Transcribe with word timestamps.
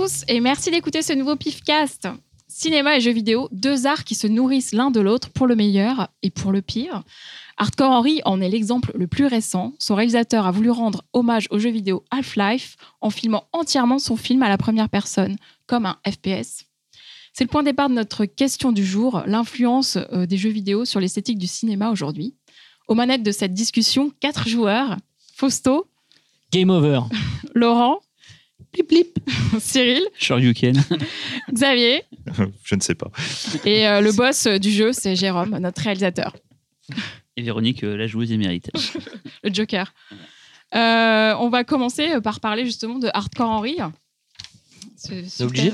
tous 0.00 0.24
et 0.28 0.38
merci 0.38 0.70
d'écouter 0.70 1.02
ce 1.02 1.12
nouveau 1.12 1.34
Pifcast. 1.34 2.06
Cinéma 2.46 2.96
et 2.96 3.00
jeux 3.00 3.10
vidéo, 3.10 3.48
deux 3.50 3.84
arts 3.84 4.04
qui 4.04 4.14
se 4.14 4.28
nourrissent 4.28 4.70
l'un 4.70 4.92
de 4.92 5.00
l'autre 5.00 5.30
pour 5.30 5.48
le 5.48 5.56
meilleur 5.56 6.06
et 6.22 6.30
pour 6.30 6.52
le 6.52 6.62
pire. 6.62 7.02
Hardcore 7.56 7.90
Henry 7.90 8.20
en 8.24 8.40
est 8.40 8.48
l'exemple 8.48 8.92
le 8.94 9.08
plus 9.08 9.26
récent. 9.26 9.72
Son 9.80 9.96
réalisateur 9.96 10.46
a 10.46 10.52
voulu 10.52 10.70
rendre 10.70 11.02
hommage 11.14 11.48
au 11.50 11.58
jeu 11.58 11.70
vidéo 11.70 12.04
Half-Life 12.12 12.76
en 13.00 13.10
filmant 13.10 13.48
entièrement 13.52 13.98
son 13.98 14.14
film 14.14 14.44
à 14.44 14.48
la 14.48 14.56
première 14.56 14.88
personne, 14.88 15.36
comme 15.66 15.84
un 15.84 15.98
FPS. 16.06 16.66
C'est 17.32 17.42
le 17.42 17.48
point 17.48 17.62
de 17.62 17.68
départ 17.70 17.88
de 17.88 17.94
notre 17.94 18.24
question 18.24 18.70
du 18.70 18.86
jour, 18.86 19.24
l'influence 19.26 19.98
euh, 20.12 20.26
des 20.26 20.36
jeux 20.36 20.50
vidéo 20.50 20.84
sur 20.84 21.00
l'esthétique 21.00 21.38
du 21.38 21.48
cinéma 21.48 21.90
aujourd'hui. 21.90 22.36
Aux 22.86 22.94
manettes 22.94 23.24
de 23.24 23.32
cette 23.32 23.52
discussion, 23.52 24.12
quatre 24.20 24.48
joueurs. 24.48 24.96
Fausto, 25.34 25.88
Game 26.50 26.70
over. 26.70 27.00
Laurent, 27.54 28.00
Cyril, 29.58 30.06
Shoryuken. 30.18 30.82
Xavier 31.52 32.02
Je 32.64 32.74
ne 32.74 32.80
sais 32.80 32.94
pas. 32.94 33.10
et 33.64 33.86
euh, 33.88 34.00
le 34.00 34.12
boss 34.12 34.46
euh, 34.46 34.58
du 34.58 34.70
jeu, 34.70 34.92
c'est 34.92 35.16
Jérôme, 35.16 35.58
notre 35.58 35.82
réalisateur, 35.82 36.36
Et 37.36 37.42
Véronique, 37.42 37.84
euh, 37.84 37.96
la 37.96 38.06
joueuse 38.06 38.32
émérite. 38.32 38.70
le 39.42 39.52
Joker. 39.52 39.92
Euh, 40.74 41.34
on 41.38 41.48
va 41.48 41.64
commencer 41.64 42.20
par 42.22 42.40
parler 42.40 42.64
justement 42.66 42.98
de 42.98 43.08
Hardcore 43.14 43.48
Henry. 43.48 43.78
C'est- 44.98 45.44
obligé 45.44 45.72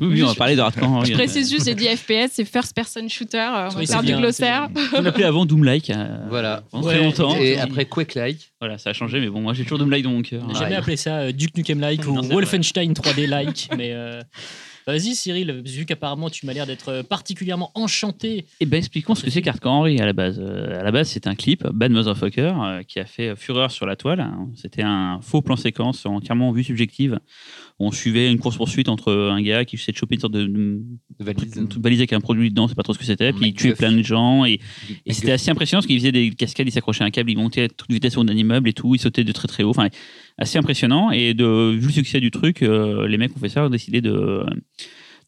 Oui, 0.00 0.08
oui, 0.08 0.22
on 0.24 0.26
va 0.26 0.34
parler 0.34 0.56
de 0.56 0.60
Hardcore 0.60 0.88
Henry. 0.88 1.10
Je 1.10 1.14
précise 1.14 1.48
juste, 1.50 1.66
j'ai 1.66 1.74
dit 1.74 1.84
FPS, 1.86 2.30
c'est 2.32 2.44
First 2.44 2.74
Person 2.74 3.08
Shooter. 3.08 3.38
euh, 3.38 3.48
On 3.66 3.68
va 3.68 3.78
Oui, 3.78 3.86
faire 3.86 3.96
c'est 4.00 4.06
du 4.06 4.12
bien, 4.12 4.18
glossaire. 4.20 4.68
On 4.96 5.02
l'appelait 5.02 5.24
avant 5.24 5.46
Doom-like. 5.46 5.90
euh, 5.90 6.26
Voilà. 6.28 6.62
Pendant 6.70 6.86
Ouais, 6.88 6.94
très 6.96 7.04
longtemps. 7.04 7.36
Et 7.36 7.58
après 7.58 7.84
Quake-like. 7.84 8.50
Voilà, 8.60 8.76
ça 8.78 8.90
a 8.90 8.92
changé, 8.92 9.20
mais 9.20 9.28
bon, 9.28 9.40
moi 9.40 9.54
j'ai 9.54 9.62
toujours 9.62 9.78
Doom-like 9.78 10.02
dans 10.02 10.10
mon 10.10 10.22
cœur. 10.22 10.42
J'ai 10.48 10.58
jamais 10.58 10.74
appelé 10.74 10.96
ça 10.96 11.18
euh, 11.20 11.32
Duke 11.32 11.56
Nukem-like 11.56 12.06
ou. 12.06 12.20
Wolfenstein 12.22 12.92
3D-like, 12.92 13.68
mais 13.76 13.92
euh, 13.92 14.20
vas-y 14.86 15.14
Cyril, 15.14 15.62
vu 15.64 15.86
qu'apparemment 15.86 16.28
tu 16.30 16.44
m'as 16.46 16.52
l'air 16.52 16.66
d'être 16.66 17.02
particulièrement 17.02 17.70
enchanté. 17.74 18.46
Eh 18.60 18.66
ben, 18.66 18.78
expliquons 18.78 19.14
ce 19.14 19.22
que 19.24 19.30
c'est 19.30 19.42
qu'Hardcore 19.42 19.72
Henry 19.72 20.00
à 20.00 20.06
la 20.06 20.12
base. 20.12 20.38
Euh, 20.40 20.80
à 20.80 20.82
la 20.82 20.90
base, 20.90 21.08
c'est 21.08 21.26
un 21.26 21.34
clip, 21.34 21.66
Bad 21.68 21.92
Motherfucker, 21.92 22.52
euh, 22.62 22.82
qui 22.82 22.98
a 22.98 23.04
fait 23.06 23.36
fureur 23.36 23.70
sur 23.70 23.86
la 23.86 23.96
toile. 23.96 24.26
C'était 24.56 24.82
un 24.82 25.20
faux 25.22 25.40
plan 25.42 25.56
séquence 25.56 26.04
entièrement 26.06 26.48
en 26.48 26.52
vue 26.52 26.64
subjective. 26.64 27.18
On 27.82 27.90
suivait 27.92 28.30
une 28.30 28.38
course-poursuite 28.38 28.90
entre 28.90 29.10
un 29.12 29.40
gars 29.40 29.64
qui 29.64 29.76
essayait 29.76 29.92
de 29.92 29.96
choper 29.96 30.16
une 30.16 30.20
sorte 30.20 30.34
de, 30.34 30.46
de, 30.46 30.82
valise. 31.18 31.66
valise 31.78 32.00
avec 32.00 32.12
un 32.12 32.20
produit 32.20 32.50
dedans, 32.50 32.68
c'est 32.68 32.74
pas 32.74 32.82
trop 32.82 32.92
ce 32.92 32.98
que 32.98 33.06
c'était. 33.06 33.32
Puis 33.32 33.48
il 33.48 33.54
tuait 33.54 33.72
plein 33.72 33.90
de 33.90 34.02
gens. 34.02 34.44
Et, 34.44 34.60
c'était 35.08 35.32
assez 35.32 35.50
impressionnant 35.50 35.80
parce 35.80 35.86
qu'il 35.86 35.98
faisait 35.98 36.12
des 36.12 36.30
cascades, 36.30 36.68
il 36.68 36.72
s'accrochait 36.72 37.04
à 37.04 37.06
un 37.06 37.10
câble, 37.10 37.30
il 37.30 37.38
montait 37.38 37.62
à 37.62 37.68
toute 37.68 37.90
vitesse 37.90 38.12
sur 38.12 38.20
un 38.20 38.26
immeuble 38.28 38.68
et 38.68 38.74
tout, 38.74 38.94
il 38.94 38.98
sautait 38.98 39.24
de 39.24 39.32
très 39.32 39.48
très 39.48 39.62
haut. 39.62 39.70
Enfin, 39.70 39.88
assez 40.36 40.58
impressionnant. 40.58 41.10
Et 41.10 41.32
de, 41.32 41.70
vu 41.70 41.86
le 41.86 41.92
succès 41.92 42.20
du 42.20 42.30
truc, 42.30 42.62
euh, 42.62 43.08
les 43.08 43.16
mecs 43.16 43.34
ont 43.34 43.40
fait 43.40 43.48
ça, 43.48 43.64
ont 43.64 43.70
décidé 43.70 44.02
de 44.02 44.44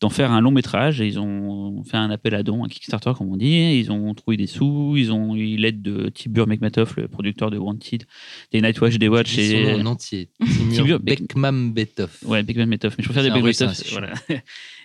d'en 0.03 0.11
faire 0.11 0.33
un 0.33 0.41
long 0.41 0.51
métrage 0.51 1.01
et 1.01 1.07
ils 1.07 1.21
ont 1.21 1.85
fait 1.85 1.97
un 1.97 2.11
appel 2.11 2.35
à 2.35 2.43
dons, 2.43 2.65
un 2.65 2.69
Kickstarter 2.69 3.13
comme 3.17 3.29
on 3.31 3.37
dit, 3.37 3.79
ils 3.79 3.93
ont 3.93 4.13
trouvé 4.15 4.37
des 4.37 4.49
sous, 4.49 4.95
ils 4.97 5.13
ont 5.13 5.37
eu 5.37 5.57
l'aide 5.57 5.81
de 5.81 6.09
Tibur 6.09 6.49
Mekmatov, 6.49 6.95
le 6.97 7.07
producteur 7.07 7.51
de 7.53 7.57
Wanted, 7.57 8.03
des 8.51 8.61
Nightwatch, 8.61 8.99
des 8.99 9.07
Watch 9.09 9.33
Dis 9.35 9.51
son 9.51 9.57
et 9.57 9.73
nom 9.75 9.81
en 9.91 9.93
entier. 9.93 10.29
Timur 10.45 10.75
Timur 10.75 10.99
Beck- 11.01 11.21
Bekmam 11.21 11.73
Betov. 11.73 12.11
Ouais, 12.25 12.43
Beckman 12.43 12.67
Metov. 12.67 12.97
Mais 12.99 13.05
je 13.05 13.09
préfère 13.09 13.23
des 13.23 13.53
c'est 13.53 13.91
Voilà. 13.93 14.13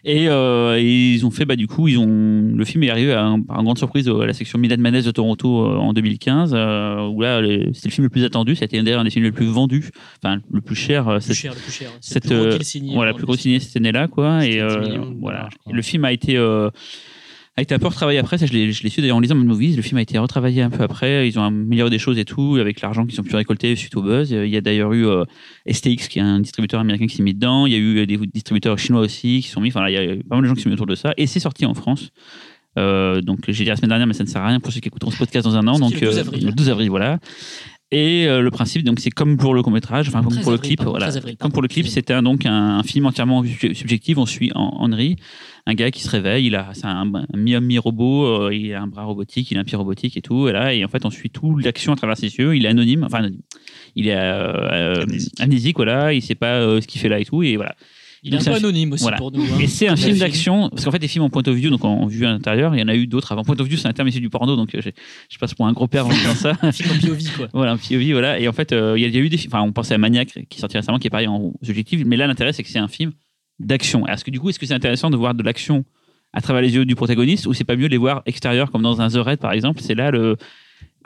Et, 0.03 0.27
euh, 0.29 0.77
et 0.79 1.13
ils 1.13 1.25
ont 1.25 1.31
fait, 1.31 1.45
bah, 1.45 1.55
du 1.55 1.67
coup, 1.67 1.87
ils 1.87 1.97
ont, 1.97 2.05
le 2.55 2.65
film 2.65 2.83
est 2.83 2.89
arrivé 2.89 3.13
à, 3.13 3.23
un- 3.25 3.41
par 3.41 3.57
une 3.57 3.63
grande 3.65 3.77
surprise 3.77 4.07
à 4.07 4.25
la 4.25 4.33
section 4.33 4.57
Milan 4.59 4.77
Manès 4.79 5.03
de 5.05 5.11
Toronto 5.11 5.65
euh, 5.65 5.75
en 5.77 5.93
2015, 5.93 6.53
euh, 6.53 7.07
où 7.07 7.21
là, 7.21 7.41
c'était 7.73 7.89
le 7.89 7.93
film 7.93 8.03
le 8.05 8.09
plus 8.09 8.23
attendu. 8.23 8.55
C'était 8.55 8.81
d'ailleurs 8.81 9.01
un 9.01 9.03
des 9.03 9.09
films 9.09 9.25
les 9.25 9.31
plus 9.31 9.47
vendus, 9.47 9.89
enfin, 10.23 10.39
le 10.51 10.61
plus 10.61 10.75
cher. 10.75 11.07
euh, 11.07 11.15
Le 11.15 11.21
plus 11.25 11.33
cher, 11.35 11.53
le 11.53 11.59
plus 11.59 11.71
cher. 11.71 11.89
Cette, 12.01 12.25
le 12.29 12.29
plus 12.29 12.37
gros 12.49 12.55
euh, 12.55 12.63
signe. 12.63 12.91
voilà, 12.93 13.13
plus 13.13 13.25
gros 13.25 13.35
signé 13.35 13.59
cette 13.59 13.75
année-là, 13.77 14.07
quoi. 14.07 14.45
Et 14.45 14.53
7 14.53 14.61
euh, 14.61 14.81
millions 14.81 15.09
de 15.11 15.15
voilà. 15.19 15.49
Et 15.69 15.73
le 15.73 15.81
film 15.81 16.05
a 16.05 16.11
été, 16.13 16.37
euh, 16.37 16.69
été 17.61 17.73
un 17.73 17.79
peu 17.79 17.87
retravaillé 17.87 18.19
après. 18.19 18.37
Ça, 18.37 18.45
je 18.45 18.53
l'ai 18.53 18.71
su 18.71 19.01
d'ailleurs 19.01 19.17
en 19.17 19.19
lisant 19.19 19.35
Mad 19.35 19.47
Movies. 19.47 19.75
Le 19.75 19.81
film 19.81 19.97
a 19.97 20.01
été 20.01 20.17
retravaillé 20.17 20.61
un 20.61 20.69
peu 20.69 20.83
après. 20.83 21.27
Ils 21.27 21.39
ont 21.39 21.43
amélioré 21.43 21.89
des 21.89 21.99
choses 21.99 22.17
et 22.17 22.25
tout, 22.25 22.57
avec 22.59 22.81
l'argent 22.81 23.05
qu'ils 23.05 23.19
ont 23.19 23.23
pu 23.23 23.35
récolter 23.35 23.75
suite 23.75 23.95
au 23.95 24.01
buzz. 24.01 24.31
Il 24.31 24.47
y 24.47 24.57
a 24.57 24.61
d'ailleurs 24.61 24.93
eu 24.93 25.07
euh, 25.07 25.25
STX, 25.69 26.07
qui 26.07 26.19
est 26.19 26.21
un 26.21 26.39
distributeur 26.39 26.79
américain 26.79 27.07
qui 27.07 27.15
s'est 27.15 27.23
mis 27.23 27.33
dedans. 27.33 27.65
Il 27.65 27.73
y 27.73 27.75
a 27.75 27.79
eu 27.79 28.05
des 28.05 28.17
distributeurs 28.17 28.77
chinois 28.77 29.01
aussi 29.01 29.41
qui 29.41 29.49
sont 29.49 29.61
mis. 29.61 29.69
Enfin, 29.69 29.81
là, 29.81 29.89
il 29.89 29.93
y 29.93 29.97
a 29.97 30.03
eu 30.03 30.23
pas 30.23 30.35
mal 30.35 30.43
de 30.43 30.47
gens 30.47 30.55
qui 30.55 30.61
sont 30.61 30.69
mis 30.69 30.75
autour 30.75 30.87
de 30.87 30.95
ça. 30.95 31.13
Et 31.17 31.27
c'est 31.27 31.39
sorti 31.39 31.65
en 31.65 31.73
France. 31.73 32.11
Euh, 32.77 33.21
donc, 33.21 33.39
j'ai 33.47 33.63
dit 33.63 33.69
la 33.69 33.75
semaine 33.75 33.89
dernière, 33.89 34.07
mais 34.07 34.13
ça 34.13 34.23
ne 34.23 34.29
sert 34.29 34.41
à 34.41 34.47
rien 34.47 34.59
pour 34.59 34.71
ceux 34.71 34.79
qui 34.79 34.87
écouteront 34.87 35.11
ce 35.11 35.17
podcast 35.17 35.45
dans 35.45 35.55
un 35.55 35.67
an. 35.67 35.79
Donc, 35.79 35.93
le 35.93 35.99
12 35.99 36.17
euh, 36.17 36.21
avril. 36.21 36.45
le 36.45 36.51
12 36.51 36.69
avril, 36.69 36.89
voilà. 36.89 37.19
Et 37.89 38.27
euh, 38.27 38.41
le 38.41 38.51
principe, 38.51 38.83
donc, 38.83 38.99
c'est 38.99 39.09
comme 39.11 39.37
pour 39.37 39.53
le 39.53 39.63
court 39.63 39.71
métrage, 39.71 40.09
enfin, 40.09 40.21
comme 40.21 40.33
13 40.33 40.43
pour 40.43 40.51
le 40.51 40.57
clip, 40.57 40.81
voilà. 40.83 41.05
13 41.05 41.17
avril, 41.17 41.37
Comme 41.37 41.53
pour 41.53 41.61
le 41.61 41.69
clip, 41.69 41.87
c'était 41.87 42.13
un- 42.13 42.21
donc 42.21 42.45
un, 42.45 42.79
un 42.79 42.83
film 42.83 43.05
entièrement 43.05 43.43
subje- 43.43 43.73
subjectif. 43.73 44.17
On 44.17 44.25
suit 44.25 44.49
Hen- 44.49 44.71
Henry, 44.73 45.15
un 45.67 45.73
gars 45.73 45.89
qui 45.89 46.01
se 46.03 46.09
réveille, 46.09 46.47
il 46.47 46.55
a 46.55 46.69
c'est 46.73 46.85
un, 46.85 47.09
un 47.15 47.25
mi-homme, 47.37 47.63
mi-robot, 47.65 48.25
euh, 48.47 48.53
il 48.53 48.73
a 48.73 48.81
un 48.81 48.87
bras 48.87 49.03
robotique, 49.03 49.49
il 49.51 49.57
a 49.57 49.61
un 49.61 49.63
pied 49.63 49.77
robotique 49.77 50.17
et 50.17 50.21
tout. 50.21 50.49
Et 50.49 50.51
là, 50.51 50.73
et 50.73 50.83
en 50.83 50.89
fait, 50.89 51.05
on 51.05 51.09
suit 51.09 51.29
toute 51.29 51.63
l'action 51.63 51.93
à 51.93 51.95
travers 51.95 52.17
ses 52.17 52.27
yeux. 52.35 52.57
Il 52.57 52.65
est 52.65 52.69
anonyme, 52.69 53.03
enfin 53.05 53.19
anonyme. 53.19 53.41
Il 53.95 54.09
est 54.09 54.15
euh, 54.17 54.53
euh, 54.53 55.01
Amnésique. 55.03 55.33
amnésique, 55.39 55.75
voilà. 55.77 56.11
Il 56.13 56.21
sait 56.21 56.35
pas 56.35 56.55
euh, 56.55 56.81
ce 56.81 56.87
qu'il 56.87 56.99
fait 56.99 57.07
là 57.09 57.19
et 57.21 57.25
tout. 57.25 57.41
Et 57.41 57.55
voilà. 57.55 57.73
Il 58.27 58.35
est 58.35 58.37
un 58.47 58.51
peu 58.51 58.57
anonyme 58.57 58.93
aussi 58.93 59.01
voilà. 59.01 59.17
pour 59.17 59.31
nous. 59.31 59.41
hein. 59.43 59.57
Et 59.59 59.67
c'est 59.67 59.87
un 59.87 59.95
film 59.95 60.17
d'action, 60.17 60.69
parce 60.69 60.85
qu'en 60.85 60.91
fait, 60.91 60.99
les 61.01 61.07
films 61.07 61.23
en 61.25 61.29
point 61.29 61.43
of 61.47 61.55
view, 61.55 61.69
donc 61.69 61.83
en, 61.85 62.05
vue 62.05 62.25
intérieure, 62.25 62.75
il 62.75 62.79
y 62.79 62.83
en 62.83 62.87
a 62.87 62.95
eu 62.95 63.07
d'autres 63.07 63.31
avant. 63.31 63.43
Point 63.43 63.59
of 63.59 63.67
view, 63.67 63.77
c'est 63.77 63.87
un 63.87 63.93
terme 63.93 64.07
issu 64.07 64.19
du 64.19 64.29
porno, 64.29 64.55
donc 64.55 64.75
euh, 64.75 64.81
je 65.29 65.37
passe 65.37 65.53
pour 65.53 65.65
un 65.67 65.73
gros 65.73 65.87
père 65.87 66.05
en 66.05 66.09
disant 66.09 66.35
ça. 66.35 66.53
Un 66.61 66.71
film 66.71 66.89
en 66.91 66.99
POV, 67.07 67.17
quoi. 67.37 67.47
Voilà, 67.53 67.71
un 67.73 67.77
POV, 67.77 68.11
voilà. 68.11 68.39
Et 68.39 68.47
en 68.47 68.53
fait, 68.53 68.71
euh, 68.71 68.93
il 68.97 69.01
y, 69.01 69.05
a- 69.05 69.07
il 69.07 69.15
y 69.15 69.17
a 69.17 69.21
eu 69.21 69.29
des 69.29 69.37
films. 69.37 69.51
Enfin, 69.53 69.63
on 69.63 69.71
pensait 69.71 69.93
à 69.93 69.97
Maniac, 69.97 70.27
qui 70.49 70.57
est 70.57 70.59
sorti 70.59 70.77
récemment, 70.77 70.99
qui 70.99 71.07
est 71.07 71.09
pareil 71.09 71.27
en 71.27 71.53
subjectif. 71.63 72.01
Mais 72.05 72.17
là, 72.17 72.27
l'intérêt, 72.27 72.53
c'est 72.53 72.63
que 72.63 72.69
c'est 72.69 72.79
un 72.79 72.87
film 72.87 73.11
d'action. 73.59 74.05
Est-ce 74.07 74.23
que 74.23 74.31
du 74.31 74.39
coup, 74.39 74.49
est-ce 74.49 74.59
que 74.59 74.65
c'est 74.65 74.73
intéressant 74.73 75.09
de 75.09 75.17
voir 75.17 75.33
de 75.33 75.43
l'action 75.43 75.83
à 76.33 76.41
travers 76.41 76.61
les 76.61 76.75
yeux 76.75 76.85
du 76.85 76.95
protagoniste 76.95 77.47
ou 77.47 77.53
c'est 77.53 77.63
pas 77.63 77.75
mieux 77.75 77.87
de 77.87 77.91
les 77.91 77.97
voir 77.97 78.21
extérieurs, 78.25 78.69
comme 78.71 78.81
dans 78.83 79.01
un 79.01 79.07
The 79.09 79.15
Raid, 79.17 79.39
par 79.39 79.53
exemple? 79.53 79.79
C'est 79.81 79.95
là 79.95 80.11
le, 80.11 80.37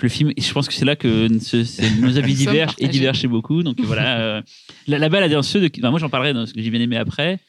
que 0.01 0.05
le 0.05 0.09
film. 0.11 0.31
et 0.35 0.41
Je 0.41 0.51
pense 0.53 0.67
que 0.67 0.73
c'est 0.73 0.85
là 0.85 0.95
que 0.97 1.27
ce- 1.39 1.99
nos 2.01 2.17
avis 2.17 2.33
divergent 2.33 2.75
et 2.79 2.87
divergent 2.89 3.21
chez 3.21 3.27
beaucoup. 3.27 3.63
Donc 3.63 3.79
voilà. 3.81 4.19
euh, 4.19 4.41
la, 4.87 4.97
la 4.99 5.07
balle 5.09 5.23
a 5.23 5.29
dans 5.29 5.41
ceux 5.43 5.61
de. 5.61 5.69
enfin, 5.79 5.89
moi, 5.91 5.99
j'en 5.99 6.09
parlerai 6.09 6.33
dans 6.33 6.45
ce 6.45 6.53
que 6.53 6.61
j'ai 6.61 6.69
bien 6.69 6.81
aimé 6.81 6.97
après. 6.97 7.39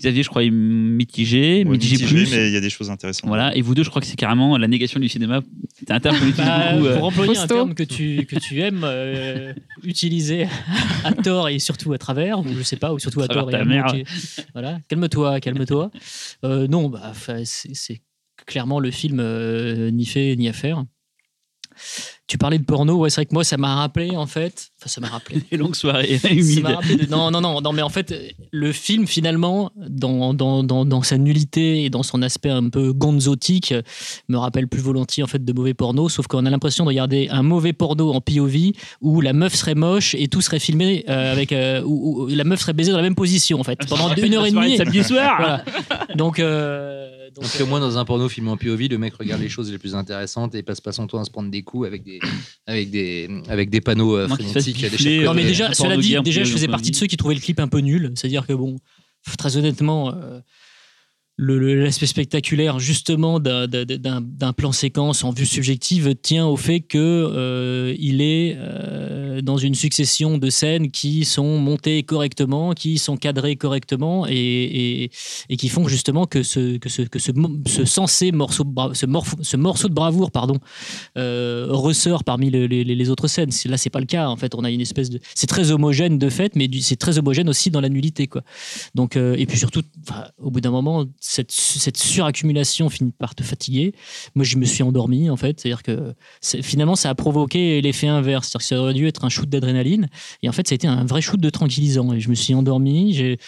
Xavier, 0.00 0.22
je 0.22 0.28
crois, 0.28 0.44
est 0.44 0.50
mitigé, 0.50 1.64
Ouais, 1.64 1.72
mitigé, 1.72 1.96
mitigé, 2.04 2.14
plus. 2.24 2.30
mais 2.30 2.46
il 2.48 2.52
y 2.54 2.56
a 2.56 2.60
des 2.60 2.70
choses 2.70 2.88
intéressantes. 2.88 3.26
Voilà. 3.26 3.56
Et 3.56 3.62
vous 3.62 3.74
deux, 3.74 3.82
je 3.82 3.90
crois 3.90 4.00
que 4.00 4.06
c'est 4.06 4.14
carrément 4.14 4.56
la 4.56 4.68
négation 4.68 5.00
du 5.00 5.08
cinéma. 5.08 5.40
C'est 5.76 5.90
un 5.90 5.98
terme 5.98 6.16
Bah, 6.36 6.70
beaucoup. 6.74 6.86
euh, 6.86 6.94
pour 6.94 7.04
employer 7.06 7.36
un 7.36 7.46
terme 7.48 7.74
que 7.74 7.82
tu, 7.82 8.24
que 8.26 8.36
tu 8.38 8.60
aimes 8.60 8.82
euh, 8.84 9.52
utiliser 9.82 10.46
à 11.02 11.12
tort 11.14 11.48
et 11.48 11.58
surtout 11.58 11.92
à 11.94 11.98
travers, 11.98 12.38
ou 12.38 12.44
je 12.56 12.62
sais 12.62 12.76
pas, 12.76 12.92
ou 12.94 13.00
surtout 13.00 13.22
à, 13.22 13.26
tort 13.26 13.50
et 13.50 13.54
à 13.56 13.64
mère. 13.64 13.92
Voilà, 14.52 14.78
calme-toi, 14.88 15.40
calme-toi. 15.40 15.90
Euh, 16.44 16.68
non, 16.68 16.88
bah, 16.90 17.12
c'est 17.44 18.00
clairement 18.46 18.78
le 18.78 18.92
film 18.92 19.18
euh, 19.18 19.90
ni 19.90 20.06
fait 20.06 20.36
ni 20.36 20.48
à 20.48 20.52
faire. 20.52 20.84
Tu 22.26 22.38
parlais 22.38 22.58
de 22.58 22.64
porno, 22.64 22.96
ouais, 22.96 23.10
c'est 23.10 23.16
vrai 23.16 23.26
que 23.26 23.34
moi 23.34 23.44
ça 23.44 23.56
m'a 23.56 23.76
rappelé 23.76 24.16
en 24.16 24.26
fait, 24.26 24.68
enfin 24.80 24.88
ça 24.88 25.00
m'a 25.00 25.08
rappelé. 25.08 25.42
des 25.50 25.56
longues 25.56 25.74
soirées 25.74 26.20
humides. 26.30 26.64
de- 26.64 27.10
Non, 27.10 27.30
non, 27.30 27.40
non, 27.40 27.60
non, 27.60 27.72
mais 27.72 27.82
en 27.82 27.88
fait, 27.88 28.14
le 28.52 28.72
film, 28.72 29.06
finalement, 29.06 29.70
dans, 29.76 30.34
dans, 30.34 30.62
dans, 30.62 30.84
dans 30.84 31.02
sa 31.02 31.18
nullité 31.18 31.84
et 31.84 31.90
dans 31.90 32.02
son 32.02 32.22
aspect 32.22 32.50
un 32.50 32.68
peu 32.68 32.92
gonzotique, 32.92 33.74
me 34.28 34.36
rappelle 34.36 34.68
plus 34.68 34.80
volontiers 34.80 35.22
en 35.22 35.26
fait 35.26 35.44
de 35.44 35.52
mauvais 35.52 35.74
porno, 35.74 36.08
sauf 36.08 36.26
qu'on 36.26 36.46
a 36.46 36.50
l'impression 36.50 36.84
de 36.84 36.88
regarder 36.88 37.28
un 37.30 37.42
mauvais 37.42 37.72
porno 37.72 38.12
en 38.12 38.20
POV 38.20 38.72
où 39.00 39.20
la 39.20 39.32
meuf 39.32 39.54
serait 39.54 39.74
moche 39.74 40.14
et 40.16 40.28
tout 40.28 40.40
serait 40.40 40.60
filmé 40.60 41.04
euh, 41.08 41.32
avec. 41.32 41.52
euh, 41.52 41.82
où, 41.84 42.22
où 42.22 42.26
la 42.28 42.44
meuf 42.44 42.60
serait 42.60 42.72
baisée 42.72 42.90
dans 42.92 42.98
la 42.98 43.02
même 43.02 43.14
position 43.16 43.58
en 43.60 43.64
fait, 43.64 43.78
pendant 43.88 44.14
une 44.14 44.34
heure 44.34 44.46
et 44.46 44.50
demie. 44.52 44.76
Samedi 44.76 45.02
soir. 45.04 45.36
Voilà. 45.38 45.64
Donc. 46.16 46.38
euh, 46.38 47.08
donc, 47.34 47.44
Donc, 47.44 47.60
au 47.60 47.66
moins, 47.66 47.78
dans 47.78 47.98
un 47.98 48.04
porno 48.04 48.28
film 48.28 48.48
en 48.48 48.56
POV, 48.56 48.88
le 48.90 48.98
mec 48.98 49.14
regarde 49.14 49.40
les 49.42 49.50
choses 49.50 49.70
les 49.70 49.78
plus 49.78 49.94
intéressantes 49.94 50.54
et 50.54 50.62
passe 50.62 50.80
pas 50.80 50.92
son 50.92 51.06
temps 51.06 51.20
à 51.20 51.24
se 51.24 51.30
prendre 51.30 51.50
des 51.50 51.62
coups 51.62 51.86
avec 51.86 52.02
des, 52.02 52.18
avec 52.66 52.90
des, 52.90 53.28
avec 53.48 53.68
des 53.70 53.80
panneaux 53.82 54.16
euh, 54.16 54.26
l'échelle 54.72 55.24
Non, 55.24 55.34
mais 55.34 55.44
euh, 55.44 55.48
déjà, 55.48 55.74
cela 55.74 55.96
dit, 55.96 56.16
déjà, 56.22 56.44
je 56.44 56.52
faisais 56.52 56.68
partie 56.68 56.90
de 56.90 56.96
ceux 56.96 57.06
qui 57.06 57.16
trouvaient 57.16 57.34
le 57.34 57.40
clip 57.40 57.60
un 57.60 57.68
peu 57.68 57.78
nul. 57.78 58.12
C'est-à-dire 58.14 58.46
que, 58.46 58.52
bon, 58.52 58.76
très 59.36 59.56
honnêtement, 59.56 60.14
euh, 60.14 60.40
l'aspect 61.38 62.06
spectaculaire, 62.06 62.78
justement, 62.80 63.38
d'un- 63.38 63.68
plan 64.56 64.72
séquence 64.72 65.22
en 65.24 65.30
vue 65.30 65.46
subjective 65.46 66.14
tient 66.16 66.46
au 66.46 66.56
fait 66.56 66.80
que 66.80 66.98
euh, 66.98 67.94
il 67.98 68.20
est 68.20 68.56
euh, 68.58 69.40
dans 69.40 69.56
une 69.56 69.74
succession 69.74 70.36
de 70.38 70.50
scènes 70.50 70.90
qui 70.90 71.24
sont 71.24 71.58
montées 71.58 72.02
correctement, 72.02 72.72
qui 72.72 72.98
sont 72.98 73.16
cadrées 73.16 73.56
correctement 73.56 74.26
et, 74.28 75.10
qui 75.56 75.68
font 75.68 75.86
justement 75.86 76.26
que 76.26 76.42
ce, 76.42 76.76
que 76.78 76.88
ce, 76.88 77.02
que 77.02 77.18
ce, 77.18 77.30
censé 77.84 78.32
morceau 78.32 78.64
de, 78.64 78.94
ce 78.94 79.56
morceau 79.56 79.88
de 79.88 79.94
bravoure 79.94 80.30
pardon, 80.32 80.58
euh, 81.16 81.66
ressort 81.70 82.24
parmi 82.24 82.50
le- 82.50 82.66
les, 82.66 83.10
autres 83.10 83.28
scènes. 83.28 83.50
Là, 83.66 83.76
c'est 83.76 83.90
pas 83.90 84.00
le 84.00 84.06
cas. 84.06 84.28
En 84.28 84.36
fait, 84.36 84.54
on 84.54 84.64
a 84.64 84.70
une 84.70 84.80
espèce 84.80 85.08
de. 85.10 85.20
C'est 85.34 85.46
très 85.46 85.70
homogène 85.70 86.18
de 86.18 86.28
fait, 86.28 86.56
mais 86.56 86.68
c'est 86.80 86.96
très 86.96 87.18
homogène 87.18 87.48
aussi 87.48 87.70
dans 87.70 87.80
la 87.80 87.88
nullité, 87.88 88.26
quoi. 88.26 88.42
Donc, 88.94 89.16
euh, 89.16 89.36
et 89.38 89.46
puis 89.46 89.56
surtout, 89.58 89.82
au 90.38 90.50
bout 90.50 90.60
d'un 90.60 90.70
moment, 90.70 91.06
cette, 91.28 91.96
suraccumulation 91.96 92.88
finit 92.88 93.12
par 93.12 93.34
te 93.34 93.42
fatiguer. 93.42 93.92
Moi, 94.34 94.44
je 94.44 94.56
me 94.56 94.64
suis 94.64 94.82
endormi, 94.82 95.28
en 95.28 95.36
fait. 95.36 95.60
C'est-à-dire 95.60 95.82
que 95.82 96.14
finalement, 96.40 96.96
ça 96.96 97.10
a 97.10 97.14
provoqué 97.14 97.80
l'effet 97.82 98.08
inverse. 98.08 98.48
C'est-à-dire 98.48 98.60
que 98.60 98.74
ça 98.74 98.80
aurait 98.80 98.94
dû 98.94 99.06
être 99.06 99.24
un 99.24 99.28
shoot 99.28 99.48
d'adrénaline, 99.48 100.08
et 100.42 100.48
en 100.48 100.52
fait, 100.52 100.66
ça 100.66 100.72
a 100.72 100.76
été 100.76 100.86
un 100.86 101.04
vrai 101.04 101.20
shoot 101.20 101.40
de 101.40 101.50
tranquillisant. 101.50 102.12
Et 102.14 102.20
je 102.20 102.30
me 102.30 102.34
suis 102.34 102.54
endormi. 102.54 103.12
J'ai 103.12 103.38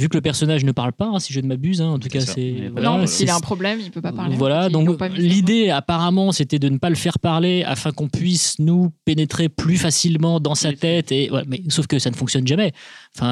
vu 0.00 0.08
que 0.08 0.16
le 0.16 0.20
personnage 0.22 0.64
ne 0.64 0.72
parle 0.72 0.92
pas, 0.92 1.06
hein, 1.06 1.18
si 1.20 1.32
je 1.32 1.40
ne 1.40 1.46
m'abuse, 1.46 1.80
hein, 1.82 1.88
en 1.90 1.98
tout 1.98 2.08
cas, 2.08 2.20
c'est. 2.20 2.70
Pas 2.74 2.80
non, 2.80 2.90
voilà, 2.92 3.06
s'il 3.06 3.28
a 3.30 3.36
un 3.36 3.40
problème, 3.40 3.78
il 3.82 3.90
peut 3.90 4.00
pas 4.00 4.12
parler. 4.12 4.34
Voilà, 4.36 4.68
donc 4.68 4.88
l'idée 5.16 5.70
apparemment 5.70 6.32
c'était 6.32 6.58
de 6.58 6.68
ne 6.68 6.78
pas 6.78 6.88
le 6.88 6.96
faire 6.96 7.18
parler 7.18 7.62
afin 7.64 7.92
qu'on 7.92 8.08
puisse 8.08 8.58
nous 8.58 8.90
pénétrer 9.04 9.48
plus 9.48 9.76
facilement 9.76 10.40
dans 10.40 10.54
sa 10.54 10.72
tête. 10.72 11.12
Et, 11.12 11.30
ouais, 11.30 11.42
mais 11.46 11.62
sauf 11.68 11.86
que 11.86 11.98
ça 11.98 12.10
ne 12.10 12.16
fonctionne 12.16 12.46
jamais. 12.46 12.72
Enfin, 13.16 13.28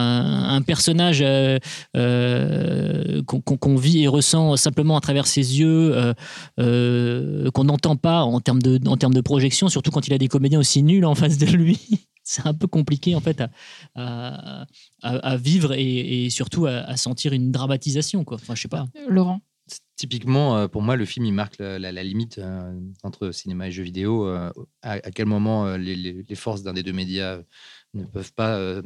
un 0.51 0.63
personnage 0.63 1.21
euh, 1.23 1.59
euh, 1.97 3.23
qu'on 3.27 3.41
qu'on- 3.41 3.57
qu'on 3.57 3.77
vit 3.77 4.03
et 4.03 4.09
ressent 4.09 4.57
simplement 4.57 4.97
à 4.97 5.01
travers 5.01 5.27
ses 5.27 5.59
yeux, 5.61 5.97
euh, 5.97 6.13
euh, 6.61 7.51
qu'on 7.53 7.65
n'entend 7.65 7.97
pas 7.97 8.23
en 8.23 8.41
termes, 8.41 8.61
de, 8.63 8.79
en 8.89 8.97
termes 8.97 9.15
de 9.15 9.21
projection, 9.21 9.69
surtout 9.69 9.91
quand 9.91 10.07
il 10.07 10.13
a 10.13 10.19
des 10.19 10.29
comédiens 10.29 10.59
aussi 10.59 10.83
nuls 10.83 11.05
en 11.05 11.15
face 11.15 11.39
de 11.39 11.47
lui. 11.47 11.79
C'est 12.31 12.47
un 12.47 12.53
peu 12.53 12.67
compliqué 12.67 13.15
en 13.15 13.21
fait 13.21 13.43
à, 13.95 14.67
à, 15.03 15.37
vivre 15.39 15.73
et, 15.73 16.27
et 16.27 16.31
surtout 16.31 16.67
à, 16.67 16.73
à 16.81 16.97
sentir 16.99 17.33
une 17.33 17.51
dramatisation. 17.51 18.23
Quoi. 18.25 18.37
Enfin, 18.37 18.55
je 18.55 18.61
sais 18.61 18.69
pas. 18.69 18.85
Laurent. 19.09 19.41
Typiquement, 19.97 20.59
euh, 20.59 20.69
pour 20.69 20.83
moi, 20.83 20.97
le 20.97 21.07
film, 21.07 21.25
il 21.25 21.33
marque 21.33 21.59
la, 21.59 21.79
la- 21.79 21.91
la 21.91 22.03
limite 22.05 22.37
euh, 22.39 22.79
entre 23.03 23.31
cinéma 23.33 23.69
et 23.69 23.71
jeux 23.73 23.83
vidéo. 23.83 24.27
euh, 24.27 24.51
à, 24.83 24.93
à 24.93 25.11
quel 25.11 25.25
moment 25.25 25.65
euh, 25.67 25.79
les, 25.79 25.97
les- 25.97 26.23
les 26.29 26.35
forces 26.35 26.63
d'un 26.63 26.75
des 26.75 26.83
deux 26.83 26.93
médias 26.93 27.39
ne 27.95 28.05
peuvent 28.05 28.33
pas, 28.35 28.57
euh, 28.57 28.83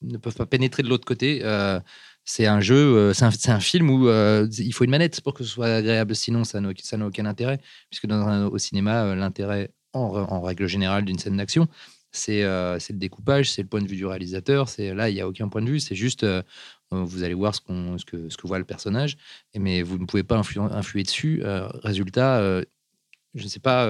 ne 0.00 0.16
peuvent 0.16 0.34
pas 0.34 0.46
pénétrer 0.46 0.82
de 0.82 0.88
l'autre 0.88 1.04
côté. 1.04 1.40
Euh, 1.42 1.78
c'est 2.24 2.46
un 2.46 2.60
jeu, 2.62 2.76
euh, 2.76 3.12
c'est 3.12 3.26
un, 3.26 3.30
c'est 3.30 3.50
un 3.52 3.60
film 3.60 3.90
où 3.90 4.08
euh, 4.08 4.48
il 4.58 4.72
faut 4.72 4.84
une 4.84 4.90
manette 4.90 5.20
pour 5.20 5.34
que 5.34 5.44
ce 5.44 5.50
soit 5.50 5.66
agréable, 5.68 6.16
sinon 6.16 6.44
ça 6.44 6.60
n'a 6.62 6.70
ça 6.82 6.96
n'a 6.96 7.06
aucun 7.06 7.26
intérêt. 7.26 7.58
Puisque 7.90 8.06
dans 8.06 8.26
un- 8.26 8.46
au 8.46 8.56
cinéma, 8.58 9.04
euh, 9.04 9.14
l'intérêt, 9.14 9.70
en 9.92 10.40
règle 10.42 10.66
générale, 10.66 11.04
d'une 11.06 11.18
scène 11.18 11.36
d'action, 11.38 11.68
c'est 12.16 12.42
euh, 12.42 12.78
le 12.90 12.96
découpage, 12.96 13.50
c'est 13.50 13.62
le 13.62 13.68
point 13.68 13.80
de 13.82 13.88
vue 13.88 13.96
du 13.96 14.06
réalisateur. 14.06 14.68
C'est 14.68 14.94
Là, 14.94 15.10
il 15.10 15.14
n'y 15.14 15.20
a 15.20 15.28
aucun 15.28 15.48
point 15.48 15.62
de 15.62 15.70
vue, 15.70 15.80
c'est 15.80 15.94
juste, 15.94 16.24
euh, 16.24 16.42
vous 16.90 17.22
allez 17.22 17.34
voir 17.34 17.54
ce, 17.54 17.60
qu'on- 17.60 17.98
ce, 17.98 18.04
que, 18.04 18.28
ce 18.28 18.36
que 18.36 18.46
voit 18.46 18.58
le 18.58 18.64
personnage 18.64 19.16
mais 19.56 19.82
vous 19.82 19.98
ne 19.98 20.04
pouvez 20.06 20.22
pas 20.22 20.36
influer 20.36 21.02
dessus. 21.02 21.40
Euh, 21.44 21.68
résultat, 21.82 22.38
euh, 22.38 22.62
je 23.34 23.44
ne 23.44 23.48
sais 23.48 23.60
pas, 23.60 23.86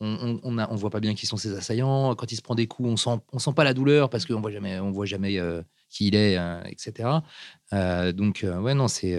on 0.00 0.40
on, 0.42 0.74
voit 0.76 0.90
pas 0.90 1.00
bien 1.00 1.14
qui 1.14 1.26
sont 1.26 1.36
ses 1.36 1.54
assaillants. 1.56 2.14
Quand 2.14 2.30
il 2.32 2.36
se 2.36 2.42
prend 2.42 2.54
des 2.54 2.66
coups, 2.66 2.88
on 2.88 2.96
sent, 2.96 3.20
on 3.32 3.38
sent 3.38 3.52
pas 3.54 3.64
la 3.64 3.74
douleur 3.74 4.10
parce 4.10 4.26
qu'on 4.26 4.40
voit 4.40 4.50
jamais, 4.50 4.78
on 4.80 4.90
voit 4.90 5.06
jamais 5.06 5.40
qui 5.88 6.08
il 6.08 6.14
est, 6.14 6.36
etc. 6.66 7.22
Donc 8.12 8.44
ouais, 8.44 8.74
non, 8.74 8.88
c'est 8.88 9.18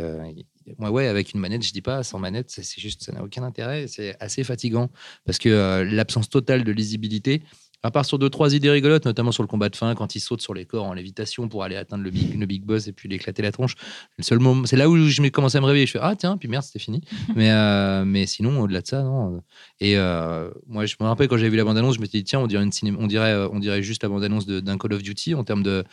moi 0.77 0.91
ouais, 0.91 1.07
avec 1.07 1.33
une 1.33 1.39
manette, 1.39 1.63
je 1.63 1.71
dis 1.71 1.81
pas 1.81 2.03
sans 2.03 2.19
manette, 2.19 2.49
c'est 2.49 2.79
juste, 2.79 3.03
ça 3.03 3.11
n'a 3.11 3.23
aucun 3.23 3.43
intérêt. 3.43 3.87
C'est 3.87 4.15
assez 4.19 4.43
fatigant 4.43 4.89
parce 5.25 5.37
que 5.37 5.83
l'absence 5.89 6.29
totale 6.29 6.63
de 6.63 6.71
lisibilité. 6.71 7.43
À 7.83 7.91
part 7.91 8.05
sur 8.05 8.17
deux, 8.19 8.29
trois 8.29 8.53
idées 8.55 8.71
rigolotes, 8.71 9.05
notamment 9.05 9.31
sur 9.31 9.43
le 9.43 9.47
combat 9.47 9.69
de 9.69 9.75
fin, 9.75 9.93
quand 9.95 10.15
il 10.15 10.19
saute 10.19 10.41
sur 10.41 10.53
les 10.53 10.65
corps 10.65 10.83
en 10.85 10.93
lévitation 10.93 11.47
pour 11.47 11.63
aller 11.63 11.75
atteindre 11.75 12.03
le 12.03 12.09
big, 12.09 12.37
le 12.37 12.45
big 12.47 12.63
boss 12.65 12.87
et 12.87 12.91
puis 12.91 13.07
l'éclater 13.07 13.41
la 13.43 13.51
tronche. 13.51 13.75
Le 14.17 14.23
seul 14.23 14.39
moment, 14.39 14.65
c'est 14.65 14.75
là 14.77 14.89
où 14.89 14.97
je 14.97 15.21
me 15.21 15.29
commence 15.29 15.53
à 15.55 15.61
me 15.61 15.65
réveiller. 15.65 15.85
Je 15.85 15.91
fais 15.91 15.99
ah 16.01 16.15
tiens, 16.15 16.37
puis 16.37 16.49
merde, 16.49 16.63
c'était 16.63 16.79
fini. 16.79 17.01
mais 17.35 17.51
euh, 17.51 18.03
mais 18.03 18.25
sinon, 18.25 18.59
au-delà 18.61 18.81
de 18.81 18.87
ça, 18.87 19.03
non. 19.03 19.41
Et 19.79 19.95
euh, 19.95 20.49
moi, 20.65 20.85
je 20.87 20.95
me 20.99 21.05
rappelle 21.05 21.27
quand 21.27 21.37
j'avais 21.37 21.49
vu 21.51 21.57
la 21.57 21.63
bande-annonce, 21.65 21.95
je 21.95 21.99
me 22.01 22.05
suis 22.05 22.17
dit 22.17 22.23
tiens, 22.23 22.39
on 22.39 22.47
dirait 22.47 22.63
une 22.63 22.71
cinéma, 22.71 22.97
on 22.99 23.07
dirait, 23.07 23.31
euh, 23.31 23.47
on 23.51 23.59
dirait 23.59 23.83
juste 23.83 24.01
la 24.03 24.09
bande-annonce 24.09 24.47
de- 24.47 24.59
d'un 24.59 24.77
Call 24.77 24.93
of 24.93 25.03
Duty 25.03 25.35
en 25.35 25.43
termes 25.43 25.63
de. 25.63 25.83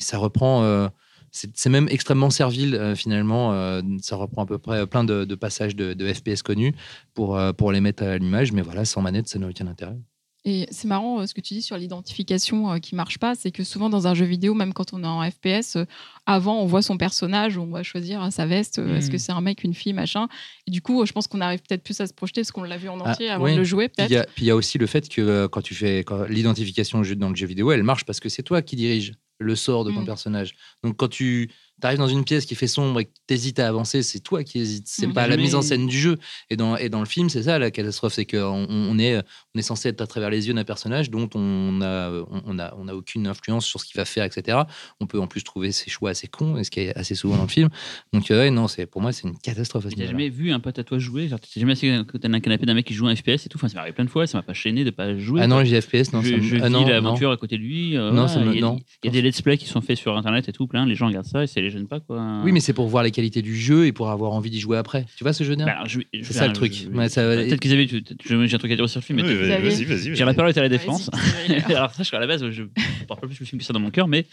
Et 0.00 0.02
ça 0.02 0.18
reprend. 0.18 0.64
euh, 0.64 0.88
c'est 1.30 1.50
c'est 1.56 1.68
même 1.70 1.88
extrêmement 1.90 2.30
servile 2.30 2.74
euh, 2.74 2.94
finalement. 2.94 3.52
euh, 3.52 3.82
ça 4.00 4.16
reprend 4.16 4.44
à 4.44 4.46
peu 4.46 4.58
près 4.58 4.86
plein 4.86 5.04
de, 5.04 5.24
de 5.24 5.34
passages 5.34 5.76
de, 5.76 5.92
de 5.92 6.12
FPS 6.12 6.42
connus 6.42 6.74
pour, 7.12 7.36
euh, 7.36 7.52
pour 7.52 7.70
les 7.70 7.80
mettre 7.80 8.02
à 8.04 8.16
l'image. 8.18 8.52
Mais 8.52 8.62
voilà, 8.62 8.84
sans 8.84 9.02
manette, 9.02 9.28
ça 9.28 9.38
n'a 9.38 9.48
aucun 9.48 9.66
intérêt. 9.66 9.96
Et 10.46 10.66
c'est 10.70 10.86
marrant 10.88 11.20
euh, 11.20 11.26
ce 11.26 11.32
que 11.32 11.40
tu 11.40 11.54
dis 11.54 11.62
sur 11.62 11.78
l'identification 11.78 12.72
euh, 12.72 12.78
qui 12.78 12.94
marche 12.94 13.18
pas, 13.18 13.34
c'est 13.34 13.50
que 13.50 13.64
souvent 13.64 13.88
dans 13.88 14.06
un 14.06 14.14
jeu 14.14 14.26
vidéo, 14.26 14.52
même 14.52 14.74
quand 14.74 14.92
on 14.92 15.02
est 15.02 15.06
en 15.06 15.22
FPS, 15.30 15.76
euh, 15.76 15.84
avant 16.26 16.60
on 16.60 16.66
voit 16.66 16.82
son 16.82 16.98
personnage, 16.98 17.56
on 17.56 17.66
va 17.66 17.82
choisir 17.82 18.22
euh, 18.22 18.30
sa 18.30 18.44
veste, 18.44 18.78
est-ce 18.78 19.10
que 19.10 19.16
c'est 19.18 19.32
un 19.32 19.40
mec, 19.40 19.64
une 19.64 19.72
fille, 19.74 19.94
machin. 19.94 20.28
Et 20.66 20.70
du 20.70 20.82
coup, 20.82 21.04
je 21.06 21.12
pense 21.12 21.26
qu'on 21.28 21.40
arrive 21.40 21.60
peut-être 21.66 21.82
plus 21.82 21.98
à 22.00 22.06
se 22.06 22.12
projeter 22.12 22.42
parce 22.42 22.52
qu'on 22.52 22.62
l'a 22.62 22.76
vu 22.76 22.88
en 22.90 23.00
Ah, 23.00 23.10
entier 23.12 23.30
avant 23.30 23.44
oui. 23.44 23.52
de 23.52 23.58
le 23.58 23.64
jouer, 23.64 23.88
Puis 23.88 24.04
il 24.06 24.12
y 24.12 24.16
a- 24.16 24.24
puis 24.24 24.44
il 24.44 24.48
y, 24.48 24.50
a 24.50 24.56
aussi 24.56 24.76
le 24.76 24.86
fait 24.86 25.08
que 25.08 25.22
euh, 25.22 25.48
quand 25.48 25.62
tu 25.62 25.74
fais 25.74 26.04
l'identification 26.28 27.00
dans 27.16 27.30
le 27.30 27.36
jeu 27.36 27.46
vidéo, 27.46 27.72
elle 27.72 27.82
marche 27.82 28.04
parce 28.04 28.20
que 28.20 28.28
c'est 28.28 28.42
toi 28.42 28.60
qui 28.60 28.76
dirige 28.76 29.14
le 29.38 29.56
sort 29.56 29.84
de 29.84 29.90
ton 29.92 30.02
Mm. 30.02 30.06
personnage. 30.06 30.54
Donc 30.82 30.96
quand 30.96 31.08
tu 31.08 31.50
arrives 31.82 31.98
dans 31.98 32.08
une 32.08 32.24
pièce 32.24 32.46
qui 32.46 32.54
fait 32.54 32.66
sombre 32.66 33.00
et 33.00 33.04
que 33.06 33.10
tu 33.28 33.34
hésites 33.34 33.58
à 33.58 33.68
avancer, 33.68 34.02
c'est 34.02 34.20
toi 34.20 34.42
qui 34.44 34.58
hésites. 34.60 34.86
C'est 34.88 35.06
Mm. 35.08 35.12
pas 35.12 35.26
la 35.26 35.36
mise 35.36 35.54
en 35.54 35.60
scène 35.62 35.86
du 35.86 35.98
jeu. 35.98 36.16
Et 36.50 36.56
dans, 36.56 36.76
et 36.76 36.88
dans 36.88 37.00
le 37.00 37.06
film, 37.06 37.28
c'est 37.28 37.42
ça 37.42 37.58
la 37.58 37.70
catastrophe, 37.70 38.14
c'est 38.14 38.24
qu'on 38.24 38.66
on 38.70 38.98
est, 38.98 39.18
on 39.54 39.58
est 39.58 39.62
censé 39.62 39.88
être 39.88 40.00
à 40.00 40.06
travers 40.06 40.30
les 40.30 40.46
yeux 40.48 40.54
d'un 40.54 40.64
personnage 40.64 41.10
dont 41.10 41.28
on 41.34 41.80
a, 41.82 42.10
on, 42.46 42.58
a, 42.58 42.74
on 42.78 42.88
a 42.88 42.94
aucune 42.94 43.26
influence 43.26 43.66
sur 43.66 43.80
ce 43.80 43.86
qu'il 43.86 43.96
va 43.98 44.04
faire, 44.04 44.24
etc. 44.24 44.58
On 45.00 45.06
peut 45.06 45.20
en 45.20 45.26
plus 45.26 45.42
trouver 45.42 45.72
ses 45.72 45.90
choix 45.90 46.10
assez 46.10 46.26
cons, 46.28 46.56
et 46.56 46.64
ce 46.64 46.70
qui 46.70 46.80
est 46.80 46.96
assez 46.96 47.14
souvent 47.14 47.36
dans 47.36 47.42
le 47.42 47.48
film. 47.48 47.68
Donc 48.12 48.30
euh, 48.30 48.40
ouais, 48.44 48.50
non, 48.50 48.68
c'est 48.68 48.86
pour 48.86 49.02
moi 49.02 49.12
c'est 49.12 49.26
une 49.28 49.36
catastrophe. 49.38 49.86
T'as 49.96 50.06
jamais 50.06 50.28
vu 50.30 50.52
un 50.52 50.60
pote 50.60 50.78
à 50.78 50.84
toi 50.84 50.98
jouer 50.98 51.28
Genre, 51.28 51.40
t'es 51.40 51.60
jamais 51.60 51.72
assis 51.72 51.90
côté 52.10 52.28
d'un 52.28 52.40
canapé 52.40 52.66
d'un 52.66 52.74
mec 52.74 52.86
qui 52.86 52.94
joue 52.94 53.06
un 53.06 53.14
FPS 53.16 53.46
et 53.46 53.48
tout 53.48 53.58
Enfin, 53.58 53.68
ça 53.68 53.74
m'est 53.74 53.80
arrivé 53.80 53.94
plein 53.94 54.04
de 54.04 54.10
fois, 54.10 54.26
ça 54.26 54.38
m'a 54.38 54.42
pas 54.42 54.52
gêné 54.52 54.84
de 54.84 54.90
pas 54.90 55.16
jouer. 55.18 55.40
Ah 55.42 55.46
non, 55.46 55.58
les 55.60 55.80
FPS, 55.80 56.12
non, 56.12 56.22
je, 56.22 56.40
je 56.40 56.56
ah 56.56 56.66
vis 56.68 56.72
non, 56.72 56.86
l'aventure 56.86 57.30
à 57.30 57.36
côté 57.36 57.56
de 57.58 57.62
lui. 57.62 57.96
euh, 57.96 58.10
Non, 58.10 58.26
voilà, 58.26 58.28
ça 58.28 58.40
me- 58.40 58.52
il 58.52 58.56
y 58.56 58.58
a, 58.58 58.60
non. 58.62 58.78
il 59.02 59.06
y 59.06 59.08
a 59.08 59.12
des 59.12 59.22
let's 59.22 59.42
play 59.42 59.56
qui 59.58 59.66
sont 59.66 59.80
faits 59.80 59.98
sur 59.98 60.16
internet 60.16 60.48
et 60.48 60.52
tout, 60.52 60.66
plein. 60.66 60.86
Les 60.86 60.94
gens 60.94 61.06
regardent 61.08 61.26
ça 61.26 61.42
et 61.42 61.46
ça 61.46 61.60
les 61.60 61.73
gêne 61.74 61.86
pas 61.86 62.00
quoi. 62.00 62.40
Oui, 62.44 62.52
mais 62.52 62.60
c'est 62.60 62.72
pour 62.72 62.88
voir 62.88 63.02
les 63.04 63.10
qualités 63.10 63.42
du 63.42 63.56
jeu 63.56 63.86
et 63.86 63.92
pour 63.92 64.10
avoir 64.10 64.32
envie 64.32 64.50
d'y 64.50 64.60
jouer 64.60 64.78
après. 64.78 65.04
Tu 65.16 65.24
vois 65.24 65.32
ce 65.32 65.44
jeu 65.44 65.54
Bah, 65.56 65.64
alors, 65.66 65.86
je- 65.88 66.00
je- 66.12 66.22
C'est 66.24 66.32
ça, 66.32 66.44
le 66.48 66.50
je- 66.50 66.54
truc. 66.54 66.72
je- 66.72 66.88
Ouais, 66.96 67.08
ça- 67.08 67.22
Peut-être 67.22 67.60
qu'ils 67.60 67.72
avaient. 67.72 67.86
tu- 67.86 68.02
J'ai 68.26 68.54
un 68.54 68.58
truc 68.58 68.72
à 68.72 68.76
dire 68.76 68.88
sur 68.88 69.00
le 69.00 69.04
film, 69.04 69.20
mais 69.20 69.24
Oui, 69.28 69.34
Vas-y, 69.34 69.84
vas-y. 69.84 70.14
J'ai 70.16 70.24
la 70.24 70.34
parole 70.34 70.50
est 70.50 70.58
à 70.58 70.62
la 70.62 70.68
défense. 70.68 71.10
Alors, 71.66 71.92
sache 71.92 72.10
qu'à 72.10 72.18
la 72.18 72.26
base, 72.26 72.48
je 72.50 72.62
ne 72.62 72.68
porte 73.06 73.20
pas 73.20 73.26
plus 73.26 73.38
le 73.40 73.46
film 73.46 73.58
que 73.60 73.64
ça 73.66 73.72
dans 73.72 73.80
mon 73.80 73.90
cœur, 73.90 74.08
mais 74.08 74.26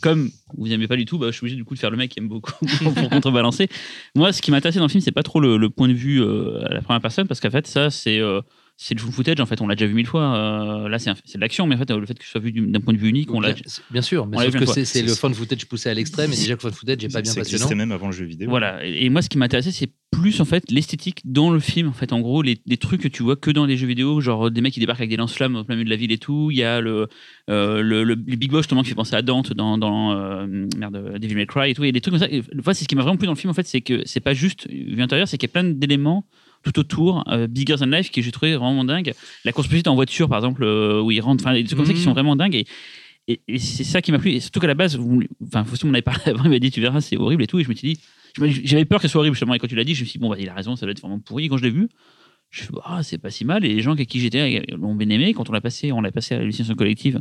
comme 0.00 0.30
vous 0.56 0.68
n'aimez 0.68 0.86
pas 0.88 0.96
du 0.96 1.04
tout, 1.04 1.18
bah, 1.18 1.26
je 1.28 1.32
suis 1.32 1.44
obligé 1.44 1.56
du 1.56 1.64
coup 1.64 1.74
de 1.74 1.78
faire 1.78 1.90
le 1.90 1.96
mec 1.96 2.10
qui 2.10 2.18
aime 2.20 2.28
beaucoup 2.28 2.52
pour, 2.82 2.94
pour 2.94 3.10
contrebalancer. 3.10 3.68
Moi, 4.14 4.32
ce 4.32 4.42
qui 4.42 4.50
m'intéressait 4.50 4.78
dans 4.78 4.84
le 4.86 4.90
film, 4.90 5.00
c'est 5.02 5.12
pas 5.12 5.22
trop 5.22 5.40
le, 5.40 5.56
le 5.56 5.70
point 5.70 5.88
de 5.88 5.92
vue 5.94 6.20
euh, 6.22 6.64
à 6.66 6.74
la 6.74 6.80
première 6.82 7.00
personne, 7.00 7.26
parce 7.26 7.40
qu'en 7.40 7.50
fait, 7.50 7.66
ça, 7.66 7.90
c'est. 7.90 8.18
euh, 8.18 8.40
c'est 8.76 8.94
le 8.94 9.00
full 9.00 9.12
footage, 9.12 9.38
en 9.40 9.46
fait, 9.46 9.60
on 9.60 9.68
l'a 9.68 9.76
déjà 9.76 9.86
vu 9.86 9.94
mille 9.94 10.06
fois. 10.06 10.36
Euh, 10.84 10.88
là, 10.88 10.98
c'est 10.98 11.10
de 11.12 11.40
l'action, 11.40 11.66
mais 11.66 11.76
en 11.76 11.78
fait, 11.78 11.90
le 11.90 12.04
fait 12.06 12.18
que 12.18 12.24
ce 12.24 12.30
soit 12.30 12.40
vu 12.40 12.50
du- 12.52 12.66
d'un 12.66 12.80
point 12.80 12.92
de 12.92 12.98
vue 12.98 13.08
unique, 13.08 13.32
on 13.32 13.40
l'a. 13.40 13.52
bien, 13.52 13.62
bien 13.90 14.02
sûr, 14.02 14.26
mais 14.26 14.36
sauf 14.38 14.56
que 14.58 14.66
c'est 14.66 14.84
c'est 14.84 15.02
le 15.02 15.14
fan 15.14 15.32
footage 15.32 15.66
poussé 15.66 15.88
à 15.90 15.94
l'extrême 15.94 16.32
et 16.32 16.36
déjà 16.36 16.56
que 16.56 16.62
fan 16.62 16.72
footage 16.72 16.98
n'est 17.02 17.08
pas 17.08 17.22
bien 17.22 17.32
passionnant. 17.34 17.64
existait 17.64 17.74
même 17.76 17.92
avant 17.92 18.06
le 18.06 18.12
jeu 18.12 18.24
vidéo. 18.24 18.48
Voilà. 18.50 18.84
Et, 18.84 19.04
et 19.06 19.10
moi, 19.10 19.22
ce 19.22 19.28
qui 19.28 19.38
m'intéressait, 19.38 19.70
c'est 19.72 19.90
plus 20.10 20.40
en 20.40 20.44
fait 20.44 20.70
l'esthétique 20.70 21.20
dans 21.24 21.50
le 21.50 21.58
film. 21.60 21.88
En 21.88 21.92
fait, 21.92 22.12
en 22.12 22.20
gros, 22.20 22.42
les, 22.42 22.58
les 22.66 22.76
trucs 22.76 23.00
que 23.00 23.08
tu 23.08 23.22
vois 23.22 23.36
que 23.36 23.50
dans 23.50 23.64
les 23.66 23.76
jeux 23.76 23.86
vidéo, 23.86 24.20
genre 24.20 24.50
des 24.50 24.60
mecs 24.60 24.72
qui 24.74 24.80
débarquent 24.80 25.00
avec 25.00 25.10
des 25.10 25.16
lance-flammes 25.16 25.56
au 25.56 25.64
plein 25.64 25.74
milieu 25.76 25.84
de 25.86 25.90
la 25.90 25.96
ville 25.96 26.12
et 26.12 26.18
tout. 26.18 26.50
Il 26.50 26.56
y 26.56 26.62
a 26.64 26.80
le, 26.80 27.08
euh, 27.50 27.80
le, 27.82 28.02
le- 28.04 28.14
le 28.14 28.36
Big 28.36 28.50
Boss 28.50 28.62
justement 28.62 28.82
qui 28.82 28.88
fait 28.90 28.94
penser 28.94 29.14
à 29.16 29.22
Dante 29.22 29.52
dans, 29.52 29.76
dans 29.78 30.12
euh, 30.12 30.46
merde, 30.78 31.18
Devil 31.20 31.34
May 31.36 31.46
Cry 31.46 31.70
et 31.70 31.74
tout. 31.74 31.82
Il 31.84 31.86
y 31.86 31.88
a 31.88 31.92
des 31.92 32.00
trucs 32.00 32.12
comme 32.14 32.20
ça. 32.20 32.28
Et, 32.30 32.40
en 32.40 32.62
fait, 32.62 32.74
c'est 32.74 32.84
ce 32.84 32.88
qui 32.88 32.94
m'a 32.96 33.02
vraiment 33.02 33.16
plu 33.16 33.26
dans 33.26 33.32
le 33.32 33.38
film. 33.38 33.50
En 33.50 33.54
fait, 33.54 33.66
c'est 33.66 33.80
que 33.80 34.02
c'est 34.04 34.20
pas 34.20 34.34
juste 34.34 34.68
vue 34.68 35.00
intérieure, 35.02 35.26
c'est 35.28 35.36
qu'il 35.38 35.48
y 35.48 35.50
a 35.50 35.54
plein 35.60 35.64
d'éléments 35.68 36.26
tout 36.64 36.78
autour, 36.78 37.22
euh, 37.28 37.46
Bigger 37.46 37.76
Than 37.76 37.86
Life, 37.86 38.10
qui 38.10 38.22
j'ai 38.22 38.32
trouvé 38.32 38.56
vraiment 38.56 38.84
dingue. 38.84 39.12
La 39.44 39.52
course 39.52 39.68
poursuite 39.68 39.86
en 39.88 39.94
voiture, 39.94 40.28
par 40.28 40.38
exemple, 40.38 40.64
euh, 40.64 41.00
où 41.00 41.10
ils 41.10 41.20
rentrent, 41.20 41.44
enfin, 41.44 41.54
des 41.54 41.62
trucs 41.64 41.76
comme 41.76 41.86
ça 41.86 41.92
qui 41.92 41.98
Mhm. 42.00 42.04
sont 42.04 42.12
vraiment 42.12 42.34
dingues. 42.36 42.54
Et, 42.56 42.66
et, 43.28 43.40
et 43.48 43.58
c'est 43.58 43.84
ça 43.84 44.02
qui 44.02 44.10
m'a 44.12 44.18
plu. 44.18 44.32
Et 44.32 44.40
surtout 44.40 44.60
qu'à 44.60 44.66
la 44.66 44.74
base, 44.74 44.96
vous, 44.96 45.22
enfin, 45.46 45.64
Faustin 45.64 45.86
m'en 45.86 45.94
avait 45.94 46.02
parlé 46.02 46.20
avant, 46.26 46.44
il 46.44 46.50
m'a 46.50 46.58
dit, 46.58 46.70
tu 46.70 46.80
verras, 46.80 47.00
c'est 47.00 47.16
horrible 47.16 47.42
et 47.42 47.46
tout. 47.46 47.58
Et 47.60 47.64
je 47.64 47.68
me 47.68 47.74
suis 47.74 47.94
dit, 47.94 48.00
j'avais 48.64 48.84
peur 48.84 49.00
que 49.00 49.06
ce 49.08 49.12
soit 49.12 49.20
horrible 49.20 49.34
justement. 49.36 49.54
Et 49.54 49.58
quand 49.58 49.68
tu 49.68 49.76
l'as 49.76 49.84
dit, 49.84 49.94
je 49.94 50.00
me 50.02 50.06
suis 50.06 50.18
dit, 50.18 50.22
bon, 50.22 50.30
bah, 50.30 50.36
il 50.38 50.48
a 50.48 50.54
raison, 50.54 50.74
ça 50.76 50.86
doit 50.86 50.90
être 50.92 51.00
vraiment 51.00 51.20
pourri. 51.20 51.44
Et 51.44 51.48
quand 51.48 51.56
je 51.56 51.62
l'ai 51.64 51.70
vu, 51.70 51.88
je 52.50 52.62
me 52.62 52.64
suis 52.66 52.72
dit, 52.74 52.80
ah, 52.84 53.02
c'est 53.02 53.18
pas 53.18 53.30
si 53.30 53.44
mal. 53.44 53.64
Et 53.64 53.68
les 53.74 53.80
gens 53.80 53.92
avec 53.92 54.08
qui 54.08 54.20
j'étais 54.20 54.62
l'ont 54.76 54.94
bien 54.94 55.08
aimé. 55.10 55.32
Quand 55.34 55.48
on 55.48 55.52
l'a 55.52 55.60
passé, 55.60 55.92
on 55.92 56.00
l'a 56.00 56.12
passé 56.12 56.34
à 56.34 56.38
l'hallucination 56.38 56.74
collective, 56.74 57.20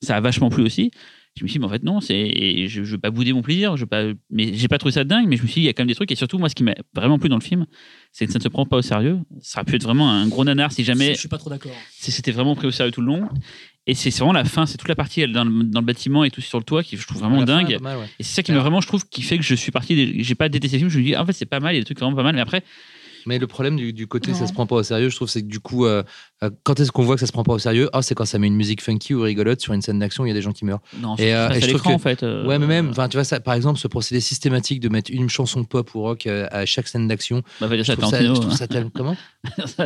ça 0.00 0.16
a 0.16 0.20
vachement 0.20 0.50
plu 0.50 0.62
aussi. 0.62 0.90
Je 1.34 1.44
me 1.44 1.48
suis 1.48 1.54
dit, 1.54 1.60
mais 1.60 1.64
en 1.64 1.70
fait, 1.70 1.82
non, 1.82 2.00
c'est, 2.02 2.68
je, 2.68 2.84
je 2.84 2.92
veux 2.92 2.98
pas 2.98 3.10
bouder 3.10 3.32
mon 3.32 3.40
plaisir, 3.40 3.74
je 3.78 3.84
veux 3.84 3.86
pas, 3.88 4.04
mais 4.28 4.52
j'ai 4.52 4.68
pas 4.68 4.76
trouvé 4.76 4.92
ça 4.92 5.02
dingue, 5.02 5.26
mais 5.28 5.38
je 5.38 5.42
me 5.42 5.46
suis 5.46 5.54
dit, 5.54 5.60
il 5.62 5.64
y 5.64 5.68
a 5.70 5.72
quand 5.72 5.80
même 5.82 5.88
des 5.88 5.94
trucs, 5.94 6.12
et 6.12 6.14
surtout, 6.14 6.36
moi, 6.38 6.50
ce 6.50 6.54
qui 6.54 6.62
m'a 6.62 6.74
vraiment 6.94 7.18
plu 7.18 7.30
dans 7.30 7.38
le 7.38 7.42
film, 7.42 7.64
c'est 8.12 8.26
que 8.26 8.32
ça 8.32 8.38
ne 8.38 8.42
se 8.44 8.48
prend 8.48 8.66
pas 8.66 8.76
au 8.76 8.82
sérieux. 8.82 9.18
Ça 9.40 9.60
aurait 9.60 9.64
pu 9.70 9.76
être 9.76 9.82
vraiment 9.84 10.10
un 10.10 10.28
gros 10.28 10.44
nanar 10.44 10.70
si 10.70 10.84
jamais 10.84 11.14
Je 11.14 11.20
suis 11.20 11.28
pas 11.28 11.38
trop 11.38 11.50
d'accord. 11.50 11.72
c'était 11.98 12.30
vraiment 12.30 12.54
pris 12.54 12.66
au 12.66 12.70
sérieux 12.70 12.92
tout 12.92 13.00
le 13.00 13.06
long. 13.06 13.28
Et 13.86 13.94
c'est 13.94 14.10
vraiment 14.10 14.32
la 14.32 14.44
fin, 14.44 14.64
c'est 14.66 14.78
toute 14.78 14.88
la 14.88 14.94
partie 14.94 15.22
elle, 15.22 15.32
dans, 15.32 15.44
le, 15.44 15.64
dans 15.64 15.80
le 15.80 15.86
bâtiment 15.86 16.22
et 16.22 16.30
tout 16.30 16.40
sur 16.40 16.58
le 16.58 16.64
toit 16.64 16.84
qui 16.84 16.96
je 16.96 17.04
trouve 17.06 17.18
vraiment 17.20 17.42
dingue. 17.42 17.78
mal, 17.80 17.98
ouais. 17.98 18.06
Et 18.20 18.22
c'est 18.22 18.34
ça 18.34 18.42
qui 18.44 18.52
m'a 18.52 18.60
vraiment, 18.60 18.80
je 18.80 18.86
trouve, 18.86 19.04
qui 19.08 19.22
fait 19.22 19.38
que 19.38 19.42
je 19.44 19.54
suis 19.56 19.72
parti. 19.72 20.22
J'ai 20.22 20.34
pas 20.36 20.48
détesté 20.48 20.76
le 20.76 20.80
film, 20.82 20.90
je 20.90 20.98
me 20.98 21.04
dis, 21.04 21.14
ah, 21.16 21.22
en 21.22 21.26
fait, 21.26 21.32
c'est 21.32 21.46
pas 21.46 21.58
mal, 21.58 21.72
il 21.74 21.78
y 21.78 21.80
a 21.80 21.80
des 21.80 21.84
trucs 21.86 21.98
vraiment 21.98 22.14
pas 22.14 22.22
mal. 22.22 22.34
Mais 22.36 22.40
après, 22.42 22.62
Mais 23.26 23.38
le 23.40 23.46
problème 23.48 23.76
du, 23.76 23.92
du 23.92 24.06
côté 24.06 24.30
Non. 24.30 24.36
ça 24.36 24.46
se 24.46 24.52
prend 24.52 24.66
pas 24.66 24.76
au 24.76 24.82
sérieux, 24.84 25.08
je 25.08 25.16
trouve, 25.16 25.28
c'est 25.28 25.42
que 25.42 25.48
du 25.48 25.58
coup, 25.58 25.84
euh, 25.86 26.04
quand 26.64 26.80
est-ce 26.80 26.92
qu'on 26.92 27.02
voit 27.02 27.14
que 27.16 27.20
ça 27.20 27.26
se 27.26 27.32
prend 27.32 27.42
pas 27.44 27.52
au 27.52 27.58
sérieux? 27.58 27.88
Ah, 27.92 28.02
c'est 28.02 28.14
quand 28.14 28.24
ça 28.24 28.38
met 28.38 28.46
une 28.46 28.54
musique 28.56 28.82
funky 28.82 29.14
ou 29.14 29.22
rigolote 29.22 29.60
sur 29.60 29.72
une 29.72 29.82
scène 29.82 29.98
d'action, 29.98 30.24
il 30.24 30.28
y 30.28 30.30
a 30.30 30.34
des 30.34 30.42
gens 30.42 30.52
qui 30.52 30.64
meurent. 30.64 30.80
non, 31.00 31.14
Et, 31.16 31.22
c'est 31.22 31.34
euh, 31.34 31.50
et 31.50 31.60
je 31.60 31.66
trouve 31.68 31.82
que- 31.82 31.88
en 31.90 31.98
fait. 31.98 32.22
euh, 32.22 32.46
ouais, 32.46 32.58
mais 32.58 32.66
même, 32.66 32.88
enfin, 32.90 33.08
tu 33.08 33.16
vois, 33.16 33.24
ça, 33.24 33.40
par 33.40 33.54
exemple, 33.54 33.78
ce 33.78 33.88
procédé 33.88 34.20
systématique 34.20 34.80
de 34.80 34.88
mettre 34.88 35.10
une 35.12 35.28
chanson 35.28 35.64
pop 35.64 35.94
ou 35.94 36.00
rock 36.02 36.26
euh, 36.26 36.46
à 36.50 36.66
chaque 36.66 36.88
scène 36.88 37.08
d'action, 37.08 37.42
Bah, 37.60 37.68
je 37.70 37.74
trouve 37.74 37.84
ça, 37.84 37.96
Tarantino. 37.96 38.34
je 38.34 38.40
trouve 38.40 38.54
ça 38.56 38.66
tellement. 38.66 38.90
Comment? 38.94 39.16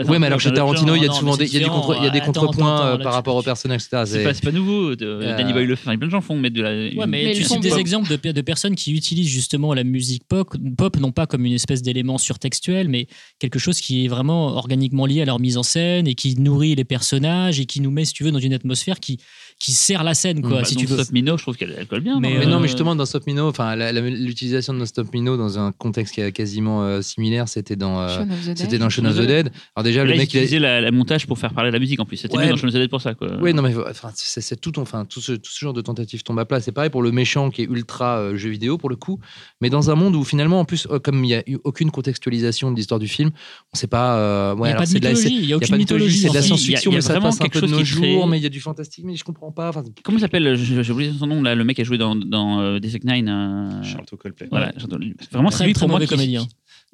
Ouais, 0.08 0.18
mais 0.18 0.26
alors 0.26 0.40
chez 0.40 0.52
Tarantino, 0.52 0.94
il 0.96 1.02
y 1.02 1.04
a 1.04 1.08
non, 1.08 1.14
souvent 1.14 1.36
des, 1.36 1.46
c'est 1.46 1.54
il 1.56 1.60
y 1.60 1.64
a 1.64 1.68
des 1.68 1.70
contre- 1.74 1.96
il 1.98 2.04
y 2.04 2.06
a 2.06 2.10
des 2.10 2.20
différent. 2.20 2.32
contrepoints 2.46 2.86
euh, 2.86 2.98
par 2.98 3.12
rapport 3.14 3.36
au 3.36 3.42
personnage, 3.42 3.82
etc. 3.84 4.02
C'est 4.06 4.40
pas, 4.44 4.52
nouveau. 4.52 4.90
Euh, 5.00 5.36
Danny 5.36 5.52
Boyle 5.52 5.66
le 5.66 5.76
fait. 5.76 5.88
Enfin, 5.88 5.96
plein 5.98 6.06
de 6.06 6.12
gens 6.12 6.20
font 6.20 6.36
mettre 6.38 6.56
de 6.56 6.62
la. 6.62 6.70
Ouais, 6.70 7.06
mais, 7.06 7.24
Mais 7.26 7.32
tu 7.34 7.44
cites 7.44 7.60
des 7.60 7.76
exemples 7.78 8.08
de, 8.16 8.30
de 8.32 8.40
personnes 8.40 8.74
qui 8.74 8.92
utilisent 8.94 9.28
justement 9.28 9.74
la 9.74 9.84
musique 9.84 10.24
pop, 10.28 10.54
pop, 10.76 10.96
non 10.98 11.12
pas 11.12 11.26
comme 11.26 11.44
une 11.44 11.52
espèce 11.52 11.82
d'élément 11.82 12.18
surtextuel, 12.18 12.88
mais 12.88 13.06
quelque 13.38 13.58
chose 13.58 13.80
qui 13.80 14.04
est 14.04 14.08
vraiment 14.08 14.48
organiquement 14.48 15.06
lié 15.06 15.22
à 15.22 15.24
leur 15.24 15.38
mise 15.40 15.56
en 15.56 15.62
scène 15.62 16.06
et 16.06 16.14
qui 16.14 16.34
nourrit 16.46 16.74
les 16.74 16.84
personnages 16.84 17.60
et 17.60 17.66
qui 17.66 17.80
nous 17.80 17.90
met, 17.90 18.04
si 18.04 18.12
tu 18.12 18.24
veux, 18.24 18.32
dans 18.32 18.38
une 18.38 18.54
atmosphère 18.54 19.00
qui, 19.00 19.18
qui 19.58 19.72
sert 19.72 20.04
la 20.04 20.12
scène, 20.12 20.42
quoi, 20.42 20.58
Bah, 20.58 20.64
si 20.64 20.74
dans 20.74 20.80
tu 20.82 20.86
veux. 20.86 20.98
Stop 21.02 21.12
Mino, 21.14 21.36
je 21.38 21.42
trouve 21.42 21.56
qu'elle 21.56 21.74
elle 21.78 21.86
colle 21.86 22.00
bien. 22.00 22.20
Mais, 22.20 22.34
non 22.34 22.38
Mais 22.40 22.46
non, 22.46 22.56
Euh, 22.56 22.60
mais 22.60 22.66
justement, 22.68 22.94
dans 22.94 23.06
Stop 23.06 23.26
Mino, 23.26 23.48
enfin, 23.48 23.74
l'utilisation 24.00 24.74
de 24.74 24.84
Stop 24.84 25.12
Mino 25.14 25.36
dans 25.38 25.58
un 25.58 25.72
contexte 25.72 26.14
qui 26.14 26.20
est 26.20 26.30
quasiment 26.32 26.82
euh, 26.84 27.00
similaire, 27.00 27.48
c'était 27.48 27.74
dans, 27.76 28.00
euh, 28.00 28.08
Shaun 28.08 28.30
of 28.30 28.40
the 28.42 28.44
Dead. 28.48 28.58
c'était 28.58 28.78
dans 28.78 28.88
Shaun 28.90 29.06
of 29.06 29.16
the 29.16 29.22
Dead. 29.26 29.50
Alors 29.74 29.84
déjà, 29.84 30.00
Là, 30.00 30.10
le 30.10 30.14
il 30.14 30.18
mec, 30.18 30.32
il 30.34 30.36
a- 30.36 30.40
utilisait 30.42 30.58
la, 30.58 30.80
la 30.82 30.90
montage 30.90 31.26
pour 31.26 31.38
faire 31.38 31.54
parler 31.54 31.70
la 31.70 31.78
musique 31.78 31.98
en 32.00 32.04
plus. 32.04 32.16
C'était 32.18 32.36
Ouais, 32.36 32.42
bien 32.44 32.50
dans 32.52 32.56
Shaun 32.58 32.68
of 32.68 32.74
the 32.74 32.78
Dead 32.78 32.90
pour 32.90 33.00
ça. 33.00 33.14
Quoi. 33.14 33.28
Oui, 33.40 33.54
non, 33.54 33.62
mais 33.62 33.74
enfin, 33.76 34.10
c'est 34.14 34.60
tout, 34.60 34.78
enfin, 34.78 35.04
tout, 35.06 35.20
ce, 35.22 35.32
tout 35.32 35.50
ce 35.50 35.58
genre 35.58 35.72
de 35.72 35.80
tentative 35.80 36.22
tombe 36.22 36.38
à 36.38 36.44
plat. 36.44 36.60
C'est 36.60 36.72
pareil 36.72 36.90
pour 36.90 37.02
le 37.02 37.10
méchant 37.10 37.50
qui 37.50 37.62
est 37.62 37.66
ultra 37.66 38.18
euh, 38.18 38.36
jeu 38.36 38.50
vidéo 38.50 38.76
pour 38.78 38.90
le 38.90 38.96
coup, 38.96 39.18
mais 39.62 39.70
dans 39.70 39.90
un 39.90 39.94
monde 39.94 40.14
où 40.16 40.24
finalement, 40.24 40.60
en 40.60 40.64
plus, 40.66 40.86
euh, 40.90 40.98
comme 40.98 41.24
il 41.24 41.28
n'y 41.28 41.34
a 41.34 41.42
eu 41.48 41.56
aucune 41.64 41.90
contextualisation 41.90 42.70
de 42.70 42.76
l'histoire 42.76 43.00
du 43.00 43.08
film, 43.08 43.30
on 43.72 43.76
sait 43.76 43.86
pas. 43.86 44.18
euh, 44.18 44.54
ouais, 44.54 44.68
Il 44.68 44.72
n'y 44.72 44.74
a 44.74 44.76
pas 44.76 44.86
de 44.86 44.92
mythologie, 44.92 45.22
c'est- 45.22 45.30
il 45.30 45.46
n'y 45.46 45.52
a 45.52 45.56
aucune 45.56 45.76
mythologie, 45.76 46.18
c'est 46.18 46.28
de 46.28 46.34
la 46.34 46.42
science-fiction, 46.42 46.90
il 46.90 46.94
y 46.94 46.96
a 46.96 46.98
mais 46.98 47.00
ça 47.02 47.12
vraiment 47.14 47.28
passe 47.28 47.40
un 47.40 47.44
quelque 47.44 47.54
peu 47.54 47.60
de 47.62 47.66
chose 47.68 47.72
nos 47.78 47.78
qui 47.84 47.84
jours, 48.12 48.26
mais 48.26 48.38
il 48.38 48.42
y 48.42 48.46
a 48.46 48.50
du 48.50 48.60
fantastique, 48.60 49.04
mais 49.06 49.16
je 49.16 49.24
comprends 49.24 49.45
pas. 49.52 49.68
Enfin, 49.70 49.82
Comment 50.02 50.18
il 50.18 50.20
s'appelle 50.20 50.54
J'ai 50.56 50.82
j'ai 50.82 50.92
oublié 50.92 51.12
son 51.12 51.26
nom, 51.26 51.42
là, 51.42 51.54
le 51.54 51.64
mec 51.64 51.76
qui 51.76 51.82
a 51.82 51.84
joué 51.84 51.98
dans, 51.98 52.14
dans 52.14 52.60
euh, 52.60 52.78
District 52.78 53.04
9. 53.04 53.22
euh, 53.28 53.82
Charlton. 53.82 54.16
Voilà, 54.50 54.72
j'entends- 54.76 54.98
vraiment, 55.32 55.50
c'est 55.50 55.58
Très, 55.58 55.66
lui 55.66 55.72
très 55.72 55.80
pour 55.80 55.88
moi 55.88 55.96
mauvais 55.98 56.06
qui- 56.06 56.14
comédien. 56.14 56.44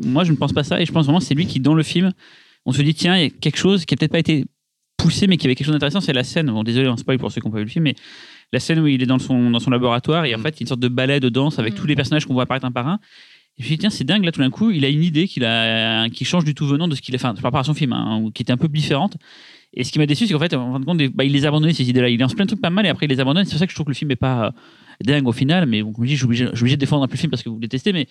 qui- 0.00 0.08
Moi, 0.08 0.24
je 0.24 0.32
ne 0.32 0.36
pense 0.36 0.52
pas 0.52 0.64
ça, 0.64 0.80
et 0.80 0.86
je 0.86 0.92
pense 0.92 1.04
vraiment 1.04 1.18
que 1.18 1.24
c'est 1.24 1.34
lui 1.34 1.46
qui, 1.46 1.60
dans 1.60 1.74
le 1.74 1.82
film, 1.82 2.12
on 2.66 2.72
se 2.72 2.80
dit 2.82 2.94
tiens, 2.94 3.16
il 3.16 3.22
y 3.22 3.26
a 3.26 3.30
quelque 3.30 3.58
chose 3.58 3.84
qui 3.84 3.94
a 3.94 3.96
peut-être 3.96 4.12
pas 4.12 4.18
été 4.18 4.44
poussé, 4.96 5.26
mais 5.26 5.36
qui 5.36 5.46
avait 5.46 5.54
quelque 5.54 5.66
chose 5.66 5.74
d'intéressant. 5.74 6.00
C'est 6.00 6.12
la 6.12 6.24
scène. 6.24 6.46
Bon, 6.50 6.62
désolé, 6.62 6.88
on 6.88 6.96
spoil 6.96 7.18
pour 7.18 7.30
ceux 7.32 7.40
qui 7.40 7.46
n'ont 7.46 7.52
pas 7.52 7.58
vu 7.58 7.64
le 7.64 7.70
film, 7.70 7.84
mais 7.84 7.94
la 8.52 8.60
scène 8.60 8.78
où 8.78 8.86
il 8.86 9.02
est 9.02 9.06
dans 9.06 9.18
son 9.18 9.50
dans 9.50 9.58
son 9.58 9.70
laboratoire 9.70 10.24
et 10.26 10.34
en 10.34 10.38
Mm. 10.38 10.42
fait, 10.42 10.48
il 10.50 10.60
y 10.60 10.62
a 10.62 10.64
une 10.64 10.66
sorte 10.68 10.80
de 10.80 10.88
ballet 10.88 11.20
de 11.20 11.28
danse 11.28 11.58
avec 11.58 11.74
Mm. 11.74 11.76
tous 11.76 11.86
les 11.86 11.96
personnages 11.96 12.24
qu'on 12.26 12.34
voit 12.34 12.44
apparaître 12.44 12.66
un 12.66 12.72
par 12.72 12.86
un. 12.88 13.00
Et 13.58 13.62
je 13.62 13.64
me 13.64 13.68
dis 13.70 13.78
tiens, 13.78 13.90
c'est 13.90 14.04
dingue 14.04 14.24
là, 14.24 14.32
tout 14.32 14.40
d'un 14.40 14.48
coup, 14.50 14.70
il 14.70 14.84
a 14.84 14.88
une 14.88 15.02
idée 15.02 15.26
qu'il 15.28 15.44
a 15.44 16.08
qui 16.08 16.24
change 16.24 16.44
du 16.44 16.54
tout 16.54 16.66
venant 16.66 16.88
de 16.88 16.94
ce 16.94 17.02
qu'il 17.02 17.14
a, 17.14 17.16
enfin, 17.16 17.34
par 17.34 17.42
rapport 17.44 17.60
à 17.60 17.64
son 17.64 17.74
film, 17.74 17.92
hein, 17.92 18.18
ou 18.22 18.30
qui 18.30 18.42
était 18.42 18.52
un 18.52 18.56
peu 18.56 18.68
différente. 18.68 19.16
Et 19.74 19.84
ce 19.84 19.92
qui 19.92 19.98
m'a 19.98 20.06
déçu, 20.06 20.26
c'est 20.26 20.32
qu'en 20.34 20.38
fait, 20.38 20.52
en 20.54 20.72
fin 20.72 20.80
de 20.80 20.84
compte, 20.84 21.02
bah, 21.14 21.24
il 21.24 21.32
les 21.32 21.44
a 21.44 21.48
abandonnés 21.48 21.72
ces 21.72 21.88
idées-là. 21.88 22.08
Il 22.10 22.20
lance 22.20 22.34
plein 22.34 22.44
de 22.44 22.48
trucs 22.48 22.60
pas 22.60 22.70
mal 22.70 22.84
et 22.84 22.88
après 22.88 23.06
il 23.06 23.08
les 23.08 23.20
abandonne. 23.20 23.44
C'est 23.44 23.52
pour 23.52 23.58
ça 23.58 23.66
que 23.66 23.70
je 23.72 23.76
trouve 23.76 23.86
que 23.86 23.90
le 23.90 23.96
film 23.96 24.10
est 24.10 24.16
pas 24.16 24.46
euh, 24.46 24.50
dingue 25.04 25.26
au 25.26 25.32
final. 25.32 25.66
Mais 25.66 25.82
bon, 25.82 25.92
comme 25.92 26.04
je 26.04 26.08
dis, 26.10 26.16
je 26.16 26.26
suis 26.26 26.44
obligé, 26.44 26.76
de 26.76 26.80
défendre 26.80 27.02
un 27.04 27.08
peu 27.08 27.14
le 27.14 27.18
film 27.18 27.30
parce 27.30 27.42
que 27.42 27.48
vous 27.48 27.56
le 27.56 27.62
détestez. 27.62 27.92
Mais, 27.92 28.06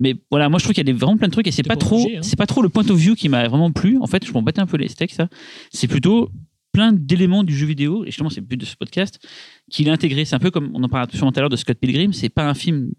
mais 0.00 0.16
voilà, 0.30 0.48
moi 0.48 0.58
je 0.58 0.64
trouve 0.64 0.74
qu'il 0.74 0.86
y 0.86 0.90
a 0.90 0.92
des- 0.92 0.98
vraiment 0.98 1.16
plein 1.16 1.28
de 1.28 1.32
trucs 1.32 1.46
et 1.46 1.52
c'est 1.52 1.62
pas 1.62 1.76
trop, 1.76 2.04
hein. 2.08 2.18
c'est 2.22 2.36
pas 2.36 2.46
trop 2.46 2.62
le 2.62 2.68
point 2.68 2.88
of 2.88 2.96
view 2.98 3.14
qui 3.14 3.28
m'a 3.28 3.46
vraiment 3.46 3.70
plu. 3.70 3.98
En 4.00 4.06
fait, 4.08 4.26
je 4.26 4.32
m'en 4.32 4.42
battais 4.42 4.60
un 4.60 4.66
peu 4.66 4.76
les 4.76 4.88
steaks, 4.88 5.12
ça. 5.12 5.28
C'est 5.70 5.86
plutôt 5.86 6.30
plein 6.72 6.92
d'éléments 6.92 7.44
du 7.44 7.56
jeu 7.56 7.66
vidéo 7.66 8.02
et 8.02 8.06
justement 8.06 8.28
c'est 8.30 8.40
le 8.40 8.46
but 8.46 8.56
de 8.56 8.64
ce 8.64 8.74
podcast 8.74 9.24
qu'il 9.70 9.88
a 9.88 9.92
intégré. 9.92 10.24
C'est 10.24 10.34
un 10.34 10.40
peu 10.40 10.50
comme 10.50 10.72
on 10.74 10.82
en 10.82 10.88
parlait 10.88 11.06
tout 11.06 11.24
à 11.24 11.40
l'heure 11.40 11.48
de 11.48 11.54
Scott 11.54 11.78
Pilgrim. 11.78 12.12
C'est 12.12 12.28
pas 12.28 12.48
un 12.48 12.54
film 12.54 12.90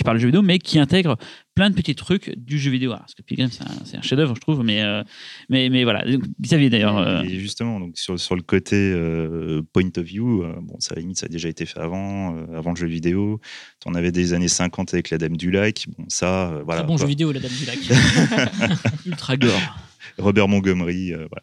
qui 0.00 0.04
parle 0.04 0.16
de 0.16 0.22
jeu 0.22 0.28
vidéo, 0.28 0.40
mais 0.40 0.58
qui 0.58 0.78
intègre 0.78 1.18
plein 1.54 1.68
de 1.68 1.74
petits 1.74 1.94
trucs 1.94 2.32
du 2.38 2.58
jeu 2.58 2.70
vidéo. 2.70 2.92
Alors, 2.92 3.06
Scott 3.06 3.26
Pilgrim, 3.26 3.50
c'est 3.50 3.98
un, 3.98 4.00
chef-d'œuvre, 4.00 4.34
je 4.34 4.40
trouve, 4.40 4.64
mais, 4.64 4.80
euh, 4.82 5.02
mais, 5.50 5.68
mais 5.68 5.84
voilà. 5.84 6.10
Donc, 6.10 6.22
Xavier, 6.40 6.70
d'ailleurs. 6.70 6.96
euh, 6.96 7.22
justement, 7.24 7.78
donc 7.78 7.98
sur, 7.98 8.18
sur 8.18 8.34
le 8.34 8.40
côté 8.40 8.76
euh, 8.76 9.60
point 9.74 9.90
of 9.98 10.04
view, 10.04 10.42
euh, 10.42 10.54
bon, 10.62 10.76
ça 10.78 10.92
à 10.92 10.94
la 10.94 11.02
limite, 11.02 11.18
ça 11.18 11.26
a 11.26 11.28
déjà 11.28 11.50
été 11.50 11.66
fait 11.66 11.78
avant, 11.78 12.34
euh, 12.34 12.56
avant 12.56 12.70
le 12.70 12.76
jeu 12.76 12.86
vidéo. 12.86 13.40
On 13.84 13.94
avait 13.94 14.10
des 14.10 14.32
années 14.32 14.48
50 14.48 14.94
avec 14.94 15.10
la 15.10 15.18
Dame 15.18 15.36
du 15.36 15.50
Lac. 15.50 15.84
Bon, 15.98 16.06
ça, 16.08 16.50
euh, 16.50 16.62
voilà. 16.64 16.80
Très 16.80 16.86
bon 16.88 16.96
quoi. 16.96 17.02
jeu 17.04 17.08
vidéo, 17.08 17.30
la 17.32 17.40
Dame 17.40 17.52
du 17.52 17.66
Lac. 17.66 17.78
ultra 19.06 19.36
gore. 19.36 19.76
Robert 20.16 20.48
Montgomery. 20.48 21.12
euh, 21.12 21.26
voilà. 21.28 21.42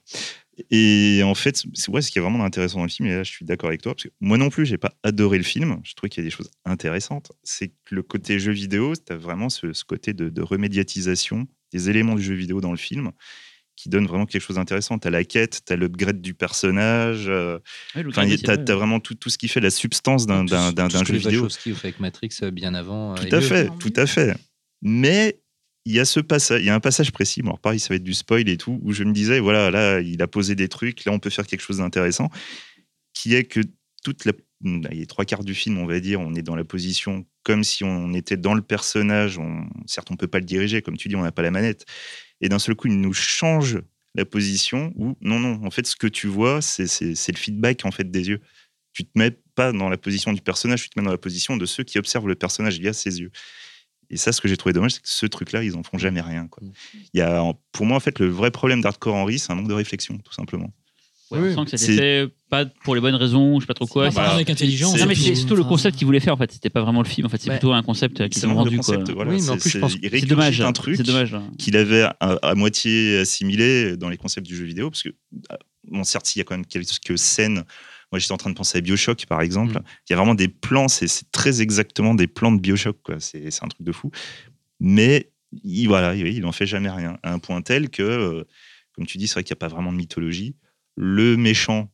Et 0.71 1.21
en 1.23 1.35
fait, 1.35 1.63
c'est 1.73 1.89
ouais, 1.91 2.01
ce 2.01 2.09
qui 2.11 2.17
est 2.17 2.21
vraiment 2.21 2.43
intéressant 2.43 2.77
dans 2.79 2.83
le 2.85 2.89
film, 2.89 3.07
et 3.07 3.15
là 3.15 3.23
je 3.23 3.29
suis 3.31 3.45
d'accord 3.45 3.69
avec 3.69 3.81
toi, 3.81 3.93
parce 3.93 4.05
que 4.05 4.09
moi 4.19 4.37
non 4.37 4.49
plus, 4.49 4.65
j'ai 4.65 4.77
pas 4.77 4.93
adoré 5.03 5.37
le 5.37 5.43
film, 5.43 5.79
je 5.83 5.93
trouve 5.93 6.09
qu'il 6.09 6.23
y 6.23 6.25
a 6.25 6.29
des 6.29 6.35
choses 6.35 6.49
intéressantes. 6.65 7.31
C'est 7.43 7.69
que 7.85 7.95
le 7.95 8.01
côté 8.03 8.39
jeu 8.39 8.51
vidéo, 8.51 8.93
tu 8.95 9.13
as 9.13 9.17
vraiment 9.17 9.49
ce, 9.49 9.73
ce 9.73 9.83
côté 9.85 10.13
de, 10.13 10.29
de 10.29 10.41
remédiatisation 10.41 11.47
des 11.71 11.89
éléments 11.89 12.15
du 12.15 12.23
jeu 12.23 12.33
vidéo 12.35 12.61
dans 12.61 12.71
le 12.71 12.77
film 12.77 13.11
qui 13.75 13.89
donne 13.89 14.07
vraiment 14.07 14.25
quelque 14.25 14.41
chose 14.41 14.55
d'intéressant. 14.55 14.97
Tu 14.97 15.07
as 15.07 15.11
la 15.11 15.23
quête, 15.23 15.61
tu 15.67 15.71
as 15.71 15.75
l'upgrade 15.75 16.19
du 16.19 16.33
personnage, 16.33 17.25
euh, 17.29 17.59
Ouais, 17.95 18.03
tu 18.03 18.19
as, 18.49 18.55
vrai. 18.55 18.73
vraiment 18.73 18.99
tout, 18.99 19.13
tout 19.13 19.29
ce 19.29 19.37
qui 19.37 19.47
fait 19.47 19.59
la 19.59 19.69
substance 19.69 20.25
d'un 20.25 20.43
d'un- 20.45 20.73
d'un- 20.73 20.87
tout 20.87 20.97
ce 20.97 21.03
que 21.03 21.13
jeu 21.13 21.17
vidéo. 21.19 21.47
Avec 21.83 21.99
Matrix 21.99 22.29
euh, 22.41 22.49
bien 22.49 22.73
avant. 22.73 23.11
euh, 23.11 23.15
Tout 23.17 23.27
et 23.27 23.33
à 23.33 23.41
fait, 23.41 23.69
tout 23.77 23.93
à 23.95 24.07
fait. 24.07 24.35
Mais 24.81 25.39
il 25.87 25.93
y 25.93 26.01
a 26.01 26.05
ce 26.05 26.19
passage, 26.19 26.61
il 26.61 26.65
y 26.65 26.69
a 26.69 26.75
un 26.75 26.81
passage 26.81 27.13
précis. 27.13 27.41
Bon, 27.41 27.51
alors 27.51 27.59
pareil, 27.59 27.79
ça 27.79 27.87
va 27.89 27.95
être 27.95 28.03
du 28.03 28.13
spoil 28.13 28.49
et 28.49 28.57
tout, 28.57 28.77
où 28.83 28.91
je 28.91 29.05
me 29.05 29.13
disais, 29.13 29.39
voilà, 29.39 29.71
là, 29.71 30.01
il 30.01 30.21
a 30.21 30.27
posé 30.27 30.53
des 30.53 30.67
trucs, 30.67 31.05
là, 31.05 31.13
on 31.13 31.19
peut 31.19 31.29
faire 31.29 31.47
quelque 31.47 31.61
chose 31.61 31.77
d'intéressant, 31.77 32.29
qui 33.13 33.35
est 33.35 33.45
que 33.45 33.61
toute 34.03 34.25
la, 34.25 34.33
les 34.91 35.05
trois 35.05 35.23
quarts 35.23 35.45
du 35.45 35.55
film, 35.55 35.77
on 35.77 35.85
va 35.85 36.01
dire, 36.01 36.19
on 36.19 36.33
est 36.33 36.41
dans 36.41 36.57
la 36.57 36.65
position 36.65 37.25
comme 37.43 37.63
si 37.63 37.85
on 37.85 38.13
était 38.13 38.35
dans 38.35 38.53
le 38.53 38.61
personnage. 38.61 39.37
On, 39.37 39.65
certes, 39.85 40.11
on 40.11 40.17
peut 40.17 40.27
pas 40.27 40.39
le 40.39 40.45
diriger, 40.45 40.81
comme 40.81 40.97
tu 40.97 41.07
dis, 41.07 41.15
on 41.15 41.23
n'a 41.23 41.31
pas 41.31 41.41
la 41.41 41.51
manette. 41.51 41.85
Et 42.41 42.49
d'un 42.49 42.59
seul 42.59 42.75
coup, 42.75 42.87
il 42.87 42.99
nous 42.99 43.13
change 43.13 43.79
la 44.13 44.25
position 44.25 44.91
où, 44.97 45.15
non, 45.21 45.39
non, 45.39 45.65
en 45.65 45.71
fait, 45.71 45.87
ce 45.87 45.95
que 45.95 46.07
tu 46.07 46.27
vois, 46.27 46.61
c'est 46.61 46.83
le 47.07 47.37
feedback 47.37 47.85
en 47.85 47.91
fait 47.91 48.11
des 48.11 48.27
yeux. 48.27 48.41
Tu 48.91 49.05
te 49.05 49.11
mets 49.15 49.39
pas 49.55 49.71
dans 49.71 49.87
la 49.87 49.97
position 49.97 50.33
du 50.33 50.41
personnage, 50.41 50.83
tu 50.83 50.89
te 50.89 50.99
mets 50.99 51.05
dans 51.05 51.11
la 51.11 51.17
position 51.17 51.55
de 51.55 51.65
ceux 51.65 51.85
qui 51.85 51.97
observent 51.97 52.27
le 52.27 52.35
personnage 52.35 52.77
via 52.77 52.91
ses 52.91 53.21
yeux. 53.21 53.31
Et 54.09 54.17
ça, 54.17 54.31
ce 54.31 54.39
que 54.41 54.47
j'ai 54.47 54.57
trouvé 54.57 54.73
dommage, 54.73 54.93
c'est 54.93 55.01
que 55.01 55.09
ce 55.09 55.25
truc-là, 55.25 55.63
ils 55.63 55.75
en 55.75 55.83
font 55.83 55.97
jamais 55.97 56.21
rien. 56.21 56.47
Quoi. 56.47 56.63
Mm. 56.65 56.71
Il 57.13 57.17
y 57.17 57.21
a, 57.21 57.43
pour 57.71 57.85
moi, 57.85 57.97
en 57.97 57.99
fait, 57.99 58.19
le 58.19 58.27
vrai 58.27 58.51
problème 58.51 58.81
d'Hardcore 58.81 59.15
Henry, 59.15 59.37
c'est 59.39 59.51
un 59.51 59.55
manque 59.55 59.67
de 59.67 59.73
réflexion, 59.73 60.17
tout 60.23 60.33
simplement. 60.33 60.73
Ouais, 61.29 61.39
Oui, 61.41 61.49
on 61.57 61.65
sent 61.65 61.71
que 61.71 61.77
c'était 61.77 61.95
fait 62.25 62.29
pas 62.49 62.65
pour 62.85 62.95
les 62.95 63.01
bonnes 63.01 63.15
raisons, 63.15 63.59
je 63.59 63.65
sais 63.65 63.67
pas 63.67 63.73
trop 63.73 63.85
quoi. 63.85 64.09
Pas 64.11 64.29
avec 64.35 64.49
intelligence. 64.49 64.93
c'est- 64.93 65.01
Non, 65.01 65.07
mais 65.07 65.13
c'est 65.15 65.35
surtout. 65.35 65.57
le 65.57 65.65
concept 65.65 65.97
qu'il 65.97 66.05
voulait 66.05 66.21
faire 66.21 66.33
en 66.33 66.37
fait. 66.37 66.49
C'était 66.53 66.69
pas 66.69 66.81
vraiment 66.81 67.01
le 67.01 67.07
film. 67.09 67.27
En 67.27 67.29
fait, 67.29 67.37
c'est 67.41 67.49
Ouais. 67.49 67.57
plutôt 67.57 67.73
un 67.73 67.83
concept 67.83 68.21
euh, 68.21 68.29
qui 68.29 68.35
C'est 68.35 68.45
s'est 68.45 68.45
un 68.45 68.53
manque 68.53 68.59
rendu. 68.59 68.77
concept. 68.77 69.11
Voilà, 69.11 69.31
Oui, 69.31 69.41
mais 69.41 69.49
en 69.49 69.53
c'est- 69.55 69.59
plus, 69.59 69.69
je 69.69 69.73
c'est- 69.73 69.79
pense 69.81 69.93
il 69.95 69.99
C'est 70.03 70.07
régurgite 70.07 70.29
dommage. 70.29 70.61
un 70.61 70.71
truc 70.71 70.95
C'est 70.95 71.03
dommage. 71.03 71.33
hein. 71.33 71.51
qu'il 71.59 71.75
avait 71.75 72.03
à, 72.03 72.13
à 72.21 72.55
moitié 72.55 73.17
assimilé 73.17 73.97
dans 73.97 74.07
les 74.07 74.15
concepts 74.15 74.47
du 74.47 74.55
jeu 74.55 74.63
vidéo, 74.63 74.89
parce 74.89 75.03
que, 75.03 75.09
ah, 75.49 75.57
bon, 75.91 76.05
certes, 76.05 76.33
il 76.33 76.39
y 76.39 76.41
a 76.41 76.45
quand 76.45 76.55
même 76.55 76.65
quelques 76.65 77.17
scènes. 77.17 77.65
Moi, 78.11 78.19
j'étais 78.19 78.31
en 78.31 78.37
train 78.37 78.49
de 78.49 78.55
penser 78.55 78.77
à 78.77 78.81
Bioshock, 78.81 79.25
par 79.25 79.41
exemple. 79.41 79.73
Mm. 79.73 79.83
Il 80.07 80.11
y 80.11 80.13
a 80.13 80.17
vraiment 80.17 80.35
des 80.35 80.47
plans, 80.47 80.87
c'est 80.87 81.07
très 81.31 81.61
exactement 81.61 82.15
des 82.15 82.27
plans 82.27 82.51
de 82.51 82.59
Bioshock, 82.59 82.97
quoi. 83.03 83.19
C'est 83.19 83.47
un 83.63 83.67
truc 83.67 83.81
de 83.81 83.91
fou. 83.91 84.11
Mais 84.79 85.31
il, 85.63 85.87
voilà, 85.87 86.15
il, 86.15 86.27
il 86.27 86.45
en 86.45 86.51
fait 86.51 86.65
jamais 86.65 86.89
rien. 86.89 87.17
À 87.23 87.33
un 87.33 87.39
point 87.39 87.61
tel 87.61 87.89
que, 87.89 88.03
euh, 88.03 88.43
comme 88.93 89.05
tu 89.05 89.17
dis, 89.17 89.27
c'est 89.27 89.33
vrai 89.33 89.43
qu'il 89.43 89.53
n'y 89.53 89.57
a 89.57 89.61
pas 89.61 89.67
vraiment 89.67 89.91
de 89.91 89.97
mythologie. 89.97 90.55
Le 90.95 91.37
méchant, 91.37 91.91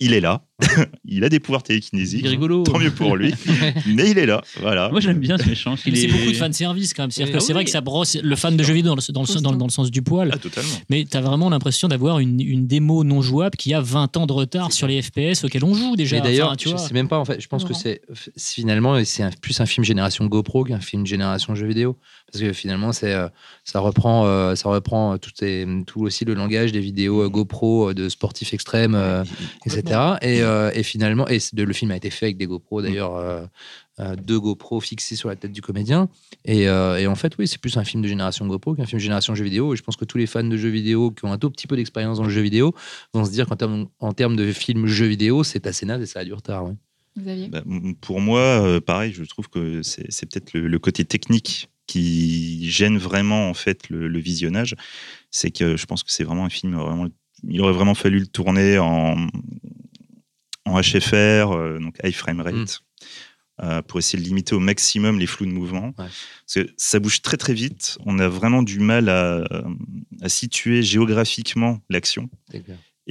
il 0.00 0.14
est 0.14 0.20
là. 0.20 0.46
il 1.04 1.24
a 1.24 1.28
des 1.28 1.40
pouvoirs 1.40 1.62
télékinésiques. 1.62 2.26
Rigolo. 2.26 2.62
Tant 2.62 2.78
mieux 2.78 2.90
pour 2.90 3.16
lui. 3.16 3.34
mais 3.86 4.10
il 4.10 4.18
est 4.18 4.26
là. 4.26 4.42
Voilà. 4.60 4.88
Moi, 4.90 5.00
j'aime 5.00 5.18
bien 5.18 5.38
ce 5.38 5.48
méchant. 5.48 5.76
c'est 5.76 5.90
est- 5.90 6.06
beaucoup 6.08 6.30
de 6.30 6.36
fanservice 6.36 6.94
quand 6.94 7.02
même. 7.04 7.10
Ah 7.20 7.30
que 7.32 7.38
c'est 7.40 7.48
oui. 7.48 7.52
vrai 7.54 7.64
que 7.64 7.70
ça 7.70 7.80
brosse 7.80 8.16
le 8.22 8.36
fan 8.36 8.56
de 8.56 8.62
jeux 8.62 8.74
vidéo 8.74 8.90
dans 8.94 8.96
le, 8.96 9.12
dans 9.12 9.22
le, 9.22 9.40
dans 9.40 9.52
le- 9.52 9.58
dans 9.58 9.66
le 9.66 9.70
sens 9.70 9.90
du 9.90 10.02
poil. 10.02 10.30
Ah, 10.32 10.38
totalement. 10.38 10.70
Mais 10.90 11.04
tu 11.10 11.16
as 11.16 11.20
vraiment 11.20 11.50
l'impression 11.50 11.88
d'avoir 11.88 12.18
une, 12.18 12.40
une 12.40 12.66
démo 12.66 13.04
non 13.04 13.22
jouable 13.22 13.56
qui 13.56 13.74
a 13.74 13.80
20 13.80 14.16
ans 14.16 14.26
de 14.26 14.32
retard 14.32 14.72
sur 14.72 14.86
les 14.86 15.02
FPS 15.02 15.44
auxquels 15.44 15.64
on 15.64 15.74
joue 15.74 15.96
déjà. 15.96 16.16
Et 16.18 16.20
d'ailleurs, 16.20 16.48
Enfin, 16.48 16.56
tu 16.56 16.68
je 16.68 16.74
vois. 16.74 16.86
sais 16.86 16.94
même 16.94 17.08
pas, 17.08 17.18
en 17.18 17.24
fait, 17.24 17.40
je 17.40 17.48
pense 17.48 17.64
que 17.64 17.72
Non. 17.72 17.78
c'est 17.78 18.00
c'est 18.36 18.54
finalement 18.54 19.02
c'est 19.04 19.24
plus 19.40 19.60
un 19.60 19.66
film 19.66 19.84
génération 19.84 20.26
GoPro 20.26 20.64
qu'un 20.64 20.80
film 20.80 21.06
génération 21.06 21.54
jeux 21.54 21.66
vidéo. 21.66 21.96
Parce 22.32 22.44
que 22.44 22.52
finalement, 22.54 22.92
c'est 22.92 23.12
euh, 23.12 23.28
ça 23.64 23.80
reprend, 23.80 24.24
euh, 24.26 24.54
ça 24.54 24.70
reprend 24.70 25.18
tout, 25.18 25.30
les- 25.42 25.66
tout 25.86 26.00
aussi 26.00 26.24
le 26.24 26.32
langage 26.32 26.72
des 26.72 26.80
vidéos 26.80 27.22
euh, 27.22 27.28
GoPro 27.28 27.90
euh, 27.90 27.94
de 27.94 28.08
sportifs 28.08 28.54
extrêmes, 28.54 28.94
euh, 28.94 29.22
etc. 29.66 29.82
Et, 30.22 30.40
euh, 30.52 30.70
et 30.74 30.82
finalement, 30.82 31.26
et 31.28 31.38
de- 31.52 31.62
le 31.64 31.72
film 31.72 31.90
a 31.90 31.96
été 31.96 32.10
fait 32.10 32.26
avec 32.26 32.36
des 32.36 32.46
GoPro 32.46 32.82
d'ailleurs, 32.82 33.16
euh, 33.16 33.44
euh, 34.00 34.16
deux 34.16 34.38
GoPro 34.40 34.80
fixés 34.80 35.16
sur 35.16 35.28
la 35.28 35.36
tête 35.36 35.52
du 35.52 35.60
comédien. 35.62 36.08
Et, 36.44 36.68
euh, 36.68 36.98
et 36.98 37.06
en 37.06 37.14
fait, 37.14 37.32
oui, 37.38 37.46
c'est 37.48 37.58
plus 37.60 37.76
un 37.76 37.84
film 37.84 38.02
de 38.02 38.08
génération 38.08 38.46
GoPro 38.46 38.74
qu'un 38.74 38.86
film 38.86 39.00
génération 39.00 39.34
jeux 39.34 39.44
vidéo. 39.44 39.74
Et 39.74 39.76
je 39.76 39.82
pense 39.82 39.96
que 39.96 40.04
tous 40.04 40.18
les 40.18 40.26
fans 40.26 40.44
de 40.44 40.56
jeux 40.56 40.68
vidéo 40.70 41.10
qui 41.10 41.24
ont 41.24 41.32
un 41.32 41.38
tout 41.38 41.50
petit 41.50 41.66
peu 41.66 41.76
d'expérience 41.76 42.18
dans 42.18 42.24
le 42.24 42.30
jeu 42.30 42.40
vidéo 42.42 42.74
vont 43.12 43.24
se 43.24 43.30
dire 43.30 43.46
qu'en 43.46 43.56
termes, 43.56 43.86
en 44.00 44.12
termes 44.12 44.36
de 44.36 44.50
film 44.52 44.86
jeux 44.86 45.06
vidéo, 45.06 45.44
c'est 45.44 45.66
assez 45.66 45.84
naze 45.86 46.02
et 46.02 46.06
ça 46.06 46.20
a 46.20 46.24
du 46.24 46.32
retard. 46.32 46.64
ouais. 46.66 46.74
Xavier 47.18 47.48
Bah, 47.48 47.62
pour 48.00 48.20
moi, 48.20 48.40
euh, 48.40 48.80
pareil, 48.80 49.12
je 49.12 49.24
trouve 49.24 49.48
que 49.48 49.82
c'est 49.82 50.06
c'est 50.10 50.24
peut-être 50.30 50.54
le, 50.54 50.66
le 50.68 50.78
côté 50.78 51.04
technique 51.04 51.68
qui 51.86 52.70
gêne 52.70 52.96
vraiment 52.96 53.50
en 53.50 53.54
fait 53.54 53.90
le, 53.90 54.08
le 54.08 54.18
visionnage. 54.18 54.74
C'est 55.30 55.50
que 55.50 55.76
je 55.76 55.84
pense 55.84 56.02
que 56.02 56.10
c'est 56.12 56.24
vraiment 56.24 56.46
un 56.46 56.50
film 56.50 56.74
vraiment. 56.74 57.08
Il 57.46 57.60
aurait 57.60 57.72
vraiment 57.74 57.94
fallu 57.94 58.18
le 58.20 58.26
tourner 58.26 58.78
en, 58.78 59.16
en 60.64 60.80
HFR, 60.80 61.52
euh, 61.52 61.78
donc 61.78 61.96
high 62.04 62.14
frame 62.14 62.40
rate. 62.40 62.54
Mm. 62.54 62.66
euh, 63.64 63.82
pour 63.82 63.98
essayer 63.98 64.22
de 64.22 64.26
limiter 64.26 64.54
au 64.54 64.60
maximum 64.60 65.18
les 65.18 65.26
flous 65.26 65.46
de 65.46 65.52
mouvement. 65.52 65.86
Ouais. 65.98 66.08
Parce 66.46 66.54
que 66.54 66.72
ça 66.76 66.98
bouge 66.98 67.22
très 67.22 67.36
très 67.36 67.54
vite. 67.54 67.98
On 68.06 68.18
a 68.18 68.28
vraiment 68.28 68.62
du 68.62 68.78
mal 68.80 69.08
à, 69.08 69.44
à 70.20 70.28
situer 70.28 70.82
géographiquement 70.82 71.80
l'action. 71.90 72.28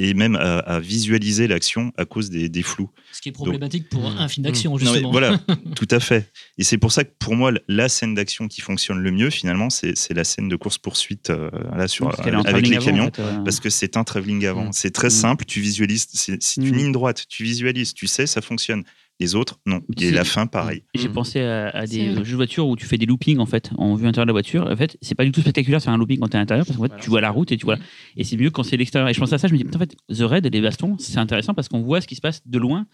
Et 0.03 0.13
même 0.13 0.36
à, 0.36 0.60
à 0.60 0.79
visualiser 0.79 1.48
l'action 1.48 1.91
à 1.98 2.05
cause 2.05 2.29
des, 2.29 2.50
des 2.50 2.63
flous. 2.63 2.89
Ce 3.12 3.22
qui 3.22 3.29
est 3.29 3.31
problématique 3.31 3.88
pour 3.89 4.05
un 4.05 4.27
film 4.27 4.43
d'action, 4.46 4.72
Non, 4.72 4.77
mais 4.79 4.86
justement. 4.86 5.12
voilà, 5.12 5.39
tout 5.75 5.88
à 5.91 6.00
fait. 6.00 6.31
Et 6.58 6.63
c'est 6.63 6.77
pour 6.77 6.91
ça 6.91 7.03
que 7.03 7.12
pour 7.20 7.36
moi, 7.36 7.51
la 7.67 7.88
scène 7.89 8.15
d'action 8.15 8.48
qui 8.48 8.62
fonctionne 8.62 8.98
le 9.00 9.12
mieux, 9.12 9.29
finalement, 9.29 9.70
c'est 9.70 9.93
la 10.13 10.24
scène 10.24 10.48
de 10.50 10.55
course-poursuite 10.55 11.29
euh, 11.29 11.50
là, 11.75 11.88
sur, 11.88 12.08
avec 12.48 12.67
les 12.67 12.75
avant, 12.77 12.86
camions. 12.86 13.03
en 13.03 13.05
fait, 13.08 13.20
euh. 13.20 13.43
Parce 13.43 13.60
que 13.60 13.70
c'est 13.70 13.98
un 13.98 14.03
travelling 14.03 14.46
avant. 14.46 14.65
Mm. 14.65 14.74
C'est 14.74 14.91
très 14.91 15.08
Mm. 15.08 15.12
simple, 15.12 15.46
tu 15.46 15.60
visualises, 15.62 16.08
c'est 16.12 16.58
une 16.58 16.75
ligne 16.75 16.91
droite, 16.91 17.25
tu 17.29 17.43
visualises, 17.43 17.93
tu 17.93 18.08
sais, 18.08 18.25
ça 18.25 18.41
fonctionne. 18.41 18.84
Les 19.20 19.36
autres, 19.36 19.60
non. 19.68 19.82
Et 20.00 20.10
la 20.10 20.24
fin, 20.24 20.48
pareil. 20.48 20.82
J'ai 20.96 21.08
Mm. 21.08 21.13
pensé 21.13 21.41
à, 21.41 21.70
à 21.70 21.86
des 21.86 22.15
jeux 22.24 22.32
de 22.32 22.36
voiture 22.38 22.68
où 22.68 22.75
tu 22.75 22.86
fais 22.88 22.98
des 22.98 23.06
loopings 23.06 23.38
en 23.38 23.46
fait 23.46 23.70
en 23.77 23.94
vue 23.96 24.08
intérieure 24.08 24.25
de 24.25 24.30
la 24.30 24.34
voiture. 24.34 24.65
En 24.68 24.75
fait, 24.75 24.98
c'est 25.01 25.13
pas 25.13 25.25
du 25.25 25.32
tout 25.32 25.41
spectaculaire 25.41 25.80
de 25.80 25.84
faire 25.84 25.94
un 25.94 25.98
looping 25.98 26.20
quand 26.20 26.30
t'es 26.30 26.38
à 26.38 26.39
l'intérieur 26.39 26.65
parce 26.65 26.75
qu'en 26.77 26.84
fait 26.84 26.89
Voilà. 26.89 27.03
tu 27.03 27.10
vois 27.12 27.22
la 27.22 27.30
route 27.30 27.51
et 27.51 27.58
tu 27.58 27.65
vois. 27.65 27.77
Et 28.18 28.24
c'est 28.24 28.36
mieux 28.38 28.50
quand 28.50 28.63
c'est 28.63 28.77
l'extérieur. 28.77 29.10
Et 29.10 29.13
je 29.13 29.20
pense 29.20 29.32
à 29.34 29.38
ça, 29.38 29.48
je 29.48 29.53
me 29.53 29.60
dis 29.60 29.65
en 29.75 29.77
fait 29.77 29.96
The 30.12 30.22
Raid 30.22 30.46
et 30.48 30.50
les 30.50 30.62
bastons, 30.62 30.96
c'est 30.98 31.18
intéressant 31.20 31.53
parce 31.53 31.70
qu'on 31.70 31.82
voit 31.82 32.01
ce 32.01 32.08
qui 32.08 32.15
se 32.15 32.22
passe 32.22 32.41
de 32.48 32.58
loin. 32.58 32.88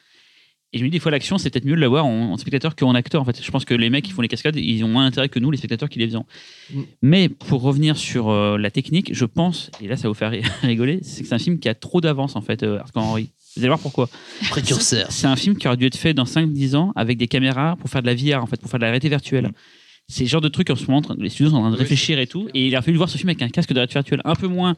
Et 0.73 0.79
je 0.79 0.83
me 0.83 0.89
dis 0.89 0.91
des 0.97 0.99
fois 0.99 1.11
l'action 1.11 1.37
c'est 1.37 1.49
peut-être 1.49 1.63
mieux 1.63 1.77
de 1.77 1.79
la 1.79 1.87
voir 1.87 2.05
en, 2.05 2.33
en 2.33 2.37
spectateur 2.37 2.75
qu'en 2.75 2.93
acteur 2.93 3.21
en 3.21 3.25
fait. 3.25 3.41
Je 3.41 3.49
pense 3.49 3.63
que 3.63 3.73
les 3.73 3.89
mecs 3.89 4.03
qui 4.03 4.11
font 4.11 4.21
les 4.21 4.27
cascades 4.27 4.57
ils 4.57 4.83
ont 4.83 4.89
moins 4.89 5.05
intérêt 5.05 5.29
que 5.29 5.39
nous 5.39 5.49
les 5.49 5.57
spectateurs 5.57 5.87
qui 5.87 5.97
les 5.99 6.07
faisons. 6.07 6.25
Mm. 6.73 6.81
Mais 7.03 7.29
pour 7.29 7.61
revenir 7.61 7.95
sur 7.95 8.27
euh, 8.27 8.57
la 8.57 8.69
technique, 8.69 9.13
je 9.13 9.23
pense 9.23 9.71
et 9.81 9.87
là 9.87 9.95
ça 9.95 10.03
va 10.03 10.07
vous 10.09 10.13
faire 10.13 10.31
rigoler, 10.63 10.99
c'est 11.03 11.21
que 11.21 11.29
c'est 11.29 11.35
un 11.35 11.39
film 11.39 11.59
qui 11.59 11.69
a 11.69 11.73
trop 11.73 12.01
d'avance 12.01 12.35
en 12.35 12.41
fait. 12.41 12.63
Euh, 12.63 12.79
Henry. 12.95 13.29
Vous 13.57 13.61
allez 13.63 13.67
voir 13.69 13.79
pourquoi. 13.79 14.09
Précurseur. 14.49 15.07
C'est 15.11 15.27
un 15.27 15.35
film 15.35 15.57
qui 15.57 15.67
aurait 15.67 15.77
dû 15.77 15.85
être 15.85 15.97
fait 15.97 16.13
dans 16.13 16.23
5-10 16.25 16.75
ans 16.75 16.93
avec 16.95 17.17
des 17.17 17.27
caméras 17.27 17.75
pour 17.77 17.89
faire 17.89 18.01
de 18.01 18.07
la 18.07 18.15
VR, 18.15 18.43
en 18.43 18.47
fait, 18.47 18.59
pour 18.61 18.69
faire 18.69 18.79
de 18.79 18.83
la 18.85 18.89
réalité 18.91 19.09
virtuelle. 19.09 19.47
Mm. 19.47 19.51
C'est 20.09 20.23
le 20.23 20.29
genre 20.29 20.41
de 20.41 20.47
truc 20.47 20.69
en 20.69 20.75
ce 20.75 20.85
moment, 20.85 21.01
les 21.17 21.29
studios 21.29 21.49
sont 21.49 21.57
en 21.57 21.61
train 21.61 21.71
de 21.71 21.75
réfléchir 21.75 22.17
et 22.19 22.27
tout. 22.27 22.47
Et 22.53 22.67
il 22.67 22.75
a 22.75 22.81
fallu 22.81 22.95
voir 22.97 23.09
ce 23.09 23.17
film 23.17 23.27
avec 23.29 23.41
un 23.41 23.49
casque 23.49 23.69
de 23.69 23.73
réalité 23.75 23.95
virtuelle 23.95 24.21
un 24.23 24.35
peu 24.35 24.47
moins 24.47 24.75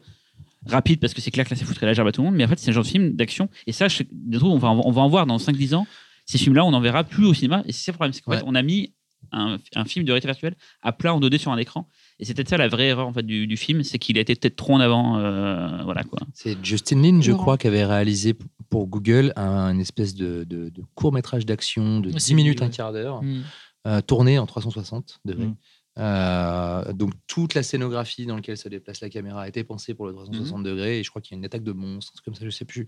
rapide 0.66 0.98
parce 1.00 1.14
que 1.14 1.20
c'est 1.20 1.30
clair 1.30 1.44
que 1.46 1.50
là, 1.50 1.56
ça 1.56 1.64
foutrait 1.64 1.86
la 1.86 1.92
gerbe 1.92 2.08
à 2.08 2.12
tout 2.12 2.20
le 2.22 2.26
monde. 2.26 2.34
Mais 2.36 2.44
en 2.44 2.48
fait, 2.48 2.58
c'est 2.58 2.70
un 2.70 2.74
genre 2.74 2.82
de 2.82 2.88
film 2.88 3.12
d'action. 3.12 3.48
Et 3.66 3.72
ça, 3.72 3.86
je, 3.88 4.02
de 4.10 4.38
on, 4.42 4.58
va, 4.58 4.70
on 4.70 4.90
va 4.90 5.02
en 5.02 5.08
voir 5.08 5.26
dans 5.26 5.36
5-10 5.38 5.74
ans. 5.76 5.86
Ces 6.26 6.38
films-là, 6.38 6.64
on 6.64 6.72
n'en 6.72 6.80
verra 6.80 7.04
plus 7.04 7.26
au 7.26 7.34
cinéma. 7.34 7.62
Et 7.66 7.72
c'est 7.72 7.84
ça 7.84 7.92
le 7.92 7.96
problème. 7.96 8.12
C'est 8.12 8.22
qu'en 8.22 8.32
Ouais. 8.32 8.38
fait, 8.38 8.44
on 8.46 8.54
a 8.56 8.62
mis 8.62 8.92
un, 9.32 9.58
un 9.76 9.84
film 9.84 10.04
de 10.04 10.10
réalité 10.10 10.26
virtuelle 10.28 10.54
à 10.82 10.92
plat 10.92 11.14
en 11.14 11.20
2D 11.20 11.38
sur 11.38 11.52
un 11.52 11.58
écran. 11.58 11.88
Et 12.20 12.24
c'est 12.26 12.34
peut-être 12.34 12.50
ça 12.50 12.56
la 12.58 12.68
vraie 12.68 12.88
erreur 12.88 13.08
en 13.08 13.12
fait, 13.12 13.24
du, 13.24 13.46
du 13.48 13.56
film, 13.56 13.82
c'est 13.82 13.98
qu'il 13.98 14.16
a 14.18 14.20
été 14.20 14.34
peut-être 14.36 14.54
trop 14.56 14.74
en 14.74 14.80
avant. 14.80 15.18
euh, 15.18 15.82
voilà 15.84 16.04
quoi. 16.04 16.18
C'est 16.34 16.56
Justin 16.64 17.00
Lin, 17.02 17.20
je 17.22 17.32
crois, 17.32 17.56
qui 17.58 17.66
avait 17.66 17.84
réalisé 17.84 18.36
pour 18.68 18.86
Google 18.86 19.32
un 19.36 19.72
une 19.72 19.80
espèce 19.80 20.14
de, 20.14 20.44
de- 20.44 20.68
de 20.68 20.82
court 20.94 21.12
métrage 21.12 21.44
d'action 21.46 21.98
de 22.00 22.08
Ouais, 22.08 22.14
10 22.14 22.20
c'est 22.20 22.34
minutes, 22.34 22.62
un 22.62 22.68
quart 22.68 22.92
d'heure, 22.92 23.22
Mm. 23.22 23.40
euh, 23.88 24.00
tourné 24.02 24.38
en 24.38 24.46
360 24.46 25.18
degrés. 25.24 25.46
Mm. 25.46 25.56
Euh, 25.98 26.92
donc 26.92 27.12
toute 27.26 27.54
la 27.54 27.62
scénographie 27.62 28.24
dans 28.24 28.36
laquelle 28.36 28.56
se 28.56 28.68
déplace 28.68 29.00
la 29.00 29.08
caméra 29.10 29.42
a 29.42 29.48
été 29.48 29.64
pensée 29.64 29.92
pour 29.94 30.06
le 30.06 30.12
360 30.12 30.60
Mm-hmm. 30.60 30.64
degrés 30.64 30.98
et 31.00 31.02
je 31.02 31.10
crois 31.10 31.20
qu'il 31.20 31.34
y 31.34 31.36
a 31.36 31.38
une 31.38 31.44
attaque 31.44 31.62
de 31.64 31.72
truc 31.72 32.24
comme 32.24 32.34
ça, 32.34 32.44
je 32.44 32.50
sais 32.50 32.64
plus. 32.64 32.86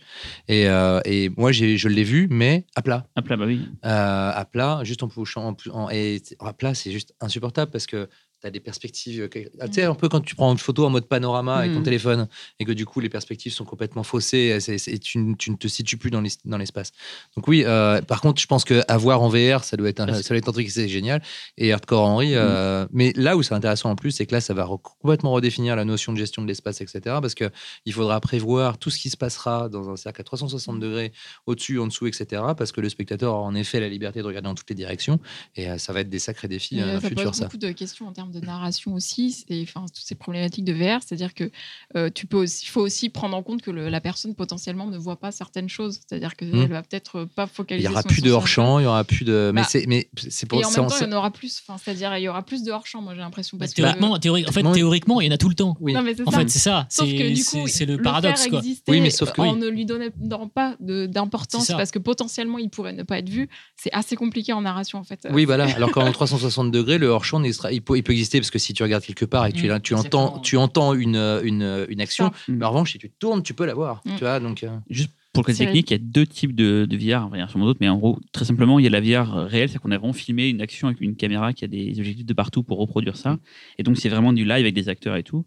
Et, 0.48 0.68
euh, 0.68 1.00
et 1.04 1.30
moi 1.36 1.52
je 1.52 1.88
l'ai 1.88 2.04
vu, 2.04 2.28
mais 2.30 2.64
à 2.74 2.82
plat. 2.82 3.06
À 3.16 3.22
plat, 3.22 3.36
bah 3.36 3.44
oui. 3.46 3.60
Euh, 3.84 4.30
à 4.34 4.44
plat, 4.44 4.80
juste 4.84 5.02
en 5.02 5.08
poussant. 5.08 5.48
En, 5.48 5.56
en- 5.72 5.90
et 5.90 6.22
à 6.40 6.52
plat, 6.52 6.74
c'est 6.74 6.90
juste 6.92 7.14
insupportable 7.20 7.70
parce 7.72 7.86
que 7.86 8.08
tu 8.42 8.46
as 8.48 8.50
des 8.50 8.60
perspectives. 8.60 9.28
que- 9.28 9.38
ah, 9.60 9.68
Tu 9.68 9.74
sais, 9.74 9.84
un 9.84 9.94
peu 9.94 10.08
quand 10.08 10.20
tu 10.20 10.34
prends 10.34 10.52
une 10.52 10.58
photo 10.58 10.84
en 10.84 10.90
mode 10.90 11.06
panorama 11.06 11.56
avec 11.56 11.72
ton 11.72 11.78
Mhm. 11.78 11.84
téléphone 11.84 12.28
et 12.58 12.64
que 12.64 12.72
du 12.72 12.84
coup, 12.84 13.00
les 13.00 13.08
perspectives 13.08 13.52
sont 13.52 13.64
complètement 13.64 14.02
faussées 14.02 14.58
et, 14.68 14.90
et 14.92 14.98
tu, 14.98 15.18
ne 15.18 15.34
te 15.34 15.68
situes 15.68 15.96
plus 15.96 16.10
dans 16.10 16.20
l'es- 16.20 16.38
dans 16.44 16.58
l'espace. 16.58 16.90
Donc, 17.36 17.46
oui, 17.48 17.62
euh, 17.64 18.02
par 18.02 18.20
contre, 18.20 18.40
je 18.40 18.46
pense 18.46 18.64
qu'à 18.64 18.96
voir 18.98 19.22
en 19.22 19.28
VR, 19.28 19.64
ça 19.64 19.76
doit 19.76 19.88
être 19.88 20.00
un, 20.00 20.12
ça 20.12 20.28
doit 20.28 20.38
être 20.38 20.48
un 20.48 20.52
truc 20.52 20.66
qui 20.66 20.72
c'est 20.72 20.88
génial. 20.88 21.22
Et 21.56 21.72
Hardcore 21.72 22.02
Henry, 22.04 22.34
euh, 22.34 22.86
mais 22.92 23.12
là 23.16 23.36
où 23.36 23.42
c'est 23.42 23.54
intéressant 23.54 23.90
en 23.90 23.96
plus, 23.96 24.10
c'est 24.10 24.26
que 24.26 24.32
là, 24.34 24.40
ça 24.40 24.54
va 24.54 24.64
re- 24.64 24.80
complètement 24.80 25.32
redéfinir 25.32 25.76
la 25.76 25.84
notion 25.84 26.12
de 26.12 26.18
gestion 26.18 26.42
de 26.42 26.48
l'espace, 26.48 26.80
etc. 26.80 27.00
Parce 27.22 27.34
qu'il 27.34 27.92
faudra 27.92 28.20
prévoir 28.20 28.78
tout 28.78 28.90
ce 28.90 28.98
qui 28.98 29.10
se 29.10 29.16
passera 29.16 29.68
dans 29.68 29.88
un 29.90 29.96
cercle 29.96 30.20
à 30.20 30.24
360 30.24 30.80
degrés 30.80 31.12
au-dessus, 31.46 31.78
en 31.78 31.86
dessous, 31.86 32.06
etc. 32.08 32.42
Parce 32.58 32.72
que 32.72 32.80
le 32.80 32.88
spectateur 32.88 33.34
aura 33.34 33.42
en 33.46 33.54
effet 33.54 33.78
la 33.78 33.88
liberté 33.88 34.20
de 34.20 34.26
regarder 34.26 34.48
dans 34.48 34.54
toutes 34.54 34.70
les 34.70 34.74
directions. 34.76 35.20
Et 35.54 35.68
euh, 35.70 35.78
ça 35.78 35.92
va 35.92 36.00
être 36.00 36.08
des 36.10 36.18
sacrés 36.18 36.48
défis 36.48 36.80
euh, 36.80 36.84
euh, 36.84 36.86
dans 36.88 36.94
le 36.94 37.00
ça 37.00 37.08
futur, 37.08 37.34
ça. 37.34 37.44
beaucoup 37.44 37.56
de 37.58 37.70
questions 37.72 38.06
en 38.08 38.12
termes 38.12 38.31
de 38.32 38.40
narration 38.40 38.94
aussi, 38.94 39.44
et 39.48 39.62
enfin 39.62 39.82
toutes 39.86 40.04
ces 40.04 40.14
problématiques 40.14 40.64
de 40.64 40.72
VR, 40.72 41.00
c'est-à-dire 41.06 41.34
que 41.34 41.50
euh, 41.96 42.10
tu 42.12 42.26
peux 42.26 42.38
aussi, 42.38 42.64
il 42.64 42.68
faut 42.68 42.80
aussi 42.80 43.08
prendre 43.10 43.36
en 43.36 43.42
compte 43.42 43.62
que 43.62 43.70
le- 43.70 43.88
la 43.88 44.00
personne 44.00 44.34
potentiellement 44.34 44.86
ne 44.86 44.98
voit 44.98 45.16
pas 45.20 45.30
certaines 45.30 45.68
choses, 45.68 46.00
c'est-à-dire 46.06 46.34
qu'elle 46.36 46.54
Mhm. 46.54 46.66
va 46.66 46.82
peut-être 46.82 47.24
pas 47.24 47.44
Il 47.44 47.54
focaliser. 47.54 47.86
y 47.88 47.90
aura 47.90 48.02
son- 48.02 48.08
plus 48.08 48.22
de 48.22 48.28
ça. 48.30 48.34
hors-champ, 48.36 48.78
il 48.78 48.82
y 48.82 48.86
aura 48.86 49.04
plus 49.04 49.24
de. 49.24 49.52
Mais 49.54 49.60
Bah, 49.62 49.66
c'est 49.70 49.86
mais 49.86 50.08
c'est 50.16 50.46
pour 50.46 50.60
Et 50.60 50.64
en 50.64 50.70
ça. 50.70 50.80
même 50.80 50.90
temps, 50.90 50.96
il 51.00 51.04
y 51.06 51.14
en 51.14 51.16
aura 51.16 51.30
plus. 51.30 51.62
Enfin, 51.66 51.78
c'est-à-dire, 51.82 52.16
il 52.16 52.22
y 52.22 52.28
aura 52.28 52.42
plus 52.42 52.62
de 52.64 52.70
hors-champ. 52.72 53.00
Moi, 53.02 53.14
j'ai 53.14 53.20
l'impression 53.20 53.56
Bah, 53.56 53.62
parce 53.66 53.72
que 53.72 53.82
théoriquement, 53.82 54.18
théori- 54.18 54.44
en 54.48 54.52
fait, 54.52 54.62
théoriquement, 54.72 55.20
il 55.20 55.26
y 55.26 55.30
en 55.30 55.34
a 55.34 55.38
tout 55.38 55.48
le 55.48 55.54
temps. 55.54 55.76
Oui. 55.80 55.92
non, 55.92 56.02
mais 56.02 56.14
c'est 56.14 56.26
En 56.26 56.30
ça. 56.30 56.38
fait, 56.38 56.48
c'est 56.50 56.58
ça. 56.58 56.86
Sauf 56.90 57.08
C'est 57.08 57.16
que 57.16 57.34
du 57.34 57.44
coup, 57.44 57.68
c'est 57.68 57.86
le 57.86 57.94
faire 57.94 58.02
paradoxe, 58.02 58.48
quoi. 58.48 58.60
Oui, 58.88 59.00
mais 59.00 59.10
sauf 59.10 59.32
que- 59.32 59.40
en 59.42 59.56
ne 59.56 59.68
lui 59.68 59.84
donnant 59.84 60.48
pas 60.48 60.76
de- 60.80 61.06
d'importance 61.06 61.68
parce 61.68 61.90
que 61.90 61.98
potentiellement 61.98 62.58
il 62.58 62.70
pourrait 62.70 62.92
ne 62.92 63.02
pas 63.02 63.18
être 63.18 63.28
vu, 63.28 63.48
c'est 63.76 63.92
assez 63.92 64.16
compliqué 64.16 64.52
en 64.52 64.62
narration 64.62 64.98
en 64.98 65.04
fait. 65.04 65.26
Oui, 65.30 65.44
voilà. 65.44 65.64
Alors 65.74 65.90
qu'en 65.90 66.10
360 66.12 66.70
degrés, 66.70 66.98
le 66.98 67.08
hors-champ, 67.08 67.40
n'extra- 67.40 67.72
il 67.72 67.82
peut, 67.82 67.96
il 67.96 68.02
peut 68.02 68.12
exister 68.22 68.38
parce 68.40 68.50
que 68.50 68.58
si 68.58 68.72
tu 68.74 68.82
regardes 68.82 69.04
quelque 69.04 69.24
part 69.24 69.46
et 69.46 69.52
que 69.52 69.56
tu, 69.58 69.68
Mm, 69.68 69.80
tu, 69.80 69.94
entends, 69.94 70.38
tu 70.40 70.56
entends 70.56 70.94
une, 70.94 71.16
une, 71.44 71.86
une 71.88 72.00
action, 72.00 72.30
mais 72.48 72.64
en 72.64 72.70
revanche, 72.70 72.92
si 72.92 72.98
tu 72.98 73.10
tournes, 73.10 73.42
tu 73.42 73.54
peux 73.54 73.66
la 73.66 73.74
voir. 73.74 74.00
Mm. 74.04 74.10
Tu 74.14 74.20
vois, 74.20 74.40
donc. 74.40 74.62
euh, 74.64 74.68
Juste 74.90 75.10
pour 75.32 75.42
le 75.42 75.46
côté 75.46 75.58
technique, 75.64 75.90
il 75.90 75.94
y 75.94 75.96
a 75.96 75.98
deux 75.98 76.26
types 76.26 76.54
de, 76.54 76.86
de 76.88 76.96
VR, 76.96 77.30
il 77.32 77.38
y 77.38 77.42
en 77.42 77.46
a 77.46 77.48
sûrement 77.48 77.64
d'autres, 77.64 77.78
mais 77.80 77.88
en 77.88 77.96
gros, 77.96 78.18
très 78.32 78.44
simplement, 78.44 78.78
il 78.78 78.84
y 78.84 78.86
a 78.86 78.90
la 78.90 79.00
VR 79.00 79.46
réelle, 79.46 79.70
c'est 79.70 79.78
qu'on 79.78 79.90
a 79.90 79.96
vraiment 79.96 80.12
filmé 80.12 80.48
une 80.48 80.60
action 80.60 80.88
avec 80.88 81.00
une 81.00 81.16
caméra 81.16 81.52
qui 81.54 81.64
a 81.64 81.68
des 81.68 81.98
objectifs 81.98 82.26
de 82.26 82.34
partout 82.34 82.62
pour 82.62 82.78
reproduire 82.78 83.16
ça. 83.16 83.38
Et 83.78 83.82
donc, 83.82 83.96
c'est 83.96 84.10
vraiment 84.10 84.32
du 84.34 84.44
live 84.44 84.52
avec 84.60 84.74
des 84.74 84.88
acteurs 84.90 85.16
et 85.16 85.22
tout. 85.22 85.46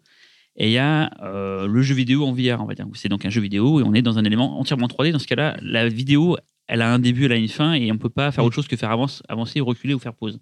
Et 0.57 0.67
il 0.69 0.71
y 0.71 0.77
a 0.79 1.11
euh, 1.21 1.67
le 1.67 1.81
jeu 1.83 1.93
vidéo 1.93 2.25
en 2.25 2.31
VR, 2.33 2.61
on 2.61 2.65
va 2.65 2.73
dire. 2.73 2.87
C'est 2.93 3.09
donc 3.09 3.25
un 3.25 3.29
jeu 3.29 3.41
vidéo 3.41 3.79
et 3.79 3.83
on 3.83 3.93
est 3.93 4.01
dans 4.01 4.17
un 4.17 4.23
élément 4.23 4.59
entièrement 4.59 4.87
3D. 4.87 5.11
Dans 5.11 5.19
ce 5.19 5.27
cas-là, 5.27 5.57
la 5.61 5.87
vidéo, 5.87 6.37
elle 6.67 6.81
a 6.81 6.91
un 6.91 6.99
début, 6.99 7.25
elle 7.25 7.31
a 7.31 7.35
une 7.35 7.47
fin 7.47 7.73
et 7.73 7.91
on 7.91 7.97
peut 7.97 8.09
pas 8.09 8.31
faire 8.31 8.43
Mm. 8.43 8.47
autre 8.47 8.55
chose 8.55 8.67
que 8.67 8.75
faire 8.75 8.89
avance, 8.91 9.21
avancer, 9.29 9.59
reculer 9.59 9.93
ou 9.93 9.99
faire 9.99 10.13
pause. 10.13 10.39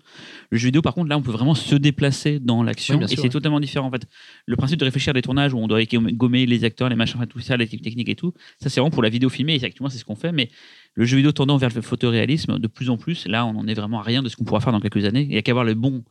Le 0.51 0.57
jeu 0.57 0.67
vidéo, 0.67 0.81
par 0.81 0.93
contre, 0.93 1.09
là, 1.09 1.17
on 1.17 1.21
peut 1.21 1.31
vraiment 1.31 1.53
se 1.55 1.75
déplacer 1.75 2.39
dans 2.39 2.63
l'action 2.63 2.97
Oui, 2.97 3.03
et 3.05 3.07
c'est 3.15 3.21
ouais. 3.21 3.29
totalement 3.29 3.59
différent. 3.59 3.87
En 3.87 3.91
fait, 3.91 4.05
le 4.45 4.55
principe 4.55 4.79
de 4.79 4.85
réfléchir 4.85 5.11
à 5.11 5.13
des 5.13 5.21
tournages 5.21 5.53
où 5.53 5.57
on 5.57 5.67
doit 5.67 5.81
gommer 5.83 6.45
les 6.45 6.63
acteurs, 6.63 6.87
les 6.89 6.95
machins, 6.95 7.17
enfin, 7.17 7.27
tout 7.27 7.39
ça, 7.39 7.57
les 7.57 7.67
techniques 7.67 8.09
et 8.09 8.15
tout, 8.15 8.33
ça, 8.61 8.69
c'est 8.69 8.79
vraiment 8.79 8.91
pour 8.91 9.03
la 9.03 9.09
vidéo 9.09 9.29
filmée 9.29 9.55
et 9.55 9.63
actuellement, 9.65 9.89
c'est 9.89 9.97
ce 9.97 10.05
qu'on 10.05 10.15
fait. 10.15 10.31
Mais 10.31 10.49
le 10.95 11.05
jeu 11.05 11.17
vidéo 11.17 11.31
tendant 11.31 11.57
vers 11.57 11.69
le 11.75 11.81
photoréalisme, 11.81 12.57
de 12.59 12.67
plus 12.67 12.89
en 12.89 12.97
plus, 12.97 13.27
là, 13.27 13.45
on 13.45 13.57
en 13.57 13.67
est 13.67 13.73
vraiment 13.73 13.99
à 13.99 14.03
rien 14.03 14.23
de 14.23 14.29
ce 14.29 14.35
qu'on 14.37 14.43
pourra 14.45 14.59
faire 14.61 14.71
dans 14.71 14.79
quelques 14.79 15.03
années. 15.05 15.23
Il 15.23 15.29
n'y 15.29 15.37
a 15.37 15.41
qu'à 15.41 15.53
voir 15.53 15.65
le 15.65 15.73
bon 15.73 16.03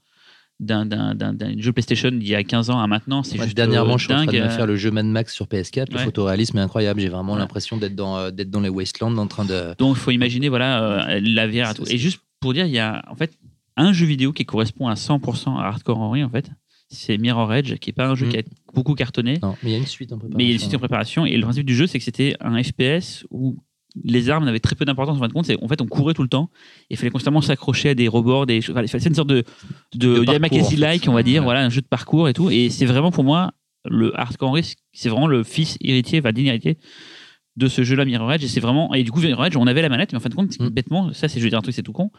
d'un 0.60 0.86
d'un- 0.86 1.14
d'un- 1.14 1.32
d'un 1.32 1.58
jeu 1.58 1.72
PlayStation 1.72 2.10
d'il 2.10 2.28
y 2.28 2.34
a 2.34 2.44
15 2.44 2.70
ans 2.70 2.80
à 2.80 2.86
maintenant. 2.86 3.22
C'est 3.22 3.36
moi, 3.36 3.44
juste 3.46 3.56
dernièrement, 3.56 3.94
euh, 3.94 3.98
je 3.98 4.04
suis 4.04 4.12
en 4.12 4.24
train 4.24 4.32
de 4.32 4.38
me 4.44 4.48
faire 4.48 4.66
le 4.66 4.76
jeu 4.76 4.90
Mad 4.90 5.06
Max 5.06 5.34
sur 5.34 5.46
PS4. 5.48 5.90
Le 5.90 5.96
Ouais. 5.98 6.04
photoréalisme 6.04 6.58
est 6.58 6.60
incroyable. 6.60 7.00
J'ai 7.00 7.08
vraiment 7.08 7.32
Ouais. 7.34 7.38
l'impression 7.40 7.76
d'être 7.76 7.96
dans, 7.96 8.16
euh, 8.16 8.30
d'être 8.30 8.50
dans 8.50 8.60
les 8.60 8.68
wastelands 8.68 9.16
en 9.18 9.26
train 9.26 9.44
de. 9.44 9.74
Donc, 9.78 9.96
il 9.96 10.00
faut 10.00 10.10
imaginer 10.12 10.48
voilà, 10.48 11.08
euh, 11.08 11.20
la 11.22 11.46
VR 11.48 11.70
et 11.70 11.74
tout. 11.74 11.84
Et 11.90 11.98
juste 11.98 12.20
pour 12.40 12.52
dire, 12.54 12.66
il 12.66 12.72
y 12.72 12.78
a 12.78 13.02
en 13.10 13.14
fait 13.16 13.32
un 13.76 13.92
jeu 13.92 14.06
vidéo 14.06 14.32
qui 14.32 14.44
correspond 14.44 14.88
à 14.88 14.94
100% 14.94 15.56
à 15.58 15.64
Hardcore 15.64 15.98
Henry, 15.98 16.22
en 16.22 16.28
fait. 16.30 16.50
C'est 16.94 17.16
Mirror 17.16 17.54
Edge, 17.54 17.74
qui 17.78 17.88
n'est 17.88 17.94
pas 17.94 18.06
un 18.08 18.14
jeu 18.14 18.26
Mm. 18.26 18.28
qui 18.28 18.38
a 18.38 18.42
beaucoup 18.74 18.94
cartonné. 18.94 19.38
Non, 19.42 19.56
mais 19.62 19.70
il 19.70 19.72
y 19.72 19.76
a 19.76 19.78
une 19.78 19.86
suite 19.86 20.12
en 20.12 20.18
préparation. 20.18 20.36
Mais 20.36 20.44
il 20.44 20.48
y 20.48 20.50
a 20.50 20.52
une 20.54 20.60
suite 20.60 20.74
en 20.74 20.78
préparation. 20.78 21.24
Et 21.26 21.36
le 21.36 21.42
principe 21.42 21.64
du 21.64 21.74
jeu, 21.74 21.86
c'est 21.86 21.98
que 21.98 22.04
c'était 22.04 22.36
un 22.40 22.62
FPS 22.62 23.24
où 23.30 23.56
les 24.04 24.30
armes 24.30 24.44
n'avaient 24.44 24.60
très 24.60 24.74
peu 24.74 24.84
d'importance 24.84 25.16
en 25.16 25.20
fin 25.20 25.28
de 25.28 25.32
compte. 25.32 25.46
C'est- 25.46 25.62
En 25.62 25.68
fait, 25.68 25.80
on 25.80 25.86
courait 25.86 26.14
tout 26.14 26.22
le 26.22 26.28
temps 26.28 26.50
et 26.90 26.94
il 26.94 26.96
fallait 26.96 27.10
constamment 27.10 27.40
s'accrocher 27.40 27.90
à 27.90 27.94
des 27.94 28.08
rebords, 28.08 28.46
des. 28.46 28.60
Enfin, 28.70 28.84
c'est 28.86 29.04
une 29.08 29.14
sorte 29.14 29.28
de, 29.28 29.44
de, 29.94 30.20
De 30.20 30.32
Yamakasi-like, 30.32 31.06
on 31.08 31.12
va 31.12 31.22
dire. 31.22 31.40
Ouais. 31.42 31.44
Voilà, 31.46 31.64
un 31.64 31.70
jeu 31.70 31.80
de 31.80 31.86
parcours 31.86 32.28
et 32.28 32.32
tout. 32.32 32.50
Et 32.50 32.70
c'est 32.70 32.86
vraiment 32.86 33.10
pour 33.10 33.24
moi, 33.24 33.52
le 33.84 34.18
Hardcore 34.18 34.50
Henry, 34.50 34.74
c'est 34.92 35.08
vraiment 35.08 35.26
le 35.26 35.42
fils 35.42 35.76
héritier, 35.80 36.20
enfin, 36.20 36.32
digne 36.32 36.46
héritier 36.46 36.78
de 37.56 37.68
ce 37.68 37.82
jeu-là, 37.82 38.04
Mirror 38.06 38.32
Edge. 38.32 38.44
Et 38.44 38.48
c'est 38.48 38.60
vraiment. 38.60 38.94
Et 38.94 39.02
du 39.02 39.10
coup, 39.10 39.20
Mirror 39.20 39.46
Edge, 39.46 39.56
on 39.56 39.66
avait 39.66 39.82
la 39.82 39.88
manette, 39.90 40.12
mais 40.12 40.16
en 40.18 40.20
fin 40.20 40.28
de 40.30 40.34
compte, 40.34 40.58
Mm. 40.58 40.68
bêtement, 40.68 41.12
ça, 41.12 41.28
c'est, 41.28 41.38
je 41.38 41.44
vais 41.44 41.50
dire 41.50 41.58
un 41.58 41.62
truc, 41.62 41.74
c'est 41.74 41.82
tout 41.82 41.92
con. 41.92 42.10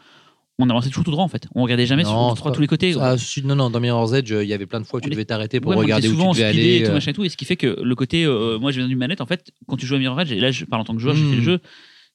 On 0.60 0.70
avançait 0.70 0.88
toujours 0.88 1.04
tout 1.04 1.10
droit 1.10 1.24
en 1.24 1.28
fait. 1.28 1.46
On 1.56 1.62
regardait 1.64 1.84
jamais 1.86 2.04
Non, 2.04 2.28
sur 2.28 2.36
c'est 2.38 2.44
pas- 2.44 2.50
tous 2.52 2.60
les 2.60 2.68
côtés. 2.68 2.94
Ah, 3.00 3.16
non, 3.42 3.56
non, 3.56 3.70
dans 3.70 3.80
Mirror's 3.80 4.12
Edge, 4.12 4.30
il 4.30 4.46
y 4.48 4.52
avait 4.52 4.66
plein 4.66 4.80
de 4.80 4.86
fois 4.86 4.98
où 4.98 5.00
tu 5.00 5.08
On 5.08 5.10
est- 5.10 5.14
devais 5.14 5.24
t'arrêter 5.24 5.60
pour 5.60 5.70
Ouais, 5.72 5.76
regarder 5.78 6.06
était 6.06 6.14
où 6.14 6.16
tu 6.16 6.20
souvent 6.20 6.32
devais 6.32 6.44
aller. 6.44 6.76
et 6.76 6.82
tout, 6.84 6.90
euh. 6.90 6.94
machin 6.94 7.10
et 7.10 7.14
tout. 7.14 7.24
Et 7.24 7.28
ce 7.28 7.36
qui 7.36 7.44
fait 7.44 7.56
que 7.56 7.80
le 7.82 7.94
côté, 7.96 8.24
euh, 8.24 8.58
moi 8.60 8.70
je 8.70 8.78
viens 8.78 8.86
du 8.88 8.94
manette, 8.94 9.20
en 9.20 9.26
fait, 9.26 9.50
quand 9.66 9.76
tu 9.76 9.84
joues 9.86 9.96
à 9.96 9.98
Mirror 9.98 10.20
Edge, 10.20 10.30
et 10.32 10.38
là 10.38 10.52
je 10.52 10.64
parle 10.64 10.82
en 10.82 10.84
tant 10.84 10.94
que 10.94 11.00
joueur, 11.00 11.16
j'ai 11.16 11.24
Mm. 11.24 11.30
fait 11.30 11.36
le 11.36 11.42
jeu, 11.42 11.60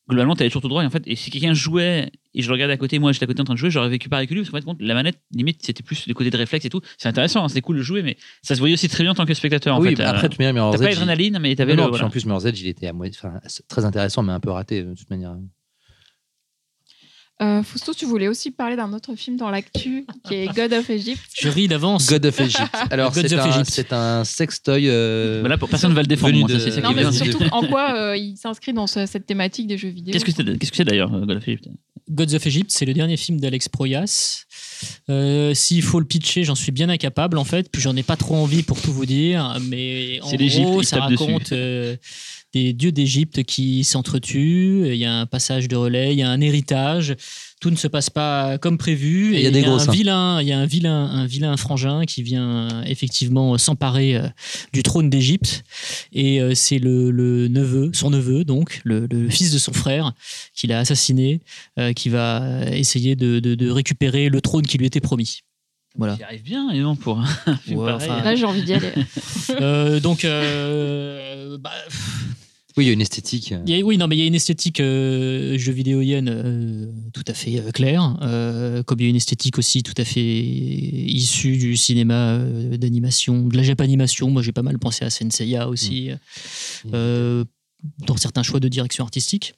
globalement 0.10 0.36
tu 0.38 0.44
toujours 0.46 0.62
tout 0.62 0.70
droit. 0.70 0.84
Et 0.84 0.86
en 0.86 0.90
fait, 0.90 1.04
et 1.06 1.16
si 1.18 1.30
quelqu'un 1.32 1.54
jouait 1.54 2.12
et 2.34 2.42
je 2.42 2.48
le 2.48 2.54
regardais 2.54 2.74
à 2.74 2.78
côté, 2.78 2.98
moi 2.98 3.12
j'étais 3.12 3.26
à 3.26 3.28
côté 3.28 3.42
en 3.42 3.44
train 3.44 3.56
de 3.56 3.60
jouer, 3.60 3.72
j'aurais 3.72 3.90
vécu 3.90 4.08
pareil 4.08 4.26
que 4.26 4.34
lui, 4.34 4.42
parce 4.42 4.52
qu'en 4.52 4.58
fait, 4.58 4.64
compte, 4.64 4.78
la 4.82 4.94
manette, 4.94 5.20
limite, 5.36 5.60
c'était 5.66 5.84
plus 5.84 6.08
des 6.08 6.14
côtés 6.14 6.30
de 6.30 6.38
réflexe 6.38 6.64
et 6.66 6.70
tout. 6.70 6.80
C'est 6.98 7.10
intéressant, 7.10 7.44
hein, 7.44 7.50
c'était 7.50 7.60
cool 7.62 7.76
de 7.78 7.82
jouer, 7.84 8.04
mais 8.04 8.16
ça 8.42 8.56
se 8.56 8.60
voyait 8.60 8.74
aussi 8.76 8.88
très 8.88 9.04
bien 9.04 9.12
en 9.12 9.16
tant 9.16 9.26
que 9.26 9.34
spectateur. 9.34 9.76
En 9.76 9.82
oui, 9.82 9.96
fait. 9.98 10.02
après, 10.04 10.28
Euh, 10.28 10.30
tu 10.30 10.38
mets 10.40 10.54
Mirror's 10.54 10.78
pas 10.78 10.86
Edge. 10.86 10.94
il- 10.94 11.00
l'adrénaline, 11.00 11.40
mais 11.42 11.54
t'avais 11.56 11.76
le. 11.76 11.84
en 11.84 12.10
plus, 12.10 12.26
Mirror's 12.26 12.46
Edge, 12.46 12.62
il 12.62 12.68
était 12.70 12.88
à 12.88 12.94
moitié- 12.94 13.20
enfin, 13.22 13.40
c'est 13.48 13.68
très 13.68 13.84
intéressant, 13.84 14.24
mais 14.24 14.32
un 14.32 14.40
peu 14.40 14.50
raté 14.52 14.82
de 14.84 14.94
toute 14.96 15.10
manière. 15.10 15.36
Euh, 17.42 17.64
Fausto, 17.64 17.94
tu 17.94 18.06
voulais 18.06 18.28
aussi 18.28 18.52
parler 18.52 18.76
d'un 18.76 18.92
autre 18.92 19.16
film 19.16 19.38
dans 19.38 19.50
l'actu 19.50 20.06
qui 20.28 20.36
est 20.36 20.48
God 20.54 20.74
of 20.74 20.90
Egypt. 20.90 21.22
Je 21.40 21.48
ris 21.48 21.70
d'avance. 21.70 22.08
God 22.08 22.26
of 22.26 22.40
Egypt. 22.42 22.60
Alors, 22.92 23.14
Gods 23.14 23.22
c'est 23.28 23.34
of 23.34 23.40
un, 23.46 23.50
Egypt. 23.52 23.70
c'est 23.72 23.94
un 23.94 24.24
sextoy. 24.26 24.90
euh, 24.90 25.42
Bah 25.42 25.48
là, 25.50 25.58
pour- 25.58 25.70
personne 25.70 25.92
ne 25.92 25.96
va 25.96 26.02
le 26.02 26.08
défendre. 26.08 26.38
Moi, 26.38 26.50
de- 26.50 26.60
ça 26.60 26.82
Non, 26.82 26.92
mais 26.94 27.10
surtout 27.12 27.44
en 27.52 27.66
quoi 27.66 27.96
euh, 27.96 28.18
il 28.18 28.36
s'inscrit 28.36 28.74
dans 28.74 28.88
ce- 28.88 29.06
cette 29.06 29.26
thématique 29.26 29.68
des 29.68 29.78
jeux 29.78 29.88
vidéo. 29.90 30.12
Qu'est-ce 30.12 30.26
que 30.26 30.32
c'est 30.32 30.44
qu'est-ce 30.60 30.72
que 30.72 30.78
c'est 30.78 30.84
d'ailleurs, 30.84 31.14
euh, 31.14 31.22
God 31.26 31.38
of 31.38 31.48
Egypt? 31.48 31.68
Gods 32.10 32.34
of 32.34 32.46
Egypt, 32.48 32.72
c'est 32.72 32.86
le 32.86 32.94
dernier 32.94 33.18
film 33.18 33.40
d'Alex 33.40 33.70
Proyas. 33.70 34.46
Euh, 35.10 35.54
S'il 35.54 35.84
faut 35.84 36.00
le 36.00 36.06
pitcher, 36.06 36.44
j'en 36.44 36.56
suis 36.56 36.72
bien 36.72 36.90
incapable 36.90 37.38
en 37.38 37.44
fait, 37.44 37.70
puis 37.72 37.82
j'en 37.82 37.96
ai 37.96 38.04
pas 38.04 38.16
trop 38.18 38.36
envie 38.36 38.64
pour 38.64 38.82
tout 38.82 38.92
vous 38.92 39.06
dire, 39.06 39.58
mais 39.70 40.20
en 40.24 40.32
gros, 40.34 40.82
ça 40.84 41.02
raconte. 41.02 41.54
Euh, 42.56 42.60
des 42.60 42.74
dieux 42.74 42.92
d'Égypte 42.92 43.44
qui 43.44 43.84
s'entretuent. 43.84 44.88
Il 44.88 44.96
y 44.98 45.06
a 45.06 45.14
un 45.14 45.26
passage 45.26 45.68
de 45.68 45.76
relais, 45.76 46.14
il 46.14 46.20
y 46.20 46.24
a 46.24 46.30
un 46.30 46.42
héritage. 46.42 47.16
Tout 47.62 47.70
ne 47.72 47.76
se 47.76 47.88
passe 47.88 48.10
pas 48.10 48.58
comme 48.58 48.78
prévu. 48.78 49.36
Et 49.36 49.40
il 49.40 49.44
y 49.44 49.48
a 49.48 49.52
des 49.52 49.62
gros 49.62 49.80
un 49.80 49.92
vilain, 49.92 50.42
il 50.42 50.48
y 50.48 50.54
a 50.54 50.60
un 50.60 50.66
vilain, 50.66 51.06
un 51.06 51.26
vilain 51.26 51.56
frangin 51.58 52.06
qui 52.06 52.24
vient 52.24 52.70
euh, 52.72 52.84
effectivement 52.86 53.58
s'emparer 53.58 54.16
euh, 54.16 54.28
du 54.74 54.82
trône 54.82 55.10
d'Égypte. 55.10 55.64
Et 56.14 56.42
euh, 56.42 56.56
c'est 56.56 56.80
le, 56.80 57.12
le 57.12 57.48
neveu, 57.50 57.92
son 57.94 58.10
neveu 58.12 58.46
donc, 58.46 58.82
le, 58.86 59.08
le 59.12 59.30
fils 59.30 59.52
de 59.52 59.58
son 59.60 59.74
frère, 59.74 60.14
qu'il 60.56 60.72
a 60.72 60.80
assassiné, 60.80 61.42
euh, 61.78 61.92
qui 61.94 62.10
va 62.10 62.42
euh, 62.44 62.72
essayer 62.72 63.16
de, 63.16 63.40
de- 63.40 63.56
de 63.56 63.70
récupérer 63.70 64.30
le 64.30 64.40
trône 64.42 64.66
qui 64.66 64.78
lui 64.78 64.86
était 64.86 65.02
promis. 65.02 65.42
Voilà. 66.00 66.16
J'y 66.16 66.24
arrive 66.24 66.42
bien, 66.42 66.70
et 66.72 66.80
non, 66.80 66.96
pour 66.96 67.20
un 67.20 67.26
film 67.64 67.80
Ouais, 67.80 67.92
pareil. 67.92 68.10
enfin, 68.10 68.24
Là, 68.24 68.36
j'ai 68.36 68.46
envie 68.46 68.64
d'y 68.64 68.74
aller. 68.74 68.92
Euh, 69.62 70.00
donc, 70.00 70.26
euh, 70.26 71.58
bah, 71.60 71.72
Oui, 72.78 72.86
il 72.86 72.88
y 72.88 72.90
a 72.92 72.94
une 72.94 73.02
esthétique. 73.02 73.54
il 73.66 73.76
y 73.76 73.82
a- 73.82 73.84
oui, 73.86 73.98
non, 73.98 74.08
mais 74.08 74.16
il 74.16 74.20
y 74.20 74.22
a 74.22 74.26
une 74.28 74.36
esthétique 74.36 74.80
euh, 74.80 75.58
jeu 75.58 75.72
vidéoienne 75.74 76.30
euh, 76.32 76.86
tout 77.14 77.24
à 77.28 77.34
fait 77.34 77.60
euh, 77.60 77.72
claire, 77.72 78.18
euh, 78.22 78.84
comme 78.84 79.00
il 79.00 79.04
y 79.04 79.08
a 79.08 79.10
une 79.10 79.16
esthétique 79.16 79.58
aussi 79.58 79.84
tout 79.84 79.96
à 79.98 80.06
fait 80.06 80.22
issue 80.22 81.58
du 81.58 81.76
cinéma 81.76 82.34
euh, 82.36 82.78
d'animation, 82.78 83.48
de 83.48 83.58
la 83.58 83.64
japanimation. 83.64 84.30
Moi, 84.30 84.42
j'ai 84.44 84.52
pas 84.54 84.62
mal 84.62 84.78
pensé 84.80 85.04
à 85.04 85.10
Senseiya 85.10 85.68
aussi, 85.68 86.12
euh, 86.94 87.44
dans 88.06 88.18
certains 88.18 88.44
choix 88.44 88.60
de 88.60 88.68
direction 88.68 89.04
artistique. 89.04 89.56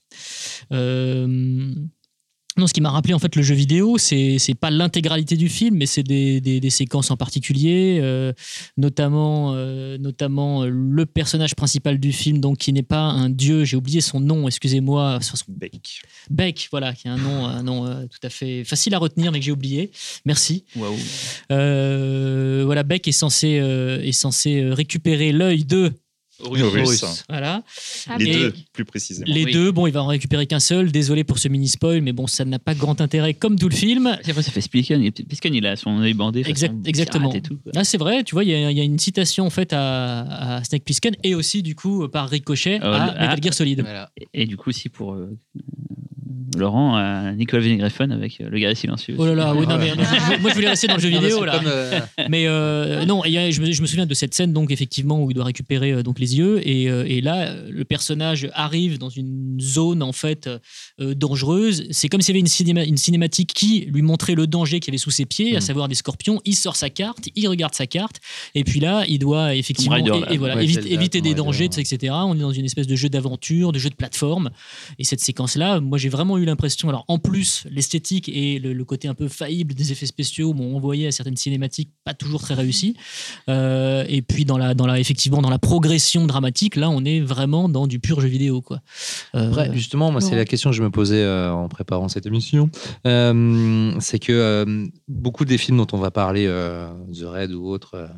Non, 2.58 2.68
ce 2.68 2.74
qui 2.74 2.82
m'a 2.82 2.90
rappelé 2.90 3.14
en 3.14 3.20
fait 3.20 3.36
le 3.38 3.42
jeu 3.42 3.56
vidéo, 3.56 3.98
c'est 3.98 4.38
c'est 4.38 4.56
pas 4.56 4.70
l'intégralité 4.70 5.38
du 5.38 5.48
film, 5.48 5.78
mais 5.78 5.86
c'est 5.86 6.04
des, 6.04 6.42
des- 6.42 6.60
des 6.60 6.70
séquences 6.70 7.10
en 7.10 7.16
particulier, 7.16 8.00
euh, 8.02 8.34
notamment 8.76 9.54
euh, 9.56 9.98
notamment 9.98 10.64
euh, 10.64 10.70
le 10.70 11.06
personnage 11.06 11.56
principal 11.56 11.98
du 11.98 12.12
film, 12.12 12.40
donc 12.40 12.58
qui 12.58 12.74
n'est 12.74 12.84
pas 12.84 13.04
un 13.04 13.30
dieu, 13.30 13.64
j'ai 13.64 13.78
oublié 13.78 14.02
son 14.02 14.20
nom, 14.20 14.48
excusez-moi, 14.48 15.20
Beck. 15.48 16.02
Beck, 16.30 16.68
voilà, 16.72 16.94
qui 16.94 17.08
a 17.08 17.14
un 17.14 17.18
nom, 17.18 17.46
un 17.46 17.64
nom 17.64 17.86
euh, 17.86 18.06
tout 18.08 18.20
à 18.22 18.30
fait 18.30 18.66
facile 18.66 18.94
à 18.96 18.98
retenir, 19.00 19.32
mais 19.32 19.40
que 19.40 19.46
j'ai 19.46 19.52
oublié. 19.54 19.90
Merci. 20.26 20.66
Waouh. 20.76 20.98
Voilà, 21.50 22.84
Beck 22.84 23.08
est 23.08 23.12
censé 23.14 23.48
est 23.48 24.12
censé 24.12 24.64
récupérer 24.72 25.32
l'œil 25.32 25.64
de 25.64 25.94
Horus. 26.43 27.23
voilà. 27.30 27.63
Ah, 28.10 28.17
Les 28.17 28.34
deux, 28.34 28.54
plus 28.73 28.86
précisément. 28.86 29.25
Les 29.34 29.45
Oui. 29.45 29.54
deux, 29.54 29.71
bon, 29.71 29.88
il 29.88 29.93
va 29.93 30.04
en 30.04 30.08
récupérer 30.08 30.45
qu'un 30.47 30.60
seul. 30.60 30.91
Désolé 30.91 31.23
pour 31.23 31.39
ce 31.39 31.47
mini 31.47 31.67
spoil, 31.67 32.01
mais 32.01 32.12
bon, 32.13 32.27
ça 32.27 32.45
n'a 32.45 32.60
pas 32.60 32.73
grand 32.75 32.99
intérêt 33.01 33.34
comme 33.34 33.58
tout 33.58 33.69
le 33.69 33.75
film. 33.75 34.17
Ça 34.23 34.34
fait 34.34 34.62
Spliken, 34.62 35.01
il 35.54 35.65
a 35.67 35.75
son 35.75 35.99
œil 36.01 36.13
bandé. 36.13 36.43
Exact- 36.45 36.75
exactement. 36.88 37.34
Et 37.34 37.41
tout. 37.41 37.58
Là, 37.73 37.84
c'est 37.84 37.97
vrai, 37.97 38.23
tu 38.23 38.36
vois, 38.36 38.43
il 38.43 38.49
y, 38.49 38.54
a- 38.54 38.71
il 38.71 38.77
y 38.77 38.82
a 38.82 38.84
une 38.84 38.99
citation 38.99 39.45
en 39.45 39.49
fait 39.49 39.73
à, 39.73 40.58
à 40.58 40.63
Snake 40.63 40.84
Plissken 40.84 41.15
et 41.23 41.36
aussi 41.36 41.62
du 41.63 41.75
coup 41.75 42.08
par 42.08 42.30
ricochet 42.30 42.80
Euh, 42.84 42.93
à 42.93 43.06
Metal 43.13 43.30
ah. 43.32 43.41
Gear 43.41 43.54
Solid. 43.54 43.82
Voilà. 43.82 44.10
Et, 44.17 44.27
et 44.43 44.45
du 44.45 44.58
coup, 44.58 44.69
aussi 44.69 44.89
pour 44.89 45.13
euh, 45.13 45.38
Laurent, 46.58 46.96
à 46.96 47.32
Nicolas 47.34 47.62
Vinegreffen 47.62 48.12
avec 48.12 48.42
euh, 48.42 48.50
Le 48.50 48.60
Gars 48.60 48.76
Silencieux. 48.76 49.16
Oh 49.18 49.26
là 49.26 49.34
là, 49.36 49.54
oui, 49.56 49.66
non, 49.68 49.78
mais, 49.78 49.94
moi 50.40 50.50
je 50.50 50.56
voulais 50.56 50.70
rester 50.70 50.88
dans 50.88 50.96
le 50.96 51.00
jeu 51.02 51.10
vidéo 51.20 51.46
là. 51.46 51.58
comme, 51.58 51.68
euh, 51.68 52.00
Mais 52.30 52.46
euh, 52.48 53.06
non, 53.06 53.22
a- 53.22 53.52
je, 53.52 53.62
me, 53.62 53.72
je 53.72 53.82
me 53.82 53.88
souviens 53.88 54.06
de 54.06 54.14
cette 54.14 54.34
scène 54.34 54.54
donc 54.54 54.72
effectivement 54.72 55.24
où 55.24 55.32
il 55.32 55.34
doit 55.34 55.46
récupérer 55.46 55.92
euh, 55.92 56.04
donc 56.04 56.20
les 56.20 56.38
yeux 56.38 56.68
et, 56.68 56.90
euh, 56.90 57.06
et 57.08 57.22
là 57.22 57.48
euh, 57.50 57.70
le 57.72 57.86
personnage 57.86 58.50
arrive 58.54 58.98
dans 58.98 59.10
une 59.10 59.58
zone 59.62 60.04
en 60.04 60.12
fait 60.12 60.50
euh, 61.00 61.14
dangereuse. 61.16 61.88
C'est 61.92 62.10
comme 62.10 62.22
s'il 62.22 62.36
y 62.36 62.38
avait 62.38 62.42
une, 62.42 62.48
cinéma- 62.48 62.88
une 62.88 62.98
cinématique 62.98 63.54
qui 63.54 63.82
lui 63.92 64.02
montrait 64.02 64.36
le 64.36 64.48
danger 64.48 64.80
qu'il 64.80 64.92
y 64.92 64.96
avait 64.96 64.98
sous 64.98 65.12
ses 65.12 65.26
pieds, 65.26 65.52
à 65.54 65.60
Mhm. 65.60 65.62
savoir 65.62 65.88
des 65.88 65.96
scorpions. 65.96 66.42
Il 66.46 66.56
sort 66.56 66.76
sa 66.76 66.90
carte, 66.90 67.30
il 67.36 67.48
regarde 67.48 67.74
sa 67.74 67.88
carte 67.88 68.18
et 68.56 68.64
puis 68.64 68.80
là 68.80 69.04
il 69.08 69.20
doit 69.20 69.56
effectivement 69.56 69.96
et- 69.96 70.02
là. 70.04 70.28
et, 70.32 70.38
voilà 70.38 70.56
Ouais, 70.56 70.64
éviter, 70.66 71.22
des 71.22 71.34
dangers, 71.34 71.66
etc. 71.66 72.14
On 72.26 72.36
est 72.36 72.42
dans 72.42 72.52
une 72.52 72.66
espèce 72.66 72.88
de 72.88 72.96
jeu 72.96 73.10
d'aventure, 73.10 73.72
de 73.72 73.80
jeu 73.80 73.90
de 73.90 73.96
plateforme 73.96 74.50
et 75.00 75.04
cette 75.04 75.20
séquence 75.22 75.56
là, 75.56 75.80
moi 75.80 75.98
j'ai 75.98 76.10
vraiment 76.10 76.38
eu 76.38 76.40
l'impression 76.45 76.89
alors 76.89 77.06
en 77.08 77.19
plus 77.19 77.65
l'esthétique 77.69 78.30
et 78.30 78.60
le, 78.60 78.73
le 78.73 78.86
côté 78.86 79.08
un 79.08 79.13
peu 79.13 79.27
faillible 79.27 79.73
des 79.73 79.91
effets 79.91 80.06
spéciaux 80.06 80.54
m'ont 80.54 80.75
envoyé 80.75 81.08
à 81.08 81.12
certaines 81.12 81.38
cinématiques 81.38 81.89
pas 82.04 82.13
toujours 82.13 82.41
très 82.41 82.54
réussies. 82.54 82.95
Euh, 83.49 84.06
et 84.08 84.21
puis 84.21 84.45
dans 84.45 84.58
la, 84.58 84.73
dans 84.73 84.88
la, 84.88 84.99
effectivement 84.99 85.41
dans 85.41 85.49
la 85.49 85.60
progression 85.60 86.25
dramatique, 86.25 86.75
là 86.75 86.89
on 86.89 87.04
est 87.06 87.19
vraiment 87.19 87.69
dans 87.69 87.88
du 87.88 87.99
pur 87.99 88.21
jeu 88.21 88.27
vidéo 88.27 88.62
quoi. 88.62 88.82
Euh, 89.36 89.47
Après, 89.49 89.73
justement, 89.73 90.12
moi, 90.12 90.21
c'est 90.21 90.36
la 90.36 90.45
question 90.45 90.69
que 90.71 90.75
je 90.75 90.84
me 90.84 90.89
posais 90.89 91.21
euh, 91.21 91.51
en 91.51 91.67
préparant 91.67 92.08
cette 92.08 92.25
émission. 92.25 92.69
Euh, 93.08 93.93
c'est 93.99 94.19
que 94.19 94.32
euh, 94.32 94.88
beaucoup 95.08 95.45
des 95.45 95.58
films 95.58 95.77
dont 95.77 95.88
on 95.93 95.97
va 95.97 96.12
parler, 96.12 96.45
euh, 96.47 96.89
The 97.13 97.23
Raid 97.25 97.51
ou 97.51 97.67
autres, 97.67 98.10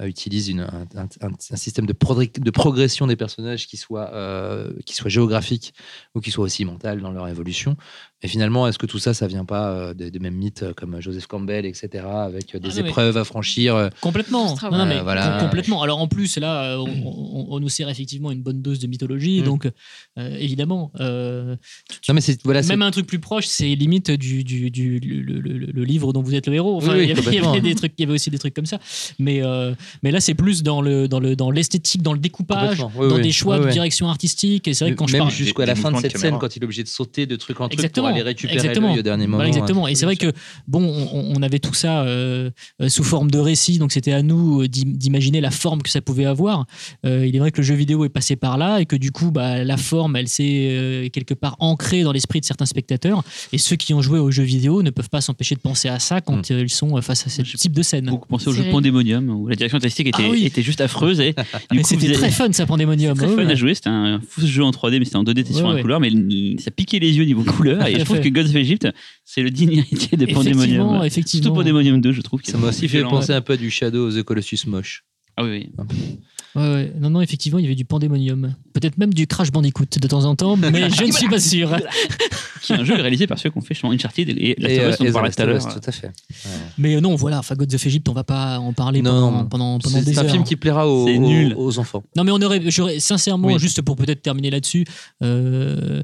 euh, 0.00 0.10
une- 0.50 0.66
un, 0.96 1.56
système 1.56 1.86
de 1.86 2.50
progression 2.50 3.06
des 3.06 3.16
personnages 3.16 3.66
qui 3.66 3.76
soit, 3.76 4.12
euh, 4.12 4.72
qui 4.86 4.94
soit 4.94 5.10
géographique 5.10 5.74
ou 6.14 6.20
qui 6.20 6.30
soit 6.30 6.44
aussi 6.44 6.64
mental 6.64 7.00
dans 7.00 7.10
leur 7.12 7.28
évolution. 7.28 7.76
Et 8.22 8.28
finalement, 8.28 8.68
est-ce 8.68 8.78
que 8.78 8.84
tout 8.86 8.98
ça, 8.98 9.14
ça 9.14 9.26
vient 9.26 9.46
pas 9.46 9.70
euh, 9.70 9.94
des, 9.94 10.10
des 10.10 10.18
mêmes 10.18 10.34
mythes 10.34 10.62
euh, 10.62 10.72
comme 10.74 11.00
Joseph 11.00 11.26
Campbell, 11.26 11.64
etc., 11.64 12.04
avec 12.06 12.54
euh, 12.54 12.58
des 12.58 12.68
Ah 12.76 12.80
épreuves 12.80 13.16
à 13.16 13.24
franchir 13.24 13.74
euh, 13.74 13.88
Complètement. 14.02 14.50
Extra, 14.50 14.70
Non, 14.70 14.76
non, 14.76 14.82
ouais. 14.84 14.88
mais 14.90 14.96
Euh, 14.98 15.02
voilà. 15.02 15.38
com- 15.38 15.46
complètement. 15.48 15.82
Alors 15.82 15.98
en 16.00 16.06
plus, 16.06 16.36
là, 16.36 16.74
euh, 16.74 16.76
on, 16.76 17.08
on- 17.08 17.46
on 17.50 17.60
nous 17.60 17.70
sert 17.70 17.88
effectivement 17.88 18.30
une 18.30 18.42
bonne 18.42 18.60
dose 18.60 18.78
de 18.78 18.86
mythologie. 18.86 19.40
Mm. 19.40 19.44
Donc 19.44 19.66
euh, 20.18 20.36
évidemment, 20.38 20.92
euh, 21.00 21.56
Non, 22.08 22.14
mais 22.14 22.20
c'est 22.20 22.42
voilà, 22.44 22.60
même 22.62 22.82
un 22.82 22.90
truc 22.90 23.06
plus 23.06 23.20
proche, 23.20 23.46
c'est 23.46 23.74
limite 23.74 24.10
du, 24.10 24.44
du, 24.44 24.70
du- 24.70 24.98
le, 25.00 25.40
le- 25.40 25.56
le- 25.58 25.66
le 25.72 25.84
livre 25.84 26.12
dont 26.12 26.22
vous 26.22 26.34
êtes 26.34 26.46
le 26.46 26.54
héros. 26.54 26.76
Enfin, 26.76 26.92
Oui, 26.92 26.98
oui, 26.98 27.04
il, 27.04 27.08
y 27.08 27.12
avait, 27.12 27.20
il 27.22 27.24
y 27.24 27.28
avait 27.38 27.46
complètement. 27.46 27.68
des 27.68 27.74
trucs, 27.74 27.92
il 27.96 28.02
y 28.02 28.04
avait 28.04 28.14
aussi 28.14 28.30
des 28.30 28.38
trucs 28.38 28.54
comme 28.54 28.66
ça. 28.66 28.78
Mais, 29.18 29.42
euh, 29.42 29.74
mais 30.02 30.10
là, 30.10 30.20
c'est 30.20 30.34
plus 30.34 30.62
dans 30.62 30.82
le 30.82 31.08
dans 31.08 31.20
le 31.20 31.36
dans 31.36 31.50
l'esthétique, 31.50 32.02
dans 32.02 32.12
le 32.12 32.18
découpage. 32.18 32.84
Oui, 32.96 33.08
dans 33.08 33.16
oui. 33.16 33.22
des 33.22 33.32
choix 33.32 33.56
Oui, 33.56 33.62
de 33.62 33.66
oui. 33.68 33.72
direction 33.72 34.08
artistique. 34.10 34.68
Et 34.68 34.74
c'est 34.74 34.84
vrai 34.84 34.92
que 34.92 34.98
quand 34.98 35.06
je 35.06 35.14
même 35.14 35.22
parle, 35.22 35.32
jusqu'à 35.32 35.64
la 35.64 35.74
fin 35.74 35.90
de 35.90 35.96
cette 35.96 36.12
caméra. 36.12 36.30
scène, 36.32 36.38
quand 36.38 36.54
il 36.54 36.60
est 36.62 36.64
obligé 36.64 36.82
de 36.82 36.88
sauter 36.88 37.24
de 37.26 37.36
truc 37.36 37.58
en 37.60 37.68
truc 37.68 37.78
Exactement, 37.80 38.09
aller 38.12 38.22
récupérer 38.22 38.54
exactement. 38.54 38.92
au 38.94 39.02
dernier 39.02 39.24
moment. 39.26 39.36
Voilà, 39.38 39.48
exactement. 39.48 39.88
Et 39.88 39.94
c'est 39.94 40.04
vrai 40.06 40.16
que 40.16 40.32
bon, 40.68 40.82
on, 41.12 41.34
on 41.36 41.42
avait 41.42 41.58
tout 41.58 41.74
ça 41.74 42.02
euh, 42.02 42.50
euh, 42.82 42.88
sous 42.88 43.04
forme 43.04 43.30
de 43.30 43.38
récit, 43.38 43.78
donc 43.78 43.92
c'était 43.92 44.12
à 44.12 44.22
nous 44.22 44.62
euh, 44.62 44.68
d'im- 44.68 44.92
d'imaginer 44.96 45.40
la 45.40 45.50
forme 45.50 45.82
que 45.82 45.90
ça 45.90 46.00
pouvait 46.00 46.24
avoir. 46.26 46.66
Euh, 47.06 47.26
il 47.26 47.34
est 47.36 47.38
vrai 47.38 47.50
que 47.50 47.58
le 47.58 47.62
jeu 47.66 47.74
vidéo 47.74 48.04
est 48.04 48.08
passé 48.10 48.36
par 48.36 48.58
là 48.58 48.80
et 48.80 48.86
que 48.86 48.96
du 48.96 49.12
coup, 49.12 49.30
bah, 49.30 49.64
la 49.64 49.76
forme, 49.76 50.16
elle 50.16 50.28
s'est 50.28 50.68
euh, 50.70 51.08
quelque 51.08 51.34
part 51.34 51.56
ancrée 51.60 52.02
dans 52.02 52.12
l'esprit 52.12 52.40
de 52.40 52.44
certains 52.44 52.66
spectateurs. 52.66 53.22
Et 53.52 53.58
ceux 53.58 53.76
qui 53.76 53.94
ont 53.94 54.02
joué 54.02 54.18
au 54.18 54.30
jeu 54.30 54.42
vidéo 54.42 54.82
ne 54.82 54.90
peuvent 54.90 55.10
pas 55.10 55.20
s'empêcher 55.20 55.54
de 55.54 55.60
penser 55.60 55.88
à 55.88 55.98
ça 55.98 56.20
quand 56.20 56.50
Mm. 56.50 56.54
euh, 56.54 56.62
ils 56.62 56.70
sont 56.70 57.00
face 57.02 57.26
à 57.26 57.30
ce 57.30 57.42
type 57.42 57.72
de 57.72 57.82
scène. 57.82 58.06
beaucoup 58.06 58.28
pensé 58.28 58.48
au 58.48 58.52
jeu. 58.52 58.64
Pandemonium 58.70 59.28
où 59.30 59.48
la 59.48 59.56
direction 59.56 59.76
artistique 59.76 60.06
était, 60.08 60.22
Ah 60.24 60.30
oui. 60.30 60.44
était 60.44 60.62
juste 60.62 60.80
affreuse 60.80 61.20
et 61.20 61.32
du 61.70 61.76
Mais 61.76 61.82
coup 61.82 61.88
c'était 61.88 62.06
avez- 62.06 62.14
très 62.14 62.30
fun, 62.30 62.52
ça, 62.52 62.66
Pandemonium. 62.66 63.16
très 63.16 63.26
Ouais, 63.26 63.34
fun 63.36 63.44
ouais. 63.46 63.52
à 63.52 63.54
jouer 63.54 63.74
c'était 63.74 63.88
un 63.90 64.20
fou 64.26 64.46
jeu 64.46 64.62
en 64.64 64.70
3D 64.70 64.98
mais 64.98 65.04
c'était 65.04 65.16
en 65.16 65.24
2D 65.24 65.42
t'es 65.44 65.52
sur 65.52 65.64
Ouais, 65.66 65.72
un 65.72 65.74
ouais. 65.74 65.82
couleur 65.82 66.00
mais 66.00 66.10
ça 66.58 66.70
piquait 66.70 66.98
les 66.98 67.16
yeux 67.16 67.24
niveau 67.24 67.42
couleur 67.56 67.86
et 67.86 67.99
je 68.00 68.04
trouve 68.04 68.20
que 68.20 68.28
Gods 68.28 68.48
of 68.50 68.56
Egypt 68.56 68.88
c'est 69.24 69.42
le 69.42 69.50
digne 69.50 69.72
héritier 69.78 70.16
de 70.16 70.24
Effectivement, 70.24 70.34
Pandemonium 70.42 71.04
effectivement. 71.04 71.42
surtout 71.44 71.54
Pandemonium 71.58 72.00
2 72.00 72.12
je 72.12 72.20
trouve 72.22 72.40
qui 72.40 72.50
Ça 72.50 72.58
m'a 72.58 72.68
aussi 72.68 72.88
fait 72.88 72.98
violent. 72.98 73.10
penser 73.10 73.32
un 73.32 73.40
peu 73.40 73.52
à 73.54 73.56
du 73.56 73.70
Shadow 73.70 74.08
of 74.08 74.14
the 74.16 74.22
Colossus 74.22 74.66
moche. 74.66 75.04
ah 75.36 75.44
oui, 75.44 75.70
oui. 75.78 75.86
Ouais, 76.56 76.62
ouais. 76.62 76.92
Non, 76.98 77.10
non, 77.10 77.20
effectivement, 77.20 77.60
il 77.60 77.62
y 77.62 77.66
avait 77.66 77.76
du 77.76 77.84
Pandemonium. 77.84 78.56
Peut-être 78.72 78.98
même 78.98 79.14
du 79.14 79.28
Crash 79.28 79.52
Bandicoot 79.52 79.84
de 80.00 80.08
temps 80.08 80.24
en 80.24 80.34
temps, 80.34 80.56
mais 80.56 80.90
je 80.90 81.04
ne 81.04 81.12
suis 81.12 81.28
pas 81.28 81.38
sûr. 81.38 81.70
qui 82.60 82.72
est 82.72 82.76
un 82.76 82.82
jeu 82.84 82.94
réalisé 82.94 83.28
par 83.28 83.38
ceux 83.38 83.50
qui 83.50 83.58
ont 83.58 83.60
fait 83.60 83.74
justement 83.74 83.92
Uncharted 83.92 84.28
et 84.30 84.56
Last 84.58 84.72
Et, 84.74 84.80
of 84.80 84.84
euh, 84.84 84.90
Us 84.90 84.96
on 85.10 85.12
parlait 85.12 85.28
Last 85.28 85.36
tout 85.36 85.42
à 85.42 85.44
of 85.44 85.50
l'heure 85.52 85.68
Us, 85.68 85.74
tout 85.80 85.88
à 85.88 85.92
fait. 85.92 86.10
Mais 86.76 86.96
euh, 86.96 87.00
non, 87.00 87.14
voilà, 87.14 87.38
enfin, 87.38 87.54
Gods 87.54 87.72
of 87.72 87.86
Egypt, 87.86 88.08
on 88.08 88.12
va 88.14 88.24
pas 88.24 88.58
en 88.58 88.72
parler 88.72 89.00
Non, 89.00 89.10
pendant, 89.12 89.30
non. 89.30 89.46
pendant, 89.46 89.78
pendant 89.78 89.98
C'est 90.00 90.04
des 90.04 90.12
c'est 90.14 90.18
un 90.18 90.24
heures. 90.24 90.30
film 90.32 90.42
qui 90.42 90.56
plaira 90.56 90.88
aux, 90.88 91.06
aux- 91.08 91.54
aux 91.56 91.78
enfants. 91.78 92.02
Non, 92.16 92.24
mais 92.24 92.32
on 92.32 92.42
aurait, 92.42 92.60
j'aurais, 92.66 92.98
sincèrement, 92.98 93.46
Oui. 93.46 93.58
juste 93.60 93.80
pour 93.82 93.94
peut-être 93.94 94.20
terminer 94.20 94.50
là-dessus, 94.50 94.84
euh, 95.22 96.02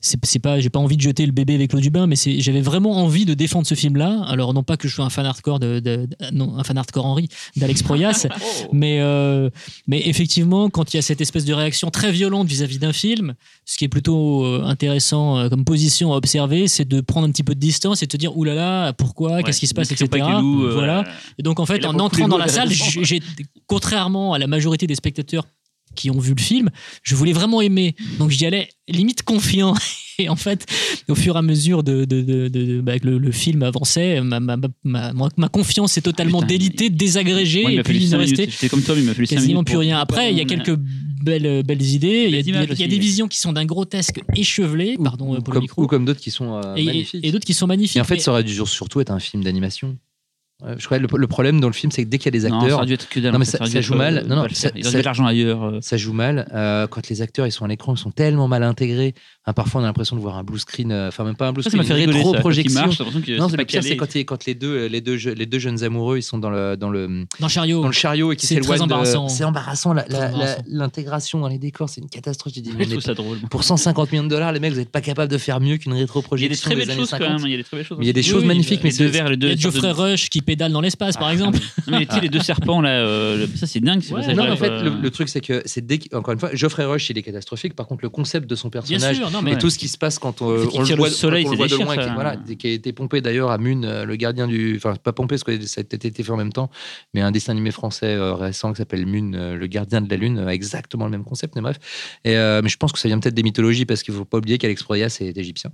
c'est, 0.00 0.38
pas, 0.38 0.60
j'ai 0.60 0.70
pas 0.70 0.78
envie 0.78 0.96
de 0.96 1.02
jeter 1.02 1.26
le 1.26 1.32
bébé 1.32 1.54
avec 1.54 1.72
l'eau 1.72 1.80
du 1.80 1.90
bain, 1.90 2.06
mais 2.06 2.16
j'avais 2.16 2.60
vraiment 2.62 2.92
envie 3.02 3.24
de 3.26 3.34
défendre 3.34 3.66
ce 3.66 3.74
film-là. 3.74 4.22
Alors, 4.28 4.54
non 4.54 4.62
pas 4.62 4.76
que 4.76 4.88
je 4.88 4.94
sois 4.94 5.04
un 5.04 5.10
fan 5.10 5.26
hardcore 5.26 5.60
de, 5.60 5.78
de- 5.80 6.06
de- 6.06 6.08
non, 6.32 6.56
un 6.58 6.64
fan 6.64 6.78
hardcore 6.78 7.04
Henri 7.06 7.28
d'Alex 7.56 7.82
Proyas, 7.84 8.26
mais, 8.72 9.00
euh, 9.00 9.50
mais 9.86 10.02
effectivement, 10.08 10.70
quand 10.70 10.92
il 10.92 10.96
y 10.96 10.98
a 10.98 11.02
cette 11.02 11.20
espèce 11.20 11.44
de 11.44 11.52
réaction 11.52 11.90
très 11.90 12.12
violente 12.12 12.46
vis-à-vis 12.48 12.78
d'un 12.78 12.92
film, 12.92 13.34
ce 13.66 13.76
qui 13.76 13.84
est 13.84 13.88
plutôt 13.88 14.44
euh, 14.44 14.62
intéressant 14.64 15.38
euh, 15.38 15.48
comme 15.48 15.64
position 15.64 16.12
à 16.12 16.16
observer, 16.16 16.66
c'est 16.68 16.86
de 16.88 17.00
prendre 17.00 17.26
un 17.28 17.30
petit 17.30 17.42
peu 17.44 17.54
de 17.54 17.60
distance 17.60 18.02
et 18.02 18.06
de 18.06 18.10
te 18.10 18.16
dire, 18.16 18.36
oulala, 18.36 18.60
là 18.60 18.84
là, 18.86 18.92
pourquoi, 18.94 19.32
Ouais, 19.36 19.42
qu'est-ce 19.42 19.60
qui 19.60 19.66
se 19.66 19.74
passe, 19.74 19.92
etc. 19.92 20.08
voilà. 20.72 21.04
Et 21.38 21.42
donc, 21.42 21.60
en 21.60 21.66
fait, 21.66 21.78
là, 21.78 21.90
en 21.90 21.98
entrant 21.98 22.26
dans 22.28 22.38
la 22.38 22.48
salle, 22.48 22.70
j'ai- 22.70 23.20
contrairement 23.66 24.32
à 24.32 24.38
la 24.38 24.46
majorité 24.46 24.86
des 24.86 24.94
spectateurs 24.94 25.46
qui 25.94 26.10
ont 26.10 26.18
vu 26.18 26.34
le 26.34 26.40
film, 26.40 26.70
je 27.02 27.14
voulais 27.14 27.32
vraiment 27.32 27.60
aimer. 27.60 27.94
Donc, 28.18 28.30
j'y 28.30 28.46
allais 28.46 28.68
limite 28.88 29.22
confiant. 29.22 29.74
Et 30.18 30.28
en 30.28 30.36
fait, 30.36 30.66
au 31.08 31.14
fur 31.14 31.36
et 31.36 31.38
à 31.38 31.42
mesure 31.42 31.82
de, 31.82 32.04
de, 32.04 32.20
de- 32.20 32.48
de- 32.48 32.66
de- 32.66 32.80
bah, 32.82 32.98
que 32.98 33.06
le, 33.06 33.16
le 33.16 33.32
film 33.32 33.62
avançait, 33.62 34.20
ma, 34.20 34.38
ma, 34.38 34.58
ma, 34.58 34.68
ma- 34.84 35.28
ma 35.34 35.48
confiance 35.48 35.96
est 35.96 36.02
totalement 36.02 36.40
Putain, 36.40 36.48
délitée, 36.58 36.90
désagrégée, 36.90 37.62
Moi, 37.62 37.72
il 37.72 37.78
et 37.78 37.82
puis 37.82 37.96
il 37.96 38.04
ne 38.04 38.22
5 38.26 38.36
restait 38.36 38.68
comme 38.68 38.82
toi, 38.82 38.94
mais 38.96 39.00
il 39.00 39.06
m'a 39.06 39.14
fallu 39.14 39.26
5 39.26 39.36
quasiment 39.36 39.64
plus 39.64 39.72
pour- 39.72 39.80
rien. 39.80 39.98
Après, 39.98 40.30
il 40.30 40.36
y 40.36 40.42
a 40.42 40.44
quelques 40.44 40.76
belles, 40.76 41.62
belles 41.62 41.80
idées. 41.82 42.26
Il 42.28 42.32
y 42.34 42.36
a, 42.36 42.64
y 42.64 42.82
y 42.82 42.88
des 42.88 42.98
visions 42.98 43.28
qui 43.28 43.38
sont 43.38 43.52
d'un 43.54 43.64
grotesque 43.64 44.20
échevelé, 44.36 44.98
pardon 45.02 45.30
ou, 45.30 45.34
euh, 45.36 45.40
pour 45.40 45.54
comme, 45.54 45.54
le 45.54 45.60
micro, 45.62 45.82
ou 45.82 45.86
comme 45.86 46.04
d'autres 46.04 46.20
qui 46.20 46.30
sont 46.30 46.54
euh, 46.54 46.74
et, 46.76 46.82
et- 46.82 46.84
magnifiques. 46.84 47.24
et 47.24 47.32
d'autres 47.32 47.46
qui 47.46 47.54
sont 47.54 47.66
magnifiques. 47.66 47.96
Et 47.96 48.00
en 48.02 48.04
fait, 48.04 48.16
Mais- 48.16 48.20
ça 48.20 48.32
aurait 48.32 48.44
dû 48.44 48.54
surtout 48.66 49.00
être 49.00 49.10
un 49.12 49.20
film 49.20 49.42
d'animation. 49.42 49.96
Ouais, 50.62 50.74
Je 50.78 50.84
crois 50.84 50.98
que 50.98 51.02
le, 51.02 51.08
le 51.18 51.26
problème 51.26 51.60
dans 51.60 51.68
le 51.68 51.72
film, 51.72 51.90
c'est 51.90 52.04
que 52.04 52.08
dès 52.08 52.18
qu'il 52.18 52.34
y 52.34 52.36
a 52.36 52.40
des 52.40 52.48
Non, 52.48 52.58
ça 52.60 52.64
acteurs, 52.64 52.78
aurait 52.78 52.86
dû 52.86 52.92
être 52.94 53.08
que 53.08 53.20
dalle, 53.20 53.30
Non, 53.32 53.36
en 53.36 53.38
mais 53.40 53.44
fait, 53.44 53.56
ça- 53.66 53.80
joue 53.80 53.94
mal. 53.94 54.18
euh, 54.18 54.22
Non, 54.28 54.36
non, 54.36 54.46
ça- 54.52 54.70
de 54.70 55.02
l'argent 55.02 55.24
ailleurs. 55.26 55.64
euh. 55.64 55.78
ça 55.80 55.96
joue 55.96 56.12
mal. 56.12 56.48
Euh, 56.54 56.86
quand 56.86 57.08
les 57.08 57.22
acteurs 57.22 57.46
ils 57.46 57.52
sont 57.52 57.64
à 57.64 57.68
l'écran, 57.68 57.94
ils 57.94 57.98
sont 57.98 58.10
tellement 58.10 58.48
mal 58.48 58.62
intégrés. 58.62 59.14
Hein, 59.46 59.52
parfois, 59.54 59.80
on 59.80 59.84
a 59.84 59.86
l'impression 59.86 60.16
de 60.16 60.20
voir 60.20 60.36
un 60.36 60.44
blue 60.44 60.58
screen, 60.58 60.92
euh, 60.92 61.08
enfin 61.08 61.24
même 61.24 61.34
pas 61.36 61.48
un 61.48 61.52
blue 61.52 61.62
ça 61.62 61.70
screen, 61.70 61.82
m'a 61.82 61.88
fait 61.88 61.94
une 62.04 62.10
rigoler. 62.10 62.18
ça. 62.18 62.22
Quand 62.22 62.30
il 62.30 62.36
rétro-projection. 62.36 62.80
marche, 62.80 62.98
que 62.98 63.38
Non, 63.38 63.48
c'est 63.48 63.56
le 63.56 63.64
pire, 63.64 63.82
c'est 63.82 63.96
quand, 64.26 64.44
les 64.46 64.54
deux, 64.54 64.86
les 64.86 65.00
deux, 65.00 65.16
je- 65.16 65.30
les 65.30 65.46
deux 65.46 65.58
jeunes 65.58 65.82
amoureux, 65.82 66.18
ils 66.18 66.22
sont 66.22 66.38
dans 66.38 66.50
le, 66.50 66.76
dans 66.76 66.90
le, 66.90 67.24
Dans 67.40 67.48
Chariot. 67.48 67.80
dans 67.80 67.86
le 67.88 67.92
chariot 67.92 68.32
et 68.32 68.36
qui 68.36 68.46
C'est 68.46 68.56
très 68.56 68.62
s'éloignent. 68.62 68.78
de- 68.86 68.92
embarrassant. 68.92 69.28
C'est 69.28 69.44
embarrassant. 69.44 69.94
L'intégration 70.66 71.40
dans 71.40 71.48
les 71.48 71.58
décors, 71.58 71.88
c'est 71.88 72.00
une 72.00 72.08
catastrophe. 72.08 72.52
Je 72.54 72.60
dis, 72.60 72.72
mais 72.76 72.84
Je 72.84 72.88
on 72.88 72.90
trouve 72.92 72.98
est- 73.02 73.06
ça 73.06 73.14
drôle. 73.14 73.38
pour 73.50 73.64
150 73.64 74.12
millions 74.12 74.24
de 74.24 74.28
dollars, 74.28 74.52
les 74.52 74.60
mecs, 74.60 74.72
vous 74.72 74.78
n'êtes 74.78 74.90
pas 74.90 75.00
capables 75.00 75.30
de 75.32 75.38
faire 75.38 75.60
mieux 75.60 75.76
qu'une 75.76 75.92
Il 75.92 75.94
y 75.94 75.98
a 75.98 76.00
des 76.00 76.02
rétro-projection 76.02 76.70
très 76.70 76.76
belles 76.76 76.96
choses 76.96 77.10
quand 77.10 77.18
50. 77.18 77.38
même. 77.38 77.46
Il 77.46 77.50
y 77.50 77.54
a 77.54 77.56
des 77.56 77.64
très 77.64 77.76
belles 77.76 77.86
choses. 77.86 77.98
Il 78.00 78.06
y 78.06 78.10
a 78.10 78.12
des 78.12 78.22
choses 78.22 78.44
magnifiques, 78.44 78.80
mais 78.84 78.90
les 78.90 78.96
deux 78.96 79.06
c'est- 79.06 79.10
verres, 79.10 79.28
les 79.28 79.34
Il 79.34 79.38
deux. 79.38 79.48
y 79.48 79.52
a 79.52 79.56
Geoffrey 79.56 79.90
Rush 79.90 80.28
qui 80.30 80.42
pédale 80.50 80.72
dans 80.72 80.80
l'espace, 80.80 81.16
par 81.16 81.30
exemple. 81.30 81.58
Non, 81.86 81.98
mais 81.98 82.06
tu 82.06 82.14
sais, 82.14 82.20
les 82.20 82.28
deux 82.28 82.40
serpents 82.40 82.80
là, 82.80 82.90
euh, 82.90 83.46
ça 83.54 83.66
c'est 83.66 83.80
dingue. 83.80 84.02
ce 84.02 84.12
Ouais, 84.12 84.20
passage-là, 84.20 84.42
Non, 84.42 84.48
mais 84.48 84.54
en 84.54 84.56
fait, 84.56 84.68
quoi. 84.68 84.82
le, 84.82 84.90
le 85.00 85.10
truc, 85.10 85.28
c'est 85.28 85.40
que 85.40 85.62
c'est 85.64 85.86
dès 85.86 85.98
qu'- 85.98 86.14
encore 86.14 86.32
une 86.34 86.40
fois, 86.40 86.50
Geoffrey 86.52 86.84
Rush, 86.84 87.08
il 87.10 87.18
est 87.18 87.22
catastrophique. 87.22 87.74
Par 87.74 87.86
contre, 87.86 88.02
le 88.02 88.08
concept 88.10 88.48
de 88.50 88.54
son 88.56 88.68
Bien 88.68 88.80
personnage 88.80 89.16
sûr, 89.16 89.30
non, 89.30 89.46
et 89.46 89.56
tout 89.58 89.70
ce 89.70 89.78
qui 89.78 89.86
se 89.88 89.96
passe 89.98 90.18
quand 90.18 90.42
on, 90.42 90.58
Fait 90.58 90.64
on 90.66 90.68
qu'il 90.70 90.80
le 90.80 90.86
tire 90.86 90.96
voit, 90.96 91.08
le 91.08 91.14
soleil, 91.14 91.44
quand 91.44 91.50
on 91.50 91.52
le 91.52 91.56
c'est 91.56 91.58
voit 91.58 91.66
de 91.66 91.70
déchire, 91.70 91.86
loin, 91.86 91.94
ça. 91.94 92.08
qui, 92.08 92.14
voilà, 92.14 92.36
qui 92.58 92.66
a 92.66 92.70
été 92.70 92.92
pompé 92.92 93.20
d'ailleurs 93.20 93.50
à 93.50 93.58
Mune, 93.58 93.84
euh, 93.84 94.04
le 94.04 94.16
gardien 94.16 94.46
du, 94.48 94.74
enfin 94.76 94.94
pas 94.96 95.12
pompé 95.12 95.34
parce 95.36 95.44
que 95.44 95.60
ça 95.66 95.80
a 95.80 95.84
peut-être 95.84 96.04
été 96.04 96.22
fait 96.22 96.32
en 96.32 96.36
même 96.36 96.52
temps, 96.52 96.70
mais 97.14 97.20
un 97.20 97.30
dessin 97.30 97.52
animé 97.52 97.70
français 97.70 98.06
euh, 98.14 98.34
récent 98.34 98.72
qui 98.72 98.78
s'appelle 98.78 99.06
Mune, 99.06 99.34
euh, 99.36 99.56
le 99.56 99.66
gardien 99.68 100.00
de 100.00 100.10
la 100.10 100.16
lune, 100.16 100.38
a 100.40 100.52
exactement 100.52 101.04
le 101.04 101.10
même 101.12 101.24
concept. 101.24 101.54
Mais 101.54 101.62
bref, 101.62 101.76
et, 102.24 102.36
euh, 102.36 102.60
mais 102.62 102.68
je 102.68 102.76
pense 102.76 102.92
que 102.92 102.98
ça 102.98 103.08
vient 103.08 103.18
peut-être 103.20 103.34
des 103.34 103.42
mythologies 103.44 103.84
parce 103.86 104.02
qu'il 104.02 104.14
faut 104.14 104.24
pas 104.24 104.38
oublier 104.38 104.58
qu'Alex 104.58 104.82
Proyas 104.82 105.16
est 105.20 105.36
égyptien 105.38 105.70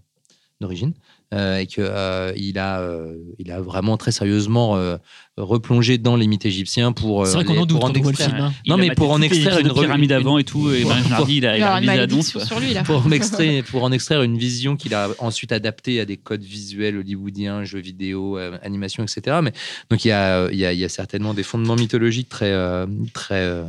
d'origine 0.61 0.95
euh, 1.35 1.59
et 1.59 1.67
que 1.67 1.81
euh, 1.83 2.33
il 2.37 2.59
a, 2.59 2.81
euh, 2.81 3.17
il 3.39 3.51
a 3.53 3.61
vraiment 3.61 3.97
très 3.99 4.11
sérieusement 4.13 4.77
euh, 4.77 4.97
replongé 5.37 5.99
dans 5.99 6.17
les 6.17 6.27
mythes 6.27 6.47
égyptiens 6.47 6.93
pour. 6.93 7.23
euh, 7.23 7.27
c'est 7.27 7.35
vrai 7.35 7.45
qu'on 7.45 7.59
en 7.59 7.67
doute 7.67 7.83
le 7.95 7.99
extraire- 7.99 8.31
film. 8.31 8.41
hein. 8.41 8.53
Non, 8.67 8.77
a 8.77 8.79
mais 8.79 8.91
pour 8.95 9.11
en 9.11 9.21
extraire 9.21 9.59
une 9.59 9.69
de 9.69 9.73
pyramide 9.73 10.13
avant 10.13 10.39
et 10.39 10.45
tout, 10.45 10.71
et 10.71 10.85
Jardy, 11.09 11.37
il 11.39 11.47
a 11.47 11.59
Il 11.59 11.63
a 11.63 11.75
la 11.75 11.81
malédiction 11.87 12.39
donf. 12.39 12.49
sur 12.49 12.59
lui, 12.59 12.73
là. 12.73 12.85
pour 12.85 13.05
en, 13.05 13.11
extraire, 13.13 13.65
pour 13.65 13.85
en 13.85 13.93
extraire 13.93 14.23
une 14.23 14.39
vision 14.39 14.77
qu'il 14.77 14.95
a 14.95 15.09
ensuite 15.19 15.53
adaptée 15.53 16.01
à 16.01 16.05
des 16.07 16.17
codes 16.17 16.43
visuels 16.45 16.97
hollywoodiens, 16.97 17.65
jeux 17.65 17.81
vidéo, 17.81 18.39
euh, 18.39 18.57
animation, 18.63 19.03
etc. 19.03 19.39
Mais, 19.43 19.53
donc 19.91 20.05
il 20.07 20.09
y, 20.09 20.13
a, 20.13 20.49
il, 20.51 20.59
y 20.59 20.65
a, 20.65 20.73
il 20.73 20.79
y 20.79 20.85
a 20.85 20.89
certainement 20.89 21.35
des 21.35 21.43
fondements 21.43 21.77
mythologiques 21.77 22.29
très, 22.31 22.53
euh, 22.53 22.87
très, 23.13 23.63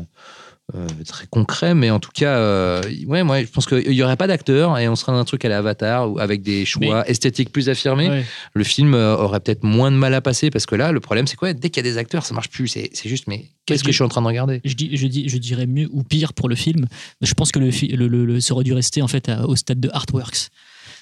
euh, 0.76 0.86
très 1.08 1.28
concrets, 1.28 1.74
mais 1.74 1.90
en 1.92 2.00
tout 2.00 2.10
cas, 2.14 2.36
euh, 2.38 2.82
ouais, 3.06 3.24
moi, 3.24 3.42
je 3.42 3.48
pense 3.48 3.66
qu'il 3.66 3.90
n'y 3.90 4.04
aurait 4.04 4.18
pas 4.18 4.28
d'acteur 4.28 4.78
et 4.78 4.90
on 4.90 4.96
serait 4.98 5.14
dans 5.14 5.18
un 5.20 5.24
truc 5.26 5.46
à 5.46 5.50
l'Avatar 5.50 6.12
ou 6.12 6.20
avec 6.20 6.42
des 6.42 6.66
choix 6.66 7.08
esthétiques 7.10 7.52
plus 7.54 7.70
affirmés. 7.70 8.10
Ouais. 8.10 8.26
Le 8.54 8.64
film 8.66 8.94
euh, 8.94 9.16
aurait 9.16 9.40
peut-être 9.40 9.64
moins 9.64 9.92
de 9.92 9.96
mal 9.96 10.14
à 10.14 10.20
passer 10.22 10.50
parce 10.50 10.66
que 10.66 10.76
là, 10.76 10.92
le 10.92 11.00
problème, 11.00 11.26
c'est 11.26 11.38
quoi? 11.38 11.54
Dès 11.54 11.70
qu'il 11.70 11.86
y 11.86 11.88
a 11.88 11.92
des 11.92 11.98
acteurs, 11.98 12.26
ça 12.26 12.34
marche 12.34 12.50
plus. 12.50 12.68
C'est 12.68 12.92
juste, 13.06 13.28
mais 13.28 13.46
qu'est-ce 13.66 13.84
que 13.84 13.92
je 13.92 13.96
suis 13.96 14.04
en 14.04 14.10
train 14.10 14.22
de 14.22 14.28
regarder? 14.28 14.60
Je, 14.66 14.74
dis, 14.74 14.90
je, 14.98 15.08
dis, 15.08 15.30
je 15.30 15.38
dirais 15.38 15.68
mieux 15.68 15.88
ou 15.92 16.04
pire 16.04 16.34
pour 16.34 16.50
le 16.50 16.56
film. 16.56 16.88
Je 17.22 17.34
pense 17.34 17.52
que 17.54 17.60
le, 17.60 17.70
le, 17.96 18.08
le- 18.08 18.26
le- 18.26 18.40
ça 18.42 18.54
aurait 18.54 18.64
dû 18.66 18.74
rester 18.74 19.02
en 19.02 19.08
fait 19.08 19.30
à- 19.30 19.48
au 19.48 19.56
stade 19.56 19.80
de 19.80 19.90
Artworks. 19.94 20.50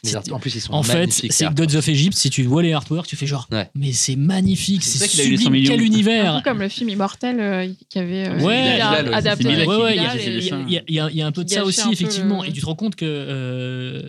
Les 0.05 0.31
En 0.31 0.39
plus, 0.39 0.55
ils 0.55 0.61
sont 0.61 0.73
En 0.73 0.83
fait, 0.83 1.11
c'est 1.11 1.53
Gods 1.53 1.75
of 1.75 1.87
Egypt. 1.87 2.15
Si 2.15 2.29
tu 2.29 2.43
vois 2.43 2.63
les 2.63 2.73
artworks, 2.73 3.07
tu 3.07 3.15
fais 3.15 3.25
genre, 3.27 3.47
Ouais. 3.51 3.69
mais 3.75 3.91
c'est 3.93 4.15
magnifique, 4.15 4.83
C'est 4.83 4.97
c'est 4.97 4.97
ça 4.99 5.07
qu'il 5.07 5.21
a 5.21 5.23
eu 5.25 5.29
les 5.31 5.37
100 5.37 5.43
sublime, 5.45 5.61
millions. 5.63 5.71
quel 5.75 5.81
Un 5.81 5.85
univers. 5.85 6.41
peu 6.43 6.49
comme 6.49 6.59
le 6.59 6.69
film 6.69 6.89
Immortel 6.89 7.39
euh, 7.39 7.67
qui 7.89 7.99
avait 7.99 8.27
euh, 8.29 8.39
Ouais, 8.41 8.73
Bilal 8.73 9.13
adapté 9.13 9.43
Bilal 9.49 9.67
Ouais, 9.67 9.75
ouais, 9.77 9.95
il 9.95 10.01
y, 10.01 10.05
il 10.05 10.43
y 10.43 10.47
il 10.67 10.71
y 10.73 10.77
a- 10.77 10.83
il 10.87 10.95
y 10.95 10.99
a- 10.99 11.09
il 11.11 11.21
un 11.21 11.31
peu 11.31 11.43
de 11.43 11.49
ça 11.49 11.63
aussi, 11.65 11.81
un 11.81 11.87
peu 11.87 11.93
effectivement. 11.93 12.43
le- 12.43 12.49
Et 12.49 12.51
tu 12.53 12.61
te 12.61 12.65
rends 12.65 12.75
compte 12.75 12.95
que 12.95 13.05
euh, 13.05 14.01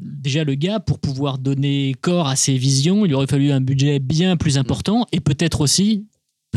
déjà 0.00 0.44
le 0.44 0.54
gars, 0.54 0.80
pour 0.80 0.98
pouvoir 0.98 1.38
donner 1.38 1.94
corps 2.00 2.28
à 2.28 2.36
ses 2.36 2.56
visions, 2.56 3.04
il 3.04 3.08
lui 3.08 3.14
aurait 3.14 3.26
fallu 3.26 3.52
un 3.52 3.60
budget 3.60 3.98
bien 3.98 4.36
plus 4.36 4.58
important 4.58 5.06
et 5.12 5.20
peut-être 5.20 5.60
aussi 5.60 6.06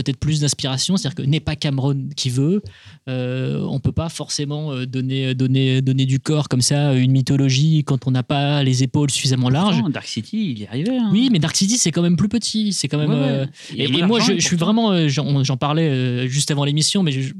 peut-être 0.03 0.19
plus 0.19 0.39
d'inspiration, 0.39 0.95
c'est-à-dire 0.97 1.15
que 1.15 1.21
n'est 1.29 1.39
pas 1.39 1.55
Cameron 1.55 2.07
qui 2.15 2.29
veut, 2.29 2.61
euh, 3.07 3.61
on 3.69 3.79
peut 3.79 3.91
pas 3.91 4.09
forcément 4.09 4.71
euh, 4.71 4.85
donner, 4.85 5.35
donner, 5.35 5.81
donner 5.81 6.05
du 6.05 6.19
corps 6.19 6.47
comme 6.47 6.61
ça 6.61 6.89
à 6.89 6.93
une 6.93 7.11
mythologie 7.11 7.83
quand 7.83 8.07
on 8.07 8.11
n'a 8.11 8.23
pas 8.23 8.63
les 8.63 8.83
épaules 8.83 9.11
suffisamment 9.11 9.49
larges. 9.49 9.81
Dark 9.89 10.07
City, 10.07 10.51
il 10.51 10.59
y 10.59 10.67
arrivait. 10.67 10.97
hein. 10.97 11.09
Oui, 11.11 11.29
mais 11.31 11.39
Dark 11.39 11.55
City, 11.55 11.77
c'est 11.77 11.91
quand 11.91 12.01
même 12.01 12.15
plus 12.17 12.29
petit. 12.29 12.71
C'est 12.73 12.87
quand 12.87 12.97
même. 12.97 13.09
Ouais, 13.09 13.15
ouais. 13.15 13.27
euh, 13.27 13.45
et, 13.75 14.03
moi, 14.03 14.19
je, 14.19 14.33
je 14.35 14.45
suis 14.45 14.55
vraiment. 14.57 14.91
euh, 14.91 15.07
J'en 15.09 15.57
parlais 15.57 15.89
euh, 15.89 16.27
juste 16.27 16.51
avant 16.51 16.63
l'émission, 16.65 17.03
mais 17.03 17.11
je, 17.11 17.33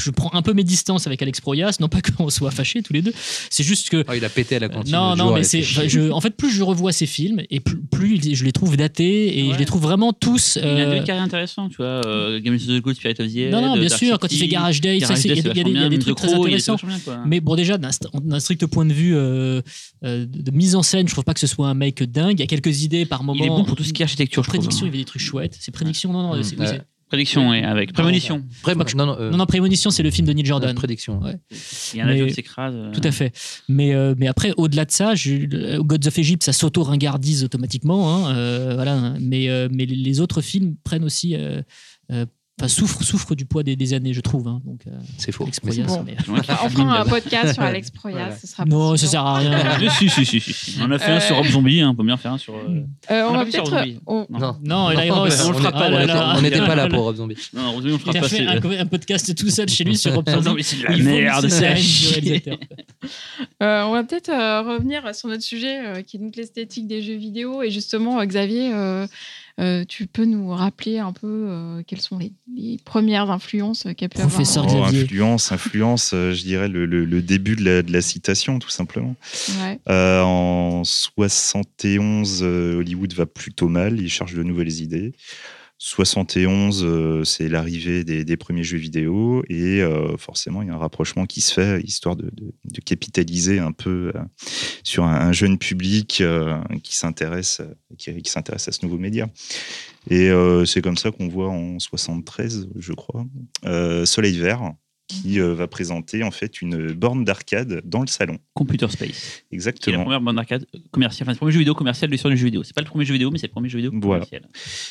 je 0.00 0.10
prends 0.10 0.32
un 0.34 0.42
peu 0.42 0.52
mes 0.54 0.64
distances 0.64 1.06
avec 1.06 1.20
Alex 1.22 1.40
Proyas. 1.40 1.76
Non 1.80 1.88
pas 1.88 2.00
qu'on 2.16 2.30
soit 2.30 2.50
fâchés 2.50 2.82
tous 2.82 2.92
les 2.92 3.02
deux. 3.02 3.12
C'est 3.50 3.64
juste 3.64 3.88
que. 3.90 4.04
Oh, 4.08 4.12
il 4.14 4.24
a 4.24 4.28
pété 4.28 4.56
à 4.56 4.58
la 4.60 4.68
cantine. 4.68 4.92
non, 4.92 5.16
non, 5.16 5.32
mais 5.34 5.42
c'est. 5.44 5.62
je- 5.62 6.10
en 6.10 6.20
fait, 6.20 6.36
plus 6.36 6.50
je 6.50 6.62
revois 6.62 6.92
ces 6.92 7.06
films 7.06 7.42
et 7.50 7.60
plus, 7.60 7.78
plus 7.80 8.20
je 8.34 8.44
les 8.44 8.52
trouve 8.52 8.76
datés 8.76 9.38
et 9.38 9.48
Ouais. 9.48 9.54
je 9.54 9.58
les 9.58 9.64
trouve 9.64 9.82
vraiment 9.82 10.12
tous. 10.12 10.56
Il 10.56 10.62
y 10.62 10.64
a 10.64 10.68
euh, 10.68 10.98
deux 10.98 11.04
carrières 11.04 11.24
intéressantes, 11.24 11.70
tu 11.70 11.76
vois. 11.78 11.86
euh, 12.06 12.40
Game 12.40 12.54
of 12.54 12.60
the 12.60 12.94
Spirit 12.94 13.14
of 13.20 13.32
the 13.32 13.36
Air. 13.36 13.52
non, 13.52 13.60
non, 13.62 13.74
bien 13.76 13.86
Dark 13.88 13.98
sûr, 13.98 14.18
quand 14.18 14.32
il 14.32 14.38
fait 14.38 14.48
Garage 14.48 14.80
Day, 14.80 14.98
Garage 14.98 15.24
il 15.24 15.28
y 15.28 15.30
a, 15.32 15.34
Day, 15.34 15.40
il 15.40 15.46
y 15.56 15.60
a 15.60 15.64
des- 15.64 15.70
il 15.70 15.76
y 15.80 15.84
a 15.84 15.88
des 15.88 15.98
trucs 15.98 16.16
très 16.16 16.32
intéressants. 16.32 16.76
Mais 17.24 17.38
Mais 17.38 17.40
bon, 17.40 17.54
déjà, 17.56 17.78
d'un 17.78 17.90
st- 17.90 18.08
d'un 18.14 18.40
strict 18.40 18.66
point 18.66 18.84
de 18.84 18.92
vue 18.92 19.14
euh, 19.16 19.60
euh, 20.04 20.26
de 20.28 20.50
mise 20.50 20.74
en 20.74 20.82
scène, 20.82 21.06
je 21.08 21.12
trouve 21.12 21.24
pas 21.24 21.34
que 21.34 21.40
ce 21.40 21.46
soit 21.46 21.68
un 21.68 21.74
mec 21.74 22.02
dingue. 22.02 22.34
Il 22.38 22.40
y 22.40 22.42
a 22.42 22.46
quelques 22.46 22.82
idées 22.82 23.04
par 23.06 23.22
moment. 23.24 23.38
il 23.40 23.46
est 23.46 23.48
bon 23.48 23.64
pour 23.64 23.76
tout 23.76 23.84
ce 23.84 23.92
qui 23.92 24.02
est 24.02 24.04
architecture, 24.04 24.42
je 24.42 24.48
trouve. 24.48 24.60
Prédiction, 24.60 24.86
il 24.86 24.88
y 24.88 24.90
hein. 24.90 24.92
avait 24.94 24.98
des 24.98 25.04
trucs 25.04 25.22
chouettes. 25.22 25.56
C'est 25.60 25.70
prédiction, 25.72 26.12
non, 26.12 26.22
non, 26.22 26.36
Mm. 26.38 26.42
c'est- 26.42 26.54
oui, 26.56 26.60
Ouais. 26.62 26.66
c'est- 26.68 26.82
Prédiction, 27.08 27.54
et 27.54 27.62
avec 27.64 27.92
prémonition. 27.92 28.44
Pré- 28.62 28.74
non, 28.74 29.06
non, 29.06 29.16
euh, 29.18 29.30
non, 29.30 29.38
non, 29.38 29.46
prémonition, 29.46 29.90
c'est 29.90 30.02
le 30.02 30.10
film 30.10 30.26
de 30.28 30.32
Neil 30.32 30.44
Jordan. 30.44 30.74
prédiction. 30.74 31.20
Ouais. 31.22 31.36
Il 31.94 31.98
y 31.98 32.00
a 32.00 32.04
un 32.04 32.08
avion 32.08 32.26
qui 32.26 32.34
s'écrase. 32.34 32.74
euh, 32.76 32.90
Tout 32.92 33.00
à 33.02 33.10
fait. 33.10 33.32
Mais, 33.68 33.94
euh, 33.94 34.14
mais 34.18 34.26
après, 34.28 34.52
au-delà 34.58 34.84
de 34.84 34.90
ça, 34.90 35.14
je, 35.14 35.78
Gods 35.80 36.06
of 36.06 36.18
Egypt, 36.18 36.42
ça 36.44 36.52
s'auto-ringardise 36.52 37.44
automatiquement. 37.44 38.26
hein, 38.26 38.36
euh, 38.36 38.72
voilà. 38.74 39.14
Mais, 39.20 39.48
euh, 39.48 39.68
mais 39.72 39.86
les 39.86 40.20
autres 40.20 40.42
films 40.42 40.76
prennent 40.84 41.04
aussi. 41.04 41.34
Euh, 42.58 42.64
euh, 42.64 42.64
Enfin, 42.64 42.68
souffrent, 42.68 43.02
souffrent 43.02 43.34
du 43.34 43.44
poids 43.46 43.62
des, 43.62 43.76
des 43.76 43.94
années, 43.94 44.12
je 44.12 44.20
trouve. 44.20 44.48
hein. 44.48 44.60
Donc, 44.64 44.80
euh, 44.86 44.90
C'est 45.16 45.32
faux. 45.32 45.44
Alex 45.44 45.58
c'est- 45.62 45.66
Proyas, 45.82 45.86
bon. 45.86 46.04
mais- 46.04 46.16
On 46.28 46.68
fera 46.68 47.00
un 47.00 47.04
podcast 47.04 47.54
sur 47.54 47.62
Alex 47.62 47.90
Proyas. 47.90 48.16
Voilà. 48.18 48.36
Ce 48.36 48.46
sera 48.46 48.64
Non, 48.64 48.96
ça 48.96 49.06
sert 49.06 49.24
à 49.24 49.38
rien. 49.38 49.78
Si, 49.98 50.08
si, 50.08 50.24
si, 50.24 50.40
si, 50.40 50.52
si. 50.52 50.78
On 50.82 50.90
a 50.90 50.98
fait 50.98 51.12
un 51.12 51.20
sur 51.20 51.36
Rob 51.36 51.46
Zombie, 51.46 51.80
hein, 51.80 51.90
on 51.90 51.94
peut 51.94 52.04
bien 52.04 52.16
faire 52.16 52.32
un 52.32 52.38
sur. 52.38 52.54
euh, 52.54 52.82
Euh, 53.10 53.22
On 53.28 53.30
on 53.30 53.34
a 53.34 53.38
va 53.38 53.44
peut-être. 53.44 53.66
Zombie. 53.70 53.98
on- 54.06 54.26
Non. 54.30 54.56
Non, 54.64 54.90
il 54.90 54.96
reste- 54.96 55.12
on 55.12 55.24
le 55.24 55.30
fera 55.58 55.72
pas, 55.72 55.88
là 55.88 56.34
on 56.36 56.42
n'était 56.42 56.58
pas 56.58 56.74
là 56.74 56.88
pour 56.88 57.04
Rob 57.04 57.16
Zombie. 57.16 57.36
Non, 57.54 57.72
Rob 57.72 57.82
Zombie, 57.82 57.94
on 57.94 57.98
fera 57.98 58.12
Il 58.12 58.18
a 58.18 58.60
fait 58.60 58.78
un, 58.78 58.86
podcast 58.86 59.34
tout 59.34 59.50
seul 59.50 59.68
chez 59.68 59.84
lui 59.84 59.96
sur 59.96 60.14
Rob 60.14 60.28
Non, 60.28 60.42
Zombie. 60.42 60.56
mais 60.56 60.62
c'est 60.62 60.76
de 60.76 60.82
la 60.84 60.96
merde. 60.96 61.44
réalisateur. 61.44 62.58
Euh, 63.62 63.82
on 63.84 63.92
va 63.92 64.04
peut-être 64.04 64.28
euh, 64.28 64.62
revenir 64.62 65.02
sur 65.14 65.28
notre 65.28 65.42
sujet 65.42 65.84
euh, 65.84 66.02
qui 66.02 66.16
est 66.16 66.20
donc 66.20 66.36
l'esthétique 66.36 66.86
des 66.86 67.02
jeux 67.02 67.16
vidéo. 67.16 67.62
Et 67.62 67.70
justement, 67.70 68.20
euh, 68.20 68.24
Xavier, 68.24 68.70
euh, 69.60 69.84
tu 69.86 70.06
peux 70.06 70.24
nous 70.24 70.48
rappeler 70.50 70.98
un 70.98 71.12
peu 71.12 71.26
euh, 71.48 71.82
quelles 71.86 72.00
sont 72.00 72.18
les, 72.18 72.32
les 72.54 72.78
premières 72.84 73.30
influences 73.30 73.86
qu'a 73.96 74.08
pu 74.08 74.18
avoir. 74.18 74.30
Professeur 74.30 74.64
Oh, 74.68 74.84
influence, 74.84 75.50
influence, 75.52 76.10
euh, 76.14 76.32
je 76.32 76.42
dirais 76.42 76.68
le, 76.68 76.86
le- 76.86 77.04
le 77.04 77.22
début 77.22 77.56
de 77.56 77.64
la, 77.64 77.82
de 77.82 77.92
la 77.92 78.00
citation, 78.00 78.58
tout 78.58 78.68
simplement. 78.70 79.16
ouais. 79.60 79.80
Euh, 79.88 80.22
en 80.22 80.84
71, 80.84 82.40
euh, 82.42 82.78
Hollywood 82.78 83.12
va 83.14 83.26
plutôt 83.26 83.68
mal, 83.68 84.00
il 84.00 84.08
cherche 84.10 84.34
de 84.34 84.42
nouvelles 84.42 84.80
idées. 84.80 85.12
71, 85.78 86.82
euh, 86.82 87.24
c'est 87.24 87.48
l'arrivée 87.48 88.02
des, 88.02 88.36
premiers 88.36 88.64
jeux 88.64 88.78
vidéo 88.78 89.44
et 89.48 89.80
euh, 89.80 90.16
forcément, 90.16 90.62
il 90.62 90.68
y 90.68 90.70
a 90.70 90.74
un 90.74 90.78
rapprochement 90.78 91.24
qui 91.24 91.40
se 91.40 91.54
fait, 91.54 91.80
histoire 91.82 92.16
de, 92.16 92.30
capitaliser 92.84 93.60
un 93.60 93.70
peu 93.70 94.12
euh, 94.14 94.20
sur 94.82 95.04
un, 95.04 95.14
un 95.14 95.32
jeune 95.32 95.56
public 95.56 96.20
euh, 96.20 96.58
qui 96.82 96.96
s'intéresse 96.96 97.62
qui, 97.96 98.12
qui 98.22 98.30
s'intéresse 98.30 98.66
à 98.66 98.72
ce 98.72 98.84
nouveau 98.84 98.98
média. 98.98 99.28
Et 100.10 100.30
c'est 100.64 100.80
comme 100.80 100.96
ça 100.96 101.10
qu'on 101.10 101.28
voit 101.28 101.50
en 101.50 101.78
73, 101.78 102.70
je 102.76 102.92
crois, 102.94 103.26
Soleil 104.06 104.38
Vert, 104.38 104.72
qui 105.08 105.40
euh, 105.40 105.54
va 105.54 105.66
présenter 105.66 106.22
en 106.22 106.30
fait 106.30 106.60
une 106.62 106.92
borne 106.92 107.24
d'arcade 107.24 107.80
dans 107.84 108.02
le 108.02 108.06
salon. 108.06 108.38
Computer 108.54 108.86
Space. 108.88 109.08
Qui 109.08 109.08
est 109.08 109.42
la 109.50 109.54
Exactement. 109.56 110.02
première 110.04 110.20
bande 110.20 110.36
d'arcade 110.36 110.66
commerciale. 110.90 111.24
Enfin, 111.26 111.32
c'est 111.32 111.36
le 111.36 111.38
premier 111.38 111.52
jeu 111.52 111.58
vidéo 111.60 111.74
commercial 111.74 112.08
de 112.10 112.12
l'histoire 112.12 112.30
du 112.30 112.36
jeu 112.38 112.44
vidéo. 112.44 112.62
C'est 112.62 112.74
pas 112.74 112.82
le 112.82 112.86
premier 112.86 113.04
jeu 113.06 113.14
vidéo, 113.14 113.30
mais 113.30 113.38
c'est 113.38 113.46
le 113.46 113.52
premier 113.52 113.68
jeu 113.70 113.78
vidéo 113.78 113.90
Voilà. 113.94 114.24
commercial. 114.26 114.48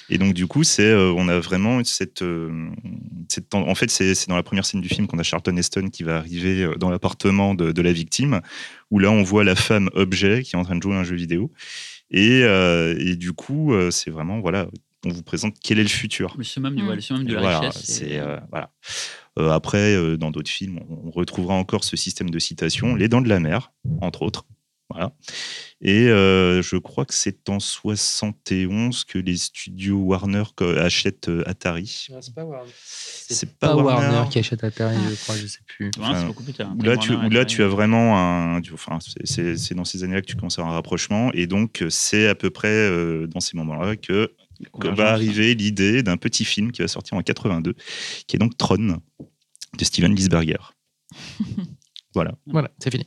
Et 0.10 0.18
donc 0.18 0.34
du 0.34 0.48
coup, 0.48 0.64
c'est 0.64 0.84
euh, 0.90 1.14
on 1.16 1.30
a 1.30 1.40
vraiment 1.40 1.84
cette, 1.84 2.24
euh, 2.24 2.70
cette 3.30 3.54
en 3.54 3.76
fait 3.76 3.90
c'est 3.92 4.16
c'est 4.16 4.28
dans 4.30 4.36
la 4.36 4.44
première 4.44 4.66
scène 4.66 4.82
du 4.82 4.90
film 4.90 5.06
qu'on 5.08 5.20
a 5.20 5.24
Charlton 5.24 5.56
Heston 5.56 5.90
qui 5.92 6.02
va 6.04 6.18
arriver 6.18 6.68
dans 6.80 6.90
l'appartement 6.90 7.54
de, 7.54 7.72
de 7.72 7.82
la 7.84 7.94
victime, 7.94 8.42
où 8.92 9.00
là 9.00 9.12
on 9.12 9.22
voit 9.24 9.44
la 9.44 9.56
femme 9.56 9.90
objet 9.94 10.42
qui 10.44 10.56
est 10.56 10.60
en 10.60 10.64
train 10.64 10.76
de 10.76 10.82
jouer 10.82 10.96
à 10.96 11.00
un 11.00 11.04
jeu 11.04 11.16
vidéo. 11.16 11.52
Et, 12.10 12.42
euh, 12.44 12.96
et 13.00 13.16
du 13.18 13.34
coup, 13.34 13.74
c'est 13.92 14.10
vraiment 14.10 14.40
voilà, 14.40 14.68
on 15.06 15.10
vous 15.10 15.24
présente 15.24 15.56
quel 15.62 15.78
est 15.78 15.84
le 15.84 15.90
futur. 15.90 16.34
Le 16.38 16.44
summum 16.44 16.74
du, 16.76 16.82
Mm. 16.84 16.88
ouais, 16.88 16.96
le 16.96 17.02
summum 17.02 17.24
de 17.26 17.34
la 17.36 17.40
Voilà, 17.42 17.60
richesse. 17.60 17.84
c'est 17.86 18.18
euh, 18.20 18.40
voilà. 18.50 18.72
Euh, 19.38 19.52
après, 19.52 19.94
euh, 19.96 20.18
dans 20.18 20.32
d'autres 20.32 20.50
films, 20.50 20.80
on, 20.90 21.08
on 21.08 21.12
retrouvera 21.12 21.54
encore 21.54 21.84
ce 21.84 21.96
système 21.96 22.30
de 22.30 22.40
citation, 22.40 22.96
Les 22.96 23.08
Dents 23.08 23.22
de 23.22 23.30
la 23.30 23.40
Mer, 23.40 23.72
entre 24.02 24.24
autres. 24.24 24.46
Voilà. 24.90 25.12
Et 25.82 26.08
euh, 26.08 26.62
je 26.62 26.78
crois 26.78 27.04
que 27.06 27.14
c'est 27.14 27.50
en 27.50 27.60
71 27.60 29.04
que 29.04 29.20
les 29.20 29.36
studios 29.36 29.98
Warner 29.98 30.44
achètent 30.80 31.30
Atari. 31.46 32.08
C'est 32.22 32.34
pas 32.34 32.46
Warner. 32.46 32.72
C'est 32.86 33.50
pas 33.60 33.68
pas 33.70 33.76
Warner. 33.76 34.08
Warner. 34.16 34.30
qui 34.30 34.40
achète 34.40 34.64
Atari, 34.64 34.96
Ah. 34.98 35.10
je 35.10 35.16
crois, 35.24 35.36
je 35.36 35.46
sais 35.46 35.60
plus. 35.68 35.92
C'est 35.94 36.26
beaucoup 36.26 36.44
plus 36.44 36.54
tard. 36.54 36.74
Où 36.78 36.82
là, 36.84 36.96
tu, 36.96 37.12
Warner 37.12 37.28
où 37.28 37.30
là, 37.32 37.42
Atari. 37.42 37.56
tu 37.56 37.64
as 37.64 37.68
vraiment 37.68 38.18
un. 38.18 38.62
tu- 38.62 38.74
Enfin, 38.74 39.00
c'est- 39.02 39.26
c'est 39.26 39.58
c'est 39.58 39.76
dans 39.76 39.84
ces 39.86 40.04
années-là 40.06 40.22
que 40.22 40.28
tu 40.28 40.36
commences 40.38 40.58
à 40.58 40.62
avoir 40.62 40.74
un 40.74 40.78
rapprochement. 40.78 41.32
Et 41.34 41.48
donc, 41.48 41.84
c'est 41.90 42.28
à 42.28 42.36
peu 42.36 42.50
près 42.50 42.70
euh, 42.70 43.28
dans 43.28 43.42
ces 43.42 43.58
moments-là 43.58 43.98
que 43.98 44.32
que 44.80 44.88
va 44.88 45.12
arriver 45.12 45.56
l'idée 45.56 46.04
d'un 46.04 46.18
petit 46.18 46.46
film 46.46 46.72
qui 46.72 46.82
va 46.82 46.88
sortir 46.88 47.18
en 47.18 47.22
82, 47.22 47.76
qui 48.28 48.36
est 48.36 48.40
donc 48.40 48.58
Tron 48.58 49.00
de 49.78 49.86
Steven 49.86 50.14
Lisberger. 50.16 50.74
voilà. 52.14 52.36
Voilà, 52.48 52.72
c'est 52.80 52.92
fini. 52.92 53.06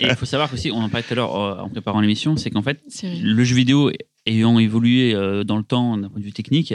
Et 0.00 0.06
il 0.06 0.16
faut 0.16 0.26
savoir 0.26 0.52
aussi, 0.52 0.70
on 0.70 0.78
en 0.78 0.88
parlait 0.88 1.04
tout 1.06 1.12
à 1.12 1.16
l'heure 1.16 1.36
euh, 1.36 1.60
en 1.60 1.68
préparant 1.68 2.00
l'émission, 2.00 2.36
c'est 2.36 2.50
qu'en 2.50 2.62
fait, 2.62 2.80
le 3.02 3.44
jeu 3.44 3.54
vidéo 3.54 3.90
ayant 4.26 4.58
évolué 4.58 5.14
euh, 5.14 5.44
dans 5.44 5.56
le 5.56 5.62
temps 5.62 5.96
d'un 5.96 6.08
point 6.08 6.20
de 6.20 6.24
vue 6.24 6.32
technique, 6.32 6.74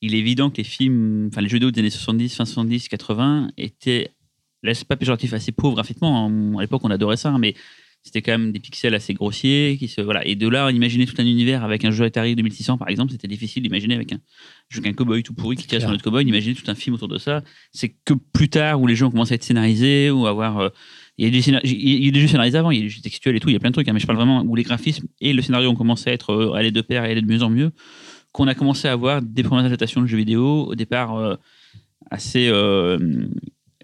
il 0.00 0.14
est 0.14 0.18
évident 0.18 0.50
que 0.50 0.56
les 0.58 0.64
films, 0.64 1.28
enfin 1.30 1.40
les 1.40 1.48
jeux 1.48 1.56
vidéo 1.56 1.70
des 1.70 1.80
années 1.80 1.90
70, 1.90 2.34
fin 2.34 2.44
70, 2.44 2.88
80 2.88 3.50
étaient, 3.56 4.10
là 4.62 4.74
c'est 4.74 4.86
pas 4.86 4.96
péjoratif, 4.96 5.32
assez 5.32 5.52
pauvres 5.52 5.74
graphiquement. 5.74 6.26
hein. 6.26 6.58
À 6.58 6.62
l'époque 6.62 6.82
on 6.84 6.90
adorait 6.90 7.16
ça, 7.16 7.36
mais 7.38 7.54
c'était 8.02 8.20
quand 8.22 8.32
même 8.32 8.52
des 8.52 8.58
pixels 8.60 8.94
assez 8.94 9.14
grossiers. 9.14 9.76
Qui 9.78 9.88
se, 9.88 10.00
voilà. 10.00 10.26
Et 10.26 10.34
de 10.34 10.48
là, 10.48 10.70
imaginer 10.70 11.06
tout 11.06 11.14
un 11.18 11.24
univers 11.26 11.62
avec 11.64 11.84
un 11.84 11.90
jeu 11.90 12.04
Atari 12.04 12.34
2600 12.36 12.78
par 12.78 12.88
exemple, 12.88 13.12
c'était 13.12 13.28
difficile 13.28 13.62
d'imaginer 13.62 13.94
avec 13.94 14.12
un 14.12 14.18
jeu 14.68 14.80
qu'un 14.80 14.92
cowboy 14.92 15.22
tout 15.22 15.34
pourri 15.34 15.56
qui 15.56 15.62
tire 15.66 15.78
sur 15.80 15.86
Clair. 15.86 15.90
notre 15.90 16.02
cowboy, 16.04 16.24
d'imaginer 16.24 16.54
tout 16.54 16.68
un 16.70 16.74
film 16.74 16.94
autour 16.94 17.08
de 17.08 17.18
ça. 17.18 17.42
C'est 17.72 17.94
que 18.04 18.14
plus 18.32 18.48
tard 18.48 18.80
où 18.80 18.86
les 18.86 18.96
jeux 18.96 19.06
ont 19.06 19.10
commencé 19.10 19.32
à 19.32 19.36
être 19.36 19.44
scénarisés 19.44 20.10
ou 20.10 20.26
avoir. 20.26 20.58
euh, 20.58 20.68
il 21.18 21.26
y 21.26 21.28
a 21.28 21.30
des, 21.30 21.42
scénar- 21.42 21.60
il 21.64 22.04
y 22.04 22.08
a 22.08 22.10
des 22.10 22.20
jeux 22.20 22.26
scénarisés 22.26 22.56
avant, 22.58 22.70
il 22.70 22.78
y 22.78 22.80
a 22.80 22.84
des 22.84 22.88
jeux 22.88 23.02
textuels 23.02 23.36
et 23.36 23.40
tout, 23.40 23.50
il 23.50 23.52
y 23.52 23.56
a 23.56 23.58
plein 23.60 23.68
de 23.68 23.74
trucs, 23.74 23.86
hein, 23.86 23.92
mais 23.92 24.00
je 24.00 24.06
parle 24.06 24.16
vraiment 24.16 24.42
où 24.42 24.56
les 24.56 24.62
graphismes 24.62 25.06
et 25.20 25.34
le 25.34 25.42
scénario 25.42 25.68
ont 25.68 25.74
commencé 25.74 26.08
à 26.08 26.12
être 26.14 26.30
euh, 26.32 26.52
aller 26.54 26.70
de 26.70 26.80
pair 26.80 27.04
et 27.04 27.10
aller 27.10 27.20
de 27.20 27.26
mieux 27.26 27.42
en 27.42 27.50
mieux, 27.50 27.70
qu'on 28.32 28.48
a 28.48 28.54
commencé 28.54 28.88
à 28.88 28.92
avoir 28.92 29.20
des 29.20 29.42
premières 29.42 29.66
adaptations 29.66 30.00
de 30.00 30.06
jeux 30.06 30.16
vidéo, 30.16 30.64
au 30.68 30.74
départ 30.74 31.14
euh, 31.16 31.36
assez. 32.10 32.48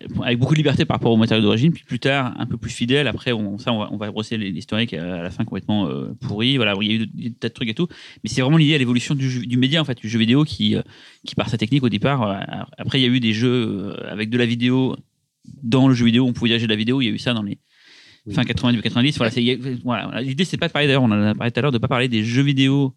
Euh, 0.03 0.23
avec 0.23 0.39
beaucoup 0.39 0.55
de 0.55 0.59
liberté 0.59 0.85
par 0.85 0.97
rapport 0.97 1.13
au 1.13 1.17
matériau 1.17 1.43
d'origine, 1.43 1.73
puis 1.73 1.85
plus 1.85 1.99
tard 1.99 2.35
un 2.39 2.47
peu 2.47 2.57
plus 2.57 2.71
fidèle. 2.71 3.07
Après, 3.09 3.33
on, 3.33 3.59
ça, 3.59 3.73
on 3.73 3.79
va, 3.81 3.89
on 3.93 3.97
va 3.97 4.11
brosser 4.11 4.37
l'historique 4.37 4.95
à 4.95 5.23
la 5.23 5.31
fin 5.31 5.45
complètement 5.45 5.89
euh, 5.89 6.09
pourri. 6.21 6.57
Voilà, 6.57 6.75
il 6.81 6.87
y 6.87 6.91
a 6.93 6.95
eu 7.03 7.07
des 7.07 7.31
tas 7.33 7.49
de 7.49 7.55
trucs 7.55 7.69
et 7.69 7.75
tout, 7.75 7.89
mais 8.23 8.31
c'est 8.31 8.41
vraiment 8.43 8.57
lié 8.57 8.75
à 8.75 8.79
l'évolution 8.79 9.15
du, 9.15 9.57
média 9.57 9.81
en 9.81 9.85
fait, 9.85 9.99
du 9.99 10.09
jeu 10.09 10.19
vidéo 10.19 10.45
qui, 10.45 10.77
euh, 10.77 10.83
qui 11.25 11.35
par 11.35 11.49
sa 11.49 11.59
technique 11.59 11.83
au 11.83 11.89
départ. 11.89 12.23
euh, 12.23 12.39
après, 12.79 13.01
il 13.01 13.03
y 13.03 13.07
a 13.07 13.09
eu 13.15 13.21
des 13.21 13.33
jeux 13.33 13.95
euh, 13.99 14.11
avec 14.13 14.31
de 14.31 14.39
la 14.39 14.47
vidéo 14.47 14.97
dans 15.63 15.89
le 15.89 15.95
jeu 15.95 16.05
vidéo, 16.05 16.27
on 16.27 16.33
pouvait 16.33 16.49
diriger 16.51 16.67
de 16.67 16.73
la 16.73 16.77
vidéo. 16.77 17.01
Il 17.01 17.07
y 17.07 17.09
a 17.09 17.13
eu 17.13 17.19
ça 17.19 17.33
dans 17.35 17.43
les 17.43 17.59
Oui. 18.27 18.35
fin 18.35 18.45
90, 18.45 18.73
début 18.77 18.83
90. 18.83 19.17
Voilà, 19.19 19.33
a- 19.35 19.77
voilà. 19.83 20.21
L'idée, 20.21 20.45
c'est 20.45 20.59
pas 20.59 20.69
de 20.69 20.73
parler 20.73 20.87
d'ailleurs, 20.89 21.03
on 21.05 21.11
en 21.11 21.23
a 21.23 21.35
parlé 21.35 21.51
tout 21.51 21.59
à 21.59 21.63
l'heure, 21.63 21.73
de 21.73 21.79
pas 21.79 21.89
parler 21.89 22.09
des 22.09 22.23
jeux 22.25 22.43
vidéo. 22.43 22.95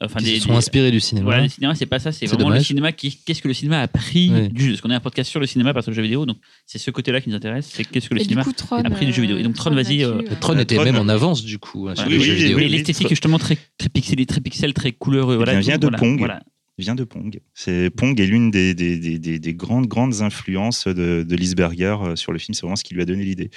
Enfin, 0.00 0.18
Qui 0.18 0.24
des, 0.26 0.34
se 0.36 0.42
sont 0.46 0.50
des- 0.50 0.56
inspirés 0.58 0.90
du 0.90 0.98
cinéma. 1.00 1.24
voilà, 1.24 1.42
le 1.44 1.48
cinéma, 1.48 1.74
c'est 1.74 1.86
pas 1.86 1.98
ça, 2.00 2.10
c'est 2.12 2.26
vraiment 2.26 2.50
le 2.50 2.60
cinéma. 2.60 2.90
qui- 2.92 3.16
Qu'est-ce 3.24 3.40
que 3.42 3.48
le 3.48 3.54
cinéma 3.54 3.80
a 3.80 3.88
pris 3.88 4.30
Oui. 4.32 4.48
du 4.48 4.62
jeu? 4.64 4.68
Parce 4.72 4.80
qu'on 4.80 4.90
a 4.90 4.96
un 4.96 5.00
podcast 5.00 5.30
sur 5.30 5.38
le 5.40 5.46
cinéma 5.46 5.72
parce 5.72 5.86
que 5.86 5.90
le 5.92 5.96
jeu 5.96 6.02
vidéo, 6.02 6.26
donc 6.26 6.38
c'est 6.66 6.78
ce 6.78 6.90
côté-là 6.90 7.20
qui 7.20 7.30
nous 7.30 7.36
intéresse. 7.36 7.70
C'est 7.72 7.84
qu'est-ce 7.84 8.08
que 8.08 8.14
le 8.14 8.20
Et 8.20 8.24
cinéma 8.24 8.42
coup, 8.44 8.52
Tron, 8.52 8.78
a 8.84 8.90
pris 8.90 9.06
du 9.06 9.12
jeu 9.12 9.22
vidéo. 9.22 9.36
Et 9.38 9.42
donc, 9.44 9.54
Tron, 9.54 9.70
vas-y, 9.70 10.02
euh, 10.04 10.16
là-dessus, 10.16 10.36
Tron 10.40 10.56
euh, 10.56 10.60
était 10.62 10.74
Tron, 10.74 10.84
même 10.84 10.96
euh, 10.96 11.00
en 11.00 11.08
avance 11.08 11.44
du 11.44 11.58
coup 11.58 11.88
hein, 11.88 11.94
sur 11.94 12.04
Voilà. 12.04 12.10
les 12.10 12.18
Oui, 12.18 12.24
jeux 12.24 12.32
oui, 12.34 12.38
vidéo. 12.42 12.58
Et 12.58 12.68
l'esthétique, 12.68 13.08
justement, 13.08 13.38
très, 13.38 13.56
très 13.78 13.88
pixelée, 13.88 14.26
très 14.26 14.40
pixel, 14.40 14.74
très 14.74 14.90
couleur. 14.92 15.26
Voilà, 15.36 15.52
bien, 15.52 15.60
vient 15.60 15.78
de 15.78 15.82
voilà, 15.86 15.98
Pong. 15.98 16.18
Voilà. 16.18 16.42
vient 16.76 16.94
de 16.96 17.04
Pong. 17.04 17.40
C'est 17.54 17.90
Pong 17.90 18.18
est 18.20 18.26
l'une 18.26 18.50
des, 18.50 18.74
des, 18.74 18.98
des, 18.98 19.18
des- 19.18 19.38
des 19.38 19.54
grandes 19.54 19.86
grandes 19.86 20.22
influences 20.22 20.86
de, 20.88 21.24
de 21.28 21.36
Lisberger 21.36 21.96
euh, 22.02 22.16
sur 22.16 22.32
le 22.32 22.38
film. 22.38 22.54
C'est 22.54 22.62
vraiment 22.62 22.76
ce 22.76 22.84
qui 22.84 22.94
lui 22.94 23.02
a 23.02 23.04
donné 23.04 23.24
l'idée. 23.24 23.50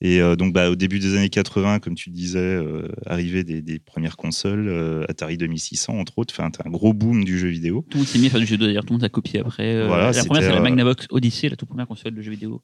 Et 0.00 0.20
euh, 0.20 0.36
donc, 0.36 0.52
bah, 0.52 0.70
au 0.70 0.76
début 0.76 1.00
des 1.00 1.16
années 1.16 1.28
80, 1.28 1.80
comme 1.80 1.96
tu 1.96 2.10
disais, 2.10 2.38
euh, 2.38 2.88
arrivée 3.04 3.42
des, 3.42 3.62
des 3.62 3.80
premières 3.80 4.16
consoles, 4.16 4.68
euh, 4.68 5.04
Atari 5.08 5.36
2600 5.36 5.98
entre 5.98 6.18
autres, 6.18 6.32
enfin, 6.36 6.50
un 6.64 6.70
gros 6.70 6.92
boom 6.92 7.24
du 7.24 7.38
jeu 7.38 7.48
vidéo. 7.48 7.84
Tout 7.90 7.98
le 7.98 7.98
monde 7.98 8.06
s'est 8.06 8.18
mis 8.18 8.26
à 8.26 8.30
faire 8.30 8.40
du 8.40 8.46
jeu 8.46 8.52
vidéo, 8.52 8.68
d'ailleurs, 8.68 8.84
tout 8.84 8.92
le 8.92 8.98
monde 8.98 9.04
a 9.04 9.08
copié 9.08 9.40
après. 9.40 9.86
Voilà, 9.86 10.12
la 10.12 10.24
première, 10.24 10.42
c'est 10.42 10.52
la 10.52 10.60
Magnavox 10.60 11.06
Odyssey, 11.10 11.48
la 11.48 11.56
toute 11.56 11.68
première 11.68 11.88
console 11.88 12.14
de 12.14 12.22
jeu 12.22 12.30
vidéo. 12.30 12.62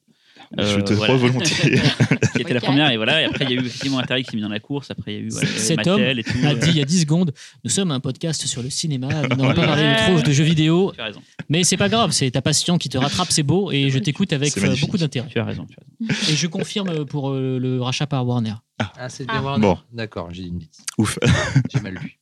Je 0.59 0.63
Euh, 0.63 0.81
te 0.83 0.93
voilà. 0.95 1.15
crois 1.15 1.29
volontiers. 1.29 1.81
qui 2.35 2.43
était 2.43 2.55
la 2.55 2.61
première. 2.61 2.91
Et 2.91 2.97
voilà, 2.97 3.23
et 3.23 3.25
après, 3.25 3.45
il 3.45 3.51
y 3.51 3.59
a 3.59 3.61
eu 3.61 3.65
effectivement 3.67 3.99
Atari 3.99 4.23
qui 4.25 4.31
s'est 4.31 4.37
mis 4.37 4.43
dans 4.43 4.49
la 4.49 4.61
course. 4.61 4.91
Après, 4.91 5.13
il 5.15 5.15
y 5.15 5.19
a 5.19 5.25
eu 5.25 5.29
voilà, 5.31 5.49
Cet 5.57 5.77
Mattel 5.79 6.19
et 6.19 6.23
tout. 6.25 6.33
a 6.45 6.49
euh, 6.51 6.55
dit 6.55 6.71
il 6.71 6.77
y 6.77 6.83
a 6.83 6.85
10 6.85 7.01
secondes 7.01 7.33
nous 7.65 7.71
sommes 7.71 7.91
un 7.91 8.01
podcast 8.01 8.47
sur 8.47 8.63
le 8.63 8.71
cinéma, 8.71 9.09
nous 9.31 9.37
n'avons 9.37 9.55
pas 9.55 9.67
parlé 9.67 9.83
de 9.83 10.13
trop 10.17 10.23
de 10.27 10.33
jeux 10.33 10.45
vidéo, 10.45 10.93
Tu 10.95 11.01
as 11.01 11.05
raison. 11.05 11.23
mais 11.49 11.65
c'est 11.65 11.77
pas 11.77 11.89
grave, 11.89 12.11
c'est 12.13 12.31
ta 12.31 12.43
passion 12.43 12.79
qui 12.79 12.89
te 12.89 12.99
rattrape, 12.99 13.31
c'est 13.31 13.43
beau 13.43 13.71
et 13.73 13.91
je 13.91 13.99
t'écoute 13.99 14.33
avec 14.33 14.57
euh, 14.59 14.75
beaucoup 14.81 14.99
d'intérêt. 14.99 15.29
Tu 15.31 15.39
as 15.39 15.45
raison. 15.45 15.67
Tu 15.69 15.77
as 15.79 16.09
raison. 16.15 16.33
Et 16.33 16.37
je 16.37 16.47
confirme 16.47 17.05
pour 17.07 17.31
euh, 17.31 17.59
le 17.61 17.81
rachat 17.81 18.07
par 18.07 18.27
Warner. 18.27 18.55
Ah, 18.79 19.09
c'est 19.09 19.25
bien 19.25 19.37
Ah. 19.39 19.43
Warner. 19.43 19.63
Bon. 19.63 19.79
D'accord, 19.93 20.29
j'ai 20.33 20.43
dit 20.43 20.49
une 20.49 20.59
bêtise. 20.59 20.85
Ouf. 20.99 21.19
J'ai 21.73 21.81
mal 21.81 21.95
lu. 21.95 22.19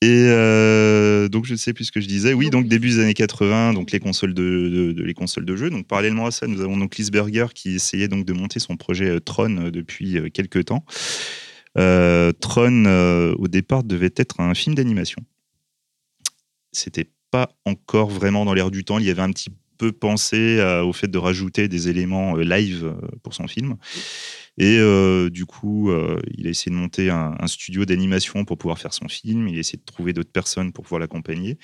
Et 0.00 0.08
euh, 0.28 1.28
donc, 1.28 1.44
je 1.44 1.52
ne 1.52 1.58
sais 1.58 1.72
plus 1.74 1.84
ce 1.84 1.92
que 1.92 2.00
je 2.00 2.08
disais. 2.08 2.32
Oui, 2.32 2.48
donc 2.50 2.66
début 2.66 2.88
des 2.88 2.98
années 3.00 3.12
80, 3.14 3.74
donc 3.74 3.90
les 3.92 4.00
consoles 4.00 4.32
de, 4.34 4.42
de- 4.42 4.92
de- 4.92 5.02
les 5.02 5.14
consoles 5.14 5.44
de 5.44 5.54
jeu. 5.54 5.68
Donc, 5.70 5.86
parallèlement 5.86 6.26
à 6.26 6.30
ça, 6.30 6.46
nous 6.46 6.60
avons 6.62 6.76
donc 6.78 6.96
Lisberger 6.96 7.46
qui 7.54 7.74
essayait 7.74 8.08
donc 8.08 8.24
de 8.24 8.32
monter 8.32 8.58
son 8.58 8.76
projet 8.76 9.08
euh, 9.08 9.20
Tron 9.20 9.56
euh, 9.58 9.70
depuis 9.70 10.18
quelques 10.32 10.64
temps. 10.64 10.84
Euh, 11.78 12.32
Tron, 12.32 12.84
euh, 12.86 13.34
au 13.38 13.48
départ, 13.48 13.84
devait 13.84 14.12
être 14.16 14.40
un 14.40 14.54
film 14.54 14.74
d'animation. 14.74 15.22
C'était 16.72 17.10
pas 17.30 17.50
encore 17.66 18.08
vraiment 18.08 18.44
dans 18.46 18.54
l'air 18.54 18.70
du 18.70 18.84
temps. 18.84 18.98
Il 18.98 19.04
y 19.04 19.10
avait 19.10 19.22
un 19.22 19.30
petit 19.30 19.50
pensé 19.90 20.58
euh, 20.58 20.84
au 20.84 20.92
fait 20.92 21.08
de 21.08 21.18
rajouter 21.18 21.68
des 21.68 21.88
éléments 21.88 22.36
euh, 22.36 22.42
live 22.42 22.84
euh, 22.84 23.08
pour 23.22 23.34
son 23.34 23.48
film. 23.48 23.76
Et 24.58 24.78
du 25.30 25.46
coup, 25.46 25.90
il 26.36 26.46
a 26.46 26.50
essayé 26.50 26.70
de 26.70 26.76
monter 26.76 27.08
un, 27.08 27.34
studio 27.46 27.86
d'animation 27.86 28.44
pour 28.44 28.58
pouvoir 28.58 28.78
faire 28.78 28.92
son 28.92 29.08
film. 29.08 29.48
Il 29.48 29.56
a 29.56 29.60
essayé 29.60 29.78
de 29.78 29.84
trouver 29.90 30.12
d'autres 30.12 30.30
personnes 30.30 30.72
pour 30.72 30.84
pouvoir 30.84 31.00
l'accompagner. 31.00 31.56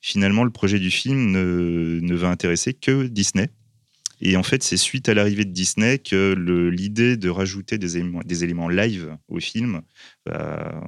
Finalement, 0.00 0.44
le 0.44 0.52
projet 0.52 0.78
du 0.78 0.92
film 0.92 1.32
ne, 1.32 1.98
ne 2.00 2.14
va 2.14 2.28
intéresser 2.28 2.72
que 2.72 3.08
Disney. 3.08 3.48
Et 4.20 4.36
en 4.36 4.44
fait, 4.44 4.62
c'est 4.62 4.76
suite 4.76 5.08
à 5.08 5.14
l'arrivée 5.14 5.44
de 5.44 5.50
Disney 5.50 5.98
que 5.98 6.34
l'idée 6.70 7.16
de 7.16 7.28
rajouter 7.28 7.78
des 7.78 7.96
éléments, 7.96 8.20
des 8.24 8.44
éléments 8.44 8.68
live 8.68 9.16
au 9.26 9.40
film 9.40 9.82
va 10.24 10.80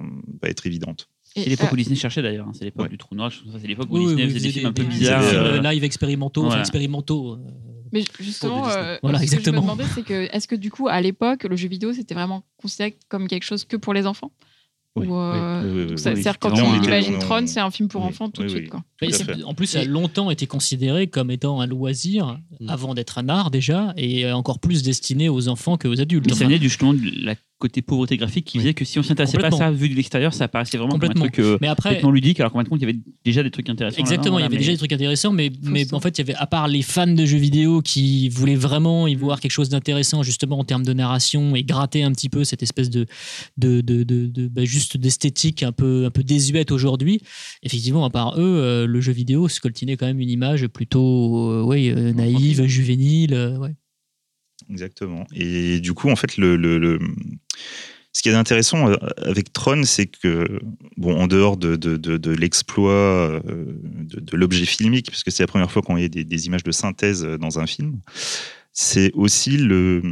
être 0.45 0.65
évidente. 0.65 1.09
C'est 1.45 1.51
l'époque 1.51 1.69
euh, 1.69 1.73
où 1.73 1.77
Disney 1.77 1.97
cherchait 1.97 2.23
d'ailleurs. 2.23 2.47
hein. 2.49 2.53
C'est 2.55 2.65
l'époque 2.65 2.85
Ouais. 2.85 2.89
du 2.91 2.99
trou 2.99 3.15
noir. 3.15 3.33
C'est 3.61 3.67
l'époque 3.67 3.89
où 3.91 3.99
Disney 3.99 4.25
vous 4.27 4.35
faisait 4.35 4.47
des 4.49 4.53
films 4.53 4.67
un 4.67 4.73
peu 4.73 4.85
bizarres. 4.85 5.21
des- 5.21 5.37
euh, 5.37 5.61
euh, 5.63 5.73
live 5.73 5.85
expérimentaux, 5.85 6.45
enfin 6.47 6.61
expérimentaux. 6.61 7.35
euh, 7.35 7.39
Mais 7.93 8.05
justement, 8.21 8.69
euh, 8.69 8.97
Voilà, 9.03 9.19
ce 9.19 9.23
exactement. 9.25 9.61
que 9.63 9.67
je 9.67 9.73
me 9.73 9.73
demandais, 9.77 9.85
c'est 9.95 10.03
que 10.03 10.29
est-ce 10.35 10.47
que 10.47 10.55
du 10.57 10.71
coup, 10.71 10.89
à 10.89 11.01
l'époque, 11.01 11.45
le 11.45 11.57
jeu 11.57 11.69
vidéo, 11.69 11.93
c'était 11.93 12.15
vraiment 12.15 12.43
considéré 12.61 12.97
comme 13.09 13.29
quelque 13.29 13.45
chose 13.45 13.65
que 13.65 13.77
pour 13.77 13.95
les 13.95 14.07
enfants? 14.07 14.31
Oui, 14.97 15.07
Ou, 15.07 15.15
euh, 15.17 15.63
oui, 15.63 15.69
oui, 15.69 15.73
oui, 15.73 15.83
oui, 15.85 15.87
oui, 15.93 15.99
C'est-à-dire 15.99 16.39
quand 16.41 16.51
on 16.59 16.83
imagine 16.83 17.15
on- 17.17 17.19
Tron, 17.21 17.47
c'est 17.47 17.61
un 17.61 17.71
film 17.71 17.89
pour 17.89 18.03
oui, 18.03 18.09
enfants 18.09 18.31
tout 18.31 18.43
de 18.43 18.47
oui, 18.47 18.51
suite. 18.53 18.65
oui. 18.65 18.69
Quoi. 18.71 18.83
Tout 19.01 19.43
en 19.45 19.55
plus, 19.55 19.67
ça 19.69 19.81
a 19.81 19.85
longtemps 19.85 20.31
été 20.31 20.47
considéré 20.49 21.07
comme 21.07 21.31
étant 21.31 21.61
un 21.61 21.67
loisir 21.67 22.41
Mm. 22.59 22.69
avant 22.69 22.95
d'être 22.95 23.19
un 23.19 23.29
art 23.29 23.51
déjà, 23.53 23.93
et 23.97 24.31
encore 24.33 24.59
plus 24.59 24.83
destiné 24.83 25.29
aux 25.29 25.47
enfants 25.49 25.77
qu'aux 25.77 26.01
adultes. 26.01 26.27
Mais 26.27 26.35
ça 26.35 26.45
venait 26.47 26.59
du, 26.59 26.69
justement 26.69 26.95
de 26.95 27.01
la 27.25 27.37
côté 27.59 27.83
pauvreté 27.83 28.17
graphique 28.17 28.45
qui 28.45 28.59
faisait 28.59 28.73
que 28.73 28.85
si 28.85 28.99
on 28.99 29.03
s'intéressait 29.03 29.37
pas 29.39 29.49
à 29.49 29.51
ça 29.51 29.71
vu 29.73 29.89
de 29.89 29.95
l'extérieur, 29.95 30.33
ça 30.33 30.45
apparaissait 30.45 30.79
vraiment 30.79 30.93
comme 30.93 31.03
un 31.05 31.09
Complètement. 31.09 31.25
truc 31.27 31.39
euh, 31.41 31.59
mais 31.61 31.67
après, 31.67 31.89
complètement 31.91 32.11
ludique, 32.13 32.39
alors 32.41 32.53
qu'en 32.53 32.59
fin 32.61 32.65
de 32.65 32.69
compte, 32.69 32.81
il 32.81 32.87
y 32.87 32.91
avait 32.91 32.99
déjà 33.25 33.43
des 33.43 33.51
trucs 33.51 33.69
intéressants. 33.69 33.99
Exactement, 33.99 34.39
il 34.39 34.43
y 34.43 34.45
avait 34.45 34.57
déjà 34.57 34.71
des 34.73 34.79
trucs 34.79 34.93
intéressants, 34.93 35.33
mais, 35.33 35.51
mais 35.63 35.93
en 35.93 35.99
fait, 36.01 36.17
il 36.19 36.21
y 36.21 36.31
avait, 36.31 36.35
à 36.37 36.47
part 36.47 36.69
les 36.69 36.83
fans 36.83 37.07
de 37.07 37.27
jeux 37.27 37.37
vidéo 37.39 37.83
qui 37.83 38.29
voulaient 38.29 38.55
vraiment 38.55 39.07
y 39.09 39.15
voir 39.17 39.41
quelque 39.41 39.51
chose 39.51 39.69
d'intéressant, 39.71 40.23
justement 40.23 40.59
en 40.61 40.65
termes 40.65 40.85
de 40.85 40.93
narration, 40.93 41.57
et 41.57 41.65
gratter 41.65 42.03
un 42.05 42.13
petit 42.13 42.29
peu 42.29 42.45
cette 42.45 42.63
espèce 42.63 42.91
de, 42.91 43.07
de, 43.57 43.81
de, 43.81 44.05
de- 44.05 44.27
de- 44.27 44.47
bah, 44.49 44.65
juste 44.65 44.97
d'esthétique 44.97 45.63
un 45.65 45.73
peu, 45.73 46.05
un 46.07 46.11
peu 46.11 46.23
désuète 46.23 46.71
aujourd'hui, 46.71 47.21
effectivement, 47.65 48.05
à 48.05 48.11
part 48.11 48.35
eux, 48.39 48.43
euh, 48.63 48.87
le 48.87 49.01
jeu 49.01 49.13
vidéo 49.13 49.49
scoltinait 49.49 49.97
quand 49.97 50.07
même 50.07 50.21
une 50.21 50.31
image 50.31 50.67
plutôt 50.69 51.51
euh, 51.51 51.63
ouais, 51.65 51.93
naïve, 52.15 52.65
juvénile. 52.67 53.57
ouais. 53.61 53.75
Exactement. 54.71 55.27
Et 55.35 55.81
du 55.81 55.95
coup, 55.95 56.11
en 56.11 56.17
fait, 56.17 56.37
le, 56.37 56.57
ce 58.13 58.23
qui 58.23 58.29
est 58.31 58.35
intéressant 58.35 58.91
euh, 58.91 58.97
avec 59.19 59.53
Tron, 59.53 59.85
c'est 59.85 60.07
que, 60.07 60.61
bon, 60.97 61.17
en 61.17 61.27
dehors 61.27 61.57
de, 61.57 61.77
de, 61.77 62.31
l'exploit 62.33 62.93
euh, 62.93 63.41
de, 63.45 64.37
l'objet 64.37 64.67
filmique, 64.67 65.09
puisque 65.09 65.31
c'est 65.31 65.43
la 65.43 65.47
première 65.47 65.71
fois 65.71 65.83
qu'on 65.83 65.97
voit 65.97 66.09
des, 66.09 66.47
images 66.47 66.65
de 66.65 66.73
synthèse 66.73 67.25
euh, 67.25 67.39
dans 67.39 67.59
un 67.61 67.67
film, 67.67 68.01
c'est 68.73 69.13
aussi 69.15 69.57
le, 69.57 70.03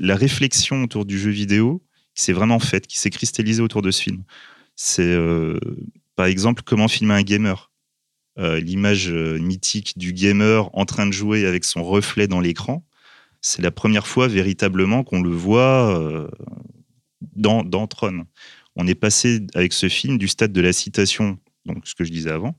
la 0.00 0.16
réflexion 0.16 0.82
autour 0.82 1.04
du 1.04 1.18
jeu 1.18 1.30
vidéo 1.30 1.82
qui 2.14 2.24
s'est 2.24 2.32
vraiment 2.32 2.58
faite, 2.58 2.86
qui 2.86 2.98
s'est 2.98 3.10
cristallisée 3.10 3.62
autour 3.62 3.82
de 3.82 3.90
ce 3.90 4.02
film. 4.02 4.22
C'est, 4.76 5.16
par 6.16 6.26
exemple, 6.26 6.62
comment 6.64 6.88
filmer 6.88 7.14
un 7.14 7.22
gamer. 7.22 7.70
L'image 8.36 9.10
mythique 9.10 9.96
du 9.96 10.12
gamer 10.12 10.68
en 10.76 10.84
train 10.84 11.06
de 11.06 11.12
jouer 11.12 11.46
avec 11.46 11.64
son 11.64 11.82
reflet 11.82 12.28
dans 12.28 12.40
l'écran 12.40 12.84
c'est 13.42 13.60
la 13.60 13.70
première 13.70 14.06
fois 14.06 14.28
véritablement 14.28 15.04
qu'on 15.04 15.20
le 15.20 15.30
voit 15.30 15.98
euh, 16.00 16.28
dans, 17.36 17.62
dans 17.62 17.86
Tron. 17.86 18.24
On 18.76 18.86
est 18.86 18.94
passé 18.94 19.40
avec 19.54 19.72
ce 19.74 19.88
film 19.88 20.16
du 20.16 20.28
stade 20.28 20.52
de 20.52 20.60
la 20.62 20.72
citation, 20.72 21.38
donc 21.66 21.86
ce 21.86 21.94
que 21.94 22.04
je 22.04 22.10
disais 22.10 22.30
avant, 22.30 22.56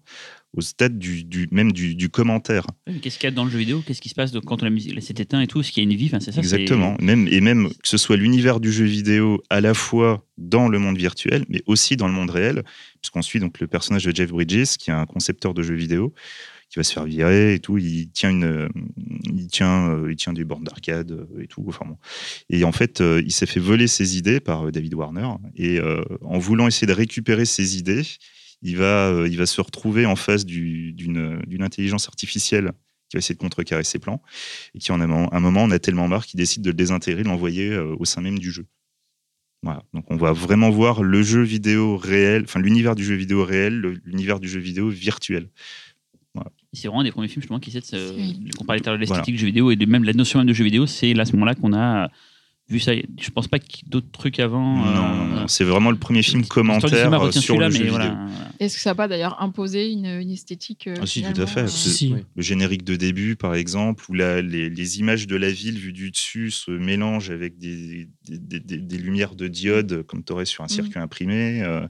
au 0.56 0.62
stade 0.62 1.00
du, 1.00 1.24
du- 1.24 1.48
même 1.52 1.72
du, 1.72 1.96
du 1.96 2.10
commentaire. 2.10 2.68
Qu'est-ce 3.02 3.18
qu'il 3.18 3.28
y 3.28 3.32
a 3.34 3.36
dans 3.36 3.46
le 3.46 3.50
jeu 3.50 3.58
vidéo? 3.58 3.82
Qu'est-ce 3.86 4.02
qui 4.02 4.10
se 4.10 4.14
passe 4.16 4.32
de- 4.32 4.40
quand 4.40 4.62
la 4.62 4.70
musique 4.70 5.02
s'est 5.02 5.16
éteint 5.18 5.42
et 5.42 5.48
tout 5.48 5.62
Est-ce 5.62 5.72
qu'il 5.72 5.84
y 5.84 5.88
a 5.88 5.90
une 5.90 5.98
vie 5.98 6.06
Enfin, 6.08 6.20
c'est 6.20 6.32
ça, 6.32 6.34
c'est- 6.34 6.40
Exactement. 6.62 6.96
Même, 7.02 7.28
et 7.28 7.42
même 7.42 7.70
que 7.70 7.88
ce 7.88 7.98
soit 7.98 8.16
l'univers 8.18 8.60
du 8.60 8.72
jeu 8.72 8.86
vidéo 8.86 9.42
à 9.50 9.62
la 9.62 9.74
fois 9.74 10.24
dans 10.38 10.68
le 10.70 10.78
monde 10.78 10.98
virtuel, 10.98 11.46
mais 11.50 11.64
aussi 11.66 11.98
dans 11.98 12.08
le 12.08 12.14
monde 12.14 12.30
réel, 12.30 12.62
puisqu'on 13.02 13.24
suit 13.24 13.40
donc 13.40 13.60
le 13.60 13.66
personnage 13.68 14.04
de 14.04 14.16
Jeff 14.16 14.30
Bridges, 14.32 14.78
qui 14.78 14.92
est 14.92 14.94
un 14.94 15.08
concepteur 15.08 15.56
de 15.56 15.64
jeux 15.64 15.74
vidéo, 15.76 16.14
qui 16.74 16.80
va 16.80 16.84
se 16.84 16.92
faire 16.92 17.06
virer 17.06 17.54
et 17.54 17.60
tout. 17.60 17.78
Il 17.78 18.10
tient 18.10 18.32
une, 18.32 18.46
euh, 18.46 18.68
il 19.32 19.46
tient, 19.46 19.92
euh, 19.92 20.12
il 20.12 20.16
tient 20.16 20.34
des 20.34 20.44
bornes 20.44 20.64
d'arcade 20.64 21.12
euh, 21.12 21.44
et 21.44 21.46
tout. 21.46 21.64
Enfin 21.68 21.86
bon. 21.86 21.98
Et 22.50 22.64
en 22.64 22.72
fait, 22.72 23.00
il 23.00 23.32
s'est 23.32 23.46
fait 23.46 23.60
voler 23.60 23.86
ses 23.86 24.18
idées 24.18 24.40
par 24.40 24.72
David 24.72 24.96
Warner. 24.96 25.30
Et 25.56 25.80
en 26.22 26.40
voulant 26.40 26.68
essayer 26.68 26.88
de 26.88 26.94
récupérer 26.94 27.46
ses 27.46 27.78
idées, 27.78 28.02
il 28.64 28.78
va, 28.78 29.26
il 29.28 29.38
va 29.38 29.46
se 29.46 29.62
retrouver 29.62 30.08
en 30.08 30.16
face 30.16 30.46
du- 30.46 30.94
d'une 30.94 31.62
intelligence 31.62 32.08
artificielle 32.08 32.72
qui 33.10 33.18
va 33.18 33.20
essayer 33.20 33.36
de 33.36 33.40
contrecarrer 33.40 33.84
ses 33.84 34.00
plans, 34.00 34.24
et 34.74 34.80
qui 34.80 34.92
en 34.92 35.00
un 35.00 35.06
moment, 35.08 35.64
on 35.64 35.70
a 35.72 35.78
tellement 35.78 36.08
marre 36.08 36.26
qu'il 36.26 36.40
décide 36.40 36.64
de 36.64 36.72
le 36.72 36.74
désintégrer, 36.74 37.22
de 37.22 37.28
l'envoyer 37.28 37.78
au 37.78 38.06
sein 38.06 38.22
même 38.22 38.40
du 38.40 38.50
jeu. 38.50 38.66
Voilà. 39.62 39.84
Donc 39.94 40.06
on 40.10 40.18
va 40.18 40.34
vraiment 40.34 40.72
voir 40.72 41.04
le 41.04 41.22
jeu 41.22 41.42
vidéo 41.42 41.98
réel, 41.98 42.44
enfin 42.46 42.60
l'univers 42.60 42.96
du 42.96 43.04
jeu 43.04 43.16
vidéo 43.16 43.46
réel, 43.46 44.02
l'univers 44.04 44.40
du 44.40 44.50
jeu 44.50 44.60
vidéo 44.60 44.90
virtuel. 44.90 45.50
C'est 46.74 46.88
vraiment 46.88 47.02
un 47.02 47.04
des 47.04 47.12
premiers 47.12 47.28
films 47.28 47.42
justement 47.42 47.60
qui 47.60 47.70
essaie 47.70 47.80
de 47.82 47.86
se. 47.86 48.16
Oui. 48.16 48.40
On 48.60 48.66
parlait 48.66 48.82
tout 48.82 48.90
à 48.90 48.92
l'heure 48.92 49.00
de 49.00 49.06
l'esthétique 49.06 49.36
du 49.36 49.40
jeu 49.40 49.46
vidéo 49.48 49.72
et 49.72 49.76
de 49.76 49.86
même 49.86 50.04
la 50.04 50.14
notion 50.14 50.40
même 50.40 50.48
de 50.48 50.54
jeu 50.54 50.64
vidéo, 50.64 50.86
c'est 50.88 51.14
là 51.14 51.22
à 51.22 51.26
ce 51.26 51.34
moment-là 51.34 51.56
qu'on 51.56 51.74
a 51.74 52.10
vu 52.70 52.80
ça. 52.80 52.94
Je 52.96 53.30
pense 53.30 53.48
pas 53.48 53.60
qu'il 53.60 53.84
y 53.86 53.88
ait 53.88 53.92
d'autres 53.92 54.10
trucs 54.12 54.40
avant. 54.40 54.78
non, 54.78 54.86
euh, 54.88 54.96
non, 54.96 55.26
non, 55.42 55.48
c'est 55.48 55.66
vraiment 55.66 55.92
le 55.92 55.98
premier 55.98 56.24
film 56.24 56.46
commentaire 56.46 56.90
euh, 57.22 57.32
sur 57.32 57.58
le 57.60 57.70
jeu 57.70 57.90
voilà. 57.90 58.28
Est-ce 58.60 58.76
que 58.78 58.82
ça 58.82 58.92
n'a 58.92 58.96
pas 58.96 59.08
d'ailleurs 59.10 59.42
imposé 59.42 59.92
une, 59.92 60.06
une 60.06 60.30
esthétique 60.32 60.88
euh, 60.88 60.96
Ah 61.02 61.06
si, 61.06 61.22
tout 61.24 61.42
à 61.42 61.46
fait. 61.46 61.64
euh, 61.64 61.68
Si. 61.68 62.16
Le 62.36 62.42
générique 62.42 62.84
de 62.86 62.96
début, 62.96 63.36
par 63.36 63.54
exemple, 63.56 64.06
où 64.10 64.14
la- 64.14 64.42
les, 64.42 64.70
les 64.70 65.00
images 65.00 65.28
de 65.28 65.36
la 65.36 65.52
ville 65.52 65.78
vues 65.78 65.92
du 65.92 66.10
dessus 66.12 66.52
se 66.52 66.72
mélangent 66.72 67.32
avec 67.32 67.58
des, 67.58 68.08
des, 68.30 68.38
des- 68.40 68.60
des- 68.62 68.78
des 68.78 68.98
lumières 68.98 69.36
de 69.36 69.48
diode, 69.50 70.04
comme 70.04 70.24
tu 70.24 70.32
aurais 70.32 70.46
sur 70.46 70.64
un 70.64 70.68
circuit 70.70 71.00
imprimé. 71.00 71.62
euh, 71.64 71.86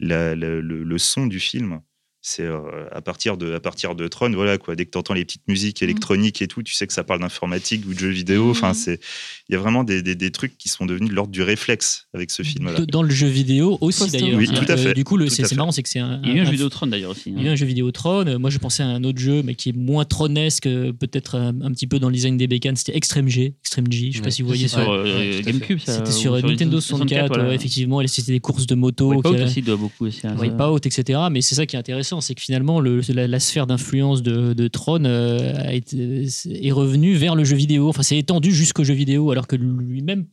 la- 0.00 0.34
la- 0.34 0.60
le, 0.60 0.82
le 0.84 0.98
son 0.98 1.26
du 1.26 1.40
film, 1.40 1.80
c'est 2.30 2.42
euh, 2.42 2.58
à, 2.92 3.00
partir 3.00 3.36
de, 3.38 3.54
à 3.54 3.60
partir 3.60 3.94
de 3.94 4.06
Tron, 4.06 4.30
voilà, 4.32 4.58
quoi. 4.58 4.76
dès 4.76 4.84
que 4.84 4.90
tu 4.90 4.98
entends 4.98 5.14
les 5.14 5.24
petites 5.24 5.48
musiques 5.48 5.82
électroniques 5.82 6.42
et 6.42 6.46
tout, 6.46 6.62
tu 6.62 6.74
sais 6.74 6.86
que 6.86 6.92
ça 6.92 7.02
parle 7.04 7.20
d'informatique 7.20 7.84
ou 7.88 7.94
de 7.94 7.98
jeux 7.98 8.10
vidéo. 8.10 8.50
Enfin, 8.50 8.68
Mhm. 8.68 8.74
c'est 8.74 9.00
Il 9.50 9.54
y 9.54 9.56
a 9.56 9.58
vraiment 9.60 9.82
des, 9.82 10.02
des- 10.02 10.14
des 10.14 10.30
trucs 10.30 10.58
qui 10.58 10.68
sont 10.68 10.84
devenus 10.84 11.08
de 11.08 11.14
l'ordre 11.14 11.32
du 11.32 11.40
réflexe 11.42 12.06
avec 12.12 12.30
ce 12.30 12.42
film-là. 12.42 12.80
De- 12.80 12.84
Dans 12.84 13.02
le 13.02 13.08
jeu 13.08 13.28
vidéo 13.28 13.78
aussi 13.80 14.10
d'ailleurs. 14.10 14.36
Oui, 14.38 14.46
tout 14.46 14.56
à 14.68 14.74
que, 14.74 14.76
fait. 14.76 14.92
Du 14.94 15.04
coup, 15.04 15.18
c'est 15.28 15.54
marrant, 15.54 15.72
c'est 15.72 15.82
que 15.82 15.88
c'est 15.88 16.00
un, 16.00 16.20
Il 16.22 16.28
y 16.28 16.32
a 16.32 16.34
eu 16.34 16.38
un 16.40 16.42
un- 16.42 16.44
jeu 16.44 16.50
vidéo 16.52 16.68
Tron 16.68 16.86
d'ailleurs 16.88 17.12
aussi. 17.12 17.30
hein. 17.30 17.34
Il 17.38 17.42
y 17.42 17.46
a 17.46 17.48
eu 17.48 17.52
un 17.52 17.56
jeu 17.56 17.64
vidéo 17.64 17.90
Tron. 17.90 18.26
Euh, 18.26 18.38
Moi, 18.38 18.50
je 18.50 18.58
pensais 18.58 18.82
à 18.82 18.86
un 18.88 19.02
autre 19.04 19.18
jeu, 19.18 19.42
mais 19.42 19.54
qui 19.54 19.70
est 19.70 19.76
moins 19.76 20.04
tronesque, 20.04 20.66
euh, 20.66 20.92
peut-être 20.92 21.36
un, 21.36 21.48
un 21.62 21.72
petit 21.72 21.86
peu 21.86 21.98
dans 21.98 22.08
le 22.08 22.14
design 22.14 22.36
des 22.36 22.46
bécanes. 22.46 22.76
C'était 22.76 22.94
Extreme 22.96 23.28
G. 23.28 23.54
Extreme 23.62 23.90
G, 23.90 24.10
je 24.12 24.16
sais 24.18 24.22
pas 24.22 24.30
si 24.30 24.42
vous 24.42 24.48
voyez. 24.48 24.68
Sur 24.68 24.90
euh. 24.90 25.40
GameCube, 25.42 25.78
ça. 25.78 25.94
C'était 25.96 26.10
sur, 26.12 26.34
euh, 26.34 26.42
Nintendo 26.42 26.78
64, 26.78 27.28
voilà. 27.28 27.48
ouais, 27.48 27.54
effectivement. 27.54 28.02
Et 28.02 28.06
C'était 28.08 28.32
des 28.32 28.40
courses 28.40 28.66
de 28.66 28.74
moto. 28.74 29.14
Wipeout 29.14 29.42
aussi 29.44 29.62
doit 29.62 29.76
beaucoup 29.76 30.06
aussi. 30.06 30.26
Wipeout, 30.26 30.80
etc. 30.86 31.18
Mais 31.30 31.40
c'est 31.40 31.54
ça 31.54 31.64
qui 31.64 31.76
est 31.76 31.78
intéressant, 31.78 32.17
c'est 32.20 32.34
que 32.34 32.40
finalement, 32.42 32.80
le- 32.80 33.00
la, 33.08 33.26
la 33.26 33.40
sphère 33.40 33.66
d'influence 33.66 34.22
de, 34.22 34.52
de 34.52 34.68
Tron 34.68 35.04
euh, 35.04 35.54
a 35.56 35.72
été, 35.74 36.26
est 36.62 36.72
revenue 36.72 37.14
vers 37.14 37.34
le 37.34 37.44
jeu 37.44 37.56
vidéo. 37.56 37.88
Enfin, 37.88 38.02
c'est 38.02 38.18
étendu 38.18 38.52
jusqu'au 38.52 38.84
jeu 38.84 38.94
vidéo, 38.94 39.30
alors 39.30 39.46
que 39.46 39.56
lui-même 39.56 40.26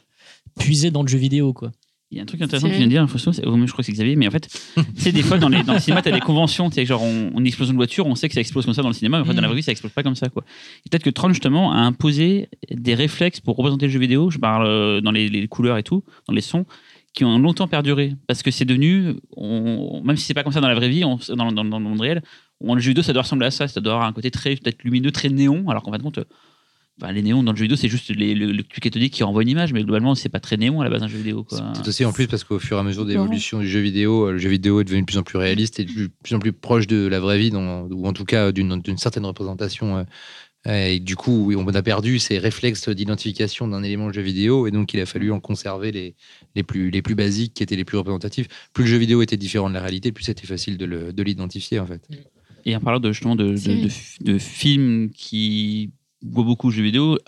puisait 0.59 0.91
dans 0.91 1.01
le 1.01 1.07
jeu 1.07 1.17
vidéo. 1.17 1.53
Quoi. 1.53 1.71
Il 2.11 2.17
y 2.17 2.19
a 2.19 2.23
un 2.23 2.25
truc 2.27 2.41
intéressant 2.41 2.67
que 2.67 2.71
tu 2.73 2.77
viens 2.77 2.85
de 2.87 2.91
dire, 2.91 3.01
ou 3.47 3.55
même 3.57 3.67
je 3.67 3.71
crois 3.73 3.81
que 3.81 3.87
c'est 3.87 3.91
Xavier, 3.91 4.15
mais 4.15 4.27
en 4.27 4.31
fait, 4.31 4.47
c'est 4.95 5.11
des 5.11 5.23
fois 5.23 5.37
dans, 5.37 5.49
les, 5.49 5.63
dans 5.63 5.73
le 5.73 5.79
cinéma, 5.79 6.01
tu 6.01 6.09
as 6.09 6.11
des 6.11 6.19
conventions, 6.21 6.69
tu 6.69 6.75
sais, 6.75 6.85
genre 6.85 7.01
on, 7.01 7.31
on 7.33 7.43
explose 7.43 7.69
une 7.71 7.75
voiture, 7.75 8.05
on 8.05 8.15
sait 8.15 8.27
que 8.29 8.35
ça 8.35 8.39
explose 8.41 8.63
comme 8.63 8.73
ça 8.75 8.83
dans 8.83 8.87
le 8.89 8.93
cinéma, 8.93 9.17
mais 9.17 9.23
en 9.23 9.25
fait, 9.25 9.33
dans 9.33 9.41
la 9.41 9.47
Mm. 9.47 9.51
vraie 9.51 9.57
vie, 9.57 9.63
ça 9.63 9.71
explose 9.71 9.91
pas 9.91 10.03
comme 10.03 10.15
ça. 10.15 10.29
Quoi. 10.29 10.43
Peut-être 10.89 11.03
que 11.03 11.09
Tron, 11.09 11.29
justement, 11.29 11.73
a 11.73 11.77
imposé 11.77 12.47
des 12.71 12.93
réflexes 12.95 13.39
pour 13.41 13.57
représenter 13.57 13.87
le 13.87 13.91
jeu 13.91 13.99
vidéo, 13.99 14.29
je 14.29 14.37
parle 14.37 14.65
euh, 14.67 15.01
dans 15.01 15.11
les, 15.11 15.27
les 15.29 15.47
couleurs 15.47 15.77
et 15.77 15.83
tout, 15.83 16.03
dans 16.27 16.33
les 16.33 16.41
sons, 16.41 16.65
qui 17.15 17.23
ont 17.25 17.39
longtemps 17.39 17.67
perduré. 17.67 18.13
Parce 18.27 18.43
que 18.43 18.51
c'est 18.51 18.65
devenu, 18.65 19.15
on- 19.37 20.01
même 20.03 20.17
si 20.17 20.25
c'est 20.25 20.33
pas 20.33 20.43
comme 20.43 20.53
ça 20.53 20.61
dans 20.61 20.67
la 20.67 20.75
vraie 20.75 20.89
vie, 20.89 21.03
on- 21.05 21.17
dans, 21.35 21.51
dans- 21.51 21.65
dans 21.65 21.79
le 21.79 21.83
monde 21.85 22.01
réel, 22.01 22.21
on- 22.61 22.75
le 22.75 22.81
jeu 22.81 22.89
vidéo, 22.89 23.03
ça 23.03 23.13
doit 23.13 23.23
ressembler 23.23 23.47
à 23.47 23.51
ça, 23.51 23.67
ça 23.67 23.81
doit 23.81 23.93
avoir 23.93 24.07
un 24.07 24.13
côté 24.13 24.29
très 24.31 24.55
peut-être 24.55 24.83
lumineux, 24.83 25.11
très 25.11 25.29
néon, 25.29 25.67
alors 25.69 25.81
qu'en 25.81 25.91
fin 25.91 25.97
de 25.97 26.03
compte, 26.03 26.17
euh, 26.19 26.25
enfin, 27.01 27.11
les 27.13 27.21
néons 27.21 27.41
dans 27.43 27.51
le 27.51 27.57
jeu 27.57 27.63
vidéo, 27.63 27.77
c'est 27.77 27.87
juste 27.89 28.09
les- 28.09 28.35
le, 28.35 28.51
le 28.51 28.63
truc 28.63 28.83
cathodique 28.83 29.13
qui 29.13 29.23
renvoie 29.23 29.43
une 29.43 29.49
image, 29.49 29.71
mais 29.73 29.83
globalement, 29.83 30.13
c'est 30.15 30.29
pas 30.29 30.39
très 30.39 30.57
néon 30.57 30.81
à 30.81 30.83
la 30.83 30.89
base 30.89 31.01
d'un 31.01 31.07
jeu 31.07 31.17
vidéo. 31.17 31.45
C'est 31.73 31.87
aussi 31.87 32.03
en 32.05 32.11
plus 32.11 32.27
parce 32.27 32.43
qu'au 32.43 32.59
fur 32.59 32.77
et 32.77 32.79
à 32.79 32.83
mesure 32.83 33.03
de 33.05 33.11
l'évolution 33.23 33.59
du 33.59 33.67
jeu 33.67 33.79
vidéo, 33.79 34.27
euh, 34.27 34.31
le 34.33 34.37
jeu 34.37 34.49
vidéo 34.49 34.81
est 34.81 34.83
devenu 34.85 35.01
de 35.01 35.05
plus 35.05 35.17
en 35.17 35.23
plus 35.23 35.37
réaliste 35.37 35.79
et 35.79 35.85
de 35.85 36.09
plus 36.23 36.35
en 36.35 36.39
plus 36.39 36.51
proche 36.53 36.85
de 36.87 37.07
la 37.07 37.19
vraie 37.19 37.37
vie, 37.37 37.49
dans- 37.49 37.87
ou 37.89 38.07
en 38.07 38.13
tout 38.13 38.25
cas 38.25 38.51
d'une 38.51 38.81
d'une 38.81 38.97
certaine 38.97 39.25
représentation. 39.25 40.05
Euh, 40.67 40.87
Et 40.87 40.99
du 40.99 41.15
coup, 41.15 41.53
on 41.55 41.67
a 41.67 41.81
perdu 41.81 42.19
ces 42.19 42.37
réflexes 42.39 42.89
d'identification 42.89 43.67
d'un 43.67 43.83
élément 43.83 44.07
de 44.07 44.13
jeu 44.13 44.21
vidéo, 44.21 44.67
et 44.67 44.71
donc 44.71 44.93
il 44.93 44.99
a 44.99 45.05
fallu 45.05 45.31
en 45.31 45.39
conserver 45.39 45.91
les, 45.91 46.15
les, 46.55 46.63
plus, 46.63 46.89
les 46.89 47.01
plus 47.01 47.15
basiques 47.15 47.53
qui 47.53 47.63
étaient 47.63 47.75
les 47.75 47.85
plus 47.85 47.97
représentatifs. 47.97 48.47
Plus 48.73 48.83
le 48.85 48.89
jeu 48.89 48.97
vidéo 48.97 49.21
était 49.21 49.37
différent 49.37 49.69
de 49.69 49.73
la 49.75 49.81
réalité, 49.81 50.11
plus 50.11 50.23
c'était 50.23 50.47
facile 50.47 50.77
de 50.77 50.85
le- 50.85 51.13
de 51.13 51.23
l'identifier 51.23 51.79
en 51.79 51.85
fait. 51.85 52.01
Et 52.65 52.75
en 52.75 52.79
parlant 52.79 52.99
de, 52.99 53.11
justement 53.11 53.35
de, 53.35 53.51
de, 53.51 53.55
Série. 53.57 53.81
de, 54.21 54.33
de 54.33 54.37
films 54.39 55.11
qui 55.11 55.91
voient 56.23 56.43
beaucoup 56.43 56.69
de 56.69 56.75
jeux 56.75 56.83
vidéo, 56.83 57.19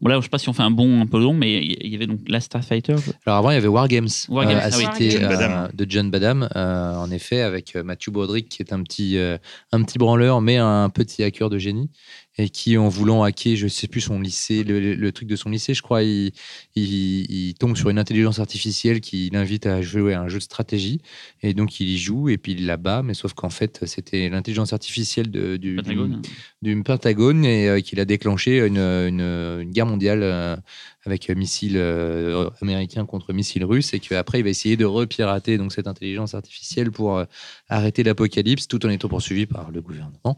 voilà, 0.00 0.18
je 0.18 0.22
sais 0.24 0.28
pas 0.30 0.38
si 0.38 0.48
on 0.48 0.52
fait 0.54 0.62
un 0.62 0.70
bon 0.70 1.00
un 1.02 1.06
peu 1.06 1.18
long, 1.18 1.34
mais 1.34 1.64
il 1.64 1.88
y 1.88 1.94
avait 1.94 2.06
donc 2.06 2.20
Last 2.26 2.46
Starfighter. 2.46 2.96
Alors 3.26 3.38
avant, 3.38 3.50
il 3.50 3.54
y 3.54 3.56
avait 3.56 3.68
War 3.68 3.88
Games, 3.88 4.08
War 4.28 4.46
Games, 4.46 4.58
à 4.58 4.68
ah 4.72 4.76
oui. 4.76 4.84
citer, 4.98 5.10
John 5.10 5.24
euh, 5.24 5.28
Badham. 5.28 5.70
de 5.74 5.86
John 5.88 6.10
Badham, 6.10 6.48
euh, 6.56 6.94
en 6.96 7.10
effet, 7.10 7.40
avec 7.40 7.76
euh, 7.76 7.82
Matthew 7.82 8.10
Broderick, 8.10 8.48
qui 8.48 8.62
est 8.62 8.72
un 8.72 8.82
petit, 8.82 9.16
euh, 9.18 9.36
un 9.70 9.82
petit 9.82 9.98
branleur, 9.98 10.40
mais 10.40 10.56
un 10.56 10.88
petit 10.90 11.22
hacker 11.22 11.50
de 11.50 11.58
génie, 11.58 11.90
et 12.38 12.48
qui, 12.48 12.78
en 12.78 12.88
voulant 12.88 13.22
hacker, 13.22 13.56
je 13.56 13.68
sais 13.68 13.88
plus 13.88 14.00
son 14.00 14.20
lycée, 14.20 14.64
le, 14.64 15.12
truc 15.12 15.28
de 15.28 15.36
son 15.36 15.50
lycée, 15.50 15.74
je 15.74 15.82
crois, 15.82 16.02
il, 16.02 16.32
il, 16.74 17.30
il 17.30 17.54
tombe 17.54 17.76
sur 17.76 17.90
une 17.90 17.98
intelligence 17.98 18.38
artificielle 18.38 19.00
qui 19.00 19.28
l'invite 19.30 19.66
à 19.66 19.82
jouer 19.82 20.14
à 20.14 20.22
un 20.22 20.28
jeu 20.28 20.38
de 20.38 20.42
stratégie, 20.42 21.00
et 21.42 21.52
donc 21.52 21.78
il 21.80 21.88
y 21.88 21.98
joue, 21.98 22.30
et 22.30 22.38
puis 22.38 22.52
il 22.52 22.64
la 22.64 22.78
bat, 22.78 23.02
mais 23.02 23.14
sauf 23.14 23.34
qu'en 23.34 23.50
fait, 23.50 23.84
c'était 23.86 24.30
l'intelligence 24.30 24.72
artificielle 24.72 25.30
de, 25.30 25.56
du, 25.56 25.76
Pentagone. 25.76 26.22
du 26.62 26.82
Pentagone 26.82 27.44
et 27.44 27.68
euh, 27.68 27.80
qu'il 27.80 28.00
a 28.00 28.06
déclenché 28.06 28.58
une, 28.58 28.78
une, 28.78 29.20
une 29.20 29.70
guerre 29.70 29.86
mondiale 29.86 30.22
euh, 30.22 30.56
avec 31.04 31.28
euh, 31.30 31.34
missiles 31.34 31.76
euh, 31.76 32.48
américains 32.60 33.04
contre 33.06 33.32
missiles 33.32 33.64
russes 33.64 33.92
et 33.94 34.00
qu'après 34.00 34.40
il 34.40 34.44
va 34.44 34.50
essayer 34.50 34.76
de 34.76 34.84
repirater 34.84 35.58
donc 35.58 35.72
cette 35.72 35.86
intelligence 35.86 36.34
artificielle 36.34 36.92
pour 36.92 37.18
euh, 37.18 37.24
arrêter 37.68 38.02
l'apocalypse 38.02 38.68
tout 38.68 38.84
en 38.86 38.90
étant 38.90 39.08
poursuivi 39.08 39.46
par 39.46 39.70
le 39.70 39.80
gouvernement. 39.80 40.36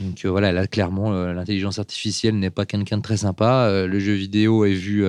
Donc 0.00 0.24
euh, 0.24 0.30
voilà, 0.30 0.52
là 0.52 0.66
clairement 0.66 1.10
l'intelligence 1.10 1.78
artificielle 1.78 2.38
n'est 2.38 2.50
pas 2.50 2.66
quelqu'un 2.66 2.98
de 2.98 3.02
très 3.02 3.18
sympa. 3.18 3.84
Le 3.86 4.00
jeu 4.00 4.14
vidéo 4.14 4.64
est 4.64 4.74
vu 4.74 5.04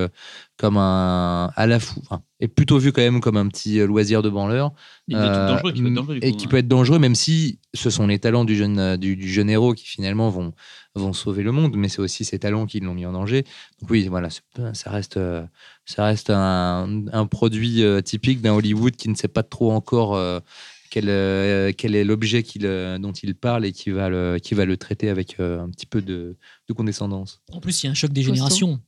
comme 0.62 0.78
un 0.78 1.52
à 1.56 1.66
la 1.66 1.80
fou, 1.80 2.00
enfin, 2.04 2.22
est 2.40 2.48
plutôt 2.48 2.78
vu 2.78 2.92
quand 2.92 3.02
même 3.02 3.20
comme 3.20 3.36
un 3.36 3.48
petit 3.48 3.80
euh, 3.80 3.88
loisir 3.88 4.22
de 4.22 4.30
branleur 4.30 4.72
Il 5.08 5.18
peut 5.18 5.24
être 5.24 5.32
euh, 5.32 5.48
dangereux, 5.48 5.72
qui 5.74 5.82
peut 5.82 5.88
être 5.88 5.96
dangereux, 5.96 6.20
du 6.20 6.28
et 6.28 6.36
qui 6.36 6.46
hein. 6.46 6.50
peut 6.52 6.58
être 6.58 6.68
dangereux, 6.68 7.00
même 7.00 7.16
si 7.16 7.58
ce 7.74 7.90
sont 7.90 8.06
les 8.06 8.20
talents 8.20 8.46
du 8.46 8.56
jeune, 8.56 8.78
euh, 8.78 8.96
du, 8.96 9.16
du 9.16 9.28
jeune 9.28 9.50
héros 9.50 9.74
qui 9.74 9.88
finalement 9.88 10.30
vont, 10.30 10.54
vont 10.94 11.14
sauver 11.14 11.42
le 11.42 11.52
monde, 11.52 11.76
mais 11.76 11.90
c'est 11.90 12.00
aussi 12.00 12.24
ses 12.26 12.38
talents 12.38 12.68
qui 12.68 12.80
l'ont 12.80 12.94
mis 12.94 13.08
en 13.08 13.14
danger. 13.14 13.44
Donc 13.82 13.90
oui, 13.90 14.08
voilà, 14.08 14.30
ça 14.30 14.92
reste, 14.92 15.20
ça 15.86 16.06
reste 16.06 16.30
un, 16.30 17.06
un 17.12 17.26
produit 17.26 17.84
typique 18.06 18.42
d'un 18.42 18.54
Hollywood 18.54 18.96
qui 18.96 19.10
ne 19.10 19.16
sait 19.16 19.30
pas 19.30 19.42
trop 19.42 19.72
encore 19.72 20.14
euh, 20.14 20.40
quel, 20.92 21.06
euh, 21.08 21.72
quel 21.76 21.96
est 21.96 22.04
l'objet 22.04 22.44
qu'il, 22.44 22.66
euh, 22.66 23.00
dont 23.00 23.14
il 23.14 23.34
parle 23.34 23.66
et 23.66 23.72
qui 23.72 23.90
va 23.90 24.10
le, 24.10 24.38
qui 24.38 24.54
va 24.54 24.66
le 24.66 24.78
traiter 24.78 25.10
avec 25.10 25.40
euh, 25.40 25.64
un 25.64 25.70
petit 25.70 25.86
peu 25.86 26.02
de, 26.02 26.36
de 26.68 26.74
condescendance. 26.74 27.42
En 27.52 27.62
plus, 27.62 27.82
il 27.82 27.86
y 27.86 27.90
a 27.90 27.92
un 27.92 27.96
choc 27.96 28.12
des 28.12 28.22
générations. 28.22 28.80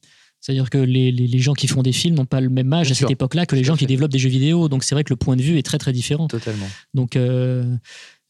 C'est-à-dire 0.45 0.69
que 0.69 0.77
les, 0.77 1.09
les- 1.13 1.25
les 1.27 1.39
gens 1.39 1.53
qui 1.53 1.67
font 1.67 1.81
des 1.83 1.93
films 1.93 2.15
n'ont 2.15 2.25
pas 2.25 2.41
le 2.41 2.49
même 2.49 2.71
âge 2.73 2.87
Bien 2.87 2.91
à 2.91 2.95
cette 2.99 3.11
époque-là 3.11 3.45
que 3.45 3.55
les 3.55 3.63
gens 3.63 3.77
qui 3.77 3.85
développent 3.85 4.11
des 4.11 4.19
jeux 4.19 4.27
vidéo. 4.27 4.67
Donc 4.67 4.83
c'est 4.83 4.93
vrai 4.93 5.05
que 5.05 5.11
le 5.13 5.15
point 5.15 5.37
de 5.37 5.41
vue 5.41 5.57
est 5.57 5.63
très 5.63 5.77
très 5.77 5.93
différent. 5.93 6.27
Totalement. 6.27 6.67
Donc 6.93 7.15
euh, 7.15 7.77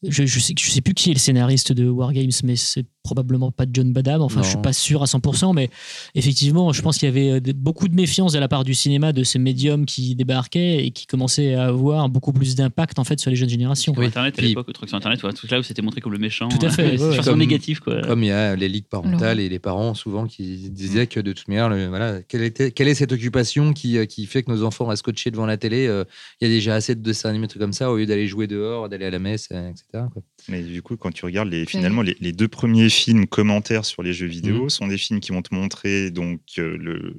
je, 0.06 0.24
je, 0.24 0.38
sais, 0.38 0.54
je 0.56 0.70
sais 0.70 0.80
plus 0.80 0.94
qui 0.94 1.10
est 1.10 1.14
le 1.14 1.18
scénariste 1.18 1.72
de 1.72 1.88
Wargames, 1.88 2.30
mais 2.44 2.54
c'est 2.54 2.84
probablement 3.04 3.52
pas 3.52 3.66
John 3.72 3.92
Badham. 3.92 4.22
Enfin, 4.22 4.42
je 4.42 4.48
suis 4.48 4.56
Non. 4.56 4.62
pas 4.62 4.72
sûr 4.72 5.02
à 5.02 5.06
100%, 5.06 5.52
mais 5.54 5.70
effectivement, 6.14 6.72
je 6.72 6.82
pense 6.82 6.98
qu'il 6.98 7.06
y 7.06 7.12
avait 7.12 7.30
euh, 7.48 7.52
beaucoup 7.54 7.86
de 7.86 7.94
méfiance 7.94 8.32
de 8.32 8.38
la 8.38 8.48
part 8.48 8.64
du 8.64 8.74
cinéma 8.74 9.12
de 9.12 9.22
ces 9.22 9.38
médiums 9.38 9.84
qui 9.86 10.14
débarquaient 10.16 10.84
et 10.86 10.90
qui 10.90 11.06
commençaient 11.06 11.54
à 11.54 11.66
avoir 11.66 12.08
beaucoup 12.08 12.32
plus 12.32 12.54
d'impact 12.56 12.98
en 12.98 13.04
fait 13.04 13.20
sur 13.20 13.30
les 13.30 13.36
jeunes 13.36 13.48
générations. 13.50 13.94
Oui. 13.96 14.06
Internet, 14.06 14.38
à 14.38 14.42
l'époque, 14.42 14.66
le 14.66 14.72
truc 14.72 14.88
sur 14.88 14.96
Internet, 14.96 15.20
tout 15.20 15.46
là 15.50 15.60
où 15.60 15.62
c'était 15.62 15.82
montré 15.82 16.00
comme 16.00 16.12
le 16.12 16.18
méchant. 16.18 16.48
Tout 16.48 16.64
à 16.66 16.70
fait, 16.70 16.94
euh, 16.94 16.96
ouais, 16.98 17.08
ouais. 17.10 17.16
façon 17.16 17.30
Comme- 17.30 17.38
négative, 17.40 17.80
quoi. 17.80 18.00
Comme 18.02 18.22
il 18.22 18.28
y 18.28 18.32
a 18.32 18.56
les 18.56 18.68
ligues 18.68 18.88
parentales 18.88 19.38
et 19.38 19.48
les 19.50 19.58
parents 19.58 19.92
souvent 19.94 20.26
qui 20.26 20.70
disaient 20.70 21.06
que 21.06 21.20
de 21.20 21.32
toute 21.32 21.46
manière, 21.48 21.68
le- 21.68 21.88
voilà, 21.88 22.22
quelle, 22.22 22.42
était, 22.42 22.70
quelle 22.72 22.88
est 22.88 22.94
cette 22.94 23.12
occupation 23.12 23.74
qui, 23.74 23.98
euh, 23.98 24.06
qui 24.06 24.24
fait 24.24 24.42
que 24.42 24.50
nos 24.50 24.62
enfants 24.64 24.86
restent 24.86 25.00
scotchés 25.00 25.30
devant 25.30 25.44
la 25.46 25.58
télé 25.58 25.86
euh, 25.86 26.04
Il 26.40 26.48
y 26.48 26.50
a 26.50 26.54
déjà 26.54 26.74
assez 26.74 26.94
de 26.94 27.02
dessins 27.02 27.28
animés, 27.28 27.48
trucs 27.48 27.60
comme 27.60 27.74
ça, 27.74 27.90
au 27.90 27.98
lieu 27.98 28.06
d'aller 28.06 28.26
jouer 28.26 28.46
dehors, 28.46 28.88
d'aller 28.88 29.04
à 29.04 29.10
la 29.10 29.18
messe, 29.18 29.50
etc. 29.50 30.04
quoi. 30.10 30.22
Mais 30.48 30.62
du 30.62 30.82
coup, 30.82 30.96
quand 30.96 31.10
tu 31.10 31.24
regardes 31.24 31.48
les, 31.50 31.64
finalement 31.66 32.02
les, 32.02 32.16
les 32.20 32.32
deux 32.32 32.48
premiers 32.48 32.88
films 32.90 33.26
commentaires 33.26 33.84
sur 33.84 34.02
les 34.02 34.12
jeux 34.12 34.26
vidéo, 34.26 34.68
sont 34.68 34.86
des 34.88 34.98
films 34.98 35.20
qui 35.20 35.32
vont 35.32 35.42
te 35.42 35.54
montrer 35.54 36.10
donc 36.10 36.40
euh, 36.58 36.76
le 36.78 37.16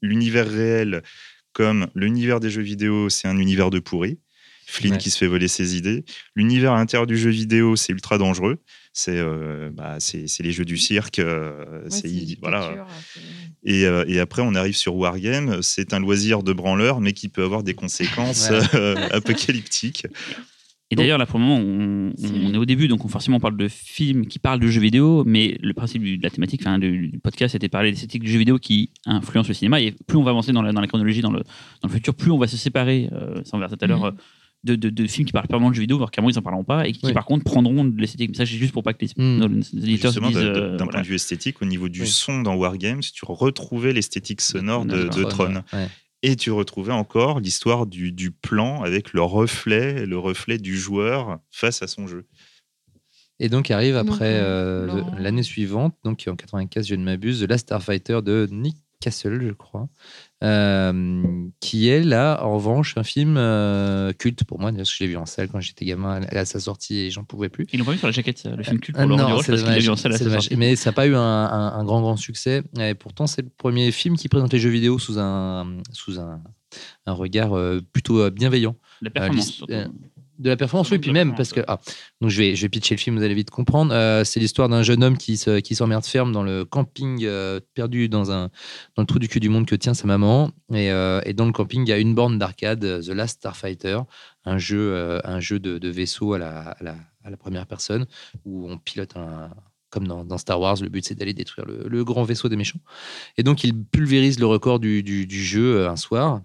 l'univers 0.00 0.48
réel 0.48 1.02
comme 1.52 1.86
l'univers 1.94 2.40
des 2.40 2.48
jeux 2.50 2.62
vidéo, 2.62 3.08
c'est 3.10 3.28
un 3.28 3.36
univers 3.38 3.70
de 3.70 3.78
pourri. 3.78 4.18
Flynn 4.64 4.92
Ouais. 4.92 4.98
qui 4.98 5.10
se 5.10 5.18
fait 5.18 5.26
voler 5.26 5.48
ses 5.48 5.76
idées. 5.76 6.02
L'univers 6.34 6.72
à 6.72 6.76
l'intérieur 6.76 7.06
du 7.06 7.18
jeu 7.18 7.28
vidéo, 7.28 7.76
c'est 7.76 7.92
ultra 7.92 8.16
dangereux. 8.16 8.58
C'est 8.94 9.18
euh, 9.18 9.68
bah, 9.70 9.98
les 10.40 10.52
jeux 10.52 10.64
du 10.64 10.78
cirque. 10.78 11.18
euh, 11.18 11.82
Ouais, 11.82 11.90
c'est- 11.90 12.08
c'est 12.08 12.38
voilà. 12.40 12.86
c'est- 13.12 13.20
Et, 13.64 13.84
euh, 13.86 14.04
et 14.08 14.18
après, 14.18 14.40
on 14.40 14.54
arrive 14.54 14.74
sur 14.76 14.94
Wargame. 14.96 15.60
C'est 15.62 15.92
un 15.92 16.00
loisir 16.00 16.42
de 16.42 16.52
branleur, 16.54 17.00
mais 17.02 17.12
qui 17.12 17.28
peut 17.28 17.42
avoir 17.44 17.62
des 17.64 17.74
conséquences 17.74 18.48
euh, 18.74 18.94
apocalyptiques. 19.12 20.06
Et 20.92 20.96
d'ailleurs, 20.96 21.18
là, 21.18 21.26
pour 21.26 21.38
le 21.38 21.44
moment, 21.46 21.60
on, 21.60 22.54
est 22.54 22.56
au 22.58 22.64
début, 22.64 22.86
donc 22.88 23.04
on- 23.04 23.08
forcément, 23.08 23.38
on 23.38 23.40
parle 23.40 23.56
de 23.56 23.68
films 23.68 24.26
qui 24.26 24.38
parlent 24.38 24.60
de 24.60 24.66
jeux 24.68 24.80
vidéo, 24.80 25.24
mais 25.26 25.56
le 25.62 25.72
principe 25.74 26.02
de 26.04 26.22
la 26.22 26.30
thématique, 26.30 26.60
enfin, 26.62 26.78
du, 26.78 27.08
du 27.08 27.18
podcast, 27.18 27.52
c'était 27.52 27.68
parler 27.68 27.90
d'esthétique 27.90 28.22
du 28.22 28.30
jeu 28.30 28.38
vidéo 28.38 28.58
qui 28.58 28.90
influence 29.06 29.48
le 29.48 29.54
cinéma. 29.54 29.80
Et 29.80 29.92
plus 30.06 30.16
on 30.18 30.22
va 30.22 30.30
avancer 30.30 30.52
dans 30.52 30.62
la, 30.62 30.72
dans 30.72 30.80
la 30.80 30.86
chronologie, 30.86 31.20
dans 31.22 31.30
le, 31.32 31.40
dans 31.40 31.88
le 31.88 31.92
futur, 31.92 32.14
plus 32.14 32.30
on 32.30 32.38
va 32.38 32.46
se 32.46 32.56
séparer, 32.56 33.08
euh, 33.12 33.42
ça 33.44 33.56
on 33.56 33.58
verra 33.58 33.74
tout 33.74 33.82
à 33.84 33.86
l'heure, 33.86 34.00
Mhm. 34.00 34.06
euh, 34.06 34.10
de, 34.64 34.76
de, 34.76 34.90
de 34.90 35.06
films 35.08 35.26
qui 35.26 35.32
parlent 35.32 35.48
purement 35.48 35.70
de 35.70 35.74
jeux 35.74 35.80
vidéo, 35.80 35.96
alors 35.96 36.12
qu'à 36.12 36.22
moi 36.22 36.30
ils 36.30 36.38
en 36.38 36.42
parleront 36.42 36.62
pas, 36.62 36.86
et 36.86 36.92
qui 36.92 37.04
Oui. 37.06 37.12
par 37.12 37.24
contre 37.24 37.42
prendront 37.42 37.84
de 37.84 38.00
l'esthétique. 38.00 38.30
Mais 38.30 38.36
ça, 38.36 38.46
c'est 38.46 38.54
juste 38.56 38.72
pour 38.72 38.84
pas 38.84 38.92
que 38.92 39.04
les, 39.04 39.10
nos- 39.16 39.48
les 39.48 39.56
éditeurs 39.74 40.12
se 40.12 40.20
Justement, 40.20 40.28
disent. 40.28 40.36
d'un 40.38 40.44
euh, 40.44 40.76
voilà. 40.76 40.86
point 40.92 41.00
de 41.02 41.06
vue 41.06 41.16
esthétique, 41.16 41.60
au 41.62 41.64
niveau 41.64 41.88
du 41.88 42.02
Oui. 42.02 42.06
son 42.06 42.42
dans 42.42 42.54
Wargames, 42.54 43.00
tu 43.00 43.24
retrouvais 43.24 43.92
l'esthétique 43.92 44.40
sonore 44.40 44.84
de. 44.86 45.08
Tron. 45.24 45.54
Ouais. 45.72 45.88
Et 46.22 46.36
tu 46.36 46.50
retrouvais 46.50 46.92
encore 46.92 47.40
l'histoire 47.40 47.86
du, 47.86 48.12
du 48.12 48.30
plan 48.30 48.82
avec 48.82 49.12
le 49.12 49.22
reflet, 49.22 50.06
le 50.06 50.18
reflet 50.18 50.58
du 50.58 50.76
joueur 50.76 51.40
face 51.50 51.82
à 51.82 51.88
son 51.88 52.06
jeu. 52.06 52.26
Et 53.40 53.48
donc 53.48 53.72
arrive 53.72 53.96
après 53.96 54.38
euh, 54.40 55.02
l'année 55.18 55.42
suivante, 55.42 55.96
donc 56.04 56.24
en 56.28 56.36
95, 56.36 56.86
je 56.86 56.94
ne 56.94 57.02
m'abuse, 57.02 57.40
The 57.40 57.50
Last 57.50 57.66
Starfighter 57.66 58.20
de 58.22 58.48
Nick 58.52 58.76
Castle, 59.00 59.42
je 59.42 59.52
crois, 59.52 59.88
euh, 60.42 61.22
qui 61.60 61.88
est 61.88 62.02
là, 62.02 62.44
en 62.44 62.54
revanche, 62.54 62.96
un 62.96 63.02
film 63.04 63.36
euh, 63.36 64.12
culte 64.12 64.44
pour 64.44 64.58
moi. 64.60 64.72
D'ailleurs, 64.72 64.86
je 64.86 64.96
l'ai 65.04 65.08
vu 65.08 65.16
en 65.16 65.26
salle 65.26 65.48
quand 65.48 65.60
j'étais 65.60 65.84
gamin 65.84 66.20
à 66.30 66.44
sa 66.44 66.58
sortie 66.60 66.98
et 67.00 67.10
j'en 67.10 67.24
pouvais 67.24 67.48
plus. 67.48 67.66
Ils 67.72 67.78
l'ont 67.78 67.84
pas 67.84 67.92
vu 67.92 67.98
sur 67.98 68.08
la 68.08 68.12
jaquette, 68.12 68.38
ça, 68.38 68.50
le 68.50 68.62
film 68.62 68.80
culte 68.80 68.96
Ah 68.98 69.02
pour 69.06 69.10
Laurent 69.16 69.28
non, 69.30 69.42
parce 69.42 69.62
qu'il 69.62 69.82
vu 69.82 69.88
en 69.88 69.96
salle 69.96 70.12
à 70.12 70.18
sa 70.18 70.30
sortie. 70.30 70.56
Mais 70.56 70.74
ça 70.76 70.90
n'a 70.90 70.94
pas 70.94 71.06
eu 71.06 71.14
un, 71.14 71.20
un- 71.20 71.72
un 71.78 71.84
grand, 71.84 72.00
grand 72.00 72.16
succès. 72.16 72.62
Et 72.80 72.94
pourtant, 72.94 73.26
c'est 73.26 73.42
le 73.42 73.50
premier 73.56 73.92
film 73.92 74.16
qui 74.16 74.28
présente 74.28 74.52
les 74.52 74.58
jeux 74.58 74.70
vidéo 74.70 74.98
sous 74.98 75.18
un, 75.18 75.78
sous 75.92 76.18
un, 76.18 76.42
un 77.06 77.12
regard 77.12 77.56
euh, 77.56 77.80
plutôt 77.92 78.20
euh, 78.20 78.30
bienveillant. 78.30 78.76
La 79.00 79.10
performance. 79.10 79.62
De 80.38 80.48
la 80.48 80.56
performance, 80.56 80.90
oui, 80.90 80.98
puis 80.98 81.12
même 81.12 81.34
parce 81.34 81.52
que. 81.52 81.60
Ah, 81.68 81.78
donc 82.20 82.30
je 82.30 82.38
vais, 82.38 82.56
je 82.56 82.62
vais 82.62 82.68
pitcher 82.68 82.94
le 82.94 83.00
film, 83.00 83.16
vous 83.16 83.22
allez 83.22 83.34
vite 83.34 83.50
comprendre. 83.50 83.92
Euh, 83.94 84.24
c'est 84.24 84.40
l'histoire 84.40 84.68
d'un 84.68 84.82
jeune 84.82 85.04
homme 85.04 85.16
qui, 85.16 85.36
se, 85.36 85.60
qui 85.60 85.74
s'emmerde 85.74 86.04
ferme 86.04 86.32
dans 86.32 86.42
le 86.42 86.64
camping 86.64 87.20
euh, 87.24 87.60
perdu 87.74 88.08
dans, 88.08 88.32
un, 88.32 88.50
dans 88.96 89.02
le 89.02 89.06
trou 89.06 89.18
du 89.18 89.28
cul 89.28 89.40
du 89.40 89.50
monde 89.50 89.66
que 89.66 89.76
tient 89.76 89.94
sa 89.94 90.06
maman. 90.06 90.50
Et, 90.72 90.90
euh, 90.90 91.20
et 91.26 91.32
dans 91.32 91.46
le 91.46 91.52
camping, 91.52 91.84
il 91.86 91.88
y 91.88 91.92
a 91.92 91.98
une 91.98 92.14
borne 92.14 92.38
d'arcade, 92.38 92.80
The 92.80 93.08
Last 93.08 93.38
Starfighter, 93.38 93.98
un 94.44 94.58
jeu, 94.58 95.20
un 95.22 95.38
jeu 95.38 95.60
de, 95.60 95.78
de 95.78 95.88
vaisseau 95.88 96.32
à 96.32 96.38
la, 96.38 96.60
à, 96.70 96.82
la, 96.82 96.96
à 97.24 97.30
la 97.30 97.36
première 97.36 97.66
personne 97.66 98.06
où 98.44 98.68
on 98.68 98.78
pilote 98.78 99.16
un. 99.16 99.50
Comme 99.90 100.08
dans, 100.08 100.24
dans 100.24 100.38
Star 100.38 100.58
Wars, 100.58 100.76
le 100.80 100.88
but 100.88 101.04
c'est 101.04 101.14
d'aller 101.14 101.34
détruire 101.34 101.66
le, 101.66 101.86
le 101.86 102.02
grand 102.02 102.24
vaisseau 102.24 102.48
des 102.48 102.56
méchants. 102.56 102.80
Et 103.36 103.42
donc 103.42 103.62
il 103.62 103.74
pulvérise 103.84 104.40
le 104.40 104.46
record 104.46 104.80
du, 104.80 105.02
du- 105.02 105.26
du 105.26 105.44
jeu 105.44 105.86
un 105.86 105.96
soir. 105.96 106.40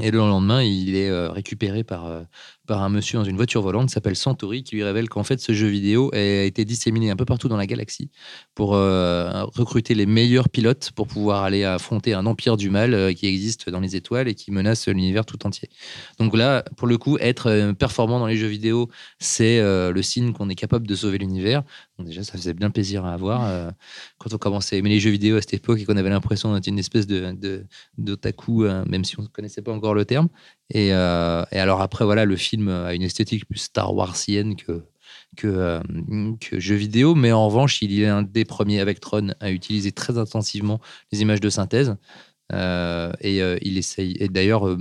Et 0.00 0.10
le 0.12 0.18
lendemain, 0.18 0.62
il 0.62 0.94
est 0.94 1.10
récupéré 1.28 1.82
par, 1.82 2.22
par 2.66 2.82
un 2.82 2.88
monsieur 2.88 3.18
dans 3.18 3.24
une 3.24 3.36
voiture 3.36 3.62
volante 3.62 3.90
s'appelle 3.90 4.16
Santori, 4.16 4.62
qui 4.62 4.76
lui 4.76 4.84
révèle 4.84 5.08
qu'en 5.08 5.22
fait, 5.22 5.40
ce 5.40 5.52
jeu 5.52 5.66
vidéo 5.68 6.10
a 6.12 6.18
été 6.18 6.64
disséminé 6.64 7.10
un 7.10 7.16
peu 7.16 7.24
partout 7.24 7.48
dans 7.48 7.56
la 7.56 7.66
galaxie 7.66 8.10
pour 8.54 8.74
euh, 8.74 9.44
recruter 9.54 9.94
les 9.94 10.06
meilleurs 10.06 10.48
pilotes 10.48 10.90
pour 10.94 11.06
pouvoir 11.06 11.44
aller 11.44 11.64
affronter 11.64 12.14
un 12.14 12.26
empire 12.26 12.56
du 12.56 12.70
mal 12.70 12.94
euh, 12.94 13.12
qui 13.12 13.26
existe 13.26 13.70
dans 13.70 13.80
les 13.80 13.96
étoiles 13.96 14.28
et 14.28 14.34
qui 14.34 14.50
menace 14.50 14.88
l'univers 14.88 15.24
tout 15.24 15.46
entier. 15.46 15.68
Donc 16.18 16.36
là, 16.36 16.64
pour 16.76 16.86
le 16.86 16.98
coup, 16.98 17.16
être 17.18 17.48
euh, 17.48 17.72
performant 17.72 18.18
dans 18.18 18.26
les 18.26 18.36
jeux 18.36 18.46
vidéo, 18.46 18.90
c'est 19.18 19.60
le 19.60 20.02
signe 20.02 20.32
qu'on 20.32 20.48
est 20.48 20.54
capable 20.54 20.86
de 20.86 20.94
sauver 20.94 21.18
l'univers. 21.18 21.62
Déjà, 21.98 22.22
ça 22.24 22.32
faisait 22.32 22.52
bien 22.52 22.70
plaisir 22.70 23.06
à 23.06 23.14
avoir 23.14 23.44
euh, 23.46 23.70
quand 24.18 24.34
on 24.34 24.38
commençait 24.38 24.76
à 24.76 24.78
aimer 24.78 24.90
les 24.90 25.00
jeux 25.00 25.10
vidéo 25.10 25.36
à 25.36 25.40
cette 25.40 25.54
époque 25.54 25.80
et 25.80 25.84
qu'on 25.86 25.96
avait 25.96 26.10
l'impression 26.10 26.52
d'être 26.52 26.66
une 26.66 26.78
espèce 26.78 27.06
de, 27.06 27.32
de, 27.32 27.66
d'otaku, 27.96 28.64
euh, 28.64 28.84
même 28.86 29.02
si 29.04 29.18
on 29.18 29.22
ne 29.22 29.28
connaissait 29.28 29.62
pas 29.62 29.72
encore 29.72 29.94
le 29.94 30.04
terme. 30.04 30.28
Et, 30.68 30.92
euh, 30.92 31.42
et 31.52 31.58
alors 31.58 31.80
après, 31.80 32.04
voilà, 32.04 32.26
le 32.26 32.36
film 32.36 32.68
a 32.68 32.94
une 32.94 33.02
esthétique 33.02 33.46
plus 33.46 33.58
Star 33.58 33.94
Warsienne 33.94 34.56
que, 34.56 34.84
que, 35.36 35.46
euh, 35.46 35.80
que 36.38 36.60
jeu 36.60 36.74
vidéo, 36.74 37.14
mais 37.14 37.32
en 37.32 37.46
revanche, 37.46 37.80
il 37.80 37.98
est 37.98 38.06
un 38.06 38.22
des 38.22 38.44
premiers 38.44 38.80
avec 38.80 39.00
Tron 39.00 39.28
à 39.40 39.50
utiliser 39.50 39.92
très 39.92 40.18
intensivement 40.18 40.80
les 41.12 41.22
images 41.22 41.40
de 41.40 41.48
synthèse. 41.48 41.96
Et 42.52 43.38
il 43.62 43.78
essaye. 43.78 44.16
Et 44.20 44.28
d'ailleurs, 44.28 44.76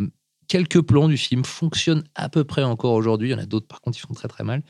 quelques 0.48 0.82
plans 0.82 1.08
du 1.08 1.18
film 1.18 1.44
fonctionnent 1.46 2.04
à 2.16 2.30
peu 2.30 2.44
près 2.44 2.64
encore 2.64 2.94
aujourd'hui. 2.94 3.30
Il 3.30 3.32
y 3.32 3.36
en 3.36 3.40
a 3.40 3.46
d'autres, 3.46 3.68
par 3.68 3.82
contre, 3.82 3.98
qui 3.98 4.02
font 4.02 4.14
très 4.14 4.28
très 4.28 4.44
mal. 4.44 4.64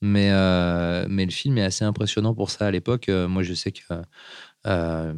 Mais, 0.00 0.30
euh, 0.32 1.06
mais 1.08 1.24
le 1.24 1.30
film 1.30 1.58
est 1.58 1.62
assez 1.64 1.84
impressionnant 1.84 2.34
pour 2.34 2.50
ça 2.50 2.66
à 2.66 2.70
l'époque. 2.70 3.08
Euh, 3.08 3.28
moi, 3.28 3.42
je 3.42 3.54
sais 3.54 3.72
que. 3.72 3.80
euh, 4.66 5.14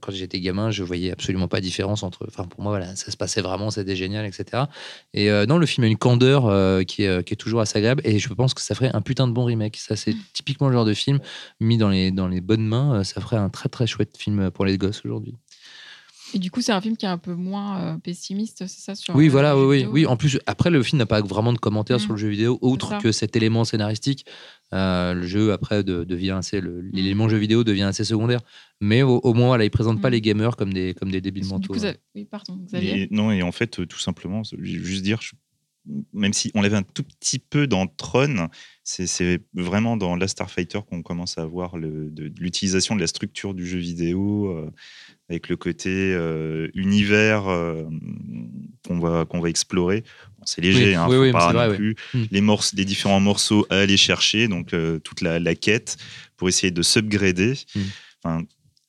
quand 0.00 0.12
j'étais 0.12 0.40
gamin, 0.40 0.70
je 0.70 0.82
voyais 0.82 1.12
absolument 1.12 1.46
pas 1.48 1.58
de 1.58 1.64
différence 1.64 2.02
entre. 2.02 2.26
Enfin, 2.26 2.44
pour 2.44 2.62
moi, 2.62 2.72
voilà, 2.72 2.96
ça 2.96 3.10
se 3.10 3.16
passait 3.18 3.42
vraiment, 3.42 3.70
c'était 3.70 3.96
génial, 3.96 4.24
etc. 4.24 4.64
Et 5.12 5.30
non, 5.46 5.58
le 5.58 5.66
film 5.66 5.84
a 5.84 5.88
une 5.88 5.98
candeur 5.98 6.44
qui, 6.86 7.02
est, 7.04 7.24
qui 7.24 7.34
est 7.34 7.36
toujours 7.36 7.60
assez 7.60 7.76
agréable. 7.78 8.00
Et 8.06 8.18
je 8.18 8.32
pense 8.32 8.54
que 8.54 8.62
ça 8.62 8.74
ferait 8.74 8.90
un 8.94 9.02
putain 9.02 9.28
de 9.28 9.32
bon 9.32 9.44
remake. 9.44 9.76
Ça, 9.76 9.94
c'est 9.96 10.14
typiquement 10.32 10.68
le 10.68 10.74
genre 10.74 10.86
de 10.86 10.94
film 10.94 11.18
mis 11.60 11.76
dans 11.76 11.90
les, 11.90 12.10
dans 12.12 12.28
les 12.28 12.40
bonnes 12.40 12.66
mains. 12.66 13.04
Ça 13.04 13.20
ferait 13.20 13.36
un 13.36 13.50
très 13.50 13.68
très 13.68 13.86
chouette 13.86 14.16
film 14.16 14.50
pour 14.50 14.64
les 14.64 14.78
gosses 14.78 15.02
aujourd'hui. 15.04 15.36
Et 16.34 16.38
du 16.38 16.50
coup, 16.50 16.60
c'est 16.60 16.72
un 16.72 16.80
film 16.80 16.96
qui 16.96 17.04
est 17.04 17.08
un 17.10 17.18
peu 17.18 17.34
moins 17.34 17.80
euh, 17.80 17.98
pessimiste, 17.98 18.66
c'est 18.66 18.80
ça 18.80 18.94
sur 18.94 19.14
Oui, 19.14 19.28
voilà, 19.28 19.56
oui, 19.56 19.64
oui, 19.64 19.76
vidéo 19.78 19.92
oui. 19.92 20.06
En 20.06 20.16
plus, 20.16 20.38
après, 20.46 20.70
le 20.70 20.82
film 20.82 20.98
n'a 20.98 21.06
pas 21.06 21.20
vraiment 21.20 21.52
de 21.52 21.58
commentaires 21.58 21.96
Mm. 21.96 22.00
sur 22.00 22.12
le 22.12 22.16
jeu 22.18 22.28
vidéo, 22.28 22.58
autre 22.62 22.98
que 22.98 23.12
cet 23.12 23.36
élément 23.36 23.64
scénaristique. 23.64 24.24
Euh, 24.72 25.12
le 25.14 25.26
jeu, 25.26 25.52
après, 25.52 25.84
de- 25.84 26.04
devient 26.04 26.30
assez. 26.30 26.60
le- 26.60 26.80
L'élément 26.92 27.28
jeu 27.28 27.36
vidéo 27.36 27.64
devient 27.64 27.82
assez 27.82 28.04
secondaire. 28.04 28.40
Mais 28.80 29.02
au, 29.02 29.18
au 29.18 29.34
moins, 29.34 29.48
voilà, 29.48 29.64
il 29.64 29.70
présente 29.70 30.00
pas 30.00 30.08
Mm. 30.08 30.12
les 30.12 30.20
gamers 30.22 30.56
comme 30.56 30.72
des, 30.72 30.94
comme 30.94 31.10
des 31.10 31.20
débiles 31.20 31.46
mentaux. 31.46 31.72
coup, 31.74 31.78
hein. 31.84 31.92
Oui, 32.14 32.24
pardon, 32.24 32.56
Xavier. 32.64 33.02
Et, 33.02 33.08
non, 33.10 33.30
et 33.30 33.42
en 33.42 33.52
fait, 33.52 33.80
euh, 33.80 33.86
tout 33.86 33.98
simplement, 34.00 34.42
je 34.44 34.56
vais 34.56 34.64
juste 34.84 35.02
dire, 35.02 35.20
je- 35.20 35.32
même 36.12 36.32
si 36.32 36.52
on 36.54 36.62
l'avait 36.62 36.76
un 36.76 36.84
tout 36.84 37.02
petit 37.02 37.40
peu 37.40 37.66
dans 37.66 37.88
Tron, 37.88 38.48
c'est 38.84 39.40
vraiment 39.52 39.96
dans 39.96 40.14
Last 40.14 40.32
Starfighter 40.32 40.78
qu'on 40.88 41.02
commence 41.02 41.38
à 41.38 41.44
voir 41.44 41.76
l'utilisation 41.76 42.94
de 42.94 43.00
la 43.00 43.08
structure 43.08 43.52
du 43.52 43.66
jeu 43.66 43.78
vidéo, 43.78 44.46
euh, 44.48 44.70
avec 45.28 45.48
le 45.48 45.56
côté 45.56 45.90
euh, 45.90 46.68
univers 46.74 47.48
euh, 47.48 47.84
qu'on 48.86 48.98
va, 48.98 49.24
qu'on 49.24 49.40
va 49.40 49.48
explorer. 49.48 50.02
Bon, 50.38 50.44
c'est 50.44 50.60
léger, 50.60 50.88
Oui, 50.88 50.94
hein, 50.94 51.06
oui, 51.08 51.16
faut 51.16 51.22
oui, 51.22 51.32
pas 51.32 51.52
non 51.52 51.66
vrai, 51.66 51.76
plus. 51.76 51.96
Mm. 52.14 52.22
Les, 52.30 52.40
morceaux, 52.40 52.76
les 52.76 52.84
différents 52.84 53.20
morceaux 53.20 53.66
à 53.70 53.78
aller 53.78 53.96
chercher, 53.96 54.48
donc 54.48 54.74
euh, 54.74 54.98
toute 54.98 55.20
la, 55.20 55.38
la 55.38 55.54
quête 55.54 55.96
pour 56.36 56.48
essayer 56.48 56.70
de 56.70 56.82
s'upgrader. 56.82 57.54
Mm. 57.74 57.80
Enfin, 58.24 58.44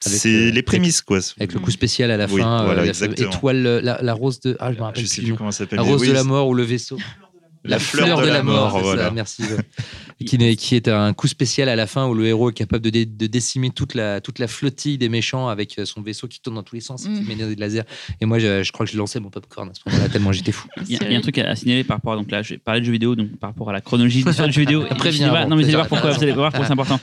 c'est 0.10 0.48
euh, 0.48 0.52
les 0.52 0.64
prémices, 0.64 1.02
quoi. 1.02 1.20
Avec 1.38 1.54
le 1.54 1.60
coup 1.60 1.72
spécial 1.72 2.12
à 2.12 2.18
la 2.18 2.26
Oui, 2.28 2.42
fin, 2.42 2.62
euh, 2.62 2.66
voilà, 2.66 2.86
la 2.86 2.92
étoile, 2.92 3.66
euh, 3.66 3.82
la, 3.82 4.02
la 4.02 4.14
rose 4.14 4.40
de. 4.42 4.58
Ah, 4.60 4.74
je 4.74 4.78
me 4.78 4.84
rappelle 4.84 5.04
Je 5.04 5.08
sais 5.08 5.22
plus. 5.22 5.36
comment 5.36 5.52
ça 5.52 5.60
s'appelle. 5.60 5.78
La 5.78 5.84
rose 5.84 6.02
oui, 6.02 6.10
de 6.10 6.14
la 6.14 6.24
mort 6.24 6.48
ou 6.48 6.54
le 6.54 6.64
vaisseau? 6.64 6.98
La, 7.66 7.80
fleur, 7.80 8.22
de, 8.22 8.28
la 8.28 8.44
mort, 8.44 8.74
ça, 8.74 8.80
voilà. 8.80 9.12
merci. 9.12 9.44
qui, 10.26 10.76
est 10.76 10.88
un 10.88 11.14
coup 11.14 11.28
spécial 11.28 11.70
à 11.70 11.76
la 11.76 11.88
fin 11.88 12.08
où 12.08 12.14
le 12.14 12.26
héros 12.28 12.50
est 12.50 12.54
capable 12.54 12.84
de, 12.84 12.90
dé- 12.90 13.06
de 13.06 13.28
décimer 13.28 13.70
toute 13.70 13.94
la, 13.94 14.22
toute 14.22 14.40
la 14.40 14.48
flottille 14.48 14.98
des 14.98 15.10
méchants 15.10 15.48
avec 15.48 15.78
euh, 15.80 15.86
son 15.86 16.02
vaisseau 16.02 16.28
qui 16.28 16.40
tourne 16.42 16.56
dans 16.56 16.64
tous 16.64 16.76
les 16.76 16.82
sens 16.82 17.06
et 17.06 17.10
qui 17.14 17.22
met 17.24 17.36
des 17.36 17.56
lasers. 17.56 17.84
Et 18.22 18.26
moi, 18.26 18.40
je, 18.40 18.64
je 18.64 18.72
crois 18.72 18.86
que 18.86 18.92
je 18.92 18.98
lançais 18.98 19.20
mon 19.20 19.30
popcorn 19.30 19.70
à 19.70 19.74
ce 19.74 19.82
moment-là, 19.86 20.10
tellement 20.10 20.32
j'étais 20.32 20.52
fou. 20.52 20.68
Il 20.88 20.92
y, 20.92 20.98
a- 20.98 21.06
il 21.06 21.12
y 21.12 21.16
a 21.16 21.18
un 21.18 21.22
truc 21.22 21.38
à, 21.38 21.56
signaler 21.56 21.84
par 21.84 21.98
rapport 21.98 22.14
à, 22.14 22.16
donc 22.16 22.32
là, 22.32 22.42
je 22.42 22.54
vais 22.56 22.58
parler 22.58 22.82
de 22.82 22.86
jeux 22.86 22.92
vidéo, 22.92 23.16
donc 23.16 23.36
par 23.38 23.50
rapport 23.52 23.70
à 23.70 23.74
la 23.74 23.82
chronologie 23.82 24.22
de 24.24 24.28
l'histoire 24.28 24.48
du 24.48 24.54
jeu 24.54 24.62
vidéo. 24.62 24.84
cinéma. 25.12 25.40
avant, 25.40 25.50
non, 25.50 25.56
mais 25.56 25.64
vous 25.64 25.68
allez 25.70 25.76
voir 25.76 25.88
pourquoi, 25.88 26.08
raison. 26.10 26.18
vous 26.20 26.24
allez 26.24 26.34
voir 26.34 26.52
pourquoi 26.52 26.66
c'est 26.68 26.74
important. 26.74 27.00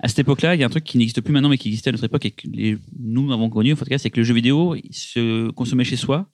À 0.00 0.06
cette 0.06 0.20
époque-là, 0.20 0.54
il 0.54 0.60
y 0.60 0.62
a 0.62 0.66
un 0.66 0.70
truc 0.70 0.84
qui 0.84 0.96
n'existe 0.96 1.20
plus 1.22 1.32
maintenant, 1.32 1.48
mais 1.48 1.58
qui 1.58 1.68
existait 1.68 1.88
à 1.88 1.92
notre 1.92 2.04
époque 2.04 2.24
et 2.24 2.30
que 2.30 2.46
les- 2.52 2.78
nous 3.00 3.32
avons 3.32 3.50
connu, 3.50 3.72
en 3.72 3.76
tout 3.76 3.84
cas, 3.84 3.98
c'est 3.98 4.10
que 4.10 4.18
le 4.18 4.22
jeu 4.24 4.32
vidéo 4.34 4.76
il 4.76 4.94
se 4.94 5.50
consommait 5.50 5.82
chez 5.84 5.96
soi 5.96 6.28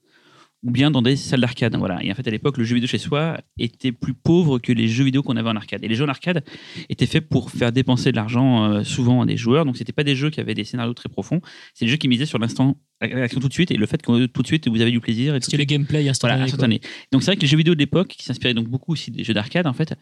ou 0.64 0.70
bien 0.70 0.90
dans 0.90 1.02
des 1.02 1.16
salles 1.16 1.40
d'arcade. 1.40 1.76
Voilà. 1.76 2.02
Et 2.02 2.10
en 2.10 2.14
fait, 2.14 2.26
à 2.26 2.30
l'époque, 2.30 2.56
le 2.56 2.64
jeu 2.64 2.74
vidéo 2.74 2.88
chez 2.88 2.98
soi 2.98 3.38
était 3.58 3.92
plus 3.92 4.14
pauvre 4.14 4.58
que 4.58 4.72
les 4.72 4.88
jeux 4.88 5.04
vidéo 5.04 5.22
qu'on 5.22 5.36
avait 5.36 5.48
en 5.50 5.56
arcade. 5.56 5.84
Et 5.84 5.88
les 5.88 5.94
jeux 5.94 6.04
en 6.04 6.08
arcade 6.08 6.42
étaient 6.88 7.06
faits 7.06 7.28
pour 7.28 7.50
faire 7.50 7.70
dépenser 7.70 8.10
de 8.10 8.16
l'argent 8.16 8.64
euh, 8.64 8.82
souvent 8.82 9.22
à 9.22 9.26
des 9.26 9.36
joueurs. 9.36 9.64
Donc, 9.66 9.76
c'était 9.76 9.92
pas 9.92 10.04
des 10.04 10.16
jeux 10.16 10.30
qui 10.30 10.40
avaient 10.40 10.54
des 10.54 10.64
scénarios 10.64 10.94
très 10.94 11.08
profonds. 11.08 11.40
C'est 11.74 11.84
des 11.84 11.90
jeux 11.90 11.98
qui 11.98 12.08
misaient 12.08 12.26
sur 12.26 12.38
l'instant, 12.38 12.76
l'action 13.00 13.40
tout 13.40 13.48
de 13.48 13.52
suite 13.52 13.70
et 13.70 13.76
le 13.76 13.86
fait 13.86 14.00
que 14.00 14.26
tout 14.26 14.42
de 14.42 14.46
suite 14.46 14.68
vous 14.68 14.80
avez 14.80 14.90
du 14.90 15.00
plaisir. 15.00 15.36
Suite- 15.42 15.58
le 15.58 15.64
gameplay 15.64 16.08
instantané. 16.08 16.34
voilà, 16.38 16.44
instantané. 16.44 16.80
Donc 17.12 17.22
c'est 17.22 17.26
vrai 17.26 17.36
que 17.36 17.42
les 17.42 17.46
jeux 17.46 17.58
vidéo 17.58 17.74
de 17.74 17.78
l'époque, 17.78 18.08
qui 18.08 18.24
s'inspiraient 18.24 18.54
donc 18.54 18.68
beaucoup 18.68 18.92
aussi 18.92 19.10
des 19.10 19.22
jeux 19.24 19.34
d'arcade, 19.34 19.66
en 19.66 19.72
fait, 19.74 19.94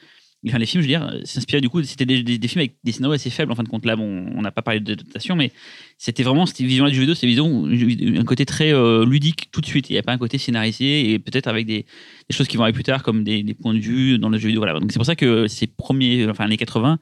les 0.43 0.66
films, 0.66 0.82
je 0.82 0.88
veux 0.88 0.93
dire, 0.93 1.07
euh, 1.07 1.20
s'inspiraient 1.24 1.61
du 1.61 1.68
coup, 1.68 1.82
c'était 1.82 2.05
des, 2.05 2.49
films 2.49 2.61
avec 2.61 2.74
des 2.82 2.93
scénarios 2.93 3.14
assez 3.14 3.30
faibles 3.30 3.53
en 3.53 3.55
fin 3.55 3.62
de 3.62 3.68
compte. 3.68 3.84
Là, 3.86 3.97
bon, 3.97 4.26
on 4.34 4.43
n'a 4.43 4.51
pas 4.51 4.62
parlé 4.62 4.80
d'adaptation, 4.80 5.36
mais 5.36 5.53
c'était 5.99 6.22
vraiment, 6.22 6.47
cette 6.47 6.61
vision 6.61 6.86
du 6.86 6.95
jeu 6.95 7.01
vidéo, 7.01 7.14
c'est 7.14 7.26
vision, 7.26 7.66
un 7.66 8.24
côté 8.24 8.45
très 8.45 8.72
euh, 8.72 9.05
ludique 9.05 9.51
tout 9.53 9.61
de 9.61 9.66
suite. 9.66 9.88
Il 9.90 9.93
n'y 9.93 9.99
a 9.99 10.03
pas 10.03 10.12
un 10.12 10.18
côté 10.18 10.38
scénarisé 10.38 11.12
et 11.12 11.18
peut-être 11.18 11.47
avec 11.47 11.66
des, 11.66 11.86
choses 12.30 12.49
qui 12.49 12.57
vont 12.57 12.64
arriver 12.64 12.74
plus 12.74 12.84
tard, 12.84 13.03
comme 13.03 13.24
des, 13.24 13.55
points 13.55 13.74
de 13.74 13.78
vue 13.78 14.18
dans 14.18 14.28
le 14.28 14.38
jeu 14.38 14.49
vidéo. 14.49 14.61
Voilà. 14.61 14.78
Donc 14.80 14.90
c'est 14.90 14.99
pour 14.99 15.07
ça 15.07 15.16
que 15.16 15.47
ces 15.47 15.66
premiers, 15.66 16.26
enfin, 16.28 16.47
les 16.47 16.57
80, 16.57 16.99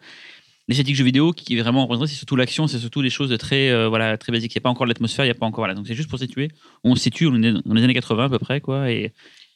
l'esthétique 0.68 0.96
jeu 0.96 1.04
vidéo 1.04 1.32
qui 1.32 1.56
est 1.56 1.60
vraiment 1.60 1.82
représentée, 1.82 2.10
c'est 2.10 2.16
surtout 2.16 2.36
l'action, 2.36 2.66
c'est 2.66 2.78
surtout 2.78 3.02
des 3.02 3.10
choses 3.10 3.36
très, 3.38 3.70
euh, 3.70 3.88
voilà, 3.88 4.18
très 4.18 4.32
basiques. 4.32 4.54
Il 4.54 4.58
n'y 4.58 4.62
a 4.62 4.64
pas 4.64 4.70
encore 4.70 4.86
l'atmosphère, 4.86 5.24
il 5.24 5.28
n'y 5.28 5.32
a 5.32 5.34
pas 5.34 5.46
encore. 5.46 5.62
Voilà. 5.62 5.74
Donc 5.74 5.86
c'est 5.86 5.94
juste 5.94 6.10
pour 6.10 6.18
situer. 6.18 6.48
On 6.84 6.94
se 6.94 7.02
situe, 7.02 7.26
on 7.26 7.42
est 7.42 7.52
dans 7.52 7.74
les 7.74 7.82
années 7.82 7.94
80 7.94 8.26
à 8.26 8.28
peu 8.28 8.38
près, 8.38 8.60
quoi. 8.60 8.90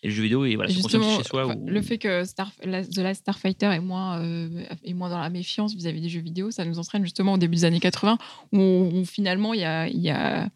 Et 0.05 0.09
le 0.09 0.12
jeu 0.12 0.22
vidéo, 0.22 0.44
et 0.44 0.55
voilà, 0.55 0.70
justement, 0.70 1.16
chez 1.16 1.24
soi. 1.24 1.46
enfin, 1.46 1.57
ou- 1.57 1.66
le 1.66 1.80
fait 1.82 1.96
que 1.98 2.24
Star, 2.24 2.52
la- 2.62 2.84
The 2.84 2.98
Last 2.98 3.22
Starfighter 3.22 3.66
est 3.72 3.80
moins, 3.80 4.20
euh, 4.20 4.48
est 4.84 4.92
moins 4.92 5.09
dans 5.09 5.18
la 5.18 5.30
méfiance 5.30 5.74
vis-à-vis 5.74 6.02
des 6.02 6.11
jeux 6.11 6.20
vidéo, 6.20 6.50
ça 6.50 6.64
nous 6.66 6.78
entraîne 6.78 7.02
justement 7.05 7.32
au 7.32 7.38
début 7.38 7.57
des 7.57 7.64
années 7.64 7.80
80, 7.80 8.18
où, 8.52 8.59
où 8.61 9.05
finalement, 9.07 9.55
il 9.55 9.61
y 9.61 9.64
a, 9.64 9.88
il 9.88 9.98
y 10.00 10.11
a 10.11 10.48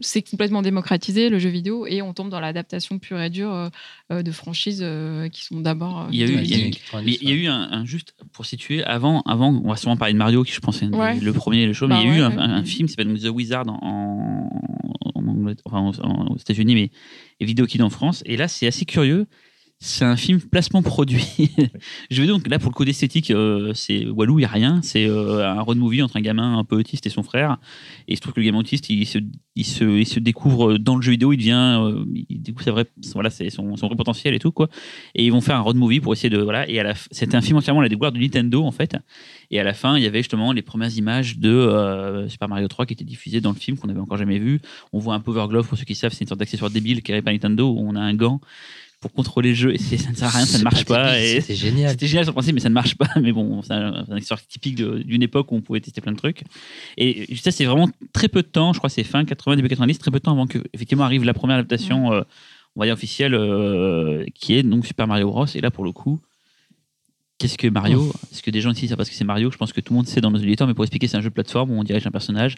c'est 0.00 0.22
complètement 0.22 0.62
démocratisé 0.62 1.28
le 1.28 1.38
jeu 1.38 1.50
vidéo 1.50 1.86
et 1.86 2.02
on 2.02 2.12
tombe 2.14 2.30
dans 2.30 2.40
l'adaptation 2.40 2.98
pure 2.98 3.20
et 3.20 3.30
dure 3.30 3.70
euh, 4.10 4.22
de 4.22 4.30
franchises 4.32 4.80
euh, 4.82 5.28
qui 5.28 5.44
sont 5.44 5.60
d'abord. 5.60 6.00
euh, 6.02 6.06
Il 6.12 6.18
y 6.18 6.22
a 6.22 6.26
eu- 6.26 6.28
il 6.28 6.34
y 6.34 6.38
a 6.38 6.40
eu- 6.40 6.42
vidéoludiques. 6.42 6.82
Mais 7.04 7.18
il 7.20 7.28
y 7.28 7.32
a 7.32 7.34
eu 7.34 7.46
un, 7.46 7.60
un- 7.70 7.84
juste 7.84 8.14
pour 8.32 8.46
situer 8.46 8.82
avant, 8.84 9.20
avant, 9.22 9.48
on 9.64 9.68
va 9.68 9.76
souvent 9.76 9.96
parler 9.96 10.14
de 10.14 10.18
Mario 10.18 10.42
qui 10.44 10.52
je 10.52 10.60
pense 10.60 10.82
est 10.82 10.86
Ouais. 10.86 11.18
le 11.20 11.32
premier, 11.32 11.66
le 11.66 11.72
show, 11.72 11.86
mais 11.88 11.94
Bah 11.96 12.00
il 12.02 12.08
y 12.08 12.10
a 12.10 12.14
eu 12.16 12.18
ouais, 12.20 12.24
un, 12.24 12.30
ouais. 12.30 12.42
un- 12.42 12.50
un 12.52 12.64
film 12.64 12.88
qui 12.88 12.94
s'appelle 12.94 13.18
The 13.20 13.28
Wizard 13.28 13.68
en, 13.68 14.48
enfin, 15.64 15.78
en- 15.78 15.92
en- 16.00 16.26
aux 16.32 16.36
États-Unis, 16.38 16.74
mais 16.74 16.90
et 17.40 17.44
Video 17.44 17.66
Kid 17.66 17.82
en 17.82 17.90
France. 17.90 18.22
Et 18.26 18.36
là, 18.36 18.48
c'est 18.48 18.66
assez 18.66 18.84
curieux. 18.84 19.26
C'est 19.82 20.04
un 20.04 20.14
film 20.16 20.40
placement 20.42 20.82
produit. 20.82 21.52
je 22.10 22.20
vais 22.20 22.28
donc 22.28 22.46
là 22.48 22.58
pour 22.58 22.70
le 22.70 22.74
côté 22.74 22.90
esthétique, 22.90 23.30
euh, 23.30 23.72
c'est 23.72 24.06
Walou, 24.06 24.38
il 24.38 24.42
n'y 24.42 24.44
a 24.44 24.48
rien. 24.48 24.80
C'est 24.82 25.06
euh, 25.06 25.48
un 25.50 25.62
road 25.62 25.78
movie 25.78 26.02
entre 26.02 26.18
un 26.18 26.20
gamin 26.20 26.58
un 26.58 26.64
peu 26.64 26.76
autiste 26.76 27.06
et 27.06 27.08
son 27.08 27.22
frère. 27.22 27.56
Et 28.06 28.12
il 28.12 28.16
se 28.16 28.20
trouve 28.20 28.34
que 28.34 28.40
le 28.40 28.44
gamin 28.46 28.58
autiste, 28.58 28.90
il 28.90 29.06
se, 29.06 29.18
il 29.56 29.64
se, 29.64 29.84
il 29.84 30.06
se 30.06 30.20
découvre 30.20 30.76
dans 30.76 30.96
le 30.96 31.02
jeu 31.02 31.12
vidéo, 31.12 31.32
il 31.32 31.38
devient, 31.38 31.78
euh, 31.80 32.04
il 32.28 32.42
découvre 32.42 32.62
sa 32.66 32.72
vraie, 32.72 32.84
voilà, 33.14 33.30
c'est 33.30 33.48
son, 33.48 33.74
son 33.76 33.86
vrai 33.86 33.96
potentiel 33.96 34.34
et 34.34 34.38
tout 34.38 34.52
quoi. 34.52 34.68
Et 35.14 35.24
ils 35.24 35.32
vont 35.32 35.40
faire 35.40 35.56
un 35.56 35.60
road 35.60 35.76
movie 35.76 36.00
pour 36.00 36.12
essayer 36.12 36.28
de 36.28 36.42
voilà. 36.42 36.68
Et 36.68 36.78
à 36.78 36.82
la, 36.82 36.92
f- 36.92 37.06
c'était 37.10 37.36
un 37.36 37.40
film 37.40 37.56
entièrement 37.56 37.80
à 37.80 37.84
la 37.84 37.88
découverte 37.88 38.14
de 38.14 38.20
Nintendo 38.20 38.62
en 38.64 38.72
fait. 38.72 38.94
Et 39.50 39.58
à 39.60 39.64
la 39.64 39.72
fin, 39.72 39.96
il 39.96 40.02
y 40.02 40.06
avait 40.06 40.18
justement 40.18 40.52
les 40.52 40.60
premières 40.62 40.94
images 40.94 41.38
de 41.38 41.48
euh, 41.48 42.28
Super 42.28 42.48
Mario 42.50 42.68
3 42.68 42.84
qui 42.84 42.92
étaient 42.92 43.04
diffusées 43.04 43.40
dans 43.40 43.52
le 43.52 43.56
film 43.56 43.78
qu'on 43.78 43.86
n'avait 43.88 44.00
encore 44.00 44.18
jamais 44.18 44.38
vu. 44.38 44.60
On 44.92 44.98
voit 44.98 45.14
un 45.14 45.20
Power 45.20 45.46
Glove 45.48 45.66
pour 45.66 45.78
ceux 45.78 45.84
qui 45.84 45.94
savent, 45.94 46.12
c'est 46.12 46.24
une 46.24 46.28
sorte 46.28 46.40
d'accessoire 46.40 46.70
débile 46.70 47.02
créé 47.02 47.22
par 47.22 47.32
Nintendo 47.32 47.70
où 47.70 47.78
on 47.80 47.96
a 47.96 48.00
un 48.00 48.12
gant 48.12 48.42
pour 49.00 49.12
contrôler 49.12 49.50
le 49.50 49.54
jeu 49.54 49.74
et 49.74 49.78
ça 49.78 50.10
ne 50.10 50.14
sert 50.14 50.28
à 50.28 50.30
rien, 50.30 50.46
ça 50.46 50.58
ne 50.58 50.62
marche 50.62 50.84
pas. 50.84 51.14
C'était 51.14 51.54
génial. 51.54 51.90
c'était 51.92 52.06
génial 52.06 52.24
sur 52.24 52.32
le 52.32 52.34
principe, 52.34 52.54
mais 52.54 52.60
ça 52.60 52.68
ne 52.68 52.74
marche 52.74 52.96
pas. 52.96 53.08
Mais 53.20 53.32
bon, 53.32 53.62
c'est 53.62 53.72
un, 53.72 54.04
accessoire 54.10 54.46
typique 54.46 54.76
d'une 54.76 55.22
époque 55.22 55.50
où 55.52 55.56
on 55.56 55.62
pouvait 55.62 55.80
tester 55.80 56.02
plein 56.02 56.12
de 56.12 56.18
trucs. 56.18 56.42
Et 56.98 57.34
ça, 57.36 57.50
c'est 57.50 57.64
vraiment 57.64 57.88
très 58.12 58.28
peu 58.28 58.42
de 58.42 58.48
temps, 58.48 58.74
je 58.74 58.78
crois 58.78 58.88
que 58.88 58.94
c'est 58.94 59.04
fin 59.04 59.24
80, 59.24 59.56
début 59.56 59.68
90, 59.68 59.98
très 59.98 60.10
peu 60.10 60.18
de 60.18 60.22
temps 60.22 60.32
avant 60.32 60.46
que 60.46 60.58
effectivement 60.74 61.04
arrive 61.04 61.24
la 61.24 61.32
première 61.32 61.56
adaptation, 61.56 62.12
euh, 62.12 62.22
on 62.76 62.80
va 62.80 62.86
dire 62.86 62.94
officielle, 62.94 63.34
euh, 63.34 64.24
qui 64.34 64.54
est 64.54 64.62
donc 64.62 64.86
Super 64.86 65.06
Mario 65.06 65.28
Bros. 65.28 65.46
Et 65.46 65.60
là, 65.62 65.70
pour 65.70 65.84
le 65.84 65.92
coup, 65.92 66.20
qu'est-ce 67.38 67.56
que 67.56 67.68
Mario? 67.68 68.12
Est-ce 68.30 68.42
que 68.42 68.50
des 68.50 68.60
gens 68.60 68.72
ici 68.72 68.86
savent 68.86 68.98
pas 68.98 69.06
ce 69.06 69.10
que 69.10 69.16
c'est 69.16 69.24
Mario? 69.24 69.50
Je 69.50 69.56
pense 69.56 69.72
que 69.72 69.80
tout 69.80 69.94
le 69.94 69.96
monde 69.96 70.08
sait 70.08 70.20
dans 70.20 70.30
nos 70.30 70.38
auditeurs, 70.38 70.68
mais 70.68 70.74
pour 70.74 70.84
expliquer, 70.84 71.08
c'est 71.08 71.16
un 71.16 71.22
jeu 71.22 71.30
de 71.30 71.34
plateforme 71.34 71.70
où 71.70 71.80
on 71.80 71.84
dirige 71.84 72.06
un 72.06 72.10
personnage 72.10 72.56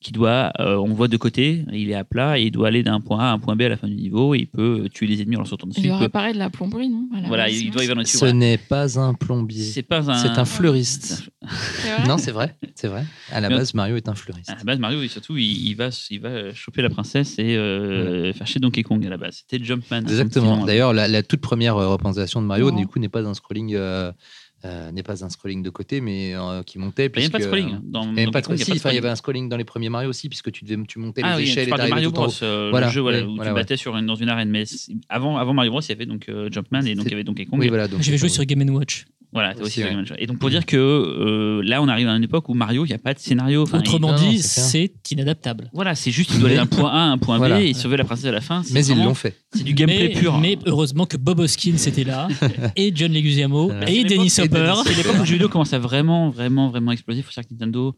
qui 0.00 0.12
doit, 0.12 0.52
euh, 0.60 0.76
on 0.76 0.86
le 0.86 0.94
voit 0.94 1.08
de 1.08 1.16
côté, 1.16 1.64
il 1.72 1.90
est 1.90 1.94
à 1.94 2.04
plat 2.04 2.38
et 2.38 2.44
il 2.44 2.50
doit 2.52 2.68
aller 2.68 2.84
d'un 2.84 3.00
point 3.00 3.18
A 3.18 3.30
à 3.30 3.32
un 3.32 3.40
point 3.40 3.56
B 3.56 3.62
à 3.62 3.68
la 3.68 3.76
fin 3.76 3.88
du 3.88 3.96
niveau 3.96 4.32
et 4.32 4.38
il 4.38 4.46
peut 4.46 4.88
tuer 4.94 5.08
les 5.08 5.20
ennemis 5.22 5.34
en 5.34 5.40
leur 5.40 5.48
sautant 5.48 5.66
dessus. 5.66 5.80
Il 5.80 5.88
doit 5.88 5.98
réparer 5.98 6.32
de 6.32 6.38
la 6.38 6.50
plomberie, 6.50 6.88
non 6.88 7.08
la 7.20 7.26
Voilà, 7.26 7.48
il 7.48 7.70
doit 7.72 7.84
y 7.84 7.90
avoir. 7.90 8.06
Ce 8.06 8.26
n'est 8.26 8.58
pas 8.58 8.98
un 9.00 9.14
plombier. 9.14 9.62
C'est 9.64 9.82
pas 9.82 10.08
un. 10.08 10.14
C'est 10.14 10.38
un 10.38 10.44
fleuriste. 10.44 11.24
Non, 12.06 12.18
c'est 12.18 12.30
vrai, 12.30 12.54
c'est 12.74 12.88
vrai. 12.88 13.04
À 13.32 13.40
la 13.40 13.48
Mais- 13.48 13.56
base, 13.56 13.72
Mario 13.74 13.96
est 13.96 14.08
un 14.08 14.14
fleuriste. 14.14 14.50
À 14.50 14.54
la 14.56 14.64
base, 14.64 14.78
Mario, 14.78 15.02
et 15.02 15.08
surtout, 15.08 15.36
il, 15.36 15.68
il 15.68 15.74
va, 15.74 15.88
il 16.10 16.20
va 16.20 16.52
choper 16.54 16.82
la 16.82 16.90
princesse 16.90 17.38
et 17.38 17.56
euh, 17.56 18.32
faire 18.34 18.46
chier 18.46 18.60
Donkey 18.60 18.82
Kong 18.82 19.04
à 19.06 19.08
la 19.10 19.16
base. 19.16 19.42
C'était 19.48 19.62
Jumpman. 19.64 20.00
Exactement. 20.02 20.64
D'ailleurs, 20.64 20.92
la, 20.92 21.08
la 21.08 21.22
toute 21.22 21.40
première 21.40 21.76
représentation 21.76 22.40
de 22.42 22.46
Mario, 22.46 22.70
du 22.70 22.86
coup, 22.86 22.98
n'est 22.98 23.08
pas 23.08 23.22
un 23.26 23.34
scrolling, 23.34 23.74
euh, 23.74 24.12
euh, 24.64 24.90
n'est 24.90 25.02
pas 25.02 25.24
un 25.24 25.28
scrolling 25.28 25.62
de 25.62 25.70
côté, 25.70 26.00
mais 26.00 26.34
euh, 26.34 26.62
qui 26.64 26.78
montait. 26.78 27.10
il 27.14 27.20
n'y 27.20 27.26
a 27.26 27.30
pas 27.30 27.38
de 27.38 27.44
scrolling. 27.44 27.74
euh, 27.74 27.78
Dans, 27.82 28.02
Il 28.02 28.12
n'y 28.14 28.22
avait 28.22 28.30
pas 28.32 28.40
de 28.40 28.56
si, 28.56 28.62
il 28.62 28.68
y 28.68 28.72
a 28.72 28.74
enfin, 28.76 28.90
il 28.90 28.94
y 28.96 28.98
avait 28.98 28.98
scrolling. 28.98 29.12
un 29.12 29.16
scrolling 29.16 29.48
dans 29.48 29.56
les 29.56 29.64
premiers 29.64 29.88
Mario 29.88 30.10
aussi, 30.10 30.28
puisque 30.28 30.50
tu, 30.50 30.64
devais, 30.64 30.82
tu 30.86 30.98
montais 30.98 31.20
Ah 31.24 31.36
les 31.36 31.44
oui, 31.44 31.50
échelles 31.50 31.66
tu 31.68 31.74
et 31.80 31.88
Mario 31.88 32.10
tout 32.10 32.16
en 32.16 32.22
Bros. 32.24 32.30
haut. 32.30 32.44
euh, 32.44 32.68
Voilà, 32.70 32.86
le 32.88 32.92
jeu 32.92 33.00
voilà, 33.00 33.18
oui, 33.18 33.24
où 33.24 33.34
voilà, 33.36 33.50
tu 33.50 33.54
ouais. 33.54 33.60
battais 33.62 33.76
sur 33.76 33.96
une, 33.96 34.06
dans 34.06 34.16
une 34.16 34.28
arène. 34.28 34.50
Mais 34.50 34.64
avant, 35.08 35.36
avant 35.36 35.54
Mario 35.54 35.70
Bros, 35.70 35.80
il 35.80 35.88
y 35.88 35.92
avait 35.92 36.06
donc 36.06 36.28
euh, 36.28 36.48
Jumpman 36.50 36.80
et 36.86 36.94
donc 36.94 37.04
il 37.06 37.10
y 37.12 37.14
avait 37.14 37.24
Donkey 37.24 37.46
Kong. 37.46 37.58
Oui, 37.60 37.68
voilà. 37.68 37.86
donc 37.88 38.02
J'avais 38.02 38.18
joué 38.18 38.28
sur 38.28 38.44
Game 38.44 38.68
Watch. 38.70 39.06
Voilà, 39.32 39.52
t'as 39.54 39.60
Aussi, 39.60 39.82
aussi 39.82 39.94
ouais. 39.94 39.94
Game 39.94 40.04
Et 40.18 40.26
donc 40.26 40.38
pour 40.38 40.48
dire 40.48 40.64
que 40.64 40.76
euh, 40.76 41.60
là, 41.62 41.82
on 41.82 41.88
arrive 41.88 42.08
à 42.08 42.12
une 42.16 42.24
époque 42.24 42.48
où 42.48 42.54
Mario, 42.54 42.86
il 42.86 42.88
n'y 42.88 42.94
a 42.94 42.98
pas 42.98 43.12
de 43.12 43.18
scénario. 43.18 43.62
Enfin, 43.62 43.78
Autrement 43.80 44.14
dit, 44.14 44.38
c'est 44.38 44.90
inadaptable. 45.10 45.64
il- 45.66 45.74
Voilà, 45.74 45.94
c'est 45.94 46.10
juste, 46.10 46.30
il 46.32 46.40
doit 46.40 46.48
aller 46.48 46.56
d'un 46.56 46.66
point 46.66 46.90
A 46.90 46.96
à 46.96 47.06
un 47.10 47.18
point 47.18 47.36
B 47.36 47.38
Voilà. 47.40 47.60
et 47.60 47.74
sauver 47.74 47.98
la 47.98 48.04
princesse 48.04 48.24
à 48.24 48.32
la 48.32 48.40
fin. 48.40 48.62
Mais 48.72 48.86
ils 48.86 48.96
l'ont 48.96 49.12
fait. 49.14 49.36
C'est 49.54 49.64
du 49.64 49.74
gameplay 49.74 50.08
mais, 50.14 50.20
pur. 50.20 50.38
mais 50.38 50.58
heureusement 50.66 51.04
que 51.04 51.16
Bob 51.18 51.40
Hoskins 51.40 51.76
était 51.86 52.04
là, 52.04 52.28
et 52.76 52.90
John 52.94 53.12
Leguizamo, 53.12 53.70
et 53.86 54.04
Dennis 54.04 54.34
Hopper. 54.38 54.74
C'est 54.86 54.96
l'époque 54.96 55.16
où 55.16 55.20
le 55.20 55.24
jeu 55.26 55.32
vidéo 55.34 55.48
commence 55.50 55.72
à 55.74 55.78
vraiment, 55.78 56.30
vraiment, 56.30 56.68
vraiment 56.70 56.92
exploser. 56.92 57.20
Il 57.20 57.22
faut 57.22 57.30
savoir 57.30 57.48
que 57.48 57.52
Nintendo 57.54 57.94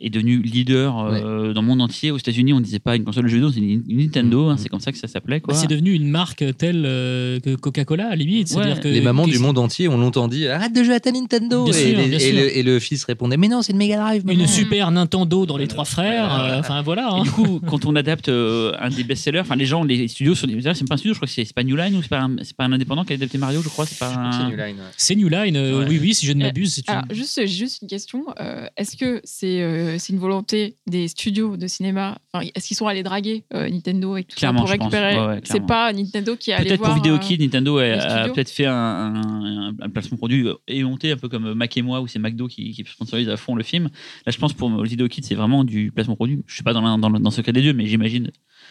est 0.00 0.10
devenu 0.10 0.42
leader 0.42 0.98
euh, 0.98 1.52
dans 1.52 1.60
le 1.62 1.66
monde 1.66 1.80
entier. 1.80 2.10
Aux 2.10 2.18
États-Unis, 2.18 2.52
on 2.52 2.58
ne 2.58 2.64
disait 2.64 2.78
pas 2.80 2.96
une 2.96 3.04
console 3.04 3.24
de 3.24 3.28
jeu 3.28 3.36
vidéo, 3.36 3.50
c'est 3.52 3.60
une 3.60 3.82
Nintendo. 3.98 4.48
hein, 4.48 4.52
Mhm. 4.52 4.58
c'est 4.58 4.68
comme 4.68 4.80
ça 4.80 4.90
que 4.92 4.98
ça 4.98 5.06
s'appelait. 5.08 5.40
Quoi. 5.40 5.54
Bah, 5.54 5.60
c'est 5.60 5.68
devenu 5.68 5.92
une 5.92 6.08
marque 6.08 6.44
telle 6.58 6.82
euh, 6.84 7.38
que 7.40 7.54
Coca-Cola, 7.54 8.06
à 8.06 8.10
la 8.10 8.16
limite. 8.16 8.48
C'est-à-dire 8.48 8.74
Ouais. 8.76 8.80
que 8.80 8.88
Les 8.88 9.00
mamans 9.00 9.26
du 9.26 9.38
monde 9.38 9.56
entier 9.58 9.88
ont 9.88 9.96
longtemps 9.96 10.28
dit 10.28 10.46
Arrête 10.48 10.72
de 10.74 10.82
jouer 10.82 10.94
à 10.94 11.00
ta 11.00 11.12
Nintendo 11.12 11.66
et, 11.68 11.94
les- 11.94 12.32
le, 12.32 12.56
et 12.58 12.62
le 12.62 12.78
fils 12.80 13.04
répondait 13.04 13.36
Mais 13.36 13.48
non, 13.48 13.62
c'est 13.62 13.72
une 13.72 13.78
Mega 13.78 13.96
Drive. 13.96 14.24
maman. 14.26 14.40
Une 14.40 14.46
super 14.46 14.90
Nintendo 14.90 15.46
dans 15.46 15.56
les 15.56 15.68
trois 15.68 15.84
frères. 15.84 16.34
euh, 16.40 16.58
Enfin 16.60 16.82
voilà. 16.82 17.08
Et 17.16 17.20
hein. 17.20 17.22
du 17.22 17.30
coup, 17.30 17.60
quand 17.66 17.84
on 17.86 17.94
adapte 17.96 18.28
euh, 18.28 18.72
un 18.80 18.90
des 18.90 19.04
best-sellers, 19.04 19.40
enfin 19.40 19.56
les 19.56 19.66
gens, 19.66 19.84
les 19.84 20.08
studios 20.08 20.34
sont 20.34 20.46
des 20.46 20.60
c'est 20.60 20.86
pas 20.88 20.94
un 20.94 20.96
studio, 20.98 21.14
je 21.14 21.18
crois 21.18 21.26
que 21.28 21.32
c'est 21.32 21.44
c'est 21.44 21.54
pas 21.54 21.62
New 21.62 21.76
Line 21.76 21.94
ou 21.96 22.02
c'est 22.02 22.08
pas, 22.08 22.20
un- 22.22 22.36
c'est 22.42 22.56
pas 22.56 22.64
un 22.64 22.72
indépendant 22.72 23.04
qui 23.04 23.12
a 23.12 23.16
adapté 23.16 23.38
Mario, 23.38 23.62
je 23.62 23.68
crois, 23.68 23.86
c'est 23.86 23.98
pas 23.98 24.30
C'est. 24.32 24.44
New 24.44 24.56
Line, 24.56 24.76
ouais. 24.76 24.82
C'est 24.96 25.14
New 25.14 25.28
Line, 25.28 25.56
euh, 25.56 25.80
Ouais. 25.80 25.86
oui, 25.88 25.98
oui, 26.00 26.14
si 26.14 26.26
je 26.26 26.32
ne 26.32 26.42
Euh, 26.42 26.46
m'abuse. 26.46 26.74
c'est 26.74 26.88
une- 26.88 26.94
Alors, 26.94 27.04
juste, 27.12 27.46
juste 27.46 27.82
une 27.82 27.88
question. 27.88 28.24
Euh, 28.40 28.66
est-ce 28.76 28.96
que 28.96 29.20
c'est 29.24 29.60
euh, 29.84 29.96
c'est 29.98 30.12
une 30.12 30.18
volonté 30.18 30.76
des 30.86 31.06
studios 31.08 31.56
de 31.56 31.66
cinéma 31.66 32.18
enfin, 32.32 32.46
Est-ce 32.54 32.66
qu'ils 32.68 32.76
sont 32.76 32.86
allés 32.86 33.02
draguer 33.02 33.44
euh, 33.54 33.68
Nintendo 33.68 34.16
et 34.16 34.24
tout 34.24 34.38
ça 34.38 34.52
pour 34.52 34.68
récupérer 34.68 35.14
Ouais, 35.20 35.26
ouais, 35.26 35.40
C'est 35.44 35.64
pas 35.66 35.92
Nintendo 35.92 36.36
qui 36.36 36.50
est 36.50 36.54
allé 36.54 36.68
Peut-être 36.70 36.82
pour 36.82 36.94
Video 36.94 37.14
euh, 37.14 37.18
Kid, 37.18 37.40
Nintendo 37.40 37.78
a, 37.78 37.82
a 37.84 38.28
peut-être 38.28 38.50
fait 38.50 38.66
un, 38.66 38.74
un- 38.74 39.74
un 39.80 39.88
placement 39.90 40.16
produit 40.16 40.46
éhonté, 40.68 41.12
un 41.12 41.16
peu 41.16 41.28
comme 41.28 41.54
Mac 41.54 41.76
et 41.76 41.82
moi, 41.82 42.00
où 42.00 42.06
c'est 42.06 42.18
McDo 42.18 42.46
qui, 42.48 42.72
qui 42.72 42.84
sponsorise 42.86 43.28
à 43.28 43.36
fond 43.36 43.54
le 43.54 43.62
film. 43.62 43.90
Là, 44.26 44.32
je 44.32 44.38
pense 44.38 44.52
pour 44.52 44.70
Video 44.82 45.06
Kid, 45.08 45.24
c'est 45.24 45.34
vraiment 45.34 45.64
du 45.64 45.92
placement 45.92 46.16
produit. 46.16 46.42
Je 46.46 46.54
suis 46.54 46.62
pas 46.64 46.72
dans, 46.72 46.98
dans, 46.98 47.08
le- 47.08 47.18
dans 47.18 47.30
ce 47.30 47.40
cas 47.40 47.52
des 47.52 47.62
deux, 47.62 47.72
mais 47.72 47.86
j'imagine. 47.86 48.30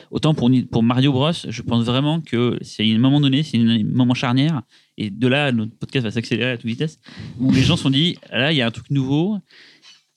Autant 0.10 0.34
pour 0.34 0.50
Mario 0.82 1.12
Bros, 1.12 1.32
je 1.48 1.62
pense 1.62 1.84
vraiment 1.86 2.20
que 2.20 2.58
c'est 2.62 2.84
un 2.92 2.98
moment 2.98 3.22
donné, 3.22 3.44
c'est 3.44 3.58
un 3.60 3.84
moment 3.84 4.16
charnière. 4.16 4.64
Et 4.98 5.10
de 5.10 5.28
là, 5.28 5.52
notre 5.52 5.76
podcast 5.76 6.04
va 6.06 6.12
s'accélérer 6.12 6.52
à 6.52 6.58
toute 6.58 6.66
vitesse. 6.68 7.00
Où 7.40 7.52
les 7.52 7.62
gens 7.62 7.76
se 7.78 7.84
sont 7.84 7.90
dit, 7.90 8.18
là, 8.32 8.52
il 8.52 8.58
y 8.58 8.62
a 8.62 8.68
un 8.68 8.72
truc 8.72 8.90
nouveau. 8.92 9.38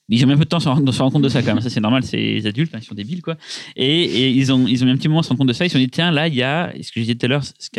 Ils 0.09 0.23
ont 0.23 0.27
mis 0.27 0.33
un 0.33 0.37
peu 0.37 0.45
de 0.45 0.49
temps 0.49 0.57
à 0.57 0.61
se 0.61 0.69
rendre 0.69 1.11
compte 1.11 1.21
de 1.21 1.29
ça 1.29 1.41
quand 1.41 1.53
même. 1.53 1.61
Ça, 1.61 1.69
c'est 1.69 1.81
normal, 1.81 2.03
c'est 2.03 2.17
les 2.17 2.47
adultes, 2.47 2.73
hein, 2.73 2.79
ils 2.81 2.85
sont 2.85 2.95
débiles, 2.95 3.21
quoi. 3.21 3.35
Et, 3.75 4.31
ils, 4.31 4.53
ont, 4.53 4.65
ils 4.65 4.81
ont 4.83 4.85
mis 4.85 4.93
un 4.93 4.97
petit 4.97 5.09
moment 5.09 5.19
à 5.19 5.23
se 5.23 5.29
rendre 5.29 5.39
compte 5.39 5.49
de 5.49 5.53
ça. 5.53 5.65
Ils 5.65 5.69
se 5.69 5.73
sont 5.73 5.83
dit, 5.83 5.89
tiens, 5.89 6.11
là, 6.11 6.29
il 6.29 6.35
y 6.35 6.43
a, 6.43 6.71
ce 6.81 6.91
que 6.91 6.99
je 6.99 7.01
disais 7.01 7.15
tout 7.15 7.25
à 7.25 7.29
l'heure, 7.29 7.43
ce 7.43 7.69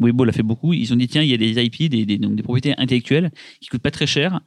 Weibo 0.00 0.24
l'a 0.24 0.32
fait 0.32 0.42
beaucoup. 0.42 0.72
Ils 0.72 0.92
ont 0.92 0.96
dit, 0.96 1.06
tiens, 1.06 1.22
il 1.22 1.28
y 1.28 1.34
a 1.34 1.36
des 1.36 1.62
IP, 1.62 1.88
des, 1.88 2.04
des, 2.04 2.18
donc 2.18 2.34
des 2.34 2.42
propriétés 2.42 2.74
intellectuelles 2.76 3.30
qui 3.60 3.68
coûtent 3.68 3.82
pas 3.82 3.92
très 3.92 4.06
cher 4.06 4.40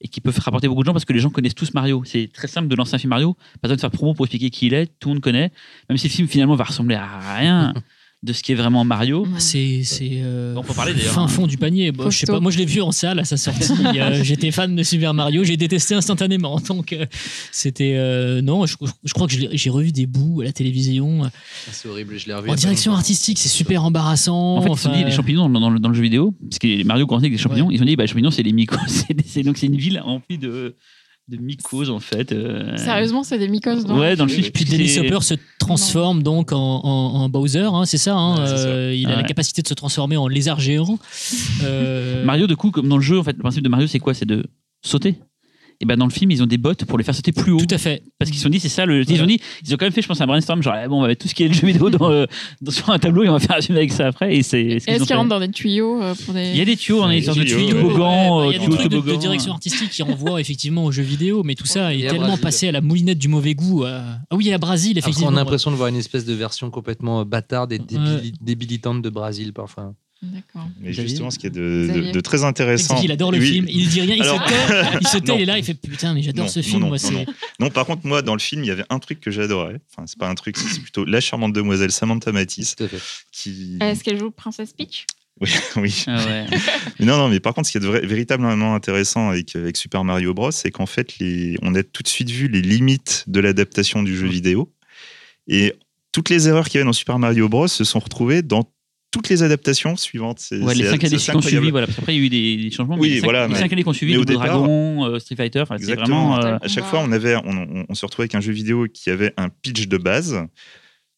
et 0.00 0.08
qui 0.08 0.20
peuvent 0.20 0.38
rapporter 0.38 0.68
beaucoup 0.68 0.82
de 0.82 0.86
gens 0.86 0.92
parce 0.92 1.04
que 1.04 1.12
les 1.12 1.20
gens 1.20 1.30
connaissent 1.30 1.54
tous 1.54 1.74
Mario. 1.74 2.02
C'est 2.04 2.30
très 2.32 2.48
simple 2.48 2.68
de 2.68 2.76
lancer 2.76 2.94
un 2.94 2.98
film 2.98 3.10
Mario. 3.10 3.34
Pas 3.60 3.68
besoin 3.68 3.76
de 3.76 3.80
faire 3.80 3.90
promo 3.90 4.14
pour 4.14 4.24
expliquer 4.24 4.50
qui 4.50 4.66
il 4.66 4.74
est. 4.74 4.86
Tout 4.98 5.08
le 5.08 5.14
monde 5.14 5.22
connaît. 5.22 5.52
Même 5.88 5.98
si 5.98 6.08
le 6.08 6.12
film 6.12 6.28
finalement 6.28 6.54
va 6.54 6.64
ressembler 6.64 6.96
à 6.96 7.36
rien 7.36 7.74
de 8.22 8.32
ce 8.32 8.42
qui 8.42 8.52
est 8.52 8.54
vraiment 8.56 8.82
Mario. 8.84 9.26
C'est 9.38 9.82
c'est, 9.84 10.08
euh, 10.14 10.54
On 10.56 10.62
peut 10.62 10.72
parler, 10.74 10.94
d'ailleurs, 10.94 11.12
fin 11.12 11.28
fond 11.28 11.46
du 11.46 11.58
panier. 11.58 11.92
Bon, 11.92 12.10
je 12.10 12.16
sais 12.16 12.20
Costaud. 12.26 12.32
pas, 12.32 12.40
moi 12.40 12.50
je 12.50 12.58
l'ai 12.58 12.64
vu 12.64 12.80
en 12.80 12.90
salle 12.90 13.18
à 13.20 13.24
sa 13.24 13.36
sortie. 13.36 13.72
Euh, 13.96 14.22
J'étais 14.24 14.50
fan 14.50 14.74
de 14.74 14.82
Super 14.82 15.14
Mario, 15.14 15.44
j'ai 15.44 15.56
détesté 15.56 15.94
instantanément. 15.94 16.58
Donc 16.68 16.92
euh, 16.92 17.06
c'était 17.52 17.94
euh, 17.96 18.42
non, 18.42 18.66
je, 18.66 18.76
je 19.04 19.12
crois 19.12 19.26
que 19.28 19.34
j'ai 19.52 19.70
revu 19.70 19.92
des 19.92 20.06
bouts 20.06 20.40
à 20.40 20.44
la 20.44 20.52
télévision. 20.52 21.24
Ah, 21.24 21.30
C'est 21.72 21.88
horrible, 21.88 22.18
je 22.18 22.26
l'ai 22.26 22.34
revu. 22.34 22.50
En 22.50 22.54
direction 22.54 22.92
artistique, 22.92 23.38
c'est 23.38 23.48
super 23.48 23.84
embarrassant. 23.84 24.56
En 24.56 24.62
fait, 24.62 24.70
ils 24.70 24.76
se 24.76 24.82
sont 24.82 24.88
Enfin, 24.90 24.98
dit, 24.98 25.04
les 25.04 25.10
champignons 25.12 25.48
dans, 25.48 25.60
dans 25.60 25.70
le, 25.70 25.78
dans 25.78 25.88
le 25.88 25.94
jeu 25.94 26.02
vidéo, 26.02 26.34
parce 26.50 26.58
que 26.58 26.84
Mario 26.84 27.06
grandit 27.06 27.26
avec 27.26 27.36
des 27.36 27.42
champignons, 27.42 27.70
ils 27.70 27.80
ont 27.80 27.84
dit, 27.86 27.96
bah, 27.96 28.04
les 28.04 28.08
champignons, 28.08 28.30
c'est 28.30 28.42
les 28.42 28.52
c'est- 29.26 29.42
donc 29.42 29.56
c'est 29.58 29.66
une 29.66 29.76
ville 29.76 30.00
remplie 30.00 30.38
de, 30.38 30.74
de 31.28 31.36
mycoses, 31.38 31.90
en 31.90 31.98
fait. 31.98 32.30
euh. 32.32 32.76
Sérieusement, 32.76 33.24
c'est 33.24 33.38
des 33.38 33.48
mycoses 33.48 33.84
dans 33.84 33.98
Ouais, 33.98 34.14
dans 34.14 34.24
le 34.26 34.30
film. 34.30 34.48
Puis 34.52 34.64
Dennis 34.64 34.98
Hopper 35.00 35.22
se 35.22 35.34
transforme 35.58 36.22
donc 36.22 36.52
en, 36.52 36.58
en- 36.58 37.14
en 37.22 37.28
Bowser, 37.28 37.68
hein, 37.72 37.84
c'est 37.84 37.98
ça, 37.98 38.14
hein, 38.14 38.40
Ouais, 38.40 38.46
c'est 38.46 38.56
ça. 38.58 38.68
euh, 38.68 38.94
Il 38.94 39.08
a 39.10 39.16
la 39.16 39.22
capacité 39.24 39.60
de 39.62 39.66
se 39.68 39.74
transformer 39.74 40.16
en 40.16 40.28
lézard 40.28 40.60
géant. 40.60 40.98
Euh, 41.64 42.24
Mario, 42.24 42.46
du 42.46 42.54
coup, 42.56 42.70
comme 42.70 42.88
dans 42.88 42.96
le 42.96 43.02
jeu, 43.02 43.18
en 43.18 43.24
fait, 43.24 43.32
le 43.32 43.38
principe 43.38 43.62
de 43.62 43.68
Mario, 43.68 43.86
c'est 43.86 43.98
quoi? 43.98 44.14
C'est 44.14 44.26
de 44.26 44.44
sauter? 44.84 45.16
Et 45.80 45.84
ben 45.84 45.96
dans 45.96 46.06
le 46.06 46.10
film, 46.10 46.30
ils 46.30 46.42
ont 46.42 46.46
des 46.46 46.58
bottes 46.58 46.84
pour 46.86 46.96
les 46.98 47.04
faire 47.04 47.14
sauter 47.14 47.32
plus 47.32 47.52
haut. 47.52 47.58
Tout 47.58 47.74
à 47.74 47.78
fait. 47.78 48.02
Parce 48.18 48.30
qu'ils 48.30 48.38
se 48.38 48.44
sont 48.44 48.48
dit, 48.48 48.60
c'est 48.60 48.68
ça. 48.70 48.86
Le... 48.86 49.02
Ils 49.10 49.22
ont 49.22 49.26
dit, 49.26 49.40
ils 49.64 49.74
ont 49.74 49.76
quand 49.76 49.84
même 49.84 49.92
fait, 49.92 50.00
je 50.02 50.08
pense, 50.08 50.20
un 50.20 50.26
brainstorm. 50.26 50.62
Genre, 50.62 50.74
eh 50.82 50.88
bon, 50.88 50.98
on 50.98 51.02
va 51.02 51.08
mettre 51.08 51.22
tout 51.22 51.28
ce 51.28 51.34
qui 51.34 51.42
est 51.44 51.48
le 51.48 51.54
jeu 51.54 51.66
vidéo 51.66 51.90
dans, 51.90 52.10
euh, 52.10 52.24
dans- 52.62 52.70
sur 52.72 52.88
un 52.90 52.98
tableau 52.98 53.24
et 53.24 53.28
on 53.28 53.32
va 53.32 53.38
faire 53.40 53.56
un 53.56 53.60
film 53.60 53.76
avec 53.76 53.92
ça 53.92 54.06
après. 54.08 54.34
Et 54.34 54.42
c'est 54.42 54.62
Est-ce 54.62 55.04
qu'ils 55.04 55.14
rentrent 55.16 55.28
dans 55.28 55.40
des 55.40 55.50
tuyaux 55.50 56.02
euh, 56.02 56.14
pour 56.24 56.32
des. 56.34 56.50
Il 56.50 56.56
y 56.56 56.60
a 56.60 56.64
des 56.64 56.76
tuyaux, 56.76 57.02
on 57.02 57.06
a 57.06 57.12
Des 57.12 57.22
sortes 57.22 57.38
de 57.38 57.44
tuyaux, 57.44 57.70
toboggans, 57.70 58.40
Ouais, 58.46 58.48
il 58.56 58.60
y 58.60 58.64
a 58.64 58.66
des 58.68 58.74
trucs 58.76 58.90
de, 58.90 59.16
direction 59.16 59.52
artistique 59.52 59.90
qui 59.90 60.02
renvoient 60.02 60.40
effectivement 60.40 60.84
aux 60.84 60.92
jeux 60.92 61.02
vidéo, 61.02 61.42
mais 61.44 61.54
tout 61.54 61.66
ça 61.66 61.94
est 61.94 62.00
tellement 62.08 62.26
Brésil. 62.26 62.40
passé 62.40 62.68
à 62.68 62.72
la 62.72 62.80
moulinette 62.80 63.18
du 63.18 63.28
mauvais 63.28 63.54
goût. 63.54 63.84
euh. 63.84 64.00
Ah 64.30 64.36
oui, 64.36 64.52
à 64.52 64.58
Brésil, 64.58 64.92
Après, 64.98 65.10
effectivement. 65.10 65.30
on 65.32 65.36
a 65.36 65.40
l'impression 65.40 65.70
de 65.70 65.76
voir 65.76 65.88
une 65.88 65.96
espèce 65.96 66.24
de 66.24 66.34
version 66.34 66.70
complètement 66.70 67.24
bâtarde 67.24 67.72
et 67.72 67.80
débilitante 68.40 69.02
de 69.02 69.10
Brésil 69.10 69.52
parfois. 69.52 69.92
D'accord. 70.22 70.66
Mais 70.80 70.92
justement, 70.92 71.30
ce 71.30 71.38
qui 71.38 71.46
est 71.46 71.50
de, 71.50 72.10
de- 72.12 72.20
très 72.20 72.42
intéressant. 72.42 73.00
Il 73.02 73.12
adore 73.12 73.30
le 73.32 73.38
Oui. 73.38 73.52
film, 73.52 73.66
il 73.68 73.88
dit 73.88 74.00
rien, 74.00 74.14
il 74.16 74.22
Alors- 74.22 74.42
se 74.42 74.48
tait, 74.48 74.98
il 75.02 75.06
se 75.06 75.18
tait, 75.18 75.34
il 75.36 75.40
est 75.42 75.44
là, 75.44 75.58
il 75.58 75.64
fait 75.64 75.74
putain, 75.74 76.14
mais 76.14 76.22
j'adore 76.22 76.48
ce 76.48 76.62
film. 76.62 76.80
non, 76.80 76.88
moi, 76.88 76.96
non, 76.96 77.08
c'est- 77.08 77.14
non. 77.14 77.24
Non, 77.60 77.70
par 77.70 77.84
contre, 77.86 78.06
moi, 78.06 78.22
dans 78.22 78.32
le 78.34 78.40
film, 78.40 78.64
il 78.64 78.66
y 78.66 78.70
avait 78.70 78.84
un 78.88 78.98
truc 78.98 79.20
que 79.20 79.30
j'adorais. 79.30 79.78
Enfin, 79.92 80.06
c'est 80.06 80.18
pas 80.18 80.28
un 80.28 80.34
truc, 80.34 80.56
c'est 80.56 80.80
plutôt 80.80 81.04
la 81.04 81.20
charmante 81.20 81.52
demoiselle 81.52 81.92
Samantha 81.92 82.32
Matisse 82.32 82.76
Tout 82.76 82.84
à 82.84 82.88
fait. 82.88 82.98
qui. 83.30 83.76
Est-ce 83.80 84.02
qu'elle 84.02 84.18
joue 84.18 84.30
Princess 84.30 84.72
Peach? 84.72 85.04
Oui, 85.38 85.50
oui. 85.76 86.04
Ah 86.06 86.16
ouais. 86.24 86.46
Mais 86.98 87.04
non, 87.06 87.18
non, 87.18 87.28
mais 87.28 87.38
par 87.40 87.52
contre, 87.52 87.66
ce 87.68 87.72
qui 87.72 87.78
est 87.78 87.82
de 87.82 87.86
vrai- 87.86 88.06
véritablement 88.06 88.74
intéressant 88.74 89.28
avec, 89.28 89.54
avec 89.54 89.76
Super 89.76 90.02
Mario 90.02 90.32
Bros, 90.32 90.50
c'est 90.50 90.70
qu'en 90.70 90.86
fait, 90.86 91.18
les, 91.18 91.56
on 91.60 91.74
a 91.74 91.82
tout 91.82 92.02
de 92.02 92.08
suite 92.08 92.30
vu 92.30 92.48
les 92.48 92.62
limites 92.62 93.24
de 93.26 93.38
l'adaptation 93.40 94.02
du 94.02 94.16
jeu 94.16 94.26
vidéo. 94.26 94.72
Et 95.46 95.74
toutes 96.10 96.30
les 96.30 96.48
erreurs 96.48 96.64
qu'il 96.66 96.76
y 96.76 96.78
avait 96.78 96.86
dans 96.86 96.94
Super 96.94 97.18
Mario 97.18 97.50
Bros 97.50 97.68
se 97.68 97.84
sont 97.84 97.98
retrouvées 97.98 98.40
dans 98.40 98.66
toutes 99.16 99.28
les 99.28 99.42
adaptations 99.42 99.96
suivantes. 99.96 100.38
C'est- 100.38 100.58
Ouais, 100.60 100.74
les 100.74 100.84
c'est- 100.84 100.90
5 100.90 101.00
c'est 101.00 101.06
années 101.08 101.16
qui 101.16 101.30
ont 101.36 101.40
suivi, 101.40 101.70
voilà. 101.70 101.86
Parce 101.86 101.96
qu'après, 101.96 102.14
il 102.14 102.18
y 102.18 102.22
a 102.22 102.26
eu 102.26 102.28
des, 102.28 102.56
des 102.64 102.70
changements. 102.70 102.96
Oui, 102.96 103.08
mais 103.08 103.14
les 103.14 103.20
cinq- 103.20 103.24
voilà, 103.26 103.46
Les 103.48 103.54
mais- 103.54 103.58
5 103.60 103.72
années 103.72 103.82
qui 103.82 103.88
ont 103.88 103.92
suivi, 103.92 104.14
Double 104.14 104.26
départ- 104.26 104.46
Dragon, 104.46 105.04
euh, 105.06 105.18
Street 105.18 105.36
Fighter, 105.36 105.64
c'est 105.78 105.94
vraiment. 105.94 106.38
euh, 106.38 106.58
À 106.60 106.68
chaque 106.68 106.84
fois, 106.86 107.00
on, 107.00 107.10
avait, 107.12 107.36
on, 107.36 107.42
on- 107.46 107.86
on 107.88 107.94
se 107.94 108.04
retrouvait 108.06 108.24
avec 108.24 108.34
un 108.34 108.40
jeu 108.40 108.52
vidéo 108.52 108.86
qui 108.92 109.10
avait 109.10 109.32
un 109.36 109.48
pitch 109.48 109.88
de 109.88 109.96
base. 109.98 110.36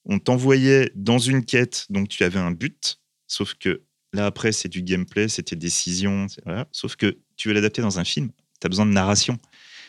On 0.05 0.19
t'envoyait 0.19 0.91
dans 0.95 1.19
une 1.19 1.45
quête, 1.45 1.87
donc 1.91 2.09
tu 2.09 2.25
avais 2.25 2.39
un 2.39 2.51
but. 2.53 2.99
Sauf 3.27 3.55
que 3.55 3.83
Là, 4.15 4.25
après, 4.25 4.53
c'est 4.53 4.71
du 4.71 4.83
gameplay, 4.83 5.29
c'est 5.29 5.43
tes 5.43 5.55
décisions. 5.57 6.29
c'est- 6.29 6.41
voilà. 6.43 6.67
Sauf 6.73 6.97
que 6.97 7.19
tu 7.37 7.49
veux 7.49 7.55
l'adapter 7.55 7.83
dans 7.83 7.99
un 7.99 8.05
film, 8.05 8.31
tu 8.59 8.65
as 8.67 8.69
besoin 8.71 8.87
de 8.87 8.91
narration. 8.91 9.37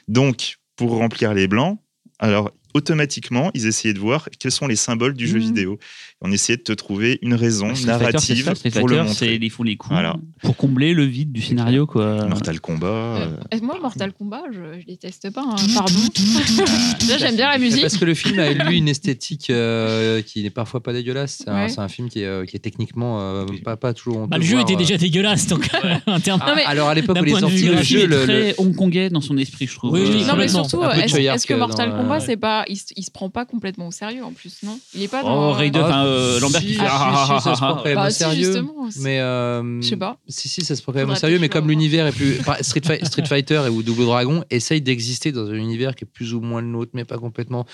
Donc, 0.09 0.57
pour 0.75 0.91
remplir 0.97 1.33
les 1.33 1.47
blancs, 1.47 1.79
alors 2.19 2.51
automatiquement, 2.73 3.51
ils 3.53 3.67
essayaient 3.67 3.93
de 3.93 3.99
voir 3.99 4.29
quels 4.39 4.51
sont 4.51 4.67
les 4.67 4.75
symboles 4.75 5.13
du 5.13 5.27
jeu 5.27 5.37
Mhm. 5.37 5.43
vidéo. 5.43 5.79
On 6.21 6.31
essayait 6.31 6.57
de 6.57 6.63
te 6.63 6.73
trouver 6.73 7.17
une 7.21 7.33
raison 7.33 7.73
Street 7.75 7.87
narrative 7.87 8.43
ça, 8.45 8.55
Street 8.55 8.71
pour 8.71 8.87
le 8.89 8.95
Fighter, 8.97 9.07
montrer. 9.09 9.39
ils 9.41 9.49
font 9.49 9.63
les 9.63 9.77
coups 9.77 9.93
Voilà. 9.93 10.15
pour 10.41 10.55
combler 10.57 10.93
le 10.93 11.05
vide 11.05 11.31
du 11.31 11.41
scénario 11.41 11.85
quoi. 11.87 12.25
Mortal 12.27 12.59
Kombat. 12.59 12.87
euh, 12.87 13.27
Euh, 13.53 13.57
moi, 13.61 13.77
Mortal 13.81 14.11
Kombat, 14.13 14.43
je, 14.51 14.81
je 14.81 14.85
déteste 14.85 15.31
pas, 15.31 15.43
hein, 15.49 15.55
pardon. 15.73 15.93
J'aime 17.19 17.35
bien 17.35 17.49
la 17.49 17.57
musique. 17.57 17.81
Parce 17.81 17.97
que 17.97 18.05
le 18.05 18.13
film 18.13 18.39
a 18.39 18.51
lui 18.51 18.77
une 18.77 18.87
esthétique 18.89 19.49
euh, 19.49 20.21
qui 20.21 20.43
n'est 20.43 20.49
parfois 20.49 20.81
pas 20.83 20.93
dégueulasse. 20.93 21.37
C'est 21.43 21.49
un, 21.49 21.63
Ouais. 21.63 21.69
c'est 21.69 21.79
un 21.79 21.87
film 21.87 22.09
qui 22.09 22.21
est, 22.21 22.47
qui 22.49 22.55
est 22.55 22.59
techniquement 22.59 23.19
euh, 23.21 23.45
pas, 23.63 23.77
pas 23.77 23.93
toujours. 23.93 24.27
Bah, 24.27 24.37
le 24.37 24.43
jeu 24.43 24.51
voir, 24.57 24.63
était 24.63 24.73
euh, 24.75 24.77
déjà 24.77 24.97
dégueulasse, 24.97 25.47
donc 25.47 25.67
en 26.07 26.19
termes. 26.19 26.41
Ah, 26.43 26.49
Non, 26.49 26.55
mais- 26.55 26.63
alors 26.65 26.89
à 26.89 26.93
l'époque 26.95 27.17
où 27.21 27.25
il 27.25 27.31
est 27.35 27.39
sorti 27.39 27.63
le 27.67 27.81
jeu, 27.81 28.03
il 28.03 28.13
est 28.13 28.25
très 28.53 28.55
hongkongais 28.57 29.09
dans 29.09 29.21
son 29.21 29.37
esprit, 29.37 29.67
je 29.67 29.75
trouve. 29.75 29.93
Oui, 29.93 30.01
oui, 30.03 30.23
Euh, 30.23 30.27
Non, 30.27 30.35
mais 30.37 30.47
surtout, 30.47 30.83
Un 30.83 30.89
peu 30.95 30.99
est-ce 30.99 31.47
que 31.47 31.53
Mortal 31.53 31.91
Kombat, 31.91 32.19
c'est 32.19 32.37
pas, 32.37 32.58
il, 32.67 32.77
se- 32.77 32.93
il 32.95 33.03
se 33.03 33.11
prend 33.11 33.29
pas 33.29 33.45
complètement 33.45 33.87
au 33.87 33.91
sérieux 33.91 34.23
en 34.23 34.31
plus, 34.31 34.57
non? 34.63 34.79
Il 34.93 35.03
est 35.03 35.07
pas 35.07 35.21
Oh, 35.23 35.27
dans. 35.27 35.51
Raider, 35.53 35.79
Ah, 35.81 35.87
enfin, 35.87 36.05
euh, 36.05 36.39
Lambert 36.39 36.61
qui 36.61 36.67
fait. 36.69 36.73
si, 36.73 36.79
ah, 36.81 37.23
si, 37.25 37.31
ah, 37.33 37.39
ça 37.39 37.43
se 37.43 37.49
ah, 37.49 37.53
prend 37.55 37.67
ah. 37.69 37.73
quand 37.83 37.85
même 37.85 37.95
Bah, 37.95 38.07
au 38.07 38.11
sérieux. 38.11 38.65
Mais 39.01 39.19
euh, 39.19 39.81
Je 39.81 39.87
sais 39.87 39.95
pas. 39.97 40.17
Si, 40.27 40.47
si, 40.49 40.61
ça 40.65 40.75
se 40.75 40.81
prend 40.81 40.91
quand 40.93 40.99
même 40.99 41.09
au 41.09 41.15
sérieux, 41.15 41.39
mais 41.39 41.49
comme 41.49 41.67
l'univers 41.67 42.07
est 42.07 42.11
plus. 42.11 42.39
Street, 42.61 42.81
Fi- 42.83 42.99
Street 43.05 43.25
Fighter 43.25 43.61
et 43.65 43.69
ou 43.69 43.83
Double 43.83 44.05
Dragon 44.05 44.43
essayent 44.49 44.81
d'exister 44.81 45.31
dans 45.31 45.47
un 45.47 45.53
univers 45.55 45.95
qui 45.95 46.03
est 46.05 46.07
plus 46.11 46.33
ou 46.33 46.41
moins 46.41 46.61
le 46.61 46.67
nôtre, 46.67 46.91
mais 46.93 47.05
pas 47.05 47.17
complètement. 47.17 47.65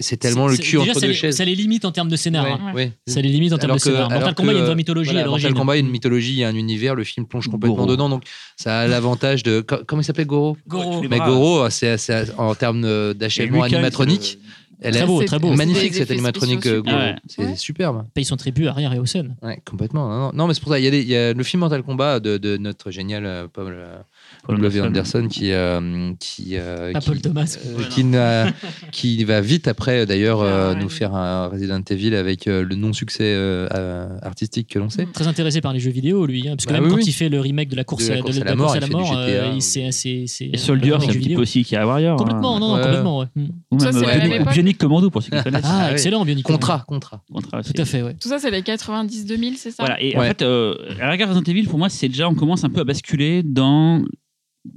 C'est 0.00 0.16
tellement 0.18 0.48
le 0.48 0.56
cul 0.56 0.78
entre 0.78 1.00
deux 1.00 1.12
chaises. 1.12 1.36
Ça 1.36 1.44
les 1.44 1.54
limite 1.54 1.84
en 1.84 1.92
termes 1.92 2.08
de 2.08 2.16
scénar. 2.16 2.46
Hein. 2.46 2.72
Ça 3.06 3.20
les 3.20 3.28
limite 3.28 3.52
en 3.52 3.58
termes 3.58 3.74
de 3.74 3.78
scénar. 3.78 4.06
alors 4.06 4.12
Mortal 4.12 4.34
Kombat, 4.34 4.52
il 4.52 4.58
y 4.58 4.62
a 4.62 4.66
une 4.68 4.74
mythologie 4.74 5.10
à 5.16 5.24
l'origine. 5.24 5.48
Mortal 5.50 5.60
Kombat, 5.60 5.76
il 5.76 5.78
y 5.80 5.82
a 5.82 5.86
une 5.86 5.90
mythologie, 5.92 6.32
il 6.32 6.38
y 6.38 6.44
a 6.44 6.48
un 6.48 6.54
univers, 6.54 6.94
le 6.94 7.04
film 7.04 7.26
plonge 7.26 7.48
complètement 7.48 7.86
dedans, 7.86 8.08
donc 8.08 8.24
ça 8.56 8.80
a 8.80 8.86
l'avantage 8.86 9.42
de. 9.42 9.60
co- 9.60 9.76
Comment 9.86 10.02
il 10.02 10.04
s'appelle 10.04 10.26
Goro? 10.26 10.56
Goro. 10.66 11.02
Les 11.02 11.08
Mais. 11.08 11.18
Goro, 11.18 11.68
c'est 11.70 11.96
c'est- 11.98 12.32
en 12.38 12.54
termes 12.54 12.84
euh, 12.84 13.14
d'achèvement 13.14 13.62
Kang, 13.68 13.80
animatronique, 14.12 14.38
elle 14.84 14.94
Très 14.94 15.02
est 15.02 15.06
beau, 15.06 15.22
très 15.22 15.38
beau. 15.38 15.54
magnifique 15.54 15.94
cette 15.94 16.10
animatronique 16.10 16.66
euh. 16.66 16.82
C'est 17.28 17.44
Ouais. 17.44 17.56
superbe. 17.56 18.04
paye 18.14 18.24
son 18.24 18.36
tribut 18.36 18.66
à 18.66 18.72
Rire 18.72 18.92
et 18.92 18.96
Hawson. 18.98 19.30
Ouais, 19.42 19.60
complètement. 19.64 20.08
Non, 20.08 20.18
non. 20.18 20.30
Non, 20.34 20.46
mais 20.48 20.54
c'est 20.54 20.60
pour 20.60 20.72
ça. 20.72 20.78
Il 20.80 20.84
y, 20.84 20.88
a 20.88 20.90
des- 20.90 21.02
il 21.02 21.08
y 21.08 21.16
a 21.16 21.32
le 21.32 21.42
film 21.44 21.60
Mortal 21.60 21.82
Kombat 21.84 22.18
de, 22.20 22.36
de 22.36 22.56
notre 22.56 22.90
génial 22.90 23.24
euh, 23.24 23.46
Paul, 23.52 23.72
euh, 23.76 23.98
Paul 24.44 24.56
W. 24.60 24.80
Anderson. 24.80 25.18
Anderson 25.18 25.28
qui, 25.28 25.52
euh, 25.52 26.12
qui, 26.18 26.56
euh, 26.56 26.92
Pas 26.92 26.98
qui- 27.00 27.08
Paul 27.10 27.20
Thomas. 27.20 27.58
euh, 27.64 28.46
qui, 28.90 29.16
qui 29.16 29.24
va 29.24 29.40
vite 29.40 29.68
après 29.68 30.00
euh, 30.00 30.06
d'ailleurs 30.06 30.40
euh, 30.40 30.70
Ah, 30.72 30.74
ouais. 30.76 30.82
nous 30.82 30.88
faire 30.88 31.14
un 31.14 31.46
Resident 31.46 31.80
Evil 31.88 32.14
avec 32.16 32.48
euh, 32.48 32.64
le 32.64 32.74
non-succès 32.74 33.22
euh, 33.22 33.68
euh, 33.72 34.08
artistique 34.22 34.68
que 34.68 34.78
l'on 34.80 34.88
sait. 34.90 35.06
Très 35.12 35.28
intéressé 35.28 35.60
par 35.60 35.72
les 35.72 35.78
jeux 35.80 35.90
vidéo, 35.92 36.26
lui. 36.26 36.48
hein, 36.48 36.56
parce 36.56 36.66
que 36.66 36.72
Bah 36.72 36.80
même 36.80 36.84
oui, 36.84 36.90
quand 36.90 36.96
oui. 36.96 37.04
il 37.06 37.12
fait 37.12 37.28
le 37.28 37.38
remake 37.40 37.68
de 37.68 37.76
la 37.76 37.84
course, 37.84 38.04
De 38.06 38.10
la 38.12 38.18
à- 38.18 38.20
course 38.22 38.36
de 38.36 38.42
à 38.42 38.44
la 38.44 38.54
mort, 38.56 38.66
course 38.66 38.82
à 38.82 38.86
il 38.86 38.90
la 38.92 38.98
mort, 38.98 39.14
euh, 39.16 39.60
c'est- 39.60 39.92
c'est- 39.92 40.24
Et 40.52 40.56
Soldier, 40.56 40.96
c'est 41.00 41.08
un 41.10 41.12
petit 41.12 41.34
peu 41.34 41.40
aussi 41.42 41.62
qui 41.64 41.76
a 41.76 41.86
Warrior. 41.86 42.16
Complètement, 42.16 42.56
hein. 42.56 42.60
non, 42.60 42.68
non, 42.68 42.74
Ouais. 42.76 42.82
complètement, 42.82 43.18
ouais. 43.20 43.26
Ou 43.70 43.78
Ça, 43.78 43.92
même 43.92 44.02
euh, 44.04 44.44
Bionic- 44.50 44.76
Commando 44.76 45.10
pour 45.10 45.22
ceux 45.22 45.30
qui 45.36 45.42
connaissent. 45.42 45.62
Ah, 45.64 45.86
ouais. 45.86 45.92
excellent, 45.92 46.24
Bionic. 46.24 46.44
Contrat, 46.44 46.84
contrat. 46.88 47.22
Tout 47.32 47.80
à 47.80 47.84
fait, 47.84 48.02
ouais. 48.02 48.14
Tout 48.20 48.28
ça, 48.28 48.38
c'est 48.40 48.50
les 48.50 48.62
90-2000, 48.62 49.56
c'est 49.56 49.70
ça? 49.70 49.84
Voilà, 49.84 50.02
et 50.02 50.16
en 50.16 50.22
fait, 50.22 50.42
euh, 50.42 50.74
à 50.98 51.04
la 51.04 51.10
rigueur, 51.10 51.28
Resident 51.28 51.44
Evil, 51.50 51.64
pour 51.68 51.78
moi, 51.78 51.88
c'est 51.88 52.08
déjà, 52.08 52.28
on 52.28 52.34
commence 52.34 52.64
un 52.64 52.70
peu 52.70 52.80
à 52.80 52.84
basculer 52.84 53.42
dans 53.44 54.02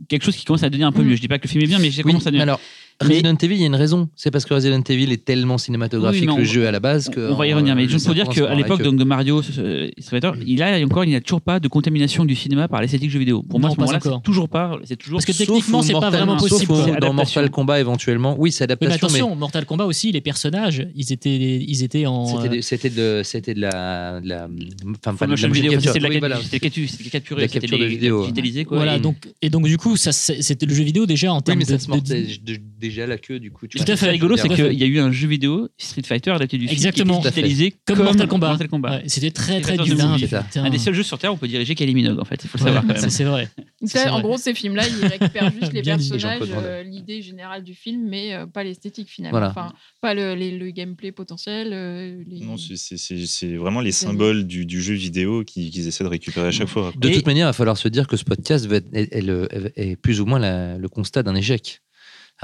quelque 0.08 0.24
chose 0.24 0.36
qui 0.36 0.46
commence 0.46 0.64
à 0.64 0.70
devenir 0.70 0.88
un 0.88 0.92
peu 0.92 1.04
Mm. 1.04 1.08
mieux. 1.08 1.16
Je 1.16 1.22
dis 1.22 1.28
pas 1.28 1.38
que 1.40 1.44
le 1.44 1.50
film 1.50 1.64
est 1.64 1.68
bien, 1.68 1.80
mais 1.80 1.92
ça 1.92 2.02
commence 2.04 2.24
à 2.28 2.32
devenir. 2.32 2.44
alors, 2.44 2.60
Mais- 3.04 3.10
Resident 3.16 3.36
Evil, 3.42 3.56
il 3.56 3.60
y 3.62 3.64
a 3.64 3.68
une 3.68 3.76
raison. 3.76 4.08
C'est 4.16 4.32
parce 4.32 4.46
que 4.46 4.54
Resident 4.54 4.82
Evil 4.88 5.12
est 5.12 5.26
tellement 5.26 5.58
cinématographique 5.58 6.22
Oui, 6.22 6.28
mais 6.28 6.34
on- 6.34 6.38
le 6.38 6.44
jeu 6.46 6.66
à 6.66 6.72
la 6.72 6.80
base 6.80 7.10
que. 7.10 7.30
on 7.30 7.36
va 7.36 7.46
y 7.46 7.54
revenir, 7.54 7.76
mais 7.76 7.84
euh, 7.86 7.90
juste 7.90 8.06
pour 8.06 8.16
dire 8.16 8.30
qu'à 8.30 8.56
l'époque 8.56 8.80
là 8.80 8.86
que- 8.86 8.90
donc, 8.90 8.96
de 8.98 9.04
Mario, 9.04 9.42
euh, 9.58 9.90
il 10.46 10.64
a 10.64 10.80
encore, 10.86 11.04
il 11.04 11.10
n'y 11.10 11.16
a 11.16 11.22
toujours 11.22 11.42
pas 11.42 11.60
de 11.60 11.68
contamination 11.68 12.24
du 12.24 12.36
cinéma 12.36 12.70
par 12.70 12.80
l'esthétique 12.82 13.10
jeu 13.12 13.20
vidéo. 13.20 13.44
Pour 13.44 13.60
moi, 13.60 13.68
Non, 13.68 13.74
à 13.74 13.76
ce 13.88 13.94
pas 14.00 14.10
moment-là, 14.10 14.22
toujours 14.24 14.48
pas, 14.48 14.80
c'est 14.86 14.96
toujours. 14.96 15.18
Parce 15.18 15.26
que 15.26 15.34
Sauf 15.34 15.46
techniquement, 15.48 15.82
c'est 15.82 15.92
pas 15.92 16.10
vraiment 16.10 16.40
sauf 16.40 16.50
possible. 16.52 16.72
au- 16.72 16.84
C'est 16.86 17.00
dans. 17.00 17.12
Mortal 17.14 17.50
Kombat 17.50 17.80
éventuellement. 17.82 18.36
Oui, 18.40 18.52
c'est 18.54 18.62
mais 18.62 18.72
adaptation, 18.74 19.08
mais 19.10 19.16
attention, 19.20 19.36
Mortal 19.36 19.66
Kombat 19.66 19.86
aussi, 19.86 20.12
les 20.14 20.22
personnages, 20.22 20.88
ils 20.96 21.12
étaient, 21.12 21.30
ils 21.68 21.84
étaient 21.84 22.06
en. 22.06 22.26
C'était 22.28 22.48
euh, 22.48 22.56
de, 22.58 22.62
c'était 22.62 22.90
de, 22.90 23.22
c'était 23.26 23.54
de 23.56 23.60
la, 23.62 24.22
de 24.22 24.30
la, 24.30 24.48
enfin 25.06 25.16
pas 25.16 25.28
de 25.28 25.32
la 25.42 25.48
vidéo, 25.50 25.72
capture. 25.74 25.92
c'est 25.92 26.00
de 26.00 26.04
la 26.08 26.20
voilà. 26.20 26.40
c'était 26.42 26.60
c'était 26.88 27.20
De 27.36 27.42
la 27.42 27.48
c'était 27.48 27.60
capture 27.60 27.78
de 27.78 27.84
les- 27.84 27.90
vidéo. 27.90 28.26
Voilà, 28.72 28.96
et- 28.96 29.00
donc, 29.00 29.18
et 29.42 29.50
donc 29.50 29.66
du 29.66 29.78
coup, 29.78 29.98
ça, 29.98 30.12
c'était 30.14 30.66
le 30.66 30.74
jeu 30.74 30.84
vidéo 30.84 31.06
déjà 31.06 31.34
en 31.34 31.42
termes 31.42 31.60
mais 31.60 31.66
de. 31.66 31.72
Déjà 32.88 33.06
la 33.08 33.18
queue 33.18 33.40
du 33.40 33.52
coup. 33.52 33.68
tu 33.68 33.78
Tout 33.78 33.84
vois. 33.86 33.94
à 33.94 33.98
fait 33.98 34.10
rigolo, 34.10 34.38
c'est 34.38 34.50
qu'il 34.50 34.74
y 34.74 34.84
a 34.84 34.88
eu 34.88 35.00
un 35.00 35.12
jeu 35.12 35.28
vidéo 35.28 35.68
Street 35.78 36.02
Fighter 36.04 36.32
adapté 36.32 36.58
du 36.58 36.68
film 36.68 36.74
Exactement. 36.76 37.22
qui 37.22 37.28
était 37.28 37.72
Comme 37.86 37.98
comme, 37.98 38.06
Mortal 38.06 38.28
Kombat. 38.28 38.48
Mortal 38.50 38.68
Kombat. 38.68 38.90
Ouais, 38.98 39.04
c'était 39.08 39.32
très 39.32 39.62
très 39.62 39.78
putain. 39.78 40.16
Un 40.56 40.70
des 40.70 40.78
seuls 40.78 40.94
jeux 40.94 41.04
sur 41.04 41.18
Terre 41.20 41.32
où 41.32 41.36
on 41.36 41.38
peut 41.38 41.48
diriger 41.48 41.76
Kylie 41.76 41.94
Minogue, 41.94 42.20
en 42.20 42.26
fait. 42.26 42.44
Il 42.44 42.48
faut 42.50 42.58
le 42.58 42.64
Ouais, 42.64 42.70
savoir 42.70 42.84
quand 42.86 42.94
même. 42.94 43.02
ça, 43.02 43.10
c'est 43.10 43.24
vrai. 43.24 43.50
En 44.10 44.20
gros, 44.22 44.38
ces 44.38 44.56
films-là, 44.56 44.84
ils 44.88 45.06
récupèrent 45.06 45.52
juste 45.52 45.72
les 45.74 45.84
personnages, 45.84 46.40
euh, 46.56 46.82
l'idée 46.82 47.22
générale 47.22 47.64
du 47.64 47.76
film, 47.76 48.08
mais 48.10 48.34
euh, 48.34 48.48
pas 48.48 48.64
l'esthétique 48.64 49.10
finalement. 49.10 49.38
Voilà. 49.38 49.50
Enfin, 49.52 49.74
pas 50.02 50.16
le, 50.16 50.34
les- 50.34 50.58
le 50.58 50.72
gameplay 50.72 51.12
potentiel. 51.12 51.70
euh, 51.72 52.24
les... 52.28 52.40
Non, 52.40 52.56
c'est- 52.58 53.56
vraiment 53.56 53.82
les 53.82 53.92
symboles 53.92 54.48
du, 54.48 54.66
du 54.66 54.82
jeu 54.82 54.94
vidéo 54.96 55.44
qui- 55.44 55.70
qu'ils 55.70 55.88
essaient 55.88 56.04
de 56.04 56.10
récupérer 56.10 56.48
à 56.48 56.52
chaque 56.52 56.68
fois. 56.68 56.92
De 56.98 57.10
toute 57.10 57.28
manière, 57.28 57.46
il 57.46 57.50
va 57.50 57.54
falloir 57.54 57.78
se 57.78 57.88
dire 57.88 58.08
que 58.08 58.18
ce 58.18 58.24
podcast 58.24 58.66
va 58.66 58.78
être- 58.78 58.88
est, 58.94 59.14
est 59.14 59.74
est 59.92 59.96
plus 59.98 60.20
ou 60.20 60.26
moins 60.26 60.40
la- 60.40 60.78
le 60.78 60.90
constat 60.90 61.22
d'un 61.22 61.36
échec. 61.36 61.82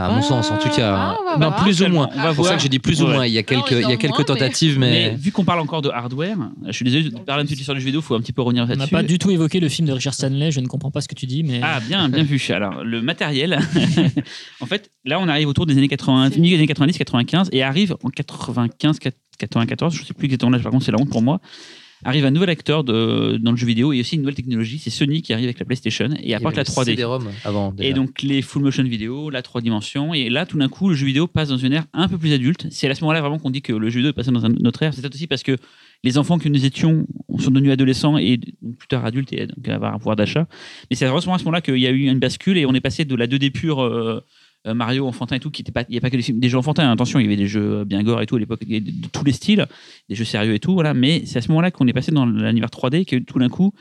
À 0.05 0.11
mon 0.11 0.21
sens, 0.21 0.51
en 0.51 0.57
tout 0.57 0.69
cas. 0.69 0.95
ah, 0.95 1.17
non, 1.39 1.49
voir. 1.49 1.63
plus 1.63 1.81
ou 1.81 1.87
moins. 1.89 2.09
On 2.13 2.17
va 2.21 2.29
C'est 2.29 2.35
pour 2.35 2.45
ça 2.47 2.55
que 2.55 2.61
j'ai 2.61 2.69
dit 2.69 2.79
plus 2.79 3.01
ou 3.01 3.05
Ouais. 3.07 3.13
moins. 3.13 3.25
Il 3.25 3.33
y 3.33 3.37
a 3.37 3.43
quelques, 3.43 3.71
il 3.71 3.73
y 3.73 3.77
a 3.77 3.79
ils 3.81 3.85
en 3.85 3.89
quelques 3.97 4.03
moins, 4.09 4.19
mais- 4.19 4.25
tentatives, 4.25 4.79
Mais 4.79 5.11
mais. 5.11 5.15
vu 5.15 5.31
qu'on 5.31 5.43
parle 5.43 5.59
encore 5.59 5.81
de 5.81 5.89
hardware, 5.89 6.37
je 6.65 6.71
suis 6.71 6.85
désolé 6.85 7.09
de 7.09 7.17
parler 7.19 7.43
un 7.43 7.45
petit 7.45 7.55
peu 7.55 7.63
sur 7.63 7.73
le 7.73 7.79
jeu 7.79 7.85
vidéo, 7.85 8.01
il 8.01 8.03
faut 8.03 8.15
un 8.15 8.21
petit 8.21 8.33
peu 8.33 8.41
revenir 8.41 8.63
On 8.63 8.67
n'a 8.67 8.75
là-dessus. 8.75 8.91
pas 8.91 9.03
du 9.03 9.17
tout 9.19 9.31
évoqué 9.31 9.59
le 9.59 9.69
film 9.69 9.87
de 9.87 9.93
Richard 9.93 10.13
Stanley. 10.13 10.51
Je 10.51 10.59
ne 10.59 10.67
comprends 10.67 10.91
pas 10.91 11.01
ce 11.01 11.07
que 11.07 11.15
tu 11.15 11.25
dis, 11.25 11.43
mais. 11.43 11.61
Ah, 11.63 11.79
bien, 11.79 12.09
bien 12.09 12.23
vu. 12.23 12.41
Alors, 12.51 12.83
le 12.83 13.01
matériel, 13.01 13.59
en 14.61 14.65
fait, 14.65 14.89
là, 15.05 15.19
on 15.19 15.27
arrive 15.27 15.47
autour 15.47 15.65
des 15.65 15.77
années 15.77 15.87
80, 15.87 16.29
C'est- 16.33 16.39
milieu 16.39 16.55
des 16.57 16.59
années 16.63 16.67
90, 16.67 16.97
95, 16.97 17.49
et 17.51 17.63
arrive 17.63 17.95
en 18.03 18.09
95, 18.09 18.99
94, 19.37 19.93
je 19.95 20.03
sais 20.03 20.13
plus 20.13 20.25
exactement 20.25 20.51
l'âge, 20.51 20.63
par 20.63 20.71
contre, 20.71 20.85
c'est 20.85 20.91
la 20.91 20.99
honte 20.99 21.09
pour 21.09 21.21
moi. 21.21 21.39
Arrive 22.03 22.25
un 22.25 22.31
nouvel 22.31 22.49
acteur 22.49 22.83
de, 22.83 23.37
dans 23.41 23.51
le 23.51 23.57
jeu 23.57 23.67
vidéo 23.67 23.93
et 23.93 23.99
aussi 23.99 24.15
une 24.15 24.21
nouvelle 24.21 24.35
technologie, 24.35 24.79
c'est 24.79 24.89
Sony 24.89 25.21
qui 25.21 25.33
arrive 25.33 25.45
avec 25.45 25.59
la 25.59 25.65
PlayStation 25.65 26.09
et 26.21 26.33
apporte 26.33 26.55
la 26.55 26.63
3D. 26.63 26.85
CD-ROM 26.85 27.27
avant. 27.45 27.71
déjà. 27.71 27.89
Et 27.89 27.93
donc 27.93 28.21
les 28.21 28.41
full 28.41 28.63
motion 28.63 28.83
vidéo, 28.83 29.29
la 29.29 29.41
3 29.41 29.61
dimensions, 29.61 30.13
et 30.13 30.29
là 30.29 30.45
tout 30.45 30.57
d'un 30.57 30.69
coup 30.69 30.89
le 30.89 30.95
jeu 30.95 31.05
vidéo 31.05 31.27
passe 31.27 31.49
dans 31.49 31.57
une 31.57 31.73
ère 31.73 31.85
un 31.93 32.07
peu 32.07 32.17
plus 32.17 32.33
adulte. 32.33 32.67
C'est 32.71 32.89
à 32.89 32.95
ce 32.95 33.01
moment-là 33.01 33.21
vraiment 33.21 33.39
qu'on 33.39 33.49
dit 33.49 33.61
que 33.61 33.73
le 33.73 33.89
jeu 33.89 33.97
vidéo 33.97 34.11
est 34.11 34.13
passé 34.13 34.31
dans 34.31 34.45
un 34.45 34.53
autre 34.65 34.81
ère. 34.83 34.93
C'est 34.93 35.01
peut-être 35.01 35.15
aussi 35.15 35.27
parce 35.27 35.43
que 35.43 35.57
les 36.03 36.17
enfants 36.17 36.39
que 36.39 36.49
nous 36.49 36.65
étions 36.65 37.05
sont 37.37 37.51
devenus 37.51 37.71
adolescents 37.71 38.17
et 38.17 38.37
plus 38.37 38.87
tard 38.87 39.05
adultes 39.05 39.31
et 39.33 39.47
donc 39.47 39.67
avoir 39.67 39.93
un 39.93 39.97
pouvoir 39.97 40.15
d'achat. 40.15 40.47
Mais 40.89 40.95
c'est 40.95 41.05
vraiment 41.05 41.35
à 41.35 41.37
ce 41.37 41.43
moment-là 41.45 41.61
qu'il 41.61 41.77
y 41.77 41.87
a 41.87 41.91
eu 41.91 42.07
une 42.07 42.19
bascule 42.19 42.57
et 42.57 42.65
on 42.65 42.73
est 42.73 42.81
passé 42.81 43.05
de 43.05 43.15
la 43.15 43.27
2D 43.27 43.51
pure 43.51 43.83
euh, 43.83 44.21
euh, 44.67 44.73
Mario 44.73 45.07
enfantin 45.07 45.35
et 45.35 45.39
tout, 45.39 45.49
qui 45.51 45.61
était 45.61 45.71
pas, 45.71 45.83
il 45.89 45.93
n'y 45.93 45.97
a 45.97 46.01
pas 46.01 46.09
que 46.09 46.17
des, 46.17 46.21
films, 46.21 46.39
des 46.39 46.49
jeux 46.49 46.57
enfantins. 46.57 46.87
hein, 46.87 46.91
Attention, 46.93 47.19
il 47.19 47.23
y 47.23 47.25
avait 47.25 47.35
des 47.35 47.47
jeux 47.47 47.83
bien 47.85 48.03
gore 48.03 48.21
et 48.21 48.25
tout 48.27 48.35
à 48.35 48.39
l'époque, 48.39 48.61
avait 48.63 48.79
de, 48.79 48.91
de 48.91 49.07
tous 49.11 49.23
les 49.23 49.31
styles, 49.31 49.65
des 50.09 50.15
jeux 50.15 50.25
sérieux 50.25 50.53
et 50.53 50.59
tout. 50.59 50.73
Voilà. 50.73 50.93
Mais 50.93 51.23
c'est 51.25 51.39
à 51.39 51.41
ce 51.41 51.47
moment-là 51.49 51.71
qu'on 51.71 51.87
est 51.87 51.93
passé 51.93 52.11
dans 52.11 52.25
l'univers 52.25 52.69
3D 52.69 53.05
que 53.05 53.15
tout 53.17 53.39
d'un 53.39 53.49
coup 53.49 53.73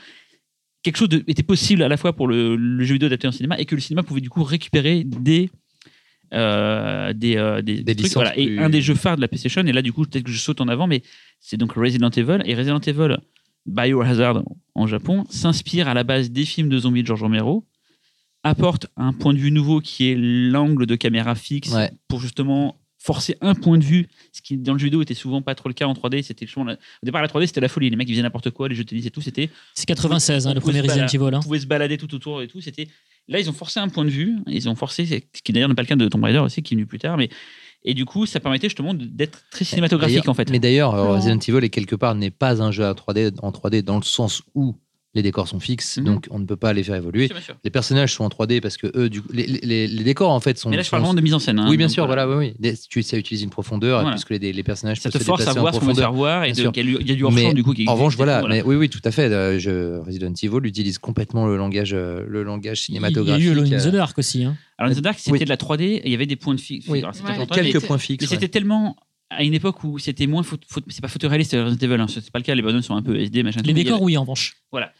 quelque 0.83 0.97
chose 0.97 1.09
de- 1.09 1.23
était 1.27 1.43
possible 1.43 1.83
à 1.83 1.87
la 1.87 1.97
fois 1.97 2.13
pour 2.13 2.27
le, 2.27 2.55
le 2.55 2.83
jeu 2.83 2.93
vidéo 2.93 3.05
adapté 3.07 3.27
en 3.27 3.31
cinéma 3.31 3.59
et 3.59 3.65
que 3.65 3.75
le 3.75 3.81
cinéma 3.81 4.01
pouvait 4.01 4.21
du 4.21 4.29
coup 4.29 4.43
récupérer 4.43 5.03
des 5.03 5.51
euh, 6.33 7.11
des, 7.13 7.35
euh, 7.35 7.61
des, 7.61 7.83
des 7.83 7.93
trucs, 7.95 8.13
voilà. 8.13 8.37
et 8.39 8.45
plus- 8.47 8.59
un 8.59 8.69
des 8.69 8.81
jeux 8.81 8.95
phares 8.95 9.17
de 9.17 9.21
la 9.21 9.27
PlayStation 9.27 9.61
et 9.65 9.71
là 9.73 9.81
du 9.81 9.91
coup 9.91 10.05
peut-être 10.05 10.23
que 10.23 10.31
je 10.31 10.39
saute 10.39 10.61
en 10.61 10.69
avant 10.69 10.87
mais 10.87 11.03
c'est 11.41 11.57
donc 11.57 11.73
Resident 11.73 12.09
Evil 12.09 12.39
et 12.45 12.55
Resident 12.55 12.79
Evil 12.79 13.17
Biohazard 13.65 14.41
en 14.73 14.87
Japon 14.87 15.25
s'inspire 15.29 15.87
à 15.89 15.93
la 15.93 16.03
base 16.03 16.31
des 16.31 16.45
films 16.45 16.69
de 16.69 16.77
zombies 16.79 17.01
de 17.03 17.07
George 17.07 17.21
Romero 17.21 17.65
apporte 18.43 18.87
un 18.97 19.13
point 19.13 19.33
de 19.33 19.39
vue 19.39 19.51
nouveau 19.51 19.81
qui 19.81 20.09
est 20.11 20.15
l'angle 20.17 20.85
de 20.85 20.95
caméra 20.95 21.35
fixe 21.35 21.71
Ouais. 21.71 21.91
pour 22.07 22.19
justement 22.19 22.77
forcer 22.97 23.35
un 23.41 23.55
point 23.55 23.77
de 23.79 23.83
vue 23.83 24.07
ce 24.31 24.41
qui 24.43 24.57
dans 24.57 24.73
le 24.73 24.79
jeu 24.79 24.85
vidéo 24.85 25.01
était 25.01 25.15
souvent 25.15 25.41
pas 25.41 25.55
trop 25.55 25.69
le 25.69 25.73
cas 25.73 25.87
en 25.87 25.93
3D 25.93 26.21
c'était 26.21 26.45
la- 26.55 26.73
au 26.73 26.75
départ 27.05 27.21
la 27.23 27.27
3D 27.27 27.47
c'était 27.47 27.59
la 27.61 27.67
folie 27.67 27.89
les 27.89 27.95
mecs 27.95 28.07
ils 28.07 28.11
faisaient 28.13 28.21
n'importe 28.21 28.51
quoi 28.51 28.69
les 28.69 28.75
jeux 28.75 28.83
de 28.83 28.89
tennis 28.89 29.05
et 29.07 29.09
tout 29.11 29.21
c'était 29.21 29.49
C'est 29.73 29.85
96, 29.87 30.45
hein, 30.47 30.53
le 30.53 30.59
premier 30.59 30.81
Resident 30.81 31.07
Evil. 31.07 31.33
hein. 31.35 31.39
on 31.39 31.43
pouvait 31.43 31.59
se 31.59 31.65
balader 31.67 31.97
tout 31.97 32.13
autour 32.13 32.41
et 32.43 32.47
tout. 32.47 32.61
C'était 32.61 32.87
là 33.27 33.39
ils 33.39 33.49
ont 33.49 33.53
forcé 33.53 33.79
un 33.79 33.89
point 33.89 34.05
de 34.05 34.09
vue. 34.11 34.37
Ils 34.47 34.69
ont 34.69 34.75
forcé, 34.75 35.05
ce 35.07 35.41
qui 35.41 35.51
d'ailleurs 35.51 35.69
n'est 35.69 35.75
pas 35.75 35.81
le 35.81 35.87
cas 35.87 35.95
de 35.95 36.07
Tomb 36.07 36.23
Raider 36.23 36.39
aussi, 36.39 36.61
qui 36.61 36.73
est 36.73 36.77
venu 36.77 36.85
plus 36.85 36.99
tard, 36.99 37.17
mais 37.17 37.29
et 37.83 37.95
du 37.95 38.05
coup 38.05 38.27
ça 38.27 38.39
permettait 38.39 38.69
justement 38.69 38.93
d'être 38.93 39.43
très 39.49 39.65
cinématographique 39.65 40.27
en 40.27 40.35
fait. 40.35 40.51
Mais 40.51 40.59
d'ailleurs, 40.59 40.93
euh. 40.93 41.15
Resident 41.15 41.39
Evil 41.39 41.65
est 41.65 41.69
quelque 41.69 41.95
part 41.95 42.13
n'est 42.13 42.29
pas 42.31 42.61
un 42.61 42.71
jeu 42.71 42.85
à 42.85 42.93
3D, 42.93 43.31
en 43.41 43.51
3D 43.51 43.81
dans 43.81 43.97
le 43.97 44.03
sens 44.03 44.43
où 44.53 44.75
les 45.13 45.21
décors 45.21 45.47
sont 45.47 45.59
fixes, 45.59 45.97
Mhm. 45.97 46.03
donc 46.05 46.27
on 46.31 46.39
ne 46.39 46.45
peut 46.45 46.55
pas 46.55 46.71
les 46.71 46.83
faire 46.83 46.95
évoluer. 46.95 47.27
Bien 47.27 47.41
sûr. 47.41 47.55
Les 47.65 47.69
personnages 47.69 48.13
sont 48.13 48.23
en 48.23 48.29
3D 48.29 48.61
parce 48.61 48.77
que 48.77 48.87
eux, 48.95 49.09
du 49.09 49.21
coup, 49.21 49.27
les, 49.33 49.45
les- 49.45 49.87
les 49.87 50.03
décors 50.03 50.31
en 50.31 50.39
fait 50.39 50.57
sont. 50.57 50.69
Mais 50.69 50.77
là 50.77 50.83
je 50.83 50.87
sont- 50.87 50.91
parle 50.91 51.03
vraiment 51.03 51.13
de 51.13 51.21
mise 51.21 51.33
en 51.33 51.39
scène. 51.39 51.59
hein. 51.59 51.67
oui, 51.69 51.75
bien 51.75 51.89
sûr, 51.89 52.05
voilà, 52.05 52.29
oui, 52.29 52.35
oui. 52.35 52.53
Des- 52.59 52.77
Tu, 52.89 53.03
ça 53.03 53.17
utilise 53.17 53.43
une 53.43 53.49
profondeur, 53.49 53.99
Voilà. 54.01 54.15
puisque 54.15 54.29
les, 54.29 54.53
les 54.53 54.63
personnages 54.63 54.99
Ça 55.01 55.09
te 55.11 55.17
force 55.19 55.45
à 55.45 55.53
voir 55.53 55.73
ce 55.75 55.79
qu'on 55.79 55.87
veut 55.87 55.93
faire 55.93 56.13
voir 56.13 56.45
et 56.45 56.51
il 56.51 56.57
y 56.57 56.61
a 56.65 56.71
du- 56.71 56.79
y 57.05 57.11
a 57.11 57.15
du 57.15 57.23
Mais 57.25 57.61
coup 57.61 57.73
qui 57.73 57.87
En 57.89 57.93
revanche, 57.95 58.13
et 58.13 58.17
voilà, 58.17 58.41
mais 58.47 58.61
oui, 58.63 58.75
oui, 58.77 58.89
tout 58.89 59.01
à 59.03 59.11
fait. 59.11 59.31
euh, 59.31 59.59
je, 59.59 59.99
Resident 59.99 60.33
Evil 60.41 60.65
utilise 60.65 60.97
complètement 60.97 61.45
le 61.45 61.57
langage, 61.57 61.91
euh, 61.93 62.23
le 62.27 62.43
langage 62.43 62.85
Il 62.87 62.93
y 62.95 62.97
a 62.97 62.99
cinématographique. 63.01 63.45
eu 63.45 63.51
Alone 63.51 63.73
in 63.73 63.77
euh, 63.79 63.83
the 63.89 63.91
Dark 63.91 64.17
aussi. 64.17 64.45
hein. 64.45 64.55
Alors 64.77 64.91
in 64.91 64.95
the 64.95 65.01
Dark 65.03 65.19
c'était 65.19 65.31
Oui. 65.33 65.39
de 65.39 65.49
la 65.49 65.57
3D, 65.57 66.01
il 66.05 66.11
y 66.11 66.15
avait 66.15 66.25
des 66.25 66.35
points 66.37 66.55
de 66.55 66.59
fixe. 66.61 66.87
Oui. 66.87 67.03
C'était 67.13 67.27
Ouais. 67.27 67.37
en 67.37 67.45
3D, 67.45 67.61
quelques 67.63 67.81
mais- 67.81 67.87
points 67.87 67.97
mais 67.97 68.01
fixes. 68.01 68.25
c'était 68.27 68.43
ouais. 68.43 68.47
tellement 68.47 68.95
à 69.33 69.43
une 69.43 69.53
époque 69.53 69.83
où 69.85 69.97
c'était 69.97 70.27
moins 70.27 70.43
c'est 70.89 71.01
pas 71.01 71.07
photoréaliste 71.07 71.53
Resident 71.53 71.87
Evil 71.93 72.01
hein, 72.01 72.07
c'est 72.07 72.29
pas 72.31 72.39
le 72.39 72.43
cas 72.43 72.53
les 72.53 72.61
bonhommes 72.61 72.81
sont 72.81 72.95
un 72.95 73.01
peu 73.01 73.17
SD 73.17 73.43
machin 73.43 73.61
Les 73.63 73.71
décors, 73.73 73.95
avait- 73.95 74.03
oui, 74.03 74.17
en 74.17 74.21
revanche. 74.21 74.57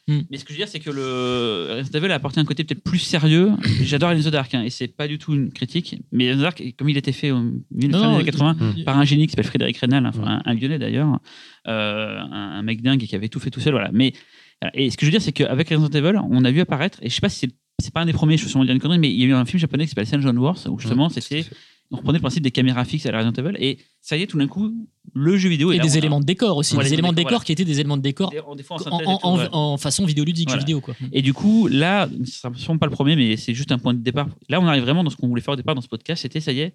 mais 0.08 0.38
ce 0.38 0.46
que 0.46 0.50
je 0.50 0.54
veux 0.54 0.58
dire 0.64 0.68
c'est 0.70 0.80
que 0.80 0.90
le 0.90 1.76
Resident 1.78 2.00
Evil 2.00 2.12
a 2.12 2.16
apporté 2.16 2.40
un 2.40 2.46
côté 2.46 2.64
peut-être 2.64 2.82
plus 2.84 3.00
sérieux 3.00 3.52
j'adore 3.84 4.10
Alien 4.10 4.24
the 4.24 4.30
Dark 4.30 4.54
hein, 4.56 4.64
et 4.64 4.70
c'est 4.70 4.88
pas 4.88 5.08
du 5.08 5.18
tout 5.18 5.34
une 5.34 5.52
critique 5.52 5.98
mais 6.12 6.26
Alien 6.30 6.40
the 6.40 6.42
Dark 6.44 6.64
comme 6.78 6.90
il 6.90 6.98
était 6.98 7.12
fait 7.12 7.32
au 7.32 7.40
milieu 7.72 7.90
Non, 7.90 8.00
fin 8.00 8.00
des 8.00 8.08
non, 8.08 8.16
années 8.16 8.24
80 8.26 8.56
il- 8.78 8.84
par 8.86 8.98
un 8.98 9.04
génie 9.06 9.28
qui 9.28 9.32
s'appelle 9.32 9.46
Frédéric 9.46 9.82
Mm. 9.82 9.94
un, 9.94 10.42
un 10.46 10.54
lyonnais 10.54 10.80
d'ailleurs, 10.80 11.20
euh, 11.68 12.20
un, 12.20 12.32
un 12.60 12.62
mec 12.62 12.82
dingue 12.82 13.04
qui 13.06 13.16
avait 13.16 13.30
tout 13.30 13.40
fait 13.40 13.50
tout 13.50 13.60
seul. 13.60 13.74
Voilà. 13.74 13.90
Mais, 13.94 14.14
voilà. 14.62 14.72
et 14.76 14.90
ce 14.90 14.98
que 14.98 15.06
je 15.06 15.08
veux 15.08 15.12
dire, 15.12 15.22
c'est 15.22 15.32
qu'avec 15.32 15.70
Resident 15.70 15.90
Evil, 15.90 16.18
on 16.30 16.44
a 16.46 16.52
vu 16.52 16.60
apparaître, 16.62 17.00
et 17.02 17.10
je 17.10 17.16
sais 17.16 17.22
pas 17.22 17.30
si 17.30 17.40
c'est, 17.40 17.52
c'est 17.82 17.94
pas 17.94 18.02
un 18.02 18.06
des 18.06 18.14
premiers, 18.14 18.38
je 18.38 18.42
suis 18.44 18.50
sûrement 18.50 18.66
dire 18.66 18.74
une 18.74 18.80
connerie, 18.80 19.00
mais 19.00 19.10
il 19.12 19.20
y 19.20 19.24
a 19.24 19.28
eu 19.28 19.34
un 19.34 19.46
film 19.46 19.60
japonais 19.60 19.86
qui 19.86 19.90
s'appelle 19.90 20.08
Saint 20.08 20.22
John 20.22 20.38
Wars, 20.38 20.58
où 20.70 20.80
justement 20.80 21.10
c'était. 21.10 21.46
On 21.92 21.98
reprenait 21.98 22.18
le 22.18 22.22
principe 22.22 22.44
des 22.44 22.52
caméras 22.52 22.86
fixes 22.86 23.06
à 23.06 23.12
la 23.12 23.20
Resident 23.20 23.44
Evil, 23.44 23.58
et 23.60 23.78
ça 24.02 24.18
y 24.18 24.22
est, 24.24 24.28
tout 24.28 24.38
d'un 24.38 24.48
coup, 24.48 24.74
le 25.14 25.38
jeu 25.38 25.50
vidéo. 25.50 25.72
Et 25.72 25.78
là, 25.78 25.84
des 25.84 25.96
a- 25.96 25.98
éléments 25.98 26.20
de 26.20 26.26
décor 26.26 26.58
aussi. 26.58 26.74
Voilà, 26.74 26.88
des 26.90 26.94
éléments 26.94 27.12
de 27.12 27.16
décor 27.18 27.32
voilà. 27.32 27.44
qui 27.46 27.52
étaient 27.52 27.66
des 27.66 27.80
éléments 27.80 27.98
de 27.98 28.02
décor 28.02 28.30
des- 28.30 28.38
des 28.58 28.64
fois 28.64 28.78
en 28.78 28.80
en, 28.80 28.84
synthèse 28.84 29.00
et 29.02 29.08
en- 29.10 29.18
tout, 29.18 29.26
en- 29.28 29.38
ouais. 29.38 29.48
en 29.52 29.78
façon 29.78 30.06
vidéoludique, 30.06 30.48
Voilà. 30.50 30.62
jeu 30.62 30.66
vidéo. 30.66 30.82
Quoi. 30.82 30.96
Et 31.12 31.22
du 31.22 31.34
coup, 31.34 31.68
là, 31.68 32.08
ce 32.26 32.48
ne 32.48 32.54
sera 32.56 32.78
pas 32.78 32.86
le 32.86 32.92
premier, 32.92 33.16
mais 33.16 33.36
c'est 33.38 33.54
juste 33.54 33.72
un 33.72 33.78
point 33.78 33.94
de 33.94 34.00
départ. 34.00 34.28
Là, 34.50 34.60
on 34.62 34.66
arrive 34.68 34.84
vraiment 34.84 35.04
dans 35.04 35.10
ce 35.10 35.18
qu'on 35.18 35.28
voulait 35.28 35.42
faire 35.42 35.54
au 35.54 35.58
départ 35.58 35.76
dans 35.76 35.82
ce 35.82 35.88
podcast. 35.90 36.22
C'était, 36.22 36.40
ça 36.40 36.52
y 36.52 36.62
est, 36.62 36.74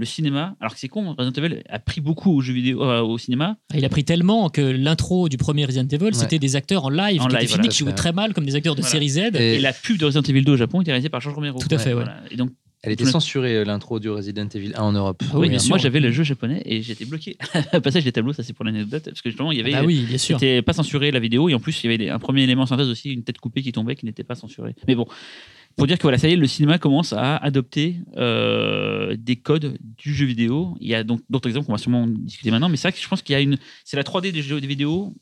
le 0.00 0.04
cinéma. 0.06 0.54
Alors 0.60 0.74
que 0.74 0.78
c'est 0.80 0.86
con, 0.88 1.14
Resident 1.18 1.42
Evil 1.44 1.62
a 1.68 1.78
pris 1.80 2.00
beaucoup 2.00 2.30
au 2.32 2.40
jeu 2.40 2.52
vidéo, 2.52 2.82
euh, 2.84 3.00
au 3.00 3.18
cinéma. 3.18 3.56
Il 3.74 3.84
a 3.84 3.88
pris 3.88 4.04
tellement 4.04 4.48
que 4.48 4.60
l'intro 4.60 5.28
du 5.28 5.36
premier 5.38 5.64
Resident 5.64 5.88
Evil, 5.88 6.04
Ouais. 6.04 6.12
c'était 6.12 6.38
des 6.38 6.54
acteurs 6.54 6.84
en 6.84 6.88
live 6.90 7.20
En 7.20 7.26
qui 7.26 7.34
live, 7.36 7.40
finis, 7.46 7.54
voilà. 7.56 7.68
qui 7.68 7.78
jouaient 7.78 7.94
très 7.94 8.12
mal 8.12 8.32
comme 8.32 8.44
des 8.46 8.54
acteurs 8.54 8.76
de 8.76 8.80
Voilà. 8.80 8.92
série 8.92 9.08
Z. 9.08 9.18
Et- 9.34 9.54
Et 9.56 9.58
la 9.60 9.72
pub 9.72 9.98
de 9.98 10.04
Resident 10.04 10.22
Evil 10.22 10.42
2 10.44 10.52
au 10.52 10.56
Japon 10.56 10.80
était 10.82 10.92
réalisée 10.92 11.08
par 11.08 11.20
George 11.20 11.34
Romero. 11.34 11.58
Tout 11.58 11.66
à 11.74 11.78
fait, 11.78 11.88
ouais. 11.90 11.94
Voilà. 12.04 12.16
Et 12.30 12.36
donc, 12.36 12.50
Elle 12.82 12.92
était 12.92 13.04
censurée, 13.04 13.56
euh, 13.56 13.64
l'intro 13.64 13.98
du 13.98 14.08
Resident 14.08 14.48
Evil 14.54 14.72
1 14.76 14.80
en 14.80 14.92
Europe. 14.92 15.22
Ah 15.32 15.38
oui, 15.38 15.48
bien 15.48 15.58
sûr. 15.58 15.70
moi 15.70 15.78
j'avais 15.78 15.98
le 15.98 16.12
jeu 16.12 16.22
japonais 16.22 16.62
et 16.64 16.80
j'étais 16.82 17.04
bloqué. 17.04 17.36
Passage 17.82 18.04
des 18.04 18.12
tableaux, 18.12 18.32
ça 18.32 18.42
c'est 18.42 18.52
pour 18.52 18.64
l'anecdote, 18.64 19.04
parce 19.04 19.20
que 19.20 19.30
justement 19.30 19.50
il 19.50 19.58
y 19.58 19.60
avait. 19.60 19.74
Ah 19.74 19.84
oui, 19.84 20.04
bien 20.06 20.18
sûr. 20.18 20.38
C'était 20.38 20.62
pas 20.62 20.72
censuré 20.72 21.10
la 21.10 21.20
vidéo 21.20 21.48
et 21.48 21.54
en 21.54 21.60
plus 21.60 21.82
il 21.82 21.90
y 21.90 21.94
avait 21.94 22.08
un 22.08 22.18
premier 22.18 22.44
élément 22.44 22.66
synthèse 22.66 22.88
aussi, 22.88 23.12
une 23.12 23.24
tête 23.24 23.38
coupée 23.38 23.62
qui 23.62 23.72
tombait 23.72 23.96
qui 23.96 24.06
n'était 24.06 24.24
pas 24.24 24.36
censurée. 24.36 24.76
Mais 24.86 24.94
bon, 24.94 25.06
pour 25.78 25.86
dire 25.86 25.96
que 25.96 26.02
voilà, 26.02 26.18
ça 26.18 26.28
y 26.28 26.32
est, 26.32 26.36
le 26.36 26.46
cinéma 26.46 26.78
commence 26.78 27.12
à 27.12 27.36
adopter 27.36 27.96
euh, 28.16 29.16
des 29.16 29.36
codes 29.36 29.78
du 29.96 30.12
jeu 30.12 30.26
vidéo. 30.26 30.76
Il 30.80 30.88
y 30.88 30.94
a 30.94 31.04
donc 31.04 31.20
d'autres 31.30 31.48
exemples 31.48 31.66
qu'on 31.66 31.72
va 31.72 31.78
sûrement 31.78 32.06
discuter 32.08 32.50
maintenant, 32.50 32.68
mais 32.68 32.76
c'est 32.76 32.88
vrai 32.88 32.92
que 32.92 33.02
je 33.02 33.08
pense 33.08 33.22
qu'il 33.22 33.32
y 33.32 33.36
a 33.36 33.40
une. 33.40 33.58
C'est 33.84 33.96
la 33.96 34.02
3D 34.02 34.32
des 34.32 34.42
jeux 34.42 34.60
des 34.60 34.66
vidéos 34.66 35.14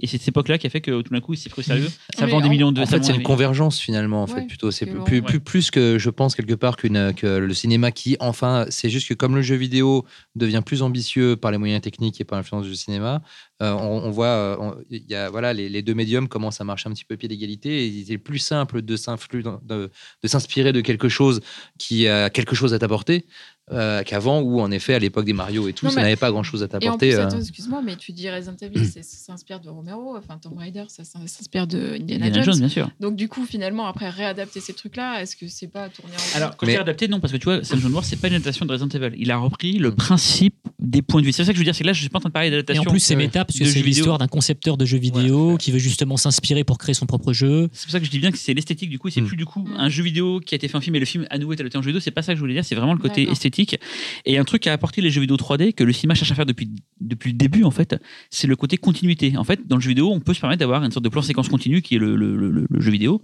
et 0.00 0.06
c'est 0.06 0.18
cette 0.18 0.28
époque-là 0.28 0.58
qui 0.58 0.66
a 0.66 0.70
fait 0.70 0.80
que 0.80 1.02
tout 1.02 1.12
d'un 1.12 1.20
coup 1.20 1.34
il 1.34 1.36
s'est 1.36 1.50
pris 1.50 1.62
sérieux. 1.62 1.88
Ça 2.16 2.24
Mais 2.26 2.32
vend 2.32 2.40
des 2.40 2.48
millions 2.48 2.72
de 2.72 2.80
En 2.80 2.86
fait, 2.86 3.04
c'est 3.04 3.14
une 3.14 3.22
convergence 3.22 3.78
finalement. 3.78 4.22
En 4.22 4.26
fait, 4.26 4.40
Ouais, 4.40 4.46
plutôt, 4.46 4.70
c'est 4.70 4.86
c'est 4.86 4.90
plus, 4.90 5.04
plus, 5.04 5.22
plus, 5.22 5.40
plus 5.40 5.70
que 5.70 5.98
je 5.98 6.10
pense 6.10 6.34
quelque 6.34 6.54
part 6.54 6.76
qu'une 6.76 7.12
que 7.14 7.26
le 7.26 7.54
cinéma 7.54 7.92
qui, 7.92 8.16
enfin, 8.20 8.66
c'est 8.70 8.88
juste 8.90 9.08
que 9.08 9.14
comme 9.14 9.34
le 9.36 9.42
jeu 9.42 9.56
vidéo 9.56 10.04
devient 10.34 10.62
plus 10.64 10.82
ambitieux 10.82 11.36
par 11.36 11.50
les 11.50 11.58
moyens 11.58 11.82
techniques 11.82 12.20
et 12.20 12.24
par 12.24 12.38
l'influence 12.38 12.66
du 12.66 12.74
cinéma, 12.74 13.22
euh, 13.62 13.72
on, 13.72 14.04
on 14.04 14.10
voit, 14.10 14.26
euh, 14.26 14.56
il 14.90 15.04
y 15.08 15.14
a 15.14 15.28
voilà, 15.28 15.52
les, 15.52 15.68
les 15.68 15.82
deux 15.82 15.94
médiums 15.94 16.28
commencent 16.28 16.60
à 16.60 16.64
marcher 16.64 16.88
un 16.88 16.92
petit 16.92 17.04
peu 17.04 17.16
pied 17.16 17.28
d'égalité. 17.28 17.84
Et 17.84 17.86
il 17.86 18.10
est 18.10 18.18
plus 18.18 18.38
simple 18.38 18.80
de 18.82 18.96
s'influ- 18.96 19.42
de, 19.42 19.90
de 20.22 20.28
s'inspirer 20.28 20.72
de 20.72 20.80
quelque 20.80 21.08
chose 21.10 21.40
qui 21.78 22.08
a 22.08 22.30
quelque 22.30 22.54
chose 22.56 22.72
à 22.72 22.78
t'apporter. 22.78 23.26
Euh, 23.72 24.02
qu'avant 24.02 24.40
où 24.40 24.60
en 24.60 24.70
effet 24.70 24.94
à 24.94 24.98
l'époque 24.98 25.24
des 25.24 25.32
Mario 25.32 25.68
et 25.68 25.72
tout 25.72 25.86
Non, 25.86 25.90
ça 25.90 25.96
mais- 25.96 26.02
n'avait 26.02 26.16
pas 26.16 26.30
grand 26.30 26.42
chose 26.42 26.62
à 26.62 26.68
t'apporter 26.68 27.14
euh. 27.14 27.28
excuse-moi, 27.30 27.82
mais 27.84 27.96
tu 27.96 28.12
dis 28.12 28.28
Resident 28.30 28.56
Evil, 28.60 28.84
c'est- 28.86 29.02
ça 29.02 29.16
s'inspire 29.32 29.60
de 29.60 29.68
Romero, 29.68 30.16
enfin 30.16 30.38
Tomb 30.38 30.58
Raider, 30.58 30.84
ça 30.88 31.04
s'inspire 31.04 31.66
de 31.66 31.94
Indiana, 32.00 32.26
Indiana 32.26 32.32
Jones. 32.42 32.44
Jones, 32.54 32.58
bien 32.60 32.68
sûr. 32.68 32.90
Donc 33.00 33.16
du 33.16 33.28
coup, 33.28 33.44
finalement, 33.46 33.86
après 33.86 34.08
réadapter 34.10 34.60
ces 34.60 34.72
trucs-là, 34.72 35.20
est-ce 35.22 35.36
que 35.36 35.46
c'est 35.48 35.68
pas 35.68 35.88
tourné 35.88 36.14
en 36.14 36.36
Alors, 36.36 36.56
quand 36.56 36.66
Mais- 36.66 36.72
je 36.72 36.78
dis 36.78 36.82
adapté, 36.82 37.08
non, 37.08 37.20
parce 37.20 37.32
que 37.32 37.38
tu 37.38 37.44
vois, 37.44 37.62
Sam 37.64 37.78
John 37.80 37.92
c'est 38.02 38.16
pas 38.20 38.28
une 38.28 38.34
adaptation 38.34 38.66
de 38.66 38.72
Resident 38.72 38.88
Evil. 38.88 39.16
Il 39.18 39.30
a 39.30 39.36
repris 39.36 39.78
le 39.78 39.90
Mm. 39.90 39.94
principe 39.96 40.59
des 40.80 41.02
points 41.02 41.20
de 41.20 41.26
vue. 41.26 41.32
C'est 41.32 41.44
ça 41.44 41.52
que 41.52 41.56
je 41.56 41.60
veux 41.60 41.64
dire, 41.64 41.74
c'est 41.74 41.82
que 41.82 41.86
là, 41.86 41.92
je 41.92 42.00
suis 42.00 42.08
pas 42.08 42.18
en 42.18 42.20
train 42.20 42.28
de 42.30 42.32
parler 42.32 42.48
Et 42.48 42.50
d'adaptation. 42.50 42.82
en 42.82 42.90
plus, 42.90 43.00
c'est 43.00 43.16
méta, 43.16 43.44
parce 43.44 43.58
que 43.58 43.64
c'est 43.64 43.82
l'histoire 43.82 44.18
d'un 44.18 44.28
concepteur 44.28 44.76
de 44.76 44.84
jeux 44.84 44.98
vidéo 44.98 45.42
Voilà. 45.44 45.58
qui 45.58 45.70
veut 45.72 45.78
justement 45.78 46.16
s'inspirer 46.16 46.64
pour 46.64 46.78
créer 46.78 46.94
son 46.94 47.06
propre 47.06 47.32
jeu. 47.32 47.68
C'est 47.72 47.84
pour 47.84 47.92
ça 47.92 48.00
que 48.00 48.06
je 48.06 48.10
dis 48.10 48.18
bien 48.18 48.30
que 48.30 48.38
c'est 48.38 48.54
l'esthétique 48.54 48.88
du 48.90 48.98
coup, 48.98 49.10
c'est 49.10 49.20
Mm. 49.20 49.26
plus 49.26 49.36
du 49.36 49.44
coup 49.44 49.68
un 49.76 49.88
jeu 49.88 50.02
vidéo 50.02 50.40
qui 50.40 50.54
a 50.54 50.56
été 50.56 50.68
fait 50.68 50.76
en 50.76 50.80
film 50.80 50.96
et 50.96 51.00
le 51.00 51.04
film 51.06 51.26
à 51.30 51.38
nouveau 51.38 51.52
est 51.52 51.60
adapté 51.60 51.76
en 51.78 51.82
jeu 51.82 51.88
vidéo, 51.88 52.00
c'est 52.00 52.10
pas 52.10 52.22
ça 52.22 52.32
que 52.32 52.36
je 52.36 52.40
voulais 52.40 52.54
dire, 52.54 52.64
c'est 52.64 52.74
vraiment 52.74 52.94
le 52.94 52.98
côté 52.98 53.28
esthétique. 53.30 53.76
Et 54.24 54.38
un 54.38 54.44
truc 54.44 54.62
qui 54.62 54.68
a 54.68 54.72
apporté 54.72 55.00
les 55.00 55.10
jeux 55.10 55.20
vidéo 55.20 55.36
3D 55.36 55.72
que 55.74 55.84
le 55.84 55.92
cinéma 55.92 56.14
cherche 56.14 56.30
à 56.32 56.34
faire 56.34 56.46
depuis, 56.46 56.70
depuis 57.00 57.32
le 57.32 57.36
début 57.36 57.64
en 57.64 57.70
fait, 57.70 57.96
c'est 58.30 58.46
le 58.46 58.56
côté 58.56 58.76
continuité. 58.78 59.36
En 59.36 59.44
fait, 59.44 59.66
dans 59.66 59.76
le 59.76 59.82
jeu 59.82 59.88
vidéo, 59.90 60.10
on 60.10 60.20
peut 60.20 60.34
se 60.34 60.40
permettre 60.40 60.60
d'avoir 60.60 60.82
une 60.84 60.90
sorte 60.92 61.04
de 61.04 61.08
plan 61.10 61.22
séquence 61.22 61.48
continu 61.48 61.82
qui 61.82 61.96
est 61.96 61.98
le, 61.98 62.16
le- 62.16 62.36
le- 62.36 62.66
le 62.68 62.80
jeu 62.80 62.90
vidéo. 62.90 63.22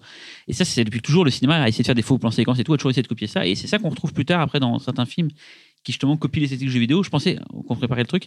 Et 0.49 0.53
ça, 0.53 0.65
c'est 0.65 0.85
depuis 0.85 1.01
toujours 1.01 1.25
le 1.25 1.31
cinéma 1.31 1.57
a 1.57 1.69
essayé 1.69 1.83
de 1.83 1.87
faire 1.87 1.95
des 1.95 2.03
faux 2.03 2.19
plans 2.19 2.31
séquences 2.31 2.59
et 2.59 2.65
tout, 2.65 2.75
a 2.75 2.77
toujours 2.77 2.91
essayé 2.91 3.03
de 3.03 3.09
copier 3.09 3.27
ça. 3.27 3.47
Et 3.47 3.55
c'est 3.55 3.67
ça 3.67 3.79
qu'on 3.79 3.89
retrouve 3.89 4.13
plus 4.13 4.25
tard 4.25 4.41
après 4.41 4.61
dans 4.61 4.79
certains 4.79 5.07
films 5.07 5.29
qui 5.87 5.93
justement 5.93 6.17
copient 6.17 6.41
l'esthétique 6.43 6.67
du 6.67 6.73
jeu 6.73 6.81
vidéo. 6.81 7.05
Je 7.05 7.11
pensais, 7.11 7.39
qu'on 7.69 7.77
préparait 7.77 8.01
le 8.03 8.09
truc, 8.09 8.27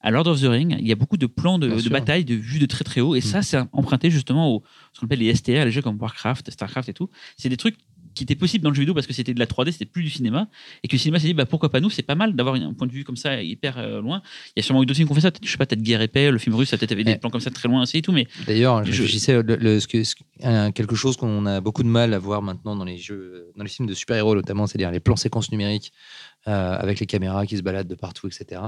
à 0.00 0.12
Lord 0.12 0.28
of 0.28 0.40
the 0.40 0.44
Ring, 0.44 0.76
il 0.78 0.86
y 0.86 0.92
a 0.92 0.94
beaucoup 0.94 1.16
de 1.16 1.26
plans 1.26 1.58
de, 1.58 1.88
bataille, 1.88 2.24
de 2.24 2.36
vues 2.36 2.60
de 2.60 2.66
très 2.66 2.84
très 2.84 3.00
haut. 3.00 3.16
Et 3.16 3.20
ça, 3.20 3.42
c'est 3.42 3.58
emprunté 3.72 4.12
justement 4.12 4.48
au 4.54 4.62
ce 4.92 5.00
qu'on 5.00 5.06
appelle 5.06 5.18
les 5.18 5.34
STR, 5.34 5.64
les 5.64 5.72
jeux 5.72 5.82
comme 5.82 5.98
Warcraft, 6.00 6.52
Starcraft 6.52 6.88
et 6.88 6.94
tout. 6.94 7.10
C'est 7.36 7.48
des 7.48 7.56
trucs 7.56 7.76
qui 8.12 8.24
étaient 8.24 8.34
possibles 8.34 8.64
dans 8.64 8.70
le 8.70 8.74
jeu 8.74 8.80
vidéo 8.80 8.92
parce 8.94 9.06
que 9.06 9.12
c'était 9.12 9.34
de 9.34 9.38
la 9.38 9.46
3D, 9.46 9.70
c'était 9.70 9.84
plus 9.84 10.02
du 10.02 10.10
cinéma. 10.10 10.48
Et 10.82 10.88
que 10.88 10.94
le 10.94 10.98
cinéma 11.00 11.20
s'est 11.20 11.28
dit, 11.28 11.34
bah, 11.34 11.46
pourquoi 11.46 11.68
pas 11.70 11.78
nous? 11.80 11.90
C'est 11.90 12.02
pas 12.02 12.16
mal 12.16 12.34
d'avoir 12.34 12.56
un 12.56 12.74
point 12.74 12.88
de 12.88 12.92
vue 12.92 13.04
comme 13.04 13.16
ça 13.16 13.40
hyper 13.42 13.78
euh, 13.78 14.00
loin. 14.00 14.20
Il 14.48 14.52
y 14.56 14.60
a 14.60 14.62
sûrement 14.64 14.82
eu 14.82 14.86
d'autres 14.86 14.96
films 14.96 15.06
qui 15.08 15.12
ont 15.12 15.14
fait 15.14 15.20
ça. 15.20 15.30
Je 15.42 15.48
sais 15.48 15.56
pas, 15.56 15.64
peut-être 15.66 15.82
Guerre 15.82 16.02
et 16.02 16.08
Paix, 16.08 16.30
le 16.32 16.38
film 16.38 16.56
russe, 16.56 16.70
ça 16.70 16.76
peut-être 16.76 16.90
avait 16.92 17.04
des 17.04 17.12
Ouais. 17.12 17.18
plans 17.18 17.30
comme 17.30 17.40
ça 17.40 17.50
très 17.50 17.68
loin 17.68 17.82
aussi 17.82 17.98
et 17.98 18.02
tout. 18.02 18.10
Mais 18.12 18.26
D'ailleurs, 18.48 18.84
je 18.84 18.90
réfléchissais, 18.90 19.40
le- 19.42 19.54
le- 19.56 19.78
ce 19.80 19.86
que- 19.86 20.02
ce 20.02 20.14
que- 20.16 20.22
un- 20.42 20.72
quelque 20.72 20.96
chose 20.96 21.16
qu'on 21.16 21.46
a 21.46 21.60
beaucoup 21.60 21.84
de 21.84 21.88
mal 21.88 22.12
à 22.14 22.18
voir 22.18 22.42
maintenant 22.42 22.74
dans 22.74 22.84
les 22.84 22.98
jeux, 22.98 23.46
dans 23.56 23.62
les 23.62 23.70
films 23.70 23.88
de 23.88 23.94
super-héros 23.94 24.34
notamment, 24.34 24.66
c'est-à-dire 24.66 24.90
les 24.90 25.00
plans 25.00 25.16
séquences 25.16 25.52
numériques 25.52 25.92
euh, 25.92 26.29
avec 26.46 27.00
les 27.00 27.06
caméras 27.06 27.46
qui 27.46 27.56
se 27.56 27.62
baladent 27.62 27.88
de 27.88 27.94
partout, 27.94 28.26
etc. 28.26 28.62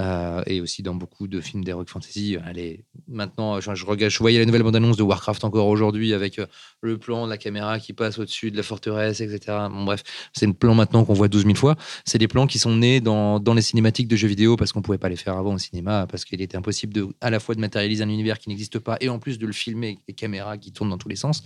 Euh, 0.00 0.42
et 0.46 0.62
aussi 0.62 0.82
dans 0.82 0.94
beaucoup 0.94 1.28
de 1.28 1.38
films 1.42 1.64
d'heroic 1.64 1.84
fantasy. 1.86 2.38
Allez, 2.46 2.86
maintenant, 3.08 3.60
je, 3.60 3.74
je 3.74 4.08
je 4.08 4.18
voyais 4.20 4.38
la 4.38 4.46
nouvelle 4.46 4.62
bande-annonce 4.62 4.96
de 4.96 5.02
Warcraft 5.02 5.44
encore 5.44 5.66
aujourd'hui 5.66 6.14
avec 6.14 6.38
euh, 6.38 6.46
le 6.80 6.96
plan 6.96 7.26
de 7.26 7.30
la 7.30 7.36
caméra 7.36 7.78
qui 7.78 7.92
passe 7.92 8.18
au-dessus 8.18 8.50
de 8.50 8.56
la 8.56 8.62
forteresse, 8.62 9.20
etc. 9.20 9.58
Bref, 9.84 10.02
c'est 10.32 10.46
un 10.46 10.52
plan 10.52 10.74
maintenant 10.74 11.04
qu'on 11.04 11.12
voit 11.12 11.28
12 11.28 11.44
000 11.44 11.56
fois. 11.56 11.76
C'est 12.06 12.16
des 12.16 12.26
plans 12.26 12.46
qui 12.46 12.58
sont 12.58 12.74
nés 12.74 13.02
dans, 13.02 13.38
les 13.54 13.60
cinématiques 13.60 14.08
de 14.08 14.16
jeux 14.16 14.28
vidéo 14.28 14.56
parce 14.56 14.72
qu'on 14.72 14.80
pouvait 14.80 14.96
pas 14.96 15.10
les 15.10 15.16
faire 15.16 15.36
avant 15.36 15.52
au 15.52 15.58
cinéma, 15.58 16.06
parce 16.10 16.24
qu'il 16.24 16.40
était 16.40 16.56
impossible 16.56 16.94
de, 16.94 17.08
à 17.20 17.28
la 17.28 17.38
fois 17.38 17.54
de 17.54 17.60
matérialiser 17.60 18.02
un 18.02 18.08
univers 18.08 18.38
qui 18.38 18.48
n'existe 18.48 18.78
pas 18.78 18.96
et 19.02 19.10
en 19.10 19.18
plus 19.18 19.38
de 19.38 19.46
le 19.46 19.52
filmer 19.52 19.88
avec 19.88 19.98
des 20.08 20.14
caméras 20.14 20.56
qui 20.56 20.72
tournent 20.72 20.88
dans 20.88 20.96
tous 20.96 21.10
les 21.10 21.16
sens. 21.16 21.44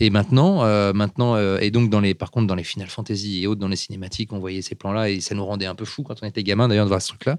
Et 0.00 0.10
maintenant, 0.10 0.64
euh, 0.64 0.92
maintenant 0.92 1.36
euh, 1.36 1.58
et 1.60 1.70
donc 1.70 1.88
dans 1.88 2.00
les, 2.00 2.14
par 2.14 2.32
contre 2.32 2.48
dans 2.48 2.56
les 2.56 2.64
Final 2.64 2.88
Fantasy 2.88 3.44
et 3.44 3.46
autres, 3.46 3.60
dans 3.60 3.68
les 3.68 3.76
cinématiques, 3.76 4.32
on 4.32 4.40
voyait 4.40 4.60
ces 4.60 4.74
plans-là 4.74 5.05
et 5.10 5.20
ça 5.20 5.34
nous 5.34 5.44
rendait 5.44 5.66
un 5.66 5.74
peu 5.74 5.84
fou 5.84 6.02
quand 6.02 6.16
on 6.22 6.26
était 6.26 6.42
gamin 6.42 6.68
d'ailleurs 6.68 6.86
de 6.86 6.90
voir 6.90 7.02
ce 7.02 7.08
truc-là. 7.08 7.38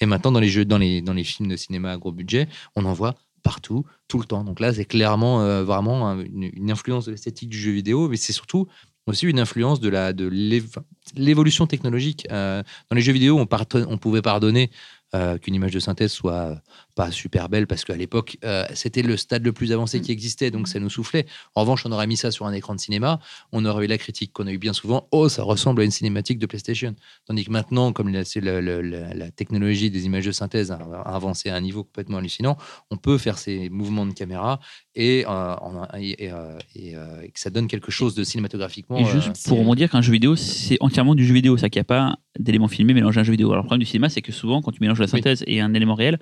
Et 0.00 0.06
maintenant 0.06 0.32
dans 0.32 0.40
les 0.40 0.48
jeux, 0.48 0.64
dans 0.64 0.78
les, 0.78 1.00
dans 1.00 1.14
les 1.14 1.24
films 1.24 1.48
de 1.48 1.56
cinéma 1.56 1.92
à 1.92 1.96
gros 1.96 2.12
budget, 2.12 2.48
on 2.76 2.84
en 2.84 2.92
voit 2.92 3.14
partout, 3.42 3.84
tout 4.08 4.18
le 4.18 4.24
temps. 4.24 4.44
Donc 4.44 4.60
là, 4.60 4.72
c'est 4.74 4.84
clairement 4.84 5.42
euh, 5.42 5.64
vraiment 5.64 6.08
un- 6.08 6.20
une, 6.20 6.70
influence 6.70 7.06
de 7.06 7.12
l'esthétique 7.12 7.48
du 7.48 7.58
jeu 7.58 7.70
vidéo, 7.70 8.08
mais 8.08 8.16
c'est 8.16 8.32
surtout 8.32 8.66
aussi 9.06 9.26
une 9.26 9.40
influence 9.40 9.80
de 9.80 9.88
la 9.88 10.12
de 10.12 10.26
l'év- 10.26 10.78
l'évolution 11.14 11.66
technologique. 11.66 12.26
Euh, 12.30 12.62
dans 12.90 12.96
les 12.96 13.00
jeux 13.00 13.12
vidéo, 13.12 13.38
on, 13.38 13.96
pouvait 13.96 14.22
pardonner 14.22 14.70
euh, 15.14 15.38
qu'une 15.38 15.54
image 15.54 15.72
de 15.72 15.78
synthèse 15.80 16.12
soit 16.12 16.60
pas 16.98 17.12
super 17.12 17.48
belle 17.48 17.68
parce 17.68 17.84
qu'à 17.84 17.94
l'époque, 17.94 18.38
euh, 18.44 18.64
c'était 18.74 19.02
le 19.02 19.16
stade 19.16 19.44
le 19.44 19.52
plus 19.52 19.70
avancé 19.70 20.00
qui 20.00 20.10
existait, 20.10 20.50
donc 20.50 20.66
ça 20.66 20.80
nous 20.80 20.90
soufflait. 20.90 21.26
En 21.54 21.60
revanche, 21.60 21.86
on 21.86 21.92
aurait 21.92 22.08
mis 22.08 22.16
ça 22.16 22.32
sur 22.32 22.44
un 22.44 22.52
écran 22.52 22.74
de 22.74 22.80
cinéma, 22.80 23.20
on 23.52 23.64
aurait 23.64 23.84
eu 23.84 23.88
la 23.88 23.98
critique 23.98 24.32
qu'on 24.32 24.48
a 24.48 24.52
eu 24.52 24.58
bien 24.58 24.72
souvent. 24.72 25.06
Oh, 25.12 25.28
ça 25.28 25.44
ressemble 25.44 25.82
à 25.82 25.84
une 25.84 25.92
cinématique 25.92 26.40
de 26.40 26.46
PlayStation. 26.46 26.96
Tandis 27.26 27.44
que 27.44 27.52
maintenant, 27.52 27.92
comme 27.92 28.08
la, 28.08 28.22
la, 28.42 29.14
la 29.14 29.30
technologie 29.30 29.90
des 29.92 30.06
images 30.06 30.26
de 30.26 30.32
synthèse 30.32 30.72
a, 30.72 30.78
a 31.04 31.14
avancé 31.14 31.50
à 31.50 31.54
un 31.54 31.60
niveau 31.60 31.84
complètement 31.84 32.18
hallucinant, 32.18 32.56
on 32.90 32.96
peut 32.96 33.16
faire 33.16 33.38
ces 33.38 33.68
mouvements 33.68 34.04
de 34.04 34.12
caméra 34.12 34.58
et, 34.96 35.24
euh, 35.28 35.54
et, 36.00 36.32
euh, 36.32 36.58
et, 36.74 36.96
euh, 36.96 37.22
et 37.22 37.30
que 37.30 37.38
ça 37.38 37.50
donne 37.50 37.68
quelque 37.68 37.92
chose 37.92 38.16
de 38.16 38.24
cinématographiquement. 38.24 38.98
Et 38.98 39.04
juste 39.04 39.46
pour 39.46 39.76
dire 39.76 39.88
qu'un 39.88 40.02
jeu 40.02 40.10
vidéo, 40.10 40.34
c'est 40.34 40.78
entièrement 40.80 41.14
du 41.14 41.24
jeu 41.24 41.34
vidéo, 41.34 41.56
ça 41.56 41.70
qu'il 41.70 41.78
n'y 41.78 41.82
a 41.82 41.84
pas 41.84 42.16
d'éléments 42.40 42.66
filmés 42.66 42.94
mélangés 42.94 43.18
à 43.18 43.20
un 43.20 43.24
jeu 43.24 43.30
vidéo. 43.30 43.52
Alors 43.52 43.62
le 43.62 43.68
problème 43.68 43.84
du 43.84 43.86
cinéma, 43.86 44.08
c'est 44.08 44.22
que 44.22 44.32
souvent, 44.32 44.62
quand 44.62 44.72
tu 44.72 44.80
mélanges 44.80 44.98
la 44.98 45.06
synthèse 45.06 45.44
et 45.46 45.60
un 45.60 45.74
élément 45.74 45.94
réel, 45.94 46.18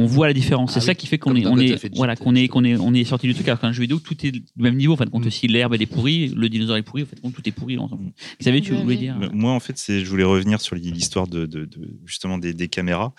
on 0.00 0.06
voit 0.06 0.26
la 0.28 0.32
différence. 0.32 0.70
Ah 0.70 0.80
c'est 0.80 0.86
ça 0.86 0.92
oui, 0.92 0.96
qui 0.96 1.06
fait 1.08 1.18
qu'on 1.18 1.34
est, 1.36 1.44
on 1.46 1.58
est, 1.58 1.94
voilà, 1.96 2.14
qu'on 2.16 2.34
est, 2.34 2.48
qu'on 2.48 2.64
est, 2.64 2.76
on 2.76 2.94
est 2.94 3.04
sorti 3.04 3.26
du 3.26 3.34
truc. 3.34 3.46
Alors 3.48 3.60
qu'un 3.60 3.72
jeu 3.72 3.82
vidéo, 3.82 3.98
tout 3.98 4.14
est 4.24 4.30
du 4.30 4.44
même 4.56 4.76
niveau. 4.76 4.94
En 4.94 4.96
fait, 4.96 5.10
compte 5.10 5.24
Mm. 5.24 5.28
aussi 5.28 5.48
l'herbe 5.48 5.74
elle 5.74 5.82
est 5.82 5.86
pourrie, 5.86 6.28
le 6.28 6.48
dinosaure 6.48 6.76
est 6.76 6.82
pourri. 6.82 7.02
En 7.02 7.06
fait, 7.06 7.20
compte, 7.20 7.34
tout 7.34 7.46
est 7.46 7.52
pourri. 7.52 7.76
fout. 7.76 7.90
Xavier, 8.40 8.60
tu 8.62 8.72
voulais 8.72 8.96
dire 8.96 9.18
Moi, 9.34 9.52
en 9.52 9.60
fait, 9.60 9.76
c'est, 9.76 10.00
je 10.04 10.08
voulais 10.08 10.24
revenir 10.24 10.60
sur 10.60 10.76
l'histoire 10.76 11.26
de, 11.26 11.46
de- 11.46 11.64
de- 11.64 11.98
justement 12.06 12.38
des, 12.38 12.54
des 12.54 12.68
caméras. 12.68 13.12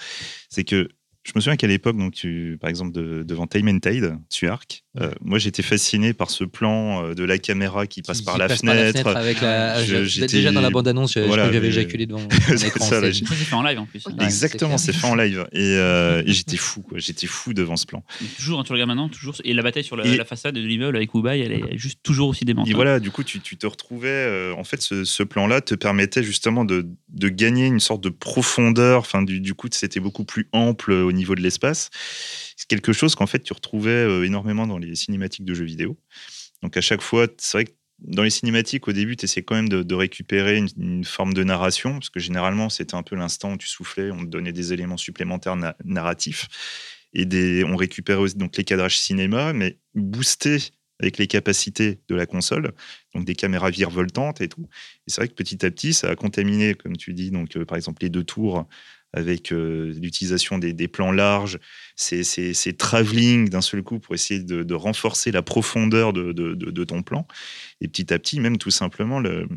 C'est 0.49 0.63
que 0.63 0.89
Je 1.29 1.33
me 1.35 1.41
souviens 1.41 1.57
qu'à 1.57 1.67
l'époque, 1.67 1.95
donc 1.95 2.13
tu, 2.13 2.57
par 2.59 2.69
exemple, 2.71 2.91
de- 2.91 3.21
devant 3.23 3.45
Time 3.45 3.67
and 3.67 3.79
Tide, 3.79 4.15
sur 4.29 4.51
Arc, 4.51 4.83
euh, 4.99 5.11
moi 5.21 5.37
j'étais 5.37 5.61
fasciné 5.61 6.13
par 6.13 6.31
ce 6.31 6.43
plan 6.43 7.05
euh, 7.05 7.13
de 7.13 7.23
la 7.23 7.37
caméra 7.37 7.85
qui 7.85 8.01
passe, 8.01 8.19
Qui- 8.19 8.25
par, 8.25 8.33
qui 8.33 8.39
la 8.39 8.47
passe 8.47 8.61
fenêtre. 8.61 9.07
avec 9.07 9.39
la, 9.41 9.83
Je- 9.85 10.05
j'étais- 10.05 10.37
déjà 10.37 10.51
dans 10.51 10.61
la 10.61 10.71
bande-annonce, 10.71 11.15
Voilà, 11.17 11.51
j'avais 11.51 11.71
j'ai- 11.71 11.81
éjaculé 11.81 12.07
devant 12.07 12.27
C'est 12.57 12.71
fait 12.71 13.53
en 13.55 13.61
live 13.61 13.77
en 13.79 13.85
plus. 13.85 14.03
Ouais. 14.07 14.13
Exactement, 14.23 14.77
c'est 14.79 14.91
fait 14.91 15.05
en 15.05 15.13
live. 15.15 15.45
Et, 15.51 15.59
euh, 15.59 16.23
et 16.25 16.33
j'étais 16.33 16.57
fou, 16.57 16.81
quoi. 16.81 16.97
J'étais 16.97 17.27
fou 17.27 17.53
devant 17.53 17.75
ce 17.77 17.85
plan. 17.85 18.03
Toujours, 18.37 18.59
hein, 18.59 18.63
tu 18.65 18.73
regardes 18.73 18.87
maintenant, 18.87 19.07
toujours. 19.09 19.35
Et 19.43 19.53
la 19.53 19.61
bataille 19.61 19.83
sur 19.83 19.95
la, 19.97 20.05
Et- 20.07 20.17
la 20.17 20.25
façade 20.25 20.55
de 20.55 20.61
l'immeuble 20.61 20.97
avec 20.97 21.13
Ubai, 21.13 21.39
elle 21.41 21.51
est 21.51 21.77
juste 21.77 21.99
toujours 22.01 22.29
aussi 22.29 22.43
démente. 22.43 22.67
Et 22.67 22.71
hein. 22.71 22.75
voilà, 22.75 22.99
du 22.99 23.11
coup, 23.11 23.23
tu, 23.23 23.39
tu 23.39 23.55
te 23.55 23.67
retrouvais. 23.67 24.07
euh, 24.09 24.53
en 24.57 24.63
fait, 24.63 24.81
ce, 24.81 25.03
ce 25.03 25.21
plan-là 25.21 25.61
te 25.61 25.75
permettait 25.75 26.23
justement 26.23 26.65
de, 26.65 26.87
de 27.09 27.29
gagner 27.29 27.67
une 27.67 27.79
sorte 27.79 28.01
de 28.03 28.09
profondeur. 28.09 28.99
Enfin, 29.01 29.21
du, 29.21 29.39
du 29.41 29.53
coup, 29.53 29.67
c'était 29.71 29.99
beaucoup 29.99 30.23
plus 30.23 30.47
ample 30.53 30.91
au 30.91 31.11
niveau 31.11 31.18
de 31.35 31.41
l'espace. 31.41 31.89
C'est 32.55 32.67
quelque 32.67 32.93
chose 32.93 33.15
qu'en 33.15 33.27
fait, 33.27 33.39
tu 33.39 33.53
retrouvais 33.53 33.89
euh, 33.89 34.25
énormément 34.25 34.67
dans 34.67 34.77
les 34.77 34.95
cinématiques 34.95 35.45
de 35.45 35.53
jeux 35.53 35.65
vidéo. 35.65 35.97
Donc, 36.61 36.75
à 36.77 36.81
chaque 36.81 37.01
fois, 37.01 37.27
c'est 37.37 37.57
vrai 37.57 37.65
que 37.65 37.71
dans 37.99 38.23
les 38.23 38.29
cinématiques, 38.29 38.87
au 38.87 38.93
début, 38.93 39.15
tu 39.15 39.25
essaies 39.25 39.43
quand 39.43 39.55
même 39.55 39.69
de, 39.69 39.95
récupérer 39.95 40.57
une, 40.77 41.03
forme 41.03 41.33
de 41.33 41.43
narration, 41.43 41.93
parce 41.93 42.09
que 42.09 42.19
généralement, 42.19 42.69
c'était 42.69 42.95
un 42.95 43.03
peu 43.03 43.15
l'instant 43.15 43.53
où 43.53 43.57
tu 43.57 43.67
soufflais, 43.67 44.11
on 44.11 44.19
te 44.19 44.25
donnait 44.25 44.53
des 44.53 44.73
éléments 44.73 44.97
supplémentaires 44.97 45.55
na- 45.55 45.75
narratifs. 45.83 46.47
Et 47.13 47.63
on 47.65 47.75
récupérait 47.75 48.19
aussi 48.19 48.35
donc 48.35 48.55
les 48.55 48.63
cadrages 48.63 48.99
cinéma, 48.99 49.51
mais 49.53 49.79
boostés 49.95 50.71
avec 50.99 51.17
les 51.17 51.27
capacités 51.27 52.01
de 52.07 52.15
la 52.15 52.25
console, 52.25 52.73
donc 53.15 53.25
des 53.25 53.35
caméras 53.35 53.69
virevoltantes 53.69 54.41
et 54.41 54.49
tout. 54.49 54.67
Et 55.07 55.11
c'est 55.11 55.21
vrai 55.21 55.27
que 55.29 55.33
petit 55.33 55.65
à 55.65 55.71
petit, 55.71 55.93
ça 55.93 56.09
a 56.09 56.15
contaminé, 56.15 56.75
comme 56.75 56.97
tu 56.97 57.13
dis, 57.13 57.31
donc 57.31 57.55
euh, 57.55 57.65
par 57.65 57.77
exemple 57.77 58.03
les 58.03 58.09
deux 58.09 58.23
tours 58.23 58.67
avec 59.13 59.51
euh, 59.51 59.93
l'utilisation 59.99 60.57
des, 60.57 60.87
plans 60.87 61.11
larges, 61.11 61.59
ces, 61.95 62.23
ces, 62.23 62.73
travelling 62.73 63.49
d'un 63.49 63.61
seul 63.61 63.81
coup 63.83 63.99
pour 63.99 64.13
essayer 64.15 64.41
de, 64.41 64.73
renforcer 64.73 65.31
la 65.31 65.41
profondeur 65.41 66.13
de, 66.13 66.31
de, 66.31 66.53
de- 66.53 66.71
de 66.71 66.83
ton 66.83 67.01
plan. 67.01 67.27
Et 67.81 67.87
petit 67.87 68.13
à 68.13 68.19
petit, 68.19 68.39
même 68.39 68.57
tout 68.57 68.71
simplement, 68.71 69.19
le, 69.19 69.47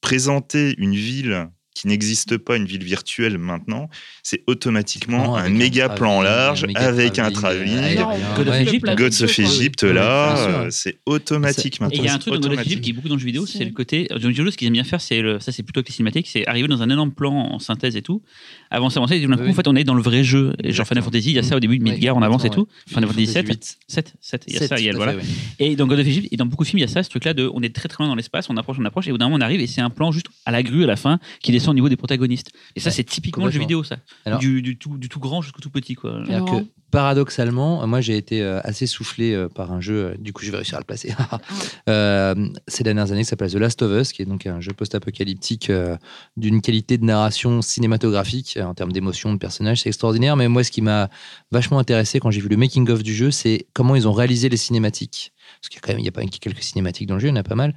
présenter 0.00 0.74
une 0.76 0.94
ville 0.94 1.48
qui 1.74 1.88
n'existe 1.88 2.38
pas, 2.38 2.56
une 2.56 2.66
ville 2.66 2.84
virtuelle 2.84 3.36
maintenant, 3.36 3.90
c'est 4.22 4.42
automatiquement 4.46 5.36
un 5.36 5.48
méga 5.50 5.88
plan 5.88 6.22
large 6.22 6.66
avec 6.74 7.18
un 7.18 7.30
travelling, 7.32 7.96
God 8.36 8.48
of. 8.48 9.38
Egypt, 9.38 9.82
là, 9.82 10.66
c'est 10.70 10.98
automatique 11.04 11.80
maintenant. 11.80 11.98
il 12.00 12.04
y 12.04 12.08
a 12.08 12.14
un 12.14 12.18
truc 12.18 12.34
dans 12.34 12.40
God 12.48 12.58
of. 12.58 12.64
Egypt 12.66 12.80
qui 12.82 12.90
est 12.90 12.92
beaucoup 12.92 13.08
dans 13.08 13.14
le 13.16 13.20
jeu 13.20 13.26
vidéo, 13.26 13.44
c'est 13.46 13.64
le 13.64 13.72
côté. 13.72 14.06
Dans 14.08 14.14
le 14.16 14.20
jeu 14.22 14.28
vidéo, 14.28 14.50
ce 14.50 14.56
qu'ils 14.56 14.68
aiment 14.68 14.72
bien 14.74 14.84
faire, 14.84 15.00
c'est 15.00 15.20
le- 15.20 15.40
ça, 15.40 15.50
c'est 15.52 15.62
plutôt 15.64 15.80
avec 15.80 15.88
les 15.88 15.94
cinématiques, 15.94 16.28
c'est 16.28 16.46
arriver 16.46 16.68
dans 16.68 16.80
un 16.82 16.90
énorme 16.90 17.10
plan 17.12 17.32
en 17.34 17.58
synthèse 17.58 17.96
et 17.96 18.02
tout, 18.02 18.22
avancer, 18.70 18.98
avancer, 18.98 19.26
en 19.26 19.52
fait, 19.52 19.68
on 19.68 19.76
est 19.76 19.84
dans 19.84 19.94
le 19.94 20.02
vrai 20.02 20.22
jeu. 20.24 20.52
Genre. 20.64 20.86
Final 20.86 21.02
Fantasy, 21.02 21.30
il 21.30 21.34
y 21.34 21.38
a 21.38 21.42
ça 21.42 21.56
au 21.56 21.60
début 21.60 21.78
de 21.78 21.82
Midgar, 21.82 22.16
on 22.16 22.22
avance 22.22 22.44
et 22.44 22.50
tout. 22.50 22.68
Final 22.86 23.06
Fantasy 23.08 23.26
7, 23.26 23.48
8. 23.48 23.76
7, 23.88 24.14
7, 24.20 24.44
il 24.46 24.54
y 24.54 24.56
a 24.58 24.60
ça, 24.68 24.78
il 24.78 24.84
y 24.84 24.90
a 24.90 24.92
voilà. 24.92 25.14
Et 25.58 25.74
dans 25.76 25.86
God 25.86 25.98
of 25.98 26.06
Egypt, 26.06 26.28
et 26.30 26.36
dans 26.36 26.46
beaucoup 26.46 26.62
de 26.64 26.68
films, 26.68 26.78
il 26.78 26.82
y 26.82 26.84
a 26.84 26.88
ça, 26.88 27.02
ce 27.02 27.08
truc-là 27.10 27.34
de 27.34 27.50
on 27.52 27.62
est 27.62 27.74
très 27.74 27.88
très 27.88 28.04
loin 28.04 28.08
dans 28.08 28.14
l'espace, 28.14 28.48
on 28.50 28.56
approche, 28.56 28.76
on 28.80 28.84
approche, 28.84 29.08
et 29.08 29.10
au 29.10 29.14
bout 29.14 29.18
d'un 29.18 29.26
moment 29.26 29.36
on 29.36 29.40
arrive, 29.40 29.60
et 29.60 29.66
c'est 29.66 29.80
un 29.80 29.90
plan 29.90 30.12
juste 30.12 30.26
à 30.46 30.50
la 30.52 30.62
grue 30.62 30.84
à 30.84 30.86
la 30.86 30.96
fin 30.96 31.18
qui 31.42 31.52
au 31.70 31.74
niveau 31.74 31.88
des 31.88 31.96
protagonistes. 31.96 32.50
Et 32.76 32.80
ça, 32.80 32.88
Ouais, 32.90 32.94
c'est 32.96 33.04
typiquement 33.04 33.46
le 33.46 33.50
jeu 33.50 33.60
vidéo, 33.60 33.82
ça. 33.84 33.96
Alors- 34.24 34.38
du, 34.38 34.62
du 34.62 34.76
tout, 34.78 34.96
du 34.98 35.08
tout 35.08 35.20
grand 35.20 35.42
jusqu'au 35.42 35.60
tout 35.60 35.70
petit, 35.70 35.94
quoi. 35.94 36.12
C'est-à-dire 36.26 36.44
Alors, 36.46 36.60
que 36.60 36.66
paradoxalement, 36.90 37.84
moi 37.88 38.00
j'ai 38.00 38.16
été 38.16 38.40
euh, 38.40 38.60
assez 38.62 38.86
soufflé 38.86 39.32
euh, 39.34 39.48
par 39.48 39.72
un 39.72 39.80
jeu, 39.80 39.94
euh, 39.96 40.14
du 40.16 40.32
coup 40.32 40.44
je 40.44 40.50
vais 40.52 40.58
réussir 40.58 40.76
à 40.76 40.80
le 40.80 40.84
placer, 40.84 41.12
Euh, 41.88 42.34
ces 42.68 42.82
dernières 42.84 43.12
années, 43.12 43.22
qui 43.22 43.28
s'appelle 43.28 43.50
The 43.50 43.56
Last 43.56 43.82
of 43.82 43.90
Us, 44.00 44.12
qui 44.12 44.22
est 44.22 44.24
donc 44.24 44.46
un 44.46 44.60
jeu 44.60 44.72
post-apocalyptique 44.72 45.70
euh, 45.70 45.96
d'une 46.36 46.60
qualité 46.62 46.96
de 46.98 47.04
narration 47.04 47.60
cinématographique 47.62 48.58
en 48.62 48.74
termes 48.74 48.92
d'émotion, 48.92 49.32
de 49.34 49.38
personnages, 49.38 49.82
c'est 49.82 49.88
extraordinaire. 49.88 50.36
Mais 50.36 50.48
moi, 50.48 50.64
ce 50.64 50.70
qui 50.70 50.80
m'a 50.82 51.10
vachement 51.52 51.78
intéressé 51.78 52.20
quand 52.20 52.30
j'ai 52.30 52.40
vu 52.40 52.48
le 52.48 52.56
making-of 52.56 53.02
du 53.02 53.14
jeu, 53.14 53.30
c'est 53.30 53.66
comment 53.74 53.96
ils 53.96 54.08
ont 54.08 54.12
réalisé 54.12 54.48
les 54.48 54.56
cinématiques. 54.56 55.32
Parce 55.64 55.70
qu'il 55.70 55.76
y 55.76 55.82
a 55.82 55.94
quand 55.94 56.02
même 56.02 56.30
pas 56.30 56.38
quelques 56.38 56.62
cinématiques 56.62 57.08
dans 57.08 57.14
le 57.14 57.20
jeu, 57.20 57.28
il 57.28 57.30
y 57.30 57.32
en 57.32 57.36
a 57.36 57.42
pas 57.42 57.54
mal. 57.54 57.74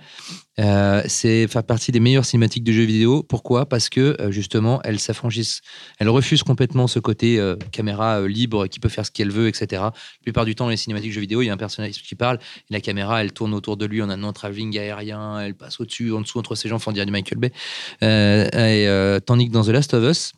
Euh, 0.59 1.01
c'est 1.07 1.47
faire 1.47 1.63
partie 1.63 1.93
des 1.93 2.01
meilleures 2.01 2.25
cinématiques 2.25 2.65
de 2.65 2.73
jeux 2.73 2.83
vidéo. 2.83 3.23
Pourquoi? 3.23 3.65
Parce 3.65 3.88
que 3.88 4.17
euh, 4.19 4.29
justement, 4.29 4.81
elles 4.83 4.99
s'affranchissent, 4.99 5.61
elles 5.97 6.09
refusent 6.09 6.43
complètement 6.43 6.88
ce 6.88 6.99
côté 6.99 7.39
euh, 7.39 7.55
caméra 7.71 8.27
libre 8.27 8.67
qui 8.67 8.81
peut 8.81 8.89
faire 8.89 9.05
ce 9.05 9.11
qu'elle 9.11 9.31
veut, 9.31 9.47
etc. 9.47 9.83
La 9.83 9.93
plupart 10.21 10.43
du 10.43 10.53
temps, 10.53 10.67
les 10.67 10.75
cinématiques 10.75 11.11
de 11.11 11.15
jeux 11.15 11.21
vidéo, 11.21 11.41
il 11.41 11.45
y 11.45 11.49
a 11.49 11.53
un 11.53 11.57
personnage 11.57 11.93
qui 12.03 12.15
parle 12.15 12.39
et 12.69 12.73
la 12.73 12.81
caméra, 12.81 13.21
elle 13.21 13.31
tourne 13.31 13.53
autour 13.53 13.77
de 13.77 13.85
lui 13.85 14.01
en 14.01 14.09
un 14.09 14.17
non-travelling 14.17 14.77
aérien, 14.77 15.39
elle 15.39 15.55
passe 15.55 15.79
au-dessus, 15.79 16.11
en 16.11 16.19
dessous, 16.19 16.39
entre 16.39 16.55
ses 16.55 16.67
jambes, 16.67 16.81
on 16.85 16.91
dirait 16.91 17.05
du 17.05 17.13
Michael 17.13 17.39
Bay. 17.39 17.53
Et, 18.01 19.19
tandis 19.25 19.47
que 19.47 19.53
dans 19.53 19.63
The 19.63 19.69
Last 19.69 19.93
of 19.93 20.03
Us, 20.03 20.33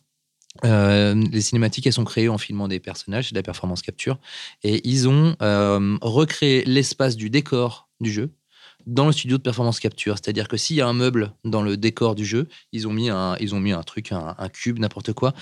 euh, 0.64 1.14
les 1.14 1.40
cinématiques, 1.40 1.86
elles 1.86 1.92
sont 1.92 2.04
créées 2.04 2.28
en 2.28 2.38
filmant 2.38 2.68
des 2.68 2.80
personnages, 2.80 3.28
c'est 3.28 3.34
de 3.34 3.38
la 3.38 3.42
performance 3.42 3.82
capture. 3.82 4.18
Et 4.62 4.86
ils 4.88 5.08
ont 5.08 5.36
euh, 5.42 5.96
recréé 6.02 6.64
l'espace 6.64 7.16
du 7.16 7.30
décor 7.30 7.88
du 8.00 8.10
jeu 8.10 8.30
dans 8.90 9.06
le 9.06 9.12
studio 9.12 9.38
de 9.38 9.42
performance 9.42 9.78
capture. 9.80 10.16
C'est-à-dire 10.16 10.48
que 10.48 10.56
s'il 10.56 10.76
y 10.76 10.80
a 10.80 10.86
un 10.88 10.92
meuble 10.92 11.32
dans 11.44 11.62
le 11.62 11.76
décor 11.76 12.14
du 12.14 12.24
jeu, 12.24 12.48
ils 12.72 12.86
ont 12.88 12.92
mis 12.92 13.08
un, 13.08 13.36
ils 13.40 13.54
ont 13.54 13.60
mis 13.60 13.72
un 13.72 13.82
truc, 13.82 14.10
un, 14.12 14.34
un 14.36 14.48
cube, 14.48 14.78
n'importe 14.78 15.12
quoi. 15.12 15.32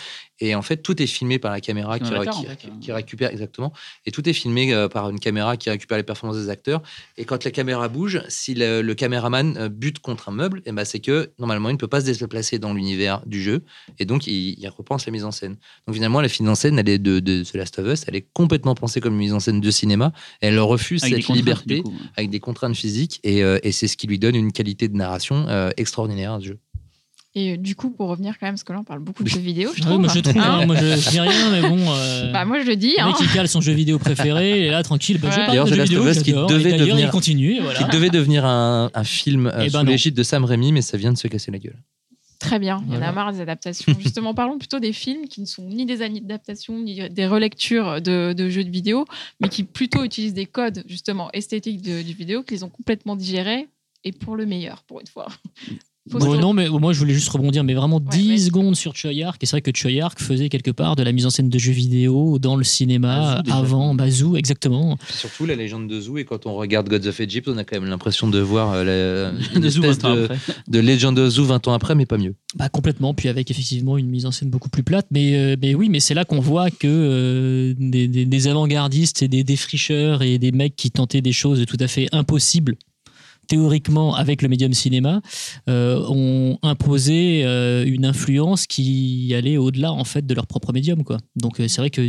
Et 0.40 0.54
en 0.54 0.62
fait, 0.62 0.78
tout 0.78 1.02
est 1.02 1.06
filmé 1.06 1.38
par 1.38 1.50
la 1.50 1.60
caméra 1.60 1.98
qui, 1.98 2.04
Un 2.04 2.12
avatar, 2.16 2.34
qui- 2.34 2.46
en 2.46 2.50
fait. 2.50 2.56
qui- 2.56 2.78
qui 2.80 2.92
récupère, 2.92 3.30
exactement. 3.30 3.72
Et 4.06 4.10
tout 4.12 4.28
est 4.28 4.32
filmé 4.32 4.72
euh, 4.72 4.88
par 4.88 5.08
une 5.10 5.18
caméra 5.18 5.56
qui 5.56 5.70
récupère 5.70 5.96
les 5.98 6.04
performances 6.04 6.36
des 6.38 6.48
acteurs. 6.50 6.82
Et 7.16 7.24
quand 7.24 7.42
la 7.44 7.50
caméra 7.50 7.88
bouge, 7.88 8.22
si 8.28 8.54
le, 8.54 8.82
le 8.82 8.94
caméraman 8.94 9.56
euh, 9.56 9.68
bute 9.68 9.98
contre 9.98 10.28
un 10.28 10.32
meuble, 10.32 10.62
et 10.66 10.72
ben 10.72 10.84
c'est 10.84 11.00
que 11.00 11.30
normalement, 11.38 11.70
il 11.70 11.72
ne 11.72 11.78
peut 11.78 11.88
pas 11.88 12.00
se 12.02 12.06
déplacer 12.12 12.58
dans 12.58 12.72
l'univers 12.74 13.22
du 13.26 13.42
jeu. 13.42 13.62
Et 13.98 14.04
donc, 14.04 14.26
il, 14.26 14.56
il 14.60 14.68
repense 14.68 15.06
la 15.06 15.12
mise 15.12 15.24
en 15.24 15.32
scène. 15.32 15.56
Donc 15.86 15.94
finalement, 15.96 16.20
la 16.20 16.28
mise 16.28 16.48
en 16.48 16.54
scène, 16.54 16.78
elle 16.78 16.88
est 16.88 16.98
de, 16.98 17.18
de 17.18 17.42
The 17.42 17.54
Last 17.54 17.78
of 17.78 17.86
Us, 17.92 18.04
elle 18.06 18.14
est 18.16 18.26
complètement 18.32 18.74
pensée 18.74 19.00
comme 19.00 19.14
une 19.14 19.18
mise 19.18 19.32
en 19.32 19.40
scène 19.40 19.60
de 19.60 19.70
cinéma. 19.70 20.12
Elle 20.40 20.58
refuse 20.60 21.02
Avec 21.02 21.24
cette 21.24 21.34
liberté 21.34 21.82
avec 22.16 22.30
des 22.30 22.40
contraintes 22.40 22.76
physiques 22.76 23.18
et, 23.24 23.37
euh, 23.42 23.58
et 23.62 23.72
c'est 23.72 23.88
ce 23.88 23.96
qui 23.96 24.06
lui 24.06 24.18
donne 24.18 24.34
une 24.36 24.52
qualité 24.52 24.88
de 24.88 24.94
narration 24.96 25.46
euh, 25.48 25.70
extraordinaire 25.76 26.32
à 26.34 26.40
ce 26.40 26.46
jeu. 26.46 26.58
Et 27.34 27.52
euh, 27.52 27.56
du 27.58 27.76
coup, 27.76 27.90
pour 27.90 28.08
revenir 28.08 28.34
quand 28.40 28.46
même, 28.46 28.54
parce 28.54 28.64
que 28.64 28.72
là, 28.72 28.80
on 28.80 28.84
parle 28.84 29.00
beaucoup 29.00 29.22
de 29.22 29.28
jeux 29.28 29.38
vidéo, 29.38 29.70
je 29.76 29.82
trouve. 29.82 29.92
oui, 29.96 29.98
moi 30.00 30.12
je 30.12 30.20
trouve, 30.20 30.38
Hein 30.40 30.60
hein, 30.62 30.66
moi 30.66 30.74
je, 30.76 30.96
je 30.96 31.10
dis 31.10 31.20
rien, 31.20 31.50
mais 31.52 31.60
bon. 31.68 31.78
euh, 31.90 32.32
Bah, 32.32 32.44
moi, 32.44 32.58
je 32.60 32.66
le 32.66 32.74
dis. 32.74 32.94
le 32.96 33.02
Hein. 33.02 33.06
mec 33.08 33.16
il 33.20 33.28
cale 33.28 33.46
son 33.48 33.60
jeu 33.60 33.72
vidéo 33.72 33.98
préféré, 33.98 34.66
et 34.66 34.70
là 34.70 34.82
tranquille, 34.82 35.18
bah, 35.20 35.28
je 35.30 35.32
Ouais. 35.32 35.36
parle 35.44 35.48
D'ailleurs, 35.50 35.66
de 35.66 35.74
jeux 35.74 35.82
vidéo, 35.82 36.02
qui 36.22 36.30
et 36.30 36.32
devait 36.32 36.72
devenir- 36.78 36.98
il 37.06 37.10
continue, 37.10 37.56
et 37.56 37.60
voilà. 37.60 37.78
Qui 37.78 37.84
devait 37.96 38.10
devenir 38.10 38.44
un, 38.46 38.90
un 38.94 39.04
film 39.04 39.46
euh, 39.46 39.60
Eh 39.66 39.70
ben 39.70 39.80
sous 39.80 39.86
l'égide 39.86 40.14
de 40.14 40.22
Sam 40.22 40.44
Raimi, 40.44 40.72
mais 40.72 40.80
ça 40.82 40.96
vient 40.96 41.12
de 41.12 41.18
se 41.18 41.28
casser 41.28 41.50
la 41.52 41.58
gueule. 41.58 41.76
Très 42.38 42.58
bien. 42.60 42.82
Il 42.86 42.94
y 42.94 42.96
en 42.96 43.02
a 43.02 43.10
marre 43.12 43.32
des 43.32 43.40
adaptations. 43.40 43.92
Justement, 44.00 44.32
parlons 44.32 44.58
plutôt 44.58 44.78
des 44.78 44.92
films 44.92 45.26
qui 45.26 45.40
ne 45.40 45.46
sont 45.46 45.64
ni 45.68 45.86
des 45.86 46.02
adaptations, 46.02 46.78
ni 46.78 47.08
des 47.10 47.26
relectures 47.26 48.00
de, 48.00 48.32
de 48.32 48.48
jeux 48.48 48.62
de 48.64 48.70
vidéo, 48.70 49.06
mais 49.40 49.48
qui 49.48 49.64
plutôt 49.64 50.04
utilisent 50.04 50.34
des 50.34 50.46
codes, 50.46 50.84
justement, 50.86 51.30
esthétiques 51.32 51.82
de- 51.82 52.02
du 52.02 52.12
vidéo, 52.12 52.42
qu'ils 52.44 52.64
ont 52.64 52.68
complètement 52.70 53.16
digérés 53.16 53.68
et 54.04 54.12
pour 54.12 54.36
le 54.36 54.46
meilleur, 54.46 54.84
pour 54.84 55.00
une 55.00 55.06
fois. 55.08 55.26
Bon, 56.10 56.38
non, 56.40 56.52
mais 56.52 56.68
moi 56.68 56.92
je 56.92 56.98
voulais 56.98 57.14
juste 57.14 57.28
rebondir, 57.28 57.64
mais 57.64 57.74
vraiment 57.74 58.00
10 58.00 58.28
ouais. 58.30 58.38
secondes 58.38 58.76
sur 58.76 58.94
Choyark. 58.96 59.42
Et 59.42 59.46
c'est 59.46 59.52
vrai 59.52 59.62
que 59.62 59.70
Choyark 59.74 60.20
faisait 60.20 60.48
quelque 60.48 60.70
part 60.70 60.96
de 60.96 61.02
la 61.02 61.12
mise 61.12 61.26
en 61.26 61.30
scène 61.30 61.48
de 61.48 61.58
jeux 61.58 61.72
vidéo 61.72 62.38
dans 62.38 62.56
le 62.56 62.64
cinéma 62.64 63.42
Bazou, 63.42 63.58
avant 63.58 63.94
Bazou, 63.94 64.36
exactement. 64.36 64.98
Surtout 65.10 65.46
la 65.46 65.54
légende 65.54 65.88
de 65.88 66.00
Zoo, 66.00 66.18
et 66.18 66.24
quand 66.24 66.46
on 66.46 66.54
regarde 66.54 66.88
Gods 66.88 67.08
of 67.08 67.20
Egypt, 67.20 67.48
on 67.48 67.56
a 67.58 67.64
quand 67.64 67.80
même 67.80 67.88
l'impression 67.90 68.28
de 68.28 68.38
voir 68.38 68.72
euh, 68.74 69.32
la, 69.32 69.38
une 69.54 69.60
De 69.62 69.68
Zou, 69.68 69.82
de, 69.82 70.28
de 70.68 70.78
Legend 70.80 71.18
of 71.18 71.28
Zoo 71.30 71.44
20 71.44 71.68
ans 71.68 71.72
après, 71.72 71.94
mais 71.94 72.06
pas 72.06 72.18
mieux. 72.18 72.34
Bah, 72.56 72.68
complètement, 72.68 73.14
puis 73.14 73.28
avec 73.28 73.50
effectivement 73.50 73.98
une 73.98 74.08
mise 74.08 74.26
en 74.26 74.30
scène 74.30 74.50
beaucoup 74.50 74.68
plus 74.70 74.82
plate. 74.82 75.06
Mais, 75.10 75.34
euh, 75.36 75.56
mais 75.60 75.74
oui, 75.74 75.88
mais 75.88 76.00
c'est 76.00 76.14
là 76.14 76.24
qu'on 76.24 76.40
voit 76.40 76.70
que 76.70 76.86
euh, 76.86 77.74
des, 77.78 78.08
des- 78.08 78.24
des 78.26 78.48
avant-gardistes 78.48 79.22
et 79.22 79.28
des 79.28 79.44
défricheurs 79.44 80.22
et 80.22 80.38
des 80.38 80.52
mecs 80.52 80.76
qui 80.76 80.90
tentaient 80.90 81.20
des 81.20 81.32
choses 81.32 81.64
tout 81.66 81.76
à 81.80 81.88
fait 81.88 82.08
impossibles 82.12 82.76
théoriquement 83.48 84.14
avec 84.14 84.42
le 84.42 84.48
médium 84.48 84.72
cinéma 84.72 85.20
euh, 85.68 86.04
ont 86.08 86.58
imposé 86.62 87.44
euh, 87.44 87.84
une 87.84 88.04
influence 88.04 88.66
qui 88.66 89.34
allait 89.34 89.56
au-delà 89.56 89.92
en 89.92 90.04
fait 90.04 90.24
de 90.26 90.34
leur 90.34 90.46
propre 90.46 90.72
médium 90.72 91.02
quoi. 91.02 91.16
Donc 91.34 91.58
euh, 91.58 91.66
c'est 91.66 91.80
vrai 91.80 91.90
que 91.90 92.02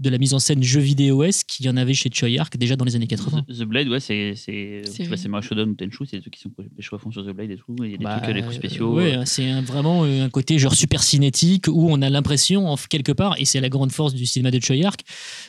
de 0.00 0.10
la 0.10 0.18
mise 0.18 0.34
en 0.34 0.38
scène 0.38 0.62
jeux 0.62 0.80
vidéo 0.80 1.22
est 1.22 1.44
qu'il 1.44 1.66
y 1.66 1.68
en 1.68 1.76
avait 1.76 1.94
chez 1.94 2.10
Choyark 2.12 2.56
déjà 2.56 2.74
dans 2.74 2.84
les 2.84 2.96
années 2.96 3.06
80. 3.06 3.42
The, 3.42 3.52
The 3.58 3.62
Blade, 3.64 3.88
ouais, 3.88 4.00
c'est 4.00 4.34
c'est 4.34 4.82
C'est- 4.86 5.16
c'est 5.16 5.28
ou 5.28 5.74
Tenchu, 5.74 6.06
c'est 6.06 6.16
des 6.16 6.20
trucs 6.22 6.34
qui 6.34 6.40
sont 6.40 6.50
pécho 6.76 6.96
à 6.96 6.98
fond 6.98 7.10
sur 7.12 7.22
The 7.24 7.30
Blade 7.30 7.50
et 7.50 7.56
tout. 7.56 7.76
Il 7.84 7.90
y 7.90 7.94
a 7.94 7.96
des 7.98 8.04
Bah, 8.04 8.18
trucs, 8.22 8.34
les 8.34 8.42
coups 8.42 8.54
spéciaux. 8.56 8.94
ouais, 8.94 9.18
c'est 9.26 9.48
un- 9.50 9.60
vraiment 9.60 10.04
euh, 10.04 10.24
un 10.24 10.30
côté 10.30 10.58
genre 10.58 10.74
super 10.74 11.02
cinétique 11.02 11.66
où 11.68 11.88
on 11.90 12.00
a 12.02 12.08
l'impression, 12.10 12.66
en- 12.68 12.76
quelque 12.76 13.12
part, 13.12 13.34
et 13.38 13.44
c'est 13.44 13.60
la 13.60 13.68
grande 13.68 13.92
force 13.92 14.14
du 14.14 14.24
cinéma 14.26 14.50
de 14.50 14.58
Choyark, 14.60 15.00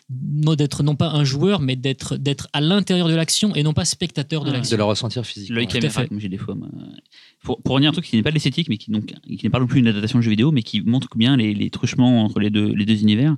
d'être 0.10 0.84
non 0.84 0.96
pas 0.96 1.10
un 1.12 1.24
joueur, 1.24 1.62
mais 1.62 1.76
d'être 1.76 2.18
d'être 2.18 2.48
à 2.54 2.62
l'intérieur 2.62 3.08
de 3.08 3.16
l'action 3.16 3.56
et 3.56 3.64
non 3.64 3.74
pas 3.74 3.86
spectateur 3.86 4.44
de 4.44 4.50
Ouais. 4.50 4.58
l'action. 4.58 4.76
De 4.76 4.78
le 4.82 4.84
ressentir 4.86 5.26
physique. 5.26 5.50
L'œil 5.50 5.68
caméra, 5.68 6.02
fait. 6.02 6.08
comme 6.10 6.20
j'ai 6.20 6.30
des 6.30 6.38
fois. 6.38 6.56
Pour, 7.44 7.62
pour 7.62 7.74
revenir 7.76 7.90
à 7.90 7.92
un 7.92 7.94
truc 7.94 8.06
qui 8.06 8.16
n'est 8.18 8.22
pas 8.22 8.30
de 8.32 8.36
l'esthétique, 8.36 8.68
mais 8.70 8.78
qui, 8.78 8.92
donc, 8.92 9.14
qui 9.26 9.40
n'est 9.44 9.50
pas 9.50 9.60
non 9.60 9.66
plus 9.68 9.80
une 9.80 9.88
adaptation 9.88 10.20
de 10.20 10.24
jeu 10.24 10.30
vidéo, 10.30 10.52
mais 10.52 10.62
qui 10.62 10.82
montre 10.82 11.08
bien 11.16 11.38
les, 11.38 11.54
les 11.54 11.70
truchements 11.70 12.24
entre 12.24 12.40
les 12.40 12.50
deux, 12.50 12.74
les 12.74 12.86
deux 12.86 13.02
univers. 13.02 13.36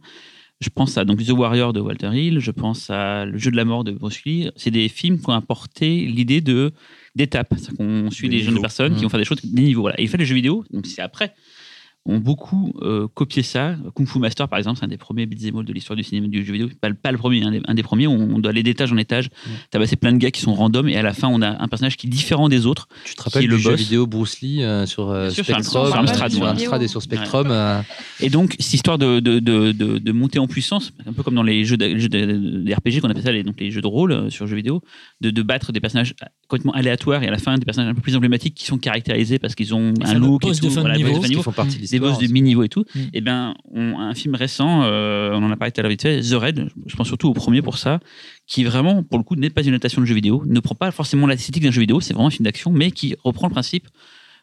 Je 0.62 0.70
pense 0.70 0.98
à 0.98 1.04
donc, 1.04 1.24
The 1.24 1.32
Warrior 1.32 1.74
de 1.74 1.82
Walter 1.82 2.10
Hill, 2.14 2.40
je 2.40 2.52
pense 2.52 2.90
à 2.90 3.26
Le 3.26 3.38
jeu 3.38 3.52
de 3.52 3.58
la 3.58 3.66
mort 3.66 3.84
de 3.84 3.92
Bruce 3.92 4.24
Lee. 4.24 4.50
C'est 4.56 4.72
des 4.72 4.88
films 4.88 5.20
qui 5.20 5.30
ont 5.30 5.34
apporté 5.34 6.06
l'idée 6.06 6.42
de 6.42 6.72
d'étapes. 7.16 7.54
Qu'on 7.78 8.10
suit 8.12 8.30
Des 8.30 8.38
des 8.38 8.44
jeunes 8.44 8.62
personnes 8.62 8.96
qui 8.96 9.04
vont 9.04 9.10
faire 9.10 9.20
des 9.20 9.26
choses, 9.26 9.42
des 9.44 9.62
niveaux. 9.62 9.82
Voilà. 9.82 10.00
Et 10.00 10.04
il 10.04 10.10
fait 10.10 10.18
les 10.18 10.26
jeux 10.26 10.36
vidéo, 10.36 10.64
donc 10.72 10.86
c'est 10.88 11.02
après. 11.02 11.34
Ont 12.06 12.18
beaucoup 12.20 12.74
euh, 12.82 13.08
copié 13.14 13.44
ça. 13.44 13.76
Kung 13.96 14.06
Fu 14.08 14.20
Master, 14.20 14.50
par 14.50 14.60
exemple, 14.60 14.78
c'est 14.78 14.86
un 14.86 14.90
des 14.90 14.98
premiers 14.98 15.26
beat'em 15.26 15.56
all 15.58 15.64
de 15.66 15.72
l'histoire 15.72 15.96
du 15.96 16.04
cinéma 16.04 16.28
du 16.28 16.44
jeu 16.44 16.52
vidéo. 16.52 16.68
Pas, 16.82 16.90
le- 16.90 16.96
pas 16.96 17.12
le 17.14 17.18
premier, 17.18 17.44
un 17.44 17.52
des, 17.52 17.62
un 17.66 17.74
des 17.74 17.84
premiers. 17.84 18.08
où 18.08 18.12
On 18.12 18.40
doit 18.40 18.50
aller 18.52 18.62
d'étage 18.64 18.92
en 18.92 18.98
étage, 18.98 19.30
tabasser 19.72 19.96
plein 19.96 20.12
de 20.12 20.18
gars 20.18 20.30
qui 20.32 20.42
sont 20.42 20.54
random, 20.54 20.90
et 20.90 20.98
à 20.98 21.02
la 21.02 21.14
fin, 21.14 21.30
on 21.30 21.42
a 21.42 21.64
un 21.64 21.68
personnage 21.70 21.96
qui 21.96 22.08
est 22.08 22.10
différent 22.10 22.50
des 22.50 22.66
autres. 22.66 22.90
Tu 23.06 23.16
te 23.16 23.24
rappelles 23.24 23.46
le 23.48 23.56
du 23.56 23.62
jeu 23.62 23.72
boss. 23.72 23.80
vidéo 23.80 24.06
Bruce 24.06 24.42
Lee 24.42 24.64
euh, 24.64 24.86
sur 24.86 25.10
euh, 25.12 25.30
sûr, 25.30 25.46
sur 25.46 25.56
Spectrum, 25.56 25.84
Amstrad, 25.94 26.00
Amstrad, 26.00 26.32
sur 26.60 26.72
ouais. 26.74 26.84
Et 26.84 26.88
sur 26.90 27.02
Spectrum 27.02 27.48
euh, 27.50 27.82
Et 28.20 28.30
donc, 28.30 28.56
cette 28.60 28.74
histoire 28.74 28.98
de, 28.98 29.22
de, 29.22 29.40
de, 29.40 29.72
de, 29.72 29.98
de 29.98 30.12
monter 30.12 30.40
en 30.40 30.48
puissance, 30.48 30.92
un 31.06 31.14
peu 31.14 31.24
comme 31.24 31.36
dans 31.36 31.44
les 31.44 31.64
jeux, 31.64 31.78
de, 31.78 31.98
jeux 31.98 32.10
de- 32.10 32.64
des 32.66 32.74
RPG 32.74 33.00
qu'on 33.02 33.10
appelle 33.10 33.24
ça, 33.24 33.32
les, 33.32 33.44
donc 33.44 33.60
les 33.62 33.72
jeux 33.72 33.82
de 33.82 33.88
rôle 33.88 34.12
euh, 34.12 34.30
sur 34.30 34.46
jeux 34.46 34.58
vidéo, 34.58 34.82
de, 35.22 35.30
de 35.30 35.42
battre 35.42 35.72
des 35.72 35.80
personnages 35.80 36.16
complètement 36.50 36.74
aléatoires 36.74 37.24
et 37.24 37.28
à 37.30 37.32
la 37.32 37.38
fin 37.38 37.58
des 37.58 37.64
personnages 37.66 37.92
un 37.92 37.96
peu 37.96 38.02
plus 38.02 38.16
emblématiques 38.18 38.56
qui 38.56 38.66
sont 38.66 38.78
caractérisés 38.78 39.40
parce 39.40 39.56
qu'ils 39.56 39.74
ont 39.74 39.94
Les 40.02 40.10
un 40.12 40.14
look 40.16 40.44
et 40.46 40.52
de 40.52 40.56
tout, 40.58 40.70
fin 40.70 40.76
de 40.84 40.88
voilà, 40.88 40.98
de 40.98 41.36
font 41.42 41.52
partie 41.54 41.78
de 41.78 41.93
des 42.00 42.06
boss 42.06 42.18
de 42.20 42.24
aussi. 42.26 42.34
mi-niveau 42.34 42.64
et 42.64 42.70
tout. 42.70 42.86
Mm. 42.96 43.00
Et 43.14 43.22
ben, 43.22 43.54
on- 43.72 44.00
un 44.00 44.14
film 44.14 44.36
récent, 44.36 44.84
euh, 44.84 45.32
on 45.34 45.44
en 45.44 45.52
a 45.52 45.56
parlé 45.58 45.72
tout 45.72 45.80
à 45.80 45.84
l'heure 45.84 45.90
vite 45.92 46.02
fait, 46.02 46.22
The 46.22 46.34
Raid, 46.34 46.68
je 46.86 46.96
pense 46.96 47.08
surtout 47.08 47.30
au 47.30 47.34
premier 47.34 47.62
pour 47.62 47.78
ça, 47.78 48.00
qui 48.48 48.64
vraiment, 48.64 49.04
pour 49.04 49.18
le 49.18 49.24
coup, 49.24 49.36
n'est 49.36 49.50
pas 49.50 49.62
une 49.62 49.70
adaptation 49.70 50.02
de 50.02 50.06
jeu 50.06 50.16
vidéo, 50.16 50.44
ne 50.46 50.60
prend 50.60 50.76
pas 50.76 50.92
forcément 50.92 51.28
l'esthétique 51.28 51.64
d'un 51.64 51.72
jeu 51.72 51.82
vidéo, 51.82 52.02
c'est 52.02 52.14
vraiment 52.14 52.28
un 52.28 52.32
film 52.32 52.44
d'action, 52.46 52.72
mais 52.72 52.92
qui 52.92 53.16
reprend 53.24 53.48
le 53.48 53.52
principe 53.54 53.88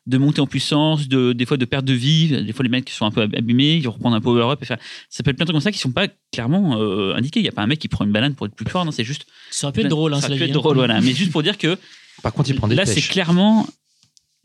de 0.06 0.16
monter 0.16 0.40
en 0.40 0.46
puissance, 0.46 1.08
de, 1.08 1.34
des 1.34 1.44
fois 1.44 1.58
de 1.58 1.64
perte 1.66 1.84
de 1.84 1.92
vie, 1.92 2.42
des 2.44 2.52
fois 2.54 2.62
les 2.62 2.70
mecs 2.70 2.86
qui 2.86 2.94
sont 2.94 3.04
un 3.04 3.10
peu 3.10 3.20
ab- 3.20 3.34
abîmés, 3.36 3.74
ils 3.76 3.86
reprennent 3.86 4.14
un 4.14 4.20
power-up, 4.20 4.58
et 4.62 4.64
faire, 4.64 4.78
ça 5.10 5.22
peut 5.22 5.30
être 5.30 5.36
plein 5.36 5.44
de 5.44 5.48
trucs 5.50 5.54
comme 5.56 5.60
ça 5.60 5.70
qui 5.72 5.78
sont 5.78 5.92
pas 5.92 6.08
clairement 6.32 6.80
euh, 6.80 7.14
indiqués. 7.14 7.40
Il 7.40 7.42
n'y 7.42 7.50
a 7.50 7.52
pas 7.52 7.60
un 7.62 7.66
mec 7.66 7.78
qui 7.78 7.88
prend 7.88 8.06
une 8.06 8.10
banane 8.10 8.34
pour 8.34 8.46
être 8.46 8.54
plus 8.54 8.64
fort, 8.68 8.84
non, 8.86 8.92
c'est 8.92 9.04
juste. 9.04 9.26
Ça 9.50 9.66
aurait 9.66 9.74
pu 9.74 9.80
être 9.82 9.88
drôle, 9.88 10.14
hein, 10.14 10.20
ça 10.22 10.28
vie, 10.34 10.42
être 10.42 10.50
hein. 10.50 10.52
drôle, 10.54 10.76
voilà. 10.76 11.00
Mais 11.02 11.12
juste 11.12 11.30
pour 11.30 11.42
dire 11.42 11.58
que 11.58 11.76
Par 12.22 12.32
contre, 12.32 12.48
il 12.48 12.56
prend 12.56 12.66
des 12.66 12.76
là, 12.76 12.86
c'est 12.86 13.02
clairement 13.02 13.66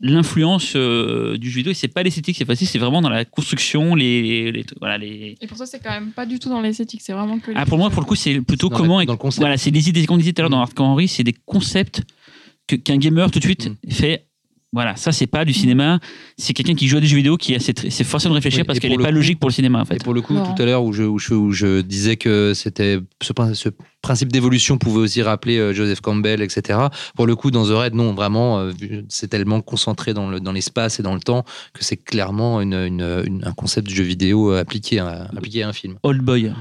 l'influence 0.00 0.74
euh, 0.76 1.38
du 1.38 1.50
jeu 1.50 1.56
vidéo, 1.58 1.70
et 1.70 1.74
c'est 1.74 1.88
pas 1.88 2.02
l'esthétique 2.02 2.36
cette 2.36 2.46
fois-ci, 2.46 2.66
c'est 2.66 2.78
vraiment 2.78 3.00
dans 3.00 3.08
la 3.08 3.24
construction, 3.24 3.94
les, 3.94 4.20
les, 4.22 4.52
les- 4.52 4.66
voilà, 4.78 4.98
les, 4.98 5.36
Et 5.40 5.46
pour 5.46 5.56
ça, 5.56 5.64
c'est 5.66 5.80
quand 5.82 5.90
même 5.90 6.10
pas 6.12 6.26
du 6.26 6.38
tout 6.38 6.48
dans 6.50 6.60
l'esthétique, 6.60 7.00
c'est 7.02 7.12
vraiment 7.14 7.38
que. 7.38 7.50
les 7.50 7.56
ah, 7.56 7.64
pour 7.64 7.78
moi, 7.78 7.88
pour 7.90 8.02
le 8.02 8.06
coup, 8.06 8.14
c'est 8.14 8.40
plutôt 8.42 8.66
C'est 8.66 8.72
dans 8.72 8.76
comment. 8.78 8.98
la- 9.00 9.06
dans 9.06 9.14
le 9.14 9.18
concept. 9.18 9.40
Voilà, 9.40 9.56
c'est 9.56 9.70
des 9.70 9.88
idées 9.88 10.04
qu'on 10.06 10.18
disait 10.18 10.32
tout 10.34 10.40
à 10.40 10.42
l'heure 10.42 10.50
dans 10.50 10.58
Mm. 10.58 10.62
Hardcore 10.62 10.86
Henry, 10.86 11.08
c'est 11.08 11.24
des 11.24 11.32
concepts 11.32 12.02
que- 12.66 12.76
qu'un 12.76 12.98
gamer 12.98 13.30
tout 13.30 13.38
de 13.38 13.44
suite 13.44 13.70
Mm. 13.86 13.90
fait. 13.90 14.26
Voilà, 14.76 14.94
ça, 14.94 15.10
c'est 15.10 15.26
pas 15.26 15.46
du 15.46 15.54
cinéma, 15.54 16.00
c'est 16.36 16.52
quelqu'un 16.52 16.74
qui 16.74 16.86
joue 16.86 16.98
à 16.98 17.00
des 17.00 17.06
jeux 17.06 17.16
vidéo 17.16 17.38
qui 17.38 17.54
est, 17.54 17.56
assez 17.56 17.72
tr- 17.72 17.88
c'est 17.88 18.04
forcé 18.04 18.28
de 18.28 18.34
réfléchir 18.34 18.60
Oui, 18.60 18.66
parce 18.66 18.76
et 18.76 18.80
qu'elle 18.82 18.90
pour 18.90 18.96
est 18.96 18.98
le 18.98 19.02
pas 19.04 19.08
coup- 19.08 19.14
logique 19.16 19.40
pour 19.40 19.48
le 19.48 19.54
cinéma, 19.54 19.78
en 19.80 19.84
Et 19.84 19.86
fait. 19.86 20.04
pour 20.04 20.12
le 20.12 20.20
coup, 20.20 20.34
tout 20.34 20.62
à 20.62 20.66
l'heure 20.66 20.84
où 20.84 20.92
je, 20.92 21.02
où, 21.02 21.18
je, 21.18 21.32
où 21.32 21.50
je 21.50 21.80
disais 21.80 22.16
que 22.16 22.52
c'était 22.54 22.98
ce, 23.22 23.32
prin- 23.32 23.54
ce 23.54 23.70
principe 24.02 24.30
d'évolution 24.30 24.76
pouvait 24.76 25.00
aussi 25.00 25.22
rappeler 25.22 25.56
euh, 25.56 25.72
Joseph 25.72 26.02
Campbell, 26.02 26.42
etc. 26.42 26.78
Pour 27.16 27.26
le 27.26 27.34
coup, 27.34 27.50
dans 27.50 27.64
The 27.64 27.70
Raid, 27.70 27.94
non, 27.94 28.12
vraiment, 28.12 28.58
euh, 28.60 28.72
c'est 29.08 29.28
tellement 29.28 29.62
concentré 29.62 30.12
dans 30.12 30.28
le- 30.28 30.40
dans 30.40 30.52
l'espace 30.52 31.00
et 31.00 31.02
dans 31.02 31.14
le 31.14 31.20
temps 31.20 31.44
que 31.72 31.82
c'est 31.82 31.96
clairement 31.96 32.60
une, 32.60 32.74
une- 32.74 33.22
une- 33.26 33.44
un 33.46 33.52
concept 33.52 33.88
de 33.88 33.94
jeu 33.94 34.04
vidéo 34.04 34.52
euh, 34.52 34.60
appliqué 34.60 34.98
à, 34.98 35.28
appliqué 35.34 35.62
à 35.62 35.68
un 35.68 35.72
film. 35.72 35.96
Old 36.02 36.20
Boy, 36.20 36.52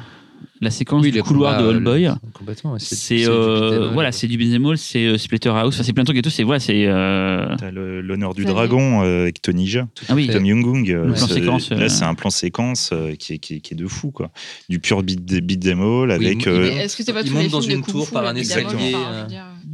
la 0.66 0.72
séquence 0.72 1.02
Oui, 1.04 1.12
du 1.12 1.24
couloir 1.24 1.54
combats, 1.58 1.64
de 1.64 1.68
euh, 1.68 1.76
Old 1.78 1.84
Boy. 1.84 2.04
le- 2.04 2.12
Complètement. 2.34 2.74
ouais, 2.74 2.80
C'est 2.82 3.16
du 3.16 3.28
euh, 3.30 3.90
voilà, 3.94 4.12
c'est 4.12 4.28
du 4.28 4.38
beat'em 4.38 4.66
all, 4.66 4.78
c'est 4.78 5.06
euh, 5.06 5.18
Splatterhouse, 5.18 5.74
enfin, 5.76 5.84
c'est 5.84 5.94
plein 5.94 6.04
de 6.04 6.08
trucs 6.08 6.18
et 6.18 6.22
tout. 6.22 6.30
C'est 6.30 6.44
voilà, 6.44 6.60
c'est 6.60 6.86
euh, 6.88 7.56
T'as 7.58 7.72
l'honneur 7.72 8.34
du 8.34 8.44
dragon 8.46 9.04
euh, 9.04 9.22
avec 9.22 9.42
Tony 9.42 9.68
Jaa. 9.68 9.88
Ah 10.10 10.14
oui. 10.16 10.28
Tom 10.28 10.44
euh, 10.46 11.16
c'est- 11.16 11.34
séquence, 11.34 11.72
euh, 11.72 11.76
Là, 11.76 11.90
c'est 11.90 12.04
un 12.04 12.16
plan 12.16 12.30
séquence 12.30 12.90
euh, 12.92 13.16
qui, 13.16 13.34
est, 13.34 13.38
qui, 13.38 13.56
est, 13.56 13.60
qui 13.62 13.74
est 13.74 13.78
de 13.78 13.88
fou. 13.88 14.12
Quoi. 14.12 14.32
Du 14.70 14.80
pur 14.80 15.02
beat, 15.04 15.24
beat 15.24 15.62
them 15.62 15.82
all 15.82 16.12
avec. 16.12 16.46
euh, 16.48 16.70
Est-ce 16.72 16.98
que 16.98 17.04
c'est 17.04 17.14
pas 17.14 17.24
tous 17.24 17.32
monte 17.32 17.44
les 17.44 17.50
dans 17.50 17.62
films 17.62 17.82
de 17.82 17.88
une 17.88 17.94
tour 17.94 18.10
par 18.12 18.26
un 18.26 18.36
escalier, 18.36 18.94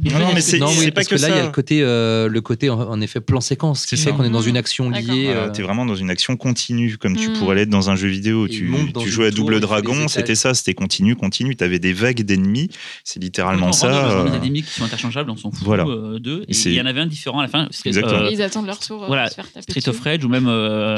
Non, 0.04 0.18
non, 0.18 0.30
mais 0.34 0.40
c'est 0.40 0.60
oui, 0.62 0.86
pas 0.86 0.92
parce 0.96 1.06
que, 1.08 1.14
que, 1.14 1.20
là, 1.22 1.28
il 1.28 1.36
y 1.36 1.38
a 1.38 1.44
le 1.46 1.52
côté, 1.52 1.80
euh, 1.82 2.28
le 2.28 2.40
côté 2.40 2.70
en, 2.70 2.80
en 2.80 3.00
effet 3.00 3.20
plan 3.20 3.40
séquence 3.40 3.82
qui 3.86 3.96
C'est 3.96 4.04
fait 4.04 4.10
ça. 4.10 4.16
qu'on 4.16 4.24
est 4.24 4.30
dans 4.30 4.40
une 4.42 4.54
Mmh. 4.54 4.56
action 4.56 4.90
liée. 4.90 5.24
Voilà, 5.26 5.40
euh, 5.42 5.50
T'es 5.50 5.62
vraiment 5.62 5.86
dans 5.86 5.94
une 5.94 6.10
action 6.10 6.36
continue, 6.36 6.96
comme 6.98 7.16
tu 7.16 7.28
Mm. 7.28 7.32
pourrais 7.34 7.54
l'être 7.54 7.68
dans 7.70 7.88
un 7.90 7.94
jeu 7.96 8.08
vidéo. 8.08 8.46
Et 8.46 8.50
il 8.50 8.56
Tu, 8.56 8.92
tu 9.04 9.08
jouais 9.10 9.26
à 9.28 9.30
Double 9.30 9.54
il 9.54 9.60
Dragon, 9.60 10.08
c'était 10.08 10.34
ça, 10.34 10.54
c'était 10.54 10.74
continu, 10.74 11.14
continu. 11.14 11.54
T'avais 11.54 11.78
des 11.78 11.92
vagues 11.92 12.22
d'ennemis, 12.22 12.68
c'est 13.04 13.22
littéralement 13.22 13.68
On 13.68 13.72
ça. 13.72 13.92
rentre 13.92 14.24
dans 14.30 14.38
des 14.38 14.44
ennemis 14.46 14.62
qui 14.62 14.70
sont 14.70 14.84
interchangeables, 14.84 15.30
on 15.30 15.36
s'en 15.36 15.50
fout 15.52 15.62
Voilà. 15.64 15.84
euh, 15.84 16.18
d'eux. 16.18 16.44
Et 16.48 16.52
il 16.66 16.72
y 16.72 16.80
en 16.80 16.86
avait 16.86 17.00
un 17.00 17.06
différent 17.06 17.38
à 17.38 17.42
la 17.42 17.48
fin. 17.48 17.68
euh, 17.86 18.28
ils 18.32 18.42
attendent 18.42 18.66
leur 18.66 18.78
tour 18.80 19.04
voilà, 19.06 19.28
Street 19.30 19.88
of. 19.88 20.00
Rage 20.00 20.24
ou 20.24 20.28
même 20.28 20.44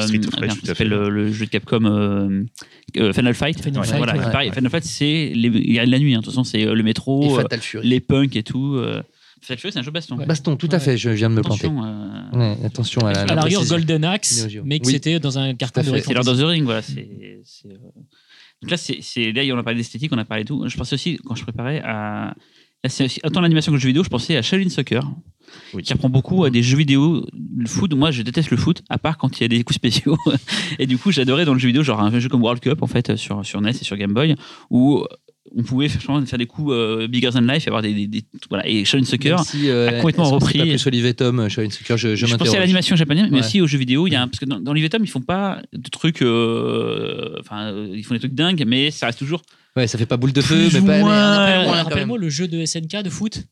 Street 0.00 0.20
of 0.26 0.34
Rage, 0.34 0.50
tout 0.54 0.60
à 0.64 0.66
s'appelle 0.68 0.88
fait. 0.88 1.10
le, 1.10 1.30
jeu 1.32 1.44
de 1.44 1.50
Capcom 1.50 1.80
Final 2.94 3.34
Fight. 3.34 3.60
Final 3.62 3.84
Fight, 3.84 4.02
c'est 4.24 4.30
pareil. 4.30 4.48
Ouais. 4.50 4.54
Final 4.54 4.70
Fight, 4.70 4.84
c'est 4.84 5.32
les- 5.34 5.48
il 5.52 5.74
y 5.74 5.78
a 5.78 5.84
la 5.84 5.98
nuit. 5.98 6.14
hein. 6.14 6.20
De 6.20 6.24
toute 6.24 6.32
façon, 6.32 6.44
c'est 6.44 6.64
le 6.64 6.82
métro, 6.82 7.38
les 7.82 8.00
punks 8.00 8.36
et 8.36 8.42
tout. 8.42 8.78
Fatal 9.44 9.58
Fury, 9.58 9.72
c'est 9.72 9.78
un 9.78 9.82
jeu 9.82 9.90
baston. 9.90 10.16
Ouais. 10.16 10.26
Baston, 10.26 10.56
tout 10.56 10.68
à 10.72 10.78
fait, 10.78 10.96
je 10.96 11.10
viens 11.10 11.28
de 11.30 11.34
me 11.34 11.42
planter. 11.42 11.66
Attention, 11.66 11.84
euh, 11.84 12.36
Ouais, 12.38 12.56
attention 12.64 13.00
à 13.06 13.12
la, 13.12 13.20
À 13.22 13.34
la 13.34 13.42
rigueur. 13.42 13.64
Golden 13.66 14.04
Axe, 14.04 14.46
mais 14.64 14.80
que 14.80 14.86
Oui. 14.86 14.92
c'était 14.92 15.20
dans 15.20 15.38
un 15.38 15.54
carton 15.54 15.80
à 15.80 15.84
de 15.84 15.98
C'est 15.98 16.14
Lord 16.14 16.28
of 16.28 16.38
the 16.38 16.42
Ring, 16.44 16.64
voilà. 16.64 16.82
c'est- 16.82 17.00
euh, 17.66 17.76
Donc 18.62 18.70
là, 18.70 18.76
c'est, 18.78 19.32
là, 19.32 19.42
on 19.54 19.58
a 19.58 19.62
parlé 19.62 19.76
d'esthétique, 19.78 20.10
on 20.12 20.18
a 20.18 20.24
parlé 20.24 20.44
de 20.44 20.48
tout. 20.48 20.64
Je 20.66 20.76
pensais 20.76 20.94
aussi, 20.94 21.18
quand 21.24 21.34
je 21.34 21.42
préparais, 21.42 21.80
à. 21.84 22.34
Là, 22.82 22.90
c'est 22.90 23.04
aussi, 23.04 23.20
autant 23.24 23.40
l'animation 23.40 23.72
que 23.72 23.76
le 23.76 23.80
jeu 23.80 23.88
vidéo, 23.88 24.04
je 24.04 24.10
pensais 24.10 24.36
à 24.36 24.42
Shaolin 24.42 24.68
Soccer, 24.68 25.10
Oui. 25.72 25.82
qui 25.82 25.92
apprend 25.94 26.10
beaucoup 26.10 26.44
à 26.44 26.50
des 26.50 26.62
jeux 26.62 26.76
vidéo. 26.76 27.26
Le 27.56 27.66
foot, 27.66 27.94
moi, 27.94 28.10
je 28.10 28.20
déteste 28.22 28.50
le 28.50 28.58
foot, 28.58 28.82
à 28.90 28.98
part 28.98 29.16
quand 29.16 29.38
il 29.38 29.42
y 29.42 29.44
a 29.44 29.48
des 29.48 29.64
coups 29.64 29.76
spéciaux. 29.76 30.18
et 30.78 30.86
du 30.86 30.98
coup, 30.98 31.10
j'adorais 31.10 31.46
dans 31.46 31.54
le 31.54 31.58
jeu 31.58 31.68
vidéo, 31.68 31.82
genre 31.82 32.00
un 32.00 32.18
jeu 32.20 32.28
comme 32.28 32.42
World 32.42 32.62
Cup, 32.62 32.82
en 32.82 32.86
fait, 32.86 33.16
sur, 33.16 33.44
sur 33.44 33.60
NES 33.62 33.70
et 33.70 33.84
sur 33.84 33.96
Game 33.96 34.12
Boy, 34.12 34.34
où 34.70 35.04
on 35.56 35.62
pouvait 35.62 35.88
faire, 35.88 36.00
faire 36.26 36.38
des 36.38 36.46
coups 36.46 36.72
euh, 36.72 37.06
bigger 37.06 37.30
than 37.30 37.40
life, 37.42 37.66
et 37.66 37.68
avoir 37.68 37.82
des. 37.82 37.92
des- 37.92 38.06
des- 38.06 38.24
voilà. 38.48 38.66
Et 38.68 38.84
Shaolin 38.84 39.04
Soccer. 39.04 39.38
Si, 39.44 39.68
euh, 39.68 39.88
a 39.88 39.92
complètement 39.94 40.30
repris. 40.30 40.58
pas 40.58 40.64
plus 40.64 40.86
Olivier 40.86 41.14
Tom, 41.14 41.40
euh, 41.40 41.48
Shaolin 41.48 41.70
Soccer, 41.70 41.96
je, 41.96 42.16
je, 42.16 42.26
Je, 42.26 42.36
pensais 42.36 42.56
à 42.56 42.60
l'animation 42.60 42.96
japonaise, 42.96 43.26
mais 43.30 43.38
Ouais. 43.40 43.44
aussi 43.44 43.60
aux 43.60 43.66
jeux 43.66 43.78
vidéo. 43.78 44.06
Il 44.06 44.12
y 44.12 44.16
a 44.16 44.22
un- 44.22 44.28
parce 44.28 44.38
que 44.40 44.46
dans, 44.46 44.58
dans 44.60 44.72
l'Ivetom, 44.72 45.02
ils 45.04 45.08
font 45.08 45.20
pas 45.20 45.60
de 45.72 45.88
trucs. 45.90 46.22
euh, 46.22 47.36
Enfin, 47.40 47.72
euh, 47.72 47.88
ils 47.94 48.04
font 48.04 48.14
des 48.14 48.20
trucs 48.20 48.34
dingues, 48.34 48.64
mais 48.66 48.90
ça 48.90 49.06
reste 49.06 49.18
toujours. 49.18 49.42
Ouais, 49.76 49.86
ça 49.86 49.98
fait 49.98 50.06
pas 50.06 50.16
boule 50.16 50.32
de 50.32 50.40
feu, 50.40 50.68
mais 50.72 50.80
pas. 50.80 50.98
moins, 50.98 51.82
Rappelle-moi 51.82 52.16
le 52.18 52.28
jeu 52.28 52.46
de 52.48 52.64
SNK 52.64 53.02
de 53.02 53.10
foot. 53.10 53.42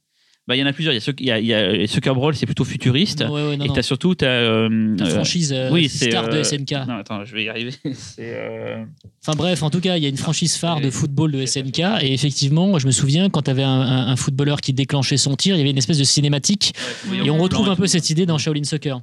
Bah, 0.49 0.57
il 0.57 0.59
y 0.59 0.63
en 0.63 0.67
a 0.67 0.73
plusieurs. 0.73 0.93
Il 0.93 1.01
y 1.25 1.31
a, 1.31 1.39
il 1.39 1.47
y 1.47 1.55
a, 1.55 1.73
il 1.73 1.81
y 1.83 1.85
a 1.85 1.87
Soccer 1.87 2.15
Brawl, 2.17 2.35
c'est 2.35 2.47
plutôt 2.47 2.65
futuriste. 2.65 3.21
Ouais, 3.21 3.31
ouais, 3.31 3.57
non, 3.57 3.65
et 3.65 3.69
non. 3.69 3.75
t'as 3.75 3.83
surtout. 3.83 4.17
T'as, 4.17 4.27
euh, 4.27 4.97
La 4.99 5.07
euh, 5.07 5.11
franchise 5.11 5.53
euh, 5.57 5.71
oui, 5.71 5.89
star 5.89 6.29
de 6.29 6.39
euh, 6.39 6.43
SNK. 6.45 6.73
Non, 6.89 6.95
attends, 6.97 7.25
je 7.25 7.33
vais 7.33 7.45
y 7.45 7.49
arriver. 7.49 7.71
euh, 8.19 8.85
Enfin 9.25 9.37
bref, 9.37 9.63
en 9.63 9.71
tout 9.71 9.81
cas, 9.81 9.97
il 9.97 10.03
y 10.03 10.07
a 10.07 10.09
une 10.09 10.17
franchise 10.17 10.57
phare 10.57 10.81
de 10.81 10.91
football 10.91 11.31
de 11.31 11.47
SNK. 11.47 11.79
Et 12.03 12.13
effectivement, 12.13 12.77
je 12.81 12.87
me 12.87 12.91
souviens, 12.93 13.31
quand 13.31 13.43
tu 13.43 13.51
avais 13.53 13.63
un, 13.63 13.69
un- 13.71 14.09
un 14.09 14.17
footballeur 14.17 14.61
qui 14.61 14.73
déclenchait 14.73 15.17
son 15.17 15.37
tir, 15.37 15.55
il 15.55 15.59
y 15.59 15.61
avait 15.61 15.71
une 15.71 15.79
espèce 15.79 15.99
de 15.99 16.05
cinématique. 16.05 16.73
Et 17.25 17.31
on 17.31 17.39
retrouve 17.39 17.69
un 17.69 17.77
peu 17.77 17.87
cette 17.87 18.11
idée 18.11 18.27
dans 18.27 18.37
Shaolin 18.39 18.65
Soccer. 18.65 19.01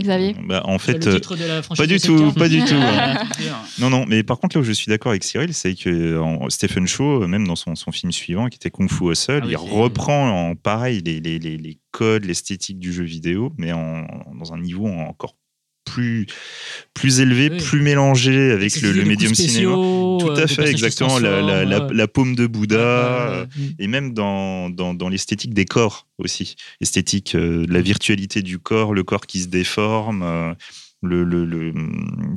Xavier 0.00 0.34
bah, 0.44 0.62
en 0.64 0.78
fait, 0.78 1.04
le 1.04 1.12
euh, 1.12 1.14
titre 1.16 1.36
de 1.36 1.44
la 1.44 1.62
franchise 1.62 1.82
pas 1.82 1.86
du 1.86 2.00
tout, 2.00 2.32
pas 2.32 2.48
du 2.48 2.64
tout. 2.64 2.74
Non, 3.78 3.90
non, 3.90 4.04
mais 4.06 4.22
par 4.22 4.38
contre, 4.38 4.56
là 4.56 4.60
où 4.60 4.64
je 4.64 4.72
suis 4.72 4.88
d'accord 4.88 5.10
avec 5.10 5.24
Cyril, 5.24 5.52
c'est 5.54 5.74
que 5.74 6.18
en- 6.18 6.48
Stephen 6.50 6.86
Shaw, 6.86 7.26
même 7.26 7.46
dans 7.46 7.56
son, 7.56 7.74
son 7.74 7.92
film 7.92 8.12
suivant, 8.12 8.48
qui 8.48 8.56
était 8.56 8.70
Kung 8.70 8.90
Fu 8.90 9.10
Hustle, 9.10 9.40
Ah 9.42 9.46
oui, 9.46 9.52
il 9.52 9.56
reprend 9.56 10.28
en 10.50 10.54
pareil 10.54 11.02
les, 11.04 11.20
les, 11.20 11.38
les, 11.38 11.56
les 11.56 11.78
codes, 11.90 12.24
l'esthétique 12.24 12.78
du 12.78 12.92
jeu 12.92 13.04
vidéo, 13.04 13.52
mais 13.58 13.72
en, 13.72 14.06
dans 14.38 14.52
un 14.52 14.58
niveau 14.58 14.86
encore 14.86 15.36
plus, 15.84 16.26
plus 16.94 17.20
élevé, 17.20 17.48
Oui. 17.50 17.58
plus 17.58 17.80
mélangé 17.82 18.50
avec 18.52 18.80
le, 18.80 19.04
médium 19.04 19.34
cinéma. 19.34 19.72
Tout 19.72 20.28
euh, 20.30 20.36
à 20.36 20.42
de 20.42 20.46
fait, 20.46 20.68
exactement. 20.70 21.18
La, 21.18 21.40
la, 21.42 21.64
la, 21.64 21.76
transforment, 21.76 21.96
la 21.96 22.08
paume 22.08 22.34
de 22.34 22.46
Bouddha. 22.46 22.76
euh, 22.76 23.42
euh, 23.42 23.46
et 23.78 23.86
même 23.86 24.14
dans, 24.14 24.70
dans, 24.70 24.94
dans 24.94 25.08
l'esthétique 25.08 25.54
des 25.54 25.64
corps 25.64 26.06
aussi. 26.18 26.56
Esthétique 26.80 27.34
euh, 27.34 27.66
de 27.66 27.72
la 27.72 27.80
virtualité 27.80 28.42
du 28.42 28.58
corps, 28.58 28.94
le 28.94 29.02
corps 29.02 29.26
qui 29.26 29.40
se 29.40 29.48
déforme, 29.48 30.22
euh, 30.22 30.54
le, 31.02 31.24
le, 31.24 31.44
le- 31.44 31.74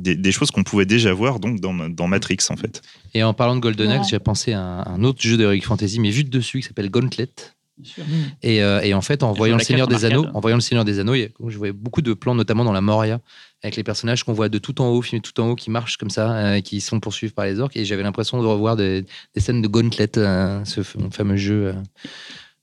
des, 0.00 0.16
des 0.16 0.32
choses 0.32 0.50
qu'on 0.50 0.64
pouvait 0.64 0.86
déjà 0.86 1.12
voir 1.12 1.38
donc 1.38 1.60
dans, 1.60 1.72
dans 1.88 2.08
Matrix 2.08 2.38
en 2.50 2.56
fait. 2.56 2.82
Et 3.14 3.22
en 3.22 3.32
parlant 3.32 3.54
de 3.54 3.60
Golden. 3.60 3.90
Axe, 3.92 4.08
j'ai 4.10 4.18
pensé 4.18 4.52
à 4.54 4.60
un, 4.60 4.84
un 4.86 5.04
autre 5.04 5.22
jeu 5.22 5.36
d'Heroic 5.36 5.60
Fantasy, 5.62 6.00
mais 6.00 6.10
vu 6.10 6.24
de 6.24 6.30
dessus, 6.30 6.60
qui 6.60 6.66
s'appelle 6.66 6.90
Gauntlet. 6.90 7.28
Et, 8.42 8.62
euh, 8.62 8.80
et 8.80 8.94
en 8.94 9.00
fait, 9.02 9.22
en 9.22 9.32
Et 9.34 9.36
voyant 9.36 9.56
le 9.56 9.62
Seigneur 9.62 9.86
des 9.86 10.04
Anneaux, 10.04 10.26
en 10.32 10.40
voyant 10.40 10.56
le 10.56 10.62
Seigneur 10.62 10.84
des 10.84 10.98
Anneaux, 10.98 11.14
y 11.14 11.30
je 11.48 11.58
voyais 11.58 11.72
beaucoup 11.72 12.02
de 12.02 12.14
plans, 12.14 12.34
notamment 12.34 12.64
dans 12.64 12.72
la 12.72 12.80
Moria, 12.80 13.20
avec 13.62 13.76
les 13.76 13.82
personnages 13.84 14.24
qu'on 14.24 14.32
voit 14.32 14.48
de 14.48 14.58
tout 14.58 14.80
en 14.80 14.88
haut, 14.88 15.02
filmés 15.02 15.20
tout 15.20 15.38
en 15.40 15.48
haut, 15.50 15.54
qui 15.54 15.70
marchent 15.70 15.96
comme 15.96 16.10
ça, 16.10 16.32
euh, 16.36 16.60
qui 16.60 16.80
sont 16.80 17.00
poursuivis 17.00 17.32
par 17.32 17.44
les 17.44 17.60
orques. 17.60 17.76
Et 17.76 17.84
j'avais 17.84 18.02
l'impression 18.02 18.40
de 18.40 18.46
revoir 18.46 18.76
des, 18.76 19.04
des 19.34 19.40
scènes 19.40 19.62
de 19.62 19.68
Gauntlet, 19.68 20.16
euh, 20.18 20.64
ce 20.64 20.82
fameux 20.82 21.36
jeu. 21.36 21.66
euh. 21.66 21.72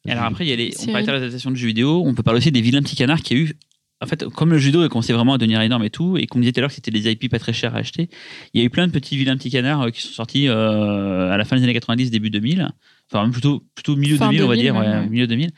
Et 0.05 0.11
alors 0.11 0.25
après, 0.25 0.45
il 0.45 0.49
y 0.49 0.53
a 0.53 0.55
les, 0.55 0.73
on 0.81 0.85
parlait 0.87 1.05
de 1.05 1.11
l'adaptation 1.11 1.51
de 1.51 1.55
jeux 1.55 1.67
vidéo, 1.67 2.03
on 2.05 2.13
peut 2.13 2.23
parler 2.23 2.39
aussi 2.39 2.51
des 2.51 2.61
vilains 2.61 2.81
petits 2.81 2.95
canards 2.95 3.21
qui 3.21 3.33
a 3.33 3.37
eu. 3.37 3.53
En 4.01 4.05
fait, 4.05 4.25
comme 4.29 4.49
le 4.51 4.57
judo 4.57 4.81
a 4.83 4.89
commencé 4.89 5.13
vraiment 5.13 5.35
à 5.35 5.37
devenir 5.37 5.61
énorme 5.61 5.83
et 5.83 5.89
tout, 5.89 6.17
et 6.17 6.27
qu'on 6.27 6.39
disait 6.39 6.51
tout 6.51 6.59
à 6.59 6.61
l'heure 6.61 6.69
que 6.69 6.75
c'était 6.75 6.91
des 6.91 7.09
IP 7.09 7.29
pas 7.29 7.39
très 7.39 7.53
chers 7.53 7.73
à 7.75 7.79
acheter, 7.79 8.09
il 8.53 8.59
y 8.59 8.63
a 8.63 8.65
eu 8.65 8.69
plein 8.69 8.85
de 8.87 8.91
petits 8.91 9.15
vilains 9.15 9.37
petits 9.37 9.49
canards 9.49 9.83
euh, 9.83 9.89
qui 9.91 10.01
sont 10.01 10.11
sortis 10.13 10.47
euh, 10.49 11.31
à 11.31 11.37
la 11.37 11.45
fin 11.45 11.55
des 11.55 11.63
années 11.63 11.73
90, 11.73 12.11
début 12.11 12.29
2000. 12.29 12.69
Enfin, 13.11 13.23
même 13.23 13.31
plutôt, 13.31 13.63
plutôt 13.75 13.95
milieu 13.95 14.17
Fin 14.17 14.25
2000, 14.27 14.43
on 14.43 14.47
va 14.47 14.55
2000 14.55 14.63
dire. 14.71 14.75
ouais, 14.81 15.07
milieu 15.07 15.27
2000. 15.27 15.51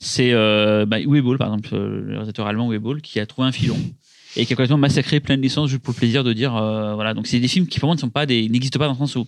C'est 0.00 0.32
euh, 0.32 0.84
bah, 0.84 0.96
par 1.38 1.48
exemple, 1.48 1.68
euh, 1.74 2.00
le 2.04 2.12
réalisateur 2.14 2.46
allemand 2.46 2.72
Uwe 2.72 2.78
Boll, 2.80 3.02
qui 3.02 3.20
a 3.20 3.26
trouvé 3.26 3.46
un 3.46 3.52
filon 3.52 3.76
et 4.36 4.46
qui 4.46 4.52
a 4.52 4.56
complètement 4.56 4.78
massacré 4.78 5.20
plein 5.20 5.36
de 5.36 5.42
licences 5.42 5.70
juste 5.70 5.82
pour 5.82 5.92
le 5.94 5.98
plaisir 5.98 6.24
de 6.24 6.32
dire. 6.32 6.56
euh, 6.56 6.94
voilà. 6.94 7.14
Donc, 7.14 7.26
c'est 7.28 7.38
des 7.38 7.46
films 7.48 7.66
qui, 7.68 7.78
pour 7.78 7.86
moi, 7.88 7.94
ne 7.94 8.00
sont 8.00 8.10
pas 8.10 8.26
des- 8.26 8.48
n'existent 8.48 8.78
pas 8.80 8.86
dans 8.86 8.92
le 8.94 8.98
sens 8.98 9.14
où 9.14 9.26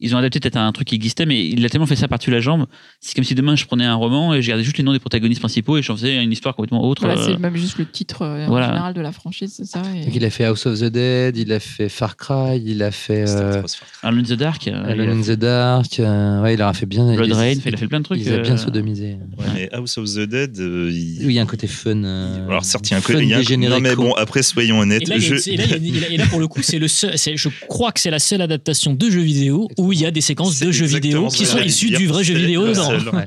ils 0.00 0.14
ont 0.14 0.18
adapté 0.18 0.38
peut-être 0.40 0.56
un 0.56 0.70
truc 0.72 0.88
qui 0.88 0.94
existait, 0.94 1.26
mais 1.26 1.48
il 1.48 1.64
a 1.64 1.68
tellement 1.68 1.86
fait 1.86 1.96
ça 1.96 2.06
par-dessus 2.08 2.30
la 2.30 2.40
jambe. 2.40 2.66
C'est 3.00 3.14
comme 3.14 3.24
si 3.24 3.34
demain 3.34 3.56
je 3.56 3.64
prenais 3.64 3.84
un 3.84 3.94
roman 3.94 4.32
et 4.34 4.42
je 4.42 4.46
regardais 4.46 4.64
juste 4.64 4.78
les 4.78 4.84
noms 4.84 4.92
des 4.92 4.98
protagonistes 4.98 5.40
principaux 5.40 5.76
et 5.76 5.82
j'en 5.82 5.96
faisais 5.96 6.22
une 6.22 6.30
histoire 6.32 6.54
complètement 6.54 6.84
autre. 6.88 7.02
Voilà, 7.04 7.22
c'est 7.22 7.32
euh, 7.32 7.38
même 7.38 7.56
juste 7.56 7.78
le 7.78 7.86
titre 7.86 8.22
euh, 8.22 8.46
en 8.46 8.62
général 8.62 8.94
de 8.94 9.00
la 9.00 9.12
franchise, 9.12 9.52
c'est 9.56 9.64
ça. 9.64 9.82
et- 9.96 10.04
Donc, 10.04 10.14
il 10.14 10.24
a 10.24 10.30
fait 10.30 10.44
House 10.44 10.66
of 10.66 10.78
the 10.80 10.84
Dead, 10.84 11.36
il 11.36 11.52
a 11.52 11.60
fait 11.60 11.88
Far 11.88 12.16
Cry, 12.16 12.62
il 12.64 12.82
a 12.82 12.90
fait 12.90 13.24
euh. 13.28 13.62
Alone 14.02 14.20
in 14.20 14.22
the 14.22 14.32
Dark. 14.38 14.68
euh, 14.68 14.84
Alone 14.92 15.08
in 15.18 15.22
fait 15.22 15.36
the 15.36 15.38
Dark. 15.40 16.00
euh, 16.00 16.42
ouais, 16.42 16.54
il 16.54 16.62
a 16.62 16.72
fait 16.72 16.86
bien. 16.86 17.14
Blood 17.14 17.26
il, 17.28 17.32
Rain, 17.34 17.52
il 17.66 17.74
a 17.74 17.76
fait 17.76 17.88
plein 17.88 17.98
de 18.00 18.04
trucs. 18.04 18.20
Il 18.20 18.32
a 18.32 18.38
bien 18.38 18.54
euh, 18.54 18.56
sodomisé. 18.56 19.16
Ouais, 19.38 19.46
mais 19.54 19.68
House 19.72 19.98
of 19.98 20.06
the 20.14 20.20
Dead, 20.20 20.58
euh, 20.60 20.90
il- 20.92 21.18
Oui, 21.26 21.32
il 21.32 21.32
y 21.32 21.38
a 21.38 21.42
un 21.42 21.46
côté 21.46 21.66
fun. 21.66 22.04
euh, 22.04 22.46
alors 22.48 22.64
certes, 22.64 22.86
il 22.88 22.92
y 22.92 22.94
a 22.94 22.98
un 22.98 23.00
côté. 23.00 23.26
dégénéré 23.26 23.74
Non, 23.74 23.80
mais 23.80 23.96
bon, 23.96 24.12
après, 24.14 24.42
soyons 24.42 24.76
Et 24.78 24.82
honnêtes. 24.82 25.08
là, 25.08 25.18
je- 25.18 25.34
et 25.50 25.56
là, 25.56 25.64
et 25.64 25.68
là- 26.00 26.08
et 26.10 26.16
là, 26.16 26.26
pour 26.26 26.40
le 26.40 26.46
coup, 26.48 26.62
c'est 26.62 26.78
le 26.78 26.88
seul, 26.88 27.16
c'est- 27.18 27.36
je 27.36 27.48
crois 27.68 27.92
que 27.92 28.00
c'est 28.00 28.10
la 28.10 28.18
seule 28.18 28.42
adaptation 28.42 28.94
de 28.94 29.10
jeux 29.10 29.20
vidéo 29.22 29.68
où 29.76 29.87
il 29.92 30.00
y 30.00 30.06
a 30.06 30.10
des 30.10 30.20
séquences 30.20 30.58
de 30.60 30.70
jeux 30.70 30.86
vidéo 30.86 31.28
qui 31.28 31.46
sont 31.46 31.58
issues 31.58 31.90
du 31.90 32.06
vrai 32.06 32.24
jeu 32.24 32.34
vidéo. 32.34 32.66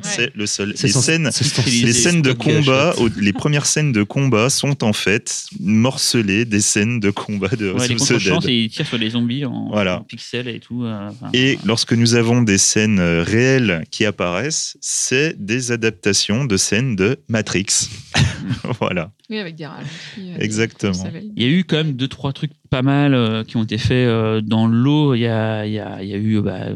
C'est 0.04 0.36
le 0.36 0.46
seul. 0.46 0.70
Les 0.82 0.90
scènes, 0.92 1.30
les 1.68 1.94
scènes 1.94 2.22
de 2.22 2.32
combat, 2.34 2.94
les 3.18 3.34
premières 3.34 3.66
scènes 3.66 3.92
de 3.92 4.04
combat 4.04 4.50
sont 4.50 4.84
en 4.84 4.94
fait 4.94 5.46
morcelées 5.60 6.46
des 6.46 6.62
scènes 6.62 7.00
de 7.00 7.10
combat 7.12 7.50
de 7.50 7.70
House 7.72 8.12
of 8.12 8.24
the 8.24 8.24
Dead. 8.42 8.50
et 8.50 8.64
il 8.64 8.70
tire 8.70 8.86
sur 8.88 8.98
les 8.98 9.12
zombies 9.12 9.46
en, 9.46 9.70
Voilà. 9.72 10.00
en 10.00 10.04
pixels 10.04 10.48
et 10.48 10.60
tout. 10.60 10.84
euh, 10.86 11.10
Et 11.34 11.58
lorsque 11.66 11.94
nous 11.94 12.16
avons 12.16 12.42
des 12.42 12.58
scènes 12.58 13.00
euh, 13.00 13.24
réelles 13.24 13.84
qui 13.92 14.06
apparaissent, 14.06 14.78
c'est 14.82 15.36
des 15.38 15.72
adaptations 15.72 16.46
de 16.46 16.58
scènes 16.58 16.96
de 16.96 17.18
Matrix. 17.30 17.66
voilà. 18.80 19.12
Oui, 19.30 19.40
avec 19.40 19.56
des 19.56 19.66
ralentis. 19.66 20.32
Exactement. 20.40 21.04
Il 21.36 21.44
y 21.44 21.46
a 21.46 21.50
eu 21.50 21.64
quand 21.64 21.78
même 21.78 21.94
deux 21.94 22.08
trois 22.08 22.34
trucs 22.34 22.52
pas 22.70 22.82
mal 22.82 23.14
euh, 23.14 23.44
qui 23.44 23.58
ont 23.58 23.64
été 23.64 23.78
faits 23.78 24.08
euh, 24.08 24.42
dans 24.42 24.68
l'eau. 24.68 25.14
Il 25.16 25.22
y 25.22 25.28
a, 25.28 25.66
il 25.66 25.74
y, 25.74 25.80
a, 25.80 26.02
il 26.04 26.10
y 26.10 26.14
a 26.14 26.18
eu 26.18 26.42
bah, 26.42 26.68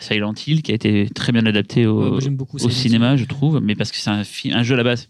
Silent 0.00 0.34
Hill 0.46 0.62
qui 0.62 0.72
a 0.72 0.74
été 0.74 1.08
très 1.14 1.32
bien 1.32 1.46
adapté 1.46 1.86
au, 1.86 2.10
moi, 2.10 2.20
j'aime 2.20 2.36
beaucoup 2.36 2.56
au 2.56 2.58
Silent 2.58 2.72
cinéma, 2.72 3.16
je 3.16 3.24
trouve, 3.24 3.60
mais 3.60 3.74
parce 3.74 3.90
que 3.92 3.98
c'est 3.98 4.10
un, 4.10 4.22
un 4.52 4.62
jeu 4.62 4.74
à 4.74 4.76
la 4.76 4.84
base 4.84 5.08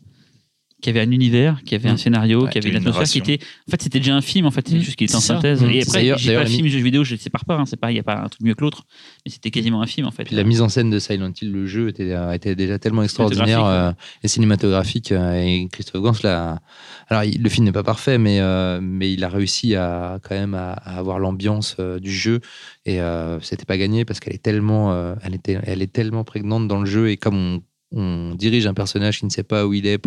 qui 0.82 0.90
avait 0.90 1.00
un 1.00 1.10
univers, 1.10 1.62
qui 1.64 1.74
avait 1.74 1.88
un 1.88 1.94
Mm. 1.94 1.98
scénario, 1.98 2.44
Ouais, 2.44 2.50
qui 2.50 2.58
avait 2.58 2.68
une 2.68 2.76
atmosphère 2.76 3.04
qui 3.04 3.18
était. 3.18 3.38
En 3.66 3.70
fait, 3.70 3.82
c'était 3.82 3.98
déjà 3.98 4.14
un 4.14 4.20
film. 4.20 4.44
En 4.44 4.50
fait, 4.50 4.68
c'est 4.68 4.76
Mm. 4.76 4.80
juste 4.80 4.96
qu'il 4.96 5.06
était 5.06 5.16
en 5.16 5.20
C'est 5.20 5.28
ça. 5.28 5.34
synthèse. 5.36 5.62
Mm. 5.62 5.70
Et 5.70 5.82
après, 5.82 5.92
D'ailleurs- 6.00 6.18
j'ai 6.18 6.34
pas 6.34 6.44
mi- 6.44 6.50
film, 6.50 6.68
jeu 6.68 6.78
vidéo, 6.80 7.02
je 7.02 7.14
ne 7.14 7.18
sépare 7.18 7.44
pas. 7.46 7.56
Hein, 7.56 7.64
c'est 7.66 7.78
pas, 7.80 7.90
il 7.90 7.96
y 7.96 8.00
a 8.00 8.02
pas 8.02 8.16
un 8.20 8.28
truc 8.28 8.42
mieux 8.42 8.54
que 8.54 8.60
l'autre, 8.62 8.84
mais 9.24 9.32
c'était 9.32 9.50
quasiment 9.50 9.80
un 9.80 9.86
film 9.86 10.06
en 10.06 10.10
fait. 10.10 10.24
Puis 10.24 10.36
la 10.36 10.44
mise 10.44 10.60
en 10.60 10.68
scène 10.68 10.90
de 10.90 10.98
Silent 10.98 11.32
Hill, 11.40 11.50
le 11.50 11.66
jeu 11.66 11.88
était, 11.88 12.12
euh, 12.12 12.32
était 12.32 12.54
déjà 12.54 12.78
tellement 12.78 13.02
extraordinaire 13.02 13.46
Cinématographique, 13.46 13.96
euh, 13.96 14.22
et 14.22 14.28
cinématographique. 14.28 15.12
euh, 15.12 15.32
et 15.64 15.68
Christophe 15.72 16.02
Gans, 16.02 16.12
là, 16.22 16.60
alors 17.08 17.24
il- 17.24 17.42
le 17.42 17.48
film 17.48 17.64
n'est 17.64 17.72
pas 17.72 17.82
parfait, 17.82 18.18
mais, 18.18 18.40
euh, 18.40 18.78
mais 18.82 19.10
il 19.12 19.24
a 19.24 19.28
réussi 19.30 19.74
à 19.76 20.18
quand 20.22 20.34
même 20.34 20.54
à, 20.54 20.72
à 20.72 20.98
avoir 20.98 21.18
l'ambiance 21.18 21.76
euh, 21.80 21.98
du 21.98 22.12
jeu. 22.12 22.40
Et 22.84 23.00
euh, 23.00 23.40
c'était 23.40 23.64
pas 23.64 23.78
gagné 23.78 24.04
parce 24.04 24.20
qu'elle 24.20 24.34
est 24.34 24.42
tellement, 24.42 24.92
euh, 24.92 25.14
elle 25.22 25.34
était, 25.34 25.58
elle 25.64 25.80
est 25.80 25.92
tellement 25.92 26.22
prégnante 26.24 26.68
dans 26.68 26.80
le 26.80 26.86
jeu 26.86 27.08
et 27.10 27.16
comme 27.16 27.36
on 27.36 27.62
on 27.92 28.34
dirige 28.34 28.66
un 28.66 28.74
personnage 28.74 29.20
qui 29.20 29.24
ne 29.24 29.30
sait 29.30 29.42
pas 29.42 29.66
où 29.66 29.74
il 29.74 29.86
est, 29.86 30.00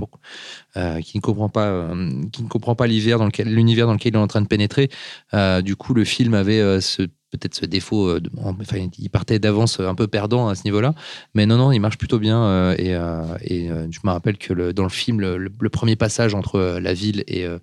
euh, 0.77 1.01
qui 1.01 1.17
ne 1.17 1.21
comprend 1.21 1.49
pas, 1.49 1.67
euh, 1.67 2.11
qui 2.31 2.43
ne 2.43 2.49
comprend 2.49 2.75
pas 2.75 2.87
l'univers 2.87 3.19
dans 3.19 3.25
lequel, 3.25 3.47
il 3.47 4.15
est 4.15 4.17
en 4.17 4.27
train 4.27 4.41
de 4.41 4.47
pénétrer. 4.47 4.89
Euh, 5.33 5.61
du 5.61 5.75
coup, 5.75 5.93
le 5.93 6.03
film 6.03 6.33
avait 6.33 6.81
ce 6.81 7.03
peut-être 7.31 7.55
ce 7.55 7.65
défaut. 7.65 8.07
euh, 8.07 8.21
enfin, 8.43 8.87
il 8.97 9.09
partait 9.09 9.39
d'avance 9.39 9.79
un 9.79 9.95
peu 9.95 10.07
perdant 10.07 10.47
à 10.47 10.55
ce 10.55 10.63
niveau-là, 10.65 10.93
mais 11.33 11.45
non, 11.45 11.57
non, 11.57 11.71
il 11.71 11.79
marche 11.79 11.97
plutôt 11.97 12.19
bien. 12.19 12.43
euh, 12.43 12.75
et 12.77 12.95
euh, 12.95 13.23
euh, 13.51 13.87
je 13.91 13.99
me 14.03 14.11
rappelle 14.11 14.37
que 14.37 14.71
dans 14.71 14.83
le 14.83 14.89
film, 14.89 15.19
le, 15.21 15.49
premier 15.69 15.95
passage 15.95 16.33
entre 16.33 16.55
euh, 16.55 16.79
la 16.79 16.93
ville 16.93 17.23
et, 17.27 17.45
euh, 17.45 17.59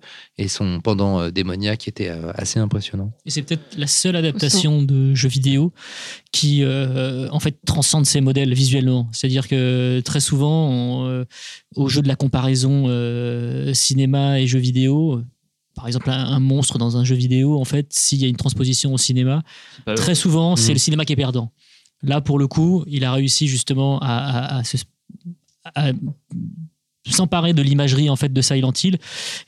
son 0.47 0.79
pendant 0.81 1.19
euh, 1.19 1.29
démoniaque 1.29 1.87
était 1.87 2.09
euh, 2.09 2.31
assez 2.35 2.59
impressionnant. 2.59 3.11
Et 3.25 3.31
c'est 3.31 3.41
peut-être 3.41 3.77
la 3.77 3.87
seule 3.87 4.15
adaptation 4.15 4.81
de 4.81 5.13
jeux 5.13 5.27
vidéo 5.27 5.73
qui, 6.31 6.63
euh, 6.63 7.27
en 7.31 7.39
fait, 7.39 7.57
transcende 7.65 8.05
ces 8.05 8.21
modèles 8.21 8.53
visuellement. 8.53 9.09
C'est-à-dire 9.11 9.47
que 9.47 9.99
très 10.05 10.19
souvent, 10.19 11.05
euh, 11.05 11.25
au 11.75 11.89
jeu 11.89 12.01
de 12.01 12.07
la 12.07 12.15
comparaison 12.15 12.85
euh, 12.87 13.73
cinéma 13.73 14.39
et 14.39 14.47
jeux 14.47 14.59
vidéo, 14.59 15.15
euh, 15.15 15.25
par 15.77 15.87
exemple, 15.87 16.09
un, 16.09 16.25
un 16.25 16.39
monstre 16.41 16.77
dans 16.77 16.97
un 16.97 17.03
jeu 17.05 17.15
vidéo, 17.15 17.57
en 17.61 17.63
fait, 17.65 17.87
s'il 17.91 18.19
y 18.19 18.25
a 18.25 18.27
une 18.27 18.35
transposition 18.35 18.93
au 18.93 18.97
cinéma, 18.97 19.43
très 19.95 20.15
souvent, 20.15 20.55
c'est 20.57 20.73
le 20.73 20.79
cinéma 20.79 21.05
qui 21.05 21.13
est 21.13 21.15
perdant. 21.15 21.51
Là, 22.03 22.19
pour 22.19 22.37
le 22.39 22.47
coup, 22.47 22.83
il 22.87 23.05
a 23.05 23.11
réussi 23.13 23.47
justement 23.47 23.99
à, 23.99 24.07
à- 24.07 24.57
à 24.57 24.63
se- 24.63 24.77
à 25.75 25.91
s'emparer 27.09 27.53
de 27.53 27.61
l'imagerie 27.61 28.09
en 28.09 28.15
fait 28.15 28.31
de 28.33 28.41
Silent 28.41 28.73
Hill 28.83 28.97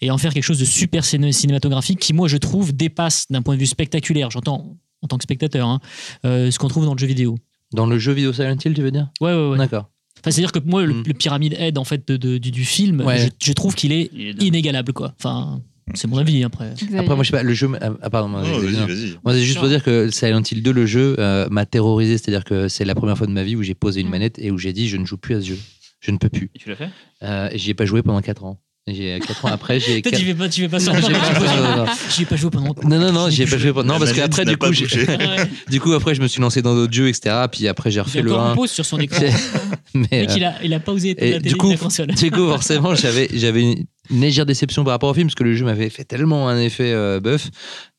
et 0.01 0.11
en 0.11 0.18
faire 0.18 0.34
quelque 0.34 0.43
chose 0.43 0.60
de 0.60 0.65
super 0.65 1.03
ciné- 1.03 1.31
cinématographique 1.34 1.99
qui, 1.99 2.14
moi, 2.14 2.27
je 2.27 2.38
trouve, 2.38 2.73
dépasse 2.73 3.26
d'un 3.30 3.41
point 3.41 3.56
de 3.56 3.60
vue 3.60 3.65
spectaculaire. 3.68 4.31
J'entends 4.31 4.77
en 5.01 5.07
tant 5.07 5.18
que 5.18 5.23
spectateur 5.23 5.68
hein, 5.68 5.80
euh, 6.26 6.51
ce 6.51 6.60
qu'on 6.60 6.68
trouve 6.69 6.85
dans 6.85 6.93
le 6.93 6.99
jeu 6.99 7.07
vidéo. 7.07 7.38
Dans 7.73 7.85
le 7.85 7.99
jeu 7.99 8.14
vidéo 8.14 8.34
Silent 8.34 8.57
Hill, 8.64 8.73
tu 8.73 8.81
veux 8.81 8.91
dire? 8.91 9.10
Ouais, 9.22 9.34
ouais, 9.34 9.49
ouais. 9.49 9.57
D'accord. 9.57 9.89
Enfin, 10.19 10.31
c'est-à-dire 10.31 10.51
que 10.51 10.60
moi, 10.60 10.84
le, 10.85 10.93
Mhm. 10.95 11.03
le 11.07 11.14
Pyramid 11.14 11.53
Head 11.57 11.77
en 11.77 11.84
fait 11.85 12.07
de- 12.07 12.18
de- 12.18 12.38
du, 12.38 12.51
du 12.51 12.65
film, 12.65 13.01
Ouais. 13.01 13.19
je, 13.19 13.47
je 13.47 13.53
trouve 13.53 13.76
qu'il 13.76 13.91
est 13.93 14.10
inégalable, 14.41 14.91
quoi. 14.93 15.14
Enfin, 15.18 15.61
c'est 15.94 16.07
mon 16.07 16.18
avis 16.18 16.44
après. 16.44 16.74
Après, 16.98 17.16
moi, 17.16 17.24
je 17.24 17.32
sais 17.32 17.38
pas, 17.38 17.44
le 17.44 17.53
jeu. 17.53 17.70
Ah, 18.02 18.10
pardon, 18.10 18.30
Oh, 18.36 18.45
non. 18.45 18.88
Moi, 19.24 19.34
c'est 19.34 19.41
juste 19.44 19.60
pour 19.60 19.68
dire 19.68 19.84
que 19.84 20.10
Silent 20.10 20.41
Hill 20.49 20.64
2, 20.64 20.72
le 20.72 20.86
jeu, 20.86 21.16
euh, 21.20 21.48
m'a 21.49 21.66
terrorisé. 21.66 22.18
C'est-à-dire 22.18 22.44
que 22.44 22.68
c'est 22.68 22.86
la 22.86 22.95
première 22.95 23.18
fois 23.18 23.28
de 23.28 23.32
ma 23.32 23.44
vie 23.44 23.56
où 23.56 23.64
j'ai 23.64 23.76
posé 23.76 24.02
une 24.02 24.07
Mm. 24.07 24.11
manette 24.11 24.40
et 24.40 24.52
où 24.52 24.57
j'ai 24.57 24.74
dit 24.74 24.88
je 24.90 24.98
ne 24.98 25.06
joue 25.06 25.18
plus 25.18 25.36
à 25.36 25.41
ce 25.41 25.48
jeu. 25.48 25.57
Je 26.02 26.11
ne 26.11 26.18
peux 26.18 26.30
plus. 26.30 26.49
Et 26.56 26.60
tu 26.60 26.70
l'as 26.70 26.76
fait? 26.76 26.90
Euh, 27.24 27.49
et 27.52 27.57
j'y 27.57 27.72
ai 27.72 27.74
pas 27.74 27.86
joué 27.86 28.02
pendant 28.02 28.22
4 28.22 28.44
ans. 28.45 28.60
J'ai 28.88 29.20
4 29.20 29.45
ans 29.45 29.49
après, 29.49 29.80
j'ai. 29.80 29.86
Peut-être 30.02 30.11
quatre- 30.11 30.20
j'y 30.20 30.26
vais 30.26 30.34
pas, 30.34 30.49
tu 30.49 30.66
vas 30.66 30.80
pas 30.80 30.84
non. 30.84 30.94
J'y 32.10 32.24
ai 32.24 32.26
pas 32.26 32.36
joué 32.38 32.49
pendant. 32.49 32.74
Non, 32.84 32.98
non, 32.99 33.11
non, 33.11 33.30
j'y 33.30 33.44
ai 33.44 33.45
pas 33.45 33.57
joué. 33.60 33.72
pendant- 33.74 33.94
Non, 33.94 33.99
parce 33.99 34.14
qu'après, 34.14 34.45
du 34.45 34.57
coup. 34.57 34.68
Ouais. 34.70 35.49
du 35.70 35.80
coup, 35.80 35.91
après, 35.94 36.16
je 36.16 36.22
me 36.22 36.28
suis 36.28 36.41
lancé 36.41 36.61
dans 36.64 36.74
d'autres 36.74 36.94
jeux, 36.94 37.07
etc. 37.10 37.36
Puis 37.52 37.68
après, 37.68 37.91
j'ai 37.91 37.98
Il 37.99 38.02
refait 38.02 38.22
le 38.24 38.32
encore 38.34 38.45
en 38.45 38.52
1. 38.52 38.56
pause 38.56 38.72
sur 38.72 38.86
son 38.86 38.98
écran. 38.99 39.22
Mais, 39.94 40.07
euh, 40.28 40.34
il 40.36 40.44
a, 40.44 40.53
il 40.64 40.74
a 40.74 40.80
pas 40.80 40.91
osé 40.94 41.10
la 41.10 41.16
télé 41.16 41.40
du 41.40 41.56
coup, 41.56 41.68
de 41.68 41.74
la 41.74 41.78
console. 41.78 42.07
du 42.07 42.32
coup, 42.32 42.48
forcément, 42.48 42.95
j'avais, 42.95 43.30
j'avais 43.34 43.76
légère 44.10 44.45
déception 44.45 44.84
par 44.84 44.91
rapport 44.91 45.10
au 45.10 45.14
film 45.14 45.27
parce 45.27 45.36
que 45.36 45.44
le 45.44 45.53
jeu 45.53 45.65
m'avait 45.65 45.90
fait 45.90 46.03
tellement 46.03 46.48
un 46.48 46.60
effet 46.60 46.91
euh, 46.94 47.19
buff. 47.19 47.49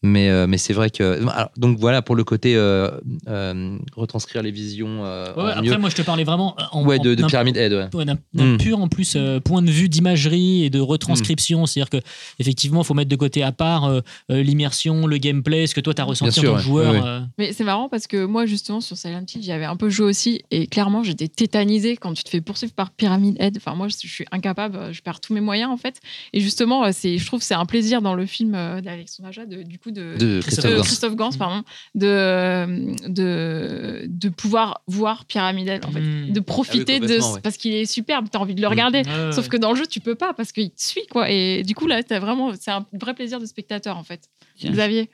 Mais, 0.03 0.31
euh, 0.31 0.47
mais 0.47 0.57
c'est 0.57 0.73
vrai 0.73 0.89
que. 0.89 1.21
alors, 1.29 1.51
donc 1.59 1.79
voilà 1.79 2.01
pour 2.01 2.17
le 2.17 2.25
côté 2.25 2.57
euh, 2.57 2.91
euh, 3.29 3.77
retranscrire 3.95 4.43
les 4.43 4.51
visions. 4.51 5.05
euh, 5.05 5.27
Ouais, 5.35 5.43
en 5.43 5.47
après, 5.49 5.63
mieux. 5.63 5.77
moi, 5.79 5.91
je 5.91 5.97
te 5.97 6.03
parlais 6.03 6.25
vraiment 6.25 6.57
en, 6.73 6.85
ouais, 6.87 6.99
en- 6.99 7.03
de, 7.03 7.11
de 7.11 7.15
d'un- 7.23 7.27
Pyramid 7.27 7.57
Head, 7.57 7.73
ouais. 7.73 7.89
ouais, 7.95 8.05
d'un 8.07 8.17
d'un 8.33 8.55
Mm. 8.55 8.57
pur 8.59 8.79
en 8.81 8.89
plus 8.89 9.15
euh, 9.17 9.41
point 9.41 9.61
de 9.63 9.71
vue 9.71 9.89
d'imagerie 9.91 10.65
et 10.65 10.71
de 10.71 10.81
retranscription. 10.81 11.67
C'est-à-dire 11.67 11.91
que 11.91 11.99
effectivement, 12.39 12.81
il 12.83 12.87
faut 12.87 12.95
mettre 12.95 13.11
de 13.11 13.17
côté 13.17 13.43
à 13.43 13.53
part 13.53 13.91
l'immersion, 14.29 15.07
le 15.07 15.19
gameplay, 15.19 15.67
ce 15.67 15.75
que 15.75 15.81
toi 15.81 15.95
tu 15.95 16.01
as 16.01 16.05
ressenti 16.05 16.41
sûr, 16.41 16.43
en 16.43 16.47
tant 16.47 16.53
ouais. 16.53 16.59
que 16.59 16.65
joueur. 16.65 16.93
Ouais, 16.93 17.01
ouais. 17.01 17.07
euh, 17.07 17.21
Mais 17.39 17.53
c'est 17.53 17.65
marrant 17.65 17.89
parce 17.89 18.07
que 18.07 18.25
moi, 18.25 18.47
justement, 18.47 18.81
sur 18.81 18.97
Silent 18.97 19.25
Hill, 19.35 19.43
j'y 19.43 19.53
avais 19.53 19.65
un 19.65 19.77
peu 19.77 19.91
joué 19.91 20.07
aussi. 20.07 20.43
Et 20.51 20.67
clairement, 20.67 21.03
j'étais 21.03 21.29
tétanisée 21.29 21.97
quand 21.97 22.15
tu 22.15 22.25
te 22.25 22.31
fais 22.31 22.41
poursuivre 22.41 22.73
par 22.73 22.91
Pyramid 22.91 23.37
Head. 23.41 23.57
Enfin, 23.59 23.75
moi, 23.75 23.89
je 23.89 23.97
suis 23.97 24.25
incapable, 24.33 24.93
je 24.93 25.03
perds 25.03 25.21
tous 25.21 25.35
mes 25.35 25.41
moyens, 25.41 25.71
en 25.71 25.77
fait. 25.77 26.01
Et 26.33 26.41
justement, 26.41 26.91
c'est, 26.93 27.19
je 27.19 27.27
trouve 27.27 27.41
que 27.41 27.45
c'est 27.47 27.55
un 27.55 27.67
plaisir 27.67 28.01
dans 28.03 28.15
le 28.15 28.27
film 28.27 28.53
d'Alexandre 28.83 29.29
Aja, 29.29 29.45
de, 29.47 29.63
du 29.63 29.79
coup, 29.79 29.90
de, 29.91 30.17
De 30.17 30.41
Christophe 30.41 30.75
Gans. 30.77 30.83
Christophe 30.83 31.17
Gans, 31.17 31.31
pardon, 31.39 31.63
de, 31.95 33.09
de, 33.09 34.05
de 34.07 34.29
pouvoir 34.29 34.83
voir 34.87 35.25
Pyramid 35.25 35.69
Head, 35.69 35.85
en 35.85 35.91
fait. 35.91 36.01
Mm. 36.01 36.33
De 36.33 36.41
profiter 36.41 36.97
Ah 37.01 37.03
oui, 37.03 37.09
de. 37.09 37.15
ouais. 37.35 37.41
Parce 37.43 37.57
qu'il 37.57 37.73
est 37.75 37.87
superbe, 37.87 38.27
tu 38.31 38.37
as 38.37 38.41
envie 38.41 38.55
de 38.55 38.61
le 38.61 38.69
regarder. 38.69 38.99
ouais, 38.99 39.33
Sauf 39.33 39.49
que 39.49 39.57
dans 39.57 39.71
le 39.73 39.77
jeu, 39.77 39.87
tu 39.87 40.01
peux 40.01 40.15
pas 40.15 40.33
parce 40.35 40.53
qu'il 40.53 40.71
te 40.71 40.83
suit, 40.83 41.07
quoi. 41.11 41.31
Et 41.31 41.63
du 41.63 41.75
coup, 41.75 41.87
là, 41.87 42.03
t'as 42.03 42.19
vraiment. 42.19 42.53
C'est 42.59 42.71
un 42.71 42.87
vrai 43.01 43.15
plaisir 43.15 43.41
de 43.41 43.47
spectateur, 43.47 43.97
en 43.97 44.05
fait. 44.05 44.29
Tiens. 44.57 44.71
Xavier. 44.73 45.11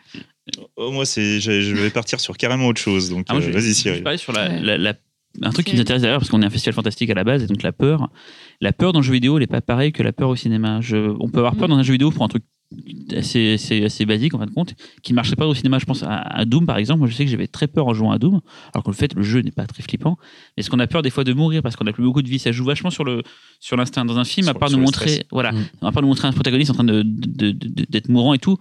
Oh, 0.77 0.91
moi, 0.93 1.05
c'est, 1.05 1.41
je, 1.41 1.61
je 1.61 1.75
vais 1.75 1.91
partir 1.91 2.21
sur 2.21 2.37
carrément 2.37 2.67
autre 2.69 2.81
chose. 2.81 3.11
Donc, 3.11 3.27
Ah, 3.29 3.37
euh, 3.37 3.41
je- 3.41 3.51
vas-y, 3.51 3.69
Je 3.69 3.73
Cyril. 3.73 4.19
sur 4.19 4.33
la, 4.33 4.49
Ouais. 4.49 4.61
la- 4.61 4.79
la- 4.79 4.95
un 5.43 5.51
truc 5.51 5.67
qui 5.67 5.75
nous 5.75 5.81
intéresse 5.83 6.01
d'ailleurs 6.03 6.21
parce 6.21 6.31
qu'on 6.31 6.41
est 6.41 6.47
un 6.47 6.51
festival 6.51 6.75
fantastique 6.75 7.11
à 7.11 7.15
la 7.15 7.23
base 7.25 7.43
et 7.43 7.47
donc 7.47 7.63
la 7.63 7.73
peur. 7.73 8.09
La 8.63 8.73
peur 8.73 8.93
dans 8.95 9.01
le 9.01 9.05
jeu 9.05 9.13
vidéo, 9.13 9.37
elle 9.37 9.43
n'est 9.43 9.47
pas 9.47 9.61
pareille 9.61 9.93
que 9.93 10.03
la 10.03 10.13
peur 10.13 10.31
au 10.31 10.37
cinéma. 10.37 10.81
Je, 10.81 10.97
on 11.21 11.29
peut 11.29 11.41
avoir 11.41 11.57
peur 11.57 11.69
Mm. 11.69 11.73
dans 11.73 11.77
un 11.79 11.83
jeu 11.83 11.93
vidéo 11.93 12.11
pour 12.11 12.25
un 12.25 12.29
truc 12.29 12.43
assez, 13.17 13.55
assez, 13.55 13.85
assez 13.85 14.05
basique 14.07 14.35
en 14.35 14.39
fin 14.39 14.47
de 14.47 14.51
compte 14.51 14.75
qui 15.03 15.13
ne 15.13 15.17
marcherait 15.17 15.37
pas 15.37 15.47
au 15.47 15.55
cinéma. 15.55 15.79
Je 15.79 15.85
pense 15.85 16.03
à, 16.03 16.17
à 16.17 16.45
Doom 16.45 16.67
par 16.67 16.79
exemple. 16.79 16.99
Moi, 17.01 17.09
je 17.09 17.15
sais 17.15 17.25
que 17.25 17.31
j'avais 17.31 17.47
très 17.47 17.67
peur 17.69 17.87
en 17.87 17.95
jouant 17.95 18.11
à 18.11 18.19
Doom, 18.19 18.41
alors 18.75 18.83
qu'en 18.85 18.93
fait 18.93 19.15
le 19.15 19.23
jeu 19.23 19.41
n'est 19.41 19.51
pas 19.53 19.67
très 19.67 19.83
flippant. 19.83 20.17
Mais 20.57 20.61
est-ce 20.61 20.71
qu'on 20.71 20.79
a 20.81 20.87
peur 20.87 21.03
des 21.03 21.11
fois 21.11 21.25
de 21.25 21.33
mourir 21.33 21.63
parce 21.63 21.77
qu'on 21.77 21.85
n'a 21.85 21.93
plus 21.93 22.03
beaucoup 22.05 22.23
de 22.23 22.29
vie 22.29 22.39
Ça 22.39 22.53
joue 22.53 22.65
vachement 22.65 22.91
sur 22.91 23.05
le 23.05 23.23
sur 23.61 23.77
l'instinct 23.77 24.05
dans 24.05 24.19
un 24.19 24.25
film. 24.25 24.47
Sur- 24.47 24.57
à 24.57 24.59
part 24.59 24.71
nous 24.71 24.79
montrer, 24.79 25.09
stress. 25.09 25.27
voilà, 25.31 25.53
Mm. 25.53 25.65
à 25.83 25.93
part 25.93 26.03
nous 26.03 26.09
montrer 26.09 26.29
un 26.29 26.33
protagoniste 26.33 26.71
en 26.71 26.75
train 26.75 26.85
de, 26.85 27.03
de- 27.05 27.53
de- 27.53 27.87
d'être 27.89 28.09
mourant 28.09 28.35
et 28.35 28.39
tout. 28.39 28.57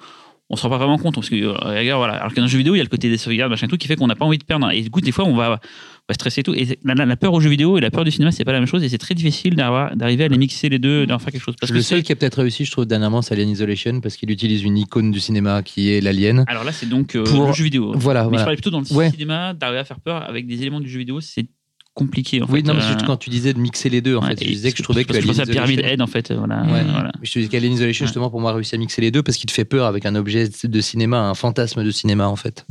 On 0.51 0.55
se 0.55 0.61
rend 0.61 0.69
pas 0.69 0.77
vraiment 0.77 0.99
compte 0.99 1.15
parce 1.15 1.27
que 1.27 1.35
euh, 1.35 1.53
regarde, 1.53 1.97
voilà. 1.97 2.13
Alors 2.17 2.29
que 2.31 2.35
dans 2.35 2.43
un 2.43 2.47
jeu 2.47 2.59
vidéo, 2.59 2.75
il 2.75 2.77
y 2.77 2.81
a 2.81 2.83
le 2.83 2.89
côté 2.89 3.09
des 3.09 3.17
sauvegardes, 3.17 3.49
machin, 3.49 3.65
tout 3.67 3.77
qui 3.77 3.87
fait 3.87 3.95
qu'on 3.95 4.05
n'a 4.05 4.15
pas 4.15 4.25
envie 4.25 4.37
de 4.37 4.43
perdre. 4.43 4.69
Et 4.71 4.83
du 4.83 4.91
coup, 4.91 5.01
des 5.01 5.11
fois, 5.11 5.25
on 5.25 5.33
va, 5.35 5.59
va 6.07 6.13
stresser 6.13 6.41
et 6.41 6.43
tout. 6.43 6.53
Et 6.53 6.77
la, 6.83 6.93
la- 6.93 7.05
la 7.05 7.15
peur 7.15 7.33
aux 7.33 7.39
jeux 7.39 7.49
vidéo 7.49 7.77
et 7.77 7.81
la 7.81 7.89
peur 7.89 8.03
du 8.03 8.11
cinéma, 8.11 8.31
c'est 8.31 8.45
pas 8.45 8.51
la 8.51 8.59
même 8.59 8.67
chose. 8.67 8.83
Et 8.83 8.89
c'est 8.89 8.97
très 8.99 9.15
difficile 9.15 9.55
d'arriver 9.55 10.25
à 10.25 10.27
les 10.27 10.37
mixer 10.37 10.69
les 10.69 10.77
deux, 10.79 11.05
d'en 11.07 11.17
faire 11.19 11.31
quelque 11.31 11.41
chose. 11.41 11.55
Parce 11.59 11.71
le 11.71 11.79
que 11.79 11.83
seul 11.83 12.03
qui 12.03 12.11
a 12.11 12.15
peut-être 12.15 12.39
réussi, 12.41 12.63
je 12.65 12.71
trouve, 12.71 12.85
dernièrement, 12.85 13.21
c'est 13.23 13.33
Alien 13.33 13.49
Isolation 13.49 14.01
parce 14.01 14.15
qu'il 14.15 14.29
utilise 14.29 14.61
une 14.63 14.77
icône 14.77 15.11
du 15.11 15.19
cinéma 15.19 15.63
qui 15.63 15.89
est 15.91 16.01
l'alien. 16.01 16.43
Alors 16.47 16.63
là, 16.63 16.71
c'est 16.71 16.87
donc 16.87 17.15
euh, 17.15 17.23
Pour- 17.23 17.47
le 17.47 17.53
jeu 17.53 17.63
vidéo. 17.63 17.93
Voilà, 17.95 18.21
Mais 18.21 18.25
je 18.25 18.29
voilà. 18.29 18.43
parlais 18.43 18.55
plutôt 18.57 18.69
dans 18.69 18.81
le 18.81 18.93
Ouais. 18.95 19.09
cinéma, 19.09 19.53
d'arriver 19.53 19.79
à 19.79 19.83
faire 19.85 19.99
peur 19.99 20.21
avec 20.29 20.45
des 20.47 20.61
éléments 20.61 20.79
du 20.79 20.89
jeu 20.89 20.99
vidéo, 20.99 21.21
c'est 21.21 21.47
compliqué 21.95 22.41
en 22.41 22.45
Oui, 22.49 22.59
fait. 22.59 22.67
non, 22.67 22.73
mais 22.73 22.81
Euh, 22.83 23.05
quand 23.05 23.15
tu 23.17 23.29
disais 23.29 23.53
de 23.53 23.59
mixer 23.59 23.89
les 23.89 24.01
deux, 24.01 24.17
en 24.17 24.21
ouais, 24.21 24.35
fait. 24.35 24.43
Je 24.43 24.49
disais 24.49 24.71
que 24.73 24.77
je 24.77 24.83
trouvais 24.83 25.05
que 25.05 25.13
parce 25.13 25.21
je 25.21 25.25
pensais 25.27 25.39
à 25.39 25.43
Alien 25.43 25.53
Pyramid 25.53 25.79
Isolation- 25.79 25.93
Head 25.93 26.01
en 26.01 26.07
fait. 26.07 26.31
Voilà, 26.33 26.61
Ouais. 26.63 26.83
voilà. 26.83 27.11
Je 27.23 27.31
te 27.31 27.39
dis 27.39 27.47
qu'Alien 27.49 27.71
Isolation, 27.71 28.03
Ouais. 28.03 28.07
justement, 28.07 28.29
pour 28.29 28.41
moi, 28.41 28.51
a 28.51 28.53
réussi 28.53 28.75
à 28.75 28.77
mixer 28.77 29.01
les 29.01 29.11
deux 29.11 29.23
parce 29.23 29.37
qu'il 29.37 29.47
te 29.47 29.53
fait 29.53 29.63
peur 29.65 29.85
avec 29.87 30.05
un 30.05 30.13
objet 30.15 30.49
de 30.65 30.81
cinéma, 30.81 31.19
un 31.21 31.33
fantasme 31.35 31.83
de 31.85 31.91
cinéma, 31.91 32.27
en 32.27 32.35
fait. 32.35 32.65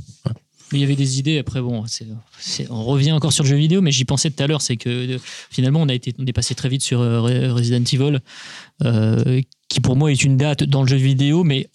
Il 0.74 0.80
y 0.80 0.84
avait 0.84 0.96
des 0.96 1.18
idées. 1.18 1.38
Après, 1.38 1.60
bon, 1.60 1.84
on 2.70 2.84
revient 2.84 3.12
encore 3.12 3.32
sur 3.32 3.44
le 3.44 3.50
jeu 3.50 3.56
vidéo, 3.56 3.80
mais 3.80 3.92
j'y 3.92 4.04
pensais 4.04 4.30
tout 4.30 4.42
à 4.42 4.46
l'heure. 4.46 4.62
C'est 4.62 4.76
que 4.76 4.88
euh, 4.88 5.18
finalement, 5.50 5.80
on, 5.82 5.88
a 5.88 5.94
été, 5.94 6.14
on 6.18 6.26
est 6.26 6.32
passé 6.32 6.54
très 6.54 6.68
vite 6.68 6.82
sur 6.82 7.00
euh, 7.00 7.20
Re- 7.20 7.50
Resident 7.50 7.84
Evil, 7.84 8.20
euh, 8.84 9.40
qui 9.68 9.80
pour 9.80 9.96
moi 9.96 10.12
est 10.12 10.22
une 10.22 10.36
date 10.36 10.64
dans 10.64 10.82
le 10.82 10.88
jeu 10.88 10.96
vidéo, 10.96 11.44
mais 11.44 11.68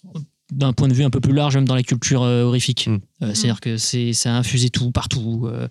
d'un 0.52 0.72
point 0.72 0.88
de 0.88 0.94
vue 0.94 1.04
un 1.04 1.10
peu 1.10 1.20
plus 1.20 1.32
large, 1.32 1.54
même 1.56 1.64
dans 1.66 1.74
la 1.74 1.82
culture 1.82 2.22
euh, 2.22 2.42
horrifique. 2.44 2.86
Mm. 2.88 2.98
Euh, 3.22 3.30
C'est-à-dire 3.34 3.60
que 3.60 3.76
c'est, 3.76 4.12
ça 4.14 4.34
a 4.34 4.38
infusé 4.38 4.70
tout, 4.70 4.90
partout. 4.90 5.46
Euh, 5.46 5.68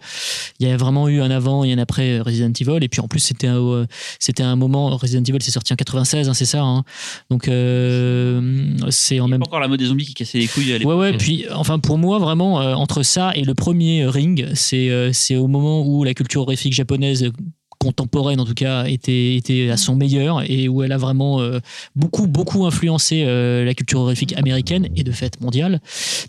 Il 0.60 0.68
y 0.68 0.72
a 0.72 0.78
vraiment 0.78 1.08
eu 1.10 1.20
un 1.22 1.32
avant 1.32 1.64
et 1.64 1.74
un 1.74 1.78
après 1.80 2.20
Resident 2.20 2.52
Evil. 2.60 2.84
Et 2.84 2.88
puis 2.90 3.02
en 3.02 3.08
plus, 3.08 3.20
c'était 3.20 3.48
un, 3.48 3.58
euh, 3.58 3.86
c'était 4.20 4.44
un 4.44 4.56
moment. 4.56 4.96
Resident 4.98 5.24
Evil, 5.24 5.40
c'est 5.42 5.52
sorti 5.52 5.74
en 5.74 5.76
96, 5.76 6.30
hein, 6.30 6.34
c'est 6.34 6.46
ça. 6.46 6.62
hein. 6.62 6.84
Donc 7.30 7.48
euh, 7.48 8.76
c'est 8.90 9.20
en 9.20 9.28
même 9.28 9.40
pas 9.42 9.48
encore 9.48 9.60
la 9.60 9.68
mode 9.68 9.80
des 9.80 9.86
zombies 9.88 10.06
qui 10.06 10.14
cassait 10.14 10.40
les 10.40 10.48
couilles 10.48 10.72
à 10.72 10.76
Ouais, 10.76 10.80
l'époque. 10.80 11.00
ouais, 11.00 11.18
puis 11.18 11.46
enfin 11.54 11.80
pour 11.80 11.98
moi, 11.98 12.20
vraiment, 12.20 12.62
euh, 12.62 12.74
entre 12.74 13.04
ça 13.04 13.32
et 13.36 13.44
le 13.44 13.54
premier 13.56 14.06
Ring, 14.06 14.48
c'est 14.54 14.90
euh, 14.90 15.12
c'est 15.14 15.36
au 15.36 15.48
moment 15.48 15.86
où 15.86 16.04
la 16.04 16.14
culture 16.14 16.42
horrifique 16.42 16.74
japonaise 16.74 17.32
contemporaine 17.80 18.40
en 18.42 18.46
tout 18.46 18.54
cas 18.54 18.86
était, 18.86 19.36
était 19.36 19.70
à 19.70 19.78
son 19.78 19.96
meilleur 19.96 20.44
et 20.50 20.68
où 20.68 20.84
elle 20.84 20.92
a 20.92 20.98
vraiment 20.98 21.40
euh, 21.40 21.60
beaucoup 21.96 22.28
beaucoup 22.28 22.66
influencé 22.66 23.24
euh, 23.26 23.64
la 23.64 23.74
culture 23.74 24.02
horrifique 24.02 24.38
américaine 24.38 24.90
et 24.98 25.04
de 25.04 25.12
fait 25.12 25.40
mondiale. 25.42 25.80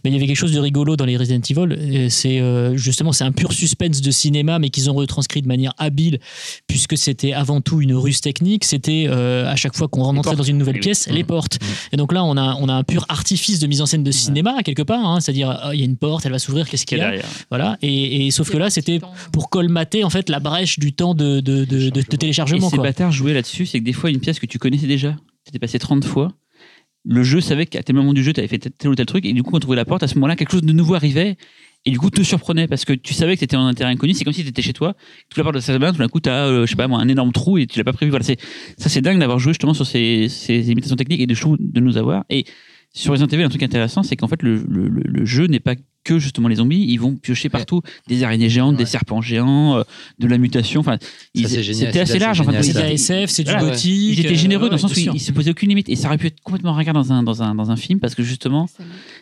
Mais 0.04 0.10
il 0.10 0.14
y 0.14 0.16
avait 0.16 0.26
quelque 0.28 0.36
chose 0.36 0.52
de 0.52 0.60
rigolo 0.60 0.96
dans 0.96 1.04
les 1.04 1.16
Resident 1.16 1.40
Evil 1.50 1.72
euh, 1.72 2.06
c'est 2.08 2.40
euh, 2.40 2.76
justement 2.76 3.10
c'est 3.12 3.24
un 3.24 3.32
pur 3.32 3.52
suspense 3.52 4.00
de 4.00 4.10
cinéma 4.12 4.58
mais 4.60 4.70
qu'ils 4.70 4.88
ont 4.90 4.94
retranscrit 4.94 5.42
de 5.42 5.48
manière 5.48 5.74
habile 5.78 6.20
puisque 6.68 6.96
c'était 6.96 7.32
avant 7.32 7.60
tout 7.60 7.80
une 7.80 7.94
ruse 7.94 8.20
technique. 8.20 8.64
C'était 8.64 9.06
euh, 9.08 9.50
à 9.50 9.56
chaque 9.56 9.76
fois 9.76 9.88
qu'on 9.88 10.02
rentrait 10.04 10.36
dans 10.36 10.42
une 10.44 10.58
nouvelle 10.58 10.78
pièce 10.80 11.08
les 11.08 11.22
Mhm. 11.22 11.26
portes. 11.26 11.58
Et 11.92 11.96
donc 11.96 12.12
là 12.12 12.22
on 12.24 12.36
a, 12.36 12.54
on 12.60 12.68
a 12.68 12.74
un 12.74 12.84
pur 12.84 13.04
artifice 13.08 13.58
de 13.58 13.66
mise 13.66 13.80
en 13.82 13.86
scène 13.86 14.04
de 14.04 14.10
cinéma 14.12 14.62
quelque 14.64 14.82
part 14.82 15.04
hein, 15.04 15.18
c'est-à-dire 15.20 15.50
ah, 15.50 15.70
il 15.74 15.80
y 15.80 15.82
a 15.82 15.86
une 15.86 15.96
porte 15.96 16.24
elle 16.26 16.32
va 16.32 16.38
s'ouvrir 16.38 16.68
qu'est-ce 16.68 16.86
Qui 16.86 16.94
est 16.94 16.98
qu'il 16.98 17.04
y 17.04 17.06
a 17.08 17.10
derrière. 17.10 17.26
voilà. 17.50 17.76
Et, 17.82 18.26
et 18.26 18.30
sauf 18.30 18.50
que 18.50 18.56
là 18.56 18.70
c'était 18.70 19.00
pour 19.32 19.50
colmater 19.50 20.04
en 20.04 20.10
fait 20.10 20.28
la 20.28 20.38
brèche 20.38 20.78
du 20.78 20.92
temps 20.92 21.14
de, 21.14 21.39
de, 21.40 21.64
de, 21.64 21.64
de- 21.64 21.90
de 21.90 22.00
Et 22.00 22.04
téléchargement 22.04 22.68
ces 22.70 22.76
quoi. 22.76 22.84
bâtards 22.84 23.12
jouaient 23.12 23.34
là-dessus, 23.34 23.66
c'est 23.66 23.78
que 23.80 23.84
des 23.84 23.92
fois, 23.92 24.10
une 24.10 24.20
pièce 24.20 24.38
que 24.38 24.46
tu 24.46 24.58
connaissais 24.58 24.86
déjà, 24.86 25.16
t'étais 25.44 25.58
passé 25.58 25.78
30 25.78 26.04
fois, 26.04 26.32
le 27.04 27.22
jeu 27.22 27.40
savait 27.40 27.66
qu'à 27.66 27.82
tel 27.82 27.96
moment 27.96 28.12
du 28.12 28.22
jeu, 28.22 28.32
tu 28.32 28.40
avais 28.40 28.48
fait 28.48 28.58
tel 28.58 28.90
ou 28.90 28.94
tel 28.94 29.06
truc, 29.06 29.24
et 29.24 29.32
du 29.32 29.42
coup, 29.42 29.54
on 29.54 29.58
trouvait 29.60 29.76
la 29.76 29.84
porte, 29.86 30.02
à 30.02 30.08
ce 30.08 30.14
moment-là, 30.16 30.36
quelque 30.36 30.52
chose 30.52 30.62
de 30.62 30.72
nouveau 30.72 30.94
arrivait, 30.94 31.36
et 31.86 31.90
du 31.90 31.98
coup, 31.98 32.10
te 32.10 32.22
surprenait, 32.22 32.68
parce 32.68 32.84
que 32.84 32.92
tu 32.92 33.14
savais 33.14 33.34
que 33.36 33.38
tu 33.38 33.44
étais 33.44 33.56
en 33.56 33.66
un 33.66 33.72
terrain 33.72 33.90
inconnu, 33.90 34.12
c'est 34.12 34.24
comme 34.24 34.34
si 34.34 34.42
tu 34.42 34.48
étais 34.50 34.60
chez 34.60 34.74
toi, 34.74 34.94
tu 35.30 35.38
la 35.40 35.44
porte 35.44 35.54
de 35.56 35.60
sa 35.60 35.78
main, 35.78 35.92
tout 35.92 35.98
d'un 35.98 36.08
coup, 36.08 36.20
tu 36.20 36.28
as, 36.28 36.64
je 36.66 36.66
sais 36.70 36.76
pas 36.76 36.88
moi, 36.88 36.98
un 37.00 37.08
énorme 37.08 37.32
trou, 37.32 37.56
et 37.56 37.66
tu 37.66 37.78
l'as 37.78 37.84
pas 37.84 37.94
prévu. 37.94 38.10
Voilà, 38.10 38.24
c'est, 38.24 38.38
ça, 38.76 38.90
c'est 38.90 39.00
dingue 39.00 39.18
d'avoir 39.18 39.38
joué 39.38 39.52
justement 39.54 39.72
sur 39.72 39.86
ces, 39.86 40.28
ces 40.28 40.70
imitations 40.70 40.96
techniques 40.96 41.20
et 41.22 41.26
de, 41.26 41.34
de 41.58 41.80
nous 41.80 41.96
avoir. 41.96 42.24
Et 42.28 42.44
sur 42.92 43.12
Resident 43.12 43.28
Evil, 43.28 43.44
un 43.44 43.48
truc 43.48 43.62
intéressant, 43.62 44.02
c'est 44.02 44.16
qu'en 44.16 44.28
fait, 44.28 44.42
le, 44.42 44.56
le- 44.68 44.88
le- 44.88 45.02
le 45.06 45.24
jeu 45.24 45.46
n'est 45.46 45.60
pas 45.60 45.74
que 46.04 46.18
justement 46.18 46.48
les 46.48 46.56
zombies, 46.56 46.86
ils 46.88 46.96
vont 46.98 47.14
piocher 47.16 47.48
partout 47.48 47.82
des 48.08 48.22
araignées 48.22 48.48
géantes, 48.48 48.76
des 48.76 48.86
serpents 48.86 49.20
géants, 49.20 49.76
euh, 49.78 49.82
de 50.18 50.26
la 50.26 50.38
mutation. 50.38 50.80
Enfin, 50.80 50.96
ils- 51.34 51.48
c'est 51.48 51.62
génial, 51.62 51.86
c'était 51.88 52.00
assez 52.00 52.18
large. 52.18 52.40
en 52.40 52.44
fait. 52.44 52.50
génial, 52.50 52.64
c'est 52.64 52.72
de 52.72 52.78
la 52.78 52.92
SF 52.92 53.30
c'est 53.30 53.42
du 53.44 53.50
Voilà, 53.50 53.66
gothique 53.68 54.18
Ils 54.18 54.20
étaient 54.20 54.34
généreux 54.34 54.66
euh, 54.66 54.68
dans 54.68 54.76
le 54.76 54.80
sens 54.80 54.92
où 54.94 54.98
ils 54.98 55.02
sûr. 55.02 55.20
se 55.20 55.32
posaient 55.32 55.50
aucune 55.50 55.68
limite 55.68 55.88
et 55.88 55.96
ça 55.96 56.08
aurait 56.08 56.18
pu 56.18 56.28
être 56.28 56.40
complètement 56.42 56.72
ringard 56.72 56.94
dans 56.94 57.12
un, 57.12 57.22
dans 57.22 57.42
un, 57.42 57.54
dans 57.54 57.70
un 57.70 57.76
film 57.76 58.00
parce 58.00 58.14
que 58.14 58.22
justement 58.22 58.66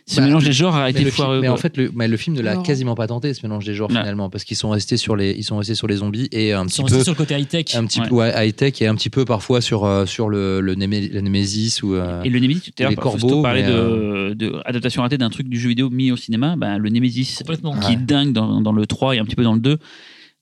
ce 0.06 0.16
Bah, 0.16 0.26
mélange 0.26 0.44
des 0.44 0.52
genres 0.52 0.76
a 0.76 0.84
Mais, 0.84 0.90
été 0.92 1.10
foireux. 1.10 1.40
mais 1.40 1.48
en 1.48 1.56
fait, 1.56 1.76
le, 1.76 1.90
mais 1.94 2.06
le 2.08 2.16
film 2.16 2.36
ne 2.36 2.42
l'a 2.42 2.56
quasiment 2.58 2.94
pas 2.94 3.06
tenté 3.08 3.34
ce 3.34 3.44
mélange 3.44 3.64
des 3.64 3.74
genres 3.74 3.88
finalement 3.90 4.30
parce 4.30 4.44
qu'ils 4.44 4.56
sont 4.56 4.70
restés 4.70 4.96
sur 4.96 5.16
les 5.16 5.32
ils 5.36 5.44
sont 5.44 5.56
restés 5.56 5.74
sur 5.74 5.86
les 5.88 5.96
zombies 5.96 6.28
et 6.32 6.52
un 6.52 6.62
Ils 6.62 6.66
petit 6.68 6.76
sont 6.76 6.82
peu 6.84 6.94
restés 6.94 7.04
sur 7.04 7.12
le 7.12 7.16
côté 7.18 7.38
high 7.38 7.48
tech 7.48 7.74
un 7.74 7.84
petit 7.86 8.00
Ouais. 8.00 8.32
peu 8.32 8.44
high 8.46 8.54
tech 8.54 8.80
et 8.80 8.86
un 8.86 8.94
petit 8.94 9.10
peu 9.10 9.24
parfois 9.24 9.60
sur 9.60 9.84
euh, 9.84 10.06
sur 10.06 10.28
le 10.28 10.60
le, 10.60 10.74
Némé- 10.76 11.10
le 11.12 11.20
Némésis 11.20 11.82
ou 11.82 11.96
Et 11.96 12.28
le 12.30 12.38
Nemesis, 12.38 12.60
tout 12.60 12.70
à 12.84 12.88
les 12.88 12.94
l'heure, 12.94 13.02
corbeaux, 13.02 13.42
mais, 13.42 13.62
de, 13.64 14.34
de 14.34 14.54
adaptation 14.64 15.02
ratée 15.02 15.18
d'un 15.18 15.30
truc 15.30 15.48
du 15.48 15.58
jeu 15.58 15.68
vidéo 15.70 15.90
mis 15.90 16.10
au 16.12 16.16
cinéma. 16.16 16.54
Ben, 16.68 16.76
le 16.76 16.90
Nemesis, 16.90 17.42
qui 17.80 17.92
est 17.92 17.96
dingue 17.96 18.32
dans, 18.32 18.60
dans 18.60 18.72
le 18.72 18.86
3 18.86 19.16
et 19.16 19.18
un 19.18 19.24
petit 19.24 19.36
peu 19.36 19.42
dans 19.42 19.54
le 19.54 19.60
2. 19.60 19.78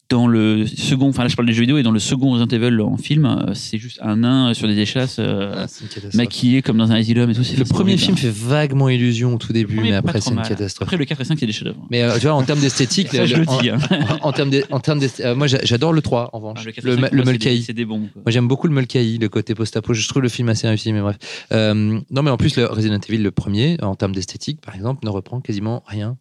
Dans 0.09 0.29
le 0.29 0.67
second, 0.69 1.09
enfin 1.09 1.25
là 1.25 1.29
je 1.29 1.35
parle 1.35 1.49
des 1.49 1.53
jeux 1.53 1.63
vidéo, 1.63 1.79
et 1.79 1.83
dans 1.83 1.91
le 1.91 1.99
second 1.99 2.31
Resident 2.31 2.47
Evil 2.57 2.81
en 2.81 2.97
film, 2.97 3.25
euh, 3.25 3.55
c'est 3.55 3.77
juste 3.79 3.99
un 4.03 4.19
nain 4.19 4.55
sur 4.55 4.69
des 4.69 4.79
échasses, 4.79 5.17
euh, 5.19 5.53
ah, 5.57 5.67
maquillé 6.15 6.63
comme 6.63 6.79
dans 6.79 6.93
un 6.93 6.95
Asylum 6.95 7.29
et 7.31 7.35
tout. 7.35 7.43
le 7.59 7.65
premier 7.65 7.97
film 7.97 8.17
fait 8.17 8.31
vaguement 8.31 8.89
illusion 8.89 9.35
au 9.35 9.39
tout 9.39 9.53
début 9.53 9.81
mais 9.81 9.93
après 9.95 10.21
c'est 10.21 10.31
une 10.31 10.37
mal. 10.37 10.47
catastrophe 10.49 10.87
Après 10.87 10.97
le 10.97 11.05
4 11.07 11.21
et 11.21 11.25
5, 11.25 11.39
c'est 11.41 11.47
des 11.47 11.53
chefs-d'œuvre. 11.53 11.85
mais 11.91 12.03
euh, 12.03 12.15
tu 12.19 12.27
vois 12.27 12.35
en 12.35 12.45
termes 12.45 12.61
d'esthétique 12.61 13.09
je 13.13 13.35
le- 13.35 13.47
dis. 13.61 13.71
hein. 13.71 13.79
en, 14.23 14.31
termes 14.31 14.51
d'e- 14.51 14.65
en 14.71 14.79
termes 14.79 15.01
d'est- 15.01 15.21
euh, 15.25 15.35
moi 15.35 15.49
j'a- 15.49 15.65
j'adore 15.65 15.93
le 15.93 16.03
3 16.03 16.31
en 16.33 16.39
revanche 16.39 16.59
Ah, 16.61 16.67
le 16.67 16.73
4 16.73 16.85
le, 16.85 16.93
et 16.93 16.95
5, 16.95 17.01
le 17.01 17.01
moi, 17.01 17.11
c'est 17.11 17.25
des- 17.25 17.31
Mulcahy 17.51 17.75
des 17.75 17.85
bons. 17.85 17.99
quoi. 18.13 18.23
Moi 18.27 18.31
j'aime 18.31 18.47
beaucoup 18.47 18.69
le 18.69 18.75
Mulcahy, 18.75 19.19
le 19.19 19.29
côté 19.29 19.57
post-apo. 19.57 19.93
Je 19.93 20.07
trouve 20.09 20.23
le 20.23 20.29
film 20.29 20.49
assez 20.49 20.69
réussi, 20.69 20.93
mais 20.93 21.01
bref. 21.01 21.17
Euh, 21.53 21.75
non, 22.11 22.23
mais 22.23 22.31
en 22.31 22.37
plus, 22.37 22.57
le 22.57 22.67
Resident 22.67 23.01
Evil, 23.09 23.19
le 23.25 23.31
premier, 23.33 23.77
en 23.83 23.97
termes 23.97 24.13
d'esthétique, 24.15 24.61
par 24.61 24.77
exemple, 24.77 25.05
ne 25.05 25.11
reprend 25.11 25.41
quasiment 25.41 25.83
rien 25.87 26.17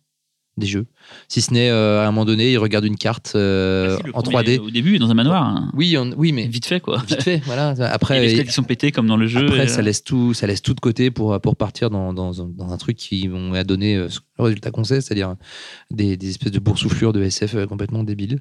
des 0.57 0.67
jeux. 0.67 0.85
Si 1.27 1.41
ce 1.41 1.53
n'est 1.53 1.69
euh, 1.69 1.99
à 2.01 2.03
un 2.07 2.11
moment 2.11 2.23
donné, 2.25 2.53
il 2.53 2.57
regarde 2.57 2.85
une 2.85 2.95
carte 2.97 3.33
euh, 3.35 3.97
Ah, 4.05 4.09
en 4.13 4.21
premier, 4.21 4.37
3D. 4.57 4.59
Au 4.59 4.69
début, 4.71 4.97
dans 4.99 5.09
un 5.11 5.13
manoir. 5.13 5.43
hein. 5.43 5.69
Oui, 5.73 5.97
on- 5.97 6.13
oui, 6.17 6.31
mais 6.31 6.47
Vite 6.47 6.65
fait, 6.65 6.79
quoi. 6.79 7.03
vite 7.07 7.21
fait, 7.23 7.41
voilà. 7.45 7.73
Les 7.77 7.81
Après, 7.81 8.43
qui 8.45 8.51
sont 8.51 8.63
pétés 8.63 8.91
comme 8.91 9.07
dans 9.07 9.17
le 9.17 9.27
jeu. 9.27 9.45
après 9.45 9.65
et, 9.65 9.67
ça 9.67 9.79
euh, 9.79 9.83
laisse 9.83 10.03
tout, 10.03 10.33
ça 10.33 10.47
laisse 10.47 10.61
tout 10.61 10.73
de 10.73 10.79
côté 10.79 11.11
pour 11.11 11.39
pour 11.41 11.55
partir 11.57 11.89
dans 11.89 12.13
dans, 12.13 12.41
un- 12.41 12.49
dans 12.49 12.71
un 12.71 12.77
truc 12.77 12.95
qui 12.97 13.27
donner 13.65 13.95
euh, 13.97 14.07
le 14.37 14.43
résultat 14.45 14.71
qu'on 14.71 14.83
sait, 14.85 15.01
c'est-à-dire 15.01 15.35
des, 15.91 16.15
des 16.17 16.29
espèces 16.29 16.51
de 16.51 16.59
boursouflures 16.59 17.11
de 17.13 17.21
SF 17.21 17.65
complètement 17.67 18.03
débiles, 18.03 18.39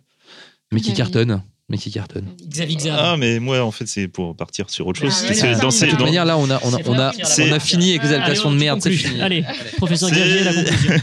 mais 0.75 0.81
qui 0.81 0.91
Oui. 0.91 0.97
cartonnent, 0.97 1.43
mais 1.71 1.79
qui 1.79 1.91
cartonnent. 1.91 2.29
Xavier 2.49 2.77
Xav 2.77 2.97
Ah, 2.99 3.17
mais 3.17 3.41
moi, 3.41 3.63
en 3.65 3.71
fait, 3.71 3.87
c'est 3.87 4.09
pour 4.09 4.37
partir 4.37 4.69
sur 4.69 4.87
autre 4.87 5.01
chose. 5.01 5.15
Ah, 5.29 5.33
C'est- 5.35 5.43
ouais, 5.55 5.61
dans 5.61 5.71
ces- 5.71 5.87
De 5.87 5.91
toute 5.93 6.01
manière, 6.01 6.25
là, 6.27 6.37
on 6.37 6.51
a 6.51 6.61
on 6.65 6.75
a 6.75 6.79
on 6.87 6.99
a, 6.99 7.13
fini, 7.13 7.49
on 7.51 7.53
a 7.55 7.61
fini 7.61 7.91
avec 7.91 8.03
les 8.03 8.09
Allez, 8.09 8.17
allocations 8.17 8.53
de 8.53 8.59
merde. 8.59 8.83
Fini. 8.87 9.21
allez 9.23 9.45
professeur 9.79 10.11
Xavier 10.11 10.45
la 10.45 10.53
conclusion 10.53 11.01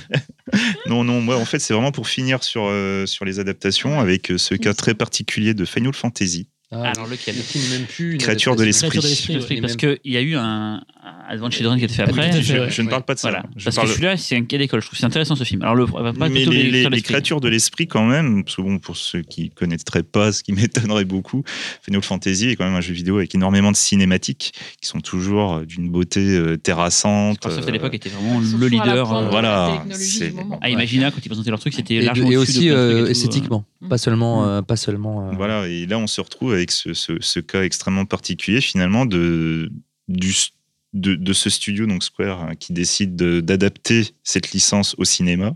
Non, 0.88 1.04
non, 1.04 1.22
moi, 1.22 1.38
en 1.38 1.46
fait, 1.46 1.60
c'est 1.60 1.74
vraiment 1.74 1.92
pour 1.92 2.08
finir 2.08 2.44
sur, 2.44 2.64
euh, 2.68 3.06
sur 3.06 3.26
les 3.26 3.40
adaptations 3.40 4.00
avec 4.00 4.32
euh, 4.32 4.38
ce 4.38 4.54
cas 4.56 4.74
très 4.74 4.94
particulier 4.94 5.54
de 5.54 5.66
Final 5.66 5.94
Fantasy. 5.94 6.48
Ah, 6.74 6.92
Alors 6.96 7.08
lequel? 7.08 7.36
Le 7.36 7.42
film 7.42 7.64
n'est 7.70 7.78
même 7.80 7.86
plus 7.88 8.14
une 8.14 8.18
Créature 8.20 8.56
de 8.56 8.64
l'esprit. 8.64 8.90
Créature 8.90 9.04
de 9.04 9.08
l'esprit, 9.10 9.34
Je 9.34 9.40
ouais. 9.40 9.46
t'explique, 9.46 9.58
Et 9.58 9.62
parce 9.62 9.76
qu'il 10.04 10.12
y 10.14 10.18
a 10.18 10.22
eu 10.22 10.36
un 10.38 10.82
Advent 11.32 11.50
Children 11.50 11.78
qui 11.78 11.84
a 11.84 11.86
été 11.86 11.94
fait 11.96 12.04
Ah 12.04 12.10
après. 12.10 12.32
fait, 12.32 12.42
Je, 12.42 12.54
ouais. 12.58 12.70
je 12.70 12.82
ne 12.82 12.90
parle 12.90 13.04
pas 13.04 13.14
de 13.14 13.20
ça. 13.20 13.30
Voilà. 13.30 13.46
Je 13.56 13.64
Parce 13.64 13.76
parle- 13.76 13.88
que 13.88 13.94
celui-là, 13.94 14.18
c'est 14.18 14.36
un 14.36 14.44
cas 14.44 14.58
d'école. 14.58 14.82
Je 14.82 14.86
trouve 14.88 14.98
que 14.98 15.00
c'est 15.00 15.06
intéressant 15.06 15.36
ce 15.36 15.44
film. 15.44 15.62
Alors, 15.62 15.76
le, 15.76 15.86
pas 15.88 16.12
mais 16.30 16.46
les, 16.46 16.46
les- 16.46 16.52
Créatures 16.52 16.52
de 16.52 16.60
les 16.62 16.72
l'Esprit. 16.72 17.02
créatures 17.04 17.42
de 17.42 17.50
l'esprit, 17.50 17.88
quand 17.88 18.06
même, 18.06 18.44
parce 18.44 18.56
que 18.58 18.62
bon, 18.62 18.80
pour 18.80 18.98
ceux 18.98 19.22
qui 19.22 19.50
connaîtraient 19.50 20.04
pas, 20.04 20.32
ce 20.32 20.44
qui 20.44 20.52
m'étonnerait 20.92 21.06
beaucoup, 21.06 21.44
Final 21.84 22.02
Fantasy 22.04 22.50
est 22.50 22.56
quand 22.56 22.66
même 22.66 22.76
un 22.76 22.82
jeu 22.82 22.94
vidéo 22.94 23.18
avec 23.18 23.34
énormément 23.34 23.72
de 23.72 23.78
cinématiques 23.78 24.54
qui 24.82 24.88
sont 24.88 25.00
toujours 25.00 25.54
euh, 25.56 25.66
d'une 25.66 25.90
beauté 25.90 26.20
euh, 26.36 26.58
terrassante. 26.58 27.32
Microsoft 27.38 27.66
à 27.66 27.70
euh, 27.70 27.74
l'époque 27.74 27.94
était 27.94 28.10
vraiment 28.10 28.40
le 28.40 28.68
leader. 28.68 29.14
euh, 29.14 29.30
voilà, 29.30 29.84
moment. 30.36 30.60
À 30.62 30.70
Imagina, 30.70 31.12
quand 31.12 31.20
ils 31.24 31.30
présentaient 31.30 31.50
leur 31.50 31.60
truc, 31.60 31.74
c'était 31.74 31.96
Et, 31.96 32.02
largement 32.02 32.32
et 32.32 32.38
aussi 32.38 32.68
de 32.68 32.74
euh, 32.74 33.08
et 33.08 33.12
esthétiquement, 33.12 33.66
Mm. 33.82 33.88
pas 33.88 33.98
seulement, 33.98 34.62
pas 34.64 34.76
seulement. 34.76 35.32
Voilà, 35.34 35.68
et 35.68 35.86
là 35.88 35.98
on 35.98 36.08
se 36.08 36.22
retrouve 36.22 36.54
avec 36.54 36.72
ce, 36.72 36.94
ce- 36.94 37.18
ce 37.20 37.40
cas 37.40 37.64
extrêmement 37.64 38.06
particulier 38.06 38.62
finalement 38.62 39.06
de, 39.06 39.72
du, 40.08 40.34
de, 40.94 41.16
de 41.16 41.32
ce 41.34 41.50
studio, 41.50 41.86
donc 41.86 42.04
Square, 42.04 42.42
hein, 42.44 42.52
qui 42.60 42.74
décide 42.74 43.16
de- 43.16 43.40
d'adapter 43.40 44.08
cette 44.24 44.52
licence 44.52 44.94
au 44.98 45.06
cinéma 45.06 45.56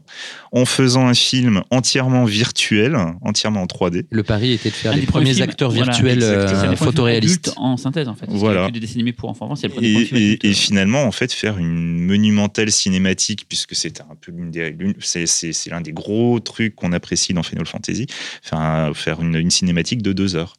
en 0.53 0.63
faisant 0.63 1.07
un 1.07 1.13
film 1.13 1.61
entièrement 1.71 2.23
virtuel, 2.23 2.95
entièrement 3.21 3.61
en 3.61 3.65
3D. 3.65 4.05
Le 4.09 4.23
pari 4.23 4.53
était 4.53 4.69
de 4.69 4.75
faire 4.75 4.93
Un 4.93 4.95
les 4.95 5.05
premiers 5.05 5.33
films, 5.33 5.43
acteurs 5.49 5.71
voilà, 5.71 5.91
virtuels 5.91 6.23
exactement. 6.23 6.71
euh, 6.71 6.75
photoréalistes. 6.77 7.53
en 7.57 7.75
synthèse, 7.75 8.07
en 8.07 8.15
fait. 8.15 8.27
Voilà. 8.29 8.71
dessins 8.71 8.93
animés 8.95 9.11
pour 9.11 9.29
enfants 9.29 9.55
c'est 9.55 9.67
le 9.67 9.73
premier 9.73 9.87
Et, 9.89 10.39
et- 10.49 10.53
finalement, 10.53 11.03
en 11.03 11.11
fait, 11.11 11.33
faire 11.33 11.57
une 11.57 11.99
monumentale 11.99 12.71
cinématique, 12.71 13.45
puisque 13.49 13.75
c'est 13.75 13.99
un 14.01 14.15
peu 14.19 14.31
l'une 14.31 14.51
des, 14.51 14.73
c'est, 15.01 15.25
l'un 15.69 15.81
des 15.81 15.91
gros 15.91 16.39
trucs 16.39 16.75
qu'on 16.75 16.93
apprécie 16.93 17.33
dans 17.33 17.43
Final 17.43 17.65
Fantasy, 17.65 18.07
faire, 18.41 18.59
un- 18.59 18.93
faire 18.93 19.21
une, 19.21 19.35
une 19.35 19.51
cinématique 19.51 20.01
de 20.01 20.13
deux 20.13 20.35
heures. 20.37 20.53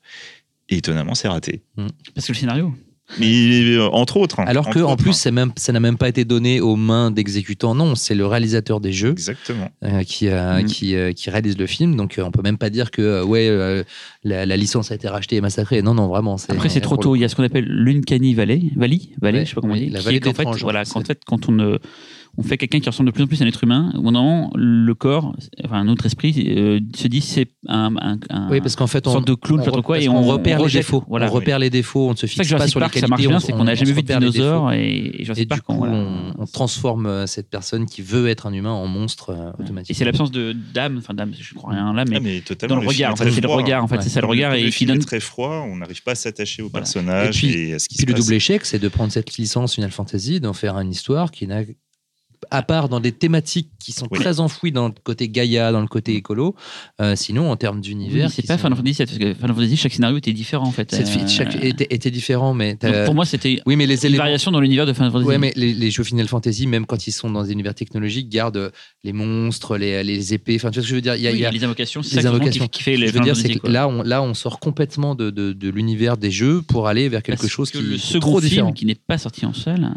Et 0.68 0.76
étonnamment, 0.76 1.14
c'est 1.14 1.28
raté. 1.28 1.62
Parce 2.14 2.26
que 2.26 2.32
le 2.32 2.38
scénario. 2.38 2.74
Mais 3.20 3.62
euh, 3.76 3.88
entre 3.92 4.16
autres. 4.16 4.40
hein, 4.40 4.44
Alors 4.48 4.68
que 4.68 4.80
en 4.80 4.92
autres, 4.94 5.02
plus, 5.04 5.26
hein. 5.26 5.30
même, 5.30 5.52
ça 5.56 5.72
n'a 5.72 5.80
même 5.80 5.96
pas 5.96 6.08
été 6.08 6.24
donné 6.24 6.60
aux 6.60 6.76
mains 6.76 7.10
d'exécutants. 7.10 7.74
Non, 7.74 7.94
c'est 7.94 8.14
le 8.14 8.26
réalisateur 8.26 8.80
des 8.80 8.92
jeux 8.92 9.12
Exactement. 9.12 9.70
euh, 9.84 10.02
qui, 10.02 10.28
euh, 10.28 10.62
Mm. 10.62 10.64
qui, 10.64 10.94
euh, 10.96 11.12
qui 11.12 11.30
réalise 11.30 11.56
le 11.56 11.66
film. 11.66 11.94
Donc, 11.96 12.18
euh, 12.18 12.22
on 12.24 12.30
peut 12.30 12.42
même 12.42 12.58
pas 12.58 12.68
dire 12.70 12.90
que 12.90 13.02
euh, 13.02 13.24
ouais, 13.24 13.46
euh, 13.48 13.84
la, 14.24 14.44
la 14.44 14.56
licence 14.56 14.90
a 14.90 14.96
été 14.96 15.08
rachetée 15.08 15.36
et 15.36 15.40
massacrée. 15.40 15.82
Non, 15.82 15.94
non, 15.94 16.08
vraiment. 16.08 16.36
Après, 16.48 16.68
c'est 16.68 16.80
trop 16.80 16.96
tôt. 16.96 17.14
Il 17.16 17.20
y 17.20 17.24
a 17.24 17.28
ce 17.28 17.36
qu'on 17.36 17.44
appelle 17.44 17.66
l'Uncanny 17.68 18.34
Valley. 18.34 18.62
Valley, 18.76 19.00
Valley 19.20 19.38
Ouais, 19.38 19.44
je 19.44 19.50
sais 19.50 19.54
pas 19.54 19.60
comment 19.60 19.74
on 19.74 19.76
dit. 19.76 19.88
la 19.90 20.00
qui 20.00 20.04
vallée 20.04 20.16
est 20.16 20.20
qu'en 20.20 20.30
de 20.32 20.36
fait, 20.36 20.62
voilà, 20.62 20.84
c'est- 20.84 20.92
qu'en 20.94 21.00
fait, 21.02 21.20
quand 21.24 21.48
on, 21.48 21.58
euh, 21.60 21.78
on 22.38 22.42
fait 22.42 22.58
quelqu'un 22.58 22.80
qui 22.80 22.88
ressemble 22.88 23.08
de 23.08 23.14
plus 23.14 23.22
en 23.24 23.26
plus 23.26 23.40
à 23.40 23.44
un 23.44 23.48
être 23.48 23.64
humain, 23.64 23.92
au 23.96 24.02
moment, 24.02 24.50
le 24.54 24.94
corps, 24.94 25.34
enfin, 25.64 25.76
un 25.80 25.88
autre 25.88 26.06
esprit, 26.06 26.34
euh, 26.56 26.80
se 26.94 27.08
dit 27.08 27.20
c'est 27.20 27.48
un, 27.68 27.94
un, 27.96 28.18
un- 28.30 28.50
Oui, 28.50 28.60
parce 28.60 28.76
qu'en 28.76 28.86
fait, 28.86 29.04
une 29.06 29.10
on, 29.10 29.12
sorte 29.14 29.26
de 29.26 29.34
clown, 29.34 29.60
on 29.66 29.82
quoi, 29.82 30.00
et 30.00 30.08
on 30.08 30.22
repère 30.22 30.62
les 30.62 30.70
défauts. 30.70 31.02
Voilà, 31.08 31.26
on 31.26 31.30
repère 31.30 31.58
les 31.58 31.70
défauts, 31.70 32.08
on 32.08 32.12
ne 32.12 32.16
se 32.16 32.26
fixe 32.26 32.48
pas 32.52 32.66
sur 32.68 32.78
les 32.78 32.84
Park, 32.84 32.94
ça 32.94 33.00
qualités. 33.00 33.08
marche 33.10 33.26
bien, 33.26 33.40
c'est 33.40 33.52
qu'on 33.52 33.64
n'a 33.64 33.74
jamais 33.74 33.92
vu 33.92 34.02
de 34.02 34.06
dinosaures 34.12 34.72
et, 34.72 34.86
et 34.96 35.22
Et 35.22 35.34
du 35.34 35.46
Park. 35.46 35.62
coup, 35.62 35.74
voilà. 35.76 35.94
on, 35.94 36.34
on 36.38 36.46
transforme 36.46 37.06
euh, 37.06 37.26
cette 37.26 37.48
personne 37.50 37.86
qui 37.86 38.02
veut 38.02 38.28
être 38.28 38.46
un 38.46 38.52
humain 38.52 38.72
en 38.72 38.86
monstre 38.86 39.30
euh, 39.30 39.50
Et 39.58 39.62
automatiquement. 39.62 39.98
c'est 39.98 40.04
l'absence 40.04 40.30
de 40.30 40.54
d'âme, 40.74 40.98
enfin 40.98 41.14
d'âme, 41.14 41.32
je 41.38 41.54
crois 41.54 41.72
rien 41.72 41.92
là, 41.92 42.04
mais 42.08 42.16
Ah, 42.16 42.20
mais 42.20 42.40
totalement, 42.40 42.76
dans 42.76 42.82
le 42.82 42.88
regard, 42.88 43.12
en 43.12 43.16
fait, 43.16 43.30
c'est 43.30 43.40
le 43.40 43.48
regard, 43.48 43.82
en 43.82 43.88
fait, 43.88 44.02
c'est 44.02 44.08
ça 44.10 44.20
le 44.20 44.26
regard 44.26 44.52
Le 44.52 44.58
et 44.58 44.64
qui 44.66 44.72
film 44.72 44.88
donne. 44.90 44.98
est 45.00 45.04
très 45.04 45.20
froid, 45.20 45.64
on 45.70 45.76
n'arrive 45.76 46.02
pas 46.02 46.12
à 46.12 46.14
s'attacher 46.16 46.62
au 46.62 46.68
personnage 46.70 47.42
Et 47.44 47.48
et, 47.48 47.52
puis- 47.52 47.72
à 47.72 47.78
ce 47.78 47.88
qui 47.88 47.96
Puis 47.96 48.02
se 48.02 48.06
le 48.06 48.12
passe. 48.12 48.22
double 48.24 48.34
échec, 48.34 48.64
c'est 48.66 48.78
de 48.78 48.88
prendre 48.88 49.10
cette 49.12 49.36
licence 49.36 49.74
Final 49.74 49.90
Fantasy, 49.90 50.40
d'en 50.40 50.52
faire 50.52 50.76
une 50.78 50.90
histoire 50.90 51.30
qui 51.30 51.46
n'a 51.46 51.62
à 52.50 52.62
part 52.62 52.88
dans 52.88 53.00
des 53.00 53.12
thématiques 53.12 53.70
qui 53.78 53.92
sont 53.92 54.06
Oui. 54.10 54.18
très 54.18 54.40
enfouies 54.40 54.72
dans 54.72 54.88
le 54.88 54.94
côté 55.04 55.28
Gaïa, 55.28 55.72
dans 55.72 55.80
le 55.80 55.86
côté 55.86 56.14
écolo. 56.14 56.54
Euh, 57.00 57.14
sinon, 57.16 57.50
en 57.50 57.56
termes 57.56 57.80
d'univers, 57.80 58.30
c'est 58.30 58.46
pas 58.46 58.56
sont- 58.58 58.64
Final 58.64 58.76
Fantasy 58.78 59.04
parce 59.04 59.18
que 59.18 59.34
Final 59.34 59.54
Fantasy, 59.54 59.76
chaque 59.76 59.92
scénario 59.92 60.16
était 60.18 60.32
différent 60.32 60.66
en 60.66 60.72
fait. 60.72 60.92
Euh, 60.94 61.26
chaque 61.28 61.54
était, 61.62 61.86
était 61.90 62.10
différent, 62.10 62.54
mais 62.54 62.74
donc, 62.74 63.04
pour 63.04 63.14
moi, 63.14 63.24
c'était 63.24 63.60
oui, 63.66 63.76
mais 63.76 63.86
les 63.86 64.00
une 64.00 64.06
éléments. 64.06 64.24
variation 64.24 64.50
dans 64.50 64.60
l'univers 64.60 64.86
de 64.86 64.92
Final 64.92 65.10
Fantasy. 65.12 65.28
Ouais, 65.28 65.38
mais 65.38 65.52
les, 65.56 65.72
les 65.74 65.90
jeux 65.90 66.02
Final 66.04 66.26
Fantasy, 66.28 66.66
même 66.66 66.86
quand 66.86 67.06
ils 67.06 67.12
sont 67.12 67.30
dans 67.30 67.42
des 67.44 67.52
univers 67.52 67.74
technologiques, 67.74 68.28
gardent 68.28 68.72
les 69.04 69.12
monstres, 69.12 69.76
les, 69.76 70.02
les 70.02 70.34
épées. 70.34 70.56
Enfin, 70.56 70.70
tu 70.70 70.80
vois 70.80 70.82
ce 70.82 70.88
que 70.88 70.90
je 70.90 70.94
veux 70.96 71.00
dire? 71.00 71.14
Il 71.16 71.22
y 71.22 71.28
a, 71.28 71.30
Oui, 71.30 71.36
il 71.38 71.40
y 71.42 71.46
a- 71.46 71.50
les 71.50 71.64
invocations, 71.64 72.02
c'est 72.02 72.16
les 72.16 72.22
ça 72.22 72.28
qui- 72.30 72.34
invocations. 72.34 72.68
qui, 72.68 72.82
fait 72.82 72.96
les 72.96 73.08
je 73.08 73.12
veux 73.12 73.20
dire, 73.20 73.36
c'est 73.36 73.62
là, 73.68 73.88
on, 73.88 74.02
là, 74.02 74.22
on 74.22 74.34
sort 74.34 74.58
complètement 74.60 75.14
de, 75.14 75.30
de, 75.30 75.52
de 75.52 75.68
l'univers 75.70 76.16
des 76.16 76.30
jeux 76.30 76.62
pour 76.62 76.88
aller 76.88 77.08
vers 77.08 77.22
quelque 77.22 77.40
Parce 77.40 77.50
chose 77.52 77.70
que 77.70 77.78
qui 77.78 77.84
le 77.84 77.94
est 77.94 77.98
second 77.98 78.20
trop 78.30 78.40
film 78.40 78.48
différent. 78.50 78.72
qui 78.72 78.86
n'est 78.86 78.94
pas 78.94 79.18
sorti 79.18 79.46
en 79.46 79.52
seul, 79.52 79.90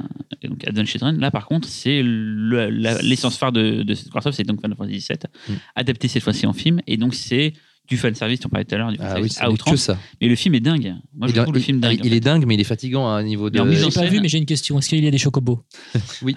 donc 0.44 0.66
Advent 0.68 0.86
Children, 0.86 1.20
là 1.20 1.32
par 1.32 1.46
contre, 1.46 1.68
c'est 1.68 2.02
le- 2.02 2.39
l'essence 2.40 3.38
phare 3.38 3.52
de, 3.52 3.84
de 3.84 3.94
Squaresoft, 3.94 4.38
c'est 4.38 4.44
donc 4.44 4.62
Final 4.62 4.78
Fantasy 4.78 5.06
VII, 5.10 5.18
Mm. 5.50 5.54
adapté 5.76 6.08
cette 6.08 6.24
fois-ci 6.24 6.46
en 6.46 6.54
film, 6.54 6.82
et 6.88 6.98
donc 6.98 7.14
c'est 7.16 7.54
du 7.88 7.98
fan 7.98 8.14
service, 8.14 8.40
on 8.46 8.50
parlait 8.50 8.66
tout 8.66 8.76
à 8.76 8.78
l'heure, 8.78 8.92
du 8.92 8.98
fan 8.98 9.08
Ah 9.10 9.14
oui, 9.16 9.30
service 9.30 9.42
à 9.42 9.46
que 9.48 9.52
outrance. 9.52 9.76
ça. 9.78 9.98
Mais 10.22 10.28
le 10.28 10.36
film 10.36 10.54
est 10.54 10.60
dingue. 10.60 10.94
Moi, 11.18 11.28
je 11.28 11.34
il, 11.34 11.42
trouve 11.42 11.54
le 11.56 11.60
il- 11.60 11.64
film 11.64 11.80
dingue. 11.80 11.98
il- 12.00 12.06
il 12.06 12.14
est 12.14 12.20
dingue, 12.20 12.46
mais 12.46 12.54
il 12.54 12.62
est 12.62 12.64
fatigant 12.64 13.08
à 13.10 13.14
un 13.14 13.24
niveau 13.24 13.50
de. 13.50 13.60
En 13.60 13.72
J'ai 13.72 13.90
pas 13.90 14.06
vu, 14.06 14.20
mais 14.22 14.28
j'ai 14.30 14.38
une 14.38 14.46
question. 14.46 14.78
Est-ce 14.78 14.90
qu'il 14.90 15.04
y 15.04 15.08
a 15.08 15.10
des 15.10 15.18
chocobos? 15.18 15.64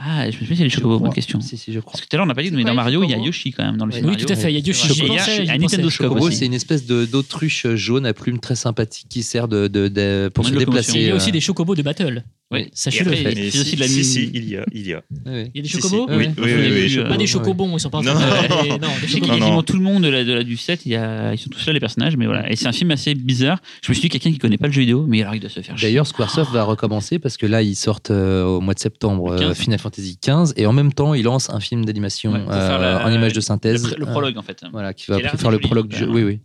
Ah, 0.00 0.30
je 0.30 0.36
me 0.38 0.44
suis 0.44 0.46
dit, 0.46 0.56
c'est 0.56 0.62
les 0.64 0.70
Je 0.70 0.76
chocobos, 0.76 0.98
bonne 0.98 1.12
question. 1.12 1.42
Si, 1.42 1.58
si, 1.58 1.70
je 1.74 1.80
crois. 1.80 1.92
Parce 1.92 2.00
que 2.00 2.08
tout 2.08 2.16
à 2.16 2.16
l'heure, 2.16 2.24
on 2.24 2.28
n'a 2.28 2.34
pas 2.34 2.42
dit, 2.42 2.50
mais 2.52 2.64
dans 2.64 2.72
Mario, 2.72 3.04
il 3.04 3.10
y 3.10 3.14
a 3.14 3.18
Yoshi 3.18 3.50
quand 3.52 3.64
même 3.64 3.76
dans 3.76 3.84
le 3.84 3.92
Oui. 3.94 4.00
Oui, 4.02 4.16
tout 4.16 4.32
à 4.32 4.36
fait. 4.36 4.50
Il 4.50 4.54
y 4.58 4.62
a 4.62 4.66
Yoshi. 4.66 4.88
Il 4.96 5.12
y 5.12 5.18
a 5.50 5.52
un. 5.52 5.58
Nintendo 5.58 5.90
Chocobo 5.90 6.30
c'est 6.30 6.46
une 6.46 6.54
espèce 6.54 6.86
de- 6.86 7.04
d'autruche 7.04 7.66
jaune 7.74 8.06
à 8.06 8.14
plumes 8.14 8.38
très 8.40 8.56
sympathique 8.56 9.08
qui 9.10 9.22
sert 9.22 9.46
de, 9.46 9.68
de- 9.68 9.88
de- 9.88 10.30
pour 10.34 10.46
se 10.46 10.52
déplacer. 10.54 10.92
Il 11.00 11.02
y 11.02 11.10
a 11.10 11.12
euh, 11.12 11.16
aussi 11.16 11.32
des 11.32 11.40
chocobos 11.40 11.74
de 11.74 11.82
battle. 11.82 12.24
Oui. 12.52 12.68
Sachez-le. 12.74 13.12
Il 13.14 13.18
si, 13.18 13.56
y 13.56 13.58
a 13.58 13.62
aussi 13.62 13.76
de 13.76 13.80
la 13.80 13.88
si, 13.88 13.96
musique. 13.96 14.30
si, 14.30 14.30
il 14.34 14.48
y 14.48 14.56
a, 14.56 14.64
il 14.72 14.86
y 14.86 14.92
a. 14.92 14.96
ouais, 15.26 15.32
ouais. 15.32 15.50
Il 15.54 15.58
y 15.58 15.60
a 15.60 15.62
des 15.62 15.68
chocobos 15.68 16.06
si. 16.08 16.16
Oui, 16.16 16.26
oui, 16.28 16.34
oui, 16.44 16.52
vu, 16.52 16.72
oui, 16.82 16.88
je- 16.88 17.00
Pas 17.02 17.16
des 17.16 17.26
chocobons, 17.26 17.76
ils 17.76 17.80
sont 17.80 17.90
pas 17.90 18.02
Non. 18.02 18.12
en 18.12 18.14
train 18.14 18.42
de- 18.64 18.68
Non, 18.68 18.76
des 19.00 19.06
Je 19.06 19.12
sais 19.12 19.20
qu'il 19.20 19.28
y 19.28 19.30
a 19.30 19.32
chocobos. 19.32 19.32
Non, 19.32 19.38
quasiment 19.38 19.62
tout 19.62 19.76
le 19.76 19.82
monde 19.82 20.02
de 20.04 20.08
la, 20.08 20.24
de 20.24 20.32
la, 20.32 20.42
du 20.44 20.56
set, 20.56 20.84
il 20.86 20.92
y 20.92 20.96
a, 20.96 21.32
ils 21.32 21.38
sont 21.38 21.50
tous 21.50 21.66
là 21.66 21.72
les 21.72 21.80
personnages, 21.80 22.16
mais 22.16 22.26
voilà. 22.26 22.50
Et 22.50 22.56
c'est 22.56 22.66
un 22.66 22.72
film 22.72 22.90
assez 22.90 23.14
bizarre. 23.14 23.58
Je 23.82 23.90
me 23.90 23.94
suis 23.94 24.02
dit, 24.02 24.08
quelqu'un 24.08 24.30
qui 24.32 24.38
connaît 24.38 24.58
pas 24.58 24.66
le 24.66 24.72
jeu 24.72 24.80
vidéo, 24.80 25.04
mais 25.08 25.22
alors 25.22 25.34
il 25.34 25.40
doit 25.40 25.50
se 25.50 25.60
faire 25.60 25.76
chier. 25.78 25.88
D'ailleurs, 25.88 26.06
Squaresoft 26.06 26.52
va 26.52 26.64
recommencer 26.64 27.18
parce 27.18 27.36
que 27.36 27.46
là, 27.46 27.62
ils 27.62 27.74
sortent 27.76 28.10
euh, 28.10 28.44
au 28.44 28.60
mois 28.60 28.74
de 28.74 28.78
septembre 28.80 29.32
euh, 29.32 29.38
15. 29.38 29.58
Final 29.58 29.78
Fantasy 29.78 30.18
XV 30.22 30.52
et 30.56 30.66
en 30.66 30.72
même 30.72 30.92
temps, 30.92 31.14
ils 31.14 31.22
lancent 31.24 31.50
un 31.50 31.60
film 31.60 31.84
d'animation 31.84 32.32
Ouais, 32.32 32.40
euh, 32.50 32.98
en 33.02 33.10
image 33.12 33.32
de 33.32 33.36
le, 33.36 33.40
synthèse. 33.42 33.86
pr- 33.86 33.98
le 33.98 34.06
prologue 34.06 34.36
en 34.38 34.42
fait. 34.42 34.62
voilà, 34.72 34.92
qui 34.92 35.10
va 35.10 35.18
faire 35.18 35.50
le 35.50 35.58
prologue 35.58 35.88
du 35.88 35.96
jeu. 35.96 36.08
Oui, 36.08 36.22
oui. 36.22 36.40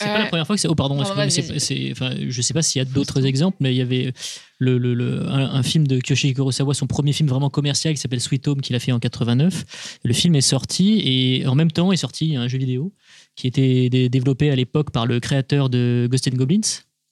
C'est 0.00 0.06
pas 0.12 0.18
la 0.18 0.26
première 0.26 0.46
fois 0.46 0.56
que 0.56 0.60
c'est. 0.62 0.68
Oh, 0.68 0.74
pardon, 0.74 0.94
Non, 0.96 1.14
c'est- 1.58 1.90
enfin, 1.92 2.14
je 2.28 2.42
sais 2.42 2.54
pas 2.54 2.62
s'il 2.62 2.78
y 2.78 2.82
a 2.82 2.84
d'autres 2.86 3.24
exemples, 3.26 3.56
mais 3.60 3.72
il 3.74 3.76
y 3.76 3.80
avait 3.82 4.12
le, 4.58 4.78
le- 4.78 4.94
le- 4.94 5.28
un, 5.28 5.54
un 5.54 5.62
film 5.62 5.86
de 5.86 5.98
Kyoshi 6.00 6.32
Kurosawa, 6.34 6.74
son 6.74 6.86
premier 6.86 7.12
film 7.12 7.28
vraiment 7.28 7.50
commercial 7.50 7.94
qui 7.94 8.00
s'appelle 8.00 8.20
Sweet 8.20 8.46
Home, 8.48 8.60
qu'il 8.60 8.74
a 8.76 8.78
fait 8.80 8.92
en 8.92 8.98
89. 8.98 9.98
Le 10.04 10.12
film 10.12 10.34
est 10.34 10.40
sorti 10.40 11.00
et 11.04 11.46
en 11.46 11.54
même 11.54 11.70
temps 11.70 11.92
est 11.92 11.96
sorti 11.96 12.36
un 12.36 12.48
jeu 12.48 12.58
vidéo 12.58 12.92
qui 13.36 13.46
était 13.46 13.88
dé- 13.88 14.08
développé 14.08 14.50
à 14.50 14.56
l'époque 14.56 14.90
par 14.90 15.06
le 15.06 15.20
créateur 15.20 15.68
de 15.70 16.08
Ghost 16.10 16.28
and 16.28 16.36
Goblins. 16.36 16.60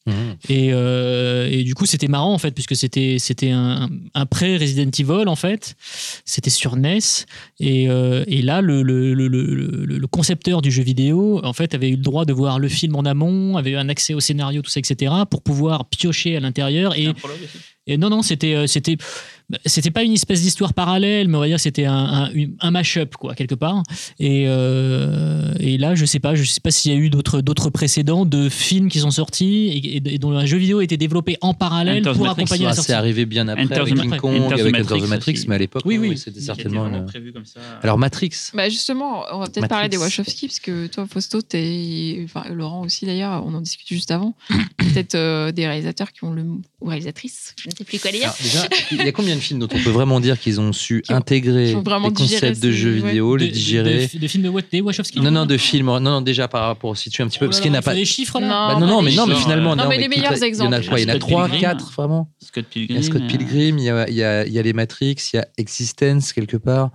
Mhm. 0.09 0.37
Et, 0.49 0.71
euh, 0.73 1.49
et 1.51 1.63
du 1.65 1.75
coup, 1.75 1.87
c'était 1.87 2.09
marrant 2.09 2.33
en 2.33 2.39
fait, 2.39 2.53
puisque 2.53 2.75
c'était 2.75 3.17
c'était 3.19 3.51
un, 3.51 3.89
un 4.15 4.27
pré-Resident 4.27 4.91
Evil 4.99 5.29
en 5.29 5.37
fait. 5.37 5.77
C'était 6.25 6.51
sur 6.51 6.77
NES. 6.77 6.99
Et, 7.61 7.89
euh, 7.89 8.25
et 8.27 8.43
là, 8.43 8.61
le, 8.61 8.83
le, 8.83 9.15
le, 9.15 9.29
le, 9.29 10.07
concepteur 10.07 10.63
du 10.63 10.71
jeu 10.71 10.83
vidéo 10.83 11.41
en 11.45 11.53
fait 11.53 11.75
avait 11.75 11.91
eu 11.91 11.97
le 11.97 12.03
droit 12.03 12.25
de 12.25 12.33
voir 12.33 12.59
le 12.59 12.69
film 12.69 12.97
en 12.97 13.05
amont, 13.05 13.57
avait 13.57 13.73
eu 13.73 13.77
un 13.77 13.89
accès 13.89 14.15
au 14.15 14.21
scénario, 14.21 14.63
tout 14.63 14.71
ça, 14.71 14.81
etc., 14.81 15.13
pour 15.31 15.43
pouvoir 15.43 15.89
piocher 15.89 16.37
à 16.37 16.41
l'intérieur. 16.41 16.97
Et, 16.97 17.09
et 17.87 17.97
non, 17.97 18.11
non, 18.11 18.23
c'était 18.23 18.55
euh, 18.55 18.67
c'était 18.67 18.97
c'était 19.65 19.91
pas 19.91 20.03
une 20.03 20.13
espèce 20.13 20.43
d'histoire 20.43 20.75
parallèle, 20.75 21.27
mais 21.29 21.37
on 21.37 21.41
va 21.41 21.47
dire 21.47 21.57
que 21.57 21.63
c'était 21.63 21.87
un, 21.87 21.95
un, 22.25 22.31
un 22.61 22.71
mash-up 22.71 23.15
quoi 23.17 23.35
quelque 23.35 23.55
part. 23.55 23.83
Et, 24.21 24.45
euh, 24.47 25.55
et 25.61 25.79
là, 25.79 25.95
je 25.95 26.05
sais 26.05 26.19
pas, 26.21 26.35
je 26.35 26.45
sais 26.45 26.61
pas 26.61 26.71
s'il 26.71 26.93
y 26.93 26.95
a 26.95 26.99
eu 26.99 27.09
d'autres 27.11 27.41
d'autres 27.41 27.71
précédents 27.71 28.27
de 28.27 28.49
films 28.49 28.89
qui 28.89 28.99
sont 29.01 29.11
sortis 29.11 29.69
et, 29.69 29.97
et- 29.97 30.15
et 30.15 30.19
dont 30.19 30.33
un 30.33 30.45
jeu 30.47 30.59
vidéo 30.59 30.81
a 30.81 30.85
été 30.85 30.97
développé 30.97 31.37
en 31.41 31.55
parallèle 31.55 32.01
Enter 32.01 32.11
the 32.11 32.15
pour 32.17 32.27
Matrix, 32.27 32.43
accompagner 32.43 32.65
la 32.65 32.71
Ah, 32.71 32.75
sortie. 32.75 32.87
c'est 32.89 32.95
arrivé 32.97 33.25
bien 33.27 33.49
après 33.49 33.65
Enter 33.65 33.75
avec 33.77 33.95
King 33.95 33.97
Matrix. 34.05 34.19
Kong, 34.21 34.35
Enter 34.37 34.61
avec 34.61 34.67
Enter 34.67 34.71
Matrix 34.79 35.01
the 35.01 35.09
Matrix, 35.09 35.33
aussi. 35.33 35.49
mais 35.49 35.55
à 35.55 35.59
l'époque, 35.59 35.83
Oui, 35.87 35.99
oui, 35.99 36.09
oui. 36.11 36.19
c'était 36.19 36.41
certainement 36.41 36.87
une. 36.87 37.07
prévu 37.07 37.33
comme 37.33 37.45
ça. 37.47 37.61
Alors 37.83 37.99
Matrix. 37.99 38.31
Bah 38.55 38.69
justement, 38.69 39.25
on 39.33 39.39
va 39.39 39.45
peut-être 39.47 39.63
Matrix. 39.63 39.69
parler 39.69 39.89
des 39.89 39.97
Wachowski, 39.97 40.47
parce 40.49 40.61
que 40.61 40.87
toi, 40.89 41.07
Fausto, 41.11 41.41
t'es, 41.43 42.21
enfin 42.25 42.45
Laurent 42.51 42.83
aussi 42.83 43.07
d'ailleurs, 43.07 43.45
on 43.47 43.55
en 43.55 43.61
discute 43.61 43.89
juste 43.89 44.11
avant. 44.11 44.35
peut-être 44.77 45.15
euh, 45.15 45.53
des 45.53 45.67
réalisateurs 45.67 46.13
qui 46.13 46.25
ont 46.25 46.33
le 46.33 46.43
ou 46.81 46.87
réalisatrices, 46.87 47.55
je 47.63 47.69
ne 47.69 47.75
sais 47.77 47.85
plus 47.85 47.99
quoi 47.99 48.11
dire. 48.13 48.23
Alors, 48.25 48.37
déjà, 48.43 48.69
il 48.93 48.99
y 48.99 49.01
a 49.09 49.13
combien 49.13 49.38
de 49.39 49.43
films 49.43 49.61
dont 49.61 49.69
on 49.73 49.79
peut 49.83 49.91
vraiment 49.91 50.21
dire 50.21 50.39
qu'ils 50.39 50.61
ont 50.61 50.73
su 50.73 51.03
Qui 51.03 51.13
ont- 51.13 51.17
intégrer 51.17 51.71
qui 51.71 51.75
ont 51.77 51.83
vraiment 51.83 52.09
les 52.09 52.15
concepts 52.15 52.61
de 52.63 52.71
ces- 52.71 52.77
jeux 52.77 53.01
ouais. 53.01 53.09
vidéo, 53.09 53.37
les 53.37 53.49
digérer 53.49 54.09
de, 54.13 54.27
films 54.29 54.45
de, 54.45 54.49
Wa- 54.49 54.61
des 54.71 54.81
Wachowski 54.81 55.21
Non, 55.21 55.31
non, 55.31 55.47
de 55.47 55.57
films. 55.57 55.87
Non, 55.87 56.01
non, 56.01 56.21
déjà 56.21 56.49
par 56.49 56.67
rapport, 56.67 56.97
si 56.97 57.11
tu 57.11 57.23
un 57.23 57.29
petit 57.29 57.39
peu, 57.39 57.47
Oh 57.47 57.49
parce 57.49 57.59
là 57.59 57.63
qu'il 57.63 57.71
n'y 57.71 57.77
là, 57.77 57.79
en 57.79 57.81
a 57.81 57.83
il 57.83 57.85
faut 57.85 57.91
pas. 57.91 57.95
des 57.97 58.05
chiffres 58.05 58.41
là 58.41 58.47
Non, 58.47 58.75
Bah, 58.75 58.81
non, 58.81 58.87
non, 58.87 59.03
mais 59.03 59.15
non, 59.15 59.27
mais 59.27 59.35
finalement, 59.35 59.75
Non, 59.77 59.89
mais 59.89 59.99
les 59.99 60.09
meilleurs 60.09 60.33
Il 60.33 60.37
y 60.37 60.41
en 60.41 60.43
a 60.43 60.47
exemples. 60.47 60.87
quoi 60.89 61.01
Il 61.01 61.03
y 61.03 61.07
en 61.07 61.09
a 61.09 61.13
Scott 61.13 61.21
trois, 61.21 61.43
Pilgrim. 61.45 61.61
quatre, 61.61 61.93
vraiment 61.93 62.29
Scott 62.41 62.65
Pilgrim. 62.71 62.97
Il 62.97 63.03
y 63.03 63.05
a 63.05 63.09
Scott 63.09 63.23
euh, 63.23 63.27
Pilgrim, 63.29 63.79
il 63.79 63.85
y 63.85 63.91
a, 63.91 64.09
il 64.09 64.15
y 64.15 64.23
a, 64.23 64.47
il 64.47 64.53
y 64.53 64.59
a 64.59 64.63
les 64.63 64.73
Matrix, 64.73 65.17
il 65.33 65.37
y 65.37 65.39
a 65.39 65.47
Existence 65.57 66.33
quelque 66.33 66.57
part, 66.57 66.91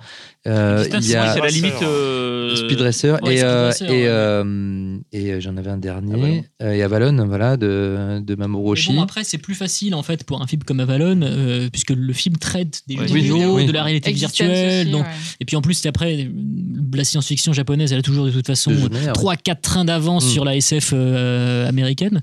euh, 0.48 0.86
il 1.00 1.08
y 1.10 1.16
a 1.16 1.34
c'est 1.34 1.40
la 1.42 1.50
Speed 1.50 1.64
limite. 1.64 1.82
Euh, 1.84 2.56
Speed 2.56 2.82
Racer 2.82 3.18
ouais, 3.24 3.34
et, 3.36 3.38
Speed 3.38 3.46
euh, 3.48 3.66
Racer, 3.68 3.90
et, 3.90 3.92
ouais. 3.92 4.04
euh, 4.08 4.98
et 5.12 5.32
euh, 5.34 5.40
j'en 5.40 5.56
avais 5.58 5.70
un 5.72 5.78
dernier, 5.78 6.14
Avalon. 6.14 6.44
euh, 6.62 6.72
et 6.74 6.84
Avalon, 6.84 7.26
voilà, 7.28 7.58
de, 7.58 8.20
de 8.22 8.36
Mamoru 8.36 8.72
Oshii. 8.74 8.94
bon, 8.96 9.02
après, 9.02 9.24
c'est 9.24 9.38
plus 9.38 9.56
facile 9.56 9.96
en 9.96 10.04
fait 10.04 10.24
pour 10.26 10.42
un 10.42 10.48
film 10.48 10.64
comme 10.64 10.80
Avalon, 10.80 11.22
euh, 11.24 11.70
puisque 11.72 11.92
le 11.92 12.14
film 12.14 12.38
traite 12.38 12.82
des 12.88 12.98
Ouais. 12.98 13.08
jeux 13.08 13.14
Oui, 13.16 13.22
vidéo, 13.22 13.56
oui. 13.56 13.66
de 13.66 13.72
la 13.72 13.84
réalité 13.84 14.10
Existence 14.12 14.40
virtuelle. 14.48 14.82
aussi, 14.88 14.92
donc, 14.92 15.04
ouais. 15.06 15.12
Et 15.40 15.46
puis 15.46 15.56
en 15.56 15.62
plus, 15.62 15.74
c'est 15.76 15.88
après, 15.90 16.30
la 16.94 17.04
science-fiction 17.04 17.54
japonaise, 17.54 17.92
elle 17.94 18.00
a 18.00 18.04
toujours 18.04 18.26
de 18.26 18.32
toute 18.32 18.46
façon 18.46 18.72
De 18.72 18.90
merde. 18.90 19.16
3-4 19.16 19.62
trains 19.62 19.86
d'avance 19.86 20.26
Mm. 20.26 20.30
sur 20.30 20.46
la 20.46 20.56
SF 20.58 20.92
euh, 20.94 21.68
américaine. 21.68 22.22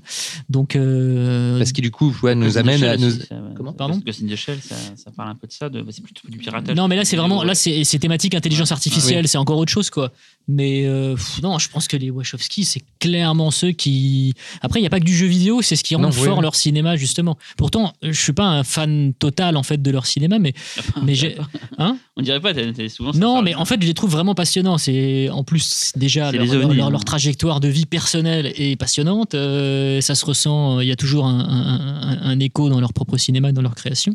Donc, 0.49 0.75
euh, 0.75 1.57
Parce 1.57 1.71
qui 1.71 1.81
du 1.81 1.91
coup 1.91 2.15
ouais, 2.23 2.35
nous 2.35 2.57
amène 2.57 2.81
à 2.83 2.91
Shell 2.93 2.99
nous. 3.01 3.07
aussi, 3.07 3.25
ça- 3.27 3.35
Comment? 3.57 3.73
Pardon? 3.73 3.99
Ghost 4.05 4.21
in 4.23 4.27
the 4.27 4.35
Shell, 4.35 4.57
ça, 4.61 4.75
ça 4.95 5.11
parle 5.15 5.29
un 5.29 5.35
peu 5.35 5.47
de 5.47 5.51
ça. 5.51 5.69
De, 5.69 5.83
c'est 5.89 6.03
plutôt 6.03 6.27
du 6.29 6.37
piratage. 6.37 6.75
non, 6.75 6.87
mais 6.87 6.95
là, 6.95 7.03
c'est 7.05 7.17
vraiment, 7.17 7.43
là, 7.43 7.53
c'est 7.55 7.83
thématique 8.11 8.35
intelligence 8.35 8.71
artificielle, 8.73 9.27
c'est 9.29 9.37
encore 9.37 9.57
autre 9.57 9.71
chose, 9.71 9.89
quoi. 9.89 10.11
Mais 10.49 10.85
euh, 10.85 11.15
pff, 11.15 11.41
non, 11.41 11.59
je 11.59 11.69
pense 11.69 11.87
que 11.87 11.95
les 11.95 12.09
Wachowski, 12.09 12.65
c'est 12.65 12.81
clairement 12.99 13.51
ceux 13.51 13.71
qui. 13.71 14.33
Après, 14.61 14.79
il 14.79 14.83
n'y 14.83 14.87
a 14.87 14.89
pas 14.89 14.99
que 14.99 15.05
du 15.05 15.15
jeu 15.15 15.27
vidéo, 15.27 15.61
c'est 15.61 15.77
ce 15.77 15.83
qui 15.83 15.95
rend 15.95 16.01
Non, 16.01 16.11
fort 16.11 16.37
oui. 16.37 16.41
leur 16.43 16.55
cinéma, 16.55 16.97
justement. 16.97 17.37
Pourtant, 17.57 17.93
je 18.01 18.11
suis 18.11 18.33
pas 18.33 18.43
un 18.47 18.63
fan 18.65 19.13
total, 19.13 19.55
en 19.55 19.63
fait, 19.63 19.81
de 19.81 19.91
leur 19.91 20.05
cinéma, 20.05 20.39
mais, 20.39 20.53
mais 21.03 21.15
j'ai. 21.15 21.37
Hein 21.77 21.97
On 22.17 22.21
dirait 22.21 22.41
pas, 22.41 22.53
t'as 22.53 22.89
souvent. 22.89 23.11
Non, 23.13 23.41
mais 23.41 23.55
en 23.55 23.63
fait, 23.63 23.81
je 23.81 23.87
les 23.87 23.93
trouve 23.93 24.11
vraiment 24.11 24.35
passionnants. 24.35 24.77
C'est 24.77 25.29
en 25.29 25.45
plus 25.45 25.93
déjà 25.95 26.31
leur, 26.33 26.51
ovnis, 26.51 26.75
leur- 26.75 26.91
leur 26.91 27.05
trajectoire 27.05 27.61
de 27.61 27.69
vie 27.69 27.85
personnelle 27.85 28.51
est 28.57 28.75
passionnante. 28.75 29.35
Euh, 29.35 30.01
ça 30.01 30.15
se 30.15 30.25
ressent. 30.25 30.81
Il 30.81 30.87
y 30.87 30.91
a 30.91 30.95
toujours 30.97 31.25
un, 31.27 31.39
un- 31.39 32.01
un- 32.09 32.21
un 32.31 32.39
écho 32.41 32.67
dans 32.69 32.81
leur 32.81 32.91
propre 32.93 33.17
cinéma, 33.17 33.53
dans 33.53 33.61
leur 33.61 33.75
création. 33.75 34.13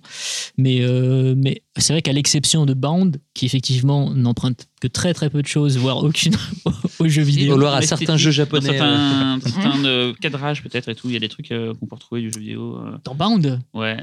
Mais, 0.59 0.81
euh, 0.83 1.35
mais 1.37 1.63
c'est 1.83 1.93
vrai 1.93 2.03
qu'à 2.03 2.13
l'exception 2.13 2.65
de 2.67 2.75
Bound, 2.75 3.19
qui 3.35 3.47
effectivement 3.47 4.11
n'emprunte 4.11 4.67
que 4.81 4.89
très 4.89 5.13
très 5.15 5.29
peu 5.31 5.43
de 5.43 5.47
choses, 5.47 5.77
voire 5.79 5.99
aucune 6.05 6.35
aux 6.99 7.09
jeux 7.09 7.23
vidéo. 7.23 7.57
loir 7.57 7.75
à 7.75 7.83
certains 7.83 8.17
jeux 8.17 8.31
japonais. 8.31 8.81
euh, 8.81 9.37
certains, 9.43 9.63
certains 9.63 9.85
euh, 9.85 10.13
cadrages 10.21 10.63
peut-être 10.63 10.89
et 10.89 10.95
tout, 10.95 11.09
il 11.09 11.13
y 11.13 11.17
a 11.17 11.21
des 11.21 11.29
trucs 11.29 11.53
euh, 11.53 11.75
qu'on 11.75 11.87
peut 11.87 11.95
retrouver 11.97 12.21
du 12.23 12.31
jeu 12.33 12.41
vidéo. 12.41 12.77
euh, 12.79 12.97
Dans 13.05 13.15
Bound, 13.15 13.61
ouais. 13.75 13.97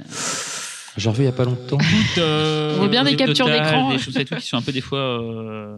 J'en 0.97 1.11
revu 1.11 1.23
il 1.23 1.25
y 1.25 1.29
a 1.29 1.31
pas 1.31 1.45
longtemps. 1.45 1.79
euh, 2.19 2.75
On 2.75 2.77
voit 2.79 2.87
bien 2.87 3.03
des 3.03 3.15
captures 3.15 3.47
d'écran. 3.47 3.91
Des 3.91 3.97
choses 3.97 4.15
et 4.17 4.25
tout 4.25 4.35
qui 4.35 4.45
sont 4.45 4.57
un 4.57 4.61
peu 4.61 4.71
des 4.71 4.81
fois. 4.81 4.99
euh, 4.99 5.77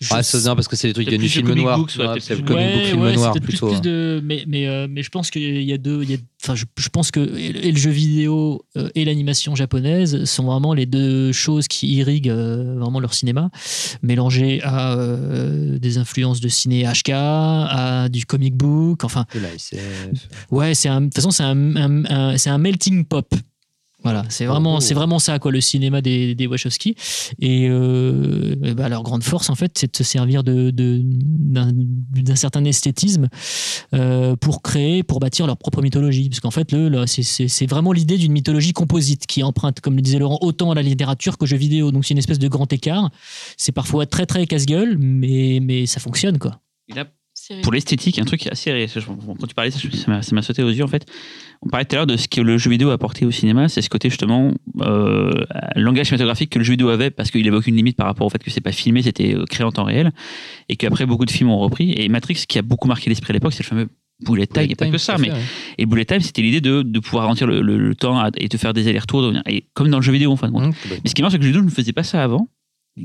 je 0.00 0.08
Ah, 0.10 0.22
ça, 0.22 0.38
non, 0.48 0.54
parce 0.54 0.68
que 0.68 0.76
c'est 0.76 0.88
des 0.88 0.94
trucs, 0.94 1.06
il 1.06 1.12
y 1.12 1.14
a 1.14 1.18
du 1.18 1.28
film 1.28 1.52
noir. 1.54 1.78
ouais, 1.78 2.06
Ouais, 2.06 2.20
c'est 2.20 2.36
le 2.36 2.42
comic 2.42 2.66
book 2.66 2.76
Ouais, 2.76 2.84
film 2.84 3.00
ouais, 3.02 3.12
noir 3.14 3.32
plutôt. 3.40 3.68
plus 3.68 3.76
hein. 3.76 3.80
de, 3.80 4.20
mais, 4.24 4.44
mais, 4.46 4.66
euh, 4.66 4.86
mais 4.90 5.02
je 5.02 5.08
pense 5.10 5.30
qu'il 5.30 5.62
y 5.62 5.72
a 5.72 5.78
deux. 5.78 6.02
il 6.02 6.10
y 6.10 6.14
a- 6.14 6.18
enfin, 6.42 6.54
je, 6.54 6.64
je 6.76 6.88
pense 6.88 7.10
que 7.10 7.20
et 7.36 7.70
le 7.70 7.78
jeu 7.78 7.90
vidéo 7.90 8.64
euh, 8.76 8.88
et 8.94 9.04
l'animation 9.04 9.54
japonaise 9.54 10.24
sont 10.24 10.44
vraiment 10.44 10.74
les 10.74 10.86
deux 10.86 11.30
choses 11.32 11.68
qui 11.68 11.94
irriguent 11.94 12.30
euh, 12.30 12.76
vraiment 12.78 13.00
leur 13.00 13.14
cinéma, 13.14 13.50
mélangées 14.02 14.60
à 14.62 14.94
euh, 14.94 15.78
des 15.78 15.98
influences 15.98 16.40
de 16.40 16.48
ciné 16.48 16.84
HK, 16.84 17.10
à 17.12 18.08
du 18.10 18.26
comic 18.26 18.54
book. 18.56 19.04
Enfin, 19.04 19.26
SF. 19.54 20.28
ouais, 20.50 20.74
c'est 20.74 20.88
de 20.90 21.04
toute 21.04 21.14
façon, 21.14 21.30
c'est 21.30 21.44
un, 21.44 21.76
un- 21.76 22.04
un- 22.06 22.36
c'est 22.38 22.50
un 22.50 22.58
melting 22.58 23.04
pop. 23.04 23.32
Voilà, 24.04 24.24
c'est 24.30 24.46
vraiment, 24.46 24.76
Oh. 24.76 24.80
c'est 24.80 24.94
vraiment 24.94 25.18
ça, 25.18 25.38
quoi, 25.38 25.52
le 25.52 25.60
cinéma 25.60 26.00
des, 26.00 26.34
des 26.34 26.46
Wachowski. 26.48 26.96
Et, 27.40 27.68
euh, 27.68 28.56
et 28.64 28.74
bah, 28.74 28.88
leur 28.88 29.02
grande 29.04 29.22
force, 29.22 29.48
en 29.48 29.54
fait, 29.54 29.72
c'est 29.78 29.92
de 29.92 29.96
se 29.96 30.02
servir 30.04 30.42
de, 30.42 30.70
de- 30.70 31.00
d'un, 31.04 31.72
certain 32.34 32.64
esthétisme 32.64 33.28
euh, 33.94 34.34
pour 34.36 34.62
créer, 34.62 35.02
pour 35.02 35.20
bâtir 35.20 35.46
leur 35.46 35.56
propre 35.56 35.82
mythologie. 35.82 36.28
Parce 36.28 36.40
qu'en 36.40 36.50
fait, 36.50 36.72
le, 36.72 36.88
le- 36.88 37.06
c'est, 37.06 37.66
vraiment 37.66 37.92
l'idée 37.92 38.18
d'une 38.18 38.32
mythologie 38.32 38.72
composite 38.72 39.26
qui 39.26 39.42
emprunte, 39.42 39.80
comme 39.80 39.94
le 39.96 40.02
disait 40.02 40.18
Laurent, 40.18 40.38
autant 40.40 40.70
à 40.70 40.74
la 40.74 40.82
littérature 40.82 41.38
qu'aux 41.38 41.46
jeux 41.46 41.56
vidéo. 41.56 41.92
Donc 41.92 42.04
c'est 42.04 42.12
une 42.14 42.18
espèce 42.18 42.38
de 42.40 42.48
grand 42.48 42.72
écart. 42.72 43.10
C'est 43.56 43.72
parfois 43.72 44.06
très 44.06 44.26
très 44.26 44.46
casse-gueule, 44.46 44.96
mais, 44.98 45.60
mais 45.62 45.86
ça 45.86 46.00
fonctionne, 46.00 46.38
quoi. 46.38 46.60
Et 46.88 46.94
là, 46.94 47.04
Cyril. 47.04 47.21
Pour 47.62 47.72
l'esthétique, 47.72 48.18
un 48.18 48.24
truc 48.24 48.46
assez. 48.46 48.86
Quand 49.04 49.46
tu 49.46 49.54
parlais, 49.54 49.70
ça 49.70 49.78
ça 50.22 50.34
m'a 50.34 50.42
sauté 50.42 50.62
aux 50.62 50.68
yeux 50.70 50.84
en 50.84 50.88
fait. 50.88 51.06
On 51.64 51.68
parlait 51.68 51.84
tout 51.84 51.94
à 51.94 51.98
l'heure 51.98 52.06
de 52.06 52.16
ce 52.16 52.26
que 52.28 52.40
le 52.40 52.58
jeu 52.58 52.70
vidéo 52.70 52.90
a 52.90 52.94
apporté 52.94 53.24
au 53.24 53.30
cinéma, 53.30 53.68
c'est 53.68 53.82
ce 53.82 53.88
côté 53.90 54.08
justement 54.10 54.52
euh, 54.80 55.32
langage 55.76 56.06
cinématographique 56.06 56.50
que 56.50 56.58
le 56.58 56.64
jeu 56.64 56.72
vidéo 56.72 56.88
avait 56.88 57.10
parce 57.10 57.30
qu'il 57.30 57.46
avait 57.46 57.56
aucune 57.56 57.76
limite 57.76 57.96
par 57.96 58.06
rapport 58.06 58.26
au 58.26 58.30
fait 58.30 58.42
que 58.42 58.50
c'est 58.50 58.60
pas 58.60 58.72
filmé, 58.72 59.02
c'était 59.02 59.34
euh, 59.36 59.44
créé 59.44 59.64
en 59.64 59.70
temps 59.72 59.84
réel 59.84 60.10
et 60.68 60.76
qu'après 60.76 61.06
beaucoup 61.06 61.24
de 61.24 61.30
films 61.30 61.50
ont 61.50 61.58
repris. 61.58 61.92
Et 61.96 62.08
Matrix, 62.08 62.36
ce 62.36 62.46
qui 62.46 62.58
a 62.58 62.62
beaucoup 62.62 62.88
marqué 62.88 63.08
l'esprit 63.10 63.30
à 63.30 63.34
l'époque, 63.34 63.52
c'est 63.52 63.62
le 63.62 63.68
fameux 63.68 63.88
bullet 64.26 64.46
time, 64.46 64.62
et 64.70 64.74
pas 64.76 64.84
que 64.92 64.98
ça, 64.98 65.16
mais 65.18 65.28
et 65.78 65.86
bullet 65.86 66.04
time, 66.04 66.20
c'était 66.20 66.42
l'idée 66.42 66.60
de, 66.60 66.82
de 66.82 66.98
pouvoir 67.00 67.24
ralentir 67.24 67.46
le, 67.48 67.60
le- 67.60 67.76
le 67.78 67.94
temps 67.96 68.18
à- 68.20 68.30
et 68.36 68.46
de 68.48 68.56
faire 68.56 68.72
des 68.72 68.86
allers-retours, 68.88 69.32
et 69.48 69.64
comme 69.74 69.88
dans 69.90 69.98
le 69.98 70.02
jeu 70.02 70.12
vidéo 70.12 70.30
en 70.32 70.36
fin 70.36 70.46
de 70.48 70.52
compte. 70.52 70.66
Mmh, 70.68 70.72
Mais 71.02 71.08
ce 71.10 71.14
qui 71.14 71.20
est 71.20 71.24
marrant, 71.24 71.30
c'est 71.32 71.38
que 71.38 71.42
le 71.42 71.48
jeu 71.48 71.52
vidéo 71.58 71.64
ne 71.64 71.70
faisait 71.74 71.92
pas 71.92 72.04
ça 72.04 72.22
avant. 72.22 72.48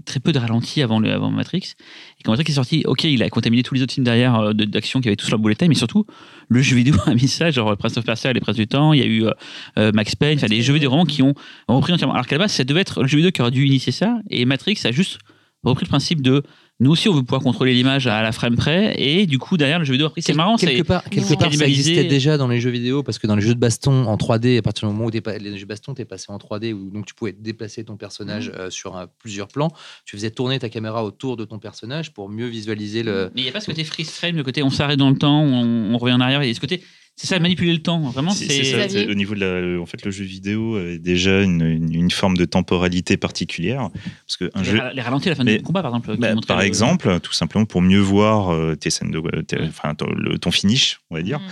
Très 0.05 0.19
peu 0.19 0.33
de 0.33 0.39
ralentis 0.39 0.81
avant, 0.81 0.99
le, 0.99 1.09
avant 1.13 1.31
Matrix. 1.31 1.75
Et 2.19 2.23
quand 2.23 2.31
Matrix 2.31 2.51
est 2.51 2.55
sorti, 2.55 2.83
ok, 2.85 3.05
il 3.05 3.23
a 3.23 3.29
contaminé 3.29 3.63
tous 3.63 3.73
les 3.73 3.81
autres 3.81 3.93
films 3.93 4.03
derrière 4.03 4.35
euh, 4.35 4.53
d'action 4.53 4.99
qui 4.99 5.07
avaient 5.07 5.15
tous 5.15 5.29
leur 5.29 5.39
bullet 5.39 5.55
time, 5.55 5.69
mais 5.69 5.75
surtout, 5.75 6.05
le 6.49 6.61
jeu 6.61 6.75
vidéo 6.75 6.95
a 7.05 7.13
mis 7.13 7.29
ça, 7.29 7.51
genre 7.51 7.77
Prince 7.77 7.95
of 7.95 8.03
Persia, 8.03 8.33
Les 8.33 8.41
Princes 8.41 8.57
du 8.57 8.67
Temps, 8.67 8.91
il 8.91 8.99
y 8.99 9.03
a 9.03 9.05
eu 9.05 9.23
euh, 9.23 9.31
euh, 9.77 9.91
Max 9.93 10.13
Payne, 10.13 10.39
enfin 10.39 10.47
des 10.47 10.61
jeux 10.61 10.73
vidéo 10.73 10.89
vraiment 10.89 11.05
qui 11.05 11.23
ont 11.23 11.33
repris 11.69 11.93
entièrement. 11.93 12.15
Alors 12.15 12.27
qu'à 12.27 12.35
la 12.35 12.43
base, 12.43 12.51
ça 12.51 12.65
devait 12.65 12.81
être 12.81 13.01
le 13.01 13.07
jeu 13.07 13.15
vidéo 13.15 13.31
qui 13.31 13.41
aurait 13.41 13.51
dû 13.51 13.65
initier 13.65 13.93
ça, 13.93 14.19
et 14.29 14.43
Matrix 14.43 14.77
a 14.83 14.91
juste 14.91 15.19
repris 15.63 15.85
le 15.85 15.89
principe 15.89 16.21
de 16.21 16.43
nous 16.79 16.91
aussi, 16.91 17.09
on 17.09 17.13
veut 17.13 17.23
pouvoir 17.23 17.41
contrôler 17.41 17.73
l'image 17.73 18.05
à 18.05 18.21
la 18.21 18.31
frame 18.31 18.55
près, 18.55 18.93
et 19.01 19.25
du 19.25 19.39
coup, 19.39 19.57
derrière, 19.57 19.79
le 19.79 19.85
jeu 19.85 19.93
vidéo 19.93 20.07
a 20.07 20.09
pris. 20.11 20.21
C'est 20.21 20.27
Quel- 20.27 20.37
marrant, 20.37 20.57
quelque 20.57 20.83
part, 20.83 21.03
quelque 21.05 21.33
part 21.33 21.51
ça 21.53 21.65
existait 21.67 22.03
déjà 22.03 22.37
dans 22.37 22.47
les 22.47 22.59
jeux 22.61 22.69
vidéo 22.69 23.01
parce 23.01 23.17
que 23.17 23.25
dans 23.25 23.35
les 23.35 23.41
jeux 23.41 23.55
de 23.55 23.59
baston 23.59 24.05
en 24.05 24.15
3D, 24.15 24.59
à 24.59 24.61
partir 24.61 24.87
du 24.87 24.93
moment 24.93 25.07
où 25.07 25.11
t'es 25.11 25.21
pas, 25.21 25.37
les 25.39 25.57
jeux 25.57 25.63
de 25.63 25.69
baston, 25.69 25.93
t'es 25.95 26.05
passé 26.05 26.25
en 26.29 26.37
3D 26.37 26.73
où 26.73 26.89
donc 26.91 27.05
tu 27.07 27.13
pouvais 27.15 27.31
déplacer 27.33 27.83
ton 27.83 27.97
personnage 27.97 28.51
euh, 28.55 28.69
sur 28.69 28.95
euh, 28.95 29.05
plusieurs 29.19 29.47
plans. 29.47 29.71
Tu 30.05 30.15
faisais 30.17 30.29
tourner 30.29 30.59
ta 30.59 30.69
caméra 30.69 31.03
autour 31.03 31.35
de 31.35 31.45
ton 31.45 31.57
personnage 31.57 32.13
pour 32.13 32.29
mieux 32.29 32.47
visualiser 32.47 33.01
le. 33.01 33.31
Mais 33.33 33.41
il 33.41 33.43
n'y 33.45 33.49
a 33.49 33.53
pas 33.53 33.59
ce 33.61 33.65
côté 33.67 33.83
freeze 33.83 34.11
frame, 34.11 34.35
le 34.35 34.43
côté 34.43 34.61
on 34.61 34.69
s'arrête 34.69 34.99
dans 34.99 35.09
le 35.09 35.17
temps, 35.17 35.41
on, 35.41 35.93
on 35.93 35.97
revient 35.97 36.13
en 36.15 36.21
arrière. 36.21 36.43
Il 36.43 36.47
y 36.47 36.51
a 36.51 36.53
ce 36.53 36.59
côté, 36.59 36.83
c'est 37.19 37.27
ça, 37.27 37.39
manipuler 37.39 37.73
le 37.73 37.81
temps. 37.81 37.99
Vraiment, 38.11 38.29
C'est 38.31 39.09
au 39.09 39.13
niveau 39.15 39.33
de 39.35 39.39
la, 39.39 39.81
en 39.81 39.85
fait, 39.87 40.05
le 40.05 40.11
jeu 40.11 40.23
vidéo 40.23 40.75
a 40.77 40.97
déjà 40.97 41.41
une, 41.41 41.61
une, 41.61 41.93
une 41.93 42.11
forme 42.11 42.37
de 42.37 42.45
temporalité 42.45 43.17
particulière. 43.17 43.89
Parce 44.25 44.37
que 44.37 44.51
un 44.53 44.61
Les, 44.61 44.69
jeu, 44.69 44.77
ra- 44.77 44.93
les 44.93 45.01
ralentis 45.01 45.27
à 45.27 45.31
la 45.31 45.35
fin 45.35 45.43
Mais- 45.43 45.57
du 45.57 45.63
combat, 45.63 45.81
par 45.81 45.91
exemple. 45.95 46.15
bah, 46.17 46.35
par 46.47 46.59
le- 46.59 46.65
exemple, 46.65 47.19
tout 47.21 47.33
simplement 47.33 47.65
pour 47.65 47.81
mieux 47.81 47.99
voir 47.99 48.53
euh, 48.53 48.75
tes 48.75 48.91
scènes 48.91 49.09
de, 49.11 49.19
tes- 49.41 49.59
enfin, 49.63 49.95
ton, 49.95 50.05
le- 50.13 50.37
ton 50.37 50.51
finish, 50.51 50.99
on 51.09 51.15
va 51.15 51.23
dire. 51.23 51.39
Mm. 51.39 51.43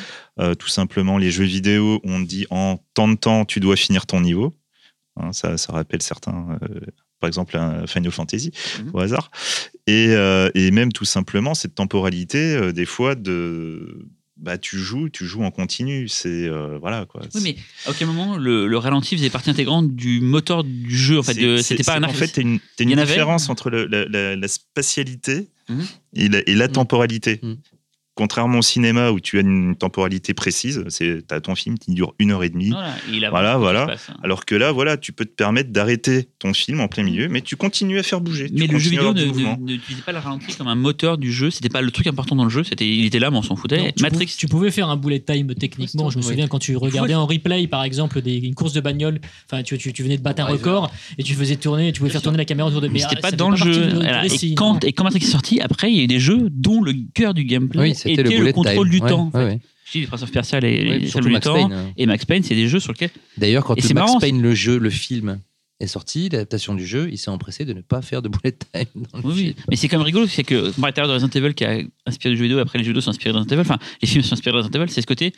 Euh, 0.42 0.54
tout 0.54 0.68
simplement, 0.70 1.18
les 1.18 1.32
jeux 1.32 1.46
vidéo, 1.46 2.00
on 2.04 2.20
dit 2.20 2.46
en 2.52 2.80
tant 2.94 3.08
de 3.08 3.16
temps, 3.16 3.44
tu 3.44 3.60
dois 3.60 3.76
finir 3.76 4.06
ton 4.06 4.22
niveau. 4.22 4.54
Hein, 5.20 5.34
ça, 5.34 5.58
ça 5.58 5.74
rappelle 5.74 6.02
certains, 6.04 6.60
euh, 6.62 6.80
par 7.20 7.28
exemple, 7.28 7.58
un 7.58 7.88
Final 7.88 8.12
Fantasy, 8.12 8.52
Mhm. 8.84 8.92
au 8.94 9.00
hasard. 9.00 9.32
Et, 9.88 10.10
euh, 10.10 10.50
et 10.54 10.70
même 10.72 10.92
tout 10.92 11.06
simplement, 11.06 11.56
cette 11.56 11.74
temporalité, 11.74 12.38
euh, 12.56 12.72
des 12.72 12.86
fois, 12.86 13.16
de. 13.16 14.06
Bah, 14.46 14.60
tu 14.60 14.78
joues, 14.78 15.10
tu 15.10 15.26
joues 15.26 15.44
en 15.44 15.50
continu. 15.50 16.08
C'est. 16.08 16.30
euh, 16.48 16.78
voilà, 16.80 17.06
quoi. 17.08 17.22
Oui, 17.34 17.42
mais 17.44 17.56
à 17.88 17.90
aucun 17.90 18.06
moment, 18.06 18.38
le, 18.38 18.68
le 18.68 18.78
ralenti 18.78 19.18
faisait 19.18 19.32
partie 19.32 19.50
intégrante 19.50 19.96
du 19.96 20.22
moteur 20.22 20.64
du 20.64 20.96
jeu. 20.96 21.18
En 21.18 21.24
fait, 21.24 21.34
c'était 21.64 21.84
pas 21.84 21.98
un 21.98 22.04
En 22.04 22.10
fait, 22.14 22.28
t'as 22.28 22.42
une, 22.44 22.60
y 22.80 22.84
une 22.84 23.00
avait 23.00 23.08
différence 23.08 23.50
entre 23.50 23.72
le- 23.72 23.88
la, 23.88 24.06
la- 24.06 24.36
la 24.36 24.48
spatialité 24.48 25.48
Mhm. 25.68 25.84
et 26.14 26.30
la, 26.30 26.40
et 26.48 26.54
la 26.54 26.68
Mhm. 26.68 26.74
temporalité. 26.74 27.40
Mhm. 27.42 27.58
Contrairement 28.16 28.60
au 28.60 28.62
cinéma 28.62 29.12
où 29.12 29.20
tu 29.20 29.38
as 29.38 29.42
une 29.42 29.76
temporalité 29.76 30.34
précise, 30.34 30.86
c'est 30.88 31.30
as 31.32 31.42
ton 31.42 31.54
film 31.54 31.78
qui 31.78 31.94
dure 31.94 32.14
une 32.18 32.32
heure 32.32 32.44
et 32.44 32.50
demie. 32.50 32.70
Voilà, 32.70 32.96
il 33.12 33.60
Voilà, 33.60 33.86
passe, 33.88 34.10
hein. 34.10 34.18
Alors 34.24 34.46
que 34.46 34.56
là, 34.56 34.72
voilà, 34.72 34.96
tu 34.96 35.12
peux 35.12 35.26
te 35.26 35.36
permettre 35.36 35.72
d'arrêter 35.72 36.30
ton 36.40 36.54
film 36.54 36.80
en 36.80 36.88
plein 36.88 37.04
milieu, 37.04 37.28
mais 37.28 37.42
tu 37.42 37.58
continues 37.58 38.00
à 38.00 38.04
faire 38.04 38.22
bouger. 38.22 38.50
tu 38.50 38.56
Mais 38.58 38.68
le 38.68 38.80
jeu 38.80 38.92
vidéo 38.92 39.14
n'utilisait 39.14 40.04
pas 40.06 40.14
le 40.14 40.20
ralenti 40.20 40.56
comme 40.56 40.68
un 40.68 40.76
moteur 40.76 41.18
du 41.18 41.32
jeu. 41.32 41.52
C'était 41.52 41.70
pas 41.70 41.82
le 41.82 41.92
truc 41.92 42.08
important 42.08 42.36
dans 42.36 42.46
le 42.46 42.50
jeu. 42.50 42.64
C'était, 42.64 42.88
il 42.88 43.06
était 43.06 43.20
là, 43.20 43.32
mais 43.32 43.38
on 43.38 43.42
s'en 43.42 43.58
foutait. 43.58 43.80
Non, 43.80 43.92
tu, 43.96 44.04
Matrix, 44.04 44.34
tu 44.38 44.48
pouvais 44.48 44.72
faire 44.72 44.90
un 44.90 44.98
bullet 44.98 45.20
time 45.20 45.54
techniquement. 45.54 46.10
Je 46.10 46.18
me 46.18 46.24
souviens 46.24 46.48
quand 46.48 46.60
tu 46.60 46.78
regardais 46.78 47.16
en 47.16 47.26
replay, 47.26 47.68
par 47.68 47.84
exemple, 47.84 48.22
des, 48.22 48.36
une 48.38 48.56
course 48.56 48.74
de 48.74 48.82
bagnole. 48.82 49.20
Enfin, 49.52 49.62
tu, 49.64 49.78
tu, 49.78 49.92
tu 49.92 50.04
venais 50.04 50.18
de 50.18 50.24
battre 50.24 50.42
un 50.42 50.46
record 50.46 50.92
et 51.18 51.24
tu 51.24 51.34
faisais 51.34 51.58
tourner, 51.58 51.92
tu 51.92 52.00
pouvais 52.00 52.12
faire 52.12 52.22
tourner 52.22 52.38
la 52.38 52.46
caméra 52.46 52.70
autour 52.70 52.82
de. 52.82 52.88
mais 52.88 53.00
c'était 53.00 53.16
ah, 53.18 53.22
pas 53.22 53.32
dans 53.32 53.50
le 53.50 53.58
jeu. 53.58 53.90
Et 54.24 54.56
quand, 54.56 54.74
non. 54.74 54.80
et 54.80 54.94
quand 54.94 55.04
Matrix 55.04 55.24
est 55.24 55.32
sorti, 55.32 55.60
après, 55.60 55.92
il 55.92 55.98
y 55.98 56.00
a 56.00 56.04
eu 56.04 56.08
des 56.08 56.20
jeux 56.20 56.48
dont 56.50 56.82
le 56.82 56.94
cœur 57.14 57.34
du 57.34 57.44
gameplay 57.44 57.82
Oui, 57.82 57.96
était 58.14 58.23
c'était 58.23 58.38
le 58.40 58.45
le, 58.45 58.53
contrôle 58.53 58.90
time. 58.90 58.99
du 58.99 59.03
Ouais, 59.03 59.10
temps. 59.10 59.19
en 59.27 59.32
fait. 59.32 59.38
ouais, 59.38 59.44
ouais. 59.45 59.60
Je 59.86 59.91
dis 59.91 59.99
les 60.02 60.07
Prince 60.07 60.23
of 60.23 60.32
Persia, 60.32 60.60
les, 60.60 60.69
Oui, 60.82 60.99
les 61.14 61.22
du 61.22 61.30
Max 61.32 61.45
temps. 61.45 61.53
Payne. 61.56 61.73
hein. 61.73 61.91
Et 61.95 62.06
Max 62.07 62.26
Payne, 62.26 62.41
c'est 62.44 62.56
des 62.56 62.68
jeux 62.68 62.80
sur 62.80 62.91
lesquels. 62.91 63.11
D'ailleurs, 63.38 63.64
quand 63.64 63.76
Et 63.76 63.82
le 63.82 63.88
c'est 63.88 63.94
Max 63.94 64.07
marrant, 64.07 64.19
Payne, 64.19 64.41
le 64.41 64.56
jeu, 64.56 64.80
le 64.80 64.90
film 64.90 65.40
est 65.80 65.88
sorti, 65.88 66.30
l'adaptation 66.30 66.73
du 66.73 66.86
jeu, 66.88 67.07
il 67.11 67.18
s'est 67.18 67.30
empressé 67.30 67.65
de 67.65 67.73
ne 67.73 67.82
pas 67.82 68.02
faire 68.02 68.22
de 68.22 68.30
bullet 68.30 68.53
time 68.53 69.03
dans 69.14 69.19
le 69.19 69.26
Oui, 69.26 69.34
film. 69.36 69.53
oui. 69.57 69.64
Mais 69.69 69.76
c'est 69.76 69.88
quand 69.88 69.98
même 69.98 70.06
rigolo, 70.06 70.26
c'est 70.26 70.44
que 70.44 70.69
on 70.69 70.82
parlait 70.82 70.94
tout 70.94 71.02
à 71.02 71.03
l'heure 71.03 71.10
de 71.10 71.14
Resident 71.23 71.30
Evil 71.45 71.53
qui 71.53 71.65
a 71.65 71.80
inspiré 72.06 72.32
le 72.32 72.38
jeu 72.38 72.44
vidéo, 72.44 72.57
après 72.60 72.77
les 72.80 72.84
jeux 72.84 72.91
vidéo 72.91 73.02
sont 73.02 73.10
inspirés 73.11 73.32
de 73.34 73.38
Resident 73.38 73.56
Evil, 73.56 73.61
enfin 73.61 73.77
les 74.02 74.07
films 74.07 74.23
sont 74.23 74.34
inspirés 74.34 74.53
de 74.53 74.57
Resident 74.61 74.82
Evil, 74.82 74.91
c'est 74.91 75.02
ce 75.02 75.07
côté 75.07 75.34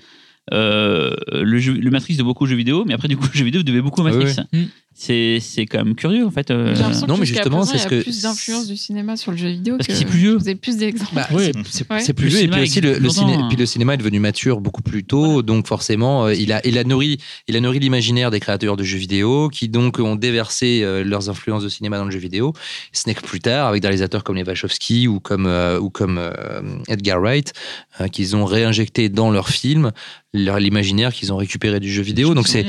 euh, 0.53 1.14
le, 1.31 1.60
jeu, 1.60 1.73
le 1.73 1.89
Matrix 1.91 2.15
de 2.15 2.23
beaucoup 2.23 2.45
de 2.45 2.52
jeux 2.52 2.56
vidéo, 2.56 2.85
mais 2.85 2.94
après 2.94 3.07
du 3.10 3.18
coup 3.18 3.26
le 3.34 3.38
jeu 3.38 3.44
vidéo 3.44 3.64
devait 3.64 3.81
beaucoup 3.81 4.02
au 4.02 4.06
Oui, 4.06 4.14
Matrix. 4.15 4.41
oui. 4.53 4.60
Mm. 4.61 4.65
C'est 4.99 5.38
c'est 5.41 5.68
quand 5.68 5.78
même 5.84 5.94
curieux 5.94 6.26
en 6.26 6.32
fait. 6.32 6.49
euh, 6.49 6.74
non, 7.07 7.18
mais 7.18 7.26
justement, 7.28 7.64
c'est 7.64 7.74
il 7.76 7.78
y 7.78 7.80
ce 7.82 7.86
a 7.86 7.90
que- 7.91 8.02
plus 8.02 8.22
d'influence 8.24 8.65
du 8.68 8.76
cinéma 8.76 9.15
sur 9.15 9.32
le 9.32 9.38
jeu 9.38 9.49
vidéo 9.49 9.76
Parce 9.78 9.86
que 9.86 9.94
que 9.94 9.99
c'est 9.99 10.06
plus 10.06 10.18
vieux. 10.18 10.36
Vous 10.38 10.48
avez 10.48 10.56
plus 10.56 10.76
d'exemples. 10.78 11.11
Bah, 11.14 11.28
Oui. 11.32 11.52
c'est- 11.69 11.88
Ouais. 11.91 11.99
c'est 11.99 12.14
plus 12.14 12.26
Le 12.26 12.30
vieux 12.32 12.40
et 12.41 12.48
puis 12.48 12.61
aussi 12.61 12.82
le, 12.82 12.95
ciné- 12.95 13.02
longtemps, 13.34 13.48
puis 13.48 13.56
hein. 13.56 13.60
le 13.60 13.65
cinéma 13.68 13.94
est 13.94 13.98
devenu 13.98 14.19
mature 14.19 14.60
beaucoup 14.60 14.82
plus 14.82 15.03
tôt 15.03 15.44
donc 15.44 15.68
forcément 15.68 16.26
euh, 16.26 16.34
il 16.34 16.52
a 16.52 16.65
il 16.65 16.80
a 16.80 16.84
nourri 16.84 17.19
il 17.48 17.56
a 17.56 17.60
nourri 17.60 17.78
l'imaginaire 17.78 18.32
des 18.32 18.40
créateurs 18.40 18.76
de 18.76 18.84
jeux 18.84 18.98
vidéo 18.98 19.49
qui 19.49 19.69
donc 19.69 19.99
ont 19.99 20.15
déversé 20.15 20.82
euh, 20.84 21.03
leurs 21.03 21.30
influences 21.30 21.64
de 21.64 21.69
cinéma 21.69 21.99
dans 21.99 22.06
le 22.06 22.11
jeu 22.11 22.18
vidéo 22.19 22.53
ce 22.91 23.03
n'est 23.07 23.14
que 23.14 23.22
plus 23.22 23.40
tard 23.40 23.68
avec 23.68 23.84
des 23.84 23.88
réalisateurs 23.88 24.24
comme 24.24 24.36
les 24.36 24.44
Wachowski 24.44 25.07
ou 25.07 25.19
comme 25.19 25.45
euh, 25.45 25.80
ou 25.80 25.91
comme 25.91 26.18
euh, 26.18 26.61
Edgar 26.88 27.22
Wright 27.22 27.53
euh, 28.02 28.07
qu'ils 28.07 28.36
ont 28.36 28.45
réinjecté 28.45 29.10
dans 29.10 29.30
leurs 29.30 29.49
films 29.49 29.91
l'imaginaire 30.34 31.14
qu'ils 31.14 31.32
ont 31.34 31.38
récupéré 31.38 31.80
du 31.80 31.91
jeu 31.91 32.02
vidéo 32.03 32.34
donc 32.34 32.48
c'est 32.48 32.65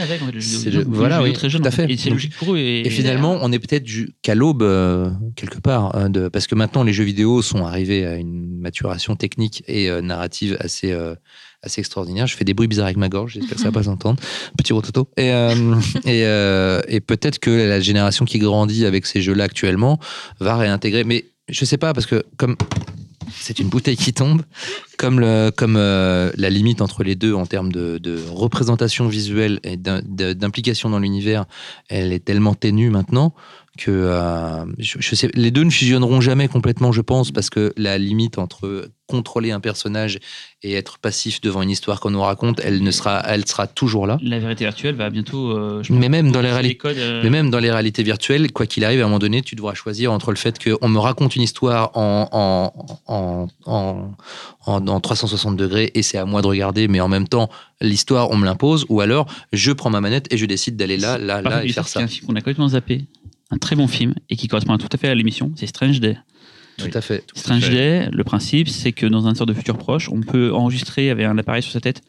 voilà, 0.87 1.23
oui, 1.23 1.33
très 1.33 1.51
jeunes, 1.51 1.63
tout 1.63 1.69
à 1.69 1.71
fait. 1.71 1.91
Et 1.91 1.97
c'est 1.97 2.11
logique 2.19 2.37
pour 2.37 2.55
eux. 2.55 2.59
Et, 2.59 2.87
Et 2.87 2.91
finalement, 2.91 3.39
on 3.41 3.53
est 3.53 3.59
peut-être 3.59 3.87
qu'à 4.23 4.35
l'aube, 4.35 4.63
euh, 4.63 5.11
quelque 5.37 5.59
part, 5.59 5.95
hein, 5.97 6.11
de, 6.11 6.29
parce 6.29 6.47
que 6.47 6.55
maintenant, 6.55 6.83
les 6.83 6.93
jeux 6.93 7.05
vidéo 7.05 7.43
sont 7.43 7.65
arrivés 7.65 8.05
à 8.05 8.17
une 8.17 8.59
maturation 8.59 9.17
technique 9.17 9.63
et 9.69 9.89
euh, 9.89 10.01
narrative 10.01 10.57
assez, 10.61 10.93
euh, 10.93 11.15
assez 11.63 11.81
extraordinaire. 11.81 12.27
Je 12.27 12.37
fais 12.37 12.45
des 12.45 12.55
bruits 12.55 12.69
bizarres 12.69 12.87
avec 12.87 12.97
ma 12.97 13.09
gorge, 13.09 13.35
j'espère 13.35 13.55
que 13.55 13.61
ça 13.61 13.69
va 13.69 13.73
pas 13.73 13.83
s'entendre. 13.85 14.21
Petit 14.57 14.73
rototo. 14.73 15.09
Et, 15.17 15.31
euh, 15.33 15.77
et, 16.05 16.97
et 16.97 17.01
peut-être 17.01 17.39
que 17.39 17.51
la 17.51 17.81
génération 17.81 18.25
qui 18.25 18.39
grandit 18.39 18.85
avec 18.85 19.07
ces 19.07 19.23
jeux-là 19.23 19.45
actuellement 19.45 19.99
va 20.41 20.57
réintégrer. 20.57 21.05
Mais 21.05 21.27
je 21.49 21.65
sais 21.65 21.79
pas, 21.79 21.93
parce 21.93 22.07
que 22.07 22.25
comme 22.37 22.57
c'est 23.33 23.59
une 23.59 23.69
bouteille 23.69 23.97
qui 23.97 24.13
tombe, 24.13 24.43
comme, 24.97 25.21
euh, 25.23 26.31
la 26.37 26.51
limite 26.51 26.81
entre 26.81 27.03
les 27.03 27.15
deux 27.15 27.35
en 27.35 27.47
termes 27.47 27.73
de, 27.73 28.19
représentation 28.31 29.09
visuelle 29.09 29.61
et 29.65 29.77
d'implication 29.77 30.91
dans 30.91 30.99
l'univers, 30.99 31.47
elle 31.89 32.13
est 32.13 32.25
tellement 32.25 32.55
ténue 32.55 32.91
maintenant 32.91 33.35
que 33.79 33.91
euh, 33.91 34.65
je, 34.79 34.99
je 35.01 35.15
sais, 35.15 35.31
les 35.35 35.51
deux 35.51 35.65
ne 35.65 35.71
fusionneront 35.71 36.21
jamais 36.21 36.49
complètement, 36.49 36.93
je 36.93 37.01
pense, 37.01 37.31
parce 37.31 37.49
que 37.49 37.73
la 37.79 37.97
limite 37.97 38.37
entre 38.39 38.91
contrôler 39.07 39.53
un 39.53 39.61
personnage 39.61 40.19
et 40.63 40.75
être 40.75 40.99
passif 40.99 41.41
devant 41.41 41.63
une 41.63 41.71
histoire 41.71 41.99
qu'on 41.99 42.11
nous 42.11 42.21
raconte, 42.21 42.61
elle 42.63 42.83
ne 42.83 42.91
sera, 42.91 43.23
elle 43.27 43.47
sera 43.47 43.67
toujours 43.67 44.07
là. 44.07 44.19
la 44.23 44.39
vérité 44.39 44.65
virtuelle 44.67 44.97
va 44.97 45.09
bientôt. 45.09 45.53
euh, 45.57 45.83
je 45.83 45.95
Mais 45.95 46.11
même 46.11 46.31
dans 46.31 46.43
les 46.43 46.53
réalités. 46.53 46.77
codes. 46.77 46.99
euh, 46.99 47.23
Mais 47.25 47.31
même 47.31 47.49
dans 47.49 47.59
les 47.59 47.71
réalités 47.71 48.03
virtuelles, 48.03 48.53
quoi 48.53 48.67
qu'il 48.67 48.85
arrive, 48.85 49.01
à 49.01 49.05
un 49.05 49.07
moment 49.07 49.19
donné, 49.19 49.41
tu 49.41 49.55
devras 49.55 49.73
choisir 49.73 50.13
entre 50.13 50.31
le 50.31 50.37
fait 50.37 50.63
qu'on 50.63 50.89
me 50.89 50.99
raconte 50.99 51.37
une 51.37 51.43
histoire 51.43 51.91
en, 51.97 52.29
en, 52.33 52.93
en, 53.07 53.49
en, 53.65 54.11
en- 54.67 54.87
en 54.89 55.01
360 55.01 55.57
degrés 55.57 55.91
et 55.95 56.03
c'est 56.03 56.19
à 56.19 56.27
moi 56.27 56.43
de 56.43 56.47
regarder, 56.49 56.87
mais 56.89 57.01
en 57.01 57.09
même 57.09 57.29
temps, 57.29 57.49
l'histoire, 57.81 58.31
on 58.31 58.37
me 58.37 58.45
l'impose, 58.45 58.85
ou 58.91 59.01
alors 59.01 59.27
je 59.55 59.73
prends 59.73 59.89
ma 59.89 60.03
manette 60.03 60.27
et 60.31 60.37
je 60.37 60.45
décide 60.45 60.77
d'aller 60.77 60.99
là, 60.99 61.17
là, 61.17 61.41
Par 61.41 61.53
là 61.53 61.65
et 61.65 61.69
faire 61.73 61.89
c'est 61.89 61.99
ça. 62.01 62.05
un 62.05 62.09
film 62.09 62.27
qu'on 62.27 62.35
a 62.35 62.41
complètement 62.41 62.69
zappé. 62.69 63.07
Un 63.51 63.59
très 63.59 63.77
bon 63.77 63.87
film 63.89 64.15
et 64.29 64.37
qui 64.37 64.47
correspond 64.49 64.77
tout 64.79 64.89
à 64.93 64.97
fait 64.97 65.09
à 65.09 65.15
l'émission. 65.15 65.53
C'est 65.57 65.67
Strange 65.67 66.01
Day. 66.01 66.19
Tout 66.77 66.91
à 66.93 67.01
fait. 67.01 67.25
Strange 67.35 67.65
fait. 67.65 67.71
Day, 67.73 68.09
le 68.13 68.23
principe, 68.25 68.69
c'est 68.69 68.93
que 68.93 69.07
dans 69.07 69.27
un 69.27 69.35
sort 69.35 69.47
de 69.47 69.55
futur 69.55 69.79
proche, 69.79 70.09
on 70.11 70.21
peut 70.21 70.53
enregistrer 70.55 71.11
avec 71.11 71.27
un 71.27 71.37
appareil 71.39 71.63
sur 71.63 71.73
sa 71.73 71.81
tête 71.81 72.03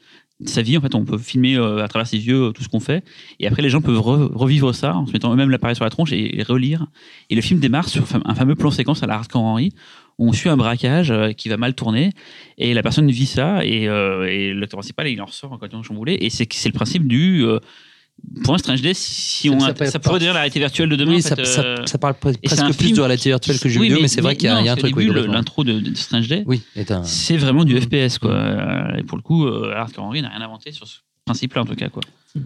sa 0.45 0.61
vie. 0.61 0.77
En 0.77 0.81
fait, 0.81 0.95
on 0.95 1.03
peut 1.03 1.17
filmer 1.17 1.55
euh, 1.57 1.83
à 1.83 1.87
travers 1.89 2.07
ses 2.07 2.17
yeux 2.17 2.43
euh, 2.47 2.51
tout 2.51 2.63
ce 2.63 2.69
qu'on 2.69 2.79
fait. 2.79 3.03
Et 3.39 3.47
après, 3.47 3.61
les 3.61 3.69
gens 3.69 3.81
peuvent 3.81 3.99
re- 3.99 4.31
revivre 4.33 4.73
ça 4.73 4.95
en 4.95 5.05
se 5.05 5.11
mettant 5.11 5.33
eux-mêmes 5.33 5.49
l'appareil 5.49 5.75
sur 5.75 5.83
la 5.83 5.89
tronche 5.89 6.13
et, 6.13 6.39
et 6.39 6.43
relire. 6.43 6.87
Et 7.29 7.35
le 7.35 7.41
film 7.41 7.59
démarre 7.59 7.89
sur 7.89 8.05
un 8.25 8.35
fameux 8.35 8.55
plan 8.55 8.71
séquence 8.71 9.03
à 9.03 9.07
la 9.07 9.15
Hardcore 9.15 9.41
Henry 9.41 9.73
où 10.17 10.27
on 10.29 10.33
suit 10.33 10.49
un 10.49 10.55
braquage 10.57 11.11
euh, 11.11 11.31
qui 11.33 11.49
va 11.49 11.57
mal 11.57 11.73
tourner 11.73 12.11
et 12.57 12.73
la 12.73 12.83
personne 12.83 13.09
vit 13.09 13.25
ça 13.25 13.65
et, 13.65 13.87
euh, 13.87 14.27
et 14.29 14.53
l'acteur 14.53 14.77
principal 14.79 15.07
il 15.07 15.21
en 15.21 15.25
ressort 15.25 15.49
complètement 15.49 15.81
chamboulé 15.81 16.17
et 16.19 16.29
c'est 16.29 16.45
c'est 16.51 16.67
le 16.67 16.73
principe 16.73 17.07
du 17.07 17.45
euh, 17.45 17.59
pour 18.43 18.53
un 18.53 18.57
Strange 18.57 18.81
Day 18.81 18.93
si 18.93 19.47
Ça 19.49 19.53
on 19.53 19.59
ça 19.59 19.73
pas- 19.73 19.99
pourrait 19.99 20.19
devenir 20.19 20.33
la 20.33 20.39
réalité 20.41 20.59
virtuelle 20.59 20.89
de 20.89 20.95
demain 20.95 21.11
Oui, 21.11 21.17
en 21.17 21.21
ça, 21.21 21.35
fait, 21.35 21.45
ça- 21.45 21.61
euh, 21.61 21.75
ça 21.85 21.97
parle 21.97 22.13
presque 22.15 22.39
plus 22.77 22.85
film 22.85 22.97
de 22.97 23.01
réalité 23.01 23.29
virtuelle 23.29 23.59
que 23.59 23.69
jeu 23.69 23.79
oui, 23.79 23.87
vidéo, 23.87 24.01
mais, 24.01 24.07
c'est 24.07 24.21
vrai 24.21 24.35
qu'il 24.35 24.45
y 24.45 24.47
a, 24.49 24.55
non, 24.55 24.65
y 24.65 24.69
a 24.69 24.73
un 24.73 24.75
truc. 24.75 24.95
oui, 24.95 25.05
début, 25.07 25.27
l'intro 25.27 25.63
de, 25.63 25.79
de 25.79 25.95
Strange 25.95 26.27
Day 26.27 26.43
Oui, 26.45 26.61
un. 26.91 27.03
c'est 27.03 27.37
vraiment 27.37 27.65
du 27.65 27.75
Mhm. 27.75 27.81
FPS 27.81 28.17
quoi. 28.19 28.97
Et 28.97 29.03
pour 29.03 29.17
le 29.17 29.23
coup, 29.23 29.47
Hardcore 29.47 30.05
Henry 30.05 30.21
n'a 30.21 30.29
rien 30.29 30.41
inventé 30.41 30.71
sur 30.71 30.87
ce 30.87 30.97
principe-là 31.29 31.61
en 31.61 31.65
tout 31.65 31.75
cas 31.75 31.89
quoi. 31.89 32.01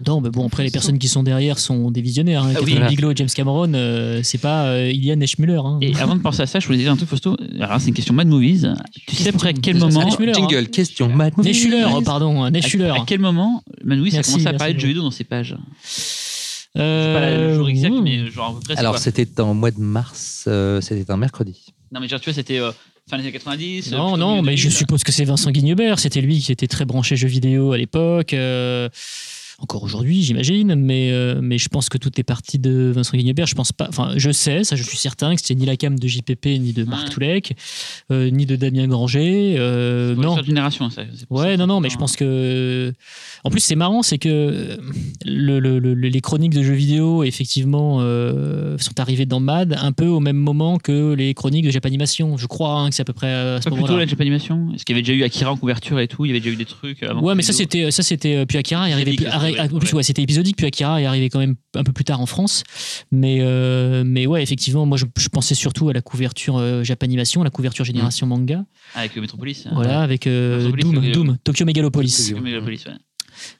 Non, 0.06 0.22
mais 0.22 0.30
bon, 0.30 0.46
après, 0.46 0.62
les 0.62 0.70
personnes 0.70 0.98
qui 0.98 1.08
sont 1.08 1.22
derrière 1.22 1.58
sont 1.58 1.90
des 1.90 2.00
visionnaires. 2.00 2.42
Hein. 2.42 2.52
Ah 2.56 2.60
oui, 2.60 2.72
Catherine 2.72 2.74
voilà. 2.76 2.88
Bigelow 2.88 3.10
et 3.10 3.16
James 3.16 3.28
Cameron, 3.28 3.72
euh, 3.74 4.20
c'est 4.22 4.38
pas 4.38 4.64
euh, 4.68 4.90
Ilian 4.90 5.20
Eschmuller. 5.20 5.60
Hein. 5.62 5.78
Et 5.82 5.94
avant 5.96 6.16
de 6.16 6.22
penser 6.22 6.40
à 6.40 6.46
ça, 6.46 6.58
je 6.58 6.66
voulais 6.66 6.78
dire 6.78 6.90
un 6.90 6.96
truc, 6.96 7.08
Fausto. 7.08 7.36
Alors, 7.60 7.78
c'est 7.80 7.88
une 7.88 7.94
question 7.94 8.14
Mad 8.14 8.26
Movies. 8.26 8.66
Tu 9.06 9.14
sais 9.14 9.28
après 9.28 9.50
à 9.50 9.52
quel 9.52 9.76
moment. 9.76 10.00
Hein. 10.00 10.32
Jingle, 10.32 10.68
question. 10.68 11.10
Neschuller, 11.36 11.84
oh, 11.94 12.00
pardon, 12.00 12.50
Neschuller. 12.50 12.88
À, 12.88 12.94
à 12.94 13.04
quel 13.06 13.20
moment 13.20 13.62
Mad 13.84 13.98
Movies 13.98 14.16
a 14.16 14.22
commencé 14.22 14.46
à 14.46 14.52
merci, 14.52 14.58
parler 14.58 14.74
de 14.74 14.80
jeux 14.80 14.88
vidéo 14.88 15.02
dans 15.02 15.10
ses 15.10 15.24
pages 15.24 15.54
Euh, 16.78 17.14
C'est 17.14 17.20
pas 17.20 17.30
le 17.36 17.54
jour 17.54 17.68
exact, 17.68 17.94
mais 18.02 18.30
genre 18.30 18.50
à 18.50 18.54
peu 18.54 18.60
près. 18.60 18.78
Alors, 18.78 18.98
c'était 18.98 19.38
en 19.40 19.52
mois 19.52 19.70
de 19.70 19.80
mars, 19.80 20.46
euh, 20.48 20.80
c'était 20.80 21.10
un 21.10 21.18
mercredi. 21.18 21.66
Non, 21.92 22.00
mais 22.00 22.08
genre, 22.08 22.20
tu 22.20 22.30
vois, 22.30 22.34
c'était 22.34 22.58
euh, 22.58 22.72
fin 23.08 23.16
des 23.18 23.24
années 23.24 23.32
90. 23.32 23.92
euh, 23.92 23.96
Non, 23.96 24.16
non, 24.16 24.42
mais 24.42 24.56
je 24.56 24.64
2000. 24.64 24.76
suppose 24.78 25.04
que 25.04 25.12
c'est 25.12 25.24
Vincent 25.24 25.50
Guignebert. 25.50 25.98
C'était 25.98 26.20
lui 26.20 26.40
qui 26.40 26.52
était 26.52 26.66
très 26.66 26.84
branché 26.84 27.16
jeux 27.16 27.28
vidéo 27.28 27.72
à 27.72 27.78
l'époque. 27.78 28.32
euh, 28.32 28.88
encore 29.58 29.82
aujourd'hui, 29.84 30.22
j'imagine, 30.22 30.74
mais, 30.74 31.10
euh, 31.12 31.38
mais 31.42 31.58
je 31.58 31.68
pense 31.68 31.88
que 31.88 31.96
tout 31.98 32.10
est 32.18 32.24
parti 32.24 32.58
de 32.58 32.90
Vincent 32.94 33.16
Guignebert. 33.16 33.46
Je 33.46 33.54
pense 33.54 33.72
pas, 33.72 33.86
enfin, 33.88 34.12
je 34.16 34.30
sais, 34.30 34.64
ça, 34.64 34.74
je 34.76 34.82
suis 34.82 34.96
certain 34.98 35.34
que 35.34 35.40
c'était 35.40 35.54
ni 35.54 35.64
la 35.64 35.76
cam 35.76 35.98
de 35.98 36.08
JPP, 36.08 36.46
ni 36.58 36.72
de 36.72 36.84
Marc 36.84 37.04
Ouais. 37.04 37.10
Toulek, 37.10 37.56
euh, 38.10 38.30
ni 38.30 38.46
de 38.46 38.56
Damien 38.56 38.86
Granger. 38.88 39.54
euh, 39.58 40.14
non, 40.16 40.42
génération, 40.42 40.90
ça. 40.90 41.02
Ouais, 41.30 41.56
non, 41.56 41.66
non, 41.66 41.80
mais 41.80 41.88
je 41.90 41.96
pense 41.96 42.16
que. 42.16 42.92
En 43.44 43.50
plus, 43.50 43.60
c'est 43.60 43.76
marrant, 43.76 44.02
c'est 44.02 44.18
que 44.18 44.28
euh, 44.28 44.76
le- 45.24 45.60
le- 45.60 45.78
le- 45.78 45.94
les 45.94 46.20
chroniques 46.20 46.54
de 46.54 46.62
jeux 46.62 46.72
vidéo, 46.74 47.22
effectivement, 47.24 48.00
sont 48.78 48.98
arrivées 49.00 49.26
dans 49.26 49.40
MAD 49.40 49.76
un 49.80 49.92
peu 49.92 50.06
au 50.06 50.20
même 50.20 50.36
moment 50.36 50.78
que 50.78 51.14
les 51.14 51.32
chroniques 51.34 51.64
de 51.64 51.70
Japanimation. 51.70 52.36
Je 52.36 52.46
crois 52.46 52.80
hein, 52.80 52.88
que 52.90 52.94
c'est 52.94 53.02
à 53.02 53.04
peu 53.04 53.12
près 53.12 53.32
à 53.32 53.58
ce 53.60 53.64
Pas 53.64 53.70
plutôt 53.70 53.86
moment-là. 53.86 54.04
la 54.04 54.06
Japanimation 54.10 54.72
Est-ce 54.74 54.84
qu'il 54.84 54.94
y 54.94 54.98
avait 54.98 55.02
déjà 55.02 55.14
eu 55.14 55.22
Akira 55.22 55.52
en 55.52 55.56
couverture 55.56 56.00
et 56.00 56.08
tout? 56.08 56.24
Il 56.24 56.28
y 56.28 56.30
avait 56.32 56.40
déjà 56.40 56.50
eu 56.52 56.56
des 56.56 56.64
trucs 56.64 57.02
avant 57.02 57.20
Ouais, 57.22 57.34
mais 57.34 57.42
ça 57.42 57.52
c'était 57.52 57.90
ça 57.90 58.02
c'était 58.02 58.44
puis 58.46 58.58
Akira 58.58 58.88
est 58.88 58.92
arrivé 58.92 59.16
ouais, 59.52 59.60
en 59.60 59.78
plus 59.78 59.92
ouais. 59.92 60.02
c'était 60.02 60.22
épisodique 60.22 60.56
puis 60.56 60.66
Akira 60.66 61.00
est 61.00 61.06
arrivé 61.06 61.28
quand 61.30 61.38
même 61.38 61.54
un 61.74 61.84
peu 61.84 61.92
plus 61.92 62.04
tard 62.04 62.20
en 62.20 62.26
France 62.26 62.62
mais 63.12 63.38
euh, 63.40 64.02
mais 64.04 64.26
ouais 64.26 64.42
effectivement 64.42 64.86
moi 64.86 64.96
je, 64.98 65.04
je 65.16 65.28
pensais 65.28 65.54
surtout 65.54 65.88
à 65.88 65.92
la 65.92 66.00
couverture 66.02 66.56
euh, 66.58 66.82
Japanimation 66.84 67.42
la 67.42 67.50
couverture 67.50 67.84
génération 67.84 68.26
manga 68.26 68.64
Ah, 68.94 69.00
avec 69.00 69.16
Metropolis. 69.16 69.66
voilà 69.72 70.00
avec 70.02 70.26
euh, 70.26 70.56
Metropolis, 70.70 70.84
Doom 70.84 71.02
c'est- 71.04 71.10
Doom 71.12 71.36
Tokyo 71.44 71.64
Megalopolis 71.66 72.28
Tokyo. 72.30 72.42
Megalopolis, 72.42 72.84
ouais. 72.86 72.92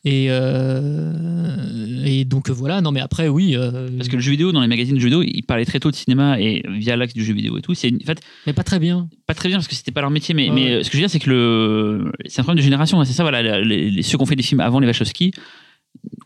et 0.05 0.27
euh, 0.31 2.05
et 2.06 2.24
donc 2.24 2.51
voilà 2.51 2.81
non 2.81 2.93
mais 2.93 3.01
après 3.01 3.28
oui 3.28 3.56
euh, 3.56 3.89
Parce 3.97 4.09
que 4.09 4.16
le 4.16 4.23
jeu 4.23 4.31
vidéo, 4.32 4.52
dans 4.52 4.61
les 4.61 4.66
magazines 4.69 4.94
de 4.94 5.01
jeux 5.01 5.06
vidéo, 5.09 5.23
ils 5.23 5.43
parlaient 5.43 5.65
très 5.65 5.81
tôt 5.81 5.90
de 5.90 5.97
cinéma 5.97 6.39
et 6.40 6.62
via 6.69 6.97
l'axe 6.97 7.15
du 7.15 7.24
jeu 7.24 7.32
vidéo 7.35 7.59
et 7.59 7.62
tout. 7.62 7.74
C'est 7.74 7.93
en 7.93 8.06
fait 8.06 8.20
mais 8.47 8.52
pas 8.52 8.62
très 8.62 8.78
bien 8.78 9.09
pas 9.27 9.35
très 9.35 9.48
bien 9.48 9.59
parce 9.59 9.69
que 9.69 9.74
c'était 9.74 9.90
pas 9.93 10.01
leur 10.02 10.11
métier, 10.11 10.35
mais, 10.35 10.48
Ouais. 10.51 10.55
mais 10.55 10.70
euh, 10.73 10.82
ce 10.82 10.90
que 10.90 10.93
je 10.93 10.98
veux 10.98 11.02
dire, 11.06 11.11
c'est 11.11 11.19
que 11.19 11.31
le... 11.31 12.12
c'est 12.27 12.40
un 12.40 12.44
problème 12.44 12.59
de 12.59 12.65
génération. 12.65 13.01
hein. 13.01 13.05
C'est 13.06 13.15
ça, 13.15 13.23
voilà. 13.23 13.62
les- 13.62 13.90
les- 13.90 14.02
ceux 14.02 14.16
qui 14.19 14.23
ont 14.23 14.27
fait 14.27 14.36
des 14.36 14.43
films 14.43 14.61
avant 14.61 14.81
les 14.81 14.86
Wachowski 14.86 15.32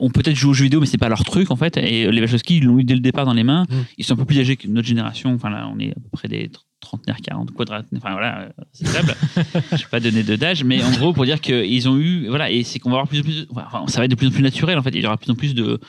ont 0.01 0.11
peut-être 0.11 0.37
joué 0.37 0.51
aux 0.51 0.55
jeux 0.55 0.65
vidéo, 0.65 0.81
mais 0.81 0.87
c'est 0.87 0.99
pas 0.99 1.09
leur 1.09 1.25
truc 1.25 1.51
en 1.51 1.57
fait. 1.57 1.77
Et 1.77 2.11
les 2.11 2.21
Wachowski, 2.21 2.59
ils 2.59 2.65
l'ont 2.65 2.79
eu 2.79 2.85
dès 2.85 2.95
le 2.95 3.01
départ 3.01 3.25
dans 3.25 3.33
les 3.33 3.45
mains. 3.45 3.65
Mm. 3.69 3.75
Ils 3.99 4.05
sont 4.05 4.15
un 4.15 4.17
peu 4.17 4.25
plus 4.25 4.39
âgés 4.39 4.57
que 4.57 4.69
notre 4.69 4.87
génération. 4.87 5.33
Enfin 5.35 5.51
là, 5.51 5.69
on 5.73 5.79
est 5.79 5.91
à 5.91 5.95
peu 5.95 6.09
près 6.13 6.29
des 6.29 6.49
tr- 6.49 6.61
trentenaires, 6.81 7.19
40, 7.23 7.53
quadrats. 7.53 7.83
Enfin 7.97 8.13
voilà, 8.13 8.41
euh, 8.43 8.49
c'est 8.73 8.87
faible. 8.87 9.15
je 9.73 9.77
vais 9.77 9.91
pas 9.91 10.01
donner 10.01 10.23
de 10.23 10.37
d'âge, 10.37 10.65
mais 10.65 10.83
en 10.83 10.91
gros, 10.93 11.13
pour 11.13 11.25
dire 11.25 11.41
qu'ils 11.41 11.89
ont 11.89 11.99
eu. 11.99 12.29
Voilà, 12.29 12.51
et 12.51 12.63
c'est 12.63 12.79
qu'on 12.79 12.91
va 12.91 12.97
avoir 12.97 13.09
plus 13.09 13.21
en 13.21 13.23
plus. 13.23 13.47
Enfin, 13.51 13.85
ça 13.89 13.99
va 13.99 14.05
être 14.05 14.11
de 14.11 14.17
plus 14.17 14.29
en 14.29 14.31
plus 14.31 14.43
naturel 14.43 14.79
en 14.79 14.83
fait. 14.83 14.91
Il 14.95 15.03
y 15.03 15.07
aura 15.07 15.17
de 15.17 15.21
plus 15.21 15.33
en 15.33 15.37
plus 15.37 15.55
de. 15.55 15.81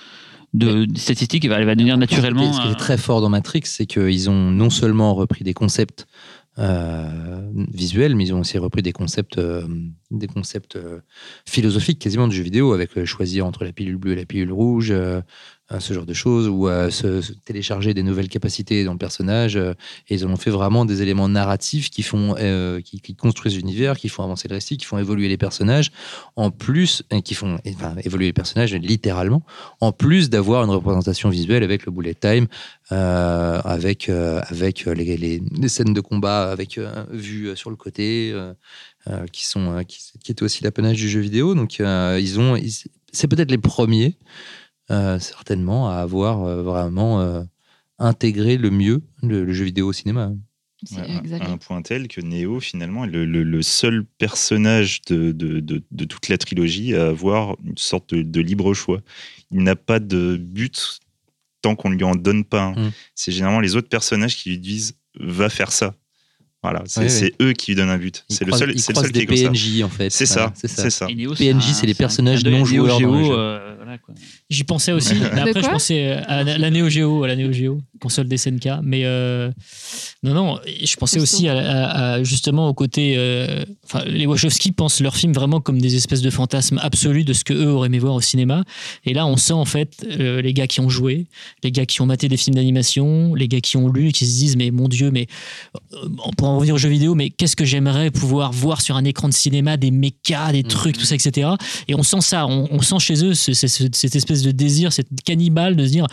De, 0.51 0.88
statistiques, 0.95 1.43
il 1.43 1.49
va, 1.51 1.64
va 1.64 1.76
devenir 1.76 1.95
naturellement. 1.95 2.51
Ce 2.51 2.61
qui 2.61 2.68
est 2.69 2.72
euh, 2.72 2.73
très 2.73 2.97
fort 2.97 3.22
dans 3.22 3.30
Matrix, 3.30 3.61
c'est 3.65 3.85
qu'ils 3.85 4.31
ont 4.31 4.49
non 4.49 4.72
seulement 4.72 5.14
repris 5.14 5.43
des 5.43 5.53
concepts 5.53 6.07
visuels, 6.60 8.15
mais 8.15 8.26
ils 8.26 8.34
ont 8.34 8.40
aussi 8.40 8.57
repris 8.57 8.81
des 8.81 8.91
concepts, 8.91 9.38
euh, 9.38 9.68
des 10.11 10.27
concepts 10.27 10.76
euh, 10.76 10.99
philosophiques 11.45 11.99
quasiment 11.99 12.27
du 12.27 12.36
jeu 12.36 12.44
vidéo, 12.44 12.73
avec 12.73 12.98
euh, 12.98 13.06
choisir 13.06 13.45
entre 13.45 13.64
la 13.64 13.72
pilule 13.72 13.98
bleue 13.98 14.14
et 14.14 14.15
la 14.15 14.26
pilule 14.26 14.52
rouge, 14.52 14.94
ce 15.79 15.93
genre 15.93 16.05
de 16.05 16.13
choses, 16.13 16.47
ou 16.47 16.67
euh, 16.67 16.89
se, 16.89 17.31
télécharger 17.45 17.93
des 17.93 18.01
nouvelles 18.01 18.27
capacités 18.27 18.83
dans 18.83 18.93
le 18.93 18.97
personnage. 18.97 19.55
euh, 19.55 19.73
et 20.07 20.15
ils 20.15 20.25
ont 20.25 20.35
fait 20.35 20.49
vraiment 20.49 20.83
des 20.83 21.03
éléments 21.03 21.29
narratifs 21.29 21.91
qui 21.91 22.01
font, 22.01 22.35
euh, 22.39 22.81
qui, 22.81 23.15
construisent 23.15 23.55
l'univers, 23.55 23.97
qui 23.97 24.09
font 24.09 24.23
avancer 24.23 24.47
le 24.47 24.55
récit, 24.55 24.77
qui 24.77 24.85
font 24.85 24.97
évoluer 24.97 25.27
les 25.27 25.37
personnages, 25.37 25.91
en 26.35 26.49
plus, 26.49 27.03
et 27.11 27.21
qui 27.21 27.35
font 27.35 27.59
évoluer 28.03 28.25
les 28.25 28.33
personnages 28.33 28.73
littéralement 28.73 29.43
en 29.79 29.91
plus 29.91 30.29
d'avoir 30.29 30.63
une 30.63 30.71
représentation 30.71 31.29
visuelle 31.29 31.63
avec 31.63 31.85
le 31.85 31.91
bullet 31.91 32.15
time, 32.15 32.47
euh, 32.91 33.61
avec, 33.63 34.09
euh, 34.09 34.41
avec 34.47 34.85
les, 34.85 35.17
les- 35.17 35.67
scènes 35.67 35.93
de 35.93 36.01
combat 36.01 36.49
avec 36.49 36.79
euh, 36.79 37.55
sur 37.55 37.69
le 37.69 37.75
côté, 37.75 38.33
qui, 39.31 39.45
sont, 39.45 39.83
qui, 39.87 39.99
qui 40.23 40.43
aussi 40.43 40.63
l'apanage 40.63 40.97
du 40.97 41.09
jeu 41.09 41.19
vidéo. 41.19 41.53
Donc, 41.53 41.79
ils 41.79 42.39
ont, 42.39 42.57
c'est 43.11 43.27
peut-être 43.27 43.51
les 43.51 43.57
premiers, 43.57 44.15
certainement, 45.19 45.89
à 45.89 45.95
avoir 45.95 46.43
euh, 46.43 46.63
vraiment 46.63 47.21
euh, 47.21 47.43
intégré 47.99 48.57
le 48.57 48.69
mieux 48.71 49.01
le, 49.23 49.45
le 49.45 49.53
jeu 49.53 49.65
vidéo 49.65 49.87
au 49.87 49.93
cinéma. 49.93 50.31
Ouais, 50.93 51.33
à- 51.41 51.51
un 51.51 51.57
point 51.57 51.81
tel 51.81 52.07
que 52.07 52.21
Neo, 52.21 52.61
finalement, 52.61 53.03
est 53.03 53.09
le, 53.09 53.25
le- 53.25 53.43
le 53.43 53.61
seul 53.61 54.05
personnage 54.17 55.01
de, 55.07 55.33
de- 55.33 55.59
de- 55.59 55.83
de 55.91 56.05
toute 56.05 56.29
la 56.29 56.37
trilogie 56.37 56.95
à 56.95 57.07
avoir 57.07 57.57
une 57.65 57.77
sorte 57.77 58.13
de, 58.13 58.21
de 58.21 58.39
libre 58.41 58.73
choix. 58.73 59.01
Il 59.51 59.61
n'a 59.63 59.75
pas 59.75 59.99
de 59.99 60.37
but 60.37 60.99
tant 61.61 61.75
qu'on 61.75 61.89
ne 61.89 61.95
lui 61.95 62.05
en 62.05 62.15
donne 62.15 62.45
pas. 62.45 62.69
Mm. 62.71 62.91
C'est 63.13 63.33
généralement 63.33 63.59
les 63.59 63.75
autres 63.75 63.89
personnages 63.89 64.37
qui 64.37 64.51
lui 64.51 64.57
disent 64.59 64.95
va 65.19 65.49
faire 65.49 65.73
ça. 65.73 65.95
Voilà, 66.63 66.83
c'est 66.85 67.33
eux 67.41 67.53
qui 67.53 67.71
lui 67.71 67.75
donnent 67.75 67.89
un 67.89 67.97
but. 67.97 68.25
C'est 68.29 68.43
le 68.45 68.51
seul, 68.53 68.77
c'est 68.79 68.93
le 68.93 69.01
seul 69.01 69.11
qui 69.11 69.13
des 69.13 69.19
est 69.21 69.25
comme 69.25 69.35
ça. 69.37 69.49
PNJ, 69.49 69.81
en 69.83 69.89
fait. 69.89 70.09
C'est 70.09 70.27
Voilà, 70.33 70.53
ça, 70.55 70.67
c'est 70.67 70.89
ça. 70.89 71.07
PNJ, 71.07 71.73
c'est 71.73 71.87
les 71.87 71.93
personnages 71.93 72.43
non 72.45 72.63
joueurs 72.65 72.99
dans 72.99 73.78
voilà, 73.89 73.97
quoi. 73.97 74.13
J'y 74.49 74.63
pensais 74.63 74.91
aussi. 74.91 75.15
Mais 75.33 75.41
après, 75.41 75.63
je 75.63 75.67
pensais 75.69 76.11
à 76.11 76.43
la, 76.43 76.69
Neo 76.69 76.89
Geo, 76.89 77.23
à 77.23 77.27
la 77.27 77.35
Neo 77.35 77.51
Geo, 77.51 77.81
console 77.99 78.27
des 78.27 78.37
SNK. 78.37 78.67
Mais 78.83 79.01
euh, 79.05 79.49
non, 80.23 80.33
non, 80.33 80.59
je 80.83 80.95
pensais 80.95 81.19
aussi 81.19 81.47
à, 81.47 81.57
à- 81.57 82.11
à, 82.13 82.23
justement 82.23 82.67
au 82.67 82.73
côté. 82.73 83.15
euh, 83.17 83.63
Enfin, 83.85 84.03
les 84.05 84.27
Wachowski 84.27 84.71
pensent 84.71 85.01
leurs 85.01 85.15
films 85.15 85.33
vraiment 85.33 85.59
comme 85.61 85.81
des 85.81 85.95
espèces 85.95 86.21
de 86.21 86.29
fantasmes 86.29 86.77
absolus 86.83 87.23
de 87.23 87.33
ce 87.33 87.43
que 87.43 87.53
eux 87.53 87.71
auraient 87.71 87.87
aimé 87.87 87.97
voir 87.97 88.13
au 88.13 88.21
cinéma. 88.21 88.63
Et 89.05 89.13
là, 89.15 89.25
on 89.25 89.35
sent 89.37 89.53
en 89.53 89.65
fait 89.65 90.05
euh, 90.19 90.41
les 90.43 90.53
gars 90.53 90.67
qui 90.67 90.79
ont 90.79 90.89
joué, 90.89 91.25
les 91.63 91.71
gars 91.71 91.87
qui 91.87 92.01
ont 92.01 92.05
maté 92.05 92.27
des 92.27 92.37
films 92.37 92.55
d'animation, 92.55 93.33
les 93.33 93.47
gars 93.47 93.61
qui 93.61 93.77
ont 93.77 93.87
lu 93.89 94.09
et 94.09 94.11
qui 94.11 94.27
se 94.27 94.37
disent 94.37 94.55
mais 94.57 94.69
mon 94.69 94.87
Dieu, 94.87 95.09
mais 95.09 95.25
euh, 95.95 96.07
pour 96.37 96.47
en 96.47 96.55
revenir 96.57 96.75
aux 96.75 96.77
jeux 96.77 96.89
vidéo, 96.89 97.15
mais 97.15 97.31
qu'est-ce 97.31 97.55
que 97.55 97.65
j'aimerais 97.65 98.11
pouvoir 98.11 98.51
voir 98.51 98.81
sur 98.81 98.95
un 98.95 99.03
écran 99.05 99.27
de 99.27 99.33
cinéma 99.33 99.77
des 99.77 99.89
mechas, 99.91 100.51
des 100.51 100.61
trucs, 100.63 100.97
tout 100.97 101.05
ça, 101.05 101.15
etc. 101.15 101.49
Et 101.87 101.95
on 101.95 102.03
sent 102.03 102.21
ça, 102.21 102.45
on, 102.45 102.67
on 102.71 102.81
sent 102.83 102.99
chez 102.99 103.25
eux 103.25 103.33
ce- 103.33 103.53
ce- 103.53 103.67
ce- 103.67 103.78
cette 103.93 104.15
espèce 104.15 104.41
de 104.41 104.51
désir, 104.51 104.91
cette 104.93 105.07
cannibale 105.26 105.76
de 105.76 105.85
se 105.85 105.91
dire 105.91 106.07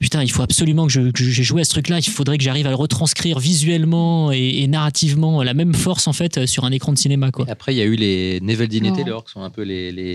putain, 0.00 0.22
il 0.22 0.30
faut 0.30 0.42
absolument 0.42 0.86
que 0.86 0.92
je- 0.92 1.00
j'ai 1.14 1.42
joué 1.42 1.60
à 1.62 1.64
ce 1.64 1.70
truc-là, 1.70 1.98
il 1.98 2.04
faudrait 2.10 2.38
que 2.38 2.44
j'arrive 2.44 2.66
à 2.66 2.70
le 2.70 2.76
retranscrire 2.76 3.38
visuellement 3.38 4.32
et, 4.32 4.62
et 4.62 4.66
narrativement 4.68 5.42
la 5.42 5.54
même 5.54 5.74
force 5.74 6.06
en 6.06 6.12
fait 6.12 6.46
sur 6.46 6.64
un 6.64 6.72
écran 6.72 6.92
de 6.92 6.98
cinéma 6.98 7.30
quoi. 7.30 7.44
Et 7.48 7.50
Après, 7.50 7.74
il 7.74 7.78
y 7.78 7.82
a 7.82 7.84
eu 7.84 7.96
les 7.96 8.38
Neveldine 8.42 8.86
et 8.86 8.90
Non. 8.90 8.96
Taylor, 8.96 9.24
qui 9.24 9.32
sont 9.32 9.42
un 9.42 9.50
peu 9.50 9.62
les, 9.62 9.92
les, 9.92 10.14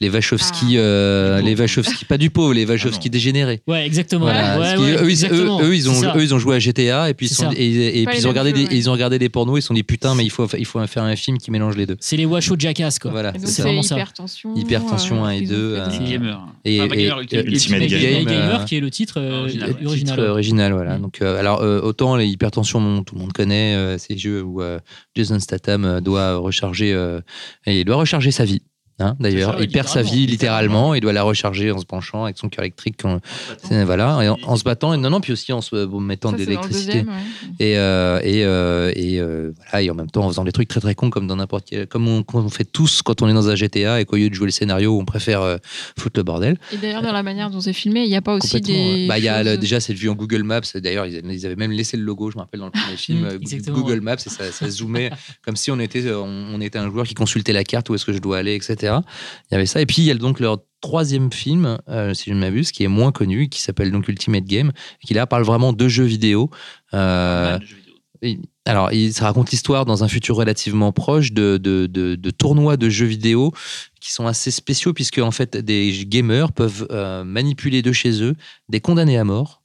les 0.00 0.10
Wachowski, 0.10 0.76
Ah. 0.76 0.80
euh, 0.80 1.40
les. 1.40 1.54
Wachowski, 1.54 2.04
pas 2.04 2.18
du 2.18 2.30
pauvre, 2.30 2.52
les 2.54 2.64
Wachowski 2.64 3.08
non. 3.08 3.12
dégénérés. 3.12 3.60
Ouais, 3.66 3.86
exactement. 3.86 4.24
Voilà, 4.26 4.58
Ouais, 4.58 4.58
parce 4.58 4.80
ouais, 4.80 4.86
qu'ils- 4.86 4.94
eux, 4.96 5.04
ils, 5.08 5.10
exactement. 5.10 5.60
eux, 5.62 5.64
eux, 5.68 5.76
ils 5.76 5.88
ont, 5.88 5.94
C'est 5.94 6.00
ça. 6.06 6.14
eux, 6.16 6.22
ils 6.22 6.34
ont 6.34 6.38
joué 6.38 6.56
à 6.56 6.58
GTA 6.58 7.10
et 7.10 7.14
puis, 7.14 7.26
ils 7.26 7.34
sont, 7.34 7.50
et, 7.56 8.02
et 8.02 8.06
puis 8.06 8.24
ont 8.26 8.28
regardé 8.30 8.52
des, 8.52 8.66
ils 8.70 8.88
ont 8.90 8.92
regardé 8.92 9.18
des 9.18 9.28
pornos, 9.28 9.58
ils 9.58 9.62
se 9.62 9.68
sont 9.68 9.74
dit 9.74 9.82
putain, 9.82 10.14
mais 10.14 10.24
il 10.24 10.30
faut, 10.30 10.46
il 10.58 10.64
faut 10.66 10.84
faire 10.86 11.02
un 11.04 11.16
film 11.16 11.38
qui 11.38 11.50
mélange 11.50 11.76
les 11.76 11.86
deux. 11.86 11.96
C'est 12.00 12.16
les 12.16 12.26
Washoe 12.26 12.58
Jackass 12.58 12.98
quoi. 12.98 13.10
Voilà, 13.10 13.32
Et 13.34 13.46
c'est 13.46 13.62
vraiment 13.62 13.82
ça. 13.82 13.94
hypertension. 13.94 14.54
Hypertension, 14.56 15.24
euh, 15.24 15.28
un 15.28 15.30
et 15.32 15.38
ils 15.38 15.46
ont 15.52 15.56
deux, 15.56 15.74
fait 15.76 15.80
euh, 15.80 15.86
des- 15.86 15.98
Les 16.04 16.10
gamers. 16.12 16.43
Et- 16.64 16.80
Enfin, 16.80 16.88
pas 16.88 16.96
et- 16.96 17.06
Ultimate 17.06 17.46
Ultimate 17.46 17.80
Game, 17.86 18.00
Game, 18.00 18.24
Gamer 18.24 18.60
euh, 18.60 18.64
qui 18.64 18.76
est 18.76 18.80
le 18.80 18.90
titre 18.90 19.20
euh, 19.20 19.40
original, 19.40 19.70
ouais. 19.70 19.86
original. 19.86 20.16
Titre 20.16 20.28
original, 20.28 20.72
voilà. 20.72 20.98
Mm. 20.98 21.02
Donc, 21.02 21.22
euh, 21.22 21.38
alors, 21.38 21.62
euh, 21.62 21.80
autant 21.80 22.16
les 22.16 22.26
hypertensions, 22.26 23.02
tout 23.04 23.14
le 23.14 23.20
monde 23.20 23.32
connaît 23.32 23.74
euh, 23.74 23.98
ces 23.98 24.16
jeux 24.16 24.42
où 24.42 24.62
euh, 24.62 24.78
Jason 25.14 25.38
Statham 25.40 25.84
euh, 25.84 26.00
doit 26.00 26.36
recharger, 26.36 26.92
euh, 26.92 27.20
et 27.66 27.80
il 27.80 27.84
doit 27.84 27.96
recharger 27.96 28.30
sa 28.30 28.44
vie. 28.44 28.62
Hein, 29.00 29.16
D'ailleurs, 29.20 29.56
C'est 29.58 29.64
il 29.64 29.70
perd 29.70 29.88
sa 29.88 30.02
vie 30.02 30.26
littéralement. 30.26 30.94
Il 30.94 31.00
doit 31.00 31.12
la 31.12 31.22
recharger 31.22 31.70
en 31.70 31.78
se 31.78 31.84
penchant 31.86 32.24
avec 32.24 32.38
son 32.38 32.48
cœur 32.48 32.64
électrique. 32.64 32.96
quand- 33.00 33.20
c'est- 33.62 33.84
voilà, 33.84 34.20
et 34.22 34.28
en, 34.28 34.38
en 34.44 34.56
se 34.56 34.64
battant. 34.64 34.92
Et 34.94 34.96
non, 34.96 35.10
non, 35.10 35.20
puis 35.20 35.32
aussi 35.32 35.52
en 35.52 35.60
se 35.60 35.74
euh, 35.76 35.86
mettant 36.00 36.30
Ça, 36.30 36.36
de 36.36 36.42
c'est 36.42 36.50
l'électricité. 36.50 36.98
ouais. 36.98 37.04
Et, 37.60 37.78
euh, 37.78 38.20
et, 38.22 38.44
euh, 38.44 38.92
et, 38.94 39.20
euh, 39.20 39.52
voilà, 39.70 39.82
et 39.82 39.90
en 39.90 39.94
même 39.94 40.10
temps 40.10 40.24
en 40.24 40.28
faisant 40.28 40.44
des 40.44 40.52
trucs 40.52 40.68
très 40.68 40.80
très 40.80 40.94
cons 40.94 41.10
comme 41.10 41.26
dans 41.26 41.36
n'importe 41.36 41.66
quel. 41.68 41.86
Comme 41.86 42.08
on, 42.08 42.22
comme 42.22 42.44
on 42.44 42.48
fait 42.50 42.64
tous 42.64 43.02
quand 43.02 43.22
on 43.22 43.28
est 43.28 43.34
dans 43.34 43.48
un 43.48 43.54
GTA 43.54 44.00
et 44.00 44.04
qu'au 44.04 44.16
lieu 44.16 44.28
de 44.30 44.34
jouer 44.34 44.46
le 44.46 44.52
scénario, 44.52 44.98
on 44.98 45.04
préfère 45.04 45.40
euh, 45.42 45.56
foutre 45.98 46.18
le 46.20 46.24
bordel. 46.24 46.56
Et 46.72 46.76
d'ailleurs, 46.76 47.02
dans 47.02 47.12
la 47.12 47.22
manière 47.22 47.50
dont 47.50 47.60
c'est 47.60 47.72
filmé, 47.72 48.02
il 48.04 48.08
n'y 48.08 48.16
a 48.16 48.22
pas 48.22 48.34
aussi 48.34 48.60
des. 48.60 49.06
Bah, 49.08 49.18
il 49.18 49.24
y 49.24 49.28
a 49.28 49.42
choses- 49.44 49.58
déjà 49.58 49.80
cette 49.80 49.96
vue 49.96 50.08
en 50.08 50.14
Google 50.14 50.42
Maps. 50.42 50.60
D'ailleurs, 50.74 51.06
ils, 51.06 51.20
ils 51.30 51.46
avaient 51.46 51.56
même 51.56 51.72
laissé 51.72 51.96
le 51.96 52.02
logo, 52.04 52.30
je 52.30 52.36
me 52.36 52.42
rappelle, 52.42 52.60
dans 52.60 52.66
le 52.66 52.72
premier 52.72 52.96
film, 52.96 53.14
Mm, 53.24 53.38
exactement, 53.42 53.78
Google 53.78 53.94
ouais. 53.94 54.00
Maps, 54.00 54.14
et 54.14 54.28
ça, 54.30 54.50
ça 54.52 54.68
zoomait 54.70 55.10
comme 55.44 55.56
si 55.56 55.70
on 55.70 55.78
était, 55.78 56.10
on, 56.12 56.24
on 56.54 56.60
était 56.60 56.78
un 56.78 56.90
joueur 56.90 57.06
qui 57.06 57.14
consultait 57.14 57.52
la 57.52 57.64
carte, 57.64 57.88
où 57.90 57.94
est-ce 57.94 58.04
que 58.04 58.12
je 58.12 58.18
dois 58.18 58.38
aller, 58.38 58.54
etc. 58.54 58.83
Il 59.50 59.52
y 59.52 59.56
avait 59.56 59.66
ça. 59.66 59.80
Et 59.80 59.86
puis, 59.86 60.02
il 60.02 60.04
y 60.04 60.10
a 60.10 60.14
donc 60.14 60.40
leur 60.40 60.58
troisième 60.80 61.32
film, 61.32 61.78
euh, 61.88 62.12
si 62.14 62.28
je 62.30 62.34
ne 62.34 62.40
m'abuse, 62.40 62.70
qui 62.72 62.84
est 62.84 62.88
moins 62.88 63.10
connu, 63.12 63.48
qui 63.48 63.60
s'appelle 63.62 63.90
donc 63.90 64.06
Ultimate 64.08 64.44
Game, 64.44 64.72
et 65.02 65.06
qui 65.06 65.14
là 65.14 65.26
parle 65.26 65.44
vraiment 65.44 65.72
de 65.72 65.88
jeux 65.88 66.04
vidéo. 66.04 66.50
Euh, 66.92 67.52
Mal 67.52 67.60
de 67.60 67.66
jeux 67.66 67.76
vidéo. 67.76 67.94
et- 68.22 68.38
alors, 68.66 68.92
il 68.92 69.12
ça 69.12 69.24
raconte 69.26 69.50
l'histoire 69.50 69.84
dans 69.84 70.04
un 70.04 70.08
futur 70.08 70.36
relativement 70.36 70.90
proche 70.92 71.32
de, 71.32 71.58
de, 71.58 71.86
de- 71.86 72.14
de 72.14 72.30
tournois 72.30 72.78
de 72.78 72.88
jeux 72.88 73.04
vidéo 73.06 73.52
qui 74.00 74.10
sont 74.12 74.26
assez 74.26 74.50
spéciaux 74.50 74.94
puisque 74.94 75.18
en 75.18 75.30
fait 75.30 75.56
des 75.58 76.04
gamers 76.06 76.50
peuvent 76.52 76.86
euh, 76.90 77.24
manipuler 77.24 77.82
de 77.82 77.92
chez 77.92 78.22
eux 78.22 78.34
des 78.70 78.80
condamnés 78.80 79.18
à 79.18 79.24
mort. 79.24 79.60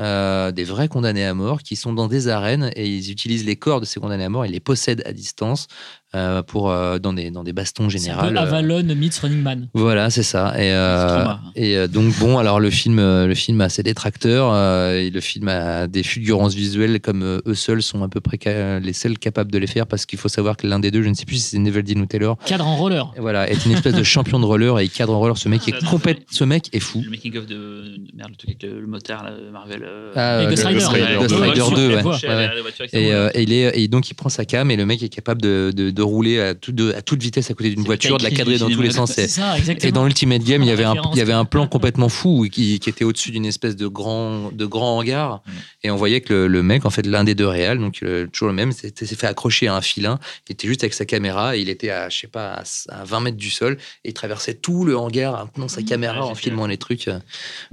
euh, 0.00 0.50
des 0.50 0.64
vrais 0.64 0.88
condamnés 0.88 1.24
à 1.24 1.34
mort 1.34 1.62
qui 1.62 1.76
sont 1.76 1.92
dans 1.92 2.08
des 2.08 2.26
arènes 2.28 2.70
et 2.74 2.86
ils 2.86 3.10
utilisent 3.12 3.44
les 3.46 3.54
corps 3.56 3.80
de 3.80 3.86
ces 3.86 4.00
condamnés 4.00 4.24
à 4.24 4.28
mort 4.28 4.44
et 4.44 4.48
les 4.48 4.58
possèdent 4.60 5.02
à 5.06 5.12
distance 5.12 5.68
euh, 6.14 6.42
pour 6.42 6.70
euh, 6.70 6.98
dans 6.98 7.12
des 7.12 7.30
dans 7.30 7.44
des 7.44 7.52
bastons 7.52 7.88
généraux. 7.88 8.28
peu 8.28 8.36
Avalon 8.38 8.82
meets 8.94 9.18
Running 9.20 9.42
Man. 9.42 9.68
Voilà, 9.74 10.10
c'est 10.10 10.22
ça. 10.22 10.54
Et, 10.58 10.72
euh, 10.72 11.24
et 11.56 11.76
euh, 11.76 11.86
donc 11.88 12.16
bon, 12.18 12.38
alors 12.38 12.60
le 12.60 12.70
film, 12.70 12.98
euh, 12.98 13.26
le 13.26 13.34
film 13.34 13.60
a 13.60 13.68
ses 13.68 13.82
détracteurs. 13.82 14.50
euh, 14.52 14.98
et 14.98 15.10
le 15.10 15.20
film 15.20 15.48
a 15.48 15.86
des 15.86 16.02
fulgurances 16.02 16.54
visuelles 16.54 17.00
comme 17.00 17.22
euh, 17.22 17.40
eux 17.46 17.54
seuls 17.54 17.82
sont 17.82 18.02
à 18.02 18.08
peu 18.08 18.20
près 18.20 18.80
les 18.80 18.92
seuls 18.92 19.18
capables 19.18 19.50
de 19.50 19.58
les 19.58 19.66
faire 19.66 19.86
parce 19.86 20.06
qu'il 20.06 20.18
faut 20.18 20.28
savoir 20.28 20.56
que 20.56 20.66
l'un 20.66 20.78
des 20.78 20.90
deux, 20.90 21.02
je 21.02 21.08
ne 21.08 21.14
sais 21.14 21.24
plus 21.24 21.36
si 21.36 21.42
c'est 21.50 21.58
Neveldine 21.58 22.00
ou 22.00 22.06
Taylor, 22.06 22.36
Cadre 22.46 22.66
en 22.66 22.76
roller. 22.76 23.12
voilà, 23.18 23.48
est 23.50 23.64
une 23.66 23.72
espèce 23.72 23.94
de 23.94 24.02
champion 24.02 24.38
de 24.40 24.44
roller 24.44 24.78
et 24.80 24.84
il 24.84 24.90
cadre 24.90 25.14
en 25.14 25.18
roller. 25.18 25.36
Ce 25.38 25.48
mec 25.48 25.62
Ah, 25.66 25.70
est 25.70 25.80
ça, 25.80 25.86
complètement, 25.88 26.24
ce 26.30 26.44
mec 26.44 26.68
est 26.72 26.80
fou. 26.80 27.02
Le 27.04 27.10
making 27.10 27.36
of 27.38 27.46
de 27.46 27.96
merde, 28.14 28.30
le 28.30 28.36
truc 28.36 28.50
avec 28.50 28.62
le, 28.62 28.80
le 28.80 28.86
motard, 28.86 29.24
là, 29.24 29.32
Marvel. 29.52 29.82
euh, 29.84 30.12
Ah, 30.14 30.42
Et 30.42 30.46
euh, 30.46 30.50
Ghost 30.50 30.62
le- 30.62 30.68
Rider. 30.68 30.78
Ghost 30.78 30.90
Rider, 30.92 31.10
Ouais, 31.10 31.18
Ghost 31.18 31.32
ouais, 31.34 31.48
Rider 31.48 31.62
ouais, 31.62 31.76
2, 31.76 32.84
ouais, 32.84 32.88
Et, 32.92 33.12
euh, 33.12 33.30
et 33.34 33.42
il 33.42 33.52
est, 33.52 33.78
et 33.82 33.88
donc 33.88 34.10
il 34.10 34.14
prend 34.14 34.28
sa 34.28 34.44
cam 34.44 34.70
et 34.70 34.76
le 34.76 34.86
mec 34.86 35.02
est 35.02 35.08
capable 35.08 35.42
de, 35.42 35.72
de, 35.74 35.90
de 35.90 36.02
rouler 36.04 36.40
à, 36.40 36.54
tout- 36.54 36.72
de- 36.72 36.92
à 36.92 37.02
toute 37.02 37.22
vitesse 37.22 37.50
à 37.50 37.54
côté 37.54 37.70
d'une 37.70 37.82
voiture, 37.84 38.18
de 38.18 38.22
la 38.24 38.30
le 38.30 38.36
cadrer 38.36 38.58
dans 38.58 38.68
tous 38.70 38.82
les 38.82 38.90
sens. 38.92 39.18
Et, 39.18 39.26
ça, 39.28 39.56
exactement. 39.58 39.88
et 39.88 39.92
dans 39.92 40.06
Ultimate 40.06 40.42
Game, 40.44 40.62
il 40.62 40.68
y 40.68 40.70
avait 40.70 40.84
un, 40.84 40.94
il 41.12 41.18
y 41.18 41.20
avait 41.20 41.32
un 41.32 41.44
plan 41.44 41.66
complètement 41.66 42.08
fou 42.08 42.46
qui, 42.50 42.78
qui 42.78 42.88
était 42.90 43.04
au-dessus 43.04 43.30
d'une 43.30 43.46
espèce 43.46 43.74
de 43.76 43.86
grand, 43.86 44.52
de 44.52 44.66
grand 44.66 44.98
hangar. 44.98 45.42
Mm. 45.46 45.50
Et 45.84 45.90
on 45.90 45.96
voyait 45.96 46.20
que 46.20 46.32
le, 46.34 46.46
le 46.48 46.62
mec, 46.62 46.84
en 46.86 46.90
fait, 46.90 47.06
l'un 47.06 47.24
des 47.24 47.34
deux 47.34 47.46
réels, 47.48 47.78
donc 47.78 48.02
euh, 48.02 48.26
toujours 48.26 48.48
le 48.48 48.54
même, 48.54 48.72
s'est 48.72 48.92
fait 48.94 49.26
accrocher 49.26 49.66
à 49.68 49.74
un 49.74 49.80
filin. 49.80 50.18
Il 50.48 50.52
était 50.52 50.68
juste 50.68 50.82
avec 50.84 50.94
sa 50.94 51.04
caméra 51.04 51.56
et 51.56 51.60
il 51.60 51.68
était 51.68 51.90
à, 51.90 52.08
je 52.08 52.18
sais 52.20 52.26
pas, 52.26 52.54
à, 52.54 52.62
à 53.00 53.04
20 53.04 53.20
mètres 53.20 53.36
du 53.36 53.50
sol. 53.50 53.78
Et 54.04 54.10
il 54.10 54.14
traversait 54.14 54.54
tout 54.54 54.84
le 54.84 54.96
hangar 54.96 55.42
en 55.42 55.46
tenant 55.46 55.68
sa 55.68 55.82
caméra, 55.82 56.24
Ouais, 56.24 56.30
en 56.30 56.34
filmant 56.34 56.66
les 56.66 56.76
trucs. 56.78 57.06
Le 57.06 57.20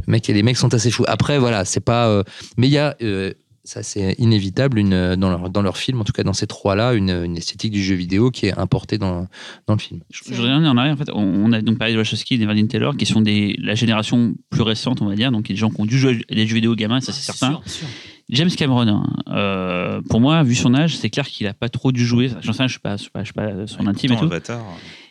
mec, 0.07 0.29
et 0.29 0.33
les 0.33 0.43
mecs 0.43 0.57
sont 0.57 0.73
assez 0.73 0.91
fous. 0.91 1.05
Après, 1.07 1.37
voilà, 1.39 1.65
c'est 1.65 1.79
pas. 1.79 2.07
euh, 2.07 2.23
mais 2.57 2.67
il 2.67 2.73
y 2.73 2.77
a. 2.77 2.95
euh, 3.01 3.33
ça, 3.63 3.83
c'est 3.83 4.15
inévitable 4.17 4.79
une, 4.79 5.15
dans, 5.15 5.29
leur, 5.29 5.49
dans 5.49 5.61
leur 5.61 5.77
film, 5.77 6.01
en 6.01 6.03
tout 6.03 6.13
cas 6.13 6.23
dans 6.23 6.33
ces 6.33 6.47
trois-là, 6.47 6.93
une, 6.93 7.11
une 7.11 7.37
esthétique 7.37 7.71
du 7.71 7.83
jeu 7.83 7.95
vidéo 7.95 8.31
qui 8.31 8.47
est 8.47 8.57
importée 8.57 8.97
dans, 8.97 9.27
dans 9.67 9.75
le 9.75 9.79
film. 9.79 10.01
Je 10.09 10.33
je 10.33 10.41
reviens 10.41 10.65
en 10.65 10.77
arrière. 10.77 10.93
En 10.93 10.97
fait, 10.97 11.11
on, 11.13 11.21
on 11.21 11.51
a 11.51 11.61
donc 11.61 11.77
parlé 11.77 11.93
de 11.93 11.99
Wachowski 11.99 12.35
et 12.35 12.37
d'Evangeline 12.37 12.67
Taylor, 12.67 12.97
qui 12.97 13.05
sont 13.05 13.21
des, 13.21 13.55
la 13.59 13.75
génération 13.75 14.33
plus 14.49 14.63
récente, 14.63 15.01
on 15.01 15.05
va 15.05 15.15
dire, 15.15 15.31
donc 15.31 15.45
des 15.47 15.55
gens 15.55 15.69
qui 15.69 15.79
ont 15.79 15.85
dû 15.85 15.99
jouer 15.99 16.25
à 16.31 16.35
des 16.35 16.47
jeux 16.47 16.55
vidéo 16.55 16.75
gamins, 16.75 17.01
ça 17.01 17.11
c'est 17.11 17.21
certain. 17.21 17.51
sûr, 17.51 17.61
sûr. 17.65 17.87
James 18.29 18.49
Cameron, 18.49 18.87
hein, 18.87 19.03
euh, 19.27 20.01
pour 20.09 20.21
moi, 20.21 20.41
vu 20.43 20.55
son 20.55 20.73
âge, 20.73 20.95
c'est 20.95 21.09
clair 21.09 21.27
qu'il 21.27 21.45
a 21.47 21.53
pas 21.53 21.69
trop 21.69 21.91
dû 21.91 22.05
jouer. 22.05 22.31
J'en 22.41 22.53
sais 22.53 22.63
rien, 22.63 22.67
je 22.67 22.73
je 22.73 22.73
suis 22.73 22.79
pas, 22.79 22.95
je 22.95 23.23
suis 23.25 23.33
pas 23.33 23.67
son 23.67 23.87
intime 23.87 24.13
et 24.13 24.17
tout. 24.17 24.25
Avatar. 24.25 24.63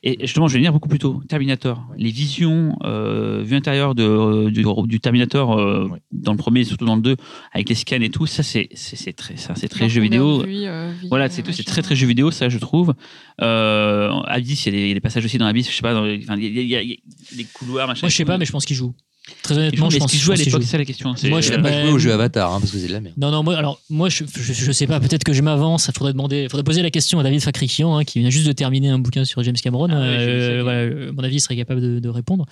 Et 0.02 0.16
justement, 0.22 0.48
je 0.48 0.55
vais 0.55 0.60
venir 0.60 0.72
beaucoup 0.72 0.89
plus 0.89 0.98
tôt. 0.98 1.22
Terminator. 1.28 1.86
Les 1.98 2.10
visions, 2.10 2.74
euh, 2.85 3.43
vue 3.44 3.55
intérieure 3.56 3.94
de, 3.94 4.48
du, 4.48 4.64
du 4.86 4.98
Terminator 5.01 5.59
euh, 5.59 5.89
dans 6.10 6.32
le 6.32 6.39
premier, 6.39 6.60
et 6.60 6.64
surtout 6.64 6.86
dans 6.86 6.97
le 6.97 7.02
2, 7.02 7.16
avec 7.52 7.68
les 7.68 7.74
scans 7.74 8.01
et 8.01 8.09
tout, 8.09 8.27
ça 8.27 8.43
c'est 8.43 8.68
très, 9.14 9.36
ça, 9.36 9.55
c'est 9.55 9.68
très 9.68 9.89
jeu 9.90 10.01
vidéo. 10.01 10.40
euh, 10.66 10.93
Voilà, 11.10 11.28
c'est 11.28 11.43
tout, 11.43 11.52
c'est 11.52 11.59
machin. 11.62 11.72
très 11.72 11.82
très 11.82 11.97
jeu 11.97 12.06
vidéo, 12.06 12.31
ça 12.31 12.48
je 12.48 12.56
trouve. 12.59 12.94
Euh, 13.43 14.10
Abyss, 14.24 14.66
il 14.66 14.72
y, 14.72 14.77
a 14.77 14.78
des- 14.78 14.85
il 14.85 14.89
y 14.89 14.90
a 14.93 14.94
des 14.94 15.01
passages 15.01 15.24
aussi 15.24 15.39
dans 15.39 15.47
Abyss, 15.47 15.70
je 15.70 15.74
sais 15.77 15.82
pas, 15.82 15.93
dans 15.94 16.05
les, 16.05 16.18
enfin, 16.22 16.36
il 16.36 16.44
y 16.44 16.59
a, 16.59 16.62
il 16.62 16.68
y 16.68 16.77
a- 16.77 16.82
il 16.82 16.90
y 16.90 16.94
a 17.35 17.36
des 17.36 17.44
couloirs, 17.52 17.86
machin. 17.86 18.01
Moi, 18.02 18.09
je 18.10 18.16
sais 18.16 18.24
pas, 18.24 18.39
mais 18.39 18.44
je 18.47 18.52
pense 18.52 18.64
qu'il 18.64 18.77
joue. 18.77 18.94
Très 19.43 19.57
honnêtement, 19.57 19.90
je 19.90 19.97
est-ce 19.97 20.02
pense 20.05 20.11
qu'il 20.11 20.20
joue 20.20 20.32
à 20.32 20.36
l'époque, 20.36 20.62
c'est 20.62 20.69
ça 20.70 20.78
la 20.78 20.85
question. 20.85 21.15
Moi, 21.24 21.40
je- 21.40 21.52
Il 21.52 21.57
n'a 21.57 21.62
pas 21.62 21.81
joué 21.82 21.90
au 21.90 21.98
jeu 21.98 22.12
Avatar, 22.12 22.52
hein, 22.52 22.61
parce 22.61 22.70
que 22.73 22.78
c'est 22.78 22.86
de 22.89 22.93
la 22.93 23.01
merde. 23.01 23.15
Non, 23.19 23.31
non, 23.31 23.43
moi, 23.43 23.57
alors, 23.57 23.81
moi, 23.90 24.09
je, 24.09 24.24
je, 24.35 24.52
je 24.52 24.73
sais 24.73 24.86
pas, 24.86 25.01
peut-être 25.01 25.24
que 25.24 25.32
je 25.32 25.43
m'avance. 25.43 25.89
Il 25.89 25.97
faudrait 25.98 26.12
demander, 26.12 26.48
faudrait 26.51 26.65
poser 26.65 26.82
la 26.82 26.90
question 26.90 27.19
à 27.19 27.23
David 27.23 27.40
Fakrikian, 27.40 27.97
hein, 27.97 28.05
qui 28.05 28.20
vient 28.20 28.31
juste 28.31 28.47
de 28.47 28.52
terminer 28.52 28.89
un 28.90 28.98
bouquin 28.98 29.24
sur 29.24 29.43
James 29.43 29.57
Cameron. 29.57 29.89
Ah 29.90 29.94
Euh, 29.97 30.61
voilà, 30.62 30.78
euh, 30.81 31.09
à 31.09 31.12
mon 31.12 31.23
avis, 31.24 31.36
il 31.36 31.40
serait 31.40 31.57
capable 31.57 31.81
de, 31.81 31.98
de 31.98 32.09
répondre. 32.09 32.47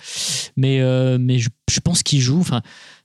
Mais, 0.57 0.81
euh, 0.81 1.17
mais 1.19 1.39
je, 1.39 1.49
je 1.71 1.79
pense 1.79 2.03
qu'il 2.03 2.21
joue. 2.21 2.39
Enfin, 2.39 2.61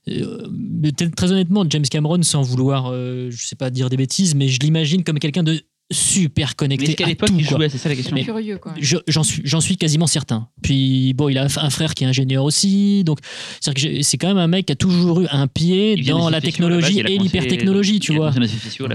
euh, 0.07 0.47
mais 0.51 0.91
très 0.91 1.09
très 1.09 1.31
honnêtement, 1.31 1.65
James 1.69 1.83
Cameron, 1.89 2.21
sans 2.23 2.41
vouloir, 2.41 2.89
euh, 2.91 3.29
je 3.31 3.45
sais 3.45 3.55
pas 3.55 3.69
dire 3.69 3.89
des 3.89 3.97
bêtises, 3.97 4.35
mais 4.35 4.47
je 4.47 4.59
l'imagine 4.59 5.03
comme 5.03 5.19
quelqu'un 5.19 5.43
de 5.43 5.61
super 5.91 6.49
Mais 6.49 6.55
connecté 6.55 6.85
est-ce 6.87 6.95
qu'à 6.95 7.05
à 7.05 7.07
l'époque 7.07 7.29
il 7.37 7.45
jouait 7.47 7.69
C'est 7.69 7.77
ça 7.77 7.89
la 7.89 7.95
question. 7.95 8.15
Mais- 8.15 8.23
Curieux, 8.23 8.57
quoi. 8.57 8.73
Je- 8.79 8.97
J'en 9.07 9.21
suis, 9.23 9.41
j'en 9.45 9.61
suis 9.61 9.77
quasiment 9.77 10.07
certain. 10.07 10.47
Puis 10.63 11.13
bon, 11.13 11.29
il 11.29 11.37
a 11.37 11.43
un 11.43 11.69
frère 11.69 11.93
qui 11.93 12.03
est 12.03 12.07
ingénieur 12.07 12.43
aussi, 12.43 13.03
donc 13.03 13.19
c'est-à-dire 13.61 13.73
que 13.75 13.79
j'ai- 13.95 14.03
c'est 14.03 14.17
quand 14.17 14.27
même 14.27 14.37
un 14.39 14.47
mec 14.47 14.65
qui 14.65 14.71
a 14.73 14.75
toujours 14.75 15.21
eu 15.21 15.27
un 15.31 15.45
pied 15.47 15.95
dans 16.07 16.29
la 16.29 16.41
technologie 16.41 16.99
et 16.99 17.17
l'hypertechnologie, 17.19 17.99
tu 17.99 18.13
vois. 18.15 18.31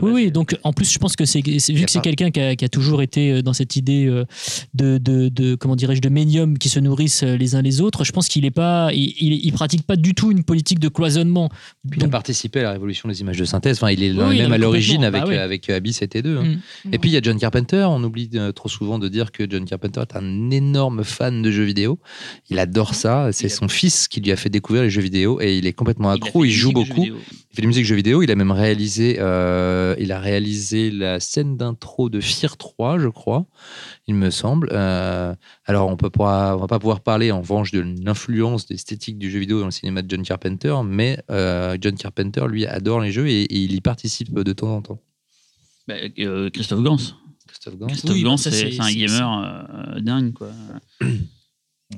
Oui, 0.02 0.10
oui, 0.12 0.30
donc 0.32 0.56
en 0.64 0.72
plus, 0.72 0.92
je 0.92 0.98
pense 0.98 1.14
que 1.14 1.24
c'est 1.24 1.40
vu 1.40 1.84
que 1.84 1.90
c'est 1.90 2.00
quelqu'un 2.02 2.30
qui 2.32 2.40
a, 2.40 2.56
qui 2.56 2.64
a 2.64 2.68
toujours 2.68 3.02
été 3.02 3.30
euh, 3.30 3.42
dans 3.42 3.52
cette 3.52 3.76
idée 3.76 4.06
euh, 4.06 4.24
de, 4.74 4.98
de, 4.98 5.28
de- 5.28 5.54
comment 5.54 5.76
dirais-je 5.76 6.00
de 6.00 6.08
médiums 6.08 6.58
qui 6.58 6.68
se 6.68 6.80
nourrissent 6.80 7.22
euh, 7.22 7.36
les 7.36 7.54
uns 7.54 7.62
les 7.62 7.80
autres. 7.80 8.04
Je 8.04 8.10
pense 8.12 8.26
qu'il 8.28 8.44
est 8.44 8.50
pas, 8.50 8.90
il, 8.92 9.14
il, 9.20 9.32
il 9.44 9.52
pratique 9.52 9.82
pas 9.86 9.96
du 9.96 10.14
tout 10.14 10.32
une 10.32 10.42
politique 10.42 10.80
de 10.80 10.88
cloisonnement. 10.88 11.50
Puis 11.88 12.00
il 12.00 12.04
a 12.04 12.08
participé 12.08 12.60
à 12.60 12.62
la 12.64 12.72
révolution 12.72 13.08
des 13.08 13.20
images 13.20 13.36
de 13.38 13.44
synthèse. 13.44 13.76
Enfin, 13.76 13.90
il 13.92 14.02
est 14.02 14.10
Oui, 14.10 14.38
même 14.38 14.48
mais 14.48 14.54
à 14.54 14.58
l'origine 14.58 15.04
avec. 15.04 15.22
Bah 15.24 15.42
avec 15.42 15.68
Abyss 15.70 16.02
et 16.02 16.06
T2. 16.06 16.56
Et 16.93 16.98
puis 16.98 17.11
il 17.11 17.12
y 17.12 17.16
a 17.16 17.20
John 17.23 17.39
Carpenter. 17.39 17.86
On 17.89 18.02
oublie 18.02 18.31
trop 18.55 18.69
souvent 18.69 18.98
de 18.98 19.09
dire 19.09 19.32
que 19.32 19.48
John 19.48 19.65
Carpenter 19.65 20.01
est 20.01 20.16
un 20.16 20.51
énorme 20.51 21.05
fan 21.05 21.43
de 21.43 21.51
jeux 21.51 21.65
vidéo. 21.65 21.98
Il 22.48 22.59
adore 22.59 22.94
ça. 22.94 23.31
C'est 23.32 23.48
son 23.48 23.69
fils 23.69 24.09
qui 24.09 24.20
lui 24.20 24.32
a 24.32 24.36
fait 24.36 24.51
découvrir 24.51 24.82
les 24.82 24.90
jeux 24.90 25.02
vidéo 25.02 25.40
et 25.40 25.57
il 25.57 25.66
est 25.66 25.73
complètement 25.73 26.11
accro. 26.11 26.44
Il, 26.44 26.51
joue 26.51 26.70
de 26.70 26.74
beaucoup. 26.74 27.05
Il 27.05 27.57
fait 27.57 27.62
des 27.62 27.69
musiques 27.69 27.85
jeux 27.85 27.97
vidéo. 27.97 28.23
Il 28.23 28.31
a 28.31 28.36
même 28.36 28.52
réalisé, 28.52 29.16
euh, 29.19 29.94
il 29.98 30.12
a 30.12 30.20
réalisé 30.20 30.90
la 30.90 31.20
scène 31.20 31.57
d'intro 31.57 32.09
de 32.09 32.20
Fear 32.20 32.57
3, 32.57 32.98
je 32.98 33.09
crois, 33.09 33.47
il 34.07 34.15
me 34.15 34.31
semble. 34.31 34.69
Euh, 34.73 35.35
alors 35.65 35.89
on 35.89 35.97
peut 35.97 36.11
pas, 36.11 36.57
on 36.57 36.61
va 36.61 36.66
pas 36.66 36.78
pouvoir 36.78 37.01
parler 37.01 37.32
en 37.32 37.40
revanche 37.40 37.73
de 37.73 37.81
l'influence 38.05 38.66
d'esthétique 38.66 39.19
du 39.19 39.31
jeu 39.31 39.40
vidéo 39.40 39.61
dans 39.61 39.66
le 39.66 39.70
cinéma 39.73 40.02
de 40.02 40.11
John 40.11 40.23
Carpenter, 40.23 40.77
mais 40.85 41.19
euh, 41.31 41.77
John 41.81 41.97
Carpenter 41.97 42.47
lui 42.48 42.66
adore 42.66 43.01
les 43.01 43.12
jeux 43.12 43.28
et, 43.28 43.43
et 43.43 43.59
il 43.59 43.74
y 43.74 43.81
participe 43.81 44.32
de 44.32 44.52
temps 44.52 44.77
en 44.77 44.82
temps. 44.82 45.01
Bah, 45.90 46.24
euh, 46.24 46.50
Christophe 46.50 46.82
Gans. 46.82 46.96
Christophe 47.48 47.76
Gans. 47.76 47.86
Christophe 47.88 48.12
Oui, 48.14 48.22
Gans, 48.22 48.36
ça, 48.36 48.50
c'est 48.50 48.56
c'est- 48.70 48.70
c'est 48.72 48.80
un 48.80 48.84
c'est- 48.84 48.94
gamer 48.94 49.94
euh, 49.96 50.00
dingue, 50.00 50.32
quoi. 50.32 50.50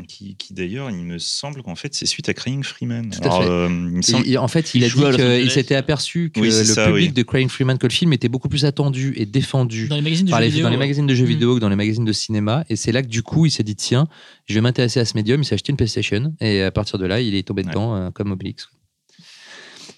Qui, 0.08 0.36
qui 0.36 0.54
d'ailleurs, 0.54 0.88
il 0.90 1.04
me 1.04 1.18
semble 1.18 1.62
qu'en 1.62 1.74
fait, 1.74 1.94
c'est 1.94 2.06
suite 2.06 2.26
à 2.30 2.32
Crying 2.32 2.62
Freeman. 2.64 3.10
Tout 3.10 3.28
à 3.28 3.30
fait. 3.42 3.46
euh, 3.46 3.66
il 3.68 3.74
me 3.98 4.00
semble- 4.00 4.24
Il- 4.24 4.30
il- 4.32 4.38
en 4.38 4.48
fait, 4.48 4.74
il, 4.74 4.78
Il 4.80 4.84
a 4.84 4.88
dit 4.88 5.16
qu'il 5.42 5.50
s'était 5.50 5.74
aperçu 5.74 6.30
que 6.30 6.40
Oui, 6.40 6.46
le 6.46 6.64
ça, 6.64 6.86
public 6.86 7.08
oui. 7.10 7.12
de 7.12 7.22
Crying 7.22 7.50
Freeman, 7.50 7.76
que 7.76 7.86
le 7.86 7.92
film 7.92 8.14
était 8.14 8.30
beaucoup 8.30 8.48
plus 8.48 8.64
attendu 8.64 9.12
et 9.18 9.26
défendu 9.26 9.88
dans 9.88 9.96
les 9.96 10.00
magazines 10.00 10.24
de 10.24 10.30
par 10.30 10.38
jeux 10.40 10.44
les, 10.46 10.50
vidéo, 10.50 10.64
dans 10.64 10.70
les 10.70 10.76
magazines 10.78 11.06
de 11.06 11.14
jeux 11.14 11.24
Mm. 11.26 11.28
vidéo 11.28 11.54
que 11.56 11.60
dans 11.60 11.68
les 11.68 11.76
magazines 11.76 12.06
de 12.06 12.12
cinéma. 12.12 12.64
Et 12.70 12.76
c'est 12.76 12.90
là 12.90 13.02
que 13.02 13.08
du 13.08 13.22
coup, 13.22 13.44
il 13.44 13.50
s'est 13.50 13.64
dit 13.64 13.76
tiens, 13.76 14.08
je 14.46 14.54
vais 14.54 14.62
m'intéresser 14.62 14.98
à 14.98 15.04
ce 15.04 15.14
médium. 15.14 15.42
Il 15.42 15.44
s'est 15.44 15.56
acheté 15.56 15.72
une 15.72 15.76
PlayStation 15.76 16.34
et 16.40 16.62
à 16.62 16.70
partir 16.70 16.98
de 16.98 17.04
là, 17.04 17.20
il 17.20 17.34
est 17.34 17.46
tombé 17.46 17.60
Ouais. 17.62 17.68
dedans 17.68 17.94
euh, 17.94 18.10
comme 18.10 18.32
Obélix. 18.32 18.70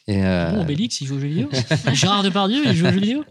Et, 0.07 0.23
euh, 0.25 0.53
Bon, 0.53 0.63
Obélix, 0.63 1.01
il 1.01 1.07
joue 1.07 1.17
aux 1.17 1.21
jeux 1.21 1.29
vidéo. 1.29 1.49
Gérard 1.95 2.23
Depardieu, 2.23 2.63
il 2.67 2.75
joue 2.75 2.87
aux 2.87 2.91
jeux 2.93 3.01
vidéo. 3.01 3.25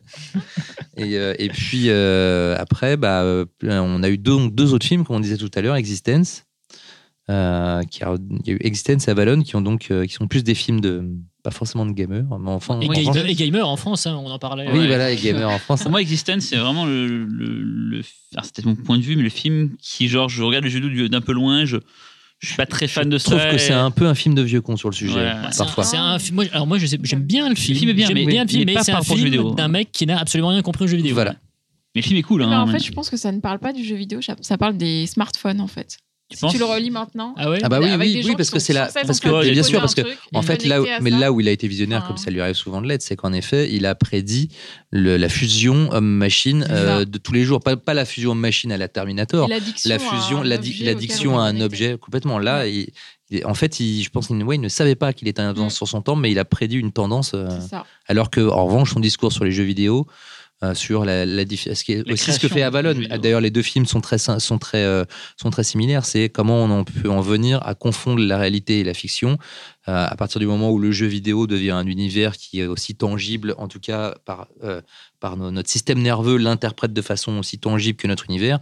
et, 0.98 1.18
euh, 1.18 1.34
et 1.38 1.50
puis 1.50 1.86
euh, 1.90 2.56
après, 2.58 2.98
bah, 2.98 3.22
euh, 3.24 3.46
on 3.64 4.02
a 4.04 4.10
eu 4.10 4.18
deux, 4.18 4.50
deux 4.50 4.74
autres 4.74 4.86
films, 4.88 5.04
comme 5.04 5.18
on 5.18 5.20
disait 5.20 5.38
tout 5.38 5.52
à 5.54 5.62
l'heure, 5.62 5.76
Existence. 5.76 6.46
euh, 7.30 7.82
qui 7.84 8.04
a, 8.04 8.16
il 8.42 8.48
y 8.48 8.52
a 8.52 8.54
eu 8.56 8.58
Existence 8.62 9.08
et 9.08 9.12
Avalon 9.12 9.42
qui 9.44 9.56
ont 9.56 9.62
donc 9.62 9.88
euh, 9.92 10.06
qui 10.06 10.14
sont 10.14 10.28
plus 10.28 10.44
des 10.44 10.56
films 10.56 10.82
de 10.82 11.06
pas 11.42 11.52
forcément 11.52 11.86
de 11.86 11.92
gamers 11.94 12.26
mais 12.40 12.50
enfin 12.52 12.80
Et, 12.82 12.86
en 12.90 12.92
gamer, 12.92 13.14
France- 13.14 13.26
et 13.28 13.34
gamer 13.36 13.68
en 13.68 13.78
France, 13.78 14.08
hein, 14.08 14.20
on 14.22 14.30
en 14.30 14.40
parlait. 14.40 14.68
oui 14.72 14.80
Ouais. 14.80 14.88
voilà 14.88 15.10
les 15.10 15.16
gamers 15.16 15.50
en 15.50 15.58
France 15.60 15.84
Pour 15.84 15.92
moi, 15.92 16.02
Existence, 16.02 16.44
c'est 16.44 16.58
vraiment 16.58 16.86
le. 16.86 17.08
le, 17.08 17.46
le- 17.62 18.02
alors, 18.34 18.46
c'était 18.46 18.64
mon 18.64 18.76
point 18.76 18.98
de 18.98 19.04
vue, 19.04 19.16
mais 19.16 19.24
le 19.24 19.30
film 19.30 19.72
qui, 19.82 20.08
genre, 20.10 20.28
je 20.28 20.42
regarde 20.44 20.64
le 20.66 20.70
jeu 20.70 20.80
vidéo 20.82 21.08
d'un 21.08 21.22
peu 21.22 21.34
loin, 21.34 21.64
je, 21.66 21.78
je 22.44 22.48
suis 22.50 22.58
pas 22.58 22.66
très 22.66 22.88
fan 22.88 23.10
de 23.10 23.18
je 23.18 23.24
trouve 23.24 23.40
ça. 23.40 23.50
que 23.50 23.56
et- 23.56 23.58
c'est 23.60 23.72
un 23.74 23.90
peu 23.90 24.06
un 24.06 24.14
film 24.16 24.36
de 24.36 24.42
vieux 24.42 24.62
con 24.62 24.76
sur 24.76 24.90
le 24.90 24.96
sujet 24.96 25.14
Ouais. 25.16 25.32
Parfois 25.58 25.84
C'est 25.86 25.96
un, 25.98 26.20
film- 26.20 26.36
moi, 26.36 26.46
alors 26.52 26.68
moi, 26.68 26.78
je 26.78 26.86
sais- 26.86 27.00
j'aime 27.02 27.24
bien 27.24 27.48
le 27.50 27.56
film. 27.56 27.78
film 27.78 27.90
est 27.90 27.94
bien, 27.94 28.10
mais- 28.14 28.26
bien 28.26 28.44
le 28.44 28.50
film, 28.50 28.66
mais 28.66 28.76
c'est 28.84 28.92
un 28.92 29.02
film 29.02 29.56
d'un 29.56 29.68
mec 29.70 29.92
qui 29.92 30.06
n'a 30.06 30.20
absolument 30.20 30.50
rien 30.50 30.62
compris 30.62 30.84
aux 30.84 30.88
jeux 30.88 30.98
vidéo. 30.98 31.14
voilà 31.14 31.36
Mais 31.96 32.02
le 32.02 32.06
film 32.08 32.18
est 32.20 32.24
cool, 32.24 32.46
Mais 32.46 32.54
hein. 32.54 32.62
en 32.62 32.68
fait, 32.68 32.84
je 32.84 32.92
pense 32.92 33.10
que 33.10 33.18
ça 33.18 33.32
ne 33.32 33.40
parle 33.40 33.60
pas 33.60 33.72
du 33.72 33.84
jeu 33.86 33.96
vidéo, 33.96 34.22
ça- 34.22 34.36
ça 34.42 34.58
parle 34.58 34.76
des 34.78 35.06
smartphones, 35.08 35.62
en 35.62 35.68
fait. 35.68 35.98
Tu 36.34 36.38
Si 36.38 36.42
penses 36.42 36.52
tu 36.54 36.60
le 36.60 36.66
relis 36.66 36.92
maintenant. 36.92 37.34
Ah 37.38 37.50
ouais 37.50 37.60
ah 37.64 37.70
bah 37.70 37.80
oui 37.80 37.90
oui 37.98 38.22
oui 38.26 38.34
parce 38.36 38.50
que 38.50 38.60
c'est 38.60 38.74
là 38.74 38.90
parce 38.94 39.20
en 39.26 39.30
que 39.42 39.52
bien 39.52 39.64
sûr 39.64 39.80
parce 39.80 39.96
que 39.96 40.02
en 40.34 40.42
fait 40.42 40.66
là 40.66 40.80
mais 41.02 41.10
là 41.10 41.32
où 41.32 41.40
il 41.40 41.48
a 41.48 41.52
été 41.52 41.68
visionnaire 41.68 42.06
comme 42.06 42.18
ça 42.18 42.30
lui 42.32 42.42
arrive 42.42 42.56
souvent 42.56 42.82
de 42.82 42.88
l'être 42.88 43.02
c'est 43.02 43.16
qu'en 43.16 43.34
effet 43.34 43.72
il 43.72 43.86
a 43.86 43.96
prédit 43.96 44.50
le- 44.92 45.18
la 45.18 45.30
fusion 45.30 45.90
homme-machine 45.92 46.66
euh, 46.70 47.06
de 47.06 47.18
tous 47.18 47.34
les 47.34 47.44
jours 47.44 47.60
pas, 47.62 47.78
pas 47.78 47.94
la 47.94 48.06
fusion 48.06 48.32
homme-machine 48.32 48.72
à 48.72 48.78
la 48.78 48.88
Terminator 48.88 49.48
la 49.48 49.96
à 49.96 50.00
fusion, 50.00 50.42
un 50.42 50.44
l'addi- 50.44 50.72
objet 50.72 50.86
l'addiction 50.86 51.40
à 51.40 51.44
un 51.44 51.60
objet 51.62 51.98
complètement. 52.00 52.40
Là, 52.40 52.68
il- 52.68 52.88
en 53.46 53.54
fait, 53.56 53.80
il, 53.80 54.04
je 54.04 54.10
pense 54.12 54.28
qu'il 54.28 54.44
ouais, 54.44 54.58
ne 54.60 54.68
savait 54.70 54.94
pas 54.96 55.12
qu'il 55.14 55.28
était 55.28 55.42
un 55.42 55.54
tendance 55.56 55.74
Mm. 55.74 55.78
sur 55.78 55.88
son 55.88 56.02
temps, 56.02 56.16
mais 56.16 56.32
il 56.32 56.38
a 56.38 56.46
prédit 56.46 56.78
une 56.78 56.92
tendance. 56.92 57.32
euh, 57.34 57.48
alors 58.08 58.30
que, 58.30 58.42
en 58.42 58.66
revanche, 58.66 58.94
son 58.94 59.00
discours 59.00 59.32
sur 59.32 59.44
les 59.44 59.52
jeux 59.52 59.64
vidéo, 59.64 60.06
euh, 60.64 60.74
sur 60.74 61.04
la, 61.04 61.26
ce 61.26 61.84
qui 61.84 61.94
est 61.94 62.08
La 62.08 62.14
aussi 62.14 62.32
ce 62.32 62.40
que 62.40 62.48
fait 62.48 62.62
Avalon. 62.62 62.96
D'ailleurs, 63.22 63.42
les 63.42 63.52
deux 63.52 63.62
films 63.62 63.86
sont 63.86 64.02
très 64.02 64.18
sont 64.18 64.58
très 64.58 64.84
euh, 64.84 65.04
sont 65.36 65.50
très 65.50 65.64
similaires. 65.64 66.06
C'est 66.06 66.30
comment 66.30 66.64
on 66.64 66.70
en 66.70 66.84
peut 66.84 67.10
en 67.10 67.22
venir 67.22 67.66
à 67.66 67.76
confondre 67.76 68.22
la 68.22 68.38
réalité 68.38 68.80
et 68.80 68.84
la 68.84 68.94
fiction 68.94 69.38
Euh, 69.90 70.08
à 70.10 70.16
partir 70.16 70.40
du 70.40 70.48
moment 70.48 70.72
où 70.72 70.80
le 70.80 70.94
jeu 70.94 71.08
vidéo 71.08 71.46
devient 71.46 71.72
un 71.72 71.86
univers 71.86 72.38
qui 72.38 72.62
est 72.62 72.68
aussi 72.68 72.96
tangible, 72.96 73.54
en 73.58 73.68
tout 73.68 73.82
cas 73.82 74.16
par, 74.24 74.48
par 75.24 75.38
no- 75.38 75.52
notre 75.52 75.70
système 75.70 76.02
nerveux 76.02 76.36
l'interprète 76.36 76.92
de 76.92 77.02
façon 77.02 77.38
aussi 77.38 77.58
tangible 77.58 77.98
que 77.98 78.08
notre 78.08 78.26
univers 78.30 78.60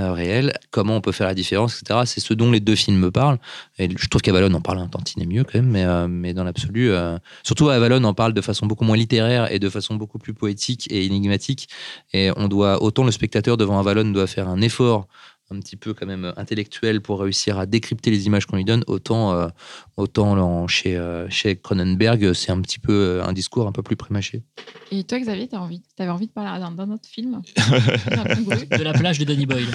euh, 0.00 0.12
réel, 0.12 0.52
comment 0.72 0.96
on 0.96 1.00
peut 1.00 1.12
faire 1.12 1.28
la 1.28 1.34
différence, 1.34 1.80
etc. 1.80 2.00
C'est 2.04 2.18
ce 2.18 2.34
dont 2.34 2.50
les 2.50 2.58
deux 2.58 2.74
films 2.74 2.98
me 2.98 3.12
parlent. 3.12 3.38
Et 3.78 3.88
je 3.96 4.08
trouve 4.08 4.20
qu'Avalon 4.20 4.52
en 4.54 4.60
parle 4.60 4.80
un 4.80 4.88
tantinet 4.88 5.24
mieux 5.24 5.44
quand 5.44 5.54
même, 5.54 5.68
mais, 5.70 5.84
euh, 5.84 6.08
mais 6.08 6.34
dans 6.34 6.42
l'absolu, 6.42 6.90
euh, 6.90 7.16
surtout 7.44 7.68
Avalon 7.68 8.02
en 8.02 8.12
parle 8.12 8.34
de 8.34 8.40
façon 8.40 8.66
beaucoup 8.66 8.82
moins 8.84 8.96
littéraire 8.96 9.52
et 9.52 9.60
de 9.60 9.68
façon 9.68 9.94
beaucoup 9.94 10.18
plus 10.18 10.34
poétique 10.34 10.88
et 10.90 11.04
énigmatique. 11.06 11.68
Et 12.12 12.32
on 12.36 12.48
doit, 12.48 12.82
autant 12.82 13.04
le 13.04 13.12
spectateur 13.12 13.56
devant 13.56 13.78
Avalon 13.78 14.10
doit 14.10 14.26
faire 14.26 14.48
un 14.48 14.60
effort 14.62 15.06
un 15.52 15.58
petit 15.58 15.76
peu 15.76 15.94
quand 15.94 16.06
même 16.06 16.32
intellectuel 16.36 17.00
pour 17.00 17.20
réussir 17.20 17.58
à 17.58 17.66
décrypter 17.66 18.10
les 18.12 18.26
images 18.26 18.46
qu'on 18.46 18.54
lui 18.56 18.64
donne, 18.64 18.84
autant, 18.86 19.32
euh, 19.32 19.48
autant 19.96 20.38
en- 20.38 20.68
chez, 20.68 20.96
euh, 20.96 21.28
chez 21.28 21.56
Cronenberg, 21.56 22.32
c'est 22.34 22.52
un 22.52 22.60
petit 22.60 22.78
peu 22.78 22.92
euh, 22.92 23.24
un 23.24 23.32
discours 23.32 23.66
un 23.66 23.72
peu 23.72 23.82
plus 23.82 23.96
prémâché. 23.96 24.44
Et 24.92 25.02
toi, 25.02 25.18
Xavier, 25.18 25.48
t'as 25.48 25.58
envie, 25.58 25.82
avais 25.98 26.08
envie 26.10 26.28
de 26.28 26.32
parler 26.32 26.60
d'un 26.76 26.90
autre 26.92 27.08
film? 27.08 27.42
De 27.56 28.82
la 28.84 28.92
plage 28.92 29.18
de 29.18 29.24
Danny 29.24 29.46
Boyle. 29.46 29.66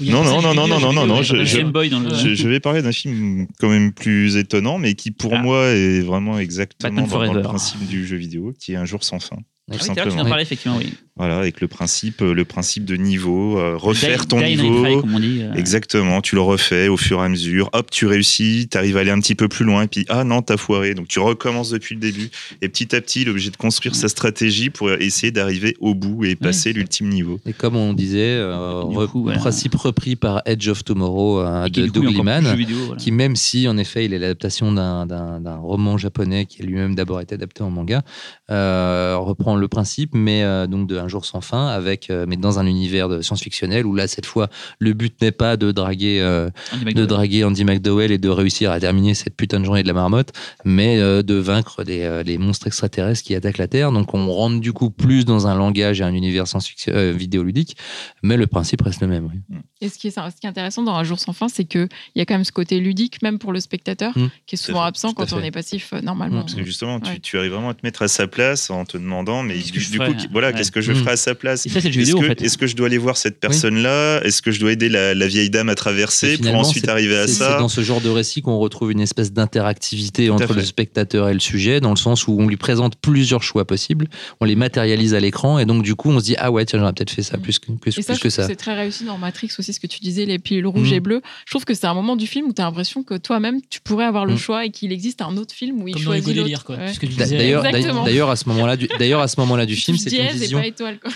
Non, 0.00 0.22
non, 0.22 0.40
non, 0.40 0.54
non, 0.54 0.68
non, 0.68 0.92
non, 0.92 1.06
non, 1.06 1.16
a 1.18 1.22
je- 1.22 2.46
vais 2.48 2.60
parler 2.60 2.82
d'un 2.82 2.92
film 2.92 3.48
quand 3.58 3.68
même 3.68 3.92
plus 3.92 4.36
étonnant, 4.36 4.78
mais 4.78 4.94
qui 4.94 5.10
pour 5.10 5.34
Ah. 5.34 5.42
moi 5.42 5.66
est 5.70 6.00
vraiment 6.02 6.38
exactement 6.38 7.02
dans, 7.06 7.24
dans 7.26 7.32
le 7.32 7.42
principe 7.42 7.84
du 7.86 8.06
jeu 8.06 8.16
vidéo, 8.16 8.54
qui 8.58 8.72
est 8.72 8.76
un 8.76 8.84
jour 8.84 9.02
sans 9.02 9.18
fin. 9.18 9.38
Ah 9.68 9.72
oui, 9.74 9.78
tu 9.80 9.84
simplement. 9.86 10.22
en 10.22 10.26
parlais, 10.26 10.42
effectivement, 10.44 10.76
oui. 10.76 10.92
Voilà, 11.16 11.38
avec 11.38 11.60
le 11.62 11.66
principe, 11.66 12.20
le 12.20 12.44
principe 12.44 12.84
de 12.84 12.94
niveau, 12.94 13.58
euh, 13.58 13.74
refaire 13.76 14.20
Die- 14.20 14.26
ton 14.28 14.38
die 14.38 14.54
niveau. 14.56 14.82
retry, 14.82 15.00
comme 15.00 15.14
on 15.14 15.18
dit. 15.18 15.40
euh. 15.42 15.54
Exactement, 15.54 16.20
tu 16.20 16.34
le 16.34 16.42
refais 16.42 16.88
au 16.88 16.96
fur 16.98 17.20
et 17.20 17.24
à 17.24 17.28
mesure. 17.30 17.70
Hop, 17.72 17.90
tu 17.90 18.06
réussis, 18.06 18.68
tu 18.70 18.76
arrives 18.78 18.96
à 18.98 19.00
aller 19.00 19.10
un 19.10 19.18
petit 19.18 19.34
peu 19.34 19.48
plus 19.48 19.64
loin, 19.64 19.84
et 19.84 19.88
puis 19.88 20.04
ah 20.10 20.24
non, 20.24 20.42
t'as 20.42 20.58
foiré. 20.58 20.94
Donc 20.94 21.08
tu 21.08 21.18
recommences 21.18 21.70
depuis 21.70 21.94
le 21.94 22.00
début. 22.02 22.28
Et 22.62 22.68
petit 22.68 22.94
à 22.94 23.00
petit, 23.00 23.22
il 23.22 23.28
est 23.28 23.30
obligé 23.30 23.50
de 23.50 23.56
construire 23.56 23.94
sa 23.96 24.08
stratégie 24.08 24.68
pour 24.70 24.90
essayer 24.92 25.32
d'arriver 25.32 25.74
au 25.80 25.94
bout 25.94 26.24
et 26.26 26.36
passer 26.36 26.72
l'ultime 26.74 27.08
niveau. 27.08 27.40
Et 27.46 27.54
comme 27.54 27.76
on 27.76 27.92
disait, 27.94 28.18
euh, 28.38 28.84
Du 28.84 28.94
re- 28.96 29.08
coup, 29.08 29.22
voilà. 29.22 29.38
principe 29.38 29.74
repris 29.74 30.16
par 30.16 30.42
Edge 30.44 30.68
of 30.68 30.84
Tomorrow 30.84 31.40
euh, 31.40 31.68
de 31.70 31.86
Doug 31.86 32.04
Liman, 32.04 32.42
voilà. 32.42 32.96
qui 32.98 33.10
même 33.10 33.34
si 33.36 33.66
en 33.66 33.78
effet 33.78 34.04
il 34.04 34.12
est 34.12 34.18
l'adaptation 34.20 34.70
d'un- 34.70 35.06
d'un 35.06 35.40
d'un 35.40 35.56
roman 35.56 35.96
japonais 35.96 36.44
qui 36.44 36.60
a 36.62 36.66
lui-même 36.66 36.94
d'abord 36.94 37.20
été 37.22 37.34
adapté 37.34 37.62
en 37.64 37.70
manga, 37.70 38.02
euh, 38.50 39.16
le 39.56 39.68
principe, 39.68 40.10
mais 40.14 40.42
euh, 40.42 40.66
donc 40.66 40.88
de 40.88 40.96
Un 40.98 41.08
jour 41.08 41.24
sans 41.24 41.40
fin, 41.40 41.66
avec 41.68 42.10
euh, 42.10 42.24
mais 42.28 42.36
dans 42.36 42.58
un 42.58 42.66
univers 42.66 43.08
de 43.08 43.20
science-fictionnel 43.22 43.86
où 43.86 43.94
là 43.94 44.08
cette 44.08 44.26
fois 44.26 44.48
le 44.78 44.92
but 44.92 45.20
n'est 45.22 45.32
pas 45.32 45.56
de 45.56 45.72
draguer 45.72 46.20
euh, 46.20 46.48
Andy 46.72 46.80
de 46.80 46.86
McDowell. 46.86 47.06
draguer 47.06 47.44
Andy 47.44 47.64
McDowell 47.64 48.12
et 48.12 48.18
de 48.18 48.28
réussir 48.28 48.70
à 48.70 48.80
terminer 48.80 49.14
cette 49.14 49.36
putain 49.36 49.60
de 49.60 49.64
journée 49.64 49.82
de 49.82 49.88
la 49.88 49.94
marmotte, 49.94 50.32
mais 50.64 50.98
euh, 50.98 51.22
de 51.22 51.34
vaincre 51.34 51.82
les, 51.84 52.02
euh, 52.02 52.22
les 52.22 52.38
monstres 52.38 52.66
extraterrestres 52.66 53.22
qui 53.22 53.34
attaquent 53.34 53.58
la 53.58 53.68
Terre. 53.68 53.92
Donc 53.92 54.14
on 54.14 54.30
rentre 54.30 54.60
du 54.60 54.72
coup 54.72 54.90
plus 54.90 55.24
dans 55.24 55.46
un 55.46 55.54
langage 55.54 56.00
et 56.00 56.04
un 56.04 56.12
univers 56.14 56.46
science-fiction 56.46 56.92
euh, 56.94 57.12
vidéoludique, 57.12 57.76
mais 58.22 58.36
le 58.36 58.46
principe 58.46 58.82
reste 58.82 59.00
le 59.00 59.08
même. 59.08 59.30
oui. 59.50 59.56
Et 59.82 59.88
ce 59.90 59.98
qui, 59.98 60.06
est, 60.08 60.10
ce 60.10 60.40
qui 60.40 60.46
est 60.46 60.48
intéressant 60.48 60.82
dans 60.82 60.94
Un 60.96 61.04
jour 61.04 61.18
sans 61.18 61.34
fin, 61.34 61.48
c'est 61.48 61.64
qu'il 61.66 61.88
y 62.14 62.20
a 62.20 62.24
quand 62.24 62.34
même 62.34 62.44
ce 62.44 62.52
côté 62.52 62.80
ludique, 62.80 63.20
même 63.22 63.38
pour 63.38 63.52
le 63.52 63.60
spectateur, 63.60 64.16
Mm. 64.16 64.28
qui 64.46 64.54
est 64.54 64.58
souvent 64.58 64.82
absent 64.82 65.12
quand 65.12 65.32
on 65.32 65.42
est 65.42 65.50
passif 65.50 65.92
euh, 65.92 66.00
normalement. 66.00 66.40
Parce 66.40 66.54
que 66.54 66.64
justement, 66.64 67.00
tu 67.00 67.38
arrives 67.38 67.52
vraiment 67.52 67.70
à 67.70 67.74
te 67.74 67.80
mettre 67.84 68.02
à 68.02 68.08
sa 68.08 68.26
place 68.26 68.70
en 68.70 68.84
te 68.84 68.96
demandant, 68.96 69.42
mais 69.46 69.54
que 69.58 69.70
du, 69.72 69.78
du 69.90 69.98
coup, 69.98 70.14
qui- 70.14 70.28
voilà, 70.30 70.48
Ouais. 70.48 70.54
qu'est-ce 70.54 70.72
que 70.72 70.80
je 70.80 70.92
ferais 70.92 71.12
à 71.12 71.16
sa 71.16 71.34
place 71.34 71.62
ça, 71.62 71.78
Est-ce 71.78 71.88
vidéo, 71.88 72.18
en 72.18 72.20
que, 72.20 72.26
fait. 72.26 72.42
est-ce 72.42 72.58
que 72.58 72.66
je 72.66 72.76
dois 72.76 72.86
aller 72.86 72.98
voir 72.98 73.16
cette 73.16 73.40
personne-là 73.40 74.20
Est-ce 74.24 74.42
que 74.42 74.50
je 74.50 74.60
dois 74.60 74.72
aider 74.72 74.88
la, 74.88 75.14
la 75.14 75.26
vieille 75.26 75.50
dame 75.50 75.68
à 75.68 75.74
traverser 75.74 76.36
pour 76.38 76.54
ensuite 76.54 76.88
arriver 76.88 77.16
à 77.16 77.26
c'est- 77.26 77.32
C'est 77.34 77.38
ça 77.40 77.58
dans 77.58 77.68
ce 77.68 77.80
genre 77.82 78.00
de 78.00 78.08
récit 78.08 78.42
qu'on 78.42 78.58
retrouve 78.58 78.92
une 78.92 79.00
espèce 79.00 79.32
d'interactivité 79.32 80.30
entre 80.30 80.52
le 80.54 80.62
spectateur 80.64 81.28
et 81.28 81.34
le 81.34 81.40
sujet, 81.40 81.80
dans 81.80 81.90
le 81.90 81.96
sens 81.96 82.26
où 82.28 82.36
on 82.38 82.46
lui 82.46 82.56
présente 82.56 82.96
plusieurs 82.96 83.42
choix 83.42 83.64
possibles, 83.64 84.08
on 84.40 84.44
les 84.44 84.56
matérialise 84.56 85.14
à 85.14 85.20
l'écran, 85.20 85.58
et 85.58 85.64
donc 85.64 85.82
du 85.82 85.94
coup 85.94 86.10
on 86.10 86.18
se 86.20 86.24
dit 86.24 86.34
ah 86.38 86.50
ouais 86.50 86.64
tiens 86.64 86.78
j'aurais 86.78 86.92
peut-être 86.92 87.10
fait 87.10 87.22
ça 87.22 87.36
Mm. 87.36 87.40
plus 87.40 87.58
que, 87.58 87.72
plus, 87.72 87.98
Et 87.98 88.02
ça, 88.02 88.12
plus 88.14 88.22
que 88.22 88.30
ça. 88.30 88.46
c'est 88.46 88.56
très 88.56 88.74
réussi 88.74 89.04
dans 89.04 89.18
Matrix 89.18 89.50
aussi, 89.58 89.72
ce 89.72 89.80
que 89.80 89.86
tu 89.86 90.00
disais, 90.00 90.24
les 90.24 90.38
pilules 90.38 90.66
rouges 90.66 90.90
Mm. 90.90 90.94
et 90.94 91.00
bleues. 91.00 91.20
Je 91.46 91.52
trouve 91.52 91.64
que 91.64 91.74
c'est 91.74 91.86
un 91.86 91.94
moment 91.94 92.16
du 92.16 92.26
film 92.26 92.46
où 92.48 92.52
tu 92.52 92.60
as 92.62 92.64
l'impression 92.64 93.02
que 93.02 93.14
toi-même, 93.16 93.60
tu 93.70 93.80
pourrais 93.80 94.04
avoir 94.06 94.24
le 94.26 94.34
Mm. 94.34 94.38
choix 94.38 94.64
et 94.66 94.70
qu'il 94.70 94.92
existe 94.92 95.22
un 95.22 95.36
autre 95.36 95.54
film 95.54 95.82
où 95.82 95.88
il 95.88 95.94
Comme 95.94 96.02
choisit 96.02 96.34
l'autre. 96.36 96.64
Ouais. 96.70 96.92
Que. 96.98 97.06
D'ailleurs, 97.36 97.62
d'ailleurs 98.04 98.30
à 98.30 98.36
ce 98.36 98.48
moment-là 98.48 98.76
d'ailleurs 98.98 99.20
à 99.20 99.28
ce 99.28 99.35
moment-là 99.40 99.66
du 99.66 99.76
film, 99.76 99.96
c'est 99.96 100.10
une 100.10 100.28
vision. 100.38 100.60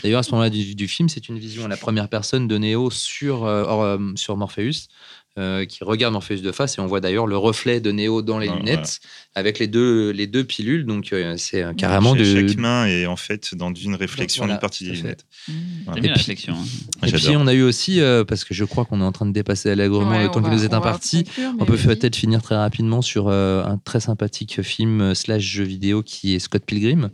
D'ailleurs, 0.02 0.20
à 0.20 0.22
ce 0.22 0.30
moment-là 0.32 0.50
du, 0.50 0.74
du 0.74 0.88
film, 0.88 1.08
c'est 1.08 1.28
une 1.28 1.38
vision 1.38 1.64
à 1.64 1.68
la 1.68 1.76
première 1.76 2.08
personne 2.08 2.48
de 2.48 2.58
Neo 2.58 2.90
sur, 2.90 3.44
euh, 3.44 3.64
or, 3.64 3.82
euh, 3.82 3.98
sur 4.16 4.36
Morpheus, 4.36 4.88
euh, 5.38 5.64
qui 5.64 5.84
regarde 5.84 6.12
Morpheus 6.12 6.40
de 6.42 6.52
face, 6.52 6.76
et 6.76 6.80
on 6.80 6.86
voit 6.86 7.00
d'ailleurs 7.00 7.26
le 7.26 7.36
reflet 7.36 7.80
de 7.80 7.92
Neo 7.92 8.20
dans 8.22 8.38
les 8.38 8.48
Ouais, 8.48 8.56
lunettes, 8.56 9.00
avec 9.34 9.58
les 9.58 9.66
deux, 9.68 10.10
les 10.10 10.26
deux 10.26 10.42
pilules. 10.44 10.84
Donc, 10.86 11.12
euh, 11.12 11.34
c'est 11.36 11.62
euh, 11.62 11.72
carrément 11.72 12.14
de. 12.14 12.24
Chaque 12.24 12.56
main 12.56 12.86
est 12.86 13.06
en 13.06 13.16
fait 13.16 13.54
dans 13.54 13.72
une 13.72 13.94
réflexion 13.94 14.42
Voilà, 14.42 14.54
d'une 14.54 14.60
partie 14.60 14.84
des 14.84 14.90
lunettes. 14.92 15.24
Mm. 15.48 15.52
Voilà. 15.86 16.00
Bien 16.00 16.10
Et 16.10 16.12
puis- 16.14 16.18
réflexion. 16.20 16.54
hein. 16.54 16.64
Et 17.06 17.10
puis, 17.12 17.18
J'adore. 17.20 17.42
on 17.42 17.46
a 17.46 17.54
eu 17.54 17.62
aussi, 17.62 18.00
euh, 18.00 18.24
parce 18.24 18.44
que 18.44 18.54
je 18.54 18.64
crois 18.64 18.84
qu'on 18.84 19.00
est 19.00 19.04
en 19.04 19.12
train 19.12 19.26
de 19.26 19.32
dépasser 19.32 19.70
allègrement 19.70 20.10
Ouais, 20.10 20.24
le 20.24 20.28
temps 20.30 20.40
on 20.40 20.42
qui 20.42 20.48
va- 20.50 20.56
nous 20.56 20.64
est 20.64 20.68
va 20.68 20.76
imparti. 20.78 21.24
On 21.58 21.64
peut 21.64 21.76
peut-être 21.76 22.16
finir 22.16 22.42
très 22.42 22.56
rapidement 22.56 23.02
sur 23.02 23.28
euh, 23.28 23.62
un 23.64 23.78
très 23.78 24.00
sympathique 24.00 24.62
film 24.62 25.00
euh, 25.00 25.14
slash 25.14 25.42
jeu 25.42 25.64
vidéo 25.64 26.02
qui 26.02 26.34
est 26.34 26.38
Scott 26.40 26.64
Pilgrim 26.64 27.10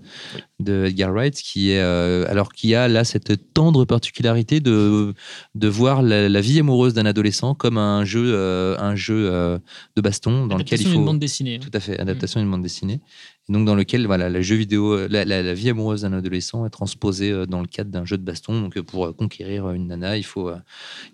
de 0.58 0.86
Edgar 0.86 1.12
Wright, 1.12 1.34
qui 1.34 1.70
est 1.72 1.80
euh, 1.80 2.24
alors 2.28 2.52
qui 2.52 2.74
a 2.74 2.88
là 2.88 3.04
cette 3.04 3.52
tendre 3.52 3.84
particularité 3.84 4.60
de 4.60 5.12
de 5.54 5.68
voir 5.68 6.00
la, 6.02 6.28
la 6.30 6.40
vie 6.40 6.58
amoureuse 6.60 6.94
d'un 6.94 7.04
adolescent 7.04 7.54
comme 7.54 7.76
un 7.76 8.04
jeu 8.06 8.22
euh, 8.24 8.74
un 8.78 8.96
jeu 8.96 9.28
euh, 9.30 9.58
de 9.96 10.00
baston 10.00 10.46
dans 10.46 10.56
lequel 10.56 10.80
il 10.80 10.88
faut 10.88 11.00
bande 11.04 11.18
dessinée. 11.18 11.58
tout 11.58 11.68
à 11.74 11.80
fait 11.80 12.00
adaptation 12.08 12.40
d'une 12.40 12.50
bande 12.50 12.62
dessinée. 12.62 13.00
Et 13.48 13.52
donc 13.52 13.64
dans 13.66 13.74
lequel 13.76 14.06
voilà 14.06 14.28
le 14.28 14.42
jeu 14.42 14.56
vidéo 14.56 14.92
euh, 14.94 15.08
la, 15.10 15.24
la- 15.24 15.42
la 15.42 15.54
vie 15.54 15.70
amoureuse 15.70 16.02
d'un 16.02 16.12
adolescent 16.12 16.66
est 16.66 16.70
transposée 16.70 17.30
euh, 17.30 17.46
dans 17.46 17.60
le 17.60 17.66
cadre 17.68 17.90
d'un 17.90 18.04
jeu 18.04 18.16
de 18.18 18.22
baston. 18.24 18.60
Donc 18.60 18.76
euh, 18.76 18.82
pour 18.82 19.14
conquérir 19.16 19.70
une 19.70 19.86
nana 19.88 20.16
il 20.16 20.24
faut 20.24 20.50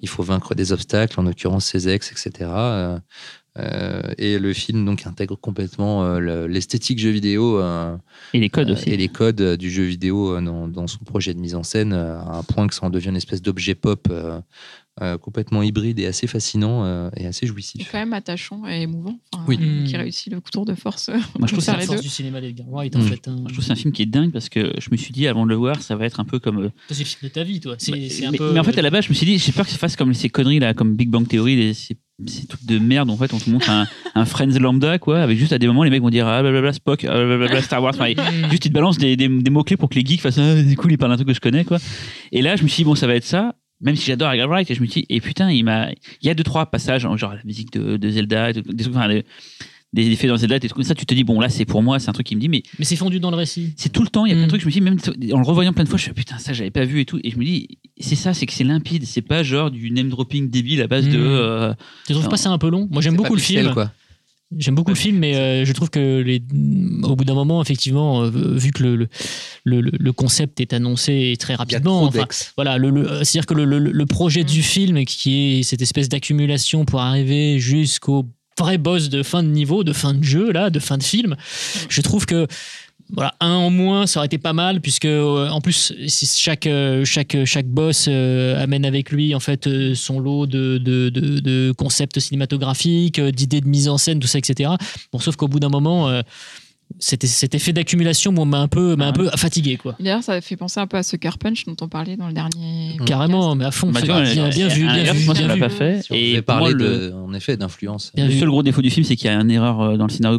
il 0.01 0.09
faut 0.09 0.23
vaincre 0.23 0.55
des 0.55 0.73
obstacles 0.73 1.19
en 1.20 1.24
l'occurrence 1.24 1.66
ses 1.66 1.89
ex 1.89 2.10
etc 2.12 2.51
Euh, 3.59 4.01
et 4.16 4.39
le 4.39 4.55
film 4.55 4.86
donc 4.86 5.06
intègre 5.06 5.36
complètement 5.36 6.06
euh, 6.06 6.19
le- 6.20 6.47
l'esthétique 6.47 6.98
jeu 6.98 7.10
vidéo 7.10 7.60
euh, 7.60 7.94
Et 8.32 8.40
les 8.40 8.48
codes 8.48 8.70
aussi. 8.70 8.89
et 8.89 8.97
les 8.97 9.09
codes 9.09 9.43
du 9.59 9.70
jeu 9.70 9.82
vidéo 9.82 10.40
dans, 10.40 10.69
dans 10.69 10.86
son 10.86 11.05
projet 11.05 11.35
de 11.35 11.39
mise 11.39 11.55
en 11.55 11.62
scène 11.62 11.93
à 11.93 12.39
un 12.39 12.43
point 12.44 12.66
que 12.66 12.74
ça 12.74 12.86
en 12.86 12.89
devient 12.89 13.10
une 13.10 13.16
espèce 13.16 13.43
d'objet 13.43 13.74
pop 13.74 14.09
euh, 15.01 15.16
complètement 15.16 15.62
hybride 15.62 15.98
et 16.01 16.06
assez 16.06 16.27
fascinant 16.27 16.85
euh, 16.85 17.09
et 17.16 17.27
assez 17.27 17.47
Et 17.47 17.48
jouissif 17.48 17.89
quand 17.90 17.98
même 17.98 18.12
attachant 18.12 18.62
et 18.69 18.82
émouvant. 18.82 19.19
Enfin, 19.32 19.44
Oui. 19.48 19.59
euh, 19.60 19.85
Qui 19.86 19.94
Mm. 19.94 19.98
réussit 20.01 20.32
le 20.32 20.40
tour 20.43 20.66
de 20.66 20.74
force. 20.74 21.09
Moi, 21.39 21.47
je 21.48 21.52
trouve 21.52 21.64
faire 21.64 21.78
la 21.78 21.85
force 21.86 21.97
deux. 21.98 22.02
du 22.02 22.10
cinéma 22.10 22.40
d'Edgar 22.43 22.66
Wright, 22.69 22.94
en 22.94 22.98
Mm. 22.98 23.02
fait. 23.09 23.28
hein. 23.28 23.32
Moi, 23.36 23.44
je 23.48 23.52
trouve 23.55 23.59
que 23.59 23.62
c'est 23.64 23.73
un 23.73 23.77
film 23.77 23.93
qui 23.93 24.02
est 24.02 24.06
dingue 24.06 24.31
parce 24.32 24.48
que 24.51 24.73
je 24.78 24.89
me 24.90 24.97
suis 24.98 25.12
dit 25.12 25.27
avant 25.27 25.44
de 25.44 25.51
le 25.51 25.56
voir, 25.56 25.81
ça 25.81 25.97
va 25.97 26.05
être 26.05 26.20
un 26.20 26.24
peu 26.24 26.39
comme. 26.39 26.70
C'est 26.90 26.98
le 26.98 27.05
film 27.06 27.19
de 27.23 27.28
ta 27.28 27.43
vie, 27.43 27.60
toi. 27.60 27.74
C'est 27.78 27.93
mais, 27.93 28.09
c'est 28.10 28.27
un 28.27 28.32
mais- 28.32 28.39
peu. 28.39 28.52
mais 28.52 28.60
en 28.60 28.64
fait, 28.64 28.77
à 28.78 28.82
la 28.82 28.90
base, 28.90 29.05
je 29.05 29.09
me 29.09 29.14
suis 29.14 29.24
dit, 29.27 29.39
j'ai 29.39 29.52
peur 29.52 29.64
que 29.64 29.70
ça 29.73 29.78
fasse 29.78 29.97
comme 29.97 30.12
ces 30.12 30.28
conneries 30.28 30.59
là, 30.59 30.74
comme 30.74 30.94
Big 30.94 31.09
Bang 31.09 31.27
Theory, 31.27 31.56
les- 31.56 31.74
ces, 31.74 31.97
ces 32.27 32.47
trucs 32.47 32.64
de 32.66 32.78
merde. 32.78 33.09
En 33.10 33.16
fait, 33.16 33.32
on 33.32 33.39
te 33.39 33.48
montre 33.48 33.70
un, 33.70 33.86
un 34.14 34.24
Friends 34.27 34.59
lambda, 34.60 34.98
quoi, 34.98 35.20
avec 35.23 35.39
juste 35.39 35.52
à 35.55 35.59
des 35.59 35.66
moments, 35.66 35.85
les 35.85 35.90
mecs 35.90 36.02
vont 36.02 36.10
dire 36.10 36.27
ah 36.28 36.43
blablabla 36.43 36.74
Spock, 36.74 37.05
ah, 37.05 37.12
blablabla 37.24 37.62
Star 37.62 37.82
Wars. 37.82 37.94
Enfin, 37.94 38.10
Mm. 38.12 38.51
Juste, 38.51 38.66
ils 38.66 38.69
te 38.69 38.74
balancent 38.74 38.98
des, 38.98 39.16
des, 39.16 39.28
des 39.28 39.51
mots-clés 39.51 39.78
pour 39.78 39.89
que 39.89 39.94
les 39.94 40.05
geeks 40.05 40.20
fassent 40.20 40.39
Ah, 40.39 40.55
c'est 40.69 40.74
cool, 40.77 40.93
ils 40.93 40.98
parlent 40.98 41.12
d'un 41.12 41.16
truc 41.16 41.28
que 41.28 41.35
je 41.35 41.40
connais, 41.40 41.64
quoi. 41.64 41.78
Et 42.31 42.43
là, 42.43 42.56
je 42.56 42.62
me 42.62 42.69
suis 42.69 42.82
dit, 42.82 42.85
bon, 42.85 42.94
ça 42.94 43.06
va 43.06 43.14
être 43.14 43.24
ça. 43.24 43.55
Même 43.82 43.96
si 43.96 44.06
j'adore 44.06 44.30
Edgar 44.32 44.48
Wright, 44.48 44.70
et 44.70 44.74
je 44.74 44.80
me 44.80 44.86
suis 44.86 45.02
dit, 45.02 45.06
et 45.10 45.20
putain, 45.20 45.50
il 45.50 45.64
m'a. 45.64 45.90
Il 45.90 46.26
y 46.26 46.30
a 46.30 46.34
deux, 46.34 46.44
trois 46.44 46.66
passages, 46.66 47.04
hein, 47.04 47.16
genre 47.16 47.34
la 47.34 47.42
musique 47.44 47.72
de, 47.72 47.96
de 47.96 48.10
Zelda, 48.10 48.52
des 48.52 48.62
trucs, 48.62 48.94
enfin, 48.94 49.09
des, 49.09 49.24
des 49.92 50.10
effets 50.10 50.26
dans 50.28 50.36
Zelda, 50.36 50.59
des 50.59 50.68
trucs 50.68 50.76
comme 50.76 50.84
ça, 50.84 50.94
tu 50.94 51.04
te 51.04 51.12
dis, 51.14 51.24
bon, 51.24 51.38
là, 51.40 51.48
c'est 51.48 51.64
pour 51.64 51.82
moi, 51.82 51.98
c'est 51.98 52.09
un 52.09 52.12
truc 52.12 52.26
qui 52.26 52.34
me 52.36 52.40
dit, 52.40 52.48
mais 52.48 52.62
Mais 52.78 52.84
c'est 52.84 52.96
fondu 52.96 53.20
dans 53.20 53.30
le 53.30 53.36
récit. 53.36 53.74
c'est 53.76 53.90
tout 53.92 54.02
le 54.02 54.09
temps, 54.09 54.24
il 54.24 54.30
y 54.30 54.32
a 54.32 54.36
plein 54.36 54.42
de 54.42 54.46
Mm. 54.46 54.48
trucs, 54.50 54.60
je 54.62 54.66
me 54.66 54.70
dis, 54.72 54.80
même 54.80 54.96
en 55.34 55.38
le 55.40 55.44
revoyant 55.44 55.72
plein 55.72 55.84
de 55.84 55.88
fois, 55.88 55.98
je 55.98 56.04
suis 56.04 56.12
putain, 56.12 56.38
ça, 56.38 56.52
j'avais 56.52 56.70
pas 56.70 56.84
vu 56.84 57.00
et 57.00 57.04
tout. 57.04 57.18
Et 57.24 57.30
je 57.30 57.36
me 57.36 57.44
dis, 57.44 57.78
c'est 57.98 58.14
ça, 58.14 58.32
c'est 58.34 58.46
que 58.46 58.52
c'est 58.52 58.64
limpide, 58.64 59.04
c'est 59.04 59.20
pas 59.22 59.42
genre 59.42 59.70
du 59.70 59.90
name 59.90 60.09
dropping 60.09 60.48
débile 60.48 60.80
à 60.82 60.86
base 60.86 61.06
de. 61.09 61.18
Mm. 61.18 61.20
euh, 61.20 61.74
Tu 62.06 62.12
trouves 62.14 62.28
pas 62.28 62.36
ça 62.38 62.50
un 62.50 62.59
peu 62.59 62.70
long? 62.70 62.88
Moi, 62.90 63.02
j'aime 63.02 63.12
C'est 63.12 63.16
beaucoup 63.18 63.34
le 63.34 63.40
film. 63.40 63.72
quoi. 63.74 63.92
J'aime 64.58 64.74
beaucoup 64.74 64.90
le 64.90 64.96
film, 64.96 65.18
mais 65.18 65.34
euh, 65.36 65.64
je 65.64 65.72
trouve 65.72 65.90
que 65.90 66.20
les, 66.20 66.42
au 67.04 67.16
bout 67.16 67.24
d'un 67.24 67.34
moment, 67.34 67.62
effectivement, 67.62 68.22
euh, 68.22 68.30
vu 68.30 68.70
que 68.70 68.82
le, 68.82 68.96
le, 68.96 69.08
le, 69.64 69.90
le 69.98 70.12
concept 70.12 70.60
est 70.60 70.72
annoncé 70.72 71.34
très 71.38 71.54
rapidement, 71.54 72.02
enfin, 72.08 72.18
voilà, 72.56 72.78
le, 72.78 72.90
le- 72.90 73.24
c'est-à-dire 73.24 73.46
que 73.46 73.54
le, 73.54 73.64
le- 73.64 73.78
le 73.78 74.06
projet 74.06 74.44
du 74.44 74.62
film, 74.62 75.04
qui 75.04 75.58
est 75.58 75.62
cette 75.62 75.82
espèce 75.82 76.08
d'accumulation 76.08 76.84
pour 76.84 77.00
arriver 77.00 77.58
jusqu'au 77.58 78.26
vrai 78.58 78.76
boss 78.78 79.08
de 79.08 79.22
fin 79.22 79.42
de 79.42 79.48
niveau, 79.48 79.82
de 79.84 79.92
fin 79.92 80.12
de 80.14 80.22
jeu, 80.22 80.52
là, 80.52 80.68
de 80.70 80.78
fin 80.78 80.98
de 80.98 81.02
film, 81.02 81.36
je 81.88 82.00
trouve 82.02 82.26
que 82.26 82.46
voilà, 83.14 83.34
un 83.40 83.52
en 83.52 83.68
moins, 83.68 84.06
ça 84.06 84.20
aurait 84.20 84.26
été 84.26 84.39
pas 84.39 84.55
mal, 84.55 84.80
puisque 84.80 85.05
euh, 85.05 85.48
en 85.51 85.60
plus, 85.60 85.93
euh, 85.93 87.05
chaque, 87.05 87.36
chaque 87.44 87.66
boss 87.66 88.06
euh, 88.09 88.62
amène 88.62 88.86
avec 88.86 89.10
lui 89.10 89.34
en 89.34 89.40
fait 89.40 89.68
son 89.94 90.18
lot 90.18 90.47
de, 90.47 90.78
de, 90.78 91.72
concepts 91.72 92.18
cinématographiques, 92.20 93.20
d'idées 93.20 93.60
de 93.60 93.68
mise 93.68 93.89
en 93.89 93.98
scène, 93.98 94.18
tout 94.18 94.28
ça, 94.28 94.39
etc. 94.39 94.70
Bon, 95.12 95.18
sauf 95.18 95.36
qu'au 95.36 95.48
bout 95.48 95.60
d'un 95.60 95.68
moment, 95.68 96.10
cet, 97.02 97.26
cet 97.26 97.54
effet 97.54 97.72
d'accumulation 97.72 98.30
m'a 98.32 98.58
un 98.58 98.68
peu, 98.68 98.94
m'a 98.96 99.06
un 99.06 99.08
Ah 99.10 99.12
peu 99.12 99.28
fatigué, 99.36 99.76
quoi. 99.76 99.96
D'ailleurs, 99.98 100.22
ça 100.22 100.40
fait 100.40 100.56
penser 100.56 100.78
un 100.80 100.86
peu 100.86 100.96
à 100.96 101.02
Sucker 101.02 101.30
Punch 101.38 101.64
dont 101.66 101.76
on 101.80 101.88
parlait 101.88 102.16
dans 102.16 102.28
le 102.28 102.32
dernier. 102.32 102.96
Mm. 103.00 103.04
Carrément, 103.04 103.54
mais 103.54 103.64
à 103.64 103.70
fond. 103.70 103.90
Bah, 103.90 104.00
c'est 104.00 104.06
tu 104.06 104.12
vois, 104.12 104.22
bien, 104.22 104.48
bien 104.48 104.68
vu, 104.68 104.86
bien 104.86 105.12
vu, 105.12 105.32
bien 105.34 105.58
pas 105.58 105.68
fait. 105.68 106.00
Et 106.10 106.40
parler, 106.42 106.72
le- 106.72 106.78
de, 107.10 107.12
en 107.12 107.34
effet, 107.34 107.56
d'influence. 107.56 108.12
Le 108.16 108.30
seul 108.30 108.48
gros 108.48 108.62
défaut 108.62 108.82
du 108.82 108.90
film, 108.90 109.04
c'est 109.04 109.16
qu'il 109.16 109.26
y 109.26 109.34
a 109.34 109.38
une 109.40 109.50
erreur 109.50 109.80
euh, 109.80 109.96
dans 109.96 110.06
le 110.06 110.10
scénario 110.12 110.38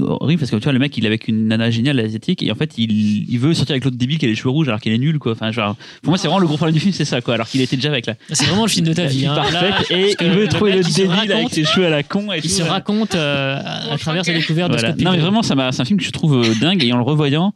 horrible 0.00 0.40
parce 0.40 0.50
que 0.50 0.56
tu 0.56 0.64
vois, 0.64 0.72
le 0.72 0.78
mec, 0.80 0.96
il 0.98 1.04
est 1.04 1.06
avec 1.06 1.28
une 1.28 1.46
nana 1.48 1.70
géniale 1.70 2.00
asiatique 2.00 2.42
et 2.42 2.50
en 2.50 2.54
fait, 2.56 2.72
il, 2.76 3.30
il 3.30 3.38
veut 3.38 3.54
sortir 3.54 3.74
avec 3.74 3.84
l'autre 3.84 3.96
débile 3.96 4.18
qui 4.18 4.26
a 4.26 4.28
les 4.28 4.34
cheveux 4.34 4.50
rouges 4.50 4.68
alors 4.68 4.80
qu'il 4.80 4.92
est 4.92 4.98
nul, 4.98 5.18
quoi. 5.20 5.32
Enfin, 5.32 5.52
genre, 5.52 5.76
pour 6.02 6.10
moi, 6.10 6.18
c'est 6.18 6.26
vraiment 6.26 6.40
le 6.40 6.46
gros 6.46 6.56
problème 6.56 6.74
du 6.74 6.80
film, 6.80 6.92
c'est 6.92 7.04
ça, 7.04 7.20
quoi. 7.20 7.34
Alors 7.34 7.46
qu'il 7.48 7.60
était 7.60 7.76
déjà 7.76 7.88
avec 7.90 8.06
la 8.06 8.14
C'est 8.32 8.46
vraiment 8.46 8.64
le 8.64 8.70
film 8.70 8.86
de 8.86 8.92
ta 8.92 9.04
vie. 9.06 9.26
hein. 9.26 9.34
parfaite 9.34 9.90
Là, 9.90 9.96
et 9.96 10.14
il 10.20 10.30
veut 10.30 10.48
trouver 10.48 10.72
le 10.72 10.82
débile 10.82 11.32
avec 11.32 11.50
ses 11.50 11.64
cheveux 11.64 11.86
à 11.86 11.90
la 11.90 12.02
con 12.02 12.32
et 12.32 12.40
Il 12.42 12.50
se 12.50 12.62
raconte 12.62 13.14
euh, 13.14 13.58
à, 13.92 13.96
travers 13.98 14.24
ses 14.24 14.32
découvertes 14.34 14.72
Voilà. 14.72 14.92
de 14.92 15.02
Non, 15.04 15.12
mais 15.12 15.18
vraiment, 15.18 15.42
ça 15.42 15.54
m'a- 15.54 15.70
c'est 15.72 15.82
un 15.82 15.84
film 15.84 15.99
que 16.00 16.06
je 16.06 16.10
trouve 16.10 16.36
euh, 16.36 16.54
dingue 16.60 16.82
et 16.84 16.92
en 16.92 16.96
le 16.96 17.02
revoyant, 17.02 17.54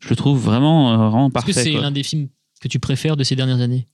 je 0.00 0.08
le 0.08 0.16
trouve 0.16 0.38
vraiment, 0.38 0.92
euh, 0.92 0.96
vraiment 1.08 1.26
Est-ce 1.26 1.32
parfait. 1.32 1.52
que 1.52 1.60
c'est 1.60 1.72
l'un 1.72 1.90
des 1.90 2.02
films 2.02 2.28
que 2.60 2.68
tu 2.68 2.78
préfères 2.78 3.16
de 3.16 3.24
ces 3.24 3.36
dernières 3.36 3.60
années? 3.60 3.88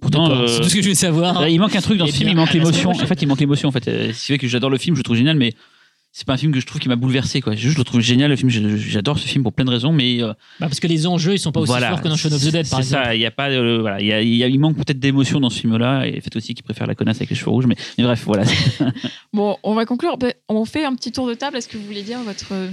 Pourtant, 0.00 0.28
D'accord, 0.28 0.42
euh, 0.42 0.46
c'est 0.48 0.60
tout 0.60 0.68
ce 0.68 0.74
que 0.74 0.80
je 0.80 0.86
voulais 0.86 0.94
savoir. 0.94 1.40
Là, 1.40 1.48
il 1.48 1.58
manque 1.58 1.74
un 1.76 1.80
truc 1.80 1.98
dans 1.98 2.04
Eh 2.04 2.10
ce 2.10 2.16
film, 2.16 2.28
il 2.30 2.36
manque 2.36 2.52
l'émotion. 2.52 2.90
En 2.90 2.94
fait, 2.94 3.22
il 3.22 3.28
manque 3.28 3.40
l'émotion. 3.40 3.68
En 3.68 3.72
fait, 3.72 3.84
qui 3.84 4.12
fait 4.12 4.38
que 4.38 4.48
j'adore 4.48 4.68
le 4.68 4.76
film, 4.76 4.96
je 4.96 5.00
le 5.00 5.04
trouve 5.04 5.16
génial, 5.16 5.36
mais 5.36 5.54
c'est 6.16 6.24
pas 6.28 6.34
un 6.34 6.36
film 6.36 6.52
que 6.52 6.60
je 6.60 6.66
trouve 6.66 6.80
qui 6.80 6.88
m'a 6.88 6.94
bouleversé. 6.94 7.40
Quoi. 7.40 7.56
Je 7.56 7.76
le 7.76 7.82
trouve 7.82 8.00
génial. 8.00 8.30
Le 8.30 8.36
film, 8.36 8.48
j'adore 8.48 9.18
ce 9.18 9.26
film 9.26 9.42
pour 9.42 9.52
plein 9.52 9.64
de 9.64 9.70
raisons, 9.70 9.92
mais 9.92 10.22
euh, 10.22 10.28
Bah, 10.60 10.68
parce 10.68 10.78
que 10.78 10.86
les 10.86 11.08
enjeux, 11.08 11.34
ils 11.34 11.38
sont 11.40 11.50
pas 11.50 11.58
aussi 11.58 11.70
voilà, 11.72 11.90
forts 11.90 12.02
que 12.02 12.08
dans 12.08 12.14
Shaun 12.16 12.32
of 12.32 12.40
the 12.40 12.52
Dead, 12.52 12.68
par 12.70 12.78
c'est 12.78 12.86
exemple. 12.86 13.04
ça. 13.06 13.14
Il 13.16 13.20
y 13.20 13.26
a 13.26 13.32
pas, 13.32 13.50
euh, 13.50 13.80
voilà, 13.80 14.00
il 14.00 14.06
y 14.06 14.12
a- 14.12 14.22
il 14.22 14.34
y 14.36 14.44
a- 14.44 14.48
il 14.48 14.60
manque 14.60 14.76
peut-être 14.76 15.00
d'émotion 15.00 15.40
dans 15.40 15.50
ce 15.50 15.58
film-là, 15.58 16.06
et 16.06 16.12
le 16.12 16.20
fait 16.20 16.34
aussi 16.36 16.54
qu'il 16.54 16.62
préfère 16.62 16.86
la 16.86 16.94
connasse 16.94 17.16
avec 17.16 17.30
les 17.30 17.36
cheveux 17.36 17.50
rouges. 17.50 17.66
Mais, 17.66 17.74
mais 17.98 18.04
bref, 18.04 18.22
voilà. 18.24 18.44
Bon, 19.32 19.56
on 19.64 19.74
va 19.74 19.84
conclure. 19.86 20.16
Ben, 20.16 20.32
On 20.48 20.64
fait 20.64 20.84
un 20.84 20.94
petit 20.94 21.10
tour 21.10 21.26
de 21.26 21.34
table. 21.34 21.56
Est-ce 21.56 21.66
que 21.68 21.76
vous 21.76 21.84
voulez 21.84 22.02
dire 22.04 22.20
votre 22.22 22.52
euh, 22.52 22.68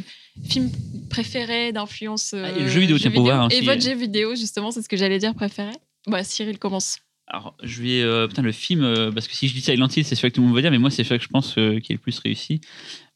film 0.47 0.69
préféré 1.09 1.71
d'influence 1.71 2.33
euh, 2.35 2.45
Ah, 2.47 2.57
et 2.59 2.61
le 2.63 2.67
jeu 2.69 2.79
vidéo, 2.81 2.97
tiens, 2.99 3.11
pour 3.11 3.23
voir 3.23 3.45
Et 3.51 3.57
aussi, 3.57 3.65
votre 3.65 3.81
jeu 3.81 3.95
vidéo, 3.95 4.35
justement, 4.35 4.69
c'est 4.71 4.81
ce 4.83 4.89
que 4.89 4.97
j'allais 4.97 5.17
dire 5.19 5.33
préféré? 5.33 5.71
Bah, 6.07 6.23
Cyril 6.23 6.59
commence. 6.59 6.99
Alors, 7.33 7.55
je 7.63 7.81
vais. 7.81 8.01
euh, 8.01 8.27
putain, 8.27 8.41
le 8.41 8.51
film, 8.51 8.83
euh, 8.83 9.09
parce 9.09 9.25
que 9.29 9.33
si 9.35 9.47
je 9.47 9.53
dis 9.53 9.61
Silent 9.61 9.87
Hill, 9.87 10.03
c'est 10.03 10.15
celui 10.15 10.31
que 10.31 10.35
tout 10.35 10.41
le 10.41 10.47
monde 10.47 10.55
va 10.55 10.61
dire, 10.61 10.69
mais 10.71 10.77
moi, 10.79 10.89
c'est 10.89 11.05
celui 11.05 11.17
que 11.19 11.23
je 11.23 11.29
pense 11.29 11.57
euh, 11.57 11.79
qui 11.79 11.93
est 11.93 11.95
le 11.95 11.99
plus 12.01 12.19
réussi. 12.19 12.59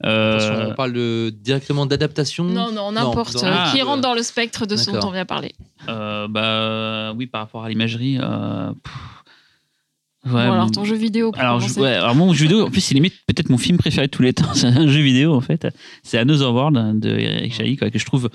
Euh, 0.06 0.38
Attention, 0.38 0.70
on 0.72 0.74
parle 0.74 0.94
de, 0.94 1.34
directement 1.42 1.86
d'adaptation. 1.86 2.46
Non, 2.46 2.72
non, 2.72 2.94
n'importe. 2.94 3.36
euh, 3.44 3.52
Ah. 3.52 3.72
qui 3.76 3.82
rentre 3.82 4.02
dans 4.02 4.14
le 4.14 4.24
spectre 4.24 4.66
de 4.66 4.78
ce 4.78 4.90
dont 4.92 5.08
on 5.08 5.12
vient 5.12 5.26
parler. 5.26 5.54
euh, 5.90 6.30
bah, 6.30 7.14
oui, 7.18 7.28
par 7.28 7.42
rapport 7.42 7.66
à 7.66 7.70
l'imagerie. 7.70 8.18
euh, 8.22 8.70
ouais, 8.70 10.32
bon, 10.32 10.38
alors, 10.38 10.72
ton 10.72 10.86
jeu 10.86 10.96
vidéo. 10.96 11.32
Alors, 11.38 11.60
je- 11.60 11.66
commencer. 11.66 11.82
ouais, 11.82 11.94
alors 11.96 12.16
mon 12.16 12.34
jeu 12.34 12.44
vidéo, 12.44 12.66
en 12.66 12.70
plus, 12.72 12.82
c'est 12.82 12.94
limite 12.94 13.16
peut-être 13.28 13.50
mon 13.50 13.58
film 13.58 13.78
préféré 13.78 14.08
de 14.08 14.12
tous 14.12 14.22
les 14.22 14.34
temps. 14.34 14.46
C'est 14.54 14.68
un 14.68 14.88
jeu 14.88 15.02
vidéo, 15.02 15.34
en 15.34 15.42
fait. 15.42 15.68
C'est 16.04 16.18
Another 16.18 16.54
World 16.54 17.00
de 17.00 17.10
Eric 17.10 17.54
Chahi, 17.54 17.76
quoi, 17.78 17.90
que 17.90 18.00
je 18.00 18.06
trouve 18.06 18.30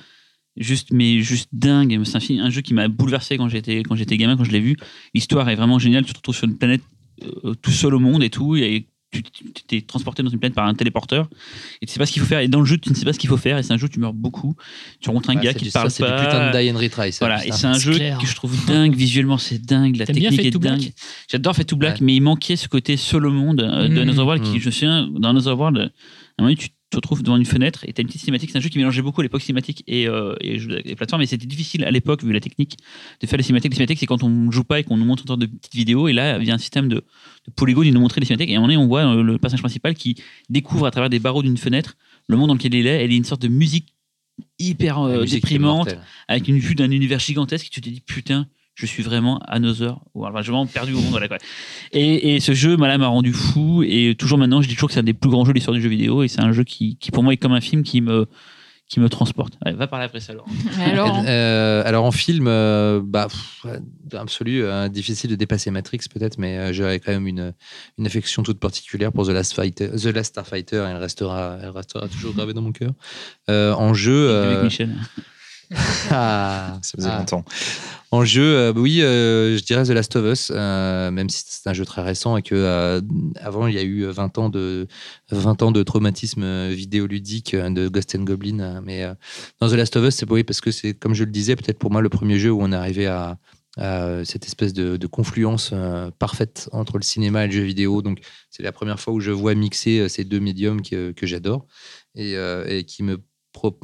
juste, 0.57 0.89
mais 0.93 1.21
juste 1.21 1.49
dingue. 1.53 2.01
C'est 2.05 2.17
un, 2.17 2.21
film- 2.21 2.41
un 2.41 2.51
jeu 2.51 2.61
qui 2.61 2.75
m'a 2.75 2.89
bouleversé 2.89 3.37
quand 3.37 3.49
j'étais, 3.49 3.83
quand 3.83 3.95
j'étais 3.97 4.17
gamin, 4.17 4.37
quand 4.37 4.45
je 4.45 4.51
l'ai 4.53 4.61
vu. 4.61 4.77
L'histoire 5.15 5.49
est 5.49 5.57
vraiment 5.57 5.79
géniale. 5.79 6.05
Tu 6.05 6.13
te 6.13 6.19
retrouves 6.19 6.37
sur 6.37 6.47
une 6.49 6.57
planète 6.59 6.83
euh, 7.45 7.55
tout 7.55 7.71
seul 7.71 7.95
au 7.95 7.99
monde 8.01 8.23
et 8.23 8.31
tout. 8.31 8.57
Et 8.57 8.87
tu 9.13 9.23
t'es 9.67 9.81
transporté 9.81 10.23
dans 10.23 10.31
une 10.31 10.39
planète 10.39 10.55
par 10.55 10.67
un 10.67 10.75
téléporteur. 10.75 11.29
Et 11.83 11.87
tu 11.87 11.93
sais 11.93 11.99
pas 11.99 12.07
ce 12.07 12.13
qu'il 12.13 12.23
faut 12.23 12.29
faire. 12.29 12.39
Et 12.41 12.47
dans 12.49 12.61
le 12.61 12.65
jeu, 12.65 12.79
tu 12.79 12.91
ne 12.91 12.95
sais 12.95 13.05
pas 13.05 13.13
ce 13.13 13.19
qu'il 13.19 13.29
faut 13.29 13.37
faire. 13.37 13.59
Et 13.59 13.63
c'est 13.65 13.73
un 13.73 13.77
jeu 13.77 13.87
où 13.87 13.89
tu 13.89 13.99
meurs 13.99 14.13
beaucoup. 14.15 14.55
Tu 15.01 15.09
rencontres 15.09 15.31
un 15.31 15.35
Ouais, 15.37 15.43
gars 15.43 15.53
qui 15.55 15.65
du- 15.65 15.71
te 15.71 15.75
parle 15.75 15.91
ça, 15.91 15.97
C'est 16.07 16.17
du 16.17 16.25
putain 16.27 16.53
de 16.53 16.59
die 16.63 16.71
and 16.71 16.79
retry. 16.79 17.13
ça, 17.13 17.27
Voilà, 17.27 17.45
et 17.45 17.51
c'est 17.51 17.67
un 17.67 17.77
jeu 17.79 17.95
clair. 17.95 18.19
que 18.19 18.27
je 18.27 18.35
trouve 18.37 18.55
dingue, 18.67 18.95
visuellement 18.95 19.37
c'est 19.37 19.59
dingue, 19.61 19.97
la 19.97 20.07
technique 20.07 20.39
est 20.39 20.57
dingue. 20.57 20.93
J'adore 21.29 21.57
Fade 21.57 21.67
to 21.67 21.77
Black, 21.77 21.95
Ouais. 21.97 22.07
mais 22.07 22.15
il 22.15 22.21
manquait 22.21 22.55
ce 22.55 22.69
côté 22.69 22.97
seul 22.97 23.27
au 23.27 23.33
monde 23.33 23.61
euh, 23.63 23.89
de 23.89 23.95
Mm, 23.95 23.99
Another 23.99 24.25
World 24.27 24.45
qui, 24.45 24.59
mm. 24.59 24.61
je 24.61 24.67
me 24.67 24.71
souviens, 24.71 25.09
dans 25.19 25.31
Another 25.31 25.59
World, 25.59 25.79
à 25.79 25.81
un 25.83 25.87
moment 26.45 26.49
donné, 26.51 26.57
tu 26.57 26.69
te 26.91 26.97
retrouves 26.97 27.23
devant 27.23 27.37
une 27.37 27.47
fenêtre 27.47 27.85
et 27.87 27.93
t'as 27.93 28.03
une 28.03 28.09
petite 28.09 28.21
cinématique. 28.21 28.51
C'est 28.51 28.59
un 28.59 28.61
jeu 28.61 28.69
qui 28.69 28.79
mélangeait 28.79 29.03
beaucoup 29.03 29.21
à 29.21 29.25
l'époque 29.25 29.43
cinématique 29.43 29.85
et, 29.87 30.09
euh, 30.09 30.35
et, 30.41 30.59
et 30.85 30.97
plateforme, 30.97 31.23
mais 31.23 31.27
c'était 31.27 31.47
difficile 31.47 31.85
à 31.85 31.91
l'époque, 31.91 32.25
vu 32.25 32.33
la 32.33 32.41
technique, 32.41 32.77
de 33.21 33.27
faire 33.27 33.37
les 33.37 33.43
cinématiques. 33.43 33.71
Les 33.71 33.77
cinématiques, 33.77 34.01
c'est 34.01 34.07
quand 34.07 34.23
on 34.23 34.51
joue 34.51 34.65
pas 34.65 34.81
et 34.81 34.85
qu'on 34.85 34.97
nous 34.97 35.05
montre 35.05 35.23
une 35.23 35.29
sorte 35.29 35.41
de 35.41 35.47
petite 35.47 35.75
vidéo, 35.75 36.09
et 36.09 36.13
là, 36.13 36.39
vient 36.39 36.55
un 36.55 36.59
système 36.59 36.89
de, 36.89 36.97
de 36.97 37.51
polygones, 37.55 37.87
il 37.87 37.95
nous 37.95 38.01
montrait 38.01 38.21
les 38.21 38.27
cinématiques, 38.27 38.51
et 38.51 38.55
moment 38.55 38.67
donné, 38.67 38.77
on 38.77 38.87
voit 38.87 39.07
euh, 39.07 39.23
le 39.23 39.39
personnage 39.39 39.63
principal 39.63 39.95
qui 39.95 40.17
découvre 40.49 40.87
à 40.87 40.91
travers 40.91 41.09
des 41.09 41.21
barreaux 41.21 41.43
d'une 41.43 41.57
fenêtre 41.57 41.97
le 42.27 42.37
monde 42.37 42.49
dans 42.49 42.55
lequel 42.55 42.75
il 42.75 42.87
est, 42.87 43.03
et 43.03 43.05
il 43.05 43.11
y 43.13 43.15
a 43.15 43.17
une 43.17 43.25
sorte 43.25 43.43
de 43.43 43.49
musique 43.49 43.95
hyper 44.59 44.99
euh, 45.01 45.25
déprimante 45.25 45.95
avec 46.29 46.49
une 46.49 46.59
vue 46.59 46.75
d'un 46.75 46.91
univers 46.91 47.19
gigantesque 47.19 47.67
et 47.67 47.71
tu 47.71 47.81
te 47.81 47.89
dis 47.89 48.01
putain 48.01 48.47
je 48.81 48.87
suis 48.87 49.03
vraiment 49.03 49.39
Another 49.47 49.99
World. 50.15 50.35
Enfin, 50.35 50.41
je 50.41 50.45
suis 50.45 50.53
vraiment 50.53 50.67
perdu 50.67 50.93
au 50.95 51.01
monde 51.01 51.11
voilà, 51.11 51.29
quoi. 51.29 51.39
Et, 51.93 52.35
et 52.35 52.41
ce 52.41 52.53
jeu 52.53 52.77
voilà, 52.77 52.99
m'a 52.99 53.09
rendu 53.09 53.33
fou 53.33 53.83
et 53.83 54.15
toujours 54.19 54.39
maintenant 54.39 54.63
je 54.63 54.69
dis 54.69 54.75
toujours 54.75 54.89
que 54.89 54.95
c'est 54.95 55.01
un 55.01 55.05
des 55.05 55.15
plus 55.15 55.31
grands 55.31 55.45
jeux 55.45 55.53
de 55.53 55.57
l'histoire 55.57 55.75
du 55.75 55.83
jeu 55.83 55.89
vidéo 55.89 56.23
et 56.23 56.29
c'est 56.29 56.41
un 56.41 56.53
jeu 56.53 56.65
qui, 56.65 56.97
qui 56.97 57.11
pour 57.11 57.23
moi 57.23 57.33
est 57.33 57.37
comme 57.37 57.53
un 57.53 57.61
film 57.61 57.83
qui 57.83 58.01
me 58.01 58.27
qui 58.89 58.99
me 58.99 59.09
transporte. 59.09 59.53
Ouais, 59.65 59.73
va 59.73 59.87
parler 59.87 60.07
après 60.07 60.19
ça 60.19 60.33
alors. 60.33 60.47
Alors, 60.85 61.23
Euh, 61.25 61.83
alors 61.87 62.05
en 62.05 62.11
film, 62.11 62.47
euh, 62.49 63.01
bah, 63.05 63.29
pff, 63.29 63.67
absolu, 64.19 64.65
euh, 64.65 64.89
difficile 64.89 65.31
de 65.31 65.37
dépasser 65.37 65.71
Matrix 65.71 66.01
peut-être, 66.13 66.39
mais 66.39 66.59
euh, 66.59 66.73
j'aurais 66.73 66.99
quand 66.99 67.13
même 67.13 67.29
une, 67.29 67.53
une 67.99 68.07
affection 68.07 68.43
toute 68.43 68.59
particulière 68.59 69.13
pour 69.13 69.25
The 69.25 69.31
Last, 69.31 69.53
Fighter, 69.55 69.91
The 69.91 70.07
Last 70.07 70.31
Starfighter, 70.31 70.79
et 70.89 70.91
elle 70.91 70.97
restera, 70.97 71.59
elle 71.63 71.71
restera 71.71 72.09
toujours 72.09 72.35
gravée 72.35 72.53
dans 72.53 72.63
mon 72.63 72.73
cœur. 72.73 72.91
Euh, 73.49 73.73
en 73.75 73.95
jeu, 73.95 74.31
Avec 74.35 74.59
euh, 74.59 74.65
Michel. 74.65 74.97
ah, 76.11 76.79
Ça 76.83 76.97
faisait 76.97 77.11
ah. 77.11 77.19
longtemps. 77.19 77.45
En 78.13 78.25
jeu, 78.25 78.57
euh, 78.57 78.73
oui, 78.75 79.03
euh, 79.03 79.57
je 79.57 79.63
dirais 79.63 79.85
The 79.85 79.91
Last 79.91 80.17
of 80.17 80.25
Us, 80.25 80.51
euh, 80.53 81.13
même 81.13 81.29
si 81.29 81.45
c'est 81.47 81.69
un 81.69 81.73
jeu 81.73 81.85
très 81.85 82.03
récent 82.03 82.37
et 82.37 82.43
que 82.43 83.01
avant 83.41 83.69
il 83.69 83.75
y 83.75 83.79
a 83.79 83.85
eu 83.85 84.05
20 84.05 84.39
ans 84.39 84.49
de 84.49 84.89
20 85.31 85.63
ans 85.63 85.71
de 85.71 85.83
traumatisme 85.85 86.71
vidéoludique 86.71 87.55
de 87.55 87.87
Ghost 87.87 88.17
and 88.17 88.25
Goblin. 88.25 88.81
Mais 88.85 89.07
dans 89.61 89.69
The 89.69 89.75
Last 89.75 89.97
of 89.97 90.09
Us, 90.09 90.17
c'est 90.17 90.31
oui 90.31 90.43
parce 90.43 90.61
que 90.61 90.73
c'est 90.73 90.95
comme 90.95 91.15
je 91.15 91.23
le 91.23 91.31
disais, 91.31 91.55
peut-être 91.55 91.79
pour 91.79 91.93
moi 91.93 92.01
le 92.01 92.09
premier 92.09 92.39
jeu 92.39 92.51
où 92.51 92.61
on 92.61 92.73
est 92.73 92.77
arrivé 92.77 93.07
à, 93.07 93.39
à 93.77 94.25
cette 94.25 94.45
espèce 94.45 94.73
de, 94.73 94.97
de 94.97 95.07
confluence 95.07 95.73
parfaite 96.19 96.69
entre 96.73 96.99
le 96.99 97.05
cinéma 97.05 97.45
et 97.45 97.47
le 97.47 97.53
jeu 97.53 97.63
vidéo. 97.63 98.03
Donc 98.03 98.19
c'est 98.51 98.65
la 98.65 98.73
première 98.73 98.99
fois 98.99 99.15
où 99.15 99.21
je 99.21 99.31
vois 99.31 99.55
mixer 99.55 100.09
ces 100.09 100.25
deux 100.25 100.41
médiums 100.41 100.83
que, 100.83 101.13
que 101.13 101.29
j'adore 101.29 101.65
et, 102.17 102.35
et 102.67 102.83
qui 102.83 103.05
me 103.05 103.21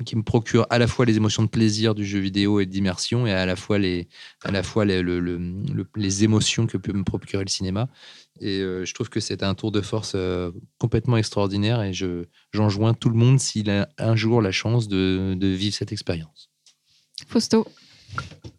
qui 0.04 0.16
me 0.16 0.22
procure 0.22 0.66
à 0.70 0.78
la 0.78 0.86
fois 0.86 1.04
les 1.04 1.16
émotions 1.16 1.42
de 1.42 1.48
plaisir 1.48 1.94
du 1.94 2.04
jeu 2.06 2.18
vidéo 2.18 2.60
et 2.60 2.66
d'immersion 2.66 3.26
et 3.26 3.32
à 3.32 3.46
la 3.46 3.56
fois 3.56 3.78
les, 3.78 4.08
à 4.44 4.50
la 4.50 4.62
fois 4.62 4.84
les, 4.84 5.02
le- 5.02 5.18
le- 5.20 5.38
le- 5.38 5.86
les 5.96 6.24
émotions 6.24 6.66
que 6.66 6.76
peut 6.78 6.92
me 6.92 7.04
procurer 7.04 7.42
le 7.44 7.50
cinéma. 7.50 7.88
Et 8.40 8.60
euh, 8.60 8.84
je 8.84 8.94
trouve 8.94 9.08
que 9.08 9.20
c'est 9.20 9.42
un 9.42 9.54
tour 9.54 9.72
de 9.72 9.80
force 9.80 10.12
euh, 10.14 10.50
complètement 10.78 11.16
extraordinaire 11.16 11.82
et 11.82 11.92
je, 11.92 12.24
j'enjoins 12.52 12.94
tout 12.94 13.08
le 13.10 13.16
monde 13.16 13.40
s'il 13.40 13.68
a 13.70 13.88
un 13.98 14.14
jour 14.16 14.40
la 14.40 14.52
chance 14.52 14.88
de, 14.88 15.34
de 15.36 15.46
vivre 15.48 15.74
cette 15.74 15.92
expérience. 15.92 16.50
Fausto. 17.28 17.66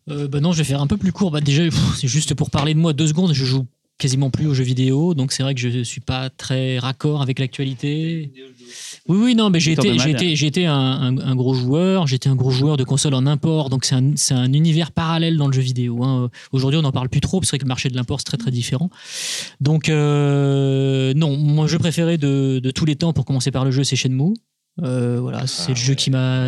Euh, 0.09 0.27
bah 0.27 0.39
non, 0.39 0.51
je 0.51 0.57
vais 0.59 0.63
faire 0.63 0.81
un 0.81 0.87
peu 0.87 0.97
plus 0.97 1.11
court. 1.11 1.31
Bah 1.31 1.41
déjà, 1.41 1.63
c'est 1.95 2.07
juste 2.07 2.33
pour 2.33 2.49
parler 2.49 2.73
de 2.73 2.79
moi 2.79 2.93
deux 2.93 3.07
secondes. 3.07 3.33
Je 3.33 3.45
joue 3.45 3.65
quasiment 3.97 4.29
plus 4.29 4.45
aux 4.45 4.53
jeux 4.53 4.63
vidéo, 4.63 5.15
donc 5.15 5.31
c'est 5.31 5.41
vrai 5.41 5.55
que 5.55 5.59
je 5.59 5.83
suis 5.83 6.01
pas 6.01 6.29
très 6.29 6.77
raccord 6.77 7.21
avec 7.23 7.39
l'actualité. 7.39 8.31
Oui, 9.07 9.17
oui, 9.21 9.35
non, 9.35 9.49
mais 9.49 9.59
été 10.47 10.65
un, 10.65 10.73
un- 10.75 11.17
un 11.17 11.35
gros 11.35 11.53
joueur. 11.53 12.07
J'étais 12.07 12.29
un 12.29 12.35
gros 12.35 12.51
joueur 12.51 12.75
de 12.77 12.83
console 12.83 13.13
en 13.13 13.25
import, 13.25 13.69
donc 13.69 13.85
c'est 13.85 13.95
un, 13.95 14.11
c'est 14.15 14.33
un 14.33 14.51
univers 14.53 14.91
parallèle 14.91 15.37
dans 15.37 15.47
le 15.47 15.53
jeu 15.53 15.61
vidéo. 15.61 16.03
hein. 16.03 16.29
Aujourd'hui, 16.51 16.77
on 16.79 16.83
n'en 16.83 16.91
parle 16.91 17.09
plus 17.09 17.21
trop, 17.21 17.39
parce 17.39 17.51
que 17.51 17.57
le 17.57 17.65
marché 17.65 17.89
de 17.89 17.95
l'import 17.95 18.19
c'est 18.19 18.25
très 18.25 18.37
très 18.37 18.51
différent. 18.51 18.89
Donc 19.61 19.87
euh, 19.89 21.13
non, 21.15 21.37
mon 21.37 21.67
jeu 21.67 21.77
préféré 21.79 22.17
de, 22.17 22.59
de 22.61 22.71
tous 22.71 22.85
les 22.85 22.95
temps, 22.95 23.13
pour 23.13 23.25
commencer 23.25 23.51
par 23.51 23.63
le 23.65 23.71
jeu, 23.71 23.83
c'est 23.83 23.95
Shenmue. 23.95 24.33
Euh, 24.83 25.17
voilà, 25.19 25.47
c'est 25.47 25.71
Ah 25.71 25.73
le 25.73 25.75
jeu 25.75 25.93
qui 25.95 26.11
m'a. 26.11 26.45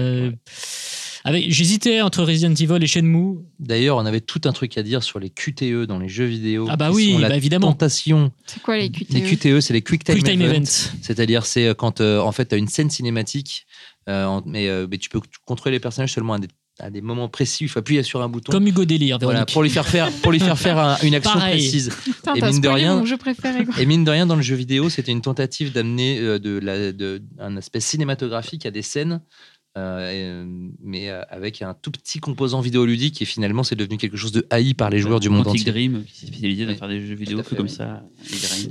J'hésitais 1.25 2.01
entre 2.01 2.23
Resident 2.23 2.53
Evil 2.53 2.83
et 2.83 2.87
Shenmue. 2.87 3.39
D'ailleurs, 3.59 3.97
on 3.97 4.05
avait 4.05 4.21
tout 4.21 4.41
un 4.45 4.51
truc 4.51 4.77
à 4.77 4.83
dire 4.83 5.03
sur 5.03 5.19
les 5.19 5.29
QTE 5.29 5.85
dans 5.85 5.99
les 5.99 6.09
jeux 6.09 6.25
vidéo. 6.25 6.67
Ah 6.69 6.77
bah 6.77 6.89
qui 6.89 6.95
oui, 6.95 7.11
sont 7.13 7.19
la 7.19 7.29
bah 7.29 7.35
évidemment. 7.37 7.67
tentation. 7.71 8.31
C'est 8.45 8.61
quoi 8.61 8.77
les 8.77 8.89
QTE 8.89 9.11
Les 9.13 9.21
QTE, 9.23 9.59
c'est 9.59 9.73
les 9.73 9.81
Quick 9.81 10.03
Time, 10.03 10.15
Quick 10.15 10.25
Time 10.25 10.41
Event. 10.41 10.53
Event. 10.55 10.91
C'est-à-dire, 11.01 11.45
c'est 11.45 11.67
euh, 11.67 11.73
quand 11.73 12.01
euh, 12.01 12.19
en 12.19 12.31
fait, 12.31 12.47
tu 12.47 12.55
as 12.55 12.57
une 12.57 12.67
scène 12.67 12.89
cinématique, 12.89 13.65
euh, 14.07 14.39
mais, 14.45 14.67
euh, 14.69 14.87
mais 14.89 14.97
tu 14.97 15.09
peux 15.09 15.19
contrôler 15.45 15.75
les 15.75 15.79
personnages 15.79 16.13
seulement 16.13 16.33
à 16.33 16.39
des, 16.39 16.47
à 16.79 16.89
des 16.89 17.01
moments 17.01 17.27
précis. 17.27 17.65
Il 17.65 17.67
faut 17.67 17.79
appuyer 17.79 18.01
sur 18.03 18.21
un 18.21 18.29
bouton. 18.29 18.51
Comme 18.53 18.65
Hugo 18.67 18.85
Délire, 18.85 19.17
voilà, 19.21 19.45
pour 19.45 19.61
lui 19.63 19.69
faire 19.69 19.85
faire, 19.87 20.09
pour 20.21 20.31
lui 20.31 20.39
faire 20.39 20.57
faire 20.57 20.77
un- 20.79 20.97
une 21.03 21.13
action 21.15 21.33
Pareil. 21.33 21.59
précise. 21.59 21.91
Putain, 22.05 22.33
Et 22.35 22.41
mine 22.41 22.61
de 22.61 22.67
rien- 22.69 22.95
mon 22.95 23.05
jeu 23.05 23.17
préféré. 23.17 23.65
quoi. 23.65 23.75
Et 23.79 23.85
mine 23.85 24.05
de 24.05 24.11
rien, 24.11 24.25
dans 24.25 24.37
le 24.37 24.41
jeu 24.41 24.55
vidéo, 24.55 24.89
c'était 24.89 25.11
une 25.11 25.21
tentative 25.21 25.73
d'amener 25.73 26.17
euh, 26.19 26.39
de 26.39 26.57
la, 26.57 26.91
de, 26.93 27.21
un 27.39 27.57
aspect 27.57 27.81
cinématographique 27.81 28.65
à 28.65 28.71
des 28.71 28.81
scènes, 28.81 29.21
euh, 29.79 30.43
euh, 30.43 30.45
mais 30.83 31.09
euh, 31.09 31.21
avec 31.29 31.61
un 31.61 31.73
tout 31.73 31.91
petit 31.91 32.19
composant 32.19 32.61
vidéoludique. 32.61 33.21
Et 33.21 33.25
finalement, 33.25 33.63
c'est 33.63 33.75
devenu 33.75 33.97
quelque 33.97 34.17
chose 34.17 34.31
de 34.31 34.45
haï 34.49 34.73
par 34.73 34.89
les 34.89 34.99
joueurs 34.99 35.19
du 35.19 35.29
monde 35.29 35.47
entier. 35.47 35.71
Dream 35.71 36.03
qui 36.05 36.19
s'est 36.19 36.27
spécialisé 36.27 36.65
dans 36.65 36.75
faire 36.75 36.87
des 36.87 37.05
jeux 37.05 37.15
vidéo 37.15 37.41
fait, 37.43 37.55
comme 37.55 37.65
oui. 37.67 37.71
ça. 37.71 38.03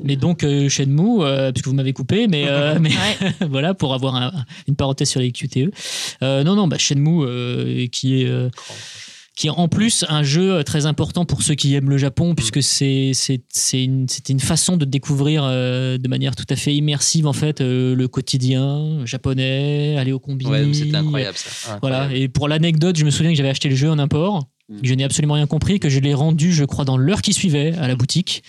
Mais 0.05 0.17
donc 0.17 0.45
euh, 0.45 0.69
Shenmue, 0.69 1.23
euh, 1.23 1.53
puisque 1.53 1.67
vous 1.69 1.75
m'avez 1.75 1.93
coupé, 1.93 2.27
mais, 2.29 2.45
euh, 2.49 2.79
voilà 3.49 3.75
pour 3.75 3.95
avoir 3.95 4.15
un- 4.17 4.33
une 4.67 4.77
parenthèse 4.77 5.09
sur 5.11 5.21
les 5.21 5.33
QTE. 5.33 5.71
Euh, 6.23 6.45
non 6.45 6.55
non, 6.55 6.69
bah 6.69 6.79
Shenmue 6.79 7.23
euh, 7.25 7.87
qui 7.89 8.23
est 8.23 8.27
euh, 8.29 8.49
qui 9.39 9.47
est 9.47 9.51
en 9.51 9.69
plus 9.69 10.05
un 10.09 10.25
jeu 10.25 10.65
très 10.65 10.87
important 10.87 11.25
pour 11.25 11.43
ceux 11.43 11.55
qui 11.55 11.73
aiment 11.77 11.91
le 11.91 11.97
Japon, 11.97 12.35
puisque 12.35 12.61
c'est 12.61 13.13
c'est 13.15 13.85
une, 13.85 14.07
une 14.29 14.41
façon 14.41 14.77
de 14.77 14.85
découvrir 14.85 15.45
euh, 15.45 15.97
de 15.97 16.09
manière 16.09 16.35
tout 16.35 16.45
à 16.51 16.57
fait 16.57 16.75
immersive 16.75 17.25
en 17.25 17.33
fait 17.33 17.61
euh, 17.61 17.95
le 17.95 18.09
quotidien 18.09 19.07
japonais, 19.07 19.97
aller 19.97 20.11
au 20.11 20.19
combini. 20.19 20.51
Ouais, 20.51 20.75
c'était 20.75 20.97
incroyable 20.97 21.37
ça. 21.37 21.79
Voilà. 21.81 22.13
Et 22.13 22.27
pour 22.27 22.49
l'anecdote, 22.49 22.97
je 22.99 23.05
me 23.05 23.11
souviens 23.11 23.31
que 23.31 23.37
j'avais 23.37 23.51
acheté 23.51 23.69
le 23.69 23.77
jeu 23.77 23.89
en 23.89 24.01
import. 24.01 24.49
Mm. 24.71 24.75
Je 24.83 24.95
n'ai 24.95 25.05
absolument 25.05 25.35
rien 25.35 25.47
compris, 25.47 25.81
que 25.81 25.89
je 25.89 25.99
l'ai 25.99 26.13
rendu, 26.15 26.53
je 26.53 26.65
crois, 26.65 26.85
dans 26.85 26.97
l'heure 26.99 27.23
qui 27.23 27.33
suivait 27.33 27.75
à 27.77 27.89
la 27.89 27.97
boutique. 27.97 28.43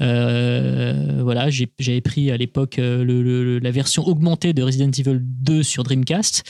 Euh, 0.00 1.20
voilà, 1.22 1.48
j'avais 1.50 2.00
pris 2.00 2.30
à 2.30 2.36
l'époque 2.36 2.78
euh, 2.78 3.04
le- 3.04 3.22
le- 3.22 3.58
la 3.58 3.70
version 3.70 4.06
augmentée 4.06 4.52
de 4.52 4.62
Resident 4.62 4.90
Evil 4.90 5.18
2 5.20 5.62
sur 5.62 5.82
Dreamcast, 5.84 6.44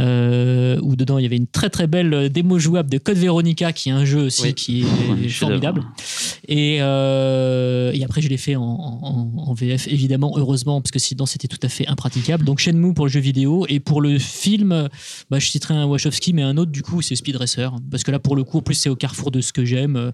euh, 0.00 0.78
où 0.82 0.96
dedans 0.96 1.18
il 1.18 1.22
y 1.22 1.26
avait 1.26 1.36
une 1.36 1.46
très 1.46 1.68
très 1.70 1.86
belle 1.86 2.30
démo 2.30 2.58
jouable 2.58 2.88
de 2.90 2.98
Code 2.98 3.18
Veronica, 3.18 3.72
qui 3.72 3.88
est 3.90 3.92
un 3.92 4.04
jeu 4.04 4.22
aussi 4.24 4.42
Oui. 4.44 4.54
qui 4.54 4.84
est 5.24 5.28
formidable. 5.28 5.82
Et, 6.48 6.78
euh, 6.80 7.92
et 7.92 8.04
après, 8.04 8.20
je 8.22 8.28
l'ai 8.28 8.36
fait 8.36 8.56
en, 8.56 8.62
en- 8.62 9.32
en 9.36 9.52
VF, 9.54 9.86
évidemment, 9.88 10.32
heureusement, 10.36 10.80
parce 10.80 10.90
que 10.92 10.98
sinon 10.98 11.26
c'était 11.26 11.48
tout 11.48 11.60
à 11.62 11.68
fait 11.68 11.86
impraticable. 11.88 12.44
Donc 12.44 12.58
Shenmue 12.58 12.94
pour 12.94 13.06
le 13.06 13.10
jeu 13.10 13.20
vidéo. 13.20 13.66
Et 13.68 13.80
pour 13.80 14.00
le 14.00 14.18
film, 14.18 14.88
bah, 15.30 15.38
je 15.38 15.46
citerai 15.48 15.74
un 15.74 15.84
Wachowski, 15.86 16.32
mais 16.32 16.42
un 16.42 16.56
autre, 16.56 16.70
du 16.72 16.82
coup, 16.82 17.02
c'est 17.02 17.16
Speed 17.16 17.36
Racer. 17.36 17.74
Parce 17.90 18.02
que 18.02 18.10
là, 18.10 18.18
pour 18.18 18.36
le 18.36 18.44
coup, 18.44 18.61
en 18.62 18.64
plus, 18.64 18.74
c'est 18.76 18.88
au 18.88 18.94
carrefour 18.94 19.32
de 19.32 19.40
ce 19.40 19.52
que 19.52 19.64
j'aime 19.64 20.12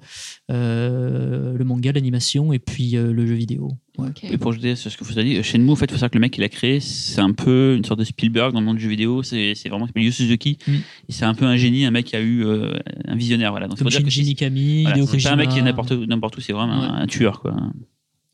euh, 0.51 1.53
le 1.55 1.65
manga, 1.66 1.93
l'animation 1.93 2.55
et 2.55 2.59
puis 2.59 2.97
euh, 2.97 3.12
le 3.12 3.27
jeu 3.27 3.35
vidéo. 3.35 3.73
Ouais. 3.99 4.09
Et 4.23 4.39
pour 4.39 4.53
ajouter 4.53 4.75
sur 4.75 4.91
ce 4.91 4.97
que 4.97 5.05
vous 5.05 5.19
avez 5.19 5.29
dit, 5.29 5.43
Shenmue, 5.43 5.70
en 5.70 5.77
fait, 5.77 5.85
il 5.85 5.91
faut 5.91 5.97
savoir 5.99 6.11
que 6.12 6.16
le 6.16 6.23
mec 6.23 6.33
qui 6.33 6.41
l'a 6.41 6.49
créé, 6.49 6.81
c'est 6.81 7.20
un 7.20 7.33
peu 7.33 7.75
une 7.77 7.85
sorte 7.85 8.01
de 8.01 8.05
Spielberg 8.05 8.55
dans 8.55 8.61
le 8.61 8.65
monde 8.65 8.79
du 8.79 8.85
jeu 8.85 8.89
vidéo. 8.89 9.23
C'est 9.23 9.53
vraiment 9.69 9.87
Yu 9.95 10.11
Suzuki. 10.11 10.57
Mm. 10.66 10.73
Et 10.73 11.12
c'est 11.12 11.27
un 11.27 11.35
peu 11.35 11.45
un 11.45 11.59
génie, 11.59 11.85
un 11.85 11.91
mec 11.91 12.07
qui 12.07 12.16
a 12.16 12.20
eu 12.20 12.43
euh, 12.43 12.73
un 13.07 13.16
visionnaire. 13.16 13.51
Voilà. 13.51 13.69
Donc, 13.69 13.77
Comme 13.77 13.91
Shinji 13.91 14.23
c'est- 14.23 14.23
Mikami, 14.23 14.85
voilà, 14.85 14.97
Hideo 14.97 15.07
c'est 15.07 15.23
pas 15.23 15.33
un 15.33 15.37
mec 15.37 15.51
qui 15.51 15.59
est 15.59 15.62
n'importe 15.62 15.93
n'importe 15.93 16.39
où, 16.39 16.41
c'est 16.41 16.55
vraiment 16.55 16.83
un, 16.83 17.07
tueur. 17.07 17.43
Quoi. 17.43 17.55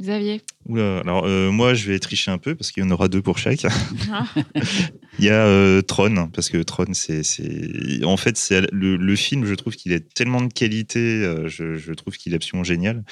Xavier. 0.03 0.41
Oula, 0.67 0.99
alors 1.01 1.25
euh, 1.25 1.51
moi 1.51 1.75
je 1.75 1.91
vais 1.91 1.99
tricher 2.01 2.31
un 2.31 2.39
peu 2.39 2.55
parce 2.55 2.73
qu'il 2.73 2.83
y 2.83 2.87
en 2.87 2.91
aura 2.91 3.09
deux 3.09 3.23
pour 3.23 3.39
chaque. 3.39 3.65
Ah. 4.11 4.27
Il 5.21 5.25
y 5.27 5.31
a 5.31 5.47
euh, 5.47 5.81
Tron, 5.81 6.29
parce 6.35 6.49
que 6.51 6.59
Tron, 6.59 6.87
c'est, 6.93 7.23
c'est... 7.23 8.03
En 8.05 8.17
fait, 8.17 8.37
c'est 8.37 8.63
le, 8.73 8.97
le 8.97 9.17
film, 9.17 9.47
je 9.47 9.55
trouve 9.55 9.77
qu'il 9.77 9.93
a 9.93 10.01
tellement 10.01 10.43
de 10.43 10.53
qualité, 10.53 10.99
euh, 10.99 11.47
je, 11.49 11.77
je 11.77 11.93
trouve 11.93 12.17
qu'il 12.17 12.33
est 12.33 12.37
absolument 12.37 12.65
génial. 12.65 13.05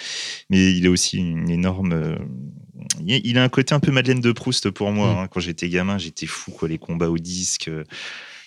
Mais 0.50 0.72
il 0.72 0.84
a 0.86 0.90
aussi 0.90 1.18
une 1.18 1.48
énorme. 1.48 2.16
Il 3.06 3.38
a- 3.38 3.44
un 3.44 3.48
côté 3.48 3.72
un 3.72 3.78
peu 3.80 3.92
Madeleine 3.92 4.20
de 4.20 4.32
Proust 4.32 4.70
pour 4.70 4.90
moi. 4.90 5.14
Mm. 5.14 5.18
hein. 5.18 5.28
Quand 5.30 5.38
j'étais 5.38 5.68
gamin, 5.68 5.96
j'étais 5.98 6.26
fou, 6.26 6.50
quoi. 6.50 6.68
Les 6.68 6.78
combats 6.78 7.08
au 7.08 7.18
disque, 7.18 7.68
euh, 7.68 7.84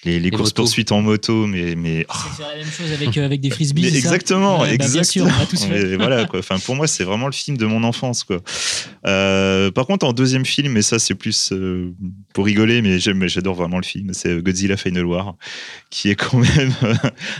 les, 0.05 0.31
courses-poursuites 0.31 0.91
en 0.91 1.01
moto, 1.01 1.47
mais. 1.47 1.75
mais... 1.75 2.05
oh, 2.09 2.13
C'est 2.13 2.37
faire 2.37 2.51
la 2.51 2.57
même 2.57 2.71
chose 2.71 2.91
avec, 2.91 3.17
euh, 3.17 3.25
avec 3.25 3.41
des 3.41 3.49
frisbees. 3.49 3.81
mais 3.81 3.89
c'est 3.89 4.01
ça? 4.01 4.15
exactement, 4.15 4.61
Ouais, 4.61 4.77
bah, 4.77 4.87
bien 4.87 5.03
sûr, 5.03 5.25
exactement. 5.25 5.31
on 5.39 5.43
a 5.43 5.45
tous 5.45 5.65
fait. 5.65 5.95
Voilà, 5.97 6.25
quoi. 6.25 6.39
Enfin, 6.39 6.59
pour 6.59 6.75
moi, 6.75 6.87
c'est 6.87 7.03
vraiment 7.03 7.25
le 7.25 7.31
film 7.31 7.57
de 7.57 7.65
mon 7.65 7.83
enfance, 7.83 8.23
quoi. 8.23 8.37
Euh, 9.05 9.71
par 9.71 9.85
contre, 9.85 10.05
en 10.05 10.13
deuxième 10.13 10.45
film, 10.45 10.77
et 10.77 10.81
ça, 10.81 10.99
c'est 10.99 11.15
plus 11.15 11.51
euh, 11.51 11.93
pour 12.33 12.45
rigoler, 12.45 12.81
mais 12.81 12.99
j'aime, 12.99 13.27
j'adore 13.27 13.55
vraiment 13.55 13.77
le 13.77 13.83
film, 13.83 14.11
c'est 14.13 14.41
Godzilla 14.41 14.77
Final 14.77 15.05
War, 15.05 15.35
qui 15.89 16.09
est 16.09 16.15
quand 16.15 16.37
même 16.37 16.73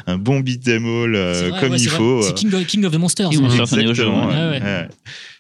un 0.08 0.18
bon 0.18 0.38
all 0.38 1.16
euh, 1.16 1.34
C'est 1.34 1.50
vrai, 1.50 1.60
comme 1.60 1.72
ouais, 1.72 1.80
il 1.80 1.90
faut. 1.90 2.22
C'est 2.22 2.34
King 2.34 2.54
of, 2.54 2.66
King 2.66 2.86
of 2.86 2.94
the 2.94 2.98
Monsters. 2.98 3.30
King 3.30 3.46
of 3.46 3.52
hein. 3.52 3.56
the 3.56 3.60
Monsters. 3.60 3.80
Exactement. 3.80 4.28
Ouais, 4.28 4.34
ouais, 4.34 4.50
ouais. 4.50 4.62
ouais. 4.62 4.88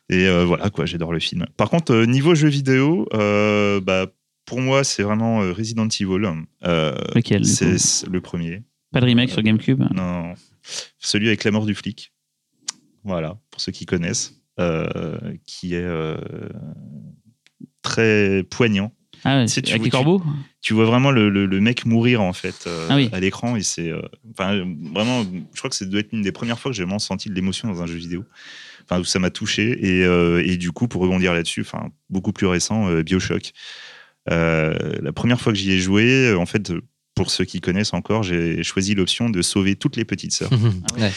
Et 0.09 0.27
euh, 0.27 0.45
voilà, 0.45 0.69
quoi, 0.69 0.85
j'adore 0.85 1.13
le 1.13 1.19
film. 1.19 1.45
Par 1.57 1.69
contre, 1.69 1.93
euh, 1.93 2.05
niveau 2.05 2.35
jeu 2.35 2.47
vidéo, 2.47 3.07
euh, 3.13 3.81
bah, 3.81 4.07
pour 4.45 4.61
moi, 4.61 4.83
c'est 4.83 5.03
vraiment 5.03 5.41
euh, 5.41 5.51
Resident 5.51 5.87
Evil. 5.87 6.29
Euh, 6.63 6.95
Lequel 7.15 7.45
c'est 7.45 8.07
le 8.07 8.21
premier. 8.21 8.63
Pas 8.91 9.01
de 9.01 9.05
remake 9.05 9.29
sur 9.29 9.41
GameCube? 9.41 9.83
Non, 9.93 10.33
celui 10.99 11.27
avec 11.27 11.43
la 11.43 11.51
mort 11.51 11.65
du 11.65 11.75
flic. 11.75 12.13
Voilà, 13.03 13.37
pour 13.51 13.61
ceux 13.61 13.71
qui 13.71 13.85
connaissent, 13.85 14.35
euh, 14.59 15.17
qui 15.45 15.75
est 15.75 15.83
euh, 15.83 16.17
très 17.81 18.43
poignant. 18.43 18.91
Ah 19.23 19.37
ouais, 19.37 19.45
Tu 19.45 19.53
sais, 19.53 19.61
tu 19.61 19.71
avec 19.71 19.79
vois- 19.81 19.85
les 19.85 19.91
corbeaux? 19.91 20.23
Tu 20.61 20.73
vois 20.73 20.85
vraiment 20.85 21.11
le, 21.11 21.29
le- 21.29 21.45
le 21.45 21.61
mec 21.61 21.85
mourir 21.85 22.21
en 22.21 22.33
fait 22.33 22.65
euh, 22.67 22.87
Ah 22.89 22.95
oui. 22.95 23.09
à 23.11 23.19
l'écran 23.19 23.55
et 23.55 23.61
c'est 23.63 23.89
euh, 23.91 24.01
vraiment, 24.35 25.23
je 25.53 25.57
crois 25.57 25.69
que 25.69 25.75
ça 25.75 25.85
doit 25.85 25.99
être 25.99 26.11
une 26.13 26.21
des 26.23 26.31
premières 26.31 26.59
fois 26.59 26.71
que 26.71 26.75
j'ai 26.77 26.83
vraiment 26.83 26.99
senti 26.99 27.29
de 27.29 27.33
l'émotion 27.35 27.67
dans 27.67 27.81
un 27.81 27.85
jeu 27.87 27.95
vidéo. 27.95 28.23
Enfin, 28.83 28.99
où 28.99 29.03
ça 29.03 29.17
m'a 29.19 29.31
touché 29.31 29.77
et, 29.83 30.03
euh, 30.05 30.43
et 30.45 30.57
du 30.57 30.71
coup 30.71 30.87
pour 30.87 31.01
rebondir 31.01 31.33
là-dessus, 31.33 31.61
enfin 31.61 31.89
beaucoup 32.09 32.33
plus 32.33 32.45
récent, 32.47 32.87
euh, 32.89 33.01
Bioshock. 33.03 33.51
Euh, 34.31 34.73
la 35.01 35.11
première 35.13 35.39
fois 35.39 35.53
que 35.53 35.57
j'y 35.59 35.71
ai 35.71 35.79
joué, 35.79 36.29
euh, 36.29 36.37
en 36.37 36.45
fait, 36.45 36.71
pour 37.13 37.31
ceux 37.31 37.45
qui 37.45 37.61
connaissent 37.61 37.93
encore, 37.93 38.23
j'ai 38.23 38.61
choisi 38.63 38.93
l'option 38.95 39.29
de 39.29 39.41
sauver 39.41 39.75
toutes 39.75 39.95
les 39.95 40.05
petites 40.05 40.33
sœurs. 40.33 40.49
Ouais. 40.99 41.11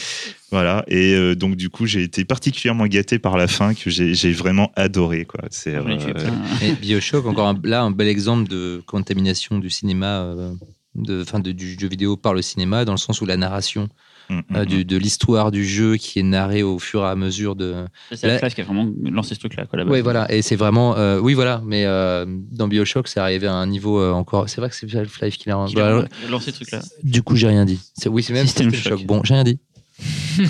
Voilà, 0.51 0.83
et 0.87 1.13
euh, 1.13 1.35
donc 1.35 1.55
du 1.55 1.69
coup, 1.69 1.85
j'ai 1.85 2.01
été 2.01 2.25
particulièrement 2.25 2.87
gâté 2.87 3.19
par 3.19 3.37
la 3.37 3.47
fin 3.47 3.73
que 3.75 3.89
j'ai 3.89 4.31
vraiment 4.31 4.71
adoré. 4.75 5.25
Quoi. 5.25 5.41
C'est, 5.51 5.75
euh, 5.75 5.83
putain. 5.97 6.33
Et 6.63 6.71
Bioshock, 6.73 7.25
encore 7.27 7.47
un- 7.47 7.59
là, 7.63 7.83
un 7.83 7.91
bel 7.91 8.07
exemple 8.07 8.49
de 8.49 8.81
contamination 8.87 9.59
du 9.59 9.69
cinéma, 9.69 10.21
euh, 10.23 10.51
de, 10.95 11.23
de- 11.39 11.51
du 11.51 11.77
jeu 11.79 11.87
vidéo 11.87 12.17
par 12.17 12.33
le 12.33 12.41
cinéma, 12.41 12.83
dans 12.85 12.93
le 12.93 12.97
sens 12.97 13.21
où 13.21 13.25
la 13.27 13.37
narration 13.37 13.89
mm, 14.29 14.39
euh, 14.55 14.61
mm, 14.61 14.65
du- 14.65 14.85
de 14.85 14.97
l'histoire 14.97 15.51
du 15.51 15.65
jeu 15.65 15.97
qui 15.97 16.19
est 16.19 16.23
narrée 16.23 16.63
au 16.63 16.79
fur 16.79 17.01
et 17.03 17.07
à 17.07 17.15
mesure 17.15 17.55
de. 17.55 17.85
C'est 18.11 18.27
Là- 18.27 18.33
Half-Life 18.35 18.55
qui 18.55 18.61
a 18.61 18.63
vraiment 18.63 18.87
lancé 19.11 19.35
ce 19.35 19.39
truc-là. 19.39 19.65
quoi. 19.65 19.83
Oui, 19.85 20.01
voilà, 20.01 20.31
et 20.33 20.41
c'est 20.41 20.55
vraiment. 20.55 20.95
euh, 20.97 21.19
oui, 21.19 21.33
voilà, 21.33 21.61
mais 21.65 21.85
euh, 21.85 22.25
dans 22.27 22.67
Bioshock, 22.67 23.07
c'est 23.07 23.19
arrivé 23.19 23.47
à 23.47 23.53
un 23.53 23.67
niveau 23.67 23.99
euh, 23.99 24.11
encore. 24.11 24.47
C'est 24.49 24.61
vrai 24.61 24.69
que 24.69 24.75
c'est 24.75 24.93
Half-Life 24.95 25.37
qui 25.37 25.49
l'a. 25.49 25.55
Bah, 25.75 26.05
a 26.25 26.29
lancé 26.29 26.51
ce 26.51 26.55
truc-là. 26.57 26.81
du 27.03 27.21
coup, 27.23 27.35
j'ai 27.35 27.47
rien 27.47 27.65
dit. 27.65 27.79
C'est- 27.95 28.09
Oui, 28.09 28.23
c'est 28.23 28.33
même 28.33 28.45
System 28.47 28.73
Shock. 28.73 29.03
Bon, 29.05 29.21
j'ai 29.23 29.33
rien 29.33 29.43
dit. 29.43 29.59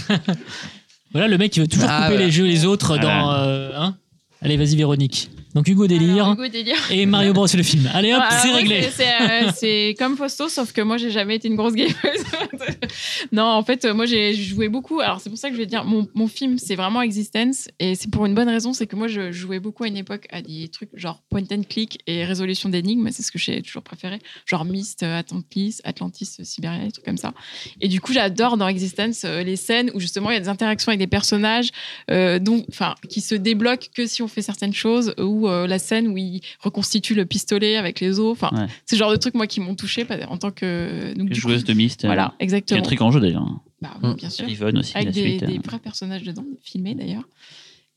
Voilà, 1.12 1.28
le 1.28 1.38
mec 1.40 1.52
qui 1.52 1.60
veut 1.60 1.68
toujours 1.68 1.88
Ah, 1.90 2.04
couper 2.04 2.10
voilà. 2.14 2.26
les 2.28 2.32
jeux 2.32 2.46
les 2.46 2.66
autres 2.66 2.96
Voilà. 2.98 3.04
dans. 3.04 3.32
euh, 3.34 3.72
hein 3.76 3.96
Allez, 4.42 4.58
vas-y, 4.58 4.76
Véronique. 4.76 5.32
Donc 5.56 5.68
Hugo 5.68 5.88
Délire 5.88 6.26
Alors, 6.26 6.34
Hugo 6.34 6.48
Délire. 6.48 6.76
et 6.92 7.06
Mario 7.08 7.34
Bros. 7.34 7.48
le 7.54 7.64
film. 7.64 7.90
Allez 7.94 8.14
hop, 8.14 8.22
c'est 8.42 8.52
réglé. 8.52 8.88
c'est- 8.92 9.06
euh, 9.22 9.52
c'est 9.56 9.96
comme 9.98 10.16
Fausto, 10.16 10.48
sauf 10.48 10.72
que 10.72 10.82
moi, 10.82 10.98
j'ai 10.98 11.10
jamais 11.10 11.36
été 11.38 11.48
une 11.48 11.56
grosse 11.56 11.74
gameuse. 11.74 11.96
non, 13.32 13.44
en 13.46 13.64
fait, 13.64 13.86
moi, 13.86 14.06
j'ai 14.06 14.34
joué 14.36 14.70
beaucoup. 14.70 15.00
Alors, 15.00 15.20
c'est 15.22 15.30
pour 15.30 15.40
ça 15.40 15.50
que 15.50 15.56
je 15.56 15.60
vais 15.60 15.66
dire, 15.66 15.86
mon, 15.86 16.08
mon 16.14 16.28
film, 16.28 16.58
c'est 16.58 16.76
vraiment 16.76 17.02
Existence. 17.02 17.68
Et 17.80 17.96
c'est 17.96 18.12
pour 18.12 18.26
une 18.26 18.36
bonne 18.36 18.50
raison, 18.50 18.74
c'est 18.74 18.86
que 18.86 18.96
moi, 18.96 19.08
je 19.08 19.32
jouais 19.32 19.60
beaucoup 19.60 19.84
à 19.84 19.88
une 19.88 19.98
époque 19.98 20.28
à 20.32 20.42
des 20.42 20.68
trucs 20.68 20.90
genre 20.94 21.22
point 21.30 21.44
and 21.52 21.64
click 21.68 22.00
et 22.08 22.26
résolution 22.26 22.70
d'énigmes. 22.70 23.10
C'est 23.12 23.24
ce 23.24 23.32
que 23.32 23.40
j'ai 23.40 23.62
toujours 23.62 23.82
préféré. 23.84 24.20
Genre 24.46 24.66
Myst, 24.66 25.02
Atlantis, 25.04 25.80
Atlantis, 25.84 26.38
Siberia, 26.44 26.86
des 26.86 26.92
trucs 26.92 27.06
comme 27.06 27.18
ça. 27.18 27.34
Et 27.82 27.88
du 27.88 28.02
coup, 28.02 28.14
j'adore 28.14 28.58
dans 28.58 28.68
Existence 28.68 29.24
euh, 29.26 29.42
les 29.44 29.56
scènes 29.56 29.90
où 29.96 30.00
justement, 30.00 30.30
il 30.30 30.34
y 30.36 30.38
a 30.38 30.42
des 30.42 30.50
interactions 30.50 30.90
avec 30.90 31.00
des 31.00 31.08
personnages 31.08 31.70
euh, 32.12 32.38
dont, 32.40 32.64
enfin, 32.70 32.96
qui 33.10 33.22
se 33.22 33.34
débloquent 33.36 33.88
que 33.96 34.06
si 34.06 34.22
on 34.22 34.28
fait 34.28 34.42
certaines 34.44 34.74
choses, 34.74 35.14
ou 35.18 35.39
euh, 35.48 35.68
la 35.68 35.80
scène 35.80 36.08
où 36.08 36.18
il 36.18 36.42
reconstitue 36.60 37.14
le 37.16 37.26
pistolet 37.26 37.78
avec 37.78 38.00
les 38.00 38.20
os. 38.20 38.32
Enfin, 38.32 38.50
Ouais. 38.54 38.68
c'est 38.86 38.96
le 38.96 39.00
genre 39.00 39.12
de 39.12 39.16
trucs 39.18 39.36
moi 39.36 39.48
qui 39.48 39.60
m'ont 39.60 39.76
touché 39.76 40.06
en 40.28 40.38
tant 40.38 40.52
que 40.52 41.14
donc, 41.16 41.30
du 41.30 41.42
coup, 41.42 41.50
Joueuse 41.50 41.64
de 41.64 41.74
Myst. 41.74 42.04
euh, 42.04 42.08
Voilà, 42.08 42.34
Qui 42.38 42.42
a 42.42 42.44
exactement. 42.44 42.80
un 42.80 42.84
truc 42.84 43.02
en 43.02 43.12
jeu 43.12 43.20
d'ailleurs. 43.20 43.46
Bah, 43.82 43.92
Mm. 44.02 44.14
bien 44.16 44.30
sûr. 44.30 44.46
Riven 44.46 44.78
aussi. 44.78 44.92
Avec 44.96 45.06
la 45.08 45.12
des, 45.14 45.22
suite, 45.22 45.44
des 45.46 45.58
euh. 45.58 45.62
vrais 45.64 45.80
personnages 45.80 46.24
dedans, 46.24 46.44
filmés 46.62 46.96
d'ailleurs. 46.96 47.24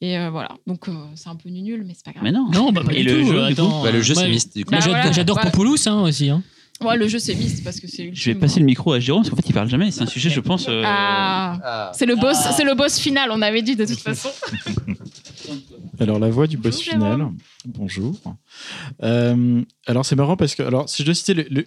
Et 0.00 0.18
euh, 0.18 0.30
voilà, 0.30 0.50
donc 0.66 0.88
euh, 0.88 0.92
c'est 1.14 1.28
un 1.28 1.36
peu 1.36 1.48
nul, 1.48 1.84
mais 1.86 1.94
c'est 1.94 2.04
pas 2.04 2.10
grave. 2.12 2.24
Mais 2.24 2.32
non. 2.32 2.48
Non, 2.52 2.72
bah, 2.72 2.82
pas 2.84 2.92
Et 2.92 3.04
du 3.04 3.04
le 3.04 3.20
tout. 3.22 3.28
jeu, 3.32 3.42
attends, 3.44 3.82
Bah, 3.84 3.92
le 3.92 4.02
jeu, 4.02 4.14
c'est 4.14 4.28
Myst, 4.28 4.56
du 4.56 4.64
coup. 4.64 4.72
moi, 4.72 4.80
Bah, 4.80 4.84
j'adore- 4.84 5.00
voilà, 5.00 5.12
J'adore 5.12 5.36
voilà. 5.36 5.50
Popoulouse 5.50 5.86
hein, 5.86 6.02
aussi. 6.02 6.28
Hein. 6.28 6.42
Ouais, 6.84 6.96
le 6.96 7.08
jeu 7.08 7.18
c'est 7.18 7.34
Myst 7.34 7.62
parce 7.64 7.80
que 7.80 7.86
c'est 7.86 8.10
Je 8.14 8.30
vais 8.30 8.34
passer 8.38 8.60
le 8.60 8.66
micro 8.66 8.92
à 8.92 9.00
Jérôme 9.00 9.22
parce 9.22 9.30
qu'en 9.30 9.36
fait 9.36 9.48
il 9.48 9.52
parle 9.54 9.68
jamais. 9.68 9.90
C'est 9.90 10.02
un 10.02 10.06
sujet, 10.06 10.30
je 10.30 10.40
pense. 10.40 10.66
euh, 10.68 10.82
Ah, 10.84 11.90
c'est 11.94 12.06
le 12.06 12.16
boss, 12.16 12.36
c'est 12.56 12.64
le 12.64 12.74
boss 12.74 12.98
final. 12.98 13.30
On 13.32 13.42
avait 13.42 13.62
dit 13.62 13.76
de 13.76 13.84
toute 13.84 14.00
façon. 14.00 14.30
Alors, 16.00 16.18
la 16.18 16.30
voix 16.30 16.46
du 16.46 16.56
boss 16.56 16.76
Bonjour, 16.76 16.92
final. 16.94 17.16
Jérôme. 17.18 17.36
Bonjour. 17.66 18.20
Euh, 19.02 19.62
alors, 19.86 20.04
c'est 20.06 20.16
marrant 20.16 20.36
parce 20.36 20.54
que, 20.54 20.62
alors, 20.62 20.88
si 20.88 21.02
je 21.02 21.06
dois 21.06 21.14
citer 21.14 21.34
le, 21.34 21.46
le- 21.50 21.64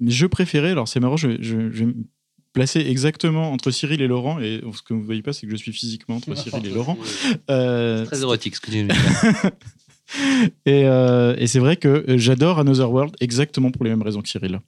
mes 0.00 0.10
jeux 0.10 0.28
préférés, 0.28 0.70
alors 0.70 0.88
c'est 0.88 0.98
marrant, 0.98 1.16
je, 1.16 1.30
je- 1.40 1.70
je 1.70 1.78
vais 1.80 1.86
me 1.86 1.94
placer 2.52 2.80
exactement 2.80 3.52
entre 3.52 3.70
Cyril 3.70 4.00
et 4.00 4.06
Laurent. 4.08 4.40
Et 4.40 4.60
ce 4.74 4.82
que 4.82 4.94
vous 4.94 5.00
ne 5.00 5.04
voyez 5.04 5.22
pas, 5.22 5.32
c'est 5.32 5.46
que 5.46 5.52
je 5.52 5.56
suis 5.56 5.72
physiquement 5.72 6.16
entre 6.16 6.34
Cyril 6.36 6.66
et 6.66 6.70
Laurent. 6.70 6.96
Euh, 7.50 8.06
Très 8.06 8.22
érotique 8.22 8.56
ce 8.56 8.60
que 8.60 8.66
tu 8.66 8.72
viens 8.72 8.84
de 8.86 8.92
dire. 8.92 9.50
et 10.66 10.86
euh, 10.86 11.34
et 11.38 11.46
c'est 11.46 11.58
vrai 11.58 11.76
que 11.76 12.04
j'adore 12.16 12.58
Another 12.58 12.90
World 12.90 13.16
exactement 13.20 13.70
pour 13.70 13.84
les 13.84 13.90
mêmes 13.90 14.02
raisons 14.02 14.22
que 14.22 14.28
Cyril. 14.28 14.60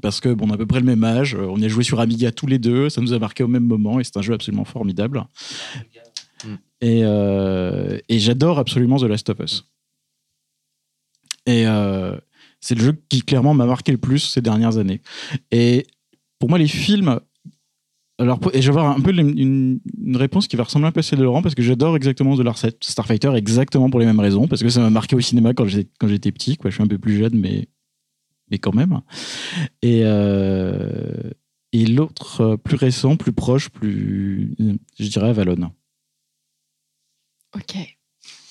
Parce 0.00 0.20
que 0.20 0.30
bon, 0.30 0.46
on 0.48 0.50
a 0.50 0.54
à 0.54 0.56
peu 0.56 0.66
près 0.66 0.80
le 0.80 0.86
même 0.86 1.04
âge, 1.04 1.34
on 1.34 1.58
y 1.58 1.64
a 1.64 1.68
joué 1.68 1.84
sur 1.84 2.00
Amiga 2.00 2.32
tous 2.32 2.46
les 2.46 2.58
deux, 2.58 2.88
ça 2.88 3.00
nous 3.00 3.12
a 3.12 3.18
marqué 3.18 3.42
au 3.42 3.48
même 3.48 3.64
moment 3.64 4.00
et 4.00 4.04
c'est 4.04 4.16
un 4.16 4.22
jeu 4.22 4.32
absolument 4.32 4.64
formidable. 4.64 5.24
Mm. 6.44 6.54
Et, 6.80 7.00
euh, 7.04 7.98
et 8.08 8.18
j'adore 8.18 8.58
absolument 8.58 8.98
The 8.98 9.04
Last 9.04 9.28
of 9.28 9.38
Us. 9.40 9.68
Et 11.46 11.66
euh, 11.66 12.16
c'est 12.60 12.74
le 12.74 12.84
jeu 12.84 13.02
qui 13.08 13.22
clairement 13.22 13.54
m'a 13.54 13.66
marqué 13.66 13.92
le 13.92 13.98
plus 13.98 14.20
ces 14.20 14.40
dernières 14.40 14.78
années. 14.78 15.02
Et 15.50 15.86
pour 16.38 16.48
moi, 16.48 16.58
les 16.58 16.68
films. 16.68 17.20
Alors, 18.18 18.38
et 18.52 18.62
je 18.62 18.70
vais 18.70 18.78
avoir 18.78 18.96
un 18.96 19.00
peu 19.00 19.12
une, 19.12 19.80
réponse 20.14 20.46
qui 20.46 20.56
va 20.56 20.64
ressembler 20.64 20.88
un 20.88 20.92
peu 20.92 21.00
à 21.00 21.02
celle 21.02 21.18
de 21.18 21.24
Laurent 21.24 21.42
parce 21.42 21.54
que 21.54 21.62
j'adore 21.62 21.96
exactement 21.96 22.36
The 22.36 22.40
Last 22.40 22.76
Starfighter 22.82 23.32
exactement 23.34 23.90
pour 23.90 23.98
les 24.00 24.06
mêmes 24.06 24.20
raisons 24.20 24.46
parce 24.46 24.62
que 24.62 24.68
ça 24.68 24.80
m'a 24.80 24.90
marqué 24.90 25.16
au 25.16 25.20
cinéma 25.20 25.54
quand 25.54 25.66
j'étais 25.66 25.90
quand 25.98 26.08
j'étais 26.08 26.30
petit. 26.30 26.56
Quoi. 26.56 26.70
Je 26.70 26.76
suis 26.76 26.84
un 26.84 26.88
peu 26.88 26.98
plus 26.98 27.16
jeune, 27.16 27.34
mais 27.38 27.68
mais 28.50 28.58
quand 28.58 28.74
même. 28.74 29.00
Et 29.80 30.02
euh, 30.04 31.30
Et 31.72 31.86
l'autre, 31.86 32.42
euh, 32.42 32.56
plus 32.58 32.76
récent, 32.76 33.16
plus 33.16 33.32
proche, 33.32 33.70
plus. 33.70 34.54
Je 34.98 35.08
dirais 35.08 35.30
Avalon. 35.30 35.72
Ok. 37.56 37.76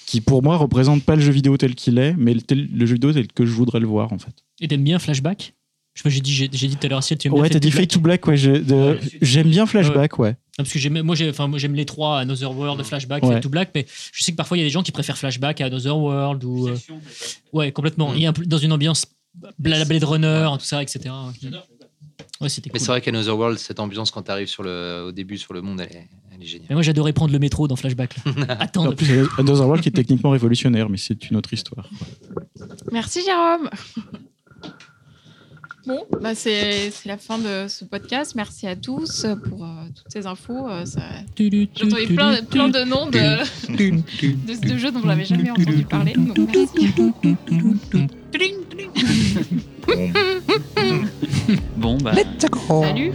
Qui 0.08 0.22
pour 0.22 0.44
moi 0.44 0.58
représente 0.58 1.04
pas 1.04 1.16
le 1.16 1.22
jeu 1.22 1.32
vidéo 1.32 1.56
tel 1.56 1.76
qu'il 1.76 1.98
est, 1.98 2.14
mais 2.18 2.34
le, 2.34 2.42
tel- 2.42 2.68
le 2.72 2.86
jeu 2.86 2.96
vidéo 2.96 3.14
tel 3.14 3.28
que 3.28 3.46
je 3.46 3.54
voudrais 3.54 3.80
le 3.80 3.88
voir 3.88 4.12
en 4.12 4.18
fait. 4.18 4.44
Et 4.60 4.68
t'aimes 4.68 4.84
bien 4.84 5.00
Flashback? 5.00 5.56
Je 5.94 6.00
sais 6.00 6.04
pas, 6.04 6.10
j'ai 6.10 6.22
dit, 6.22 6.34
j'ai, 6.34 6.48
dit 6.48 6.78
tout 6.78 6.86
à 6.86 6.90
l'heure, 6.90 7.04
si 7.04 7.18
tu 7.18 7.28
aimes 7.28 7.34
Ouais, 7.34 7.50
t'as 7.50 7.60
dit 7.60 7.70
Fade 7.70 7.88
to 7.90 8.00
Black, 8.00 8.26
ouais. 8.28 8.38
J'aime 9.22 9.50
bien 9.50 9.66
Flashback, 9.66 10.18
ouais. 10.20 10.30
Non, 10.32 10.36
parce 10.64 10.72
que 10.72 10.80
j'aime, 10.80 11.02
moi, 11.02 11.16
j'ai, 11.16 11.30
enfin, 11.30 11.48
moi, 11.48 11.60
j'aime 11.60 11.76
les 11.76 11.86
trois, 11.86 12.20
Another 12.20 12.56
World, 12.56 12.82
Flashback, 12.84 13.24
Ouais. 13.24 13.34
Fade 13.34 13.44
to 13.44 13.50
Black, 13.50 13.72
mais 13.76 13.86
je 14.14 14.24
sais 14.24 14.32
que 14.32 14.38
parfois 14.38 14.58
il 14.58 14.62
y 14.62 14.64
a 14.64 14.68
des 14.68 14.72
gens 14.72 14.84
qui 14.84 14.92
préfèrent 14.94 15.18
Flashback 15.18 15.60
à 15.62 15.66
Another 15.66 15.98
World 15.98 16.44
ou. 16.46 16.70
euh, 16.70 16.78
ouais, 17.54 17.72
complètement. 17.74 18.12
Mm. 18.12 18.16
Il 18.16 18.22
y 18.22 18.26
a 18.26 18.30
un 18.30 18.34
dans 18.46 18.58
une 18.58 18.72
ambiance 18.72 19.06
Bla- 19.60 19.84
Blade 19.86 20.04
Runner, 20.04 20.50
tout 20.60 20.66
ça, 20.66 20.82
etc. 20.82 21.10
Ouais, 22.40 22.50
c'était 22.50 22.70
Mais 22.74 22.80
c'est 22.80 22.88
vrai 22.88 23.02
qu'Another 23.02 23.38
World, 23.38 23.58
cette 23.60 23.80
ambiance 23.80 24.12
quand 24.12 24.24
tu 24.24 24.32
arrives 24.32 24.48
sur 24.48 24.64
le, 24.64 25.06
au 25.08 25.12
début 25.12 25.38
sur 25.38 25.54
le 25.54 25.62
monde, 25.62 25.82
elle 25.82 25.96
est, 25.96 26.08
elle 26.34 26.42
est 26.42 26.46
géniale. 26.46 26.68
Mais 26.70 26.76
moi, 26.76 26.82
j'adorais 26.84 27.14
prendre 27.14 27.32
le 27.34 27.40
métro 27.40 27.68
dans 27.68 27.76
Flashback. 27.76 28.16
Attends, 28.50 28.88
En 28.88 28.94
plus, 28.94 29.28
Another 29.38 29.66
World 29.66 29.82
qui 29.84 29.90
est 29.90 29.92
techniquement 29.92 30.32
révolutionnaire, 30.32 30.90
mais 30.90 30.98
c'est 30.98 31.30
une 31.30 31.38
autre 31.38 31.54
histoire. 31.54 31.88
Merci 32.92 33.22
Jérôme. 33.26 33.70
Bon, 35.88 36.06
bah 36.22 36.36
c'est 36.36 36.91
c'est 36.91 37.10
la 37.10 37.18
fin 37.18 37.38
de 37.40 37.66
ce 37.68 37.86
podcast. 37.86 38.34
Merci 38.36 38.68
à 38.68 38.76
tous 38.76 39.26
pour 39.49 39.64
euh, 39.64 39.68
toutes 39.95 40.12
ces 40.14 40.28
infos. 40.28 40.68
euh, 40.70 40.86
ça- 40.86 41.02
J'ai 41.76 41.86
entendu 41.86 42.08
plein, 42.16 42.44
plein 42.44 42.70
de 42.70 42.84
noms 42.84 43.08
de, 43.08 43.20
de, 43.78 44.68
de 44.68 44.78
jeux 44.78 44.91
dont 44.91 45.02
je 45.02 45.08
n'avais 45.08 45.26
jamais 45.26 45.49
entendu 45.52 45.84
parler. 45.86 46.14
Donc 46.14 46.38
merci. 46.53 46.88
Bon, 46.95 47.14
Bon, 51.78 51.98
bah. 51.98 52.12
Salut. 52.84 53.12